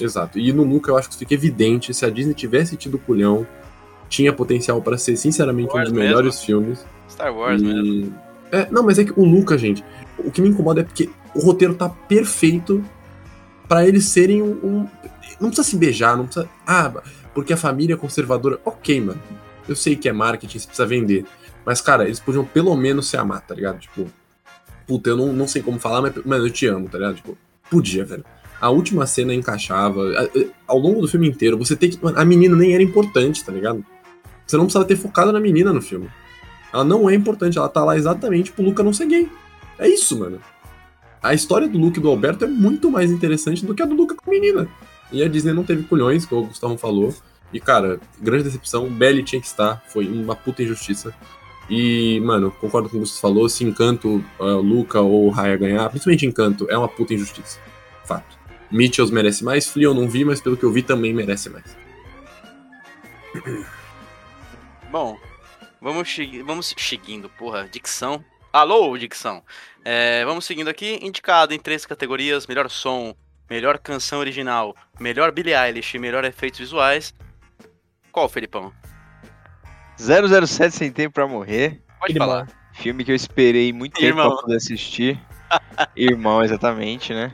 Exato. 0.00 0.38
E 0.38 0.52
no 0.52 0.62
Luca 0.64 0.90
eu 0.90 0.96
acho 0.96 1.08
que 1.08 1.12
isso 1.14 1.18
fica 1.18 1.34
evidente. 1.34 1.92
Se 1.92 2.06
a 2.06 2.10
Disney 2.10 2.32
tivesse 2.34 2.76
tido 2.76 2.98
culhão, 2.98 3.46
tinha 4.08 4.32
potencial 4.32 4.80
pra 4.80 4.96
ser, 4.96 5.16
sinceramente, 5.16 5.70
um 5.70 5.74
Wars 5.74 5.88
dos 5.88 5.92
mesmo. 5.92 6.08
melhores 6.08 6.40
filmes. 6.42 6.86
Star 7.10 7.34
Wars 7.36 7.60
E- 7.60 7.64
mesmo. 7.64 8.14
É, 8.50 8.66
não, 8.70 8.82
mas 8.82 8.98
é 8.98 9.04
que 9.04 9.12
o 9.14 9.24
Luca, 9.24 9.58
gente, 9.58 9.84
o 10.16 10.30
que 10.30 10.40
me 10.40 10.48
incomoda 10.48 10.80
é 10.80 10.84
porque 10.84 11.10
o 11.34 11.40
roteiro 11.40 11.74
tá 11.74 11.88
perfeito 11.88 12.84
pra 13.68 13.86
eles 13.86 14.06
serem 14.06 14.42
um, 14.42 14.50
um- 14.64 14.88
Não 15.40 15.48
precisa 15.50 15.68
se 15.68 15.76
beijar, 15.76 16.16
não 16.16 16.24
precisa. 16.24 16.48
Ah, 16.66 16.92
porque 17.34 17.52
a 17.52 17.56
família 17.56 17.94
é 17.94 17.96
conservadora. 17.96 18.58
Ok, 18.64 19.00
mano. 19.00 19.20
Eu 19.68 19.76
sei 19.76 19.94
que 19.94 20.08
é 20.08 20.12
marketing, 20.12 20.58
você 20.58 20.66
precisa 20.66 20.86
vender. 20.86 21.24
Mas, 21.64 21.80
cara, 21.80 22.04
eles 22.06 22.18
podiam 22.18 22.44
pelo 22.44 22.74
menos 22.74 23.08
se 23.08 23.16
amar, 23.16 23.42
tá 23.42 23.54
ligado? 23.54 23.78
Tipo, 23.78 24.06
puta, 24.86 25.10
eu 25.10 25.16
não, 25.16 25.32
não 25.32 25.46
sei 25.46 25.62
como 25.62 25.78
falar, 25.78 26.12
mas, 26.24 26.38
eu 26.40 26.50
te 26.50 26.66
amo, 26.66 26.88
tá 26.88 26.96
ligado? 26.98 27.16
Tipo, 27.16 27.36
podia, 27.70 28.04
velho. 28.04 28.24
A 28.60 28.70
última 28.70 29.06
cena 29.06 29.32
encaixava. 29.34 30.00
Ao 30.66 30.78
longo 30.78 31.00
do 31.02 31.06
filme 31.08 31.28
inteiro, 31.28 31.56
você 31.58 31.76
tem 31.76 31.90
que. 31.90 31.98
A 32.16 32.24
menina 32.24 32.56
nem 32.56 32.72
era 32.74 32.82
importante, 32.82 33.44
tá 33.44 33.52
ligado? 33.52 33.84
Você 34.46 34.56
não 34.56 34.64
precisava 34.64 34.86
ter 34.86 34.96
focado 34.96 35.30
na 35.30 35.38
menina 35.38 35.72
no 35.72 35.80
filme. 35.82 36.08
Ela 36.72 36.82
não 36.84 37.08
é 37.08 37.14
importante, 37.14 37.56
ela 37.58 37.68
tá 37.68 37.84
lá 37.84 37.96
exatamente 37.96 38.50
pro 38.50 38.64
Luca 38.64 38.82
não 38.82 38.92
ser 38.92 39.06
gay. 39.06 39.30
É 39.78 39.86
isso, 39.88 40.18
mano. 40.18 40.40
A 41.22 41.34
história 41.34 41.68
do 41.68 41.78
Luke 41.78 41.98
e 41.98 42.02
do 42.02 42.08
Alberto 42.08 42.44
é 42.44 42.48
muito 42.48 42.90
mais 42.90 43.10
interessante 43.10 43.64
do 43.64 43.74
que 43.74 43.82
a 43.82 43.86
do 43.86 43.94
Luca 43.94 44.14
com 44.14 44.30
a 44.30 44.34
menina. 44.34 44.68
E 45.10 45.22
a 45.22 45.28
Disney 45.28 45.52
não 45.52 45.64
teve 45.64 45.82
culhões, 45.84 46.24
como 46.24 46.42
o 46.42 46.46
Gustavo 46.46 46.76
falou. 46.76 47.14
E, 47.52 47.58
cara, 47.58 47.98
grande 48.20 48.44
decepção. 48.44 48.88
Belly 48.88 49.22
tinha 49.22 49.40
que 49.40 49.46
estar. 49.46 49.82
Foi 49.88 50.06
uma 50.06 50.36
puta 50.36 50.62
injustiça. 50.62 51.14
E, 51.68 52.20
mano, 52.20 52.50
concordo 52.50 52.88
com 52.88 52.98
o 52.98 53.02
que 53.02 53.08
você 53.08 53.20
falou. 53.20 53.48
Se 53.48 53.64
Encanto, 53.64 54.24
uh, 54.38 54.60
Luca 54.60 55.00
ou 55.00 55.28
Raya 55.30 55.56
ganhar, 55.56 55.88
principalmente 55.88 56.26
Encanto, 56.26 56.66
é 56.70 56.76
uma 56.76 56.88
puta 56.88 57.14
injustiça. 57.14 57.58
Fato. 58.04 58.38
Mitchells 58.70 59.12
merece 59.12 59.42
mais. 59.42 59.66
Flea 59.66 59.86
eu 59.86 59.94
não 59.94 60.08
vi, 60.08 60.24
mas 60.24 60.40
pelo 60.40 60.56
que 60.56 60.64
eu 60.64 60.72
vi 60.72 60.82
também 60.82 61.12
merece 61.12 61.48
mais. 61.50 61.76
Bom, 64.90 65.18
vamos, 65.80 66.08
vamos 66.44 66.74
seguindo, 66.76 67.28
porra, 67.30 67.68
dicção. 67.70 68.24
Alô, 68.58 68.98
dicção. 68.98 69.44
É, 69.84 70.24
vamos 70.24 70.44
seguindo 70.44 70.66
aqui, 70.66 70.98
indicado 71.00 71.54
em 71.54 71.60
três 71.60 71.86
categorias: 71.86 72.44
melhor 72.48 72.68
som, 72.68 73.14
melhor 73.48 73.78
canção 73.78 74.18
original, 74.18 74.74
melhor 74.98 75.30
Billie 75.30 75.54
Eilish 75.54 75.94
e 75.96 76.00
melhor 76.00 76.24
efeitos 76.24 76.58
visuais. 76.58 77.14
Qual, 78.10 78.28
Felipão? 78.28 78.72
007 79.96 80.74
Sem 80.74 80.90
Tempo 80.90 81.14
Pra 81.14 81.28
Morrer. 81.28 81.80
Pode 82.00 82.14
Irmão. 82.14 82.26
falar. 82.26 82.48
Filme 82.72 83.04
que 83.04 83.12
eu 83.12 83.14
esperei 83.14 83.72
muito 83.72 83.92
tempo 83.92 84.06
Irmão. 84.06 84.30
pra 84.32 84.42
poder 84.42 84.56
assistir. 84.56 85.20
Irmão, 85.94 86.42
exatamente, 86.42 87.14
né? 87.14 87.30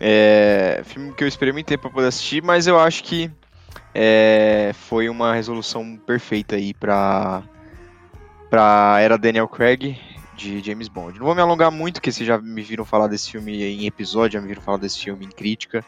É, 0.00 0.82
filme 0.84 1.14
que 1.14 1.22
eu 1.22 1.28
esperei 1.28 1.52
muito 1.52 1.66
tempo 1.68 1.82
pra 1.82 1.90
poder 1.90 2.08
assistir, 2.08 2.42
mas 2.42 2.66
eu 2.66 2.76
acho 2.76 3.04
que 3.04 3.30
é, 3.94 4.72
foi 4.74 5.08
uma 5.08 5.32
resolução 5.32 5.96
perfeita 5.96 6.56
aí 6.56 6.74
pra, 6.74 7.40
pra 8.50 8.96
era 8.98 9.16
Daniel 9.16 9.46
Craig 9.46 9.96
de 10.40 10.60
James 10.60 10.88
Bond. 10.88 11.18
Não 11.18 11.26
vou 11.26 11.34
me 11.34 11.42
alongar 11.42 11.70
muito, 11.70 11.96
porque 11.96 12.10
vocês 12.10 12.26
já 12.26 12.38
me 12.38 12.62
viram 12.62 12.84
falar 12.84 13.06
desse 13.08 13.30
filme 13.30 13.62
em 13.62 13.86
episódio, 13.86 14.38
já 14.38 14.40
me 14.40 14.48
viram 14.48 14.62
falar 14.62 14.78
desse 14.78 14.98
filme 14.98 15.26
em 15.26 15.28
crítica. 15.28 15.84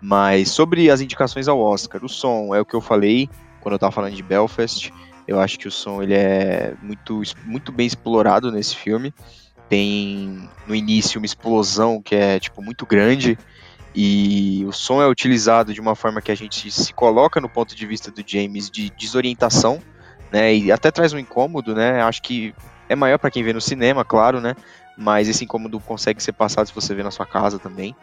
Mas 0.00 0.50
sobre 0.50 0.90
as 0.90 1.00
indicações 1.00 1.48
ao 1.48 1.60
Oscar, 1.60 2.04
o 2.04 2.08
som 2.08 2.54
é 2.54 2.60
o 2.60 2.64
que 2.64 2.74
eu 2.74 2.80
falei 2.80 3.28
quando 3.60 3.74
eu 3.74 3.78
tava 3.78 3.92
falando 3.92 4.14
de 4.14 4.22
Belfast. 4.22 4.92
Eu 5.26 5.40
acho 5.40 5.58
que 5.58 5.68
o 5.68 5.70
som 5.70 6.02
ele 6.02 6.14
é 6.14 6.74
muito, 6.80 7.20
muito 7.44 7.72
bem 7.72 7.86
explorado 7.86 8.52
nesse 8.52 8.76
filme. 8.76 9.12
Tem 9.68 10.48
no 10.66 10.74
início 10.74 11.20
uma 11.20 11.26
explosão 11.26 12.00
que 12.00 12.14
é 12.14 12.38
tipo 12.38 12.62
muito 12.62 12.86
grande 12.86 13.36
e 13.94 14.64
o 14.66 14.72
som 14.72 15.02
é 15.02 15.06
utilizado 15.08 15.74
de 15.74 15.80
uma 15.80 15.96
forma 15.96 16.22
que 16.22 16.30
a 16.30 16.34
gente 16.34 16.70
se 16.70 16.92
coloca 16.94 17.40
no 17.40 17.48
ponto 17.48 17.74
de 17.74 17.86
vista 17.86 18.10
do 18.10 18.22
James 18.24 18.70
de 18.70 18.90
desorientação, 18.90 19.82
né? 20.30 20.54
E 20.54 20.70
até 20.70 20.90
traz 20.90 21.12
um 21.12 21.18
incômodo, 21.18 21.74
né? 21.74 22.00
Acho 22.02 22.22
que 22.22 22.54
é 22.90 22.96
maior 22.96 23.18
para 23.18 23.30
quem 23.30 23.42
vê 23.42 23.52
no 23.52 23.60
cinema, 23.60 24.04
claro, 24.04 24.40
né? 24.40 24.54
Mas 24.98 25.28
esse 25.28 25.44
incômodo 25.44 25.80
consegue 25.80 26.22
ser 26.22 26.32
passado 26.32 26.66
se 26.66 26.74
você 26.74 26.94
vê 26.94 27.02
na 27.02 27.10
sua 27.10 27.24
casa 27.24 27.58
também. 27.58 27.96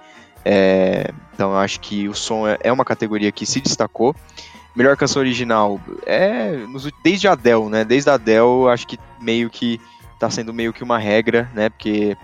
É, 0.43 1.11
então 1.33 1.51
eu 1.51 1.57
acho 1.57 1.79
que 1.79 2.07
o 2.07 2.13
som 2.15 2.47
é, 2.47 2.57
é 2.61 2.71
uma 2.71 2.85
categoria 2.85 3.31
que 3.31 3.45
se 3.45 3.59
destacou. 3.61 4.15
Melhor 4.75 4.95
canção 4.95 5.19
original 5.21 5.79
é 6.05 6.53
desde 7.03 7.27
a 7.27 7.33
Adele, 7.33 7.65
né? 7.69 7.83
Desde 7.83 8.09
a 8.09 8.13
Adele, 8.13 8.67
acho 8.71 8.87
que 8.87 8.97
meio 9.19 9.49
que 9.49 9.79
tá 10.19 10.29
sendo 10.29 10.53
meio 10.53 10.71
que 10.71 10.83
uma 10.83 10.97
regra, 10.97 11.49
né? 11.53 11.69
Porque 11.69 12.15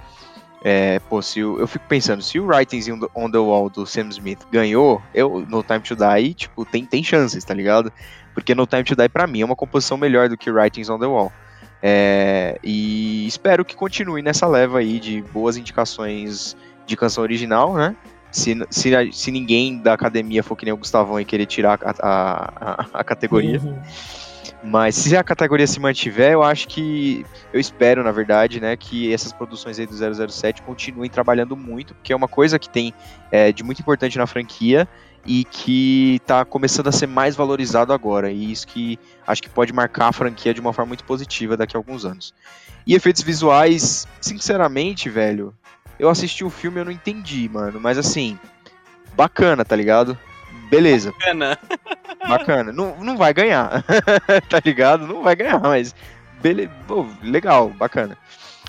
é, 0.64 1.00
pô, 1.10 1.22
se 1.22 1.44
o- 1.44 1.60
eu 1.60 1.68
fico 1.68 1.86
pensando, 1.90 2.22
se 2.24 2.40
o 2.40 2.46
Writings 2.48 2.88
on 2.88 3.00
the, 3.00 3.08
on 3.16 3.30
the 3.30 3.38
Wall 3.38 3.70
do 3.70 3.86
Sam 3.86 4.08
Smith 4.10 4.40
ganhou, 4.52 5.02
eu 5.14 5.46
no 5.50 5.62
Time 5.62 5.82
to 5.82 5.96
Die, 5.96 6.34
tipo, 6.34 6.64
tem, 6.64 6.86
tem 6.86 7.04
chances, 7.04 7.44
tá 7.44 7.54
ligado? 7.54 7.92
Porque 8.34 8.56
no 8.56 8.66
Time 8.66 8.84
to 8.84 8.96
Die 8.96 9.10
pra 9.10 9.28
mim 9.28 9.42
é 9.42 9.46
uma 9.46 9.56
composição 9.56 9.98
melhor 9.98 10.30
do 10.30 10.38
que 10.38 10.50
Writings 10.50 10.90
on 10.90 10.98
the 11.00 11.06
Wall. 11.06 11.32
É, 11.86 12.58
e 12.64 13.28
espero 13.28 13.66
que 13.66 13.76
continue 13.76 14.22
nessa 14.22 14.48
leva 14.48 14.80
aí 14.80 15.02
de 15.02 15.22
boas 15.34 15.58
indicações 15.58 16.56
de 16.86 16.96
canção 16.96 17.22
original, 17.24 17.74
né? 17.74 17.94
Se, 18.32 18.56
se, 18.70 18.92
se 19.12 19.32
ninguém 19.32 19.78
da 19.80 19.94
academia 19.94 20.42
for 20.42 20.56
que 20.56 20.64
nem 20.64 20.74
o 20.74 20.78
Gustavão 20.78 21.20
e 21.20 21.26
querer 21.26 21.46
tirar 21.46 21.78
a, 21.84 21.92
a, 22.02 22.54
a- 22.72 22.86
a 22.94 23.04
categoria. 23.04 23.60
Uhum. 23.60 23.78
Mas 24.64 24.96
se 24.96 25.16
a 25.18 25.22
categoria 25.24 25.68
se 25.68 25.78
mantiver, 25.78 26.32
eu 26.32 26.42
acho 26.42 26.70
que. 26.70 27.26
Eu 27.52 27.60
espero, 27.60 28.02
na 28.02 28.14
verdade, 28.14 28.62
né, 28.62 28.78
que 28.78 29.14
essas 29.14 29.34
produções 29.34 29.78
aí 29.78 29.86
do 29.86 29.94
007 30.32 30.62
continuem 30.62 31.10
trabalhando 31.10 31.58
muito, 31.58 31.94
porque 31.94 32.14
é 32.14 32.16
uma 32.16 32.30
coisa 32.30 32.58
que 32.58 32.70
tem 32.70 32.94
é, 33.30 33.52
de 33.52 33.62
muito 33.62 33.80
importante 33.82 34.18
na 34.18 34.26
franquia 34.26 34.88
e 35.26 35.46
que 35.46 36.22
tá 36.26 36.44
começando 36.44 36.88
a 36.88 36.92
ser 36.92 37.08
mais 37.08 37.36
valorizado 37.36 37.94
agora. 37.94 38.32
E 38.32 38.52
isso 38.52 38.68
que 38.68 39.00
acho 39.26 39.42
que 39.42 39.50
pode 39.50 39.72
marcar 39.72 40.10
a 40.10 40.14
franquia 40.14 40.54
de 40.54 40.62
uma 40.62 40.74
forma 40.74 40.90
muito 40.90 41.04
positiva 41.04 41.56
daqui 41.56 41.76
a 41.76 41.80
alguns 41.80 42.06
anos. 42.06 42.34
E 42.86 42.94
efeitos 42.94 43.22
visuais, 43.22 44.08
sinceramente, 44.20 45.10
velho, 45.10 45.56
eu 45.98 46.10
assisti 46.10 46.44
o 46.44 46.50
filme 46.50 46.78
e 46.78 46.82
eu 46.82 46.86
não 46.86 46.92
entendi, 46.92 47.50
mano. 47.50 47.80
Mas 47.80 47.98
assim, 47.98 48.38
bacana, 49.16 49.64
tá 49.64 49.76
ligado? 49.76 50.18
Beleza, 50.70 51.12
Bacana. 51.12 51.58
bacana. 52.28 52.72
Não, 52.72 52.98
não 53.04 53.16
vai 53.16 53.34
ganhar, 53.34 53.84
tá 54.50 54.60
ligado? 54.64 55.06
Não 55.06 55.22
vai 55.22 55.36
ganhar, 55.36 55.60
mas 55.60 55.94
bele... 56.42 56.70
pô, 56.88 57.06
legal, 57.22 57.70
bacana. 57.70 58.18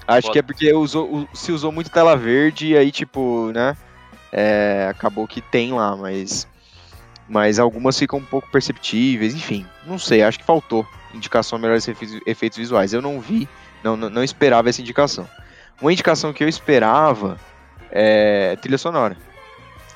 Acho 0.06 0.26
Foda. 0.26 0.32
que 0.32 0.38
é 0.38 0.42
porque 0.42 0.72
usou, 0.72 1.26
se 1.32 1.50
usou 1.50 1.72
muito 1.72 1.90
tela 1.90 2.14
verde 2.14 2.68
e 2.68 2.76
aí, 2.76 2.92
tipo, 2.92 3.50
né? 3.54 3.74
É, 4.34 4.88
acabou 4.90 5.26
que 5.28 5.40
tem 5.40 5.72
lá, 5.72 5.96
mas. 5.96 6.46
Mas 7.26 7.58
algumas 7.58 7.98
ficam 7.98 8.18
um 8.18 8.24
pouco 8.24 8.50
perceptíveis, 8.50 9.34
enfim. 9.34 9.64
Não 9.86 9.98
sei, 9.98 10.22
acho 10.22 10.38
que 10.38 10.44
faltou 10.44 10.86
indicação 11.14 11.56
a 11.56 11.60
melhores 11.60 11.88
efe- 11.88 12.20
efeitos 12.26 12.58
visuais. 12.58 12.92
Eu 12.92 13.00
não 13.00 13.18
vi, 13.18 13.48
não, 13.82 13.96
não, 13.96 14.10
não 14.10 14.22
esperava 14.22 14.68
essa 14.68 14.82
indicação. 14.82 15.26
Uma 15.80 15.90
indicação 15.90 16.34
que 16.34 16.44
eu 16.44 16.48
esperava 16.48 17.38
é 17.90 18.56
trilha 18.60 18.76
sonora 18.76 19.16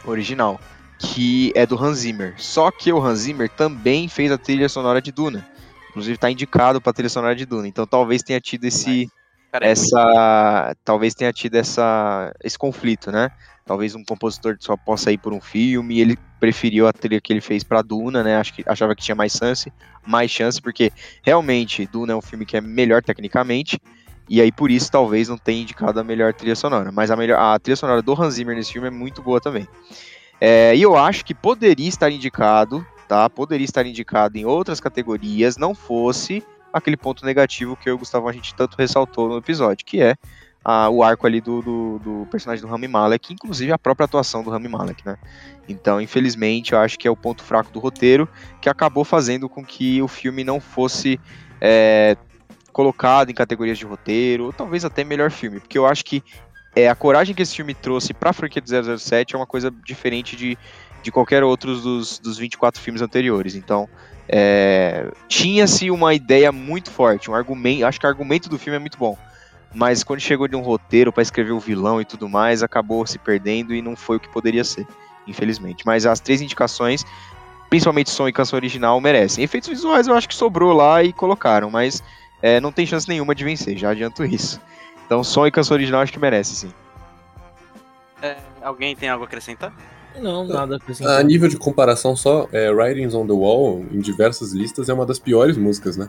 original 0.07 0.59
que 0.99 1.53
é 1.55 1.67
do 1.67 1.83
Hans 1.83 1.99
Zimmer. 1.99 2.35
Só 2.39 2.71
que 2.71 2.93
o 2.93 2.99
Hans 3.05 3.21
Zimmer 3.21 3.49
também 3.49 4.09
fez 4.09 4.33
a 4.33 4.39
trilha 4.39 4.69
sonora 4.69 5.01
de 5.01 5.13
Duna. 5.13 5.47
Inclusive 5.91 6.15
está 6.15 6.31
indicado 6.31 6.81
para 6.81 6.93
trilha 6.93 7.09
sonora 7.09 7.37
de 7.37 7.47
Duna. 7.47 7.69
Então 7.69 7.87
talvez 7.87 8.23
tenha 8.23 8.41
tido 8.41 8.65
esse 8.65 9.09
Cara, 9.51 9.65
é 9.65 9.69
muito 9.69 9.81
essa 9.81 10.77
talvez 10.85 11.15
tenha 11.15 11.33
tido 11.33 11.55
essa 11.57 12.35
esse 12.43 12.59
conflito, 12.59 13.11
né? 13.11 13.31
Talvez 13.65 13.95
um 13.95 14.05
compositor 14.05 14.57
só 14.61 14.77
possa 14.77 15.13
ir 15.13 15.19
por 15.19 15.33
um 15.33 15.41
filme 15.41 15.97
e 15.97 16.01
ele 16.01 16.19
preferiu 16.41 16.87
a 16.87 16.93
trilha 16.93 17.21
que 17.21 17.33
ele 17.33 17.41
fez 17.41 17.65
para 17.65 17.83
Duna, 17.83 18.23
né? 18.23 18.37
Acho 18.37 18.55
que 18.55 18.65
achava 18.67 18.95
que 18.95 19.03
tinha 19.03 19.15
mais 19.15 19.33
chance, 19.33 19.73
mais 20.07 20.31
chance 20.31 20.61
porque 20.61 20.93
realmente 21.23 21.87
Duna 21.87 22.13
é 22.13 22.17
um 22.17 22.23
filme 22.23 22.47
que 22.47 22.57
é 22.57 22.61
melhor 22.61 23.03
tecnicamente. 23.03 23.81
E 24.29 24.41
aí 24.43 24.53
por 24.53 24.71
isso 24.71 24.91
talvez 24.91 25.29
não 25.29 25.39
tenha 25.39 25.63
indicado 25.63 25.99
a 25.99 26.05
melhor 26.05 26.35
trilha 26.35 26.55
sonora, 26.55 26.93
mas 26.93 27.11
a 27.11 27.17
melhor 27.17 27.39
a 27.39 27.59
trilha 27.59 27.77
sonora 27.77 28.03
do 28.03 28.13
Hans 28.13 28.35
Zimmer 28.35 28.55
nesse 28.55 28.73
filme 28.73 28.89
é 28.89 28.91
muito 28.91 29.23
boa 29.23 29.41
também. 29.41 29.67
É, 30.41 30.77
e 30.77 30.83
eu 30.83 30.97
acho 30.97 31.25
que 31.25 31.35
poderia 31.35 31.89
estar 31.89 32.11
indicado, 32.11 32.87
tá? 33.09 33.29
Poderia 33.29 33.65
estar 33.65 33.85
indicado 33.87 34.37
em 34.37 34.45
outras 34.45 34.81
categorias, 34.81 35.57
não 35.57 35.75
fosse 35.75 36.45
aquele 36.73 36.97
ponto 36.97 37.25
negativo 37.25 37.77
que 37.77 37.89
eu 37.89 37.93
e 37.93 37.97
o 37.97 37.99
Gustavo 37.99 38.29
a 38.29 38.33
gente 38.33 38.55
tanto 38.55 38.77
ressaltou 38.77 39.29
no 39.29 39.39
episódio, 39.39 39.85
que 39.87 40.01
é 40.03 40.15
a- 40.65 40.89
o 40.91 41.03
arco 41.03 41.27
ali 41.27 41.41
do, 41.41 41.63
do, 41.63 41.99
do 41.99 42.27
personagem 42.31 42.63
do 42.65 42.71
Rami 42.71 42.89
Malek, 42.89 43.33
inclusive 43.33 43.73
a 43.73 43.79
própria 43.79 44.05
atuação 44.05 44.43
do 44.43 44.51
Rami 44.51 44.69
Malek, 44.69 45.05
né? 45.07 45.17
Então, 45.69 46.01
infelizmente, 46.01 46.73
eu 46.73 46.79
acho 46.79 46.99
que 46.99 47.07
é 47.07 47.11
o 47.11 47.17
ponto 47.17 47.43
fraco 47.43 47.71
do 47.73 47.79
roteiro 47.79 48.29
que 48.61 48.69
acabou 48.69 49.05
fazendo 49.05 49.49
com 49.49 49.65
que 49.65 50.03
o 50.03 50.09
filme 50.09 50.45
não 50.45 50.61
fosse 50.61 51.19
é, 51.61 52.17
colocado 52.73 53.31
em 53.31 53.35
categorias 53.35 53.79
de 53.79 53.85
roteiro, 53.87 54.45
ou 54.45 54.53
talvez 54.53 54.85
até 54.85 55.05
melhor 55.05 55.31
filme, 55.31 55.61
porque 55.61 55.79
eu 55.79 55.87
acho 55.87 56.05
que 56.05 56.23
é, 56.77 56.89
a 56.89 56.95
coragem 56.95 57.35
que 57.35 57.43
esse 57.43 57.57
filme 57.57 57.75
trouxe 57.75 58.13
pra 58.15 58.33
franquia 58.33 58.63
do 58.63 58.99
007 58.99 59.35
é 59.35 59.39
uma 59.39 59.47
coisa 59.47 59.71
diferente 59.85 60.37
de, 60.37 60.57
de 61.03 61.11
qualquer 61.11 61.43
outro 61.43 61.75
dos, 61.81 62.19
dos 62.19 62.39
24 62.39 62.81
filmes 62.81 63.03
anteriores. 63.03 63.55
Então, 63.55 63.89
é, 64.29 65.11
tinha-se 65.27 65.91
uma 65.91 66.13
ideia 66.13 66.53
muito 66.53 66.91
forte, 66.91 67.31
um 67.31 67.35
argumento, 67.35 67.87
acho 67.87 67.99
que 67.99 68.07
o 68.07 68.09
argumento 68.09 68.49
do 68.49 68.59
filme 68.59 68.77
é 68.77 68.79
muito 68.79 68.99
bom. 68.99 69.17
Mas 69.75 70.03
quando 70.03 70.21
chegou 70.21 70.49
de 70.49 70.57
um 70.57 70.61
roteiro 70.61 71.13
pra 71.13 71.23
escrever 71.23 71.53
o 71.53 71.61
vilão 71.61 72.01
e 72.01 72.05
tudo 72.05 72.29
mais, 72.29 72.63
acabou 72.63 73.07
se 73.07 73.19
perdendo 73.19 73.75
e 73.75 73.83
não 73.83 73.97
foi 73.97 74.17
o 74.17 74.21
que 74.21 74.29
poderia 74.29 74.65
ser, 74.65 74.87
infelizmente. 75.27 75.85
Mas 75.87 76.07
as 76.07 76.21
três 76.21 76.41
indicações, 76.41 77.05
principalmente 77.69 78.11
som 78.11 78.29
e 78.29 78.33
canção 78.33 78.57
original, 78.57 79.01
merecem. 79.01 79.45
Efeitos 79.45 79.69
visuais 79.69 80.07
eu 80.07 80.15
acho 80.15 80.29
que 80.29 80.35
sobrou 80.35 80.73
lá 80.73 81.03
e 81.03 81.13
colocaram, 81.13 81.71
mas 81.71 82.03
é, 82.43 82.61
não 82.61 82.73
tem 82.73 82.87
chance 82.87 83.09
nenhuma 83.09 83.35
de 83.35 83.45
vencer, 83.45 83.77
já 83.77 83.91
adianto 83.91 84.25
isso. 84.25 84.61
Então, 85.07 85.25
som 85.25 85.47
e 85.47 85.51
canção 85.51 85.75
original 85.75 86.03
acho 86.03 86.13
que 86.13 86.19
merece, 86.19 86.55
sim. 86.55 86.73
É, 88.23 88.37
alguém 88.63 88.97
tem 88.97 89.09
algo 89.09 89.25
a 89.25 89.27
acrescentar? 89.27 89.73
Não, 90.21 90.45
nada 90.47 90.79
a 91.07 91.23
nível 91.23 91.49
de 91.49 91.57
comparação 91.57 92.17
só, 92.17 92.49
é, 92.53 92.71
Writings 92.71 93.15
on 93.15 93.27
the 93.27 93.33
Wall, 93.33 93.85
em 93.93 94.01
diversas 94.01 94.53
listas, 94.53 94.89
é 94.89 94.95
uma 94.95 95.07
das 95.07 95.19
piores 95.19 95.57
músicas, 95.57 95.97
né? 95.97 96.09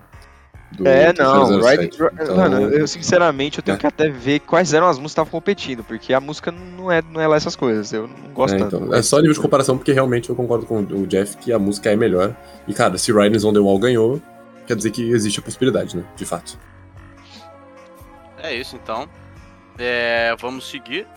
Do- 0.72 0.88
É, 0.88 1.11
não, 1.18 1.48
007. 1.61 1.81
Riding- 1.98 2.10
Então, 2.22 2.36
mano, 2.38 2.61
eu 2.69 2.88
sinceramente 2.88 3.57
eu 3.57 3.64
tenho 3.64 3.76
É. 3.76 3.80
que 3.80 3.88
até 3.88 4.07
ver 4.10 4.40
quais 4.41 4.72
eram 4.72 4.86
as 4.88 4.98
músicas 4.98 5.06
que 5.14 5.19
estavam 5.22 5.31
competindo, 5.31 5.84
porque 5.84 6.14
a 6.14 6.19
música 6.19 6.52
não 6.52 6.91
é, 6.91 7.02
não 7.02 7.19
é 7.19 7.27
lá 7.27 7.36
essas 7.38 7.56
coisas, 7.56 7.91
eu 7.91 8.07
não 8.07 8.31
gosto 8.34 8.56
é, 8.56 8.60
tanto. 8.60 8.76
então, 8.76 8.94
é 8.94 9.02
só 9.02 9.18
nível 9.18 9.34
de 9.34 9.40
comparação, 9.40 9.77
porque 9.77 9.91
realmente 9.91 10.30
eu 10.30 10.36
concordo 10.36 10.65
com 10.68 10.80
o 10.81 11.07
Jeff 11.07 11.38
que 11.38 11.52
a 11.52 11.57
música 11.57 11.90
é 11.91 11.95
melhor. 11.95 12.36
E, 12.68 12.73
cara, 12.73 12.98
se 12.99 13.11
Writings 13.11 13.44
on 13.44 13.52
the 13.53 13.60
Wall 13.60 13.80
ganhou, 13.80 14.22
quer 14.68 14.76
dizer 14.76 14.91
que 14.91 15.10
existe 15.11 15.40
a 15.40 15.44
possibilidade, 15.44 15.98
né? 15.98 16.03
De 16.15 16.23
fato. 16.26 16.56
É 18.44 18.53
isso 18.53 18.76
então. 18.76 19.07
É, 19.77 20.36
vamos 20.40 20.69
seguir 20.69 21.07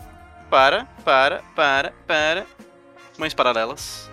para, 0.49 0.85
para, 1.05 1.41
para, 1.55 1.93
para. 2.07 2.45
Mães 3.17 3.33
Paralelas. 3.33 4.09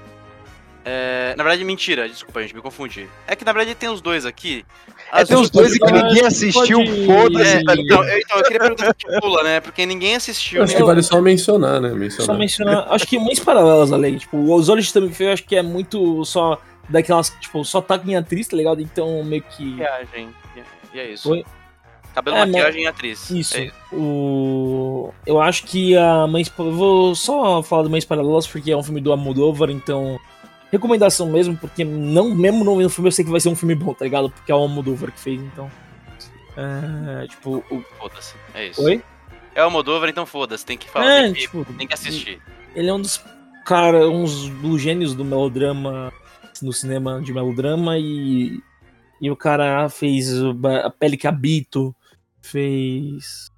É, 0.82 1.34
na 1.36 1.44
verdade, 1.44 1.62
mentira, 1.62 2.08
desculpa, 2.08 2.40
gente, 2.40 2.54
me 2.54 2.62
confundi. 2.62 3.06
É 3.26 3.36
que 3.36 3.44
na 3.44 3.52
verdade 3.52 3.74
tem 3.74 3.90
os 3.90 4.00
dois 4.00 4.24
aqui. 4.24 4.64
É, 5.12 5.20
As 5.20 5.28
tem 5.28 5.36
os 5.36 5.50
dois 5.50 5.74
e 5.74 5.78
que 5.78 5.92
ninguém 5.92 6.24
assistiu, 6.24 6.80
foda-se. 7.04 7.56
É, 7.56 7.64
tá 7.64 7.74
então, 7.74 8.02
eu, 8.02 8.18
então, 8.18 8.38
eu 8.38 8.44
queria 8.44 8.60
perguntar 8.60 8.96
se 8.98 9.20
pula, 9.20 9.42
né? 9.42 9.60
Porque 9.60 9.84
ninguém 9.84 10.16
assistiu. 10.16 10.62
Acho 10.62 10.72
né? 10.72 10.78
que 10.78 10.84
vale 10.84 11.02
só 11.02 11.20
mencionar, 11.20 11.80
né? 11.80 11.90
Só 11.90 11.94
Mencionar. 11.94 12.38
mencionar. 12.38 12.86
Acho 12.88 13.06
que 13.06 13.18
mães 13.18 13.38
paralelas 13.38 13.92
além. 13.92 14.16
Tipo, 14.16 14.54
os 14.54 14.68
olhos 14.70 14.90
de 14.90 15.10
Faye 15.10 15.28
eu 15.28 15.32
acho 15.34 15.44
que 15.44 15.54
é 15.54 15.62
muito 15.62 16.24
só 16.24 16.58
daquelas. 16.88 17.28
Tipo, 17.40 17.62
só 17.62 17.82
tá 17.82 18.00
em 18.06 18.16
atriz, 18.16 18.48
tá 18.48 18.56
ligado? 18.56 18.80
Então 18.80 19.22
meio 19.22 19.42
que. 19.42 19.64
Maquiagem. 19.64 20.34
E 20.94 20.98
é 20.98 21.12
isso. 21.12 21.30
Oi? 21.30 21.44
Cabelo, 22.14 22.36
É, 22.36 22.46
maquiagem 22.46 22.82
e 22.82 22.86
atriz. 22.86 23.30
Isso. 23.30 23.56
É 23.56 23.70
O... 23.92 25.12
Eu 25.26 25.40
acho 25.40 25.64
que 25.64 25.96
a 25.96 26.26
Mães. 26.26 26.52
Eu 26.58 26.72
vou 26.72 27.14
só 27.14 27.62
falar 27.62 27.84
do 27.84 27.90
Mães 27.90 28.04
Paralelas 28.04 28.46
porque 28.46 28.70
é 28.70 28.76
um 28.76 28.82
filme 28.82 29.00
do 29.00 29.12
Almodóvar, 29.12 29.70
então. 29.70 30.18
Recomendação 30.72 31.28
mesmo, 31.28 31.56
porque 31.56 31.84
não, 31.84 32.32
mesmo 32.32 32.64
não 32.64 32.76
vendo 32.76 32.86
o 32.86 32.90
filme, 32.90 33.08
eu 33.08 33.12
sei 33.12 33.24
que 33.24 33.30
vai 33.30 33.40
ser 33.40 33.48
um 33.48 33.56
filme 33.56 33.74
bom, 33.74 33.92
tá 33.92 34.04
ligado? 34.04 34.30
Porque 34.30 34.52
é 34.52 34.54
o 34.54 34.58
Almodóvar 34.58 35.10
que 35.10 35.18
fez, 35.18 35.40
então. 35.40 35.70
É, 36.56 37.26
tipo, 37.26 37.64
o. 37.70 37.84
Foda-se. 37.98 38.34
É 38.54 38.68
isso. 38.68 38.82
Oi? 38.82 39.02
É 39.54 39.64
o 39.64 39.70
Moldover, 39.70 40.08
então 40.08 40.24
foda-se. 40.24 40.64
Tem 40.64 40.78
que 40.78 40.88
falar. 40.88 41.06
É, 41.06 41.22
tem, 41.24 41.32
que, 41.32 41.40
tipo, 41.40 41.64
tem 41.76 41.86
que 41.86 41.94
assistir. 41.94 42.40
Ele 42.74 42.88
é 42.88 42.94
um 42.94 43.00
dos 43.00 43.20
cara, 43.64 44.08
uns 44.08 44.48
dos 44.48 44.80
gênios 44.80 45.14
do 45.14 45.24
melodrama 45.24 46.12
no 46.62 46.72
cinema 46.72 47.20
de 47.20 47.32
melodrama 47.32 47.98
e 47.98 48.60
e 49.20 49.30
o 49.30 49.36
cara 49.36 49.88
fez 49.88 50.30
a 50.82 50.90
pele 50.90 51.16
que 51.16 51.26
habito, 51.26 51.94
fez 52.42 53.50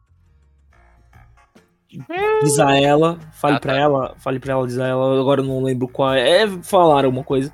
diz 2.43 2.59
a 2.59 2.75
ela, 2.77 3.19
fale 3.33 3.57
Ah, 3.57 3.61
pra 3.61 3.73
tá. 3.75 3.79
ela, 3.79 4.15
fale 4.19 4.39
pra 4.41 4.53
ela, 4.55 4.67
diz 4.67 4.79
a 4.79 4.87
ela, 4.87 5.21
agora 5.21 5.43
eu 5.43 5.45
não 5.47 5.63
lembro 5.63 5.87
qual 5.89 6.13
é, 6.15 6.43
é 6.43 6.49
falar 6.63 7.05
alguma 7.05 7.23
coisa. 7.25 7.53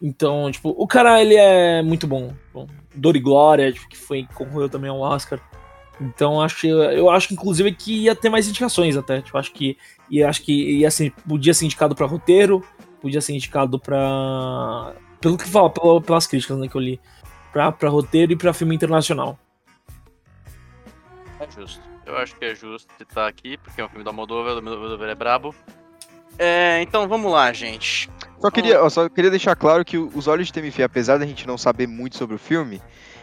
Então, 0.00 0.50
tipo, 0.50 0.70
o 0.76 0.86
cara 0.86 1.20
ele 1.20 1.34
é 1.34 1.82
muito 1.82 2.06
bom. 2.06 2.32
bom 2.54 2.66
Dor 2.94 3.16
e 3.16 3.20
Glória, 3.20 3.70
tipo, 3.72 3.88
que 3.88 3.96
foi 3.96 4.26
concorreu 4.34 4.68
também 4.68 4.88
ao 4.90 5.00
Oscar. 5.00 5.38
Então, 6.00 6.40
acho, 6.40 6.66
eu 6.66 7.10
acho 7.10 7.28
que 7.28 7.34
inclusive 7.34 7.72
que 7.74 8.04
ia 8.04 8.14
ter 8.14 8.30
mais 8.30 8.48
indicações 8.48 8.96
até. 8.96 9.20
Tipo, 9.20 9.36
acho 9.36 9.52
que 9.52 9.76
e 10.08 10.22
acho 10.22 10.42
que 10.42 10.78
ia 10.78 10.90
ser, 10.90 11.12
podia 11.28 11.52
ser 11.52 11.64
indicado 11.66 11.94
pra 11.94 12.06
roteiro, 12.06 12.64
podia 13.02 13.20
ser 13.20 13.34
indicado 13.34 13.78
pra. 13.78 14.94
Pelo 15.20 15.36
que 15.36 15.44
fala, 15.48 15.68
pela- 15.68 16.00
pelas 16.00 16.26
críticas 16.26 16.56
né, 16.58 16.68
que 16.68 16.76
eu 16.76 16.80
li. 16.80 17.00
Pra, 17.52 17.72
pra 17.72 17.90
roteiro 17.90 18.32
e 18.32 18.36
pra 18.36 18.52
filme 18.54 18.74
internacional. 18.74 19.36
É 21.40 21.50
justo. 21.50 21.82
Eu 22.04 22.16
acho 22.16 22.34
que 22.36 22.44
é 22.44 22.54
justo 22.54 22.88
de 22.96 23.04
estar 23.04 23.26
aqui, 23.26 23.56
porque 23.58 23.80
é 23.80 23.84
um 23.84 23.88
filme 23.88 24.04
da 24.04 24.12
Moldover, 24.12 24.56
o 24.58 24.62
Moldover 24.62 25.08
é 25.08 25.14
brabo. 25.14 25.54
É, 26.38 26.80
então 26.82 27.08
vamos 27.08 27.32
lá, 27.32 27.52
gente. 27.52 28.08
Só 28.40 28.50
queria, 28.50 28.74
eu 28.74 28.90
só 28.90 29.08
queria 29.08 29.30
deixar 29.30 29.56
claro 29.56 29.84
que 29.84 29.98
os 29.98 30.28
olhos 30.28 30.46
de 30.46 30.52
Temi 30.52 30.70
Fê, 30.70 30.84
apesar 30.84 31.18
da 31.18 31.26
gente 31.26 31.46
não 31.46 31.58
saber 31.58 31.86
muito 31.86 32.16
sobre 32.16 32.36
o 32.36 32.38
filme, 32.38 32.80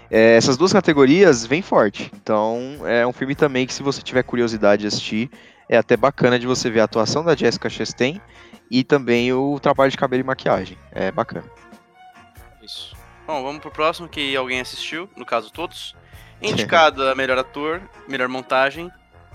é, 0.09 0.35
essas 0.35 0.57
duas 0.57 0.73
categorias 0.73 1.45
vêm 1.45 1.61
forte. 1.61 2.11
Então 2.15 2.79
é 2.85 3.07
um 3.07 3.13
filme 3.13 3.35
também 3.35 3.65
que, 3.65 3.73
se 3.73 3.81
você 3.81 4.01
tiver 4.01 4.23
curiosidade 4.23 4.81
de 4.81 4.87
assistir, 4.87 5.29
é 5.69 5.77
até 5.77 5.95
bacana 5.95 6.37
de 6.37 6.45
você 6.45 6.69
ver 6.69 6.81
a 6.81 6.83
atuação 6.83 7.23
da 7.23 7.35
Jessica 7.35 7.69
Chastain 7.69 8.21
e 8.69 8.83
também 8.83 9.31
o 9.31 9.59
trabalho 9.59 9.91
de 9.91 9.97
cabelo 9.97 10.21
e 10.21 10.25
maquiagem. 10.25 10.77
É 10.91 11.11
bacana. 11.11 11.49
Isso. 12.61 12.95
Bom, 13.25 13.41
vamos 13.41 13.61
pro 13.61 13.71
próximo 13.71 14.07
que 14.07 14.35
alguém 14.35 14.59
assistiu, 14.59 15.09
no 15.15 15.25
caso 15.25 15.51
todos. 15.51 15.95
Indicado 16.41 17.03
a 17.07 17.15
melhor 17.15 17.37
ator, 17.37 17.81
melhor 18.07 18.27
montagem, 18.27 18.91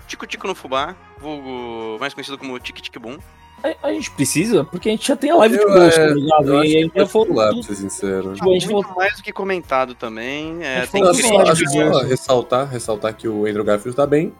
Tico 0.07 0.25
Tico 0.27 0.47
no 0.47 0.55
Fubá, 0.55 0.95
vulgo 1.19 1.97
mais 1.99 2.13
conhecido 2.13 2.37
como 2.37 2.57
Tic 2.59 2.79
Tic 2.81 2.97
Boom. 2.99 3.17
A, 3.63 3.87
a 3.89 3.93
gente 3.93 4.09
precisa, 4.11 4.63
porque 4.63 4.89
a 4.89 4.91
gente 4.91 5.07
já 5.07 5.15
tem 5.15 5.29
a 5.29 5.35
live 5.35 5.55
de 5.55 5.61
Eu, 5.63 5.71
bolso, 5.71 5.99
é, 5.99 6.07
tá 6.07 6.13
ligado? 6.15 6.63
E 6.65 6.77
aí 6.77 6.83
já 6.83 6.89
pode 6.89 7.09
falou 7.11 7.27
pular, 7.27 7.53
pra 7.53 7.63
ser 7.63 7.75
sincero. 7.75 8.33
Tipo, 8.33 8.49
a 8.49 8.53
gente 8.53 8.67
Muito 8.69 8.87
falou- 8.87 8.97
mais 8.99 9.15
do 9.17 9.23
que 9.23 9.31
comentado 9.31 9.93
também. 9.93 10.63
É, 10.63 10.81
A 10.81 10.87
tem 10.87 11.01
que 11.03 11.07
tudo 11.11 11.21
só, 11.21 11.41
acho 11.41 11.63
de 11.65 11.69
só 11.71 11.99
ressaltar, 12.03 12.67
ressaltar 12.67 13.13
que 13.15 13.27
o 13.27 13.45
Andrew 13.45 13.63
Garfield 13.63 13.95
tá 13.95 14.07
bem. 14.07 14.33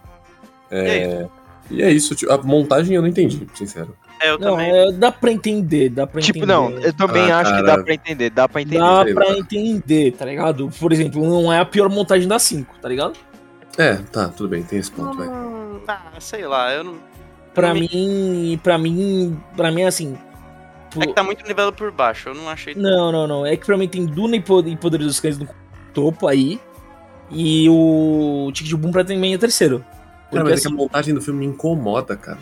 É, 0.72 1.28
E 1.70 1.76
e 1.76 1.84
é 1.84 1.92
isso, 1.92 2.16
tipo, 2.16 2.32
a 2.34 2.38
montagem 2.40 2.96
eu 2.96 3.02
não 3.02 3.08
entendi, 3.10 3.48
sincero. 3.54 3.96
É, 4.22 4.30
eu 4.30 4.38
Não, 4.38 4.52
também. 4.52 4.72
é, 4.72 4.92
dá 4.92 5.12
pra 5.12 5.32
entender, 5.32 5.90
dá 5.90 6.06
pra 6.06 6.22
Tipo, 6.22 6.40
entender. 6.40 6.54
não, 6.54 6.70
eu 6.72 6.94
também 6.94 7.32
Ah, 7.32 7.40
acho 7.40 7.52
que 7.56 7.62
cara. 7.64 7.78
dá 7.78 7.84
pra 7.84 7.94
entender, 7.94 8.30
dá 8.30 8.48
pra 8.48 8.62
entender. 8.62 8.80
Dá 8.80 9.04
sei 9.04 9.14
pra 9.16 9.26
lá. 9.28 9.38
entender, 9.38 10.12
tá 10.12 10.26
ligado? 10.26 10.70
Por 10.80 10.94
exemplo, 10.94 11.26
não 11.28 11.52
é 11.52 11.60
a 11.60 11.66
pior 11.66 11.90
montagem 11.90 12.28
da 12.28 12.38
5, 12.38 12.76
tá 12.80 12.88
ligado? 12.88 13.14
É, 13.78 13.96
tá, 13.96 14.28
tudo 14.28 14.50
bem, 14.50 14.62
tem 14.64 14.78
esse 14.80 14.92
ponto, 14.92 15.18
vai. 15.18 15.28
Hum, 15.28 15.80
ah, 15.88 16.12
sei 16.20 16.46
lá, 16.46 16.72
eu 16.74 16.84
não. 16.84 16.96
Pra 17.54 17.70
Não 17.74 17.82
me- 17.82 17.90
mim, 17.92 18.60
pra 18.64 18.78
mim, 18.78 19.38
pra 19.58 19.72
mim 19.72 19.82
é 19.82 19.88
assim. 19.88 20.18
pô, 20.94 21.02
É 21.04 21.08
que 21.08 21.14
tá 21.14 21.24
muito 21.24 21.46
nivelado 21.46 21.76
por 21.76 21.92
baixo, 21.92 22.30
eu 22.30 22.36
não 22.36 22.48
achei. 22.48 22.76
Não, 22.76 23.12
não, 23.12 23.26
não. 23.28 23.46
É 23.46 23.58
que 23.58 23.66
pra 23.66 23.78
mim 23.78 23.88
tem 23.88 24.06
Duna 24.06 24.36
e 24.36 24.42
Poder, 24.42 25.00
dos 25.00 25.20
Cães 25.20 25.38
no 25.38 25.48
topo 25.94 26.28
aí. 26.28 26.60
E 27.32 27.68
o 27.70 28.52
Tic 28.54 28.68
de 28.68 28.76
Boom 28.76 28.92
pra 28.92 29.04
mim 29.04 29.34
é 29.34 29.38
terceiro. 29.38 29.84
Cara, 30.32 30.44
mas 30.44 30.60
é 30.60 30.62
que 30.62 30.68
a 30.68 30.70
assim, 30.70 30.76
montagem 30.78 31.14
do 31.14 31.22
filme 31.22 31.40
me 31.42 31.46
incomoda, 31.48 32.16
cara. 32.16 32.38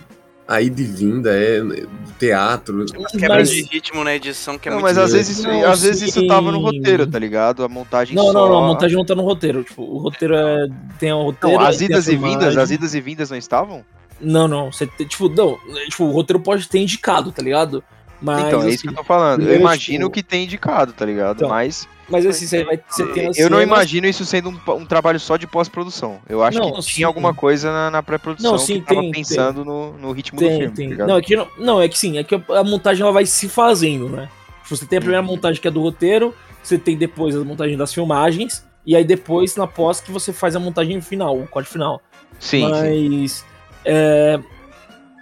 A 0.50 0.64
ida 0.64 0.82
e 0.82 0.84
vinda 0.84 1.32
é 1.32 1.62
do 1.62 1.88
teatro. 2.18 2.84
Umas 2.98 3.12
quebras 3.12 3.50
mas- 3.50 3.50
de 3.52 3.62
ritmo 3.72 4.04
na 4.04 4.16
edição 4.16 4.58
que 4.58 4.68
é 4.68 4.72
Não, 4.72 4.80
muito. 4.80 4.90
mas 4.90 4.98
às 4.98 5.12
Não, 5.12 5.18
vezes, 5.18 5.38
isso, 5.38 5.48
sim. 5.48 5.64
às 5.64 5.82
vezes 5.84 6.02
isso 6.10 6.28
tava 6.28 6.52
no 6.52 6.60
roteiro, 6.60 7.06
tá 7.06 7.20
ligado? 7.20 7.64
A 7.64 7.70
montagem 7.70 8.16
Não, 8.16 8.26
só... 8.26 8.34
não, 8.34 8.50
não, 8.50 8.64
a 8.64 8.68
montagem 8.68 8.98
não 8.98 9.06
tá 9.06 9.14
no 9.14 9.22
roteiro. 9.22 9.64
Tipo, 9.64 9.84
o 9.84 10.00
roteiro 10.00 10.36
é. 10.36 10.68
Tem 11.00 11.14
o 11.14 11.22
roteiro. 11.22 11.56
Não, 11.60 11.64
as 11.66 11.80
idas 11.82 12.08
e 12.08 12.16
vindas, 12.16 12.58
as 12.58 12.72
idas 12.72 12.96
e 12.96 13.00
vindas 13.00 13.30
não 13.30 13.38
estavam? 13.38 13.86
Não, 14.20 14.48
não. 14.48 14.72
Você 14.72 14.88
tipo, 14.88 15.30
não. 15.30 15.60
Tipo, 15.88 16.06
o 16.06 16.12
roteiro 16.12 16.40
pode 16.42 16.68
ter 16.68 16.80
indicado, 16.80 17.32
tá 17.32 17.44
ligado? 17.44 17.84
Mas. 18.22 18.48
então, 18.48 18.60
é 18.60 18.64
assim, 18.64 18.70
isso 18.74 18.84
que 18.84 18.90
eu 18.90 18.94
tô 18.96 19.04
falando. 19.04 19.44
Eu 19.44 19.54
eu, 19.54 19.60
imagino 19.60 20.00
tipo- 20.06 20.12
que 20.12 20.24
tem 20.24 20.44
indicado, 20.44 20.92
tá 20.94 21.06
ligado? 21.06 21.38
Então, 21.38 21.50
Mas 21.50 21.88
Mas 22.10 22.26
assim, 22.26 22.46
você 22.48 22.64
vai. 22.64 22.80
Você 22.90 23.06
tem 23.08 23.28
as 23.28 23.38
eu 23.38 23.50
não 23.50 23.58
cenas- 23.60 23.64
imagino 23.76 24.08
isso 24.08 24.26
sendo 24.26 24.50
um, 24.50 24.72
um 24.74 24.86
trabalho 24.86 25.20
só 25.20 25.38
de 25.38 25.46
pós-produção. 25.48 26.20
Eu 26.28 26.44
acho 26.44 26.58
Não, 26.60 26.74
que 26.74 26.82
sim. 26.82 26.90
tinha 26.96 27.08
alguma 27.08 27.34
coisa 27.34 27.72
na, 27.72 27.92
na 27.92 28.04
pré-produção 28.04 28.52
Não, 28.54 28.58
sim, 28.60 28.80
que 28.82 28.88
tava 28.88 29.02
tem, 29.02 29.12
pensando 29.12 29.64
No, 29.64 29.94
no 29.98 30.12
ritmo 30.12 30.40
do 30.40 30.46
Tem, 30.46 30.58
filme, 30.60 30.74
tem. 30.76 30.86
tá 30.88 30.92
ligado? 30.92 31.08
não, 31.08 31.18
é 31.18 31.22
que 31.22 31.36
não, 31.36 31.48
não, 31.58 31.82
é 31.82 31.88
que 31.88 31.98
sim, 31.98 32.18
é 32.18 32.24
que 32.24 32.36
a 32.36 32.64
montagem 32.64 33.04
ela 33.04 33.12
vai 33.14 33.26
se 33.26 33.48
fazendo, 33.48 34.10
né? 34.10 34.28
Tipo, 34.64 34.76
Você 34.76 34.86
tem 34.86 34.98
a 34.98 35.02
primeira 35.02 35.22
Uhum. 35.24 35.30
montagem 35.30 35.62
que 35.62 35.68
é 35.68 35.72
do 35.72 35.82
roteiro, 35.82 36.34
você 36.64 36.78
tem 36.78 36.98
depois 36.98 37.36
a 37.36 37.44
montagem 37.44 37.78
das 37.78 37.94
filmagens, 37.94 38.66
e 38.86 38.96
aí 38.96 39.04
depois, 39.04 39.56
na 39.56 39.68
pós, 39.68 40.02
que 40.02 40.12
você 40.12 40.34
faz 40.34 40.56
a 40.56 40.60
montagem 40.60 41.00
final, 41.02 41.38
o 41.40 41.48
corte 41.48 41.70
final. 41.70 42.02
sim, 42.40 42.62
sim. 42.62 42.70
Mas 42.70 43.46
é, 43.86 44.40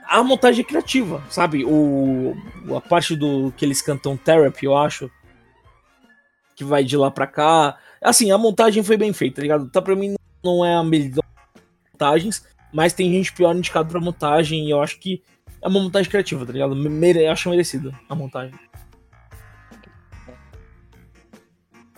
a 0.07 0.23
montagem 0.23 0.63
criativa, 0.63 1.23
sabe? 1.29 1.65
O, 1.65 2.35
a 2.75 2.81
parte 2.81 3.15
do 3.15 3.51
que 3.55 3.65
eles 3.65 3.81
cantam 3.81 4.17
Therapy, 4.17 4.65
eu 4.65 4.75
acho, 4.75 5.11
que 6.55 6.63
vai 6.63 6.83
de 6.83 6.97
lá 6.97 7.11
pra 7.11 7.27
cá. 7.27 7.77
Assim, 8.01 8.31
a 8.31 8.37
montagem 8.37 8.83
foi 8.83 8.97
bem 8.97 9.13
feita, 9.13 9.37
tá 9.37 9.41
ligado? 9.41 9.69
Tá 9.69 9.81
pra 9.81 9.95
mim 9.95 10.15
não 10.43 10.63
é 10.63 10.75
a 10.75 10.83
melhor 10.83 11.23
montagens, 11.91 12.45
mas 12.71 12.93
tem 12.93 13.11
gente 13.11 13.33
pior 13.33 13.55
indicado 13.55 13.89
pra 13.89 13.99
montagem 13.99 14.65
e 14.65 14.71
eu 14.71 14.81
acho 14.81 14.99
que 14.99 15.21
é 15.61 15.67
uma 15.67 15.81
montagem 15.81 16.09
criativa, 16.09 16.45
tá 16.45 16.53
ligado? 16.53 16.75
Mere, 16.75 17.27
acho 17.27 17.49
merecida 17.49 17.93
a 18.07 18.15
montagem. 18.15 18.57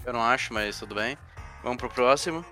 Eu 0.06 0.14
não 0.14 0.22
acho, 0.22 0.53
mas 0.53 0.80
tudo 0.80 0.95
bem. 0.95 1.18
Vamos 1.61 1.77
pro 1.77 1.90
próximo. 1.90 2.44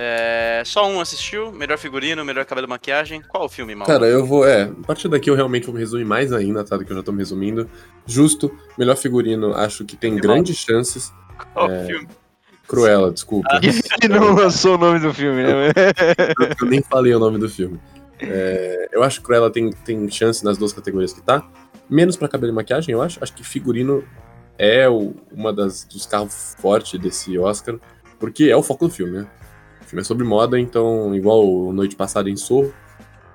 É, 0.00 0.62
Só 0.64 0.88
um 0.88 1.00
assistiu? 1.00 1.50
Melhor 1.50 1.76
figurino, 1.76 2.24
melhor 2.24 2.44
cabelo 2.44 2.68
e 2.68 2.70
maquiagem. 2.70 3.20
Qual 3.20 3.46
o 3.46 3.48
filme, 3.48 3.74
mal? 3.74 3.84
Cara, 3.84 4.06
eu 4.06 4.24
vou. 4.24 4.46
É, 4.46 4.62
a 4.62 4.86
partir 4.86 5.08
daqui 5.08 5.28
eu 5.28 5.34
realmente 5.34 5.66
vou 5.66 5.74
me 5.74 5.80
resumir 5.80 6.04
mais 6.04 6.32
ainda, 6.32 6.62
tá? 6.62 6.76
Do 6.76 6.84
que 6.84 6.92
eu 6.92 6.96
já 6.96 7.02
tô 7.02 7.10
me 7.10 7.18
resumindo. 7.18 7.68
Justo, 8.06 8.56
melhor 8.78 8.96
figurino, 8.96 9.52
acho 9.54 9.84
que 9.84 9.96
tem 9.96 10.14
grandes 10.14 10.56
chances. 10.56 11.12
Qual 11.52 11.68
é, 11.68 11.84
filme? 11.86 12.06
Cruella, 12.68 13.10
desculpa. 13.10 13.48
Ele 13.60 14.14
não 14.14 14.36
lançou 14.36 14.76
o 14.76 14.78
nome 14.78 15.00
do 15.00 15.12
filme, 15.12 15.42
né? 15.42 15.70
Eu, 16.38 16.56
eu 16.60 16.66
nem 16.70 16.80
falei 16.80 17.12
o 17.12 17.18
nome 17.18 17.36
do 17.38 17.48
filme. 17.48 17.80
É, 18.20 18.90
eu 18.92 19.02
acho 19.02 19.18
que 19.18 19.26
Cruella 19.26 19.50
tem, 19.50 19.70
tem 19.84 20.08
chance 20.08 20.44
nas 20.44 20.56
duas 20.56 20.72
categorias 20.72 21.12
que 21.12 21.22
tá. 21.22 21.44
Menos 21.90 22.16
pra 22.16 22.28
cabelo 22.28 22.52
e 22.52 22.54
maquiagem, 22.54 22.92
eu 22.92 23.02
acho. 23.02 23.18
Acho 23.20 23.34
que 23.34 23.42
figurino 23.42 24.04
é 24.56 24.88
o, 24.88 25.16
uma 25.32 25.52
das 25.52 25.82
dos 25.82 26.06
carros 26.06 26.54
fortes 26.60 27.00
desse 27.00 27.36
Oscar. 27.36 27.74
Porque 28.20 28.44
é 28.44 28.56
o 28.56 28.62
foco 28.62 28.86
do 28.86 28.94
filme, 28.94 29.18
né? 29.18 29.26
Filme 29.88 30.02
é 30.02 30.04
sobre 30.04 30.22
moda, 30.22 30.60
então, 30.60 31.14
igual 31.14 31.72
Noite 31.72 31.96
Passada 31.96 32.28
em 32.28 32.36
Sorro, 32.36 32.74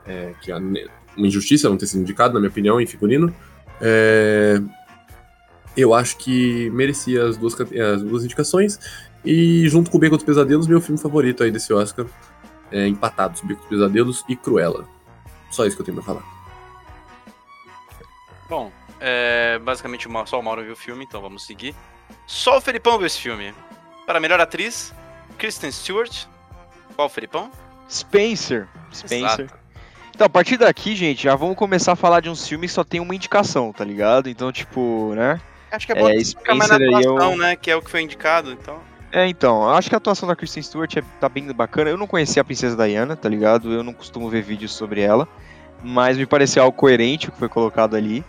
é, 0.05 0.33
que 0.39 0.51
é 0.51 0.55
uma 0.55 1.27
injustiça 1.27 1.67
não 1.67 1.77
ter 1.77 1.87
sido 1.87 2.01
indicado, 2.01 2.35
na 2.35 2.39
minha 2.39 2.49
opinião, 2.49 2.79
em 2.79 2.85
figurino. 2.85 3.33
É, 3.81 4.61
eu 5.75 5.95
acho 5.95 6.15
que 6.17 6.69
merecia 6.69 7.25
as 7.25 7.37
duas, 7.37 7.59
as 7.59 8.03
duas 8.03 8.23
indicações. 8.23 8.79
E 9.25 9.67
junto 9.67 9.89
com 9.89 9.97
o 9.97 9.99
Beco 9.99 10.15
dos 10.15 10.23
Pesadelos, 10.23 10.67
meu 10.67 10.79
filme 10.79 11.01
favorito 11.01 11.43
aí 11.43 11.49
desse 11.49 11.73
Oscar 11.73 12.05
é, 12.71 12.87
empatados, 12.87 13.41
Beco 13.41 13.61
dos 13.61 13.69
Pesadelos 13.69 14.23
e 14.29 14.35
Cruella. 14.35 14.87
Só 15.49 15.65
isso 15.65 15.75
que 15.75 15.81
eu 15.81 15.85
tenho 15.85 15.97
pra 15.97 16.05
falar. 16.05 16.23
Bom, 18.47 18.71
é, 18.99 19.57
basicamente 19.57 20.07
só 20.27 20.39
o 20.39 20.43
Mauro 20.43 20.61
viu 20.61 20.73
o 20.73 20.75
filme, 20.75 21.03
então 21.03 21.19
vamos 21.19 21.47
seguir. 21.47 21.73
Só 22.27 22.57
o 22.57 22.61
Felipão 22.61 22.99
viu 22.99 23.07
esse 23.07 23.19
filme. 23.19 23.55
Para 24.05 24.19
melhor 24.19 24.39
atriz, 24.39 24.93
Kristen 25.37 25.71
Stewart. 25.71 26.27
Qual 26.95 27.07
o 27.07 27.09
Felipão? 27.09 27.49
Spencer. 27.89 28.67
Spencer. 28.93 29.45
Exato. 29.45 29.63
Então, 30.15 30.25
a 30.25 30.29
partir 30.29 30.57
daqui, 30.57 30.95
gente, 30.95 31.23
já 31.23 31.35
vamos 31.35 31.55
começar 31.55 31.93
a 31.93 31.95
falar 31.95 32.19
de 32.19 32.29
uns 32.29 32.47
filmes 32.47 32.71
que 32.71 32.75
só 32.75 32.83
tem 32.83 32.99
uma 32.99 33.15
indicação, 33.15 33.73
tá 33.73 33.83
ligado? 33.83 34.29
Então, 34.29 34.51
tipo, 34.51 35.13
né? 35.15 35.41
Acho 35.71 35.87
que 35.87 35.91
é 35.91 35.95
bom 35.95 36.07
É, 36.07 36.23
ficar 36.23 36.53
mais 36.53 36.69
na 36.69 36.75
Spencer 36.75 36.97
aí 36.97 37.03
eu- 37.03 37.15
atuação, 37.15 37.37
né? 37.37 37.55
Que 37.55 37.71
é 37.71 37.75
o 37.75 37.81
que 37.81 37.89
foi 37.89 38.01
indicado, 38.03 38.51
então. 38.51 38.77
É, 39.11 39.27
então, 39.27 39.63
eu 39.63 39.69
acho 39.69 39.89
que 39.89 39.95
a 39.95 39.97
atuação 39.97 40.27
da 40.27 40.35
Kristen 40.35 40.61
Stewart 40.61 40.95
é, 40.97 41.03
tá 41.19 41.27
bem 41.27 41.51
bacana. 41.51 41.89
Eu 41.89 41.97
não 41.97 42.05
conhecia 42.07 42.41
a 42.41 42.45
Princesa 42.45 42.75
Diana, 42.87 43.15
tá 43.15 43.27
ligado? 43.27 43.71
Eu 43.73 43.83
não 43.83 43.93
costumo 43.93 44.29
ver 44.29 44.41
vídeos 44.43 44.73
sobre 44.73 45.01
ela, 45.01 45.27
mas 45.83 46.17
me 46.17 46.25
pareceu 46.27 46.63
algo 46.63 46.77
coerente 46.77 47.29
o 47.29 47.31
que 47.31 47.39
foi 47.39 47.49
colocado 47.49 47.95
ali. 47.95 48.23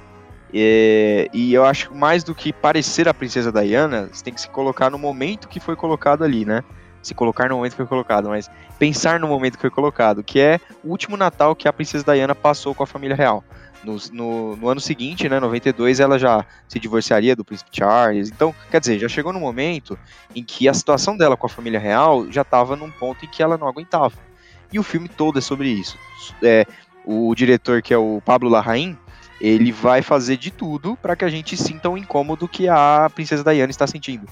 É, 0.52 1.28
e 1.32 1.52
eu 1.52 1.64
acho 1.64 1.90
que 1.90 1.96
mais 1.96 2.22
do 2.22 2.34
que 2.34 2.52
parecer 2.52 3.08
a 3.08 3.14
Princesa 3.14 3.50
Diana, 3.52 4.08
você 4.12 4.22
tem 4.24 4.32
que 4.32 4.40
se 4.40 4.48
colocar 4.48 4.88
no 4.88 4.98
momento 4.98 5.48
que 5.48 5.58
foi 5.60 5.74
colocado 5.76 6.22
ali, 6.22 6.44
né? 6.44 6.62
Se 7.04 7.14
colocar 7.14 7.48
no 7.48 7.56
momento 7.56 7.72
que 7.72 7.76
foi 7.76 7.86
colocado, 7.86 8.28
mas 8.28 8.50
pensar 8.78 9.20
no 9.20 9.28
momento 9.28 9.54
que 9.56 9.60
foi 9.60 9.70
colocado, 9.70 10.24
que 10.24 10.40
é 10.40 10.58
o 10.82 10.88
último 10.88 11.16
Natal 11.16 11.54
que 11.54 11.68
a 11.68 11.72
Princesa 11.72 12.04
Diana 12.04 12.34
passou 12.34 12.74
com 12.74 12.82
a 12.82 12.86
família 12.86 13.14
real. 13.14 13.44
No, 13.84 13.98
no, 14.12 14.56
no 14.56 14.68
ano 14.70 14.80
seguinte, 14.80 15.28
né, 15.28 15.38
92, 15.38 16.00
ela 16.00 16.18
já 16.18 16.46
se 16.66 16.80
divorciaria 16.80 17.36
do 17.36 17.44
Príncipe 17.44 17.70
Charles. 17.70 18.30
Então, 18.30 18.54
quer 18.70 18.80
dizer, 18.80 18.98
já 18.98 19.08
chegou 19.08 19.30
no 19.30 19.38
momento 19.38 19.98
em 20.34 20.42
que 20.42 20.66
a 20.66 20.72
situação 20.72 21.14
dela 21.16 21.36
com 21.36 21.46
a 21.46 21.50
família 21.50 21.78
real 21.78 22.26
já 22.32 22.40
estava 22.40 22.74
num 22.74 22.90
ponto 22.90 23.26
em 23.26 23.28
que 23.28 23.42
ela 23.42 23.58
não 23.58 23.68
aguentava. 23.68 24.14
E 24.72 24.78
o 24.78 24.82
filme 24.82 25.06
todo 25.06 25.38
é 25.38 25.42
sobre 25.42 25.68
isso. 25.68 25.98
É, 26.42 26.66
o 27.04 27.34
diretor, 27.34 27.82
que 27.82 27.92
é 27.92 27.98
o 27.98 28.22
Pablo 28.24 28.48
Larraín, 28.48 28.96
ele 29.40 29.70
vai 29.70 30.00
fazer 30.00 30.38
de 30.38 30.50
tudo 30.50 30.96
para 30.96 31.14
que 31.14 31.24
a 31.24 31.28
gente 31.28 31.56
sinta 31.56 31.90
o 31.90 31.98
incômodo 31.98 32.48
que 32.48 32.66
a 32.66 33.10
princesa 33.14 33.44
Diana 33.44 33.70
está 33.70 33.86
sentindo. 33.86 34.26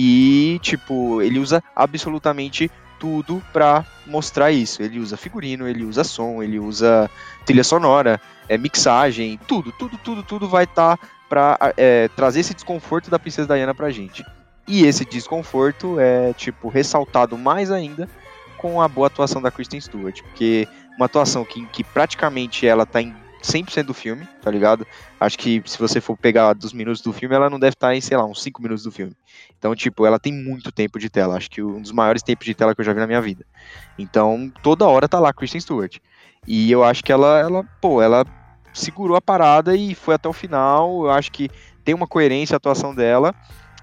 E, 0.00 0.60
tipo, 0.62 1.20
ele 1.20 1.40
usa 1.40 1.60
absolutamente 1.74 2.70
tudo 3.00 3.42
para 3.52 3.84
mostrar 4.06 4.52
isso. 4.52 4.80
Ele 4.80 5.00
usa 5.00 5.16
figurino, 5.16 5.66
ele 5.66 5.82
usa 5.82 6.04
som, 6.04 6.40
ele 6.40 6.56
usa 6.56 7.10
trilha 7.44 7.64
sonora, 7.64 8.20
é, 8.48 8.56
mixagem, 8.56 9.40
tudo, 9.48 9.72
tudo, 9.72 9.98
tudo, 9.98 10.22
tudo 10.22 10.48
vai 10.48 10.62
estar 10.62 10.96
tá 10.96 11.08
para 11.28 11.74
é, 11.76 12.06
trazer 12.14 12.38
esse 12.38 12.54
desconforto 12.54 13.10
da 13.10 13.18
princesa 13.18 13.52
Diana 13.52 13.74
pra 13.74 13.90
gente. 13.90 14.24
E 14.68 14.84
esse 14.86 15.04
desconforto 15.04 15.98
é, 15.98 16.32
tipo, 16.32 16.68
ressaltado 16.68 17.36
mais 17.36 17.68
ainda 17.72 18.08
com 18.56 18.80
a 18.80 18.86
boa 18.86 19.08
atuação 19.08 19.42
da 19.42 19.50
Kristen 19.50 19.80
Stewart, 19.80 20.22
porque 20.22 20.68
uma 20.96 21.06
atuação 21.06 21.44
que, 21.44 21.66
que 21.66 21.82
praticamente 21.82 22.64
ela 22.68 22.86
tá 22.86 23.02
em 23.02 23.12
100% 23.42 23.84
do 23.84 23.94
filme, 23.94 24.26
tá 24.42 24.50
ligado? 24.50 24.86
Acho 25.18 25.38
que 25.38 25.62
se 25.64 25.78
você 25.78 26.00
for 26.00 26.16
pegar 26.16 26.52
dos 26.52 26.72
minutos 26.72 27.00
do 27.00 27.12
filme, 27.12 27.34
ela 27.34 27.48
não 27.48 27.58
deve 27.58 27.74
estar 27.74 27.94
em, 27.94 28.00
sei 28.00 28.16
lá, 28.16 28.24
uns 28.24 28.42
5 28.42 28.60
minutos 28.62 28.84
do 28.84 28.92
filme. 28.92 29.12
Então, 29.58 29.74
tipo, 29.74 30.04
ela 30.04 30.18
tem 30.18 30.32
muito 30.32 30.72
tempo 30.72 30.98
de 30.98 31.08
tela. 31.08 31.36
Acho 31.36 31.50
que 31.50 31.62
um 31.62 31.80
dos 31.80 31.92
maiores 31.92 32.22
tempos 32.22 32.44
de 32.44 32.54
tela 32.54 32.74
que 32.74 32.80
eu 32.80 32.84
já 32.84 32.92
vi 32.92 33.00
na 33.00 33.06
minha 33.06 33.20
vida. 33.20 33.44
Então, 33.98 34.52
toda 34.62 34.86
hora 34.86 35.08
tá 35.08 35.18
lá 35.18 35.32
Kristen 35.32 35.60
Stewart. 35.60 35.98
E 36.46 36.70
eu 36.70 36.82
acho 36.84 37.04
que 37.04 37.12
ela, 37.12 37.38
ela, 37.38 37.64
pô, 37.80 38.02
ela 38.02 38.24
segurou 38.72 39.16
a 39.16 39.20
parada 39.20 39.74
e 39.76 39.94
foi 39.94 40.14
até 40.14 40.28
o 40.28 40.32
final. 40.32 41.04
Eu 41.04 41.10
acho 41.10 41.30
que 41.32 41.50
tem 41.84 41.94
uma 41.94 42.06
coerência 42.06 42.54
a 42.54 42.58
atuação 42.58 42.94
dela. 42.94 43.34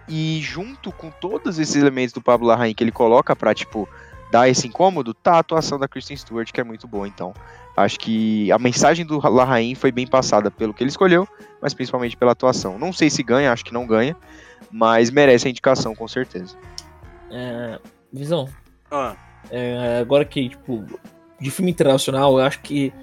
E 0.07 0.39
junto 0.41 0.91
com 0.91 1.09
todos 1.09 1.57
esses 1.57 1.75
elementos 1.75 2.13
do 2.13 2.21
Pablo 2.21 2.47
Larraín 2.47 2.73
que 2.73 2.83
ele 2.83 2.91
coloca 2.91 3.35
pra, 3.35 3.53
tipo, 3.55 3.89
dar 4.31 4.47
esse 4.47 4.67
incômodo, 4.67 5.13
tá 5.13 5.33
a 5.33 5.39
atuação 5.39 5.79
da 5.79 5.87
Kristen 5.87 6.15
Stewart, 6.15 6.51
que 6.51 6.61
é 6.61 6.63
muito 6.63 6.87
boa. 6.87 7.07
Então, 7.07 7.33
acho 7.75 7.99
que 7.99 8.51
a 8.51 8.57
mensagem 8.57 9.05
do 9.05 9.19
Larraín 9.27 9.75
foi 9.75 9.91
bem 9.91 10.07
passada 10.07 10.49
pelo 10.49 10.73
que 10.73 10.83
ele 10.83 10.89
escolheu, 10.89 11.27
mas 11.61 11.73
principalmente 11.73 12.15
pela 12.15 12.31
atuação. 12.31 12.79
Não 12.79 12.93
sei 12.93 13.09
se 13.09 13.21
ganha, 13.23 13.51
acho 13.51 13.65
que 13.65 13.73
não 13.73 13.85
ganha, 13.85 14.15
mas 14.71 15.11
merece 15.11 15.47
a 15.47 15.51
indicação, 15.51 15.95
com 15.95 16.07
certeza. 16.07 16.55
É, 17.31 17.79
Visão, 18.11 18.47
Ah, 18.89 19.15
é, 19.51 19.99
agora 19.99 20.23
que, 20.23 20.49
tipo, 20.49 20.85
de 21.39 21.51
filme 21.51 21.71
internacional, 21.71 22.39
eu 22.39 22.45
acho 22.45 22.59
que. 22.61 22.93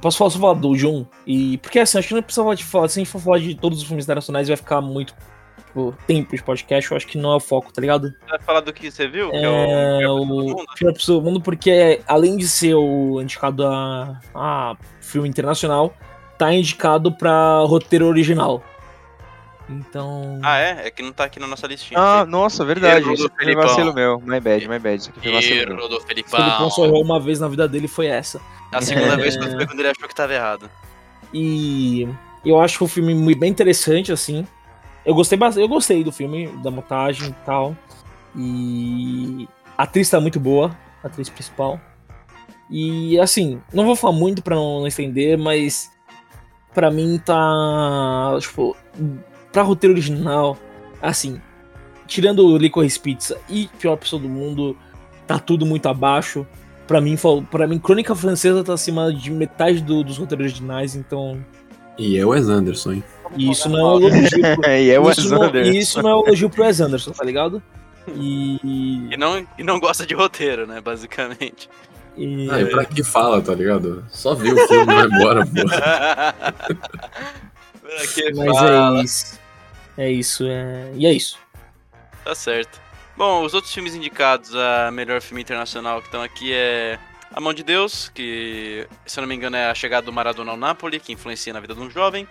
Posso 0.00 0.18
falar 0.18 0.30
só 0.30 0.38
falar 0.38 0.54
do 0.54 0.76
Jun? 0.76 1.06
E. 1.26 1.58
Porque 1.58 1.78
assim, 1.78 1.98
acho 1.98 2.08
que 2.08 2.14
não 2.14 2.22
precisava 2.22 2.56
de 2.56 2.64
falar. 2.64 2.88
Se 2.88 2.98
a 2.98 3.04
gente 3.04 3.10
for 3.10 3.20
falar 3.20 3.38
de 3.38 3.54
todos 3.54 3.78
os 3.78 3.84
filmes 3.84 4.04
internacionais, 4.04 4.48
vai 4.48 4.56
ficar 4.56 4.80
muito. 4.80 5.14
Tipo, 5.72 5.94
tempo 6.06 6.36
de 6.36 6.42
podcast, 6.42 6.90
eu 6.90 6.96
acho 6.98 7.06
que 7.06 7.16
não 7.16 7.32
é 7.32 7.36
o 7.36 7.40
foco, 7.40 7.72
tá 7.72 7.80
ligado? 7.80 8.10
você 8.10 8.28
vai 8.28 8.38
falar 8.40 8.60
do 8.60 8.74
que 8.74 8.90
você 8.90 9.08
viu? 9.08 9.30
Que 9.30 9.36
É, 9.38 10.02
é 10.02 10.08
o... 10.08 10.16
o 10.20 10.26
mundo? 10.26 10.62
Pior 10.76 10.92
Pessoa 10.92 11.18
do 11.18 11.24
Mundo, 11.24 11.40
porque 11.40 11.98
além 12.06 12.36
de 12.36 12.46
ser 12.46 12.74
o 12.74 13.18
indicado 13.22 13.66
a, 13.66 14.20
a 14.34 14.76
filme 15.00 15.26
internacional, 15.26 15.94
tá 16.36 16.52
indicado 16.52 17.10
pra 17.10 17.60
roteiro 17.60 18.06
original. 18.06 18.62
Então. 19.66 20.38
Ah, 20.42 20.58
é? 20.58 20.88
É 20.88 20.90
que 20.90 21.02
não 21.02 21.10
tá 21.10 21.24
aqui 21.24 21.40
na 21.40 21.46
nossa 21.46 21.66
listinha. 21.66 21.98
Ah, 21.98 22.26
nossa, 22.26 22.66
verdade. 22.66 23.10
Isso 23.10 23.30
foi 23.34 23.54
vacilo 23.54 23.94
meu. 23.94 24.20
My 24.20 24.40
bad, 24.40 24.68
my 24.68 24.78
bad. 24.78 24.96
Isso 25.00 25.08
aqui 25.08 25.20
foi 25.22 25.32
vacilo 25.32 25.68
meu. 25.68 25.78
Erro 25.78 25.88
do 25.88 25.96
o 25.96 26.00
Felipão 26.02 26.70
só 26.70 26.84
errou 26.84 27.02
uma 27.02 27.18
vez 27.18 27.40
na 27.40 27.48
vida 27.48 27.66
dele 27.66 27.88
foi 27.88 28.08
essa. 28.08 28.42
A 28.70 28.82
segunda 28.82 29.14
É. 29.14 29.16
vez 29.16 29.38
que 29.38 29.42
foi 29.48 29.66
quando 29.66 29.80
ele 29.80 29.88
achou 29.88 30.06
que 30.06 30.14
tava 30.14 30.34
errado. 30.34 30.68
E 31.32 32.06
eu 32.44 32.60
acho 32.60 32.84
o 32.84 32.88
filme 32.88 33.34
bem 33.34 33.48
interessante, 33.50 34.12
assim. 34.12 34.46
Eu 35.04 35.14
gostei 35.14 35.36
bastante, 35.38 35.62
eu 35.62 35.68
gostei 35.68 36.04
do 36.04 36.12
filme, 36.12 36.46
da 36.62 36.70
montagem 36.70 37.30
e 37.30 37.34
tal. 37.44 37.76
E 38.36 39.48
a 39.76 39.82
atriz 39.82 40.08
tá 40.08 40.20
muito 40.20 40.38
boa, 40.40 40.76
a 41.02 41.06
atriz 41.06 41.28
principal. 41.28 41.80
E 42.70 43.18
assim, 43.20 43.60
não 43.72 43.84
vou 43.84 43.96
falar 43.96 44.14
muito 44.14 44.42
pra 44.42 44.56
não, 44.56 44.80
não 44.80 44.86
estender, 44.86 45.36
mas 45.36 45.90
pra 46.74 46.90
mim 46.90 47.20
tá. 47.24 48.36
Tipo, 48.40 48.76
pra 49.52 49.62
roteiro 49.62 49.92
original, 49.94 50.56
assim, 51.00 51.40
tirando 52.06 52.46
o 52.46 52.56
Licorice 52.56 52.98
Pizza 52.98 53.38
e 53.48 53.68
Pior 53.78 53.96
Pessoa 53.96 54.22
do 54.22 54.28
Mundo, 54.28 54.76
tá 55.26 55.38
tudo 55.38 55.66
muito 55.66 55.86
abaixo. 55.88 56.46
Pra 56.86 57.00
mim, 57.00 57.16
pra 57.50 57.66
mim, 57.66 57.78
Crônica 57.78 58.14
Francesa 58.14 58.64
tá 58.64 58.72
acima 58.74 59.12
de 59.12 59.30
metade 59.30 59.80
do- 59.82 60.02
dos 60.02 60.18
roteiros 60.18 60.46
originais, 60.46 60.94
então. 60.96 61.44
E 61.98 62.16
é 62.18 62.24
o 62.24 62.30
Wes 62.30 62.48
Anderson, 62.48 62.92
hein? 62.92 63.04
E 63.36 63.50
isso 63.50 63.68
não 63.68 63.78
é 63.78 63.82
um 63.84 64.00
elogio 64.08 64.40
pro, 64.56 64.70
e 64.70 64.90
é 64.90 64.98
o 65.00 65.04
Wes 65.04 65.18
isso, 65.18 65.30
não, 65.30 65.42
Anderson. 65.42 65.70
e 65.72 65.78
isso 65.78 66.02
não 66.02 66.10
é 66.10 66.16
um 66.16 66.26
elogio 66.26 66.50
pro 66.50 66.62
Wes 66.64 66.80
Anderson, 66.80 67.10
tá 67.12 67.24
ligado? 67.24 67.62
E. 68.16 69.08
E 69.12 69.16
não, 69.16 69.46
e 69.58 69.62
não 69.62 69.78
gosta 69.78 70.04
de 70.06 70.14
roteiro, 70.14 70.66
né? 70.66 70.80
Basicamente. 70.80 71.68
e- 72.16 72.48
Ah, 72.50 72.60
e 72.60 72.66
pra 72.66 72.84
que 72.84 73.02
fala, 73.02 73.40
tá 73.40 73.54
ligado? 73.54 74.04
Só 74.10 74.34
vê 74.34 74.50
o 74.52 74.66
filme 74.68 74.82
e 74.92 74.96
vai 74.96 75.06
embora, 75.06 75.46
pô. 75.46 75.52
Pra 77.82 78.06
que 78.14 78.32
mas 78.34 78.58
fala? 78.58 78.98
é 79.00 79.02
isso. 79.04 79.40
É 79.98 80.10
isso, 80.10 80.44
é... 80.46 80.90
e 80.94 81.06
é 81.06 81.12
isso. 81.12 81.38
Tá 82.24 82.34
certo. 82.34 82.80
Bom, 83.16 83.44
os 83.44 83.52
outros 83.52 83.72
filmes 83.74 83.94
indicados 83.94 84.54
a 84.54 84.90
melhor 84.90 85.20
filme 85.20 85.42
internacional 85.42 86.00
que 86.00 86.06
estão 86.06 86.22
aqui 86.22 86.52
é 86.52 86.98
A 87.34 87.40
Mão 87.40 87.54
de 87.54 87.62
Deus, 87.62 88.10
que, 88.14 88.86
se 89.06 89.18
eu 89.18 89.22
não 89.22 89.28
me 89.28 89.34
engano, 89.34 89.56
é 89.56 89.70
a 89.70 89.74
chegada 89.74 90.04
do 90.04 90.12
Maradona 90.12 90.50
ao 90.50 90.56
Napoli, 90.56 91.00
que 91.00 91.12
influencia 91.12 91.52
na 91.52 91.60
vida 91.60 91.74
de 91.74 91.80
um 91.80 91.90
jovem. 91.90 92.26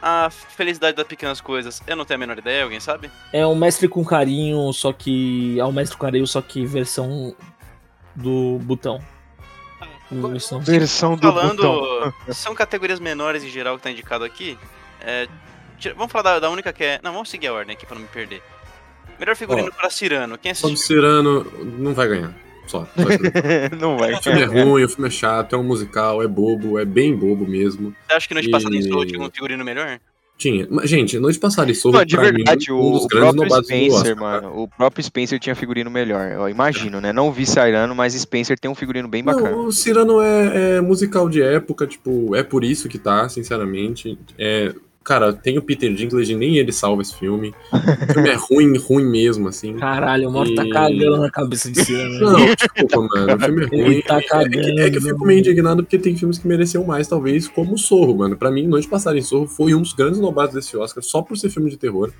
A 0.00 0.30
Felicidade 0.30 0.96
das 0.96 1.06
Pequenas 1.06 1.40
Coisas, 1.40 1.80
eu 1.86 1.94
não 1.96 2.04
tenho 2.04 2.18
a 2.18 2.20
menor 2.20 2.38
ideia, 2.38 2.64
alguém 2.64 2.80
sabe? 2.80 3.10
É 3.32 3.46
um 3.46 3.54
mestre 3.54 3.88
com 3.88 4.04
carinho, 4.04 4.72
só 4.72 4.92
que. 4.92 5.58
É 5.58 5.64
um 5.64 5.72
mestre 5.72 5.96
com 5.96 6.04
carinho, 6.04 6.26
só 6.26 6.40
que 6.42 6.64
versão 6.66 7.34
do 8.14 8.58
botão. 8.62 9.00
Versão. 10.10 10.60
Versão 10.60 11.16
do 11.16 11.22
Falando, 11.22 11.62
botão. 11.62 12.12
são 12.34 12.54
categorias 12.54 13.00
menores 13.00 13.42
em 13.44 13.48
geral 13.48 13.76
que 13.76 13.82
tá 13.84 13.90
indicado 13.90 14.24
aqui. 14.24 14.58
É, 15.00 15.26
tira- 15.78 15.94
vamos 15.94 16.12
falar 16.12 16.34
da, 16.34 16.40
da 16.40 16.50
única 16.50 16.72
que 16.72 16.84
é. 16.84 17.00
Não, 17.02 17.12
vamos 17.12 17.30
seguir 17.30 17.46
a 17.46 17.52
ordem 17.54 17.74
aqui 17.74 17.86
pra 17.86 17.94
não 17.94 18.02
me 18.02 18.08
perder. 18.08 18.42
Melhor 19.18 19.36
figurino 19.36 19.72
para 19.72 19.88
Cirano. 19.88 20.36
Quem 20.36 20.50
assistiu? 20.52 20.76
Cirano 20.76 21.44
não 21.78 21.94
vai 21.94 22.08
ganhar. 22.08 22.34
Só. 22.72 22.88
Não 23.78 23.98
vai. 23.98 24.14
o 24.18 24.22
filme 24.22 24.40
é 24.40 24.44
ruim, 24.46 24.82
o 24.84 24.88
filme 24.88 25.08
é 25.08 25.10
chato, 25.10 25.54
é 25.54 25.58
um 25.58 25.62
musical, 25.62 26.22
é 26.22 26.26
bobo, 26.26 26.78
é 26.78 26.84
bem 26.86 27.14
bobo 27.14 27.46
mesmo. 27.46 27.94
Você 28.08 28.14
acha 28.14 28.26
que 28.28 28.32
Noite 28.34 28.50
Passada 28.50 28.74
em 28.74 28.78
E- 28.78 28.82
Soul 28.88 29.04
tinha 29.06 29.20
um 29.20 29.30
figurino 29.30 29.62
melhor? 29.64 30.00
Tinha. 30.38 30.66
Mas, 30.70 30.88
gente, 30.88 31.18
Noite 31.18 31.38
Passada 31.38 31.70
e 31.70 31.74
Sorro, 31.74 31.92
Mano, 31.94 32.06
de 32.06 32.16
pra 32.16 32.24
verdade, 32.24 32.72
mim, 32.72 32.76
o, 32.76 32.88
um 32.88 32.92
dos 32.92 33.04
o 33.04 33.08
grandes 33.08 33.34
próprio 33.34 33.42
nobados 33.44 33.68
do 33.68 33.74
Spencer, 33.74 33.94
Oscar. 33.98 34.14
tá? 34.14 34.20
mano, 34.48 34.62
o 34.62 34.66
próprio 34.68 35.04
Spencer 35.04 35.38
tinha 35.38 35.54
figurino 35.54 35.90
melhor, 35.90 36.32
eu 36.32 36.48
imagino, 36.48 37.00
né? 37.00 37.12
Não 37.12 37.30
vi 37.30 37.44
Sairano, 37.46 37.94
mas 37.94 38.14
Spencer 38.14 38.58
tem 38.58 38.68
um 38.70 38.74
figurino 38.74 39.06
bem 39.06 39.22
bacana. 39.22 39.50
Não, 39.50 39.66
o 39.66 39.72
Cirano 39.72 40.20
é, 40.22 40.76
é 40.76 40.80
musical 40.80 41.28
de 41.28 41.42
época, 41.42 41.86
tipo, 41.86 42.34
é 42.34 42.42
por 42.42 42.64
isso 42.64 42.88
que 42.88 42.98
tá, 42.98 43.28
sinceramente. 43.28 44.18
É, 44.38 44.74
cara, 45.04 45.32
tem 45.32 45.58
o 45.58 45.62
Peter 45.62 45.92
Dinklage, 45.92 46.34
nem 46.34 46.56
ele 46.56 46.72
salva 46.72 47.02
esse 47.02 47.14
filme. 47.16 47.54
O 47.72 48.12
filme 48.12 48.28
é 48.30 48.34
ruim, 48.34 48.76
ruim 48.78 49.04
mesmo, 49.04 49.48
assim. 49.48 49.74
Caralho, 49.76 50.28
o 50.28 50.32
Mauro 50.32 50.54
tá 50.54 50.64
E- 50.64 50.70
cagando 50.70 51.16
na 51.18 51.30
cabeça 51.30 51.70
de 51.70 51.84
cena. 51.84 52.20
Não, 52.20 52.54
desculpa, 52.54 52.96
mano. 53.14 53.34
O 53.36 53.40
filme 53.40 53.64
é 53.64 53.66
ruim. 53.66 53.78
Ele 53.80 54.02
tá 54.02 54.16
É 54.18 54.20
que- 54.22 54.28
cagando. 54.28 54.80
É 54.80 54.90
que, 54.90 54.96
eu 54.98 55.02
fico 55.02 55.24
meio 55.26 55.40
indignado 55.40 55.82
porque 55.82 55.98
tem 55.98 56.16
filmes 56.16 56.38
que 56.38 56.46
mereciam 56.46 56.84
mais, 56.84 57.06
talvez, 57.08 57.48
como 57.48 57.76
Sorro, 57.78 58.16
mano. 58.16 58.36
Pra 58.36 58.50
mim, 58.50 58.66
Noite 58.66 58.88
Passada 58.88 59.16
em 59.18 59.22
Sorro 59.22 59.46
foi 59.46 59.74
um 59.74 59.82
dos 59.82 59.92
grandes 59.92 60.20
nobados 60.20 60.54
desse 60.54 60.76
Oscar, 60.76 61.02
só 61.02 61.20
por 61.22 61.36
ser 61.36 61.50
filme 61.50 61.70
de 61.70 61.76
terror. 61.76 62.12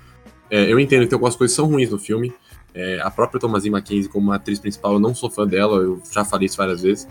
É, 0.49 0.71
eu 0.71 0.79
entendo 0.79 1.07
que 1.07 1.13
algumas 1.13 1.35
coisas 1.35 1.55
são 1.55 1.65
ruins 1.65 1.89
no 1.89 1.97
filme. 1.97 2.33
É, 2.75 2.99
a 3.03 3.11
própria 3.11 3.39
Thomasine 3.39 3.71
Mackenzie, 3.71 4.09
como 4.09 4.31
atriz 4.31 4.59
principal, 4.59 4.93
eu 4.93 4.99
não 4.99 5.13
sou 5.13 5.29
fã 5.29 5.45
dela, 5.47 5.77
eu 5.77 6.01
já 6.11 6.25
falei 6.25 6.47
isso 6.47 6.57
várias 6.57 6.81
vezes. 6.81 7.07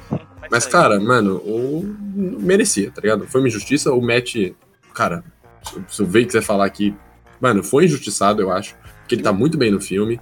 Mas, 0.51 0.67
cara, 0.67 0.99
mano, 0.99 1.37
o... 1.37 1.85
merecia, 2.41 2.91
tá 2.91 3.01
ligado? 3.01 3.27
Foi 3.29 3.41
uma 3.41 3.47
injustiça. 3.47 3.93
O 3.93 4.03
Matt, 4.03 4.35
cara, 4.93 5.23
se 5.89 6.03
eu 6.03 6.07
ver 6.07 6.25
que 6.27 6.33
você 6.33 6.43
falar 6.43 6.65
aqui, 6.67 6.95
mano, 7.41 7.63
foi 7.63 7.85
injustiçado, 7.85 8.41
eu 8.43 8.51
acho. 8.51 8.75
Porque 9.01 9.15
ele 9.17 9.23
tá 9.23 9.33
muito 9.33 9.57
bem 9.59 9.71
no 9.71 9.81
filme. 9.81 10.21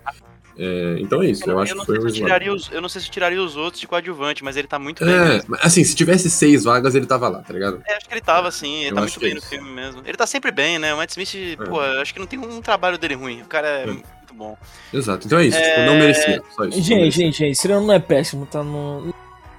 É, 0.63 0.97
então 1.01 1.23
é 1.23 1.31
isso, 1.31 1.49
eu, 1.49 1.55
não- 1.55 1.63
acho 1.63 1.75
não 1.75 1.81
que 1.81 1.87
foi 1.87 1.97
sei 1.97 2.05
o 2.05 2.09
eu, 2.09 2.15
tiraria 2.15 2.53
os, 2.53 2.71
eu 2.71 2.83
não 2.83 2.89
sei 2.89 3.01
se 3.01 3.07
eu 3.09 3.13
tiraria 3.13 3.43
os 3.43 3.57
outros 3.57 3.81
de 3.81 3.87
coadjuvante, 3.87 4.45
mas 4.45 4.57
ele 4.59 4.69
tá 4.69 4.79
muito 4.79 5.03
bem. 5.03 5.15
É, 5.15 5.25
mesmo. 5.37 5.57
assim, 5.63 5.83
se 5.85 5.95
tivesse 5.95 6.29
seis 6.29 6.65
vagas, 6.65 6.95
ele 6.95 7.07
tava 7.07 7.29
lá, 7.31 7.39
tá 7.41 7.53
ligado? 7.55 7.81
É, 7.89 7.95
acho 7.97 8.07
que 8.07 8.13
ele 8.13 8.21
tava 8.21 8.49
assim, 8.49 8.81
ele 8.81 8.91
Eu 8.91 8.95
tá 8.97 9.01
muito 9.01 9.17
é 9.17 9.21
bem 9.21 9.33
no 9.33 9.39
isso. 9.39 9.49
filme 9.49 9.71
mesmo. 9.71 10.03
Ele 10.05 10.17
tá 10.19 10.27
sempre 10.27 10.51
bem, 10.51 10.79
né? 10.79 10.93
O 10.93 10.99
Matt 10.99 11.11
Smith, 11.17 11.57
pô, 11.67 11.83
eu 11.83 12.01
acho 12.03 12.13
que 12.13 12.21
não 12.21 12.27
tem 12.27 12.39
um 12.39 12.61
trabalho 12.61 12.99
dele 12.99 13.15
ruim. 13.15 13.41
O 13.41 13.47
cara 13.47 13.67
é, 13.69 13.83
É. 13.85 13.87
muito 13.87 14.05
bom. 14.35 14.55
Exato. 14.93 15.27
Então 15.27 15.39
é 15.39 15.47
isso, 15.47 15.57
tipo, 15.59 15.81
não 15.87 15.95
merecia. 15.95 16.43
Só 16.55 16.65
isso. 16.65 16.77
não 16.79 16.85
Gente, 16.85 16.91
merecia. 16.99 17.25
gente, 17.27 17.39
gente, 17.39 17.55
Cirano 17.59 17.87
não 17.87 17.95
é 17.95 17.99
péssimo, 18.01 18.45
tá 18.45 18.63
no. 18.63 19.07
no- 19.07 19.15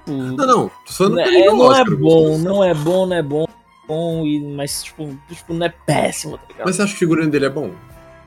Não, 0.06 0.46
não, 0.46 0.68
tô 0.68 0.92
falando 0.92 1.16
Não 1.16 1.24
que 1.24 1.30
é, 1.30 1.34
ele 1.34 1.46
não 1.46 1.74
é 1.74 1.84
bom, 1.84 2.38
não 2.38 2.64
é 2.64 2.74
bom, 2.74 3.06
não 3.06 3.16
é 3.16 3.22
bom, 3.22 3.46
bom 3.92 4.26
e, 4.26 4.40
mas 4.40 4.84
tipo, 4.84 5.14
tipo, 5.28 5.52
não 5.52 5.66
é 5.66 5.74
péssimo, 5.86 6.38
tá 6.38 6.44
ligado? 6.48 6.66
Mas 6.66 6.76
você 6.76 6.82
acha 6.82 6.92
que 6.92 6.96
o 6.96 7.00
figurino 7.00 7.30
dele 7.30 7.46
é 7.46 7.50
bom? 7.50 7.70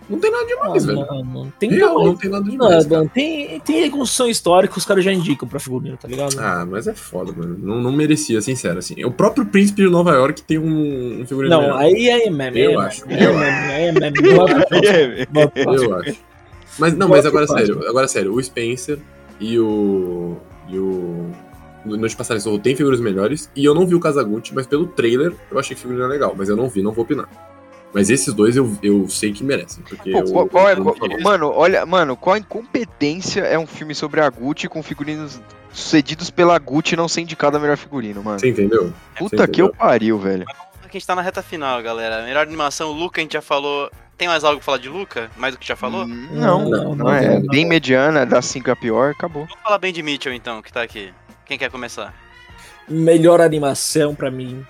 Não 0.07 0.19
tem 0.19 0.29
nada 0.29 0.45
demais, 0.45 0.85
velho. 0.85 0.99
não, 0.99 1.23
não, 1.23 1.49
tem 1.59 1.71
Real, 1.71 1.95
não, 1.95 2.05
não 2.05 2.15
tem 2.15 2.29
nada 2.29 2.45
não, 2.45 2.51
demais. 2.51 2.85
cara. 2.85 3.01
não, 3.01 3.07
tem, 3.07 3.59
tem 3.61 3.81
reconstrução 3.81 4.29
histórica, 4.29 4.77
os 4.77 4.85
caras 4.85 5.03
já 5.03 5.11
indicam 5.11 5.47
pra 5.47 5.59
figurino, 5.59 5.97
tá 5.97 6.07
ligado? 6.07 6.39
Ah, 6.39 6.63
mas 6.63 6.87
é 6.87 6.93
foda, 6.93 7.31
mano. 7.31 7.57
Não, 7.59 7.81
não 7.81 7.91
merecia, 7.91 8.39
sincero, 8.39 8.77
assim. 8.77 9.03
O 9.03 9.11
próprio 9.11 9.47
Príncipe 9.47 9.81
de 9.81 9.89
Nova 9.89 10.11
York 10.11 10.43
tem 10.43 10.59
um, 10.59 11.21
um 11.21 11.25
figurino 11.25 11.55
não, 11.55 11.61
melhor. 11.61 11.79
aí 11.79 12.09
é 12.09 12.29
meme. 12.29 12.59
Eu 12.59 12.79
aí 12.79 12.85
é 12.85 12.87
acho, 12.87 13.07
meme, 13.07 13.23
eu 13.23 13.39
é 13.39 13.87
é 13.87 13.99
acho. 16.09 16.19
Mas 16.77 16.95
não, 16.95 17.07
mas 17.07 17.25
agora 17.25 17.47
próximo. 17.47 17.67
sério, 17.67 17.89
agora 17.89 18.07
sério, 18.07 18.33
o 18.33 18.43
Spencer 18.43 18.99
e 19.39 19.57
o. 19.57 20.37
E 20.69 20.77
o. 20.77 21.31
Noite 21.85 22.09
de 22.11 22.15
Passagem 22.17 22.41
Sorro 22.41 22.59
tem 22.59 22.75
figuras 22.75 22.99
melhores. 22.99 23.49
E 23.55 23.63
eu 23.63 23.73
não 23.73 23.85
vi 23.87 23.95
o 23.95 23.99
Kazaguchi, 23.99 24.53
mas 24.53 24.65
pelo 24.67 24.87
trailer 24.87 25.33
eu 25.51 25.59
achei 25.59 25.75
que 25.75 25.79
o 25.79 25.81
figurino 25.81 26.03
era 26.03 26.11
legal. 26.13 26.33
Mas 26.37 26.49
eu 26.49 26.55
não 26.55 26.67
vi, 26.69 26.81
não 26.81 26.91
vou 26.91 27.03
opinar. 27.03 27.27
Mas 27.93 28.09
esses 28.09 28.33
dois 28.33 28.57
eu, 28.57 28.77
eu 28.83 29.07
sei 29.07 29.31
que 29.31 29.43
merecem. 29.43 29.81
Porque 29.87 30.11
Pô, 30.11 30.17
eu- 30.19 30.31
qual, 30.31 30.47
qual 30.49 30.69
é, 30.69 30.75
qual- 30.75 30.95
mano, 31.21 31.49
olha, 31.53 31.85
mano, 31.85 32.17
qual 32.17 32.33
a 32.35 32.39
incompetência 32.39 33.41
é 33.41 33.57
um 33.57 33.65
filme 33.67 33.95
sobre 33.95 34.19
a 34.19 34.29
Gucci 34.29 34.67
com 34.67 34.83
figurinos 34.83 35.39
sucedidos 35.71 36.29
pela 36.29 36.57
Gucci 36.59 36.95
não 36.95 37.07
ser 37.07 37.21
indicado 37.21 37.55
a 37.55 37.59
melhor 37.59 37.77
figurino, 37.77 38.21
mano? 38.23 38.39
Você 38.39 38.49
entendeu? 38.49 38.91
Puta 39.17 39.37
Você 39.37 39.47
que 39.47 39.61
eu 39.61 39.67
entendeu? 39.67 39.79
pariu, 39.79 40.19
velho. 40.19 40.43
Aqui 40.83 40.89
a 40.89 40.99
gente 40.99 41.07
tá 41.07 41.15
na 41.15 41.21
reta 41.21 41.41
final, 41.41 41.81
galera. 41.81 42.23
Melhor 42.25 42.45
animação, 42.45 42.91
Luca, 42.91 43.21
a 43.21 43.23
gente 43.23 43.33
já 43.33 43.41
falou. 43.41 43.89
Tem 44.17 44.27
mais 44.29 44.43
algo 44.45 44.57
pra 44.59 44.65
falar 44.65 44.77
de 44.77 44.87
Luca? 44.87 45.29
Mais 45.37 45.53
do 45.53 45.59
que 45.59 45.67
já 45.67 45.75
falou? 45.75 46.05
Hum, 46.05 46.27
Não, 46.31 46.69
Não, 46.69 46.69
não, 46.69 46.95
não, 46.95 47.13
é. 47.13 47.37
não. 47.39 47.47
Bem 47.47 47.65
mediana, 47.65 48.25
das 48.25 48.45
5 48.45 48.71
a 48.71 48.75
pior, 48.75 49.11
acabou. 49.11 49.45
Vamos 49.45 49.61
falar 49.63 49.77
bem 49.77 49.91
de 49.91 50.01
Mitchell 50.01 50.33
então, 50.33 50.61
que 50.61 50.71
tá 50.71 50.81
aqui. 50.81 51.11
Quem 51.45 51.57
quer 51.57 51.69
começar? 51.69 52.13
melhor 52.87 53.41
animação 53.41 54.13
pra 54.13 54.29
mim. 54.29 54.65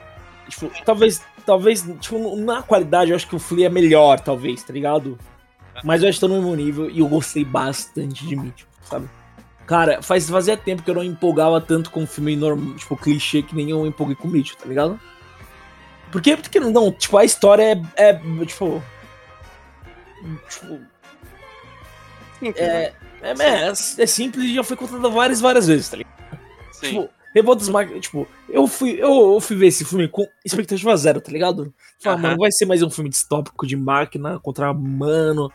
Tipo, 0.48 0.72
talvez, 0.84 1.22
talvez, 1.46 1.86
tipo, 2.00 2.36
na 2.38 2.62
qualidade 2.62 3.12
eu 3.12 3.16
acho 3.16 3.28
que 3.28 3.36
o 3.36 3.40
Flea 3.40 3.68
é 3.68 3.70
melhor, 3.70 4.20
talvez, 4.20 4.64
tá 4.64 4.74
ligado? 4.74 5.18
Mas 5.84 6.02
eu 6.02 6.10
acho 6.10 6.20
que 6.20 6.26
tá 6.26 6.28
no 6.28 6.36
mesmo 6.36 6.56
nível 6.56 6.90
e 6.90 7.00
eu 7.00 7.08
gostei 7.08 7.44
bastante 7.44 8.26
de 8.26 8.36
Mitchell, 8.36 8.68
sabe? 8.84 9.10
Cara, 9.66 10.02
faz, 10.02 10.30
fazia 10.30 10.56
tempo 10.56 10.84
que 10.84 10.90
eu 10.90 10.96
não 10.96 11.04
empolgava 11.04 11.60
tanto 11.60 11.90
com 11.90 12.04
um 12.04 12.08
filme 12.08 12.36
normal, 12.36 12.76
tipo, 12.76 12.96
clichê 12.96 13.42
que 13.42 13.56
nem 13.56 13.72
eu 13.72 13.86
empolguei 13.86 14.16
com 14.16 14.28
Mitchell, 14.28 14.58
tá 14.58 14.68
ligado? 14.68 15.00
Porque, 16.12 16.38
porque 16.38 16.60
não, 16.60 16.92
tipo, 16.92 17.18
a 17.18 17.26
história 17.26 17.82
é, 17.96 18.10
é 18.10 18.14
tipo... 18.46 18.82
Tipo, 20.50 20.80
é, 22.58 22.94
é, 23.22 23.34
é, 23.40 23.68
é 23.68 24.06
simples 24.06 24.46
e 24.46 24.56
já 24.56 24.64
foi 24.64 24.78
contada 24.78 25.10
várias, 25.10 25.42
várias 25.42 25.68
vezes, 25.68 25.90
tá 25.90 25.98
ligado? 25.98 26.16
Sim. 26.80 26.88
Tipo, 26.88 27.10
Revolta 27.36 27.60
dos 27.60 27.70
Máquinas, 27.70 28.02
tipo, 28.02 28.26
eu 28.48 28.66
fui, 28.66 28.92
eu, 28.92 29.34
eu 29.34 29.42
fui 29.42 29.58
ver 29.58 29.68
esse 29.68 29.84
filme 29.84 30.08
com 30.08 30.26
expectativa 30.46 30.96
zero, 30.96 31.20
tá 31.20 31.30
ligado? 31.30 31.74
Falei, 32.00 32.20
Aham. 32.20 32.28
mano, 32.30 32.38
vai 32.40 32.50
ser 32.50 32.66
mais 32.66 32.82
um 32.82 32.90
filme 32.90 33.10
distópico 33.10 33.68
de 33.68 33.76
máquina 33.76 34.40
contra 34.40 34.72
humano 34.72 35.52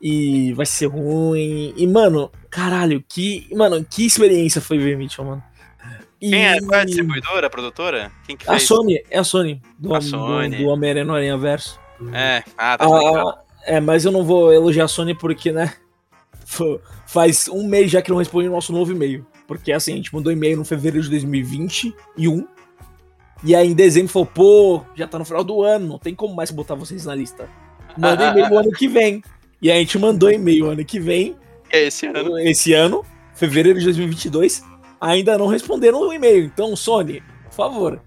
e 0.00 0.54
vai 0.54 0.64
ser 0.64 0.86
ruim. 0.86 1.74
E, 1.76 1.86
mano, 1.86 2.32
caralho, 2.48 3.04
que, 3.06 3.46
mano, 3.54 3.84
que 3.84 4.06
experiência 4.06 4.62
foi 4.62 4.78
ver 4.78 4.96
Mitchell, 4.96 5.26
mano. 5.26 5.44
E, 6.18 6.30
Quem 6.30 6.46
é? 6.46 6.60
Qual 6.60 6.78
é 6.78 6.80
a 6.80 6.84
distribuidora, 6.86 7.46
a 7.46 7.50
produtora? 7.50 8.12
Quem 8.26 8.34
que 8.34 8.48
a 8.48 8.52
fez? 8.52 8.62
Sony, 8.62 9.04
é 9.10 9.18
a 9.18 9.24
Sony, 9.24 9.60
do, 9.78 9.94
A 9.94 9.98
do, 9.98 10.04
Sony. 10.06 10.56
do 10.56 10.68
Homem-Aranha 10.68 11.04
no 11.04 11.14
Aranha 11.14 11.36
Verso. 11.36 11.78
É, 12.14 12.42
ah, 12.56 12.78
tá. 12.78 12.86
Ah, 12.86 13.38
é, 13.64 13.80
mas 13.80 14.06
eu 14.06 14.12
não 14.12 14.24
vou 14.24 14.50
elogiar 14.50 14.84
a 14.84 14.88
Sony 14.88 15.14
porque, 15.14 15.52
né? 15.52 15.74
Faz 17.06 17.48
um 17.48 17.66
mês 17.68 17.90
já 17.90 18.00
que 18.00 18.10
não 18.10 18.16
responde 18.16 18.48
o 18.48 18.52
nosso 18.52 18.72
novo 18.72 18.92
e-mail. 18.92 19.26
Porque 19.58 19.72
assim, 19.72 19.94
a 19.94 19.96
gente 19.96 20.14
mandou 20.14 20.32
e-mail 20.32 20.56
no 20.56 20.64
fevereiro 20.64 21.04
de 21.04 21.10
2021. 21.10 22.46
E 23.44 23.54
aí 23.56 23.68
em 23.68 23.74
dezembro 23.74 24.08
falou, 24.12 24.26
pô, 24.26 24.82
já 24.94 25.06
tá 25.06 25.18
no 25.18 25.24
final 25.24 25.42
do 25.42 25.62
ano, 25.62 25.86
não 25.86 25.98
tem 25.98 26.14
como 26.14 26.34
mais 26.34 26.50
botar 26.50 26.74
vocês 26.74 27.04
na 27.04 27.14
lista. 27.14 27.48
Manda 27.96 28.28
e-mail 28.30 28.58
ano 28.58 28.70
que 28.72 28.86
vem. 28.86 29.22
E 29.60 29.70
aí 29.70 29.78
a 29.78 29.80
gente 29.80 29.98
mandou 29.98 30.30
e-mail 30.30 30.70
ano 30.70 30.84
que 30.84 30.98
vem, 30.98 31.36
É 31.70 31.84
esse 31.86 32.06
ano. 32.06 32.38
esse 32.40 32.72
ano, 32.72 33.04
fevereiro 33.34 33.78
de 33.78 33.84
2022. 33.86 34.62
Ainda 35.00 35.36
não 35.36 35.48
responderam 35.48 36.00
o 36.00 36.12
e-mail. 36.12 36.44
Então, 36.44 36.74
Sony, 36.76 37.22
por 37.46 37.52
favor. 37.52 38.00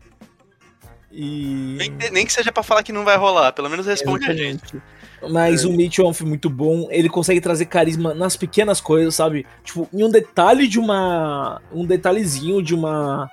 E. 1.11 1.75
Nem, 1.77 2.11
nem 2.11 2.25
que 2.25 2.33
seja 2.33 2.51
pra 2.51 2.63
falar 2.63 2.83
que 2.83 2.91
não 2.91 3.05
vai 3.05 3.17
rolar, 3.17 3.53
pelo 3.53 3.69
menos 3.69 3.85
responde 3.85 4.29
a 4.29 4.33
gente. 4.33 4.81
Mas 5.29 5.63
o 5.65 5.71
Mitchell 5.71 6.05
é 6.05 6.09
um 6.09 6.13
filme 6.13 6.29
muito 6.29 6.49
bom. 6.49 6.87
Ele 6.91 7.09
consegue 7.09 7.41
trazer 7.41 7.65
carisma 7.65 8.13
nas 8.13 8.35
pequenas 8.37 8.79
coisas, 8.81 9.15
sabe? 9.15 9.45
Tipo, 9.63 9.87
em 9.93 10.03
um 10.03 10.09
detalhe 10.09 10.67
de 10.67 10.79
uma. 10.79 11.61
Um 11.73 11.85
detalhezinho 11.85 12.61
de 12.61 12.73
uma. 12.75 13.29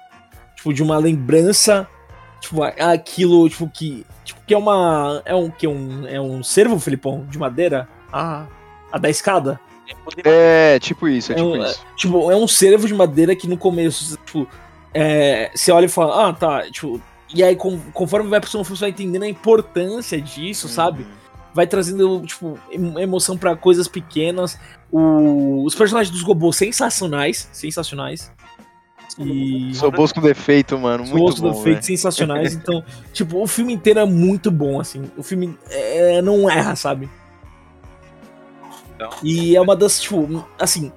Tipo, 0.56 0.72
de 0.72 0.82
uma 0.82 0.96
lembrança. 0.98 1.86
Tipo, 2.40 2.62
aquilo, 2.62 3.48
tipo, 3.48 3.68
que. 3.68 4.06
Tipo, 4.24 4.40
que 4.46 4.54
é 4.54 4.58
uma. 4.58 5.22
É 5.24 5.34
um. 5.34 5.50
Que 5.50 5.66
um, 5.66 6.06
é 6.06 6.20
um 6.20 6.42
cervo, 6.42 6.78
Felipão, 6.78 7.26
de 7.28 7.38
madeira? 7.38 7.88
Ah. 8.12 8.46
A 8.90 8.98
da 8.98 9.08
escada? 9.10 9.58
É, 10.24 10.78
tipo 10.78 11.06
isso, 11.08 11.32
é 11.32 11.34
É 11.34 11.38
tipo 11.38 11.48
um- 11.48 11.64
isso. 11.64 11.84
Tipo, 11.96 12.30
é 12.30 12.36
um 12.36 12.48
cervo 12.48 12.86
de 12.86 12.94
madeira 12.94 13.34
que 13.36 13.46
no 13.48 13.56
começo, 13.58 14.16
tipo, 14.24 14.48
é, 14.94 15.50
você 15.54 15.70
olha 15.72 15.86
e 15.86 15.88
fala, 15.88 16.28
ah, 16.28 16.32
tá, 16.32 16.62
tipo. 16.70 17.00
E 17.34 17.42
aí, 17.42 17.56
com- 17.56 17.78
conforme 17.92 18.28
vai 18.28 18.40
passando 18.40 18.60
o 18.60 18.64
filme, 18.64 18.76
você 18.78 18.84
vai 18.84 18.90
entendendo 18.90 19.22
a 19.22 19.28
importância 19.28 20.20
disso, 20.20 20.68
sabe? 20.68 21.06
Vai 21.54 21.66
trazendo, 21.66 22.20
tipo, 22.26 22.58
em- 22.70 23.00
emoção 23.00 23.36
pra 23.36 23.54
coisas 23.56 23.86
pequenas. 23.88 24.58
O- 24.90 25.64
os 25.64 25.74
personagens 25.74 26.10
dos 26.12 26.22
robôs 26.22 26.56
sensacionais, 26.56 27.48
sensacionais. 27.52 28.30
E 29.18 29.74
Sou 29.74 29.90
Bosco 29.90 30.20
defeito, 30.22 30.78
mano. 30.78 31.04
os 31.04 31.10
Muito 31.10 31.42
bom, 31.42 31.48
defeitos 31.48 31.64
velho. 31.64 31.82
sensacionais. 31.98 32.54
Então, 32.56 32.82
tipo, 33.12 33.42
o 33.42 33.46
filme 33.46 33.72
inteiro 33.74 34.00
é 34.00 34.06
muito 34.06 34.50
bom, 34.50 34.80
assim. 34.80 35.10
O 35.18 35.22
filme 35.22 35.56
é, 35.68 36.22
não 36.22 36.48
erra, 36.48 36.74
sabe? 36.76 37.10
Então. 38.94 39.10
E 39.22 39.54
é 39.56 39.60
uma 39.60 39.76
das, 39.76 40.00
tipo, 40.00 40.44
assim, 40.58 40.90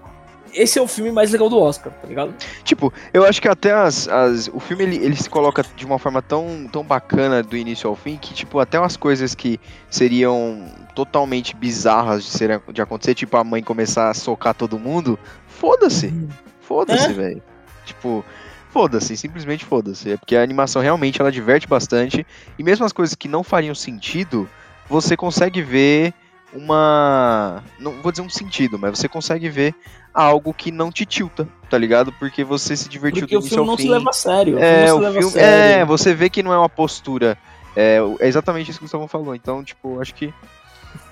esse 0.56 0.80
é 0.80 0.82
o 0.82 0.88
filme 0.88 1.12
mais 1.12 1.32
legal 1.32 1.50
do 1.50 1.60
Oscar, 1.60 1.92
tá 1.94 2.08
ligado? 2.08 2.34
Tipo, 2.64 2.92
eu 3.14 3.26
acho 3.26 3.42
que 3.42 3.48
até 3.48 3.72
as, 3.74 4.08
as- 4.08 4.48
o 4.54 4.60
filme 4.60 4.84
ele, 4.84 4.96
ele 4.98 5.16
se 5.16 5.30
coloca 5.30 5.64
de 5.76 5.86
uma 5.86 6.00
forma 6.00 6.22
tão, 6.22 6.68
tão 6.72 6.84
bacana 6.84 7.44
do 7.44 7.56
início 7.58 7.90
ao 7.90 7.96
fim 7.96 8.18
que, 8.18 8.34
tipo, 8.34 8.60
até 8.60 8.80
umas 8.80 8.96
coisas 8.98 9.36
que 9.36 9.60
seriam 9.90 10.66
totalmente 10.96 11.56
bizarras 11.56 12.24
de, 12.24 12.30
serem, 12.32 12.60
de 12.74 12.82
acontecer, 12.82 13.14
tipo 13.16 13.36
a 13.38 13.44
mãe 13.44 13.62
começar 13.62 14.10
a 14.10 14.14
socar 14.14 14.54
todo 14.54 14.80
mundo, 14.80 15.20
foda-se. 15.48 16.14
Foda-se, 16.62 17.06
É? 17.10 17.14
velho. 17.14 17.44
Tipo, 17.86 18.24
foda-se, 18.72 19.16
simplesmente 19.16 19.64
foda-se. 19.66 20.12
É 20.12 20.18
porque 20.18 20.36
a 20.36 20.42
animação 20.42 20.82
realmente 20.82 21.22
ela 21.22 21.32
diverte 21.32 21.68
bastante. 21.68 22.26
E 22.58 22.64
mesmo 22.64 22.86
as 22.86 22.92
coisas 22.94 23.14
que 23.16 23.28
não 23.28 23.44
fariam 23.44 23.76
sentido, 23.76 24.50
você 24.90 25.16
consegue 25.16 25.62
ver 25.62 26.14
uma. 26.54 27.64
Não 27.80 28.02
vou 28.02 28.12
dizer 28.12 28.22
um 28.24 28.30
sentido, 28.30 28.80
mas 28.80 28.98
você 28.98 29.08
consegue 29.08 29.50
ver 29.50 29.76
algo 30.16 30.54
que 30.54 30.72
não 30.72 30.92
te 30.92 31.06
tilta, 31.06 31.48
tá 31.70 31.78
ligado? 31.78 32.12
Porque 32.14 32.44
você 32.44 32.76
se 32.78 32.88
divertiu 32.90 33.22
Porque 33.24 33.36
do 33.36 33.40
o 33.40 33.42
início 33.42 33.56
filme 33.58 33.70
ao 33.70 33.72
não 33.74 33.78
fim. 33.78 33.84
se 33.84 33.90
leva 33.90 34.10
a 34.10 34.14
sério. 34.14 34.58
É, 34.58 34.88
não 34.88 34.98
o 35.00 35.12
filme. 35.12 35.32
sério. 35.32 35.82
É, 35.82 35.86
você 35.86 36.14
vê 36.14 36.30
que 36.30 36.42
não 36.42 36.54
é 36.54 36.58
uma 36.58 36.70
postura. 36.70 37.38
É, 37.76 37.98
é 38.22 38.28
exatamente 38.28 38.72
isso 38.72 38.80
que 38.80 38.86
o 38.86 38.88
Gustavo 38.88 39.08
falou. 39.08 39.36
Então, 39.36 39.64
tipo, 39.64 40.00
acho 40.00 40.16
que. 40.16 40.34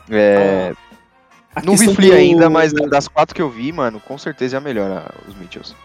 É, 0.09 0.73
A 1.55 1.61
não 1.61 1.75
vi 1.75 1.93
Flea 1.93 2.15
ainda, 2.15 2.49
mas 2.49 2.71
das 2.73 3.07
quatro 3.07 3.35
que 3.35 3.41
eu 3.41 3.49
vi, 3.49 3.71
mano, 3.71 3.99
com 3.99 4.17
certeza 4.17 4.55
é 4.55 4.59
a 4.59 4.61
melhor, 4.61 4.89
a- 4.89 5.11
os 5.29 5.35
Mitchells. 5.35 5.75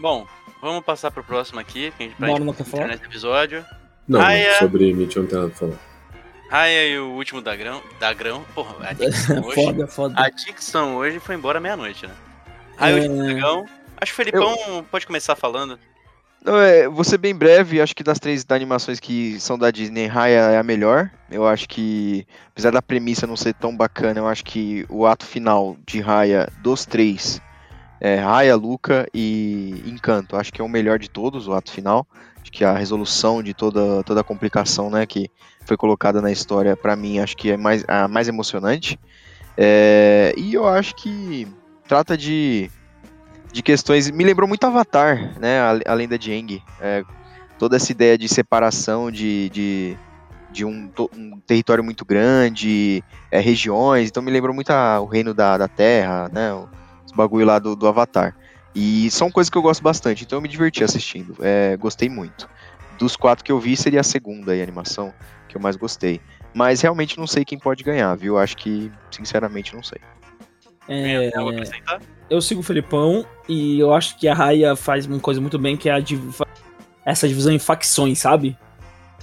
Bom, 0.00 0.26
vamos 0.60 0.84
passar 0.84 1.10
pro 1.10 1.24
próximo 1.24 1.58
aqui, 1.60 1.92
que 1.96 2.02
a 2.04 2.06
gente 2.06 2.20
não 2.20 2.52
falar? 2.52 2.64
terminar 2.64 2.94
esse 2.94 3.04
episódio. 3.04 3.64
Não, 4.06 4.20
Ah, 4.20 4.32
é. 4.34 4.54
sobre 4.54 4.92
Mitchell 4.92 5.22
não 5.22 5.28
tem 5.30 5.38
nada 5.38 5.50
pra 5.50 5.58
falar. 5.58 5.87
Raya 6.48 6.88
e 6.88 6.98
o 6.98 7.10
último 7.10 7.40
da 7.40 7.54
grão. 7.54 7.82
Da 8.00 8.12
grão. 8.12 8.44
Porra, 8.54 8.74
a 8.88 8.92
dicção 8.94 9.42
hoje. 9.42 9.54
Foda, 9.64 9.86
foda. 9.86 10.14
A 10.16 10.30
dicção 10.30 10.96
hoje 10.96 11.18
foi 11.20 11.34
embora 11.34 11.60
meia-noite, 11.60 12.06
né? 12.06 12.14
Raya 12.76 12.96
e 12.96 13.00
o 13.00 13.02
último 13.12 13.22
É. 13.22 13.34
dragão. 13.34 13.66
Acho 14.00 14.14
que 14.14 14.22
o 14.22 14.24
Felipão 14.24 14.84
pode 14.90 15.06
começar 15.06 15.34
falando. 15.36 15.78
Não, 16.44 16.56
é, 16.56 16.88
vou 16.88 17.02
ser 17.02 17.18
bem 17.18 17.34
breve, 17.34 17.80
acho 17.80 17.94
que 17.96 18.04
das 18.04 18.20
três 18.20 18.46
animações 18.48 19.00
que 19.00 19.40
são 19.40 19.58
da 19.58 19.72
Disney, 19.72 20.06
Raya 20.06 20.38
é 20.52 20.58
a 20.58 20.62
melhor. 20.62 21.10
Eu 21.28 21.46
acho 21.46 21.68
que, 21.68 22.24
apesar 22.52 22.70
da 22.70 22.80
premissa 22.80 23.26
não 23.26 23.36
ser 23.36 23.54
tão 23.54 23.76
bacana, 23.76 24.20
eu 24.20 24.28
acho 24.28 24.44
que 24.44 24.86
o 24.88 25.04
ato 25.04 25.26
final 25.26 25.76
de 25.84 26.00
Raya 26.00 26.48
dos 26.62 26.86
três 26.86 27.42
é 28.00 28.14
Raya, 28.20 28.54
Luca 28.54 29.08
e 29.12 29.82
Encanto. 29.84 30.36
Acho 30.36 30.52
que 30.52 30.60
é 30.60 30.64
o 30.64 30.68
melhor 30.68 31.00
de 31.00 31.10
todos, 31.10 31.48
o 31.48 31.52
ato 31.54 31.72
final. 31.72 32.06
Acho 32.40 32.52
que 32.52 32.64
a 32.64 32.72
resolução 32.72 33.42
de 33.42 33.52
toda, 33.52 34.04
toda 34.04 34.20
a 34.20 34.24
complicação 34.24 34.88
né, 34.88 35.04
que 35.06 35.28
foi 35.68 35.76
colocada 35.76 36.20
na 36.22 36.32
história, 36.32 36.76
pra 36.76 36.96
mim, 36.96 37.18
acho 37.18 37.36
que 37.36 37.50
é 37.50 37.56
mais, 37.56 37.84
a 37.86 38.08
mais 38.08 38.26
emocionante. 38.26 38.98
É, 39.56 40.32
e 40.36 40.54
eu 40.54 40.66
acho 40.66 40.94
que 40.94 41.46
trata 41.86 42.16
de, 42.16 42.70
de 43.52 43.62
questões. 43.62 44.10
Me 44.10 44.24
lembrou 44.24 44.48
muito 44.48 44.64
Avatar, 44.64 45.38
né? 45.38 45.60
A, 45.60 45.92
a 45.92 45.94
lenda 45.94 46.18
de 46.18 46.32
Aang. 46.32 46.62
É, 46.80 47.04
toda 47.58 47.76
essa 47.76 47.92
ideia 47.92 48.16
de 48.16 48.28
separação 48.28 49.10
de, 49.10 49.50
de, 49.50 49.96
de 50.50 50.64
um, 50.64 50.90
um 51.14 51.40
território 51.46 51.84
muito 51.84 52.04
grande, 52.04 53.02
é, 53.30 53.38
regiões. 53.40 54.08
Então 54.08 54.22
me 54.22 54.30
lembrou 54.30 54.54
muito 54.54 54.70
a- 54.70 55.00
o 55.00 55.06
reino 55.06 55.34
da, 55.34 55.58
da 55.58 55.68
Terra, 55.68 56.30
né? 56.32 56.54
Os 57.04 57.12
bagulho 57.14 57.44
lá 57.46 57.58
do, 57.58 57.76
do 57.76 57.86
Avatar. 57.86 58.34
E 58.74 59.10
são 59.10 59.30
coisas 59.30 59.50
que 59.50 59.58
eu 59.58 59.62
gosto 59.62 59.82
bastante, 59.82 60.24
então 60.24 60.38
eu 60.38 60.42
me 60.42 60.48
diverti 60.48 60.84
assistindo. 60.84 61.36
É, 61.40 61.76
gostei 61.76 62.08
muito. 62.08 62.48
Dos 62.96 63.16
quatro 63.16 63.44
que 63.44 63.50
eu 63.50 63.58
vi, 63.58 63.76
seria 63.76 64.00
a 64.00 64.04
segunda 64.04 64.52
aí, 64.52 64.60
a 64.60 64.62
animação 64.62 65.12
que 65.48 65.56
eu 65.56 65.60
mais 65.60 65.76
gostei. 65.76 66.20
Mas 66.54 66.80
realmente 66.80 67.18
não 67.18 67.26
sei 67.26 67.44
quem 67.44 67.58
pode 67.58 67.82
ganhar, 67.82 68.14
viu? 68.16 68.38
Acho 68.38 68.56
que, 68.56 68.90
sinceramente, 69.10 69.74
não 69.74 69.82
sei. 69.82 69.98
É, 70.88 71.30
eu 72.30 72.40
sigo 72.40 72.60
o 72.60 72.62
Felipão 72.62 73.24
e 73.48 73.78
eu 73.78 73.92
acho 73.92 74.18
que 74.18 74.26
a 74.28 74.34
Raya 74.34 74.74
faz 74.74 75.06
uma 75.06 75.18
coisa 75.20 75.40
muito 75.40 75.58
bem, 75.58 75.76
que 75.76 75.88
é 75.88 75.92
a 75.92 76.00
div- 76.00 76.40
essa 77.04 77.28
divisão 77.28 77.52
em 77.52 77.58
facções, 77.58 78.18
sabe? 78.18 78.56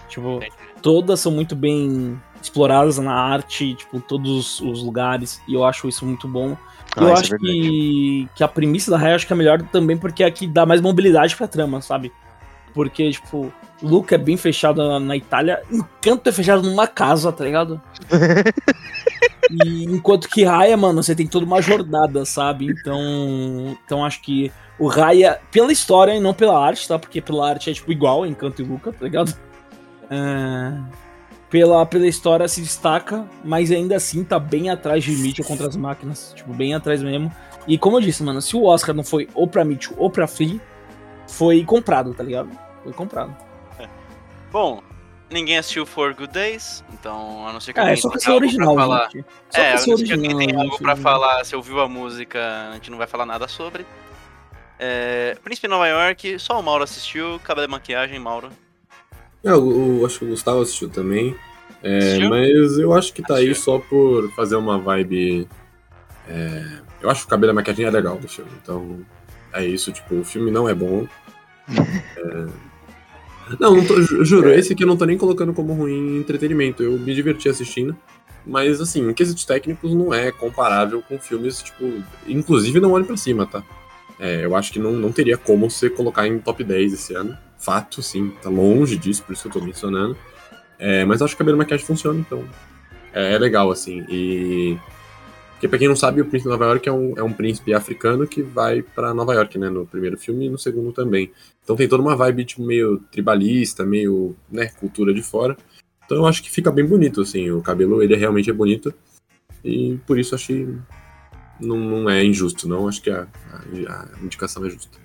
Tipo, 0.07 0.39
todas 0.81 1.19
são 1.19 1.31
muito 1.31 1.55
bem 1.55 2.19
exploradas 2.41 2.99
na 2.99 3.13
arte, 3.13 3.73
tipo, 3.73 3.99
todos 3.99 4.59
os 4.61 4.83
lugares, 4.83 5.41
e 5.47 5.55
eu 5.55 5.65
acho 5.65 5.87
isso 5.87 6.05
muito 6.05 6.27
bom. 6.27 6.55
Eu 6.95 7.07
Ah, 7.07 7.13
isso 7.13 7.21
é 7.21 7.21
acho 7.21 7.29
verdade. 7.31 7.53
que, 7.53 8.29
que 8.35 8.43
a 8.43 8.47
premissa 8.47 8.91
da 8.91 8.97
Raya 8.97 9.15
acho 9.15 9.25
que 9.25 9.33
é 9.33 9.35
melhor 9.35 9.61
também 9.63 9.97
porque 9.97 10.23
é 10.23 10.27
a 10.27 10.31
que 10.31 10.45
dá 10.45 10.65
mais 10.65 10.79
mobilidade 10.81 11.35
pra 11.35 11.47
trama, 11.47 11.81
sabe? 11.81 12.11
Porque, 12.75 13.09
tipo, 13.09 13.53
Luca 13.81 14.15
é 14.15 14.17
bem 14.17 14.35
fechado 14.35 14.85
na, 14.85 14.99
na 14.99 15.15
Itália, 15.15 15.63
Encanto 15.71 16.27
é 16.27 16.31
fechado 16.33 16.61
numa 16.61 16.85
casa, 16.85 17.31
tá 17.31 17.45
ligado? 17.45 17.81
e 19.49 19.85
enquanto 19.85 20.27
que 20.27 20.43
Raya, 20.43 20.75
mano, 20.75 21.01
você 21.01 21.15
tem 21.15 21.25
toda 21.25 21.45
uma 21.45 21.61
jornada, 21.61 22.25
sabe? 22.25 22.67
Então, 22.67 23.77
então 23.85 24.03
acho 24.03 24.21
que 24.21 24.51
o 24.77 24.87
Raya, 24.87 25.39
pela 25.49 25.71
história 25.71 26.13
e 26.13 26.19
não 26.19 26.33
pela 26.33 26.59
arte, 26.59 26.85
tá? 26.85 26.99
Porque 26.99 27.21
pela 27.21 27.49
arte 27.49 27.69
é, 27.69 27.73
tipo, 27.73 27.93
igual 27.93 28.25
Encanto 28.25 28.61
e 28.61 28.65
Luca, 28.65 28.91
tá 28.91 29.05
ligado? 29.05 29.33
É, 30.09 30.73
pela, 31.49 31.85
pela 31.85 32.07
história 32.07 32.45
se 32.49 32.59
destaca, 32.59 33.25
mas 33.41 33.71
ainda 33.71 33.95
assim 33.95 34.21
tá 34.21 34.37
bem 34.37 34.69
atrás 34.69 35.01
de 35.01 35.11
Mitchell 35.11 35.45
contra 35.45 35.65
as 35.65 35.77
máquinas. 35.77 36.33
Tipo, 36.35 36.53
bem 36.53 36.73
atrás 36.73 37.01
mesmo. 37.01 37.31
E 37.65 37.77
como 37.77 37.95
eu 37.95 38.01
disse, 38.01 38.21
mano, 38.21 38.41
se 38.41 38.53
o 38.57 38.65
Oscar 38.65 38.93
não 38.93 39.03
foi 39.03 39.29
ou 39.33 39.47
pra 39.47 39.63
Mitchell 39.63 39.95
ou 39.97 40.09
pra 40.09 40.27
Flea, 40.27 40.59
foi 41.25 41.63
comprado, 41.63 42.13
tá 42.13 42.21
ligado? 42.21 42.64
Foi 42.85 42.93
comprado. 42.93 43.35
Bom, 44.51 44.81
ninguém 45.29 45.57
assistiu 45.57 45.85
For 45.85 46.13
Good 46.15 46.31
Days, 46.31 46.83
então 46.93 47.45
a 47.47 47.51
não 47.51 47.59
ser 47.59 47.73
que 47.73 47.79
Ah, 47.81 47.83
é 47.83 47.85
alguém 47.87 48.01
só 48.01 48.09
que 48.09 48.19
tenha 48.19 48.31
é 48.31 48.33
algo 48.35 48.39
pra 48.55 48.69
original, 48.69 48.75
falar. 48.75 49.09
gente. 49.11 49.25
Só 49.49 49.61
É, 49.61 49.73
a 49.73 49.73
que 49.73 49.73
não 49.73 49.75
é 49.75 49.77
ser 49.77 49.85
que 49.85 49.91
original. 50.13 50.31
alguém 50.31 50.47
tenha 50.47 50.61
algo 50.61 50.77
pra 50.79 50.95
falar, 50.95 51.43
se 51.43 51.55
ouviu 51.55 51.81
a 51.81 51.89
música, 51.89 52.69
a 52.69 52.73
gente 52.75 52.89
não 52.91 52.97
vai 52.97 53.07
falar 53.07 53.25
nada 53.25 53.47
sobre. 53.49 53.85
É, 54.79 55.35
Príncipe 55.43 55.67
de 55.67 55.71
Nova 55.71 55.87
York, 55.87 56.37
só 56.39 56.59
o 56.59 56.63
Mauro 56.63 56.83
assistiu, 56.83 57.39
cabelo 57.43 57.67
e 57.67 57.71
maquiagem, 57.71 58.19
Mauro. 58.19 58.49
É, 59.43 59.53
o, 59.53 60.01
o- 60.01 60.05
acho 60.05 60.19
que 60.19 60.25
o 60.25 60.29
Gustavo 60.29 60.61
assistiu 60.61 60.89
também. 60.89 61.35
É, 61.83 61.97
Assistiu? 61.97 62.29
mas 62.29 62.77
eu 62.79 62.93
acho 62.93 63.13
que 63.13 63.21
tá 63.21 63.35
aí 63.35 63.51
Assistiu. 63.51 63.73
só 63.73 63.79
por 63.79 64.31
fazer 64.35 64.55
uma 64.55 64.77
vibe. 64.79 65.47
é, 66.27 66.79
eu 67.01 67.09
acho 67.09 67.21
que 67.21 67.27
o 67.27 67.29
cabelo 67.29 67.51
e 67.51 67.53
a 67.53 67.55
maquiagem 67.55 67.85
é 67.85 67.89
legal 67.91 68.17
do 68.17 68.27
filme. 68.27 68.51
Então, 68.61 69.05
é 69.53 69.63
isso. 69.65 69.91
Tipo, 69.91 70.15
o 70.15 70.23
filme 70.25 70.49
não 70.51 70.67
é 70.67 70.73
bom. 70.73 71.07
É, 71.69 72.47
Não, 73.59 73.75
não 73.75 73.85
tô, 73.85 74.01
ju- 74.01 74.23
juro, 74.25 74.49
esse 74.51 74.73
aqui 74.73 74.83
eu 74.83 74.87
não 74.87 74.97
tô 74.97 75.05
nem 75.05 75.17
colocando 75.17 75.53
como 75.53 75.73
ruim 75.73 75.93
em 76.15 76.17
entretenimento. 76.19 76.81
Eu 76.83 76.97
me 76.97 77.13
diverti 77.13 77.47
assistindo. 77.49 77.95
Mas, 78.45 78.79
assim, 78.79 79.09
em 79.09 79.13
quesitos 79.13 79.43
técnicos 79.45 79.93
não 79.93 80.13
é 80.13 80.31
comparável 80.31 81.01
com 81.01 81.17
filmes, 81.19 81.61
tipo. 81.63 82.03
Inclusive, 82.27 82.79
não 82.79 82.91
olhe 82.91 83.03
pra 83.05 83.17
cima, 83.17 83.45
tá? 83.45 83.63
É, 84.19 84.45
eu 84.45 84.55
acho 84.55 84.71
que 84.71 84.79
não, 84.79 84.93
não 84.93 85.11
teria 85.11 85.35
como 85.37 85.69
você 85.69 85.89
colocar 85.89 86.27
em 86.27 86.39
top 86.39 86.63
10 86.63 86.93
esse 86.93 87.13
ano. 87.15 87.35
Fato, 87.57 88.01
sim, 88.03 88.31
tá 88.41 88.49
longe 88.49 88.97
disso, 88.97 89.23
por 89.23 89.33
isso 89.33 89.41
que 89.49 89.55
eu 89.57 89.59
tô 89.61 89.65
mencionando. 89.65 90.15
É, 90.77 91.03
mas 91.05 91.21
acho 91.21 91.33
que 91.33 91.39
cabelo 91.39 91.57
e 91.57 91.59
maquiagem 91.59 91.85
funciona, 91.85 92.19
então. 92.19 92.43
É, 93.13 93.33
é 93.33 93.37
legal, 93.39 93.71
assim. 93.71 94.05
E. 94.09 94.77
Porque 95.55 95.69
pra 95.69 95.79
quem 95.79 95.87
não 95.87 95.95
sabe, 95.95 96.21
o 96.21 96.25
príncipe 96.25 96.49
de 96.49 96.57
Nova 96.57 96.65
York 96.65 96.87
é 96.87 96.91
um, 96.91 97.17
é 97.17 97.23
um 97.23 97.31
príncipe 97.31 97.73
africano 97.73 98.27
que 98.27 98.43
vai 98.43 98.81
pra 98.81 99.13
Nova 99.13 99.33
York, 99.33 99.57
né? 99.57 99.69
No 99.69 99.85
primeiro 99.85 100.17
filme 100.17 100.47
e 100.47 100.49
no 100.49 100.57
segundo 100.57 100.91
também. 100.91 101.31
Então 101.63 101.75
tem 101.77 101.87
toda 101.87 102.03
uma 102.03 102.15
vibe, 102.15 102.43
tipo, 102.45 102.61
meio 102.63 102.99
tribalista, 103.11 103.85
meio, 103.85 104.35
né, 104.51 104.67
cultura 104.79 105.13
de 105.13 105.23
fora. 105.23 105.55
Então 106.05 106.17
eu 106.17 106.25
acho 106.27 106.43
que 106.43 106.51
fica 106.51 106.69
bem 106.71 106.85
bonito, 106.85 107.21
assim. 107.21 107.49
O 107.51 107.61
cabelo, 107.61 108.03
ele 108.03 108.15
realmente 108.15 108.49
é 108.49 108.53
bonito. 108.53 108.93
E 109.63 109.97
por 110.05 110.19
isso 110.19 110.35
acho 110.35 110.47
que 110.47 110.77
não, 111.59 111.77
não 111.77 112.09
é 112.09 112.23
injusto, 112.23 112.67
não. 112.67 112.87
Acho 112.87 113.01
que 113.01 113.09
a, 113.09 113.25
a, 113.51 113.91
a 114.13 114.23
indicação 114.23 114.65
é 114.65 114.69
justa. 114.69 114.99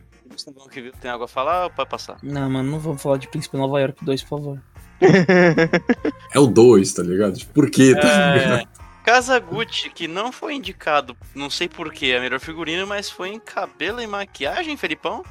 Que 0.71 0.81
viu, 0.81 0.93
tem 0.93 1.11
algo 1.11 1.25
a 1.25 1.29
falar 1.29 1.65
ou 1.65 1.71
pode 1.71 1.91
passar? 1.91 2.19
Não, 2.23 2.49
mano, 2.51 2.71
não 2.71 2.79
vamos 2.79 3.03
falar 3.03 3.19
de 3.19 3.29
Príncipe 3.29 3.57
Nova 3.57 3.81
York 3.81 4.05
2, 4.05 4.23
por 4.23 4.29
favor. 4.29 4.63
É 6.33 6.39
o 6.39 6.47
2, 6.47 6.93
tá 6.93 7.03
ligado? 7.03 7.37
Tipo, 7.39 7.53
por 7.53 7.71
quê? 7.71 7.95
Tá 7.95 8.09
É, 8.09 8.39
ligado? 8.39 8.69
Kazaguchi, 9.15 9.91
que 9.91 10.07
não 10.07 10.31
foi 10.31 10.55
indicado, 10.55 11.17
não 11.35 11.51
sei 11.51 11.69
porquê, 11.69 12.15
a 12.17 12.21
melhor 12.21 12.39
figurino, 12.39 12.87
mas 12.87 13.11
foi 13.11 13.31
em 13.31 13.41
cabelo 13.41 14.01
e 14.01 14.07
maquiagem, 14.07 14.77
Felipão? 14.77 15.25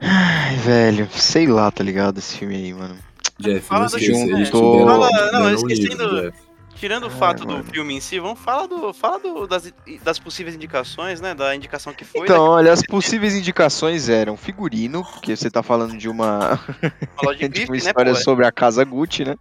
Ai, 0.00 0.56
velho, 0.56 1.06
sei 1.12 1.46
lá, 1.46 1.70
tá 1.70 1.84
ligado? 1.84 2.16
Esse 2.18 2.38
filme 2.38 2.56
aí, 2.56 2.72
mano. 2.72 2.96
Jeff, 3.38 3.60
Fala 3.66 3.82
não 3.84 3.90
do 3.90 3.98
esqueça, 3.98 4.24
né? 4.26 4.44
Fala- 4.46 5.32
não, 5.32 5.42
um 5.42 5.54
esquecendo- 5.54 6.02
livro, 6.04 6.22
Jeff. 6.32 6.45
Tirando 6.76 7.04
o 7.04 7.06
Ah, 7.06 7.10
fato 7.10 7.46
mano. 7.46 7.62
do 7.62 7.70
filme 7.70 7.94
em 7.94 8.00
si, 8.00 8.18
vamos 8.18 8.38
falar, 8.38 8.66
do, 8.66 8.92
fala 8.92 9.18
do, 9.18 9.46
das, 9.46 9.72
das 10.04 10.18
possíveis 10.18 10.54
indicações, 10.54 11.20
né? 11.20 11.34
Da 11.34 11.54
indicação 11.54 11.92
que 11.92 12.04
foi. 12.04 12.22
Então, 12.22 12.42
olha, 12.42 12.72
as 12.72 12.82
possíveis 12.82 13.34
indicações 13.34 14.08
eram 14.08 14.36
figurino, 14.36 15.02
porque 15.04 15.34
você 15.34 15.50
tá 15.50 15.62
falando 15.62 15.96
de 15.96 16.08
uma, 16.08 16.60
de 17.38 17.48
grife, 17.48 17.64
uma 17.64 17.72
né, 17.72 17.78
história 17.78 18.14
pô? 18.14 18.20
sobre 18.20 18.46
a 18.46 18.52
casa 18.52 18.84
Gucci, 18.84 19.24
né? 19.24 19.36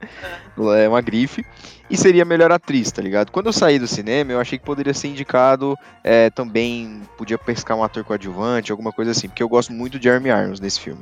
É 0.81 0.87
uma 0.87 1.01
grife. 1.01 1.45
E 1.89 1.95
seria 1.95 2.23
a 2.23 2.25
melhor 2.25 2.51
atriz, 2.51 2.91
tá 2.91 3.01
ligado? 3.01 3.31
Quando 3.31 3.45
eu 3.47 3.53
saí 3.53 3.77
do 3.77 3.87
cinema, 3.87 4.31
eu 4.31 4.39
achei 4.39 4.57
que 4.57 4.65
poderia 4.65 4.93
ser 4.93 5.07
indicado 5.07 5.77
é, 6.03 6.31
também, 6.31 7.01
podia 7.15 7.37
pescar 7.37 7.77
um 7.77 7.83
ator 7.83 8.03
coadjuvante, 8.03 8.71
alguma 8.71 8.91
coisa 8.91 9.11
assim, 9.11 9.27
porque 9.27 9.43
eu 9.43 9.49
gosto 9.49 9.71
muito 9.71 9.99
de 9.99 10.05
Jeremy 10.05 10.29
Irons 10.29 10.59
nesse 10.59 10.79
filme. 10.79 11.01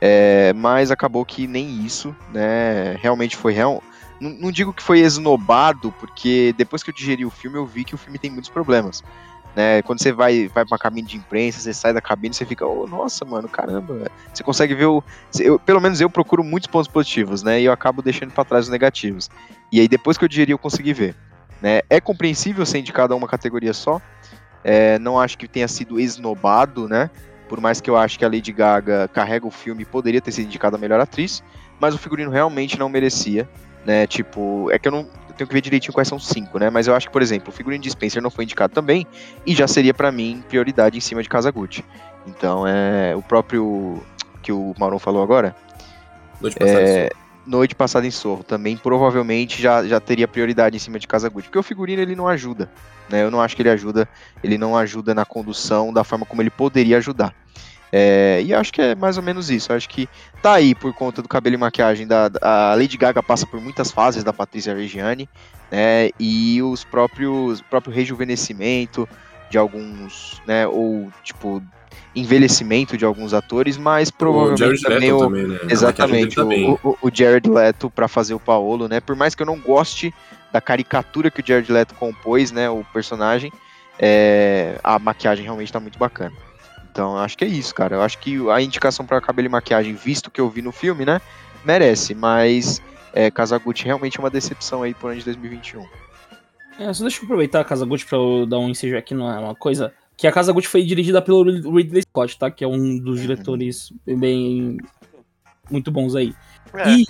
É, 0.00 0.52
mas 0.54 0.90
acabou 0.90 1.24
que 1.24 1.46
nem 1.46 1.84
isso, 1.84 2.14
né? 2.32 2.96
Realmente 3.00 3.36
foi 3.36 3.52
real. 3.52 3.82
Não, 4.20 4.30
não 4.30 4.52
digo 4.52 4.72
que 4.72 4.82
foi 4.82 5.00
esnobado, 5.00 5.92
porque 5.92 6.54
depois 6.56 6.82
que 6.82 6.90
eu 6.90 6.94
digeri 6.94 7.24
o 7.24 7.30
filme, 7.30 7.58
eu 7.58 7.66
vi 7.66 7.84
que 7.84 7.94
o 7.94 7.98
filme 7.98 8.18
tem 8.18 8.30
muitos 8.30 8.50
problemas. 8.50 9.02
Né? 9.54 9.82
Quando 9.82 10.02
você 10.02 10.12
vai, 10.12 10.48
vai 10.48 10.64
pra 10.64 10.78
cabine 10.78 11.06
de 11.06 11.16
imprensa, 11.16 11.60
você 11.60 11.72
sai 11.72 11.92
da 11.92 12.00
cabine, 12.00 12.34
você 12.34 12.44
fica, 12.44 12.66
oh, 12.66 12.86
nossa, 12.86 13.24
mano, 13.24 13.48
caramba. 13.48 14.10
Você 14.32 14.42
consegue 14.42 14.74
ver 14.74 14.86
o. 14.86 15.02
Eu, 15.38 15.58
pelo 15.60 15.80
menos 15.80 16.00
eu 16.00 16.10
procuro 16.10 16.42
muitos 16.42 16.66
pontos 16.66 16.88
positivos, 16.88 17.42
né? 17.42 17.60
E 17.60 17.64
eu 17.64 17.72
acabo 17.72 18.02
deixando 18.02 18.32
pra 18.32 18.44
trás 18.44 18.64
os 18.64 18.70
negativos. 18.70 19.30
E 19.70 19.80
aí, 19.80 19.86
depois 19.86 20.18
que 20.18 20.24
eu 20.24 20.28
digeri, 20.28 20.50
eu 20.50 20.58
consegui 20.58 20.92
ver. 20.92 21.14
Né? 21.62 21.82
É 21.88 22.00
compreensível 22.00 22.66
ser 22.66 22.78
indicado 22.78 23.14
a 23.14 23.16
uma 23.16 23.28
categoria 23.28 23.72
só. 23.72 24.00
É, 24.64 24.98
não 24.98 25.20
acho 25.20 25.38
que 25.38 25.46
tenha 25.46 25.68
sido 25.68 26.00
esnobado, 26.00 26.88
né? 26.88 27.10
Por 27.48 27.60
mais 27.60 27.80
que 27.80 27.88
eu 27.88 27.96
acho 27.96 28.18
que 28.18 28.24
a 28.24 28.28
Lady 28.28 28.52
Gaga 28.52 29.08
carrega 29.08 29.46
o 29.46 29.50
filme 29.50 29.84
poderia 29.84 30.20
ter 30.20 30.32
sido 30.32 30.46
indicada 30.46 30.76
a 30.76 30.80
melhor 30.80 30.98
atriz, 30.98 31.44
mas 31.78 31.94
o 31.94 31.98
figurino 31.98 32.30
realmente 32.30 32.78
não 32.78 32.88
merecia, 32.88 33.48
né? 33.84 34.06
Tipo, 34.06 34.68
é 34.70 34.78
que 34.78 34.88
eu 34.88 34.92
não 34.92 35.06
eu 35.34 35.38
tenho 35.38 35.48
que 35.48 35.54
ver 35.54 35.60
direitinho 35.60 35.92
quais 35.92 36.06
são 36.06 36.16
os 36.16 36.28
cinco, 36.28 36.58
né? 36.60 36.70
Mas 36.70 36.86
eu 36.86 36.94
acho 36.94 37.08
que, 37.08 37.12
por 37.12 37.20
exemplo, 37.20 37.48
o 37.48 37.52
figurino 37.52 37.82
de 37.82 37.90
Spencer 37.90 38.22
não 38.22 38.30
foi 38.30 38.44
indicado 38.44 38.72
também 38.72 39.04
e 39.44 39.52
já 39.52 39.66
seria 39.66 39.92
pra 39.92 40.12
mim 40.12 40.44
prioridade 40.48 40.96
em 40.96 41.00
cima 41.00 41.22
de 41.22 41.28
Kazaguchi. 41.28 41.84
Então, 42.26 42.66
é 42.66 43.16
o 43.16 43.22
próprio 43.22 44.00
que 44.42 44.52
o 44.52 44.74
Mauro 44.78 44.98
falou 44.98 45.22
agora, 45.22 45.56
Noite 46.40 46.56
passada, 46.56 46.80
é, 46.80 47.10
Noite 47.46 47.74
Passada 47.74 48.06
em 48.06 48.10
Sorro 48.10 48.44
também 48.44 48.76
provavelmente 48.76 49.60
já, 49.60 49.84
já 49.86 49.98
teria 49.98 50.28
prioridade 50.28 50.76
em 50.76 50.78
cima 50.78 50.98
de 50.98 51.06
Kazaguchi, 51.06 51.48
porque 51.48 51.58
o 51.58 51.62
figurino 51.62 52.00
ele 52.00 52.14
não 52.14 52.28
ajuda, 52.28 52.70
né? 53.08 53.22
Eu 53.22 53.30
não 53.30 53.40
acho 53.40 53.56
que 53.56 53.62
ele 53.62 53.70
ajuda, 53.70 54.08
ele 54.42 54.56
não 54.56 54.76
ajuda 54.76 55.14
na 55.14 55.24
condução 55.24 55.92
da 55.92 56.04
forma 56.04 56.24
como 56.24 56.42
ele 56.42 56.50
poderia 56.50 56.98
ajudar. 56.98 57.34
É, 57.96 58.42
e 58.44 58.52
acho 58.52 58.72
que 58.72 58.82
é 58.82 58.94
mais 58.96 59.16
ou 59.16 59.22
menos 59.22 59.50
isso. 59.50 59.72
Acho 59.72 59.88
que 59.88 60.08
tá 60.42 60.54
aí 60.54 60.74
por 60.74 60.92
conta 60.92 61.22
do 61.22 61.28
cabelo 61.28 61.54
e 61.54 61.58
maquiagem 61.58 62.08
da, 62.08 62.28
a 62.42 62.74
Lady 62.74 62.96
Gaga 62.96 63.22
passa 63.22 63.46
por 63.46 63.60
muitas 63.60 63.92
fases 63.92 64.24
da 64.24 64.32
Patrícia 64.32 64.74
Reggiani, 64.74 65.28
né? 65.70 66.10
E 66.18 66.60
os 66.60 66.82
próprios 66.82 67.60
próprio 67.62 67.94
rejuvenescimento 67.94 69.08
de 69.48 69.58
alguns, 69.58 70.42
né? 70.44 70.66
Ou 70.66 71.08
tipo 71.22 71.62
envelhecimento 72.16 72.96
de 72.96 73.04
alguns 73.04 73.32
atores, 73.32 73.76
mas 73.76 74.08
O 74.08 74.12
provavelmente 74.14 74.58
Jared 74.58 74.82
também 74.82 75.12
Leto 75.12 75.16
o, 75.16 75.28
também, 75.28 75.46
né? 75.46 75.58
Exatamente, 75.70 76.36
maquiagem 76.38 76.48
dele 76.64 76.78
o, 76.82 76.88
o- 76.90 76.98
o 77.02 77.10
Jared 77.14 77.48
Leto 77.48 77.88
pra 77.90 78.08
fazer 78.08 78.34
o 78.34 78.40
Paolo, 78.40 78.88
né? 78.88 79.00
Por 79.00 79.14
mais 79.14 79.36
que 79.36 79.42
eu 79.42 79.46
não 79.46 79.60
goste 79.60 80.12
da 80.52 80.60
caricatura 80.60 81.30
que 81.30 81.40
o 81.40 81.46
Jared 81.46 81.70
Leto 81.70 81.94
compôs, 81.94 82.50
né? 82.50 82.68
O 82.68 82.84
personagem, 82.92 83.52
é, 84.00 84.80
a 84.82 84.98
maquiagem 84.98 85.44
realmente 85.44 85.72
tá 85.72 85.78
muito 85.78 85.96
bacana. 85.98 86.32
Então, 86.94 87.18
acho 87.18 87.36
que 87.36 87.44
é 87.44 87.48
isso, 87.48 87.74
cara. 87.74 87.96
Eu 87.96 88.02
acho 88.02 88.20
que 88.20 88.38
a 88.50 88.62
indicação 88.62 89.04
para 89.04 89.20
cabelo 89.20 89.46
e 89.48 89.50
maquiagem, 89.50 89.94
visto 89.94 90.30
que 90.30 90.40
eu 90.40 90.48
vi 90.48 90.62
no 90.62 90.70
filme, 90.70 91.04
né? 91.04 91.20
Merece, 91.64 92.14
mas 92.14 92.80
é, 93.12 93.32
Kazaguchi 93.32 93.84
realmente 93.84 94.16
é 94.16 94.20
uma 94.22 94.30
decepção 94.30 94.84
aí 94.84 94.94
por 94.94 95.10
ano 95.10 95.18
de 95.18 95.24
2021. 95.24 95.84
É, 96.78 96.92
só 96.92 97.02
deixa 97.02 97.18
eu 97.20 97.24
aproveitar 97.24 97.60
a 97.60 97.64
Casa 97.64 97.84
Gucci 97.84 98.06
pra 98.06 98.16
eu 98.16 98.46
dar 98.46 98.60
um 98.60 98.68
ensejo 98.68 98.96
aqui 98.96 99.12
numa 99.12 99.56
coisa. 99.56 99.92
Que 100.16 100.28
a 100.28 100.32
Casa 100.32 100.52
Gucci 100.52 100.68
foi 100.68 100.84
dirigida 100.84 101.20
pelo 101.20 101.42
Ridley 101.42 102.02
Scott, 102.02 102.38
tá? 102.38 102.48
Que 102.48 102.62
é 102.62 102.68
um 102.68 102.96
dos 102.96 103.20
diretores 103.20 103.92
bem. 104.06 104.76
muito 105.68 105.90
bons 105.90 106.14
aí. 106.14 106.32
É. 106.74 106.90
E, 106.90 107.06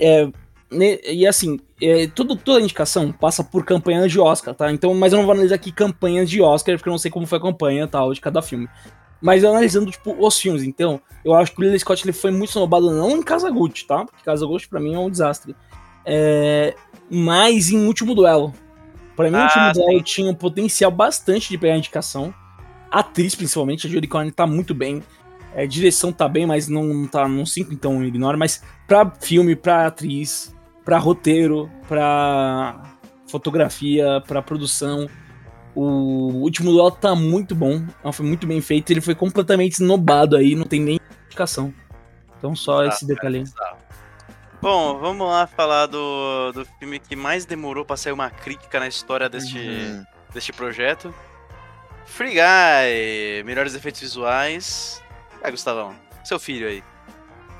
é, 0.00 0.28
ne- 0.68 1.00
e 1.04 1.24
assim, 1.28 1.60
é, 1.80 2.08
tudo, 2.08 2.34
toda 2.34 2.60
indicação 2.60 3.12
passa 3.12 3.44
por 3.44 3.64
campanhas 3.64 4.10
de 4.10 4.18
Oscar, 4.18 4.52
tá? 4.52 4.72
Então, 4.72 4.92
mas 4.94 5.12
eu 5.12 5.18
não 5.18 5.26
vou 5.26 5.32
analisar 5.32 5.54
aqui 5.54 5.70
campanhas 5.70 6.28
de 6.28 6.40
Oscar, 6.42 6.76
porque 6.76 6.88
eu 6.88 6.92
não 6.92 6.98
sei 6.98 7.08
como 7.10 7.24
foi 7.26 7.38
a 7.38 7.42
campanha 7.42 7.86
tal 7.86 8.12
de 8.12 8.20
cada 8.20 8.42
filme. 8.42 8.68
Mas 9.20 9.44
analisando, 9.44 9.90
tipo, 9.90 10.14
os 10.18 10.38
filmes, 10.38 10.62
então, 10.62 11.00
eu 11.24 11.34
acho 11.34 11.52
que 11.52 11.58
o 11.58 11.62
Ridley 11.62 11.80
Scott 11.80 12.04
ele 12.04 12.12
foi 12.12 12.30
muito 12.30 12.50
snobado 12.50 12.90
não 12.90 13.10
em 13.10 13.22
Casa 13.22 13.50
Gucci, 13.50 13.86
tá? 13.86 14.04
Porque 14.04 14.24
Casa 14.24 14.46
Gucci 14.46 14.68
pra 14.68 14.78
mim 14.78 14.94
é 14.94 14.98
um 14.98 15.10
desastre. 15.10 15.56
É, 16.04 16.74
mas 17.10 17.70
em 17.70 17.84
Último 17.86 18.14
Duelo. 18.14 18.54
Pra 19.16 19.28
mim, 19.28 19.36
o 19.36 19.40
Ah, 19.40 19.44
Último 19.44 19.72
Duelo 19.72 20.02
tinha 20.02 20.30
um 20.30 20.34
potencial 20.34 20.90
bastante 20.90 21.48
de 21.48 21.58
pegar 21.58 21.76
indicação. 21.76 22.32
Atriz, 22.90 23.34
principalmente, 23.34 23.86
a 23.86 23.90
Judy 23.90 24.06
Corn 24.06 24.30
tá 24.30 24.46
muito 24.46 24.72
bem. 24.74 25.02
É, 25.54 25.66
direção 25.66 26.12
tá 26.12 26.28
bem, 26.28 26.46
mas 26.46 26.68
não, 26.68 26.84
não 26.84 27.06
tá 27.06 27.26
num 27.26 27.44
5, 27.44 27.72
então 27.74 28.04
ignora. 28.04 28.36
Mas 28.36 28.62
pra 28.86 29.10
filme, 29.20 29.56
pra 29.56 29.86
atriz, 29.86 30.54
pra 30.84 30.98
roteiro, 30.98 31.68
pra 31.88 32.82
fotografia, 33.26 34.22
pra 34.26 34.40
produção, 34.40 35.08
o 35.80 36.42
Último 36.42 36.70
Duelo 36.72 36.90
tá 36.90 37.14
muito 37.14 37.54
bom. 37.54 37.82
é 38.04 38.12
filme 38.12 38.28
muito 38.30 38.46
bem 38.46 38.60
feito. 38.60 38.90
Ele 38.90 39.00
foi 39.00 39.14
completamente 39.14 39.74
snobado 39.74 40.36
aí, 40.36 40.54
não 40.54 40.64
tem 40.64 40.80
nem 40.80 41.00
indicação. 41.26 41.72
Então 42.38 42.54
só 42.54 42.84
esse 42.84 43.06
detalhe 43.06 43.38
aí. 43.38 43.44
Bom, 44.60 44.98
vamos 44.98 45.26
lá 45.26 45.46
falar 45.46 45.86
do, 45.86 46.52
do 46.52 46.64
filme 46.78 46.98
que 46.98 47.14
mais 47.14 47.44
demorou 47.44 47.84
pra 47.84 47.96
sair 47.96 48.12
uma 48.12 48.28
crítica 48.28 48.80
na 48.80 48.88
história 48.88 49.28
deste, 49.28 49.56
Uhum. 49.58 50.04
deste 50.34 50.52
projeto. 50.52 51.14
Free 52.06 52.32
Guy, 52.34 53.44
melhores 53.44 53.74
efeitos 53.74 54.00
visuais. 54.00 55.00
Vai, 55.40 55.50
Gustavão, 55.52 55.94
seu 56.24 56.40
filho 56.40 56.66
aí. 56.66 56.82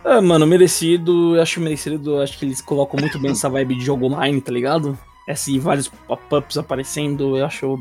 Ah, 0.05 0.21
mano, 0.21 0.47
merecido. 0.47 1.37
Eu 1.37 1.43
acho 1.43 1.61
merecido. 1.61 2.17
eu 2.17 2.23
Acho 2.23 2.39
que 2.39 2.45
eles 2.45 2.61
colocam 2.61 2.99
muito 2.99 3.19
bem 3.19 3.31
essa 3.33 3.49
vibe 3.49 3.77
de 3.77 3.85
jogo 3.85 4.07
online, 4.07 4.41
tá 4.41 4.51
ligado? 4.51 4.99
Assim, 5.33 5.59
vários 5.59 5.89
pop-ups 5.89 6.57
aparecendo. 6.59 7.37
Eu 7.37 7.45
acho. 7.47 7.79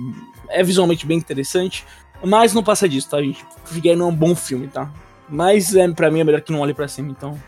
É 0.49 0.61
visualmente 0.63 1.05
bem 1.05 1.17
interessante. 1.17 1.85
Mas 2.23 2.53
não 2.53 2.63
passa 2.63 2.87
disso, 2.89 3.09
tá, 3.09 3.21
gente? 3.21 3.45
Fiquei 3.65 3.95
não 3.95 4.07
é 4.07 4.09
um 4.09 4.15
bom 4.15 4.35
filme, 4.35 4.67
tá? 4.67 4.91
Mas 5.29 5.75
é, 5.75 5.87
pra 5.89 6.09
mim 6.09 6.19
é 6.21 6.23
melhor 6.23 6.41
que 6.41 6.51
não 6.51 6.59
olhe 6.61 6.73
pra 6.73 6.87
cima, 6.87 7.09
então. 7.11 7.39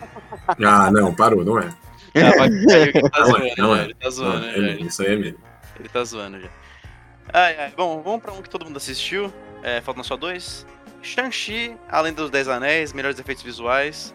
Ah, 0.64 0.90
não, 0.90 1.14
parou, 1.14 1.44
não 1.44 1.58
é. 1.58 1.68
Ah, 2.14 2.36
vai- 2.38 2.48
ele 2.48 2.92
tá 3.08 3.18
Não 3.20 3.26
zoando, 3.26 3.46
é, 3.46 3.54
não 3.58 3.76
é. 3.76 3.84
ele 3.84 3.94
tá 3.94 4.04
Não, 4.06 4.10
zoando, 4.10 4.46
é 4.46 4.72
isso 4.80 5.02
aí 5.02 5.12
é 5.12 5.16
mesmo. 5.16 5.38
Ele 5.78 5.88
tá 5.88 6.02
zoando 6.04 6.40
já. 6.40 6.48
Ai, 7.32 7.56
ai, 7.58 7.72
bom, 7.76 8.02
vamos 8.02 8.20
pra 8.20 8.32
um 8.32 8.42
que 8.42 8.50
todo 8.50 8.64
mundo 8.64 8.76
assistiu. 8.78 9.32
É, 9.62 9.80
faltam 9.80 10.02
só 10.02 10.16
dois. 10.16 10.66
Shang-Chi, 11.02 11.76
Além 11.88 12.12
dos 12.12 12.30
Dez 12.30 12.48
Anéis, 12.48 12.92
melhores 12.92 13.18
efeitos 13.18 13.42
visuais. 13.44 14.14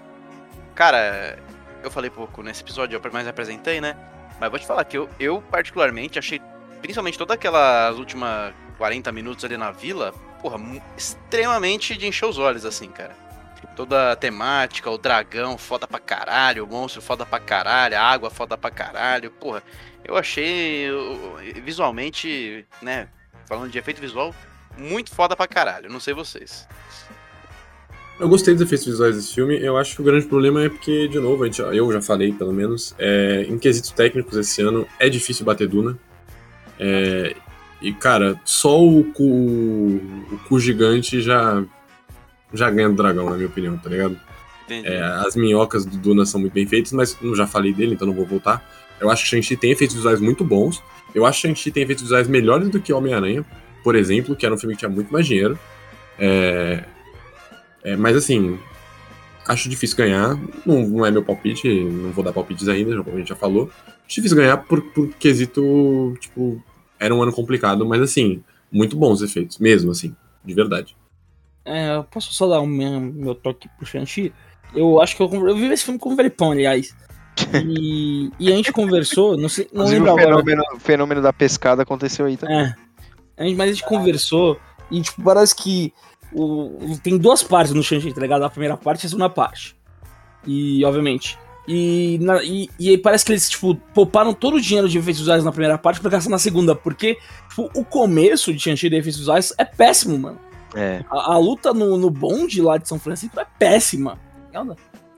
Cara, 0.73 1.39
eu 1.83 1.89
falei 1.89 2.09
pouco 2.09 2.43
nesse 2.43 2.61
episódio, 2.61 2.99
eu 3.01 3.11
mais 3.13 3.27
apresentei, 3.27 3.79
né? 3.79 3.95
Mas 4.39 4.49
vou 4.49 4.59
te 4.59 4.65
falar 4.65 4.83
que 4.85 4.97
eu, 4.97 5.09
eu 5.19 5.41
particularmente 5.41 6.19
achei, 6.19 6.41
principalmente 6.81 7.17
toda 7.17 7.33
aquelas 7.33 7.97
últimas 7.97 8.53
40 8.77 9.11
minutos 9.11 9.45
ali 9.45 9.57
na 9.57 9.71
vila, 9.71 10.13
porra, 10.41 10.59
extremamente 10.97 11.95
de 11.97 12.07
encher 12.07 12.25
os 12.25 12.37
olhos, 12.37 12.65
assim, 12.65 12.89
cara. 12.89 13.15
Toda 13.75 14.11
a 14.11 14.15
temática, 14.15 14.89
o 14.89 14.97
dragão 14.97 15.57
foda 15.57 15.87
pra 15.87 15.99
caralho, 15.99 16.63
o 16.63 16.67
monstro 16.67 17.01
foda 17.01 17.25
pra 17.25 17.39
caralho, 17.39 17.97
a 17.97 18.01
água 18.01 18.29
foda 18.29 18.57
pra 18.57 18.69
caralho, 18.69 19.31
porra. 19.31 19.63
Eu 20.03 20.15
achei 20.15 20.87
visualmente, 21.63 22.65
né, 22.81 23.09
falando 23.47 23.71
de 23.71 23.77
efeito 23.77 23.99
visual, 23.99 24.33
muito 24.77 25.13
foda 25.13 25.35
pra 25.35 25.47
caralho. 25.47 25.89
Não 25.89 25.99
sei 25.99 26.13
vocês. 26.13 26.67
Eu 28.19 28.29
gostei 28.29 28.53
dos 28.53 28.63
efeitos 28.63 28.85
visuais 28.85 29.15
desse 29.15 29.33
filme. 29.33 29.59
Eu 29.59 29.77
acho 29.77 29.95
que 29.95 30.01
o 30.01 30.05
grande 30.05 30.25
problema 30.25 30.63
é 30.63 30.69
porque, 30.69 31.07
de 31.07 31.19
novo, 31.19 31.43
a 31.43 31.47
gente, 31.47 31.61
eu 31.61 31.91
já 31.91 32.01
falei, 32.01 32.31
pelo 32.31 32.53
menos, 32.53 32.95
é, 32.97 33.45
em 33.49 33.57
quesitos 33.57 33.91
técnicos 33.91 34.37
esse 34.37 34.61
ano 34.61 34.87
é 34.99 35.09
difícil 35.09 35.45
bater 35.45 35.67
Duna. 35.67 35.97
É, 36.79 37.35
e, 37.81 37.93
cara, 37.93 38.39
só 38.45 38.81
o 38.81 39.03
cu, 39.03 39.23
o 39.23 40.39
cu 40.47 40.59
gigante 40.59 41.21
já, 41.21 41.63
já 42.53 42.69
ganha 42.69 42.89
do 42.89 42.95
dragão, 42.95 43.29
na 43.29 43.35
minha 43.35 43.47
opinião, 43.47 43.77
tá 43.77 43.89
ligado? 43.89 44.17
É, 44.69 44.99
as 45.25 45.35
minhocas 45.35 45.85
do 45.85 45.97
Duna 45.97 46.25
são 46.25 46.39
muito 46.39 46.53
bem 46.53 46.65
feitas, 46.65 46.91
mas 46.93 47.17
eu 47.21 47.35
já 47.35 47.45
falei 47.45 47.73
dele, 47.73 47.93
então 47.93 48.07
não 48.07 48.15
vou 48.15 48.25
voltar. 48.25 48.65
Eu 48.99 49.09
acho 49.09 49.23
que 49.23 49.29
Shang-Chi 49.29 49.57
tem 49.57 49.71
efeitos 49.71 49.95
visuais 49.95 50.21
muito 50.21 50.43
bons. 50.43 50.81
Eu 51.13 51.25
acho 51.25 51.41
que 51.41 51.47
Shang-Chi 51.47 51.69
tem 51.69 51.83
efeitos 51.83 52.03
visuais 52.03 52.27
melhores 52.27 52.69
do 52.69 52.79
que 52.79 52.93
Homem-Aranha, 52.93 53.45
por 53.83 53.95
exemplo, 53.95 54.35
que 54.35 54.45
era 54.45 54.55
um 54.55 54.57
filme 54.57 54.73
que 54.73 54.79
tinha 54.79 54.89
muito 54.89 55.11
mais 55.11 55.27
dinheiro. 55.27 55.59
É, 56.17 56.85
é, 57.85 57.95
mas 57.95 58.17
assim, 58.17 58.59
acho 59.47 59.69
difícil 59.69 59.95
ganhar. 59.95 60.35
Não, 60.65 60.81
não 60.87 61.05
é 61.05 61.11
meu 61.11 61.23
palpite, 61.23 61.67
não 61.83 62.11
vou 62.11 62.23
dar 62.23 62.33
palpites 62.33 62.67
ainda, 62.67 63.03
como 63.03 63.15
a 63.15 63.19
gente 63.19 63.29
já 63.29 63.35
falou. 63.35 63.69
Acho 64.05 64.15
difícil 64.15 64.35
ganhar 64.35 64.57
por, 64.57 64.81
por 64.81 65.07
quesito, 65.13 66.17
tipo, 66.19 66.61
era 66.99 67.13
um 67.13 67.21
ano 67.21 67.31
complicado, 67.31 67.85
mas 67.85 68.01
assim, 68.01 68.43
muito 68.71 68.97
bons 68.97 69.21
efeitos, 69.21 69.59
mesmo 69.59 69.91
assim, 69.91 70.15
de 70.43 70.53
verdade. 70.55 70.97
É, 71.63 71.95
eu 71.95 72.03
posso 72.03 72.33
só 72.33 72.47
dar 72.47 72.59
um 72.59 72.65
meu, 72.65 72.99
meu 72.99 73.35
toque 73.35 73.69
pro 73.77 73.85
Shang-Chi? 73.85 74.33
Eu 74.73 74.99
acho 74.99 75.15
que 75.15 75.21
eu, 75.21 75.47
eu 75.47 75.55
vi 75.55 75.71
esse 75.71 75.85
filme 75.85 75.99
com 75.99 76.11
o 76.11 76.15
Veripão, 76.15 76.51
aliás. 76.51 76.95
E, 77.53 78.31
e 78.39 78.51
a 78.51 78.55
gente 78.55 78.71
conversou, 78.71 79.37
não 79.37 79.49
sei, 79.49 79.69
não 79.71 79.85
lembro 79.85 80.09
o 80.09 80.19
agora. 80.19 80.43
fenômeno, 80.43 80.63
o 80.73 80.79
fenômeno 80.79 81.21
da 81.21 81.31
pescada 81.31 81.83
aconteceu 81.83 82.25
aí 82.25 82.35
também. 82.35 82.61
É. 82.61 82.75
A 83.37 83.43
gente, 83.43 83.55
mas 83.55 83.69
a 83.69 83.73
gente 83.73 83.85
conversou 83.85 84.59
e, 84.89 85.01
tipo, 85.01 85.21
parece 85.21 85.55
que 85.55 85.93
o, 86.35 86.97
tem 87.01 87.17
duas 87.17 87.41
partes 87.41 87.73
no 87.73 87.81
Shang-Chi, 87.81 88.13
tá 88.13 88.21
ligado? 88.21 88.43
A 88.43 88.49
primeira 88.49 88.75
parte 88.77 89.03
e 89.03 89.07
a 89.07 89.09
segunda 89.09 89.29
parte. 89.29 89.75
E, 90.45 90.83
obviamente. 90.85 91.37
E, 91.67 92.19
na- 92.21 92.43
e, 92.43 92.69
e 92.79 92.89
aí 92.89 92.97
parece 92.97 93.25
que 93.25 93.31
eles, 93.31 93.49
tipo, 93.49 93.73
pouparam 93.93 94.33
todo 94.33 94.57
o 94.57 94.61
dinheiro 94.61 94.87
de 94.87 94.97
efeitos 94.97 95.21
visuais 95.21 95.43
na 95.43 95.51
primeira 95.51 95.77
parte 95.77 95.99
pra 95.99 96.11
gastar 96.11 96.29
na 96.29 96.37
segunda, 96.37 96.75
porque, 96.75 97.17
tipo, 97.49 97.71
o 97.73 97.83
começo 97.83 98.53
de 98.53 98.59
Shang-Chi 98.59 98.89
de 98.89 98.95
efeitos 98.97 99.19
visuais 99.19 99.53
é 99.57 99.65
péssimo, 99.65 100.17
mano. 100.17 100.39
É. 100.75 101.03
A, 101.09 101.33
a 101.33 101.37
luta 101.37 101.73
no, 101.73 101.97
no 101.97 102.09
bonde 102.09 102.61
lá 102.61 102.77
de 102.77 102.87
São 102.87 102.99
Francisco 102.99 103.39
é 103.39 103.45
péssima. 103.57 104.19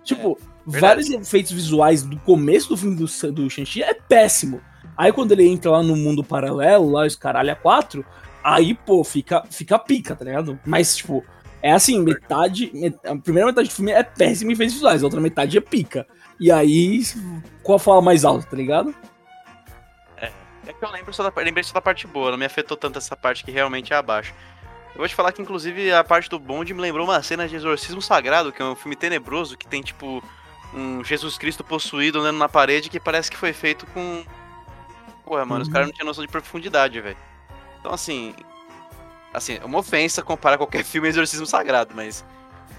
Tipo, 0.03 0.37
verdade. 0.65 0.81
vários 0.81 1.09
efeitos 1.09 1.51
visuais 1.51 2.03
do 2.03 2.17
começo 2.19 2.69
do 2.69 2.77
filme 2.77 2.95
do, 2.95 3.31
do 3.31 3.49
Shang-Chi 3.49 3.83
é 3.83 3.93
péssimo. 3.93 4.61
Aí 4.95 5.11
quando 5.11 5.31
ele 5.33 5.47
entra 5.47 5.69
lá 5.71 5.83
no 5.83 5.95
mundo 5.95 6.23
paralelo, 6.23 6.89
lá 6.91 7.05
os 7.05 7.15
caralho 7.15 7.51
a 7.51 7.55
quatro, 7.55 8.05
aí, 8.43 8.73
pô, 8.73 9.03
fica, 9.03 9.43
fica 9.49 9.77
pica, 9.79 10.15
tá 10.15 10.23
ligado? 10.25 10.59
Mas, 10.65 10.95
tipo, 10.97 11.23
é 11.61 11.71
assim, 11.71 12.01
metade. 12.01 12.71
met- 12.73 12.99
A 13.05 13.15
primeira 13.15 13.47
metade 13.47 13.69
do 13.69 13.73
filme 13.73 13.91
é 13.91 14.03
péssima 14.03 14.51
em 14.51 14.53
efeitos 14.53 14.75
visuais, 14.75 15.01
a 15.01 15.05
outra 15.05 15.21
metade 15.21 15.57
é 15.57 15.61
pica. 15.61 16.05
E 16.39 16.51
aí, 16.51 17.01
qual 17.63 17.79
fala 17.79 18.01
mais 18.01 18.23
alto, 18.23 18.45
tá 18.47 18.55
ligado? 18.55 18.93
É 20.65 20.73
que 20.73 20.83
eu 20.83 20.91
lembro 20.91 21.13
só 21.13 21.23
da, 21.29 21.41
lembrei 21.41 21.63
só 21.63 21.73
da 21.73 21.81
parte 21.81 22.05
boa, 22.05 22.29
não 22.29 22.37
me 22.37 22.43
afetou 22.45 22.75
tanto 22.75 22.97
essa 22.97 23.15
parte 23.15 23.43
que 23.45 23.51
realmente 23.51 23.93
é 23.93 23.95
abaixo. 23.95 24.33
Eu 24.93 24.99
vou 24.99 25.07
te 25.07 25.15
falar 25.15 25.31
que, 25.31 25.41
inclusive, 25.41 25.93
a 25.93 26.03
parte 26.03 26.29
do 26.29 26.37
bonde 26.37 26.73
me 26.73 26.81
lembrou 26.81 27.05
uma 27.07 27.23
cena 27.23 27.47
de 27.47 27.55
Exorcismo 27.55 28.01
Sagrado, 28.01 28.51
que 28.51 28.61
é 28.61 28.65
um 28.65 28.75
filme 28.75 28.95
tenebroso, 28.95 29.57
que 29.57 29.65
tem, 29.65 29.81
tipo, 29.81 30.21
um 30.73 31.01
Jesus 31.05 31.37
Cristo 31.37 31.63
possuído 31.63 32.19
andando 32.19 32.37
na 32.37 32.49
parede 32.49 32.89
que 32.89 32.99
parece 32.99 33.31
que 33.31 33.37
foi 33.37 33.53
feito 33.53 33.85
com. 33.87 34.25
Porra, 35.23 35.45
mano, 35.45 35.61
os 35.61 35.67
Uhum. 35.67 35.73
caras 35.73 35.87
não 35.87 35.93
tinham 35.93 36.05
noção 36.07 36.25
de 36.25 36.31
profundidade, 36.31 36.99
velho. 36.99 37.17
Então, 37.87 37.93
assim. 37.95 38.33
Assim, 39.33 39.59
é 39.61 39.65
uma 39.65 39.79
ofensa 39.79 40.21
comparar 40.21 40.57
qualquer 40.57 40.83
filme 40.85 41.07
a 41.07 41.09
Exorcismo 41.11 41.45
Sagrado, 41.45 41.93
mas. 41.95 42.25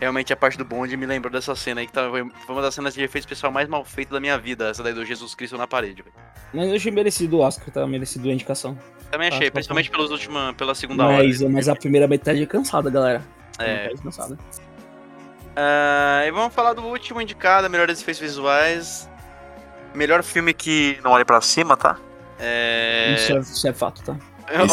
Realmente 0.00 0.32
a 0.32 0.36
parte 0.36 0.56
do 0.56 0.64
bonde 0.64 0.96
me 0.96 1.06
lembrou 1.06 1.32
dessa 1.32 1.56
cena 1.56 1.80
aí, 1.80 1.86
que 1.88 1.92
tá- 1.92 2.08
foi 2.08 2.22
uma 2.54 2.62
das 2.62 2.72
cenas 2.72 2.94
de 2.94 3.02
efeito 3.02 3.24
especial 3.24 3.50
mais 3.50 3.68
mal 3.68 3.84
feita 3.84 4.14
da 4.14 4.20
minha 4.20 4.38
vida, 4.38 4.68
essa 4.68 4.80
daí 4.80 4.92
do 4.94 5.04
Jesus 5.04 5.34
Cristo 5.34 5.58
na 5.58 5.66
parede, 5.66 6.02
velho. 6.02 6.14
Mas 6.54 6.68
eu 6.68 6.76
achei 6.76 6.92
merecido 6.92 7.38
o 7.38 7.40
Oscar, 7.40 7.68
tá? 7.74 7.84
Merecido 7.84 8.28
a 8.28 8.32
indicação. 8.32 8.78
Também 9.10 9.28
Ah, 9.28 9.34
achei, 9.34 9.48
tá 9.48 9.54
principalmente 9.54 9.90
pelos 9.90 10.12
última, 10.12 10.54
pela 10.54 10.72
segunda 10.72 11.04
hora. 11.04 11.24
Mas, 11.24 11.42
mas 11.42 11.68
a 11.68 11.74
primeira 11.74 12.06
metade 12.06 12.40
é 12.40 12.46
cansada, 12.46 12.88
galera. 12.90 13.24
É. 13.58 13.88
Metade 13.88 14.02
cansada. 14.02 14.38
Ah, 15.56 16.22
e 16.24 16.30
vamos 16.30 16.54
falar 16.54 16.74
do 16.74 16.82
último 16.84 17.20
indicado, 17.20 17.68
melhores 17.68 18.00
efeitos 18.00 18.20
visuais. 18.20 19.10
Melhor 19.96 20.22
filme 20.22 20.54
que 20.54 20.96
não 21.02 21.10
olhe 21.10 21.24
pra 21.24 21.40
cima, 21.40 21.76
tá? 21.76 21.98
É. 22.38 23.16
Isso, 23.18 23.32
é, 23.32 23.38
isso 23.40 23.66
é 23.68 23.72
fato, 23.72 24.00
tá? 24.04 24.16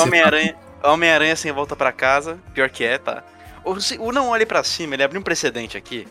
Homem-Aranha. 0.02 0.56
Homem-Aranha 0.84 1.36
sem 1.36 1.52
volta 1.52 1.76
pra 1.76 1.92
casa. 1.92 2.38
Pior 2.54 2.70
que 2.70 2.84
é, 2.84 2.98
tá? 2.98 3.24
O, 3.64 3.80
se- 3.80 3.98
o 3.98 4.12
não 4.12 4.30
olhe 4.30 4.46
pra 4.46 4.64
cima, 4.64 4.94
ele 4.96 5.04
abriu 5.04 5.20
um 5.20 5.24
precedente 5.24 5.76
aqui. 5.78 6.08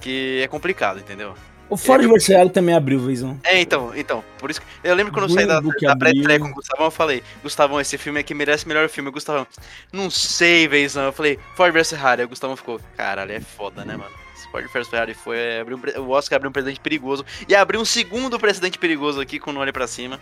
Que 0.00 0.40
é 0.42 0.48
complicado, 0.48 0.98
entendeu? 0.98 1.34
O 1.68 1.76
Ford 1.76 2.06
vs 2.06 2.26
Ferrari 2.26 2.50
também 2.50 2.74
abriu, 2.76 3.00
Veizão. 3.00 3.40
É, 3.42 3.60
então, 3.60 3.92
então, 3.96 4.22
por 4.38 4.50
isso 4.50 4.60
que. 4.60 4.66
Eu 4.84 4.94
lembro 4.94 5.12
quando 5.12 5.24
eu 5.28 5.34
saí 5.34 5.46
da, 5.46 5.58
da 5.58 5.96
pré-estreia 5.96 6.36
abriu. 6.36 6.40
com 6.40 6.48
o 6.52 6.54
Gustavão, 6.54 6.86
eu 6.86 6.90
falei, 6.92 7.24
Gustavão, 7.42 7.80
esse 7.80 7.98
filme 7.98 8.20
aqui 8.20 8.32
merece 8.34 8.68
melhor 8.68 8.88
filme. 8.88 9.08
O 9.08 9.12
Gustavão, 9.12 9.44
não 9.92 10.08
sei, 10.08 10.68
Veizão. 10.68 11.04
Eu 11.06 11.12
falei, 11.12 11.38
Ford 11.56 11.72
vs 11.72 11.90
Ferrari. 11.90 12.22
O 12.22 12.28
Gustavão 12.28 12.56
ficou, 12.56 12.80
caralho, 12.96 13.32
é 13.32 13.40
foda, 13.40 13.84
né, 13.84 13.96
mano? 13.96 14.12
Esse 14.36 14.48
Ford 14.50 14.64
vs 14.72 14.86
Ferrari 14.88 15.12
foi. 15.14 15.38
é, 15.38 15.60
abriu 15.60 15.76
um 15.76 16.00
o 16.02 16.10
Oscar 16.10 16.36
abriu 16.36 16.50
um 16.50 16.52
precedente 16.52 16.78
perigoso. 16.80 17.24
E 17.48 17.54
abriu 17.54 17.80
um 17.80 17.84
segundo 17.84 18.38
precedente 18.38 18.78
perigoso 18.78 19.20
aqui 19.20 19.40
com 19.40 19.50
o 19.50 19.52
Não 19.52 19.60
Olhe 19.60 19.72
Pra 19.72 19.88
Cima. 19.88 20.20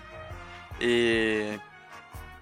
E. 0.80 1.58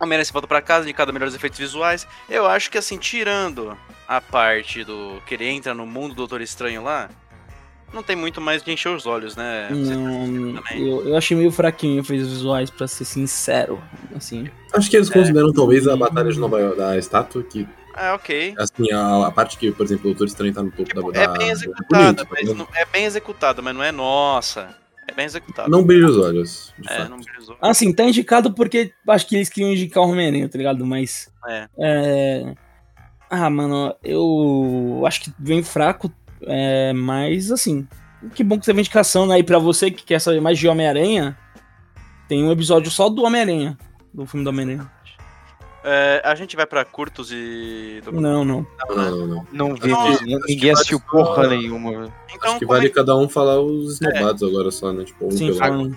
Homem-Aranha 0.05 0.25
se 0.25 0.33
volta 0.33 0.49
pra 0.49 0.61
casa, 0.61 0.85
indicado 0.85 1.11
a 1.11 1.13
melhores 1.13 1.35
efeitos 1.35 1.59
visuais. 1.59 2.07
Eu 2.29 2.47
acho 2.47 2.71
que, 2.71 2.79
assim, 2.79 2.97
tirando 2.99 3.77
a 4.09 4.21
parte 4.21 4.85
do 4.85 5.23
que 5.27 5.35
ele 5.35 5.49
entra 5.49 5.73
no 5.75 5.87
mundo 5.87 6.09
do 6.11 6.17
Doutor 6.17 6.41
Estranho 6.41 6.83
lá, 6.83 7.09
não 7.93 8.03
tem 8.03 8.17
muito 8.17 8.41
mais 8.41 8.63
de 8.63 8.73
encher 8.73 8.89
os 8.89 9.07
olhos, 9.07 9.37
né? 9.37 9.69
Não, 9.71 10.55
eu, 10.77 11.09
eu 11.09 11.17
achei 11.17 11.37
meio 11.37 11.53
fraquinho 11.53 12.01
efeitos 12.01 12.29
visuais, 12.29 12.71
pra 12.71 12.89
ser 12.89 13.05
sincero. 13.05 13.83
Assim. 14.17 14.49
Acho 14.73 14.91
que 14.91 14.97
eles 14.97 15.11
consideram 15.11 15.53
talvez 15.53 15.87
a 15.87 15.97
batalha 15.97 16.33
de 16.33 16.39
Nova 16.39 16.59
York 16.59 16.77
da 16.79 16.97
estátua, 16.99 17.43
que, 17.43 17.69
É, 17.97 18.13
ok. 18.13 18.55
assim, 18.59 18.91
a, 18.93 19.27
a 19.27 19.31
parte 19.31 19.59
que, 19.59 19.71
por 19.71 19.85
exemplo, 19.85 20.07
o 20.07 20.15
Doutor 20.15 20.27
Estranho 20.27 20.55
tá 20.55 20.63
no 20.63 20.71
topo 20.73 21.13
da, 21.13 21.21
É 21.21 21.27
da 21.27 21.33
bem 21.35 21.47
da- 21.47 21.53
executada, 21.53 22.25
bonito, 22.25 22.29
mas 22.31 22.49
né? 22.49 22.55
não, 22.55 22.69
é 22.75 22.85
bem 22.87 23.05
executada, 23.05 23.61
mas 23.63 23.75
não 23.75 23.83
é 23.85 23.93
nossa. 23.93 24.75
É 25.13 25.15
bem 25.15 25.27
executada. 25.27 25.69
Não 25.69 25.85
brilha 25.85 26.07
os 26.07 26.17
olhos, 26.17 26.73
de 26.79 26.91
é, 26.91 26.97
fato. 26.97 27.11
não 27.11 27.19
brisou. 27.19 27.57
Assim, 27.61 27.93
tá 27.93 28.05
indicado 28.05 28.53
porque 28.53 28.93
acho 29.09 29.27
que 29.27 29.37
eles 29.37 29.51
queriam 29.51 29.71
indicar 29.71 30.03
o 30.03 30.09
Homem-Aranha, 30.09 30.49
tá 30.49 30.57
ligado? 30.57 30.87
Mas. 30.87 31.31
É. 31.47 31.69
É... 31.79 32.55
Ah, 33.31 33.51
mano, 33.51 33.95
eu 34.03 35.05
acho 35.07 35.23
que 35.23 35.33
vem 35.39 35.63
fraco, 35.63 36.13
é, 36.43 36.93
mas 36.93 37.51
assim, 37.51 37.87
que 38.35 38.45
bom 38.45 38.59
que 38.59 38.67
teve 38.67 38.81
indicação, 38.81 39.27
né? 39.27 39.39
E 39.39 39.43
pra 39.43 39.59
você 39.59 39.91
que 39.91 40.03
quer 40.03 40.19
saber 40.19 40.41
mais 40.41 40.59
de 40.59 40.69
Homem-Aranha, 40.69 41.37
tem 42.29 42.45
um 42.45 42.53
episódio 42.53 42.91
só 42.91 43.09
do 43.09 43.23
Homem-Aranha, 43.23 43.77
do 44.13 44.27
filme 44.27 44.45
do 44.45 44.51
Homem-Aranha. 44.51 44.91
É, 45.85 46.23
a 46.25 46.35
gente 46.35 46.55
vai 46.55 46.65
pra 46.67 46.85
curtos 46.85 47.31
e. 47.33 48.01
Não, 48.13 48.45
não. 48.45 48.67
Não, 48.89 48.97
não, 48.97 49.27
não. 49.27 49.47
Não 49.53 49.75
vi, 49.75 49.89
Não, 49.89 50.09
ninguém- 50.47 50.71
assistiu 50.71 50.99
vale 51.01 51.25
porra 51.25 51.49
nenhuma. 51.49 52.13
Então, 52.33 52.51
Acho 52.51 52.59
que 52.59 52.65
é 52.65 52.69
vale 52.69 52.89
cada 52.91 53.17
um 53.17 53.29
falar 53.29 53.61
os 53.61 53.95
esnobados 53.95 54.43
agora 54.43 54.71
só, 54.71 54.93
né? 54.93 55.05
Tipo, 55.05 55.27
um 55.27 55.31
Sim, 55.33 55.53
pelo-. 55.59 55.93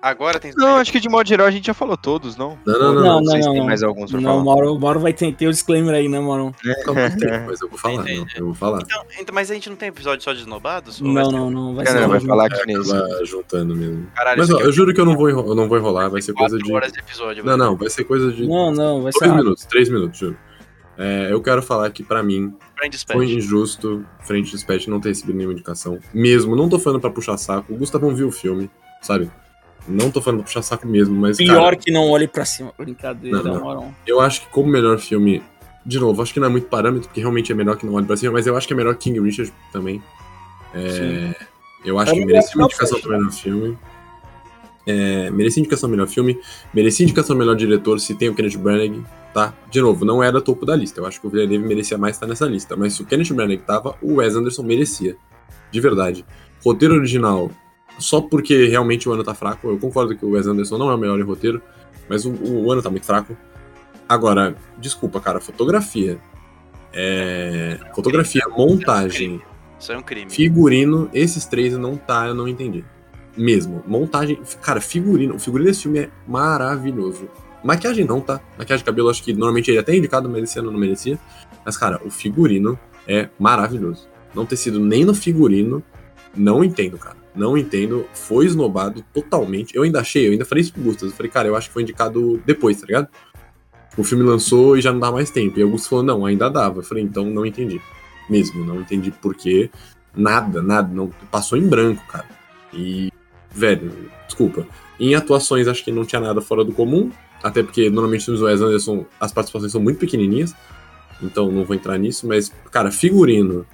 Agora 0.00 0.38
tem. 0.38 0.52
Não, 0.56 0.76
acho 0.76 0.92
que 0.92 1.00
de 1.00 1.08
modo 1.08 1.26
geral 1.28 1.46
a 1.46 1.50
gente 1.50 1.66
já 1.66 1.74
falou 1.74 1.96
todos, 1.96 2.36
não? 2.36 2.56
Não, 2.64 2.78
não, 2.78 2.92
não. 2.94 2.94
Não, 2.94 3.02
Não 3.02 3.20
não, 3.20 3.32
sei 3.32 3.42
se 3.42 3.48
não. 3.48 3.66
mais 3.66 3.82
alguns 3.82 4.10
pra 4.12 4.20
Não, 4.20 4.30
o 4.30 4.32
falar. 4.34 4.44
Mauro, 4.44 4.74
o 4.74 4.80
Mauro 4.80 5.00
vai 5.00 5.12
ter, 5.12 5.34
ter 5.34 5.48
o 5.48 5.50
disclaimer 5.50 5.92
aí, 5.94 6.08
né, 6.08 6.20
Mauro? 6.20 6.54
Calma, 6.84 7.10
tem, 7.10 7.40
mas 7.46 7.60
eu 7.60 7.68
vou 7.68 7.76
falar, 7.78 8.04
não. 8.04 8.26
Eu 8.36 8.44
vou 8.46 8.54
falar. 8.54 8.80
Então, 8.82 9.02
então, 9.18 9.34
mas 9.34 9.50
a 9.50 9.54
gente 9.54 9.68
não 9.68 9.76
tem 9.76 9.88
episódio 9.88 10.22
só 10.22 10.32
de 10.32 10.40
esnobados? 10.40 11.00
Não, 11.00 11.32
não, 11.32 11.50
não. 11.50 11.74
Vai 11.74 11.84
ser 11.86 12.06
vai 12.06 12.20
falar 12.20 12.46
aqui 12.46 12.64
nesse. 12.66 13.24
Juntando 13.24 13.74
mesmo. 13.74 14.06
Caralho, 14.14 14.38
Mas 14.38 14.50
ó, 14.50 14.54
aqui 14.54 14.62
é 14.62 14.66
eu 14.66 14.72
juro 14.72 14.94
que 14.94 15.00
eu 15.00 15.04
não 15.04 15.16
vou, 15.16 15.28
eu 15.28 15.54
não 15.54 15.68
vou 15.68 15.76
enrolar, 15.78 16.08
vai 16.10 16.22
ser 16.22 16.32
coisa 16.32 16.56
de. 16.58 16.72
horas 16.72 16.92
de 16.92 17.00
episódio. 17.00 17.44
Não, 17.44 17.56
não, 17.56 17.76
vai 17.76 17.90
ser 17.90 18.04
coisa 18.04 18.30
de. 18.30 18.46
Não, 18.46 18.70
não, 18.70 19.02
vai 19.02 19.12
ser. 19.12 19.18
Dois 19.18 19.30
rápido. 19.30 19.44
minutos, 19.44 19.64
três 19.66 19.88
minutos, 19.88 20.18
juro. 20.18 20.36
É, 20.96 21.28
eu 21.32 21.40
quero 21.40 21.62
falar 21.62 21.90
que, 21.90 22.02
pra 22.02 22.22
mim, 22.24 22.52
foi 23.10 23.26
injusto 23.32 24.04
Frente 24.20 24.50
Dispatch 24.50 24.88
não 24.88 25.00
ter 25.00 25.10
recebido 25.10 25.36
nenhuma 25.36 25.54
indicação. 25.54 25.98
Mesmo, 26.12 26.56
não 26.56 26.68
tô 26.68 26.76
falando 26.78 27.00
pra 27.00 27.08
puxar 27.10 27.36
saco. 27.36 27.72
O 27.72 27.76
Gustavão 27.76 28.12
viu 28.14 28.28
o 28.28 28.32
filme, 28.32 28.68
sabe? 29.00 29.30
Não 29.88 30.10
tô 30.10 30.20
falando 30.20 30.40
pra 30.40 30.46
puxar 30.46 30.62
saco 30.62 30.86
mesmo, 30.86 31.14
mas. 31.14 31.36
Pior 31.36 31.62
cara, 31.62 31.76
que 31.76 31.90
não 31.90 32.08
olhe 32.10 32.28
pra 32.28 32.44
cima. 32.44 32.72
Brincadeira, 32.76 33.42
Não, 33.42 33.58
não. 33.58 33.94
Eu 34.06 34.20
acho 34.20 34.42
que 34.42 34.48
como 34.48 34.68
melhor 34.68 34.98
filme. 34.98 35.42
De 35.84 35.98
novo, 35.98 36.20
acho 36.20 36.34
que 36.34 36.40
não 36.40 36.48
é 36.48 36.50
muito 36.50 36.66
parâmetro, 36.66 37.08
porque 37.08 37.20
realmente 37.20 37.50
é 37.50 37.54
melhor 37.54 37.76
que 37.76 37.86
não 37.86 37.94
olhe 37.94 38.04
pra 38.04 38.16
cima, 38.16 38.32
mas 38.32 38.46
eu 38.46 38.54
acho 38.56 38.66
que 38.66 38.74
é 38.74 38.76
melhor 38.76 38.94
King 38.96 39.18
Richard 39.20 39.50
também. 39.72 40.02
É, 40.74 41.34
eu 41.82 41.98
acho 41.98 42.12
É 42.12 42.14
que 42.14 42.26
merecia 42.26 42.56
uma 42.56 42.66
indicação 42.66 43.00
pro 43.00 43.10
melhor 43.10 43.32
filme. 43.32 43.78
É, 44.86 45.30
merecia 45.30 45.60
indicação 45.60 45.88
melhor 45.88 46.06
filme. 46.06 46.38
Merecia 46.72 47.04
indicação 47.04 47.36
melhor 47.36 47.56
diretor 47.56 48.00
se 48.00 48.14
tem 48.14 48.28
o 48.28 48.34
Kenneth 48.34 48.58
Branagh, 48.58 49.02
tá? 49.32 49.54
De 49.70 49.80
novo, 49.80 50.04
não 50.04 50.22
era 50.22 50.40
topo 50.40 50.66
da 50.66 50.74
lista. 50.74 51.00
Eu 51.00 51.06
acho 51.06 51.20
que 51.20 51.26
o 51.26 51.30
Villeneuve 51.30 51.66
merecia 51.66 51.96
mais 51.96 52.16
estar 52.16 52.26
nessa 52.26 52.46
lista. 52.46 52.76
Mas 52.76 52.94
se 52.94 53.02
o 53.02 53.06
Kenneth 53.06 53.32
Branagh 53.32 53.60
tava, 53.66 53.96
o 54.02 54.16
Wes 54.16 54.34
Anderson 54.34 54.62
merecia. 54.62 55.16
De 55.70 55.80
verdade. 55.80 56.24
Roteiro 56.64 56.94
original, 56.94 57.50
só 57.98 58.20
porque 58.20 58.66
realmente 58.66 59.08
o 59.08 59.12
ano 59.12 59.24
tá 59.24 59.34
fraco. 59.34 59.68
Eu 59.68 59.78
concordo 59.78 60.16
que 60.16 60.24
o 60.24 60.30
Wes 60.30 60.46
Anderson 60.46 60.78
não 60.78 60.90
é 60.90 60.94
o 60.94 60.98
melhor 60.98 61.18
em 61.18 61.22
roteiro, 61.22 61.60
mas 62.08 62.24
o, 62.24 62.30
o 62.30 62.70
ano 62.70 62.82
tá 62.82 62.90
muito 62.90 63.06
fraco. 63.06 63.36
Agora, 64.08 64.56
desculpa, 64.78 65.20
cara, 65.20 65.40
fotografia. 65.40 66.18
É, 66.92 67.78
fotografia, 67.94 68.42
montagem, 68.48 69.42
Isso 69.78 69.92
é 69.92 69.98
um 69.98 70.02
crime. 70.02 70.30
figurino, 70.30 71.10
esses 71.12 71.44
três 71.44 71.76
não 71.76 71.96
tá, 71.96 72.26
eu 72.26 72.34
não 72.34 72.48
entendi. 72.48 72.84
Mesmo. 73.36 73.84
Montagem, 73.86 74.40
cara, 74.62 74.80
figurino. 74.80 75.34
O 75.34 75.38
figurino 75.38 75.68
desse 75.68 75.82
filme 75.82 75.98
é 76.00 76.10
maravilhoso. 76.26 77.28
Maquiagem 77.62 78.04
não, 78.04 78.20
tá? 78.20 78.40
Maquiagem 78.56 78.78
de 78.78 78.84
cabelo, 78.84 79.10
acho 79.10 79.22
que 79.22 79.32
normalmente 79.32 79.70
ele 79.70 79.78
é 79.78 79.80
até 79.80 79.94
indicado, 79.94 80.28
mas 80.28 80.42
esse 80.44 80.58
ano 80.58 80.70
não 80.70 80.78
merecia. 80.78 81.18
Mas, 81.64 81.76
cara, 81.76 82.00
o 82.04 82.10
figurino 82.10 82.78
é 83.06 83.28
maravilhoso. 83.38 84.08
Não 84.34 84.46
ter 84.46 84.56
sido 84.56 84.80
nem 84.80 85.04
no 85.04 85.14
figurino, 85.14 85.82
não 86.34 86.64
entendo, 86.64 86.96
cara. 86.98 87.17
Não 87.34 87.56
entendo. 87.56 88.06
Foi 88.12 88.46
esnobado 88.46 89.04
totalmente. 89.12 89.74
Eu 89.76 89.82
ainda 89.82 90.00
achei, 90.00 90.26
eu 90.26 90.32
ainda 90.32 90.44
falei 90.44 90.62
isso 90.62 90.72
pro 90.72 90.82
Gustas. 90.82 91.10
Eu 91.10 91.16
falei, 91.16 91.30
cara, 91.30 91.48
eu 91.48 91.56
acho 91.56 91.68
que 91.68 91.74
foi 91.74 91.82
indicado 91.82 92.42
depois, 92.44 92.80
tá 92.80 92.86
ligado? 92.86 93.08
O 93.96 94.04
filme 94.04 94.24
lançou 94.24 94.76
e 94.76 94.80
já 94.80 94.92
não 94.92 95.00
dá 95.00 95.10
mais 95.10 95.30
tempo. 95.30 95.58
E 95.58 95.62
o 95.62 95.66
Augusto 95.66 95.88
falou, 95.88 96.04
não, 96.04 96.24
ainda 96.24 96.48
dava. 96.48 96.78
Eu 96.78 96.84
falei, 96.84 97.02
então 97.02 97.24
não 97.24 97.44
entendi. 97.44 97.80
Mesmo, 98.30 98.64
não 98.64 98.80
entendi 98.80 99.10
por 99.10 99.34
quê. 99.34 99.70
Nada, 100.14 100.62
nada. 100.62 100.92
Não, 100.92 101.10
passou 101.30 101.58
em 101.58 101.66
branco, 101.66 102.04
cara. 102.06 102.26
E, 102.72 103.10
velho, 103.50 103.92
desculpa. 104.26 104.66
Em 105.00 105.14
atuações, 105.14 105.66
acho 105.66 105.84
que 105.84 105.92
não 105.92 106.04
tinha 106.04 106.20
nada 106.20 106.40
fora 106.40 106.64
do 106.64 106.72
comum. 106.72 107.10
Até 107.42 107.62
porque 107.62 107.88
normalmente 107.88 108.20
os 108.20 108.24
filmes 108.24 108.40
do 108.40 108.46
Wes 108.46 108.60
Anderson, 108.60 109.06
as 109.20 109.32
participações 109.32 109.72
são 109.72 109.80
muito 109.80 109.98
pequenininhas. 109.98 110.54
Então 111.22 111.50
não 111.50 111.64
vou 111.64 111.74
entrar 111.74 111.98
nisso. 111.98 112.26
Mas, 112.26 112.52
cara, 112.70 112.90
figurino. 112.90 113.66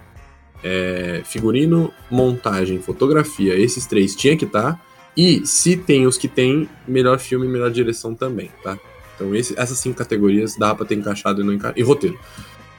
É, 0.62 1.22
figurino, 1.24 1.92
montagem, 2.10 2.80
fotografia, 2.80 3.54
esses 3.58 3.86
três 3.86 4.14
tinha 4.14 4.36
que 4.36 4.44
estar. 4.44 4.80
E 5.16 5.46
se 5.46 5.76
tem 5.76 6.06
os 6.06 6.18
que 6.18 6.26
tem, 6.28 6.68
melhor 6.88 7.18
filme 7.18 7.46
e 7.46 7.48
melhor 7.48 7.70
direção 7.70 8.14
também, 8.14 8.50
tá? 8.62 8.78
Então 9.14 9.34
esse- 9.34 9.58
essas 9.58 9.78
cinco 9.78 9.96
categorias 9.96 10.56
dá 10.56 10.74
pra 10.74 10.84
ter 10.84 10.96
encaixado 10.96 11.40
e 11.40 11.44
não 11.44 11.52
encaixado. 11.52 11.78
E 11.78 11.82
roteiro. 11.82 12.18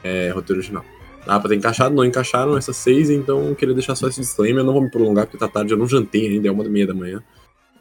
É, 0.04 0.30
roteiro 0.32 0.60
original. 0.60 0.84
Dá 1.26 1.40
pra 1.40 1.50
ter 1.50 1.56
encaixado, 1.56 1.96
não 1.96 2.04
encaixaram 2.06 2.58
essas 2.58 2.76
seis, 2.76 3.10
então 3.10 3.48
eu 3.48 3.56
queria 3.56 3.74
deixar 3.74 3.96
só 3.96 4.08
esse 4.08 4.20
disclaimer. 4.20 4.62
Eu 4.62 4.66
não 4.66 4.74
vou 4.74 4.82
me 4.82 4.92
prolongar 4.92 5.26
porque 5.26 5.38
tá 5.38 5.48
tarde, 5.48 5.74
eu 5.74 5.78
não 5.78 5.88
jantei 5.88 6.28
ainda, 6.28 6.48
é 6.48 6.52
uma 6.52 6.64
meia 6.66 6.86
da 6.88 6.94
manhã. 6.94 7.24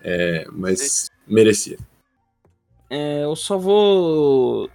É, 0.02 0.46
mas 0.52 1.08
merecia. 1.26 1.76
É, 2.88 3.24
eu 3.24 3.34
só 3.34 3.58
vou. 3.58 4.70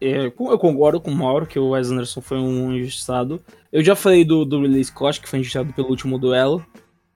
é, 0.00 0.26
eu 0.26 0.58
concordo 0.58 1.00
com 1.00 1.10
o 1.10 1.14
Mauro 1.14 1.46
que 1.46 1.58
o 1.58 1.70
Wes 1.70 1.90
Anderson 1.90 2.20
foi 2.20 2.38
um 2.38 2.72
injustiçado. 2.72 3.40
Eu 3.72 3.82
já 3.82 3.94
falei 3.94 4.24
do, 4.24 4.44
do 4.44 4.62
Ridley 4.62 4.84
Scott, 4.84 5.20
que 5.20 5.28
foi 5.28 5.40
injustiçado 5.40 5.72
pelo 5.72 5.88
último 5.88 6.18
duelo. 6.18 6.64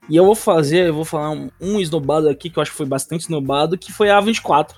E 0.09 0.15
eu 0.15 0.25
vou 0.25 0.35
fazer, 0.35 0.87
eu 0.87 0.93
vou 0.93 1.05
falar 1.05 1.31
um, 1.31 1.49
um 1.59 1.79
esnobado 1.79 2.27
aqui, 2.27 2.49
que 2.49 2.57
eu 2.57 2.61
acho 2.61 2.71
que 2.71 2.77
foi 2.77 2.85
bastante 2.85 3.21
esnobado, 3.21 3.77
que 3.77 3.91
foi 3.91 4.09
a 4.09 4.21
A24. 4.21 4.75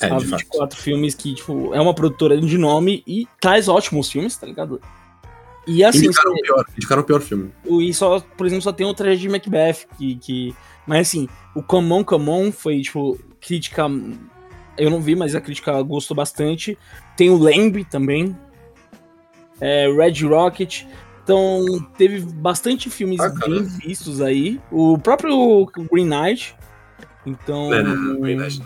É, 0.00 0.06
a 0.06 0.18
de 0.18 0.26
fato. 0.26 0.40
24 0.40 0.78
filmes 0.78 1.14
que, 1.14 1.34
tipo, 1.34 1.72
é 1.72 1.80
uma 1.80 1.94
produtora 1.94 2.38
de 2.38 2.58
nome 2.58 3.02
e 3.06 3.28
traz 3.40 3.68
ótimos 3.68 4.10
filmes, 4.10 4.36
tá 4.36 4.46
ligado? 4.46 4.80
E 5.66 5.82
assim, 5.84 6.06
Indicaram 6.06 6.32
o 6.32 6.42
pior, 6.42 6.64
indicaram 6.76 7.02
o 7.02 7.04
pior 7.04 7.20
filme. 7.20 7.52
e 7.64 7.94
só, 7.94 8.20
por 8.20 8.46
exemplo, 8.46 8.62
só 8.62 8.72
tem 8.72 8.86
o 8.86 8.92
traje 8.92 9.20
de 9.20 9.28
Macbeth, 9.28 9.86
que, 9.96 10.16
que... 10.16 10.54
Mas 10.86 11.08
assim, 11.08 11.28
o 11.54 11.62
Come 11.62 11.90
On, 11.92 12.04
Come 12.04 12.28
On 12.28 12.52
foi, 12.52 12.80
tipo, 12.82 13.18
crítica... 13.40 13.86
Eu 14.76 14.90
não 14.90 15.00
vi, 15.00 15.14
mas 15.14 15.36
a 15.36 15.40
crítica 15.40 15.80
gostou 15.82 16.16
bastante. 16.16 16.76
Tem 17.16 17.30
o 17.30 17.38
Lamb 17.38 17.84
também. 17.84 18.36
É, 19.60 19.88
Red 19.90 20.26
Rocket. 20.26 20.84
Então, 21.22 21.64
teve 21.96 22.20
bastante 22.20 22.90
filmes 22.90 23.18
Ah, 23.20 23.30
bem 23.30 23.62
vistos 23.62 24.20
aí. 24.20 24.60
O 24.70 24.98
próprio 24.98 25.66
Green 25.90 26.06
Knight. 26.06 26.54
Então... 27.24 27.72
É, 27.72 27.82
não, 27.82 27.96
não, 27.96 28.20
Green 28.20 28.36
Knight 28.36 28.60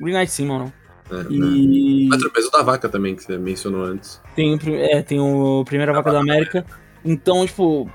Green 0.00 0.14
Knight 0.14 0.30
sim, 0.30 0.46
mano. 0.46 0.72
É, 1.10 1.14
né? 1.14 1.26
E... 1.30 2.08
Mas 2.08 2.22
o 2.22 2.30
peso 2.30 2.50
da 2.50 2.62
vaca 2.62 2.88
também, 2.88 3.14
que 3.14 3.22
você 3.22 3.36
mencionou 3.36 3.84
antes. 3.84 4.20
Tem, 4.34 4.58
é, 4.76 5.02
tem 5.02 5.20
o 5.20 5.64
Primeira 5.64 5.92
Vaca 5.92 6.12
da 6.12 6.20
América. 6.20 6.64
Então, 7.04 7.46
tipo, 7.46 7.90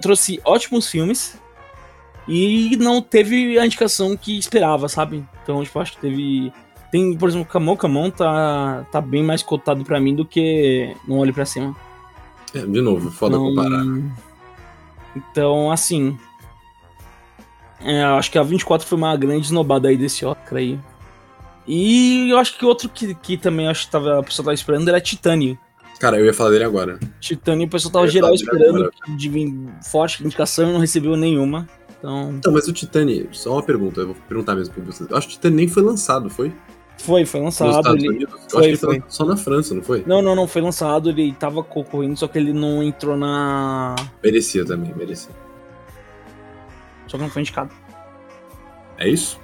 trouxe 0.00 0.40
ótimos 0.44 0.88
filmes 0.88 1.38
e 2.26 2.76
não 2.76 3.00
teve 3.00 3.58
a 3.58 3.64
indicação 3.64 4.16
que 4.16 4.38
esperava, 4.38 4.88
sabe? 4.88 5.26
Então, 5.42 5.62
tipo, 5.64 5.78
acho 5.78 5.92
que 5.92 6.00
teve. 6.00 6.52
Tem, 6.90 7.16
por 7.16 7.28
exemplo, 7.28 7.46
Camon 7.46 7.76
Camon 7.76 8.10
tá, 8.10 8.86
tá 8.90 9.00
bem 9.00 9.22
mais 9.22 9.42
cotado 9.42 9.84
pra 9.84 10.00
mim 10.00 10.14
do 10.14 10.24
que 10.24 10.94
Não 11.06 11.18
Olhe 11.18 11.32
Pra 11.32 11.44
Cima. 11.44 11.76
É, 12.54 12.60
de 12.60 12.80
novo, 12.80 13.10
foda 13.10 13.36
Então, 13.36 13.48
comparar. 13.48 13.84
Então, 15.14 15.70
assim. 15.70 16.18
é, 17.80 18.02
acho 18.04 18.30
que 18.30 18.38
a 18.38 18.42
24 18.42 18.86
foi 18.86 18.96
uma 18.98 19.16
grande 19.16 19.46
esnobada 19.46 19.88
aí 19.88 19.96
desse 19.96 20.24
Oscar 20.24 20.58
aí. 20.58 20.78
E 21.66 22.30
eu 22.30 22.38
acho 22.38 22.56
que 22.56 22.64
outro 22.64 22.88
que, 22.88 23.14
que 23.14 23.36
também 23.36 23.68
acho 23.68 23.86
que 23.86 23.92
tava, 23.92 24.20
a 24.20 24.22
pessoa 24.22 24.44
tava 24.44 24.54
esperando 24.54 24.88
era 24.88 25.00
Titanic. 25.00 25.58
Cara, 26.00 26.18
eu 26.18 26.24
ia 26.24 26.32
falar 26.32 26.50
dele 26.50 26.64
agora. 26.64 26.98
Titânio, 27.20 27.66
o 27.66 27.70
pessoal 27.70 27.92
tava 27.92 28.08
geral 28.08 28.32
esperando 28.32 28.90
de 29.08 29.28
vir 29.28 29.52
forte 29.84 30.24
indicação 30.24 30.70
e 30.70 30.72
não 30.72 30.80
recebeu 30.80 31.16
nenhuma. 31.16 31.68
Então, 31.98 32.30
Então, 32.38 32.52
mas 32.52 32.68
o 32.68 32.72
Titani, 32.72 33.28
só 33.32 33.52
uma 33.54 33.62
pergunta, 33.62 34.00
eu 34.00 34.06
vou 34.06 34.16
perguntar 34.28 34.54
mesmo 34.54 34.72
pra 34.72 34.84
vocês. 34.84 35.10
Eu 35.10 35.16
acho 35.16 35.26
que 35.26 35.34
o 35.34 35.36
Titani 35.36 35.56
nem 35.56 35.68
foi 35.68 35.82
lançado, 35.82 36.30
foi? 36.30 36.52
Foi, 36.98 37.24
foi 37.24 37.40
lançado. 37.40 37.96
Ele... 37.96 38.08
Unidos? 38.08 38.34
Foi, 38.48 38.60
acho 38.60 38.78
que 38.80 38.86
ele 38.86 39.00
foi. 39.00 39.02
só 39.08 39.24
na 39.24 39.36
França, 39.36 39.74
não 39.74 39.82
foi? 39.82 40.04
Não, 40.06 40.20
não, 40.20 40.34
não, 40.34 40.46
foi 40.46 40.60
lançado, 40.62 41.10
ele 41.10 41.32
tava 41.32 41.62
concorrendo, 41.62 42.16
só 42.16 42.28
que 42.28 42.38
ele 42.38 42.52
não 42.52 42.82
entrou 42.82 43.16
na. 43.16 43.94
Merecia 44.22 44.64
também, 44.64 44.92
merecia. 44.94 45.30
Só 47.06 47.16
que 47.16 47.22
não 47.22 47.30
foi 47.30 47.42
indicado. 47.42 47.70
É 48.98 49.08
isso? 49.08 49.40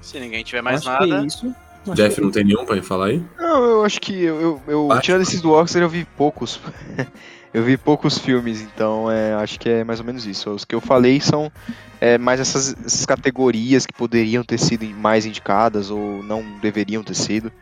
Se 0.00 0.18
ninguém 0.18 0.42
tiver 0.42 0.62
mais 0.62 0.86
Acho 0.86 0.98
que 0.98 1.06
nada. 1.06 1.22
é 1.22 1.26
isso. 1.26 1.54
Acho 1.82 1.94
Jeff 1.94 2.14
que- 2.16 2.20
não 2.20 2.30
tem 2.30 2.44
nenhum 2.44 2.64
pra 2.64 2.82
falar 2.82 3.06
aí? 3.06 3.22
Não, 3.38 3.62
eu 3.64 3.84
acho 3.84 4.00
que 4.00 4.22
eu, 4.22 4.60
eu, 4.66 4.88
eu 4.90 5.00
tirando 5.00 5.20
esses 5.22 5.40
do 5.40 5.52
Oscar, 5.52 5.82
eu 5.82 5.88
vi 5.88 6.04
poucos. 6.16 6.58
eu 7.54 7.62
vi 7.62 7.76
poucos 7.76 8.18
filmes, 8.18 8.60
então 8.60 9.08
é, 9.08 9.32
acho 9.34 9.60
que 9.60 9.68
é 9.68 9.84
mais 9.84 10.00
ou 10.00 10.04
menos 10.04 10.26
isso. 10.26 10.50
Os 10.50 10.64
que 10.64 10.74
eu 10.74 10.80
falei 10.80 11.20
são 11.20 11.52
é, 12.00 12.18
mais 12.18 12.40
essas, 12.40 12.74
essas 12.84 13.06
categorias 13.06 13.86
que 13.86 13.92
poderiam 13.92 14.42
ter 14.42 14.58
sido 14.58 14.84
mais 14.86 15.24
indicadas 15.24 15.88
ou 15.88 16.20
não 16.24 16.44
deveriam 16.60 17.04
ter 17.04 17.14
sido. 17.14 17.52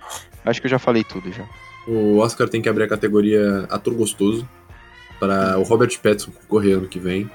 Acho 0.46 0.62
que 0.62 0.66
eu 0.66 0.70
já 0.70 0.78
falei 0.78 1.04
tudo 1.04 1.30
já. 1.30 1.44
O 1.86 2.18
Oscar 2.18 2.48
tem 2.48 2.62
que 2.62 2.70
abrir 2.70 2.84
a 2.84 2.88
categoria 2.88 3.66
ator 3.68 3.92
gostoso 3.92 4.48
para 5.20 5.58
o 5.58 5.62
Robert 5.62 5.90
Pattinson 6.02 6.30
concorrer 6.30 6.78
ano 6.78 6.88
que 6.88 6.98
vem, 6.98 7.30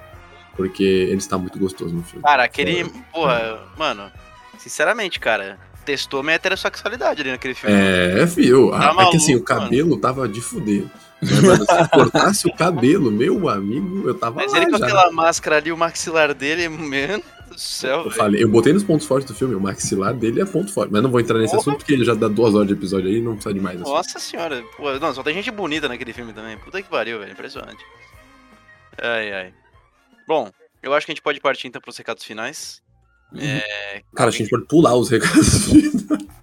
porque 0.56 0.84
ele 0.84 1.18
está 1.18 1.38
muito 1.38 1.60
gostoso 1.60 1.94
no 1.94 2.02
filme. 2.02 2.24
Cara, 2.24 2.44
aquele. 2.44 2.86
Porra, 3.14 3.62
mano. 3.78 4.12
Sinceramente, 4.58 5.20
cara. 5.20 5.60
Testou 5.86 6.22
minha 6.22 6.36
heterossexualidade 6.36 7.22
ali 7.22 7.32
naquele 7.32 7.54
filme. 7.54 7.74
É, 7.74 8.28
fio. 8.28 8.72
Tá 8.72 8.94
é 9.00 9.10
que 9.10 9.16
assim, 9.16 9.36
o 9.36 9.44
maluco, 9.44 9.46
cabelo 9.46 9.98
tava 9.98 10.28
de 10.28 10.42
fuder. 10.42 10.84
Né, 11.22 11.42
mano, 11.42 11.66
se 11.66 11.90
cortasse 11.90 12.48
o 12.48 12.54
cabelo, 12.54 13.12
meu 13.12 13.50
amigo, 13.50 14.08
eu 14.08 14.14
tava 14.14 14.36
Mas 14.36 14.52
lá 14.52 14.60
ele 14.60 14.72
com 14.72 14.78
já. 14.78 14.86
aquela 14.86 15.12
máscara 15.12 15.58
ali, 15.58 15.72
o 15.72 15.78
maxilar 15.78 16.34
dele, 16.34 16.70
mano 16.70 17.24
do 17.48 17.58
céu, 17.60 18.04
Eu 18.04 18.12
falei, 18.12 18.44
eu 18.44 18.50
botei 18.50 18.72
nos 18.74 18.84
pontos 18.84 19.08
fortes 19.08 19.28
do 19.28 19.34
filme, 19.36 19.56
o 19.56 19.60
maxilar 19.60 20.14
dele 20.14 20.42
é 20.42 20.46
ponto 20.46 20.72
forte, 20.72 20.92
mas 20.92 21.02
não 21.02 21.10
vou 21.10 21.20
entrar 21.20 21.40
nesse 21.40 21.52
Porra. 21.52 21.62
assunto 21.62 21.78
porque 21.78 21.94
ele 21.94 22.06
já 22.06 22.14
dá 22.14 22.28
duas 22.28 22.54
horas 22.54 22.68
de 22.68 22.74
episódio 22.74 23.08
aí, 23.10 23.20
não 23.22 23.34
precisa 23.34 23.54
de 23.54 23.60
mais. 23.60 23.82
assim. 23.82 23.90
Nossa 23.90 24.20
senhora. 24.20 24.64
Pô, 24.76 24.92
não, 25.00 25.14
só 25.14 25.24
tem 25.24 25.34
gente 25.34 25.50
bonita 25.50 25.88
naquele 25.88 26.14
filme 26.14 26.34
também. 26.34 26.58
Puta 26.58 26.82
que 26.82 26.90
pariu, 26.90 27.20
velho. 27.20 27.32
Impressionante. 27.32 27.84
Ai, 29.02 29.32
ai. 29.34 29.54
Bom, 30.28 30.52
eu 30.84 30.94
acho 30.94 31.06
que 31.06 31.12
a 31.12 31.16
gente 31.16 31.24
pode 31.24 31.40
partir 31.40 31.68
então 31.68 31.82
pros 31.82 31.98
recados 31.98 32.24
finais. 32.24 32.82
É. 33.36 34.02
Cara, 34.16 34.30
a 34.30 34.32
gente 34.32 34.50
pode 34.50 34.66
pular 34.66 34.96
os 34.96 35.10
recados. 35.10 35.68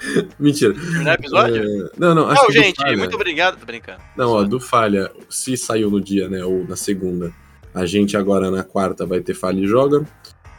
Mentira. 0.38 0.74
Terminar 0.74 1.10
o 1.10 1.14
episódio? 1.20 1.62
É, 1.86 1.90
Não, 1.98 2.14
não, 2.14 2.28
acho 2.28 2.42
Não, 2.44 2.50
gente, 2.52 2.76
Falha- 2.76 2.96
muito 2.96 3.14
obrigado. 3.14 3.58
Tô 3.58 3.66
brincando. 3.66 4.00
Não, 4.16 4.30
ó, 4.30 4.42
do 4.44 4.60
Falha, 4.60 5.10
se 5.28 5.56
saiu 5.56 5.90
no 5.90 6.00
dia, 6.00 6.28
né, 6.28 6.44
ou 6.44 6.66
na 6.66 6.76
segunda, 6.76 7.32
a 7.74 7.84
gente 7.86 8.16
agora 8.16 8.50
na 8.50 8.62
quarta 8.62 9.04
vai 9.06 9.20
ter 9.20 9.34
Falha 9.34 9.60
e 9.60 9.66
Joga. 9.66 10.06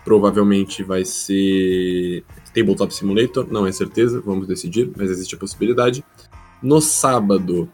Provavelmente 0.05 0.81
vai 0.83 1.05
ser 1.05 2.23
Tabletop 2.53 2.93
Simulator, 2.93 3.47
não 3.51 3.67
é 3.67 3.71
certeza, 3.71 4.21
vamos 4.25 4.47
decidir, 4.47 4.89
mas 4.97 5.11
existe 5.11 5.35
a 5.35 5.37
possibilidade. 5.37 6.03
No 6.63 6.81
sábado 6.81 7.69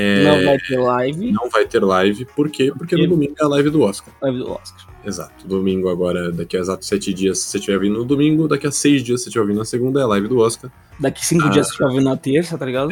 é, 0.00 0.22
Não 0.24 0.44
vai 0.44 0.58
ter 0.58 0.78
live. 0.78 1.32
não 1.32 1.50
vai 1.50 1.66
ter 1.66 1.82
live, 1.84 2.24
por 2.36 2.48
quê? 2.50 2.72
Porque 2.76 2.96
no 2.96 3.08
domingo 3.08 3.34
é 3.40 3.44
a 3.44 3.48
live 3.48 3.70
do 3.70 3.80
Oscar. 3.82 4.14
Live 4.22 4.38
do 4.38 4.50
Oscar. 4.52 4.86
Exato. 5.04 5.46
Domingo 5.46 5.88
agora, 5.88 6.30
daqui 6.30 6.56
a 6.56 6.60
exatos 6.60 6.86
sete 6.86 7.12
dias, 7.14 7.38
se 7.38 7.50
você 7.50 7.58
estiver 7.58 7.78
vindo 7.80 7.98
no 7.98 8.04
domingo, 8.04 8.46
daqui 8.46 8.66
a 8.66 8.70
seis 8.70 9.02
dias, 9.02 9.20
se 9.20 9.24
você 9.24 9.28
estiver 9.30 9.46
vindo 9.46 9.58
na 9.58 9.64
segunda, 9.64 10.00
é 10.00 10.02
a 10.02 10.06
live 10.06 10.28
do 10.28 10.38
Oscar. 10.38 10.70
Daqui 11.00 11.24
cinco 11.26 11.46
Ah. 11.46 11.50
dias 11.50 11.68
você 11.68 11.82
vai 11.82 11.94
vir 11.94 12.02
na 12.02 12.16
terça, 12.16 12.56
tá 12.58 12.64
ligado? 12.66 12.90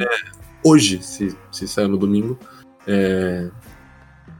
Hoje, 0.65 1.01
se, 1.03 1.37
se 1.53 1.69
sair 1.69 1.87
no 1.89 1.97
domingo, 1.97 2.39
é, 2.87 3.49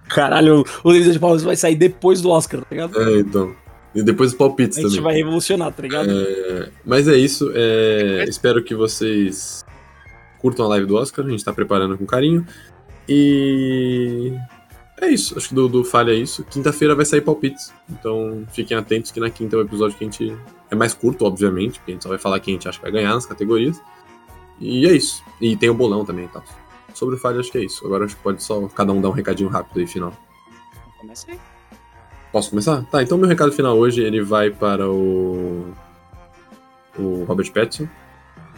Caralho, 0.09 0.65
o 0.85 0.93
Delícia 0.93 1.13
de 1.13 1.19
Palmas 1.19 1.43
vai 1.43 1.57
sair 1.57 1.75
depois 1.77 2.21
do 2.21 2.31
Oscar, 2.31 2.61
tá 2.61 2.67
ligado? 2.71 3.01
é, 3.01 3.19
então. 3.21 3.55
E 3.95 4.03
depois 4.03 4.31
os 4.33 4.37
palpites 4.37 4.77
A 4.79 4.83
gente 4.83 4.91
também. 4.91 5.05
vai 5.05 5.15
revolucionar, 5.15 5.73
tá 5.73 5.83
ligado? 5.83 6.11
É, 6.11 6.69
mas 6.85 7.09
é 7.09 7.17
isso. 7.17 7.51
é, 7.55 8.25
espero 8.29 8.63
que 8.63 8.75
vocês 8.75 9.65
curtam 10.47 10.67
a 10.67 10.69
live 10.69 10.87
do 10.87 10.95
Oscar. 10.95 11.27
A 11.27 11.29
gente 11.29 11.45
tá 11.45 11.53
preparando 11.53 11.99
com 11.99 12.07
carinho. 12.07 12.47
E. 13.09 14.33
É 15.01 15.09
isso. 15.09 15.37
Acho 15.37 15.49
que 15.49 15.55
do, 15.55 15.69
do 15.69 15.85
Falha 15.85 16.13
é 16.13 16.15
isso. 16.15 16.45
Quinta-feira 16.45 16.95
vai 16.95 17.05
sair 17.05 17.21
palpites. 17.21 17.73
Então 17.91 18.47
fiquem 18.53 18.77
atentos 18.77 19.11
que 19.11 19.19
na 19.19 19.29
quinta 19.29 19.57
é 19.57 19.59
o 19.59 19.63
episódio 19.63 19.99
que 19.99 20.05
a 20.05 20.07
gente. 20.07 20.37
É 20.71 20.75
mais 20.77 20.95
curto, 20.95 21.25
obviamente, 21.25 21.81
porque 21.81 21.93
a 21.93 21.95
gente 21.95 22.03
só 22.03 22.09
vai 22.09 22.19
falar 22.19 22.39
quem 22.39 22.55
a 22.55 22.57
gente 22.57 22.69
acha 22.69 22.79
que 22.79 22.83
vai 22.83 22.93
ganhar 22.93 23.13
nas 23.13 23.27
categorias. 23.27 23.81
E 24.61 24.87
é 24.87 24.93
isso. 24.93 25.23
E 25.41 25.57
tem 25.57 25.69
o 25.69 25.75
bolão 25.75 26.05
também 26.05 26.27
e 26.27 26.29
tal. 26.29 26.45
Sobre 26.95 27.17
o 27.17 27.19
Falha, 27.19 27.41
acho 27.41 27.51
que 27.51 27.59
é 27.59 27.65
isso. 27.65 27.85
Agora 27.85 28.05
acho 28.05 28.17
que 28.17 28.23
pode 28.23 28.43
só 28.43 28.69
cada 28.69 28.93
um 28.93 29.01
dar 29.01 29.09
um 29.09 29.13
recadinho 29.13 29.51
rápido 29.51 29.81
aí, 29.81 29.87
final. 29.87 30.13
Comecei. 30.99 31.39
Posso 32.33 32.51
começar? 32.51 32.83
Tá, 32.85 33.03
então 33.03 33.19
meu 33.19 33.29
recado 33.29 33.53
final 33.53 33.77
hoje 33.77 34.01
ele 34.01 34.23
vai 34.23 34.51
para 34.51 34.89
o. 34.89 35.73
O 36.99 37.25
Robert 37.25 37.53
Pattinson. 37.53 37.89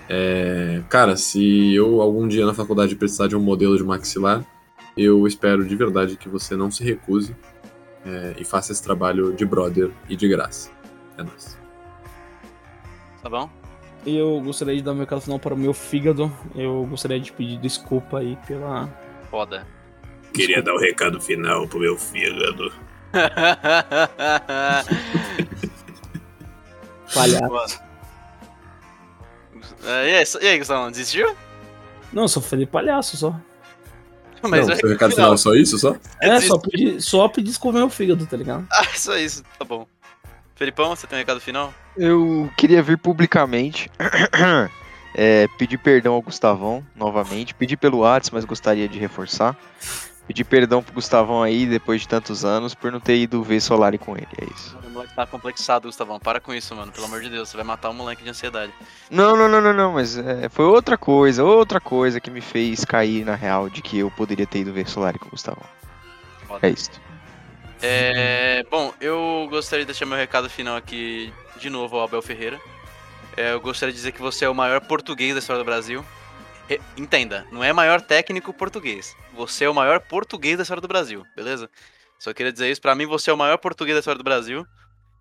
É, 0.08 0.82
cara, 0.88 1.16
se 1.16 1.74
eu 1.74 2.00
algum 2.00 2.26
dia 2.26 2.46
na 2.46 2.54
faculdade 2.54 2.96
precisar 2.96 3.26
de 3.26 3.36
um 3.36 3.40
modelo 3.40 3.76
de 3.76 3.84
maxilar, 3.84 4.42
eu 4.96 5.26
espero 5.26 5.66
de 5.66 5.76
verdade 5.76 6.16
que 6.16 6.28
você 6.28 6.56
não 6.56 6.70
se 6.70 6.82
recuse 6.82 7.36
é, 8.06 8.34
e 8.38 8.44
faça 8.44 8.72
esse 8.72 8.82
trabalho 8.82 9.32
de 9.32 9.44
brother 9.44 9.90
e 10.08 10.16
de 10.16 10.26
graça. 10.26 10.70
É 11.18 11.22
nóis. 11.22 11.58
Tá 13.22 13.28
bom? 13.28 13.50
E 14.06 14.16
eu 14.16 14.40
gostaria 14.40 14.76
de 14.76 14.82
dar 14.82 14.92
meu 14.92 15.00
recado 15.00 15.20
final 15.20 15.38
para 15.38 15.54
o 15.54 15.58
meu 15.58 15.74
fígado. 15.74 16.32
Eu 16.54 16.86
gostaria 16.88 17.20
de 17.20 17.30
pedir 17.32 17.58
desculpa 17.58 18.20
aí 18.20 18.38
pela. 18.46 18.88
Foda. 19.30 19.66
Queria 20.32 20.62
dar 20.62 20.72
o 20.74 20.78
recado 20.78 21.20
final 21.20 21.68
pro 21.68 21.80
meu 21.80 21.98
fígado. 21.98 22.72
Palhaço. 27.12 27.88
É, 29.89 30.10
e 30.10 30.17
aí, 30.17 30.25
e 30.42 30.47
aí, 30.49 30.58
Gustavo, 30.58 30.91
desistiu? 30.91 31.34
Não, 32.12 32.25
eu 32.25 32.28
só 32.28 32.42
falei 32.42 32.67
palhaço 32.67 33.17
só. 33.17 33.34
Mas 34.42 34.67
não, 34.67 34.75
é 34.75 34.76
seu 34.76 34.89
recado 34.89 35.15
final. 35.15 35.33
é 35.33 35.36
só 35.39 35.55
isso, 35.55 35.78
só? 35.78 35.97
É, 36.20 36.28
desisti. 36.28 36.49
só 36.49 36.58
pedir, 36.58 37.02
só 37.02 37.28
pedir 37.28 37.49
desculpa 37.49 37.78
ao 37.78 37.86
meu 37.86 37.91
fígado, 37.91 38.26
tá 38.26 38.36
ligado? 38.36 38.67
Ah, 38.70 38.84
só 38.94 39.17
isso, 39.17 39.42
tá 39.58 39.65
bom. 39.65 39.86
Felipão, 40.55 40.94
você 40.94 41.07
tem 41.07 41.17
um 41.17 41.20
recado 41.20 41.41
final? 41.41 41.73
Eu 41.97 42.50
queria 42.57 42.83
vir 42.83 42.99
publicamente 42.99 43.91
é, 45.15 45.49
pedir 45.57 45.78
perdão 45.78 46.15
ao 46.15 46.23
Gustavão 46.23 46.84
novamente. 46.94 47.55
Pedir 47.55 47.76
pelo 47.78 48.00
Whats, 48.00 48.31
mas 48.31 48.44
gostaria 48.44 48.89
de 48.89 48.99
reforçar. 48.99 49.57
Pedir 50.28 50.44
perdão 50.44 50.82
pro 50.82 50.92
Gustavão 50.92 51.42
aí, 51.42 51.65
depois 51.65 52.02
de 52.02 52.08
tantos 52.08 52.44
anos, 52.44 52.74
por 52.74 52.92
não 52.92 53.00
ter 53.00 53.16
ido 53.16 53.42
ver 53.42 53.62
Solari 53.62 53.97
com 53.97 54.15
ele. 54.15 54.28
É 54.39 54.44
isso. 54.44 54.76
O 54.84 54.90
moleque 54.90 55.15
tá 55.15 55.26
complexado, 55.26 55.89
Gustavão. 55.89 56.20
Para 56.20 56.39
com 56.39 56.52
isso, 56.52 56.76
mano. 56.76 56.92
Pelo 56.92 57.07
amor 57.07 57.23
de 57.23 57.31
Deus, 57.31 57.48
você 57.48 57.57
vai 57.57 57.65
matar 57.65 57.89
o 57.89 57.94
moleque 57.94 58.23
de 58.23 58.28
ansiedade. 58.28 58.70
Não, 59.10 59.34
não, 59.34 59.48
não, 59.48 59.62
não, 59.62 59.73
não, 59.73 59.92
mas 59.94 60.18
é, 60.18 60.50
foi 60.50 60.66
outra 60.66 60.98
coisa, 60.98 61.42
outra 61.42 61.81
coisa 61.81 62.20
que 62.20 62.31
me 62.31 62.42
fez 62.42 62.84
cair 62.84 63.24
na 63.24 63.34
real 63.34 63.70
de 63.70 63.81
que 63.81 63.98
eu 63.98 64.10
poderia 64.10 64.47
ter 64.47 64.58
ido 64.58 64.70
ver 64.70 64.86
Solari 64.86 65.18
com 65.18 65.28
o 65.28 65.31
Gustavão. 65.31 65.65
Foda. 66.47 66.66
É 66.66 66.70
isso. 66.70 66.90
É, 67.81 68.66
bom, 68.70 68.92
eu 69.00 69.47
gostaria 69.48 69.86
de 69.86 69.92
deixar 69.92 70.05
meu 70.05 70.18
recado 70.18 70.50
final 70.50 70.76
aqui 70.76 71.32
de 71.57 71.70
novo 71.70 71.97
ao 71.97 72.05
Abel 72.05 72.20
Ferreira. 72.20 72.60
É, 73.34 73.52
eu 73.52 73.60
gostaria 73.62 73.92
de 73.92 73.97
dizer 73.97 74.12
que 74.12 74.20
você 74.20 74.44
é 74.44 74.48
o 74.48 74.55
maior 74.55 74.81
português 74.82 75.32
da 75.32 75.39
história 75.39 75.62
do 75.62 75.65
Brasil. 75.65 76.05
Entenda, 76.97 77.47
não 77.50 77.64
é 77.64 77.72
maior 77.72 78.00
técnico 78.00 78.52
português. 78.52 79.16
Você 79.34 79.64
é 79.64 79.70
o 79.70 79.74
maior 79.74 80.00
português 80.00 80.56
da 80.56 80.62
história 80.62 80.80
do 80.80 80.88
Brasil, 80.88 81.24
beleza? 81.34 81.70
Só 82.18 82.34
queria 82.34 82.52
dizer 82.52 82.70
isso. 82.70 82.80
Pra 82.80 82.94
mim, 82.94 83.06
você 83.06 83.30
é 83.30 83.32
o 83.32 83.38
maior 83.38 83.56
português 83.58 83.94
da 83.94 84.00
história 84.00 84.18
do 84.18 84.24
Brasil. 84.24 84.66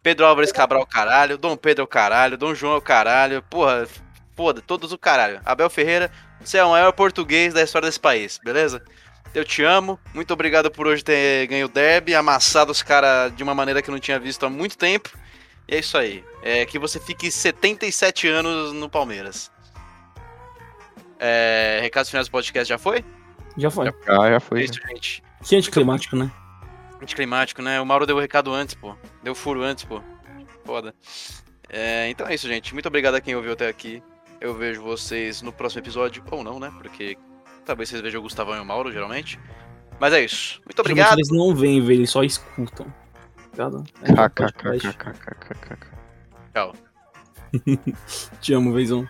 Pedro 0.02 0.26
Álvares 0.26 0.52
Cabral, 0.52 0.86
caralho. 0.86 1.38
Dom 1.38 1.56
Pedro, 1.56 1.86
caralho. 1.86 2.38
Dom 2.38 2.56
João, 2.56 2.82
caralho. 2.82 3.44
Porra, 3.44 3.88
foda, 4.36 4.62
todos 4.62 4.92
o 4.92 4.98
caralho. 4.98 5.42
Abel 5.46 5.70
Ferreira, 5.70 6.12
você 6.40 6.58
é 6.58 6.64
o 6.64 6.72
maior 6.72 6.92
português 6.94 7.54
da 7.54 7.62
história 7.62 7.88
desse 7.88 8.00
país, 8.00 8.40
beleza? 8.44 8.84
Eu 9.34 9.46
te 9.46 9.64
amo. 9.64 10.00
Muito 10.14 10.34
obrigado 10.34 10.72
por 10.72 10.88
hoje 10.88 11.04
ter 11.04 11.48
ganho 11.48 11.68
o 11.68 11.70
derby, 11.70 12.16
amassado 12.16 12.72
os 12.72 12.82
caras 12.82 13.36
de 13.36 13.44
uma 13.44 13.54
maneira 13.54 13.82
que 13.82 13.90
eu 13.90 13.92
não 13.92 14.00
tinha 14.00 14.20
visto 14.20 14.46
há 14.46 14.50
muito 14.50 14.78
tempo. 14.78 15.10
E 15.68 15.76
é 15.76 15.80
isso 15.80 15.98
aí. 15.98 16.24
É 16.42 16.66
que 16.66 16.80
você 16.80 17.00
fique 17.00 17.30
77 17.30 18.28
anos 18.28 18.74
no 18.74 18.90
Palmeiras. 18.90 19.52
É, 21.20 21.80
recados 21.82 22.10
finais 22.10 22.28
do 22.28 22.32
podcast 22.32 22.68
já 22.70 22.78
foi? 22.78 23.04
Já 23.58 23.72
foi. 23.72 23.86
Já, 23.86 23.92
já 24.30 24.36
É 24.36 24.40
foi. 24.40 24.64
isso, 24.64 24.80
gente. 24.88 25.24
Que 25.44 25.56
anticlimático, 25.56 26.16
né? 26.16 26.32
Anticlimático, 27.02 27.62
né? 27.62 27.80
O 27.82 27.86
Mauro 27.86 28.06
deu 28.06 28.16
o 28.18 28.20
recado 28.20 28.54
antes, 28.54 28.76
pô. 28.76 28.96
Deu 29.24 29.34
furo 29.36 29.64
antes, 29.64 29.84
pô. 29.84 30.02
Foda. 30.66 30.94
É, 31.70 32.10
então 32.10 32.28
é 32.28 32.36
isso, 32.36 32.48
gente. 32.48 32.74
Muito 32.74 32.88
obrigado 32.88 33.16
a 33.16 33.22
quem 33.22 33.36
ouviu 33.36 33.54
até 33.54 33.68
aqui. 33.68 34.02
Eu 34.40 34.54
vejo 34.56 34.82
vocês 34.82 35.42
no 35.42 35.52
próximo 35.52 35.82
episódio, 35.82 36.24
ou 36.30 36.44
não, 36.44 36.60
né? 36.60 36.72
Porque 36.78 37.18
talvez 37.66 37.90
vocês 37.90 38.02
vejam 38.02 38.20
o 38.20 38.24
Gustavão 38.24 38.56
e 38.56 38.60
o 38.60 38.66
Mauro, 38.66 38.92
geralmente. 38.92 39.40
Mas 40.00 40.14
é 40.14 40.24
isso. 40.24 40.62
Muito 40.66 40.78
Geralmente 40.78 40.92
obrigado. 40.92 41.18
Eles 41.18 41.30
não 41.32 41.56
veem 41.56 41.82
ver, 41.82 41.96
eles 41.96 42.10
só 42.12 42.24
escutam. 42.24 42.94
Ligado? 43.52 43.84
É. 44.04 44.14
Tchau. 46.54 46.74
Te 48.42 48.54
amo, 48.54 48.74
Veizão. 48.74 49.08